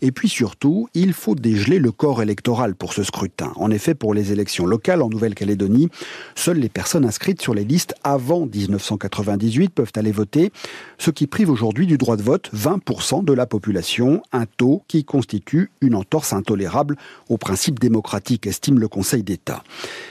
Et 0.00 0.10
puis 0.10 0.28
surtout, 0.28 0.88
il 0.92 1.12
faut 1.12 1.36
dégeler 1.36 1.78
le 1.78 1.92
corps 1.92 2.22
électoral 2.22 2.74
pour 2.74 2.92
ce 2.92 3.04
scrutin. 3.04 3.52
En 3.54 3.70
effet, 3.70 3.94
pour 3.94 4.14
les 4.14 4.32
élections 4.32 4.66
locales 4.66 5.00
en 5.00 5.08
Nouvelle-Calédonie, 5.08 5.90
seules 6.34 6.58
les 6.58 6.68
personnes 6.68 7.04
inscrites 7.04 7.40
sur 7.40 7.54
les 7.54 7.64
listes 7.64 7.94
avant 8.02 8.46
1998 8.46 9.68
peuvent 9.68 9.92
aller 9.94 10.10
voter, 10.10 10.50
ce 10.98 11.12
qui 11.12 11.28
prive 11.28 11.50
aujourd'hui 11.50 11.86
du 11.86 11.98
droit 11.98 12.16
de 12.16 12.22
vote 12.22 12.50
20% 12.52 13.11
de 13.20 13.34
la 13.34 13.44
population, 13.44 14.22
un 14.32 14.46
taux 14.46 14.82
qui 14.88 15.04
constitue 15.04 15.70
une 15.82 15.94
entorse 15.94 16.32
intolérable 16.32 16.96
au 17.28 17.36
principe 17.36 17.78
démocratique, 17.78 18.46
estime 18.46 18.78
le 18.78 18.88
Conseil 18.88 19.22
d'État. 19.22 19.62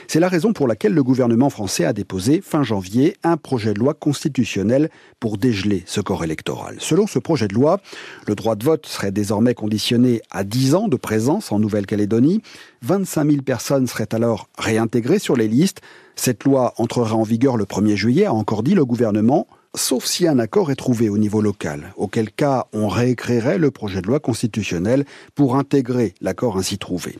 C'est 0.06 0.20
la 0.20 0.28
raison 0.28 0.52
pour 0.52 0.68
laquelle 0.68 0.92
le 0.92 1.02
gouvernement 1.02 1.50
français 1.50 1.84
a 1.84 1.92
déposé 1.92 2.40
fin 2.40 2.62
janvier 2.62 3.16
un 3.24 3.36
projet 3.36 3.74
de 3.74 3.80
loi 3.80 3.94
constitutionnel 3.94 4.90
pour 5.18 5.38
dégeler 5.38 5.82
ce 5.86 6.00
corps 6.00 6.22
électoral. 6.22 6.76
Selon 6.78 7.06
ce 7.08 7.18
projet 7.18 7.48
de 7.48 7.54
loi, 7.54 7.80
le 8.28 8.36
droit 8.36 8.54
de 8.54 8.64
vote 8.64 8.86
serait 8.86 9.10
désormais 9.10 9.54
conditionné 9.54 10.20
à 10.30 10.44
10 10.44 10.74
ans 10.74 10.88
de 10.88 10.96
présence 10.96 11.50
en 11.50 11.58
Nouvelle-Calédonie. 11.58 12.42
25 12.82 13.30
000 13.30 13.42
personnes 13.42 13.86
seraient 13.86 14.14
alors 14.14 14.48
réintégrées 14.58 15.18
sur 15.18 15.34
les 15.34 15.48
listes. 15.48 15.80
Cette 16.14 16.44
loi 16.44 16.74
entrera 16.76 17.16
en 17.16 17.22
vigueur 17.22 17.56
le 17.56 17.64
1er 17.64 17.96
juillet, 17.96 18.26
a 18.26 18.34
encore 18.34 18.62
dit 18.62 18.74
le 18.74 18.84
gouvernement 18.84 19.46
sauf 19.74 20.04
si 20.04 20.26
un 20.26 20.38
accord 20.38 20.70
est 20.70 20.76
trouvé 20.76 21.08
au 21.08 21.18
niveau 21.18 21.40
local, 21.40 21.92
auquel 21.96 22.30
cas 22.30 22.66
on 22.72 22.88
réécrirait 22.88 23.58
le 23.58 23.70
projet 23.70 24.02
de 24.02 24.06
loi 24.06 24.20
constitutionnel 24.20 25.04
pour 25.34 25.56
intégrer 25.56 26.14
l'accord 26.20 26.58
ainsi 26.58 26.78
trouvé. 26.78 27.18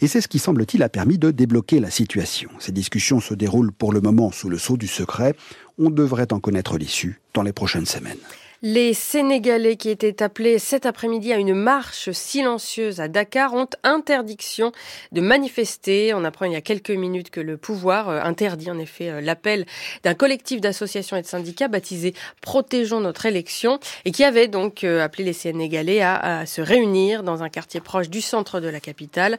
Et 0.00 0.06
c'est 0.06 0.20
ce 0.20 0.28
qui 0.28 0.38
semble-t-il 0.38 0.82
a 0.82 0.88
permis 0.88 1.18
de 1.18 1.30
débloquer 1.30 1.80
la 1.80 1.90
situation. 1.90 2.50
Ces 2.58 2.72
discussions 2.72 3.20
se 3.20 3.34
déroulent 3.34 3.72
pour 3.72 3.92
le 3.92 4.00
moment 4.00 4.30
sous 4.30 4.50
le 4.50 4.58
sceau 4.58 4.76
du 4.76 4.86
secret. 4.86 5.34
On 5.78 5.90
devrait 5.90 6.32
en 6.32 6.40
connaître 6.40 6.76
l'issue 6.76 7.20
dans 7.32 7.42
les 7.42 7.52
prochaines 7.52 7.86
semaines. 7.86 8.18
Les 8.62 8.94
Sénégalais 8.94 9.76
qui 9.76 9.90
étaient 9.90 10.22
appelés 10.22 10.58
cet 10.58 10.86
après-midi 10.86 11.30
à 11.32 11.36
une 11.36 11.54
marche 11.54 12.10
silencieuse 12.12 13.00
à 13.00 13.08
Dakar 13.08 13.52
ont 13.52 13.68
interdiction 13.82 14.72
de 15.12 15.20
manifester. 15.20 16.14
On 16.14 16.24
apprend 16.24 16.46
il 16.46 16.52
y 16.52 16.56
a 16.56 16.62
quelques 16.62 16.90
minutes 16.90 17.28
que 17.28 17.40
le 17.40 17.58
pouvoir 17.58 18.08
euh, 18.08 18.20
interdit 18.22 18.70
en 18.70 18.78
effet 18.78 19.10
euh, 19.10 19.20
l'appel 19.20 19.66
d'un 20.04 20.14
collectif 20.14 20.62
d'associations 20.62 21.18
et 21.18 21.22
de 21.22 21.26
syndicats 21.26 21.68
baptisé 21.68 22.14
Protégeons 22.40 23.00
notre 23.00 23.26
élection 23.26 23.78
et 24.06 24.10
qui 24.10 24.24
avait 24.24 24.48
donc 24.48 24.84
euh, 24.84 25.02
appelé 25.02 25.24
les 25.24 25.32
Sénégalais 25.34 26.00
à, 26.00 26.46
se 26.46 26.62
réunir 26.62 27.22
dans 27.22 27.42
un 27.42 27.50
quartier 27.50 27.80
proche 27.80 28.08
du 28.08 28.22
centre 28.22 28.60
de 28.60 28.68
la 28.68 28.80
capitale. 28.80 29.38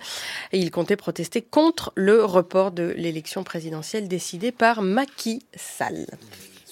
Et 0.51 0.59
ils 0.59 0.69
comptaient 0.71 0.95
protester 0.95 1.41
contre 1.41 1.91
le 1.95 2.23
report 2.23 2.71
de 2.71 2.93
l'élection 2.95 3.43
présidentielle 3.43 4.07
décidée 4.07 4.51
par 4.51 4.81
Macky 4.83 5.41
Sall. 5.55 6.05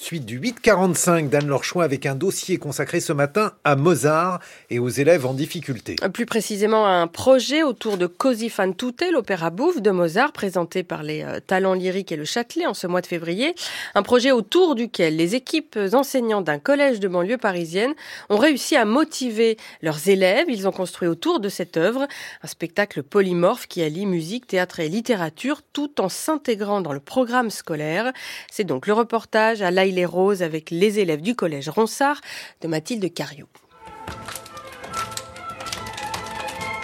Suite 0.05 0.27
du 0.27 0.37
845 0.37 1.31
d'Anne 1.31 1.47
Lorchois 1.47 1.83
avec 1.83 2.05
un 2.05 2.13
dossier 2.13 2.57
consacré 2.57 2.99
ce 2.99 3.11
matin 3.11 3.53
à 3.63 3.75
Mozart 3.75 4.39
et 4.69 4.77
aux 4.77 4.87
élèves 4.87 5.25
en 5.25 5.33
difficulté. 5.33 5.95
Plus 6.13 6.27
précisément, 6.27 6.85
un 6.85 7.07
projet 7.07 7.63
autour 7.63 7.97
de 7.97 8.05
Così 8.05 8.49
fan 8.49 8.75
tutte, 8.75 9.03
l'opéra 9.11 9.49
bouffe 9.49 9.81
de 9.81 9.89
Mozart 9.89 10.31
présenté 10.31 10.83
par 10.83 11.01
les 11.01 11.23
euh, 11.23 11.39
talents 11.39 11.73
lyriques 11.73 12.11
et 12.11 12.17
le 12.17 12.23
Châtelet 12.23 12.67
en 12.67 12.75
ce 12.75 12.85
mois 12.85 13.01
de 13.01 13.07
février. 13.07 13.55
Un 13.95 14.03
projet 14.03 14.31
autour 14.31 14.75
duquel 14.75 15.15
les 15.15 15.33
équipes 15.33 15.79
enseignants 15.93 16.41
d'un 16.41 16.59
collège 16.59 16.99
de 16.99 17.07
banlieue 17.07 17.39
parisienne 17.39 17.95
ont 18.29 18.37
réussi 18.37 18.75
à 18.75 18.85
motiver 18.85 19.57
leurs 19.81 20.07
élèves. 20.07 20.45
Ils 20.49 20.67
ont 20.67 20.71
construit 20.71 21.07
autour 21.07 21.39
de 21.39 21.49
cette 21.49 21.77
œuvre 21.77 22.07
un 22.43 22.47
spectacle 22.47 23.01
polymorphe 23.01 23.65
qui 23.65 23.81
allie 23.81 24.05
musique, 24.05 24.45
théâtre 24.45 24.81
et 24.81 24.87
littérature 24.87 25.63
tout 25.73 25.99
en 25.99 26.09
s'intégrant 26.09 26.81
dans 26.81 26.93
le 26.93 26.99
programme 26.99 27.49
scolaire. 27.49 28.13
C'est 28.51 28.65
donc 28.65 28.85
le 28.85 28.93
reportage 28.93 29.63
à 29.63 29.71
Laïla 29.71 29.94
les 29.95 30.05
roses 30.05 30.43
avec 30.43 30.69
les 30.69 30.99
élèves 30.99 31.21
du 31.21 31.35
collège 31.35 31.69
Ronsard 31.69 32.21
de 32.61 32.67
Mathilde 32.67 33.11
Cariou. 33.13 33.47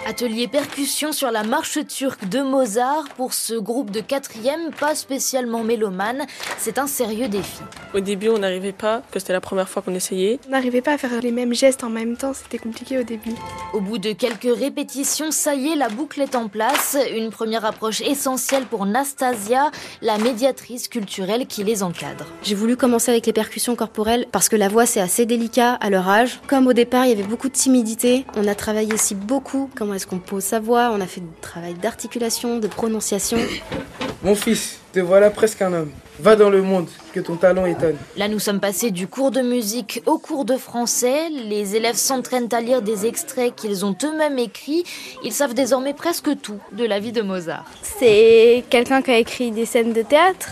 Atelier 0.04 0.48
percussion 0.48 1.12
sur 1.12 1.30
la 1.30 1.44
marche 1.44 1.78
turque 1.86 2.28
de 2.28 2.40
Mozart 2.40 3.04
pour 3.16 3.32
ce 3.32 3.54
groupe 3.54 3.92
de 3.92 4.00
quatrième, 4.00 4.72
pas 4.72 4.96
spécialement 4.96 5.62
mélomane. 5.62 6.26
C'est 6.58 6.78
un 6.78 6.88
sérieux 6.88 7.28
défi. 7.28 7.60
Au 7.94 8.00
début, 8.00 8.28
on 8.28 8.38
n'arrivait 8.38 8.72
pas, 8.72 9.02
que 9.12 9.20
c'était 9.20 9.32
la 9.32 9.40
première 9.40 9.68
fois 9.68 9.80
qu'on 9.80 9.94
essayait. 9.94 10.40
On 10.48 10.50
n'arrivait 10.50 10.80
pas 10.80 10.94
à 10.94 10.98
faire 10.98 11.20
les 11.22 11.30
mêmes 11.30 11.54
gestes 11.54 11.84
en 11.84 11.88
même 11.88 12.16
temps, 12.16 12.32
c'était 12.34 12.58
compliqué 12.58 12.98
au 12.98 13.04
début. 13.04 13.34
Au 13.74 13.80
bout 13.80 13.98
de 13.98 14.12
quelques 14.12 14.58
répétitions, 14.58 15.30
ça 15.30 15.54
y 15.54 15.68
est, 15.68 15.76
la 15.76 15.88
boucle 15.88 16.20
est 16.20 16.34
en 16.34 16.48
place. 16.48 16.96
Une 17.14 17.30
première 17.30 17.64
approche 17.64 18.00
essentielle 18.00 18.64
pour 18.64 18.86
Nastasia, 18.86 19.70
la 20.00 20.18
médiatrice 20.18 20.88
culturelle 20.88 21.46
qui 21.46 21.62
les 21.62 21.84
encadre. 21.84 22.26
J'ai 22.42 22.56
voulu 22.56 22.76
commencer 22.76 23.12
avec 23.12 23.26
les 23.26 23.32
percussions 23.32 23.76
corporelles 23.76 24.26
parce 24.32 24.48
que 24.48 24.56
la 24.56 24.68
voix 24.68 24.84
c'est 24.84 25.00
assez 25.00 25.26
délicat 25.26 25.74
à 25.74 25.90
leur 25.90 26.08
âge. 26.08 26.40
Comme 26.48 26.66
au 26.66 26.72
départ, 26.72 27.04
il 27.04 27.10
y 27.10 27.12
avait 27.12 27.22
beaucoup 27.22 27.48
de 27.48 27.54
timidité, 27.54 28.24
on 28.36 28.48
a 28.48 28.56
travaillé 28.56 28.92
aussi 28.92 29.14
beaucoup 29.14 29.70
est-ce 30.02 30.08
qu'on 30.08 30.18
pose 30.18 30.42
sa 30.42 30.58
voix, 30.58 30.90
on 30.92 31.00
a 31.00 31.06
fait 31.06 31.20
du 31.20 31.28
travail 31.40 31.74
d'articulation, 31.74 32.58
de 32.58 32.66
prononciation. 32.66 33.38
Mon 34.24 34.34
fils, 34.34 34.80
te 34.92 34.98
voilà 34.98 35.30
presque 35.30 35.62
un 35.62 35.72
homme. 35.72 35.92
Va 36.18 36.34
dans 36.34 36.50
le 36.50 36.60
monde, 36.60 36.88
que 37.12 37.20
ton 37.20 37.36
talent 37.36 37.66
étonne. 37.66 37.94
Là, 38.16 38.26
nous 38.26 38.40
sommes 38.40 38.58
passés 38.58 38.90
du 38.90 39.06
cours 39.06 39.30
de 39.30 39.42
musique 39.42 40.02
au 40.06 40.18
cours 40.18 40.44
de 40.44 40.56
français. 40.56 41.28
Les 41.30 41.76
élèves 41.76 41.94
s'entraînent 41.94 42.48
à 42.50 42.60
lire 42.60 42.82
des 42.82 43.06
extraits 43.06 43.54
qu'ils 43.54 43.84
ont 43.84 43.94
eux-mêmes 44.02 44.40
écrits. 44.40 44.82
Ils 45.22 45.32
savent 45.32 45.54
désormais 45.54 45.94
presque 45.94 46.30
tout 46.42 46.58
de 46.72 46.84
la 46.84 46.98
vie 46.98 47.12
de 47.12 47.22
Mozart. 47.22 47.64
C'est 47.82 48.64
quelqu'un 48.70 49.02
qui 49.02 49.12
a 49.12 49.18
écrit 49.18 49.52
des 49.52 49.66
scènes 49.66 49.92
de 49.92 50.02
théâtre. 50.02 50.48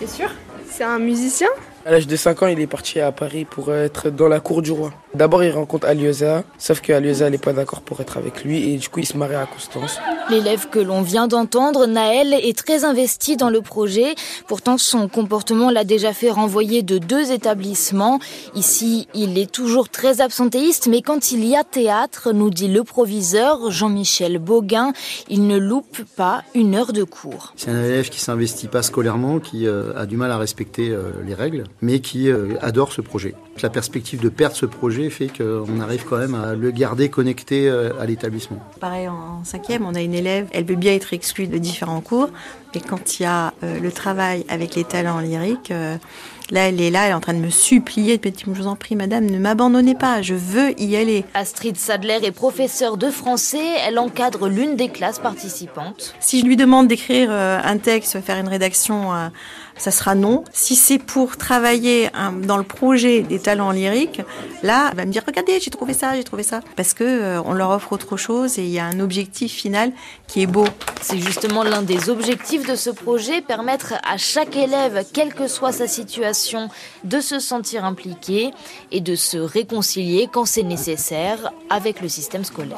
T'es 0.00 0.08
sûr? 0.08 0.30
C'est 0.68 0.82
un 0.84 0.98
musicien? 0.98 1.48
À 1.86 1.92
l'âge 1.92 2.08
de 2.08 2.16
5 2.16 2.42
ans, 2.42 2.46
il 2.48 2.58
est 2.58 2.66
parti 2.66 2.98
à 2.98 3.12
Paris 3.12 3.44
pour 3.44 3.72
être 3.72 4.10
dans 4.10 4.28
la 4.28 4.40
cour 4.40 4.62
du 4.62 4.72
roi. 4.72 4.92
D'abord, 5.14 5.42
il 5.42 5.50
rencontre 5.50 5.88
Aliosa, 5.88 6.44
sauf 6.56 6.80
que 6.80 6.92
Aliosa 6.92 7.28
n'est 7.30 7.38
pas 7.38 7.52
d'accord 7.52 7.80
pour 7.80 8.00
être 8.00 8.16
avec 8.16 8.44
lui 8.44 8.70
et 8.70 8.76
du 8.76 8.88
coup, 8.88 9.00
il 9.00 9.06
se 9.06 9.16
marie 9.16 9.34
à 9.34 9.46
Constance. 9.46 9.98
L'élève 10.30 10.68
que 10.68 10.78
l'on 10.78 11.02
vient 11.02 11.26
d'entendre, 11.26 11.86
Naël, 11.86 12.32
est 12.32 12.56
très 12.56 12.84
investi 12.84 13.36
dans 13.36 13.50
le 13.50 13.60
projet. 13.60 14.14
Pourtant, 14.46 14.78
son 14.78 15.08
comportement 15.08 15.70
l'a 15.70 15.82
déjà 15.82 16.12
fait 16.12 16.30
renvoyer 16.30 16.82
de 16.82 16.98
deux 16.98 17.32
établissements. 17.32 18.20
Ici, 18.54 19.08
il 19.12 19.36
est 19.36 19.50
toujours 19.50 19.88
très 19.88 20.20
absentéiste, 20.20 20.86
mais 20.86 21.02
quand 21.02 21.32
il 21.32 21.44
y 21.44 21.56
a 21.56 21.64
théâtre, 21.64 22.32
nous 22.32 22.50
dit 22.50 22.68
le 22.68 22.84
proviseur 22.84 23.72
Jean-Michel 23.72 24.38
Boguin, 24.38 24.92
il 25.28 25.48
ne 25.48 25.58
loupe 25.58 26.04
pas 26.16 26.44
une 26.54 26.76
heure 26.76 26.92
de 26.92 27.02
cours. 27.02 27.52
C'est 27.56 27.70
un 27.70 27.84
élève 27.84 28.08
qui 28.10 28.20
s'investit 28.20 28.68
pas 28.68 28.82
scolairement, 28.82 29.40
qui 29.40 29.66
euh, 29.66 29.92
a 29.96 30.06
du 30.06 30.16
mal 30.16 30.30
à 30.30 30.38
respecter 30.38 30.90
euh, 30.90 31.10
les 31.26 31.34
règles, 31.34 31.64
mais 31.82 31.98
qui 31.98 32.30
euh, 32.30 32.54
adore 32.60 32.92
ce 32.92 33.00
projet. 33.00 33.34
La 33.62 33.70
perspective 33.70 34.20
de 34.20 34.28
perdre 34.28 34.56
ce 34.56 34.66
projet 34.66 35.10
fait 35.10 35.28
qu'on 35.28 35.80
arrive 35.80 36.04
quand 36.04 36.18
même 36.18 36.34
à 36.34 36.54
le 36.54 36.70
garder 36.70 37.08
connecté 37.08 37.68
à 37.68 38.06
l'établissement. 38.06 38.58
Pareil, 38.80 39.08
en 39.08 39.44
cinquième, 39.44 39.84
on 39.84 39.94
a 39.94 40.00
une 40.00 40.14
élève, 40.14 40.48
elle 40.52 40.64
peut 40.64 40.76
bien 40.76 40.94
être 40.94 41.12
exclue 41.12 41.46
de 41.46 41.58
différents 41.58 42.00
cours, 42.00 42.30
mais 42.74 42.80
quand 42.80 43.18
il 43.18 43.24
y 43.24 43.26
a 43.26 43.52
le 43.62 43.90
travail 43.92 44.44
avec 44.48 44.74
les 44.74 44.84
talents 44.84 45.20
lyriques, 45.20 45.72
Là, 46.50 46.68
elle 46.68 46.80
est 46.80 46.90
là, 46.90 47.04
elle 47.04 47.12
est 47.12 47.14
en 47.14 47.20
train 47.20 47.34
de 47.34 47.38
me 47.38 47.50
supplier, 47.50 48.18
de 48.18 48.32
je 48.36 48.50
vous 48.50 48.66
en 48.66 48.74
prie, 48.74 48.96
madame, 48.96 49.26
ne 49.26 49.38
m'abandonnez 49.38 49.94
pas, 49.94 50.20
je 50.20 50.34
veux 50.34 50.78
y 50.80 50.96
aller. 50.96 51.24
Astrid 51.32 51.76
Sadler 51.76 52.18
est 52.24 52.32
professeure 52.32 52.96
de 52.96 53.08
français, 53.10 53.76
elle 53.86 54.00
encadre 54.00 54.48
l'une 54.48 54.74
des 54.74 54.88
classes 54.88 55.20
participantes. 55.20 56.14
Si 56.18 56.40
je 56.40 56.46
lui 56.46 56.56
demande 56.56 56.88
d'écrire 56.88 57.28
euh, 57.30 57.60
un 57.62 57.78
texte, 57.78 58.20
faire 58.20 58.38
une 58.38 58.48
rédaction 58.48 59.14
euh, 59.14 59.28
ça 59.80 59.90
sera 59.90 60.14
non. 60.14 60.44
Si 60.52 60.76
c'est 60.76 60.98
pour 60.98 61.38
travailler 61.38 62.10
hein, 62.12 62.32
dans 62.32 62.58
le 62.58 62.64
projet 62.64 63.22
des 63.22 63.38
talents 63.38 63.70
lyriques, 63.70 64.20
là, 64.62 64.88
elle 64.90 64.96
va 64.98 65.06
me 65.06 65.10
dire 65.10 65.22
regardez, 65.26 65.58
j'ai 65.58 65.70
trouvé 65.70 65.94
ça, 65.94 66.14
j'ai 66.14 66.22
trouvé 66.22 66.42
ça, 66.42 66.60
parce 66.76 66.92
que 66.92 67.02
euh, 67.02 67.42
on 67.46 67.54
leur 67.54 67.70
offre 67.70 67.94
autre 67.94 68.18
chose 68.18 68.58
et 68.58 68.62
il 68.62 68.68
y 68.68 68.78
a 68.78 68.84
un 68.84 69.00
objectif 69.00 69.52
final 69.52 69.92
qui 70.26 70.42
est 70.42 70.46
beau. 70.46 70.66
C'est 71.00 71.18
justement 71.18 71.62
l'un 71.62 71.80
des 71.80 72.10
objectifs 72.10 72.68
de 72.68 72.74
ce 72.74 72.90
projet, 72.90 73.40
permettre 73.40 73.94
à 74.06 74.18
chaque 74.18 74.54
élève, 74.54 75.06
quelle 75.14 75.32
que 75.32 75.48
soit 75.48 75.72
sa 75.72 75.88
situation, 75.88 76.68
de 77.04 77.20
se 77.20 77.38
sentir 77.38 77.86
impliqué 77.86 78.50
et 78.92 79.00
de 79.00 79.14
se 79.14 79.38
réconcilier 79.38 80.28
quand 80.30 80.44
c'est 80.44 80.62
nécessaire 80.62 81.52
avec 81.70 82.02
le 82.02 82.08
système 82.10 82.44
scolaire. 82.44 82.76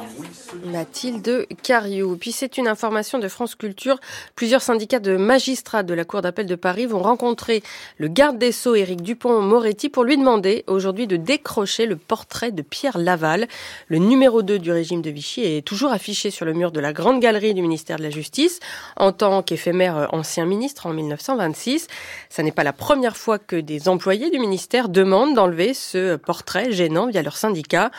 Mathilde 0.65 1.47
Cariou. 1.63 2.17
Puis 2.17 2.33
c'est 2.33 2.59
une 2.59 2.69
information 2.69 3.19
de 3.19 3.29
France 3.29 3.55
Culture. 3.55 3.99
Plusieurs 4.37 4.63
syndicats 4.63 4.99
de 4.99 5.17
magistrats 5.17 5.83
de 5.83 5.95
la 5.95 6.05
Cour 6.05 6.23
d'appel 6.23 6.47
de 6.47 6.55
Paris 6.55 6.87
vont 6.87 7.03
rencontrer 7.03 7.63
le 7.99 8.09
garde 8.09 8.39
des 8.39 8.53
Sceaux 8.53 8.75
Éric 8.75 9.03
Dupont-Moretti 9.03 9.89
pour 9.89 10.05
lui 10.05 10.17
demander 10.17 10.65
aujourd'hui 10.67 11.07
de 11.07 11.17
décrocher 11.17 11.87
le 11.87 11.97
portrait 11.97 12.53
de 12.53 12.63
Pierre 12.63 12.99
Laval. 12.99 13.49
Le 13.89 13.99
numéro 13.99 14.43
2 14.43 14.59
du 14.59 14.73
régime 14.73 15.03
de 15.03 15.11
Vichy 15.11 15.43
est 15.43 15.67
toujours 15.67 15.93
affiché 15.93 16.31
sur 16.31 16.45
le 16.45 16.53
mur 16.53 16.73
de 16.73 16.81
la 16.81 16.93
Grande 16.93 17.21
Galerie 17.21 17.55
du 17.55 17.63
ministère 17.63 17.99
de 17.99 18.03
la 18.03 18.11
Justice 18.11 18.61
en 18.97 19.13
tant 19.13 19.43
qu'éphémère 19.43 20.09
ancien 20.13 20.47
ministre 20.47 20.87
en 20.87 20.93
1926. 20.93 21.89
Ça 22.29 22.43
n'est 22.43 22.53
pas 22.53 22.65
la 22.65 22.73
première 22.73 23.17
fois 23.17 23.39
que 23.39 23.57
des 23.57 23.89
employés 23.89 24.31
du 24.31 24.39
ministère 24.39 24.89
demandent 24.89 25.35
d'enlever 25.35 25.75
ce 25.75 26.17
portrait 26.17 26.73
gênant 26.73 27.07
via 27.07 27.23
leur 27.23 27.37
syndicat. 27.37 27.91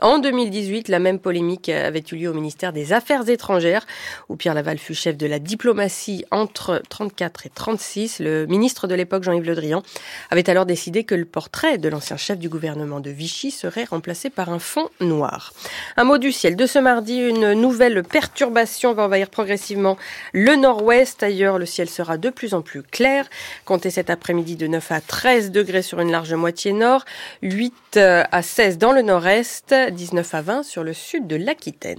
En 0.00 0.18
2018, 0.18 0.88
la 0.88 0.98
même 0.98 1.18
polémique 1.18 1.70
avait 2.00 2.16
eu 2.16 2.20
lieu 2.20 2.30
au 2.30 2.34
ministère 2.34 2.72
des 2.72 2.92
Affaires 2.92 3.28
étrangères 3.28 3.86
où 4.28 4.36
Pierre 4.36 4.54
Laval 4.54 4.78
fut 4.78 4.94
chef 4.94 5.16
de 5.16 5.26
la 5.26 5.38
diplomatie 5.38 6.24
entre 6.30 6.82
34 6.88 7.46
et 7.46 7.50
36. 7.50 8.20
Le 8.20 8.46
ministre 8.46 8.86
de 8.86 8.94
l'époque, 8.94 9.22
Jean-Yves 9.22 9.46
Le 9.46 9.54
Drian, 9.54 9.82
avait 10.30 10.48
alors 10.48 10.66
décidé 10.66 11.04
que 11.04 11.14
le 11.14 11.24
portrait 11.24 11.78
de 11.78 11.88
l'ancien 11.88 12.16
chef 12.16 12.38
du 12.38 12.48
gouvernement 12.48 13.00
de 13.00 13.10
Vichy 13.10 13.50
serait 13.50 13.84
remplacé 13.84 14.30
par 14.30 14.50
un 14.50 14.58
fond 14.58 14.88
noir. 15.00 15.52
Un 15.96 16.04
mot 16.04 16.18
du 16.18 16.32
ciel. 16.32 16.56
De 16.56 16.66
ce 16.66 16.78
mardi, 16.78 17.18
une 17.18 17.52
nouvelle 17.52 18.02
perturbation 18.02 18.94
va 18.94 19.04
envahir 19.04 19.28
progressivement 19.28 19.98
le 20.32 20.56
nord-ouest. 20.56 21.22
Ailleurs, 21.22 21.58
le 21.58 21.66
ciel 21.66 21.88
sera 21.88 22.16
de 22.16 22.30
plus 22.30 22.54
en 22.54 22.62
plus 22.62 22.82
clair. 22.82 23.28
Comptez 23.64 23.90
cet 23.90 24.10
après-midi 24.10 24.56
de 24.56 24.66
9 24.66 24.92
à 24.92 25.00
13 25.00 25.50
degrés 25.50 25.82
sur 25.82 26.00
une 26.00 26.10
large 26.10 26.32
moitié 26.32 26.72
nord, 26.72 27.04
8 27.42 27.98
à 27.98 28.42
16 28.42 28.78
dans 28.78 28.92
le 28.92 29.02
nord-est, 29.02 29.74
19 29.74 30.34
à 30.34 30.42
20 30.42 30.62
sur 30.62 30.82
le 30.82 30.92
sud 30.92 31.26
de 31.26 31.36
l'Aquitaine. 31.36 31.89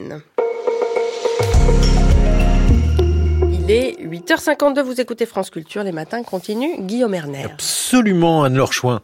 8h52, 4.22 4.82
vous 4.82 5.02
écoutez 5.02 5.26
France 5.26 5.50
Culture, 5.50 5.84
les 5.84 5.92
matins 5.92 6.24
continuent. 6.24 6.80
Guillaume 6.80 7.14
Erner. 7.14 7.46
Absolument, 7.46 8.44
Anne-Laure 8.44 8.74
Chouin. 8.74 9.02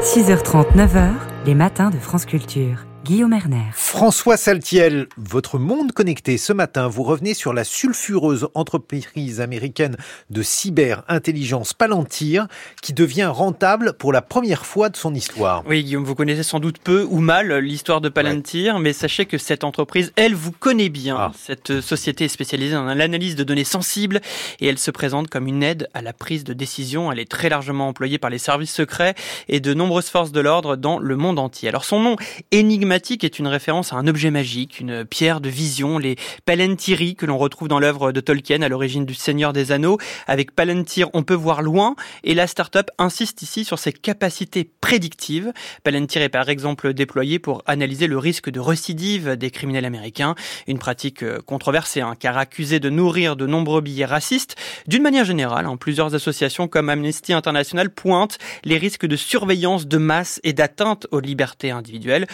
6h30, 0.00 0.76
9h, 0.76 1.12
les 1.46 1.54
matins 1.54 1.90
de 1.90 1.98
France 1.98 2.26
Culture. 2.26 2.84
Guillaume 3.06 3.34
Erner. 3.34 3.62
François 3.72 4.36
Saltiel, 4.36 5.06
votre 5.16 5.60
monde 5.60 5.92
connecté. 5.92 6.38
Ce 6.38 6.52
matin, 6.52 6.88
vous 6.88 7.04
revenez 7.04 7.34
sur 7.34 7.52
la 7.52 7.62
sulfureuse 7.62 8.48
entreprise 8.54 9.40
américaine 9.40 9.96
de 10.30 10.42
cyber-intelligence 10.42 11.72
Palantir 11.72 12.48
qui 12.82 12.92
devient 12.92 13.30
rentable 13.32 13.92
pour 13.92 14.12
la 14.12 14.22
première 14.22 14.66
fois 14.66 14.88
de 14.88 14.96
son 14.96 15.14
histoire. 15.14 15.62
Oui, 15.68 15.84
Guillaume, 15.84 16.02
vous 16.02 16.16
connaissez 16.16 16.42
sans 16.42 16.58
doute 16.58 16.78
peu 16.78 17.06
ou 17.08 17.20
mal 17.20 17.56
l'histoire 17.58 18.00
de 18.00 18.08
Palantir, 18.08 18.80
mais 18.80 18.92
sachez 18.92 19.24
que 19.24 19.38
cette 19.38 19.62
entreprise, 19.62 20.12
elle, 20.16 20.34
vous 20.34 20.50
connaît 20.50 20.88
bien. 20.88 21.16
Ah. 21.16 21.32
Cette 21.38 21.80
société 21.80 22.24
est 22.24 22.28
spécialisée 22.28 22.74
dans 22.74 22.92
l'analyse 22.92 23.36
de 23.36 23.44
données 23.44 23.62
sensibles 23.62 24.20
et 24.58 24.66
elle 24.66 24.78
se 24.78 24.90
présente 24.90 25.28
comme 25.30 25.46
une 25.46 25.62
aide 25.62 25.88
à 25.94 26.02
la 26.02 26.12
prise 26.12 26.42
de 26.42 26.54
décision. 26.54 27.12
Elle 27.12 27.20
est 27.20 27.30
très 27.30 27.50
largement 27.50 27.86
employée 27.86 28.18
par 28.18 28.30
les 28.30 28.38
services 28.38 28.74
secrets 28.74 29.14
et 29.48 29.60
de 29.60 29.74
nombreuses 29.74 30.08
forces 30.08 30.32
de 30.32 30.40
l'ordre 30.40 30.74
dans 30.74 30.98
le 30.98 31.14
monde 31.14 31.38
entier. 31.38 31.68
Alors 31.68 31.84
son 31.84 32.00
nom 32.00 32.16
énigmatique 32.50 32.95
est 32.96 33.38
une 33.38 33.46
référence 33.46 33.92
à 33.92 33.96
un 33.96 34.06
objet 34.06 34.30
magique, 34.30 34.80
une 34.80 35.04
pierre 35.04 35.40
de 35.40 35.48
vision, 35.48 35.98
les 35.98 36.16
Palantiri 36.46 37.14
que 37.14 37.26
l'on 37.26 37.36
retrouve 37.36 37.68
dans 37.68 37.78
l'œuvre 37.78 38.10
de 38.10 38.20
Tolkien 38.20 38.62
à 38.62 38.68
l'origine 38.68 39.04
du 39.04 39.14
Seigneur 39.14 39.52
des 39.52 39.70
Anneaux. 39.70 39.98
Avec 40.26 40.54
Palantir, 40.54 41.08
on 41.12 41.22
peut 41.22 41.34
voir 41.34 41.62
loin 41.62 41.94
et 42.24 42.34
la 42.34 42.46
start-up 42.46 42.88
insiste 42.98 43.42
ici 43.42 43.64
sur 43.64 43.78
ses 43.78 43.92
capacités 43.92 44.70
prédictives. 44.80 45.52
Palantir 45.84 46.22
est 46.22 46.28
par 46.30 46.48
exemple 46.48 46.94
déployé 46.94 47.38
pour 47.38 47.62
analyser 47.66 48.06
le 48.06 48.18
risque 48.18 48.48
de 48.50 48.60
récidive 48.60 49.36
des 49.36 49.50
criminels 49.50 49.84
américains, 49.84 50.34
une 50.66 50.78
pratique 50.78 51.22
euh, 51.22 51.40
controversée 51.44 52.00
hein, 52.00 52.14
car 52.18 52.38
accusée 52.38 52.80
de 52.80 52.88
nourrir 52.88 53.36
de 53.36 53.46
nombreux 53.46 53.82
billets 53.82 54.06
racistes. 54.06 54.56
D'une 54.86 55.02
manière 55.02 55.24
générale, 55.24 55.66
hein, 55.66 55.76
plusieurs 55.76 56.14
associations 56.14 56.66
comme 56.66 56.88
Amnesty 56.88 57.32
International 57.34 57.90
pointent 57.90 58.38
les 58.64 58.78
risques 58.78 59.06
de 59.06 59.16
surveillance 59.16 59.86
de 59.86 59.98
masse 59.98 60.40
et 60.44 60.52
d'atteinte 60.52 61.06
aux 61.10 61.20
libertés 61.20 61.70
individuelles. 61.70 62.26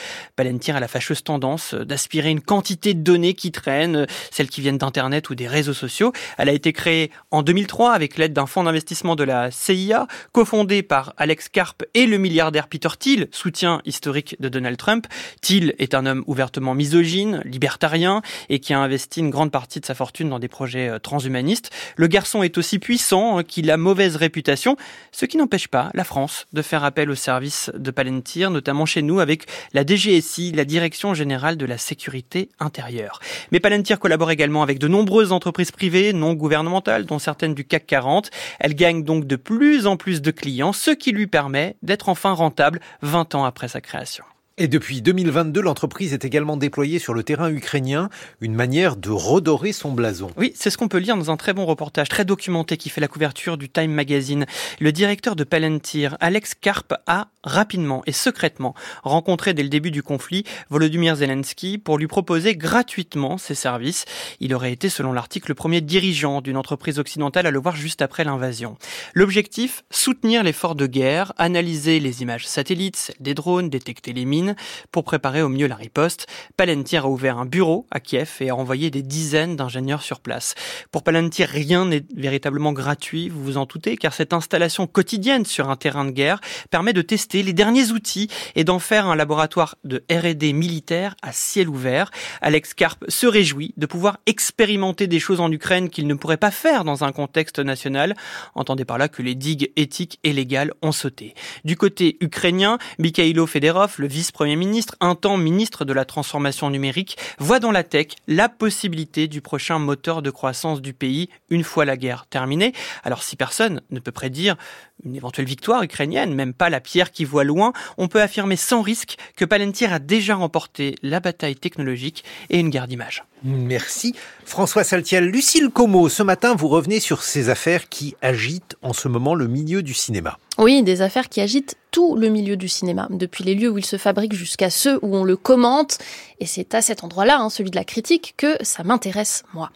A 0.75 0.81
la 0.81 0.89
fâcheuse 0.89 1.23
tendance 1.23 1.75
d'aspirer 1.75 2.31
une 2.31 2.41
quantité 2.41 2.95
de 2.95 3.01
données 3.01 3.35
qui 3.35 3.53
traînent, 3.53 4.07
celles 4.31 4.49
qui 4.49 4.61
viennent 4.61 4.79
d'Internet 4.79 5.31
ou 5.31 5.35
des 5.35 5.49
réseaux 5.49 5.75
sociaux. 5.75 6.13
Elle 6.39 6.49
a 6.49 6.53
été 6.53 6.73
créée 6.73 7.11
en 7.31 7.43
2003 7.43 7.93
avec 7.93 8.17
l'aide 8.17 8.33
d'un 8.33 8.47
fonds 8.47 8.65
d'investissement 8.65 9.17
de 9.17 9.25
la 9.25 9.51
CIA, 9.51 10.07
cofondé 10.33 10.83
par 10.83 11.15
Alex 11.17 11.49
Karp 11.49 11.83
et 11.95 12.07
le 12.07 12.19
milliardaire 12.19 12.69
Peter 12.69 12.89
Thiel, 12.99 13.29
soutien 13.33 13.81
historique 13.85 14.37
de 14.41 14.49
Donald 14.49 14.77
Trump. 14.77 15.07
Thiel 15.41 15.75
est 15.79 15.95
un 15.95 16.07
homme 16.07 16.25
ouvertement 16.27 16.75
misogyne, 16.75 17.43
libertarien 17.45 18.23
et 18.49 18.61
qui 18.61 18.75
a 18.75 18.79
investi 18.79 19.21
une 19.21 19.31
grande 19.31 19.51
partie 19.51 19.81
de 19.81 19.87
sa 19.87 19.95
fortune 19.95 20.29
dans 20.29 20.39
des 20.39 20.49
projets 20.49 20.89
euh, 20.89 20.99
transhumanistes. 20.99 21.71
Le 21.97 22.07
garçon 22.07 22.43
est 22.43 22.59
aussi 22.59 22.79
puissant 22.79 23.39
hein, 23.39 23.43
qu'il 23.43 23.71
a 23.71 23.77
mauvaise 23.77 24.17
réputation, 24.17 24.77
ce 25.11 25.27
qui 25.27 25.37
n'empêche 25.37 25.69
pas 25.69 25.91
la 25.95 26.05
France 26.05 26.47
de 26.53 26.63
faire 26.63 26.85
appel 26.85 27.11
au 27.11 27.15
service 27.15 27.71
de 27.75 27.91
Palantir, 27.91 28.51
notamment 28.51 28.87
chez 28.87 29.03
nous 29.03 29.21
avec 29.21 29.47
la 29.73 29.85
DGSI 29.87 30.42
la 30.51 30.65
Direction 30.65 31.15
générale 31.15 31.57
de 31.57 31.67
la 31.67 31.79
sécurité 31.79 32.49
intérieure. 32.59 33.21
Mais 33.53 33.61
Palantir 33.61 34.01
collabore 34.01 34.33
également 34.33 34.63
avec 34.63 34.79
de 34.79 34.89
nombreuses 34.89 35.31
entreprises 35.31 35.71
privées 35.71 36.13
non 36.13 36.35
gouvernementales, 36.35 37.07
dont 37.07 37.21
certaines 37.21 37.55
du 37.55 37.65
CAC 37.65 37.87
40. 37.87 38.31
Elle 38.59 38.75
gagne 38.75 39.05
donc 39.05 39.27
de 39.27 39.37
plus 39.37 39.87
en 39.87 39.97
plus 39.97 40.21
de 40.23 40.31
clients, 40.31 40.73
ce 40.73 40.91
qui 40.91 41.13
lui 41.13 41.29
permet 41.29 41.77
d'être 41.83 42.09
enfin 42.09 42.33
rentable 42.33 42.81
20 43.03 43.35
ans 43.37 43.45
après 43.45 43.69
sa 43.69 43.81
création. 43.81 44.25
Et 44.59 44.69
depuis 44.69 45.01
2022, 45.01 45.63
l'entreprise 45.63 46.13
est 46.13 46.27
également 46.27 46.59
déployée 46.59 46.99
sur 46.99 47.15
le 47.15 47.23
terrain 47.23 47.51
ukrainien, 47.51 48.11
une 48.43 48.55
manière 48.55 48.97
de 48.97 49.09
redorer 49.09 49.73
son 49.73 49.93
blason. 49.93 50.31
Oui, 50.37 50.53
c'est 50.55 50.69
ce 50.69 50.77
qu'on 50.77 50.89
peut 50.89 50.99
lire 50.99 51.17
dans 51.17 51.31
un 51.31 51.39
très 51.39 51.55
bon 51.55 51.65
reportage, 51.65 52.11
très 52.11 52.27
documenté, 52.27 52.77
qui 52.77 52.91
fait 52.91 53.01
la 53.01 53.09
couverture 53.09 53.57
du 53.57 53.71
Time 53.71 53.93
Magazine. 53.93 54.45
Le 54.79 54.93
directeur 54.93 55.37
de 55.37 55.45
Palantir, 55.45 56.19
Alex 56.21 56.53
Karp, 56.55 56.93
a 57.07 57.29
rapidement 57.45 58.03
et 58.07 58.13
secrètement 58.13 58.75
rencontré 59.03 59.55
dès 59.55 59.63
le 59.63 59.71
début 59.71 59.91
du 59.91 60.03
conflit 60.03 60.45
Volodymyr 60.69 61.17
Zelensky 61.17 61.79
pour 61.79 61.97
lui 61.97 62.07
proposer 62.07 62.55
gratuitement 62.55 63.39
ses 63.39 63.55
services. 63.55 64.05
Il 64.39 64.55
aurait 64.55 64.73
été, 64.73 64.91
selon 64.91 65.15
l'article, 65.15 65.51
le 65.51 65.55
premier 65.55 65.81
dirigeant 65.81 66.43
d'une 66.43 66.59
entreprise 66.59 66.99
occidentale 66.99 67.47
à 67.47 67.51
le 67.51 67.59
voir 67.59 67.75
juste 67.75 68.03
après 68.03 68.23
l'invasion. 68.23 68.77
L'objectif, 69.15 69.83
soutenir 69.91 70.43
l'effort 70.43 70.75
de 70.75 70.87
guerre, 70.87 71.33
analyser 71.39 72.01
les 72.01 72.21
images 72.21 72.47
satellites, 72.47 73.15
des 73.19 73.33
drones, 73.35 73.71
détecter 73.71 74.13
les 74.13 74.27
mines, 74.27 74.42
Pour 74.91 75.05
préparer 75.05 75.43
au 75.43 75.49
mieux 75.49 75.67
la 75.67 75.77
riposte, 75.77 76.27
Palantir 76.57 77.05
a 77.05 77.09
ouvert 77.09 77.39
un 77.39 77.47
bureau 77.47 77.87
à 77.91 78.01
Kiev 78.01 78.37
et 78.41 78.51
a 78.51 78.57
envoyé 78.57 78.91
des 78.91 79.03
dizaines 79.03 79.57
d'ingénieurs 79.57 80.03
sur 80.03 80.21
place. 80.21 80.55
Pour 80.91 81.03
Palantir, 81.03 81.49
rien 81.49 81.85
n'est 81.85 82.05
véritablement 82.15 82.73
gratuit, 82.73 83.29
vous 83.29 83.43
vous 83.43 83.57
en 83.57 83.67
doutez, 83.67 83.97
car 83.97 84.13
cette 84.13 84.33
installation 84.33 84.87
quotidienne 84.87 85.45
sur 85.45 85.71
un 85.71 85.77
terrain 85.77 86.05
de 86.05 86.11
guerre 86.11 86.41
permet 86.71 86.93
de 86.93 87.03
tester 87.03 87.43
les 87.43 87.53
derniers 87.53 87.91
outils 87.91 88.29
et 88.55 88.65
d'en 88.65 88.79
faire 88.79 89.07
un 89.07 89.17
laboratoire 89.17 89.77
de 89.85 90.05
R&D 90.11 90.53
militaire 90.53 91.15
à 91.23 91.33
ciel 91.33 91.69
ouvert. 91.69 92.11
Alex 92.41 92.75
Karp 92.75 93.05
se 93.09 93.27
réjouit 93.27 93.75
de 93.77 93.87
pouvoir 93.87 94.19
expérimenter 94.27 95.07
des 95.07 95.21
choses 95.21 95.41
en 95.41 95.51
Ukraine 95.51 95.91
qu'il 95.91 96.07
ne 96.07 96.15
pourrait 96.15 96.37
pas 96.37 96.51
faire 96.51 96.85
dans 96.85 97.05
un 97.05 97.13
contexte 97.13 97.59
national. 97.59 98.15
Entendez 98.55 98.85
par 98.85 98.99
là 98.99 99.09
que 99.09 99.23
les 99.23 99.35
digues 99.35 99.73
éthiques 99.77 100.19
et 100.25 100.33
légales 100.33 100.73
ont 100.83 100.93
sauté. 100.93 101.35
Du 101.65 101.77
côté 101.77 102.17
ukrainien, 102.21 102.79
Mikhailo 102.99 103.47
Fedorov, 103.47 103.95
le 103.99 104.07
vice-premier 104.33 104.57
ministre, 104.57 104.97
un 105.01 105.15
temps 105.15 105.37
ministre 105.37 105.85
de 105.85 105.93
la 105.93 106.07
transformation 106.07 106.71
numérique, 106.71 107.19
voit 107.39 107.61
dans 107.61 107.71
la 107.71 107.85
tech 107.85 108.07
la 108.27 108.49
possibilité 108.49 109.29
du 109.29 109.43
prochain 109.43 109.79
moteur 109.79 110.23
de 110.23 110.31
croissance 110.31 110.81
du 110.81 110.95
pays 110.95 111.29
une 111.51 111.63
fois 111.63 111.85
la 111.85 111.99
guerre 111.99 112.25
terminée. 112.31 112.73
Alors 113.05 113.23
si 113.23 113.37
personne 113.37 113.83
ne 113.91 114.01
peut 114.01 114.11
prédire 114.11 114.57
une 115.05 115.15
éventuelle 115.15 115.45
victoire 115.45 115.83
ukrainienne, 115.83 116.35
même 116.35 116.55
pas 116.55 116.71
la 116.71 116.81
pierre 116.81 117.11
qui 117.11 117.27
voit 117.27 117.45
loin, 117.45 117.75
on 117.99 118.09
peut 118.09 118.23
affirmer 118.23 118.57
sans 118.57 118.81
risque 118.81 119.17
que 119.37 119.45
Palantir 119.45 119.93
a 119.93 119.99
déjà 119.99 120.35
remporté 120.35 120.95
la 121.03 121.21
bataille 121.21 121.57
technologique 121.57 122.25
et 122.49 122.59
une 122.59 122.71
guerre 122.71 122.89
d'image. 122.89 123.25
Merci. 123.45 124.15
François 124.45 124.85
Saltiel, 124.85 125.27
Lucille 125.27 125.71
Como, 125.71 126.09
ce 126.09 126.23
matin, 126.23 126.55
vous 126.55 126.69
revenez 126.69 127.01
sur 127.01 127.23
ces 127.23 127.49
affaires 127.49 127.89
qui 127.89 128.15
agitent 128.23 128.77
en 128.83 128.93
ce 128.93 129.09
moment 129.09 129.35
le 129.35 129.49
milieu 129.49 129.83
du 129.83 129.95
cinéma. 129.95 130.39
Oui, 130.59 130.83
des 130.83 131.01
affaires 131.01 131.29
qui 131.29 131.41
agitent 131.41 131.77
tout 131.93 132.17
le 132.17 132.29
milieu 132.29 132.57
du 132.57 132.69
cinéma, 132.69 133.07
depuis 133.11 133.45
les 133.45 133.55
lieux 133.55 133.69
où 133.69 133.77
il 133.77 133.85
se 133.85 133.99
fabrique 133.99 134.33
jusqu'à 134.33 134.71
ceux 134.71 134.99
où 135.03 135.15
on 135.15 135.25
le 135.25 135.37
commente. 135.37 135.99
Et 136.41 136.47
c'est 136.47 136.75
à 136.75 136.81
cet 136.81 137.05
endroit-là, 137.05 137.39
hein, 137.39 137.51
celui 137.51 137.71
de 137.71 137.77
la 137.77 137.85
critique, 137.85 138.35
que 138.39 138.57
ça 138.63 138.83
m'intéresse, 138.83 139.45
moi. 139.53 139.71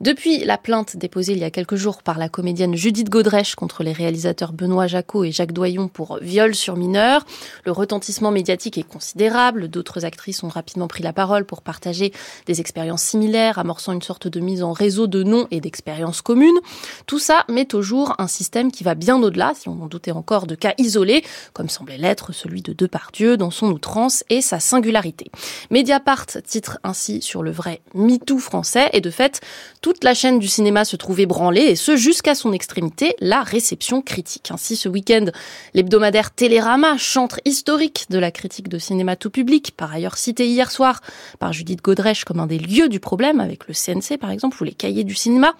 Depuis 0.00 0.44
la 0.44 0.58
plainte 0.58 0.96
déposée 0.96 1.32
il 1.32 1.38
y 1.38 1.44
a 1.44 1.50
quelques 1.50 1.76
jours 1.76 2.02
par 2.02 2.18
la 2.18 2.28
comédienne 2.28 2.76
Judith 2.76 3.08
Godrèche 3.08 3.54
contre 3.54 3.82
les 3.82 3.92
réalisateurs 3.92 4.52
Benoît 4.52 4.86
Jacot 4.86 5.24
et 5.24 5.32
Jacques 5.32 5.52
Doyon 5.52 5.88
pour 5.88 6.18
viol 6.20 6.54
sur 6.54 6.76
mineur, 6.76 7.24
le 7.64 7.72
retentissement 7.72 8.30
médiatique 8.30 8.76
est 8.76 8.88
considérable. 8.88 9.68
D'autres 9.68 10.04
actrices 10.04 10.42
ont 10.42 10.48
rapidement 10.48 10.88
pris 10.88 11.02
la 11.02 11.14
parole 11.14 11.46
pour 11.46 11.62
partager 11.62 12.12
des 12.46 12.60
expériences 12.60 13.02
similaires, 13.12 13.58
amorçant 13.58 13.92
une 13.92 14.00
sorte 14.00 14.26
de 14.26 14.40
mise 14.40 14.62
en 14.62 14.72
réseau 14.72 15.06
de 15.06 15.22
noms 15.22 15.46
et 15.50 15.60
d'expériences 15.60 16.22
communes. 16.22 16.58
Tout 17.06 17.18
ça 17.18 17.44
met 17.48 17.74
au 17.74 17.82
jour 17.82 18.14
un 18.18 18.26
système 18.26 18.72
qui 18.72 18.84
va 18.84 18.94
bien 18.94 19.22
au-delà, 19.22 19.52
si 19.54 19.68
on 19.68 19.82
en 19.82 19.86
doutait 19.86 20.12
encore, 20.12 20.46
de 20.46 20.54
cas 20.54 20.72
isolés, 20.78 21.22
comme 21.52 21.68
semblait 21.68 21.98
l'être 21.98 22.32
celui 22.32 22.62
de 22.62 22.72
Depardieu 22.72 23.36
dans 23.36 23.50
son 23.50 23.66
outrance 23.66 24.24
et 24.30 24.40
sa 24.40 24.60
singularité. 24.60 25.30
Mediapart 25.70 26.24
titre 26.46 26.78
ainsi 26.84 27.20
sur 27.20 27.42
le 27.42 27.50
vrai 27.50 27.82
MeToo 27.94 28.38
français 28.38 28.88
et 28.94 29.02
de 29.02 29.10
fait, 29.10 29.42
toute 29.82 30.04
la 30.04 30.14
chaîne 30.14 30.38
du 30.38 30.48
cinéma 30.48 30.86
se 30.86 30.96
trouvait 30.96 31.26
branlée 31.26 31.60
et 31.60 31.76
ce 31.76 31.96
jusqu'à 31.96 32.34
son 32.34 32.52
extrémité, 32.52 33.14
la 33.20 33.42
réception 33.42 34.00
critique. 34.00 34.50
Ainsi, 34.50 34.76
ce 34.76 34.88
week-end, 34.88 35.26
l'hebdomadaire 35.74 36.30
Télérama, 36.30 36.96
chantre 36.96 37.40
historique 37.44 38.06
de 38.08 38.18
la 38.18 38.30
critique 38.30 38.70
de 38.70 38.78
cinéma 38.78 39.16
tout 39.16 39.30
public, 39.30 39.74
par 39.76 39.92
ailleurs 39.92 40.16
cité 40.16 40.46
hier 40.46 40.70
soir 40.70 41.02
par 41.38 41.52
Judith 41.52 41.82
Godrèche 41.82 42.24
comme 42.24 42.40
un 42.40 42.46
des 42.46 42.58
lieux 42.58 42.88
du 42.88 43.00
problème 43.02 43.40
avec 43.40 43.68
le 43.68 43.74
CNC 43.74 44.18
par 44.18 44.30
exemple 44.30 44.56
ou 44.62 44.64
les 44.64 44.72
cahiers 44.72 45.04
du 45.04 45.14
cinéma, 45.14 45.52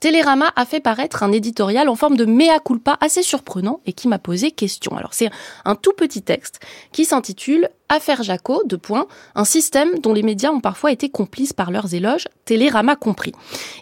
Télérama 0.00 0.52
a 0.54 0.66
fait 0.66 0.80
paraître 0.80 1.22
un 1.22 1.32
éditorial 1.32 1.88
en 1.88 1.94
forme 1.94 2.18
de 2.18 2.26
mea 2.26 2.60
culpa 2.62 2.98
assez 3.00 3.22
surprenant 3.22 3.80
et 3.86 3.94
qui 3.94 4.08
m'a 4.08 4.18
posé 4.18 4.50
question. 4.50 4.96
Alors 4.96 5.14
c'est 5.14 5.30
un 5.64 5.74
tout 5.74 5.94
petit 5.96 6.20
texte 6.20 6.60
qui 6.92 7.06
s'intitule 7.06 7.70
Affaire 7.90 8.22
Jaco, 8.22 8.62
de 8.66 8.76
points, 8.76 9.06
un 9.34 9.46
système 9.46 9.98
dont 10.00 10.12
les 10.12 10.22
médias 10.22 10.50
ont 10.50 10.60
parfois 10.60 10.92
été 10.92 11.08
complices 11.08 11.54
par 11.54 11.70
leurs 11.70 11.94
éloges, 11.94 12.28
Télérama 12.44 12.96
compris. 12.96 13.32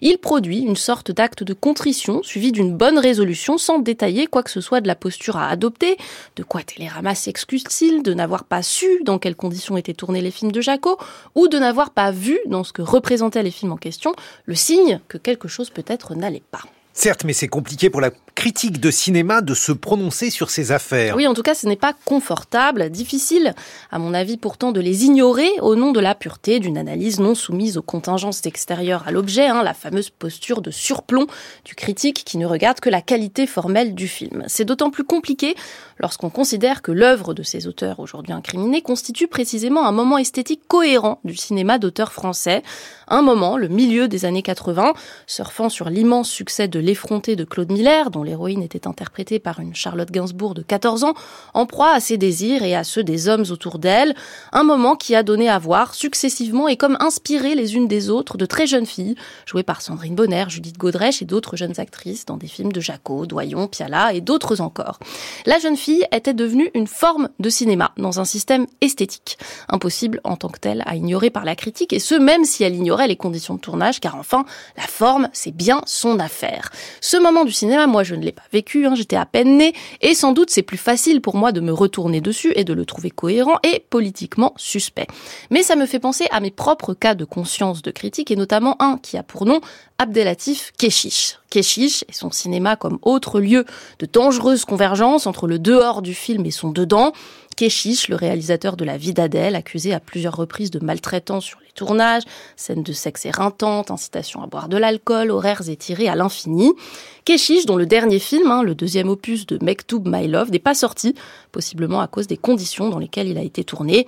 Il 0.01 0.19
produit 0.19 0.61
une 0.61 0.77
sorte 0.77 1.11
d'acte 1.11 1.43
de 1.43 1.53
contrition 1.55 2.23
suivi 2.23 2.53
d'une 2.53 2.77
bonne 2.77 2.99
résolution 2.99 3.59
sans 3.59 3.81
détailler 3.81 4.29
quoi 4.29 4.45
que 4.45 4.51
ce 4.53 4.61
soit 4.61 4.81
de 4.81 4.87
la 4.87 4.95
posture 4.95 5.37
à 5.37 5.49
adopter, 5.49 5.97
de 6.37 6.45
quoi 6.45 6.63
Télérama 6.63 7.17
s'excuse-t-il 7.17 8.05
de 8.05 8.15
n'avoir 8.15 8.45
pas 8.45 8.63
su 8.63 8.87
dans 9.03 9.19
quelles 9.19 9.35
conditions 9.35 9.77
étaient 9.77 9.93
tournés 9.93 10.23
les 10.23 10.31
films 10.31 10.53
de 10.53 10.61
Jaco, 10.61 10.99
ou 11.35 11.49
de 11.49 11.59
n'avoir 11.59 11.91
pas 11.91 12.13
vu 12.13 12.39
dans 12.47 12.63
ce 12.63 12.73
que 12.73 12.83
représentaient 12.83 13.43
les 13.43 13.51
films 13.51 13.73
en 13.73 13.77
question 13.77 14.15
le 14.45 14.55
signe 14.55 15.01
que 15.09 15.19
quelque 15.19 15.49
chose 15.49 15.71
peut-être 15.71 16.15
n'allait 16.15 16.45
pas. 16.53 16.63
Certes, 16.93 17.25
mais 17.25 17.33
c'est 17.33 17.49
compliqué 17.49 17.91
pour 17.91 18.01
la 18.01 18.11
critique 18.37 18.79
de 18.81 18.91
cinéma 18.91 19.41
de 19.41 19.55
se 19.55 19.73
prononcer 19.73 20.31
sur 20.31 20.51
ces 20.51 20.71
affaires. 20.71 21.17
Oui, 21.17 21.27
en 21.27 21.35
tout 21.35 21.43
cas, 21.43 21.55
ce 21.55 21.67
n'est 21.67 21.75
pas 21.75 21.95
confortable, 22.05 22.91
difficile, 22.91 23.55
à 23.91 23.99
mon 23.99 24.15
avis 24.15 24.37
pourtant, 24.37 24.71
de 24.71 24.81
les 24.81 25.07
ignorer 25.07 25.49
au 25.63 25.75
nom 25.75 25.91
de 25.91 25.99
la 25.99 26.15
pureté 26.15 26.61
d'une 26.61 26.77
analyse 26.79 27.19
non 27.19 27.35
soumise 27.35 27.79
aux 27.79 27.83
contingences 27.83 28.45
extérieures 28.45 29.05
à 29.09 29.11
l'objet, 29.11 29.47
hein, 29.47 29.63
la 29.63 29.73
fameuse 29.73 30.11
posture 30.11 30.61
de 30.61 30.71
surplomb 30.71 31.27
du 31.65 31.75
critique 31.75 32.25
qui 32.25 32.37
ne 32.37 32.47
regarde 32.47 32.79
que 32.79 32.91
la 32.91 33.01
qualité 33.01 33.47
formelle 33.47 33.95
du 33.95 34.07
film. 34.07 34.45
C'est 34.47 34.67
d'autant 34.67 34.91
plus 34.91 35.05
compliqué 35.05 35.55
lorsqu'on 35.99 36.31
considère 36.31 36.83
que 36.83 36.93
l'œuvre 36.93 37.33
de 37.33 37.43
ces 37.43 37.67
auteurs 37.67 38.01
aujourd'hui 38.01 38.35
incriminés 38.35 38.83
constitue 38.83 39.29
précisément 39.29 39.87
un 39.87 39.93
moment 39.93 40.19
esthétique 40.19 40.63
cohérent 40.69 41.21
du 41.25 41.37
cinéma 41.37 41.79
d'auteurs 41.79 42.13
français, 42.13 42.63
un 43.09 43.23
moment, 43.23 43.57
le 43.57 43.69
milieu 43.69 44.09
des 44.09 44.27
années 44.27 44.43
80, 44.43 44.93
surfant 45.27 45.71
sur 45.71 45.89
l'immense 45.89 46.29
succès 46.29 46.69
de 46.69 46.79
L'effronté 46.79 47.35
de 47.35 47.45
Claude 47.45 47.73
Miller, 47.73 48.11
dont 48.11 48.26
l'héroïne 48.27 48.63
était 48.63 48.87
interprétée 48.87 49.39
par 49.39 49.61
une 49.61 49.75
Charlotte 49.75 50.11
Gainsbourg 50.11 50.53
de 50.53 50.63
14 50.63 51.05
ans, 51.05 51.15
en 51.55 51.65
proie 51.65 51.93
à 51.93 52.01
ses 52.01 52.19
désirs 52.19 52.63
et 52.63 52.75
à 52.75 52.85
ceux 52.85 53.03
des 53.03 53.29
hommes 53.29 53.45
autour 53.51 53.79
d'elle, 53.79 54.15
un 54.53 54.65
moment 54.65 54.97
qui 54.97 55.15
a 55.15 55.23
donné 55.23 55.49
à 55.49 55.59
voir 55.59 55.95
successivement 55.95 56.69
et 56.69 56.77
comme 56.77 56.99
inspiré 57.01 57.55
les 57.55 57.75
unes 57.75 57.89
des 57.89 58.11
autres 58.11 58.37
de 58.37 58.45
très 58.45 58.67
jeunes 58.67 58.87
filles, 58.87 59.15
jouées 59.47 59.63
par 59.63 59.81
Sandrine 59.81 60.15
Bonner, 60.15 60.45
Judith 60.49 60.77
Godrèche 60.77 61.23
et 61.23 61.25
d'autres 61.25 61.57
jeunes 61.57 61.79
actrices 61.81 62.27
dans 62.27 62.37
des 62.37 62.49
films 62.49 62.73
de 62.73 62.81
Jaco, 62.81 63.27
Doyon, 63.27 63.69
Piala 63.69 64.13
et 64.13 64.21
d'autres 64.21 64.61
encore. 64.61 64.99
La 65.47 65.59
jeune 65.59 65.77
fille 65.77 66.05
était 66.13 66.35
devenue 66.35 66.71
une 66.75 66.87
forme 66.87 67.29
de 67.39 67.49
cinéma 67.49 67.93
dans 67.97 68.21
un 68.21 68.25
système 68.25 68.67
esthétique, 68.81 69.39
impossible 69.69 70.21
en 70.25 70.37
tant 70.37 70.49
que 70.49 70.59
tel 70.59 70.83
à 70.87 70.97
ignorer 70.97 71.31
par 71.31 71.45
la 71.45 71.55
critique, 71.55 71.93
et 71.93 72.01
ce 72.01 72.15
même 72.15 72.45
si 72.45 72.65
elle 72.65 72.75
ignorait 72.75 73.09
les 73.09 73.17
conditions 73.17 73.55
de 73.55 73.61
tournage, 73.61 74.01
car 74.01 74.17
enfin, 74.17 74.45
la 74.77 74.83
forme, 74.83 75.29
c'est 75.33 75.55
bien 75.55 75.83
son 75.87 76.19
affaire. 76.19 76.71
Ce 77.01 77.17
moment 77.17 77.45
du 77.45 77.53
cinéma, 77.53 77.87
moi, 77.87 78.03
je 78.03 78.15
ne 78.17 78.25
l'ai 78.25 78.33
pas 78.33 78.43
vécu, 78.53 78.87
hein, 78.87 78.95
j'étais 78.95 79.17
à 79.17 79.27
peine 79.27 79.57
née, 79.59 79.73
et 80.01 80.15
sans 80.15 80.33
doute 80.33 80.51
c'est 80.51 80.63
plus 80.63 80.77
facile 80.77 81.21
pour 81.21 81.37
moi 81.37 81.53
de 81.53 81.61
me 81.61 81.73
retourner 81.73 82.21
dessus 82.21 82.53
et 82.57 82.65
de 82.65 82.73
le 82.73 82.85
trouver 82.85 83.11
cohérent 83.11 83.59
et 83.63 83.85
politiquement 83.91 84.53
suspect. 84.57 85.07
Mais 85.51 85.63
ça 85.63 85.77
me 85.77 85.87
fait 85.87 85.99
penser 85.99 86.27
à 86.31 86.41
mes 86.41 86.51
propres 86.51 86.95
cas 86.95 87.15
de 87.15 87.25
conscience 87.25 87.83
de 87.83 87.91
critique, 87.91 88.31
et 88.31 88.37
notamment 88.37 88.81
un 88.81 88.99
qui 88.99 89.17
a 89.17 89.23
pour 89.23 89.47
nom 89.47 89.61
Abdelatif 89.99 90.73
Keshish. 90.79 91.39
Keshish 91.51 92.05
et 92.09 92.13
son 92.13 92.31
cinéma 92.31 92.77
comme 92.77 92.99
autre 93.03 93.41
lieu 93.41 93.65
de 93.99 94.07
dangereuse 94.07 94.65
convergence 94.65 95.27
entre 95.27 95.47
le 95.47 95.59
dehors 95.59 96.03
du 96.03 96.15
film 96.15 96.45
et 96.47 96.51
son 96.51 96.71
dedans. 96.71 97.13
Keshish, 97.57 98.09
le 98.09 98.17
réalisateur 98.17 98.77
de 98.77 98.85
La 98.85 98.99
vie 98.99 99.15
d'Adèle, 99.15 99.55
accusé 99.55 99.95
à 99.95 100.01
plusieurs 100.01 100.37
reprises 100.37 100.71
de 100.71 100.79
maltraitance 100.79 101.45
sur 101.45 101.61
les 101.77 101.87
tournages, 101.87 102.23
scènes 102.57 102.83
de 102.83 102.93
sexe 102.93 103.27
éreintantes, 103.27 103.91
incitation 103.91 104.43
à 104.43 104.47
boire 104.47 104.69
de 104.69 104.77
l'alcool, 104.77 105.31
horaires 105.31 105.69
étirés 105.69 106.09
à 106.09 106.15
l'infini. 106.15 106.73
Keshish, 107.25 107.67
dont 107.67 107.77
le 107.77 107.87
dernier 107.87 108.19
film, 108.19 108.51
hein, 108.51 108.63
le 108.63 108.75
deuxième 108.75 109.09
opus 109.09 109.47
de 109.47 109.59
Mektoub 109.63 110.03
My 110.07 110.27
Love, 110.27 110.51
n'est 110.51 110.59
pas 110.59 110.75
sorti, 110.75 111.15
possiblement 111.53 112.01
à 112.01 112.07
cause 112.07 112.27
des 112.27 112.37
conditions 112.37 112.89
dans 112.89 112.99
lesquelles 112.99 113.29
il 113.29 113.39
a 113.39 113.43
été 113.43 113.63
tourné. 113.65 114.07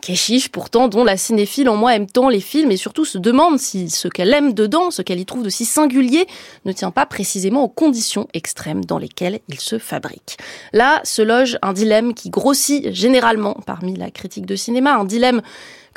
Keshish, 0.00 0.48
pourtant, 0.48 0.86
dont 0.86 1.02
la 1.02 1.16
cinéphile 1.16 1.68
en 1.68 1.76
moi 1.76 1.94
aime 1.96 2.06
tant 2.06 2.28
les 2.28 2.40
films 2.40 2.70
et 2.70 2.76
surtout 2.76 3.04
se 3.04 3.18
demande 3.18 3.58
si 3.58 3.90
ce 3.90 4.06
qu'elle 4.06 4.32
aime 4.32 4.52
dedans, 4.52 4.92
ce 4.92 5.02
qu'elle 5.02 5.18
y 5.18 5.26
trouve 5.26 5.42
de 5.42 5.50
si 5.50 5.64
singulier, 5.64 6.26
ne 6.64 6.72
tient 6.72 6.92
pas 6.92 7.04
précisément 7.04 7.64
aux 7.64 7.68
conditions 7.68 8.28
extrêmes 8.32 8.84
dans 8.84 8.98
lesquelles 8.98 9.40
il 9.48 9.58
se 9.58 9.78
fabrique. 9.78 10.38
Là 10.72 11.00
se 11.02 11.22
loge 11.22 11.58
un 11.62 11.72
dilemme 11.72 12.14
qui 12.14 12.30
grossit 12.30 12.92
généralement 12.92 13.54
parmi 13.66 13.96
la 13.96 14.10
critique 14.10 14.46
de 14.46 14.54
cinéma, 14.54 14.94
un 14.94 15.04
dilemme 15.04 15.42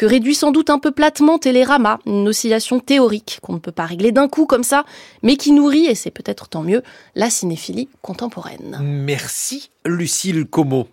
que 0.01 0.07
réduit 0.07 0.33
sans 0.33 0.51
doute 0.51 0.71
un 0.71 0.80
peu 0.80 0.89
platement 0.89 1.38
Télérama, 1.38 1.99
une 2.07 2.27
oscillation 2.27 2.80
théorique 2.80 3.38
qu'on 3.43 3.53
ne 3.53 3.59
peut 3.59 3.71
pas 3.71 3.85
régler 3.85 4.11
d'un 4.11 4.27
coup 4.27 4.47
comme 4.47 4.63
ça, 4.63 4.83
mais 5.21 5.38
qui 5.38 5.51
nourrit, 5.51 5.85
et 5.85 5.93
c'est 5.93 6.09
peut-être 6.09 6.49
tant 6.49 6.63
mieux, 6.63 6.81
la 7.13 7.30
cinéphilie 7.30 7.88
contemporaine. 8.01 8.80
Merci 8.81 9.69
Lucille 9.85 10.47
Como. 10.47 10.88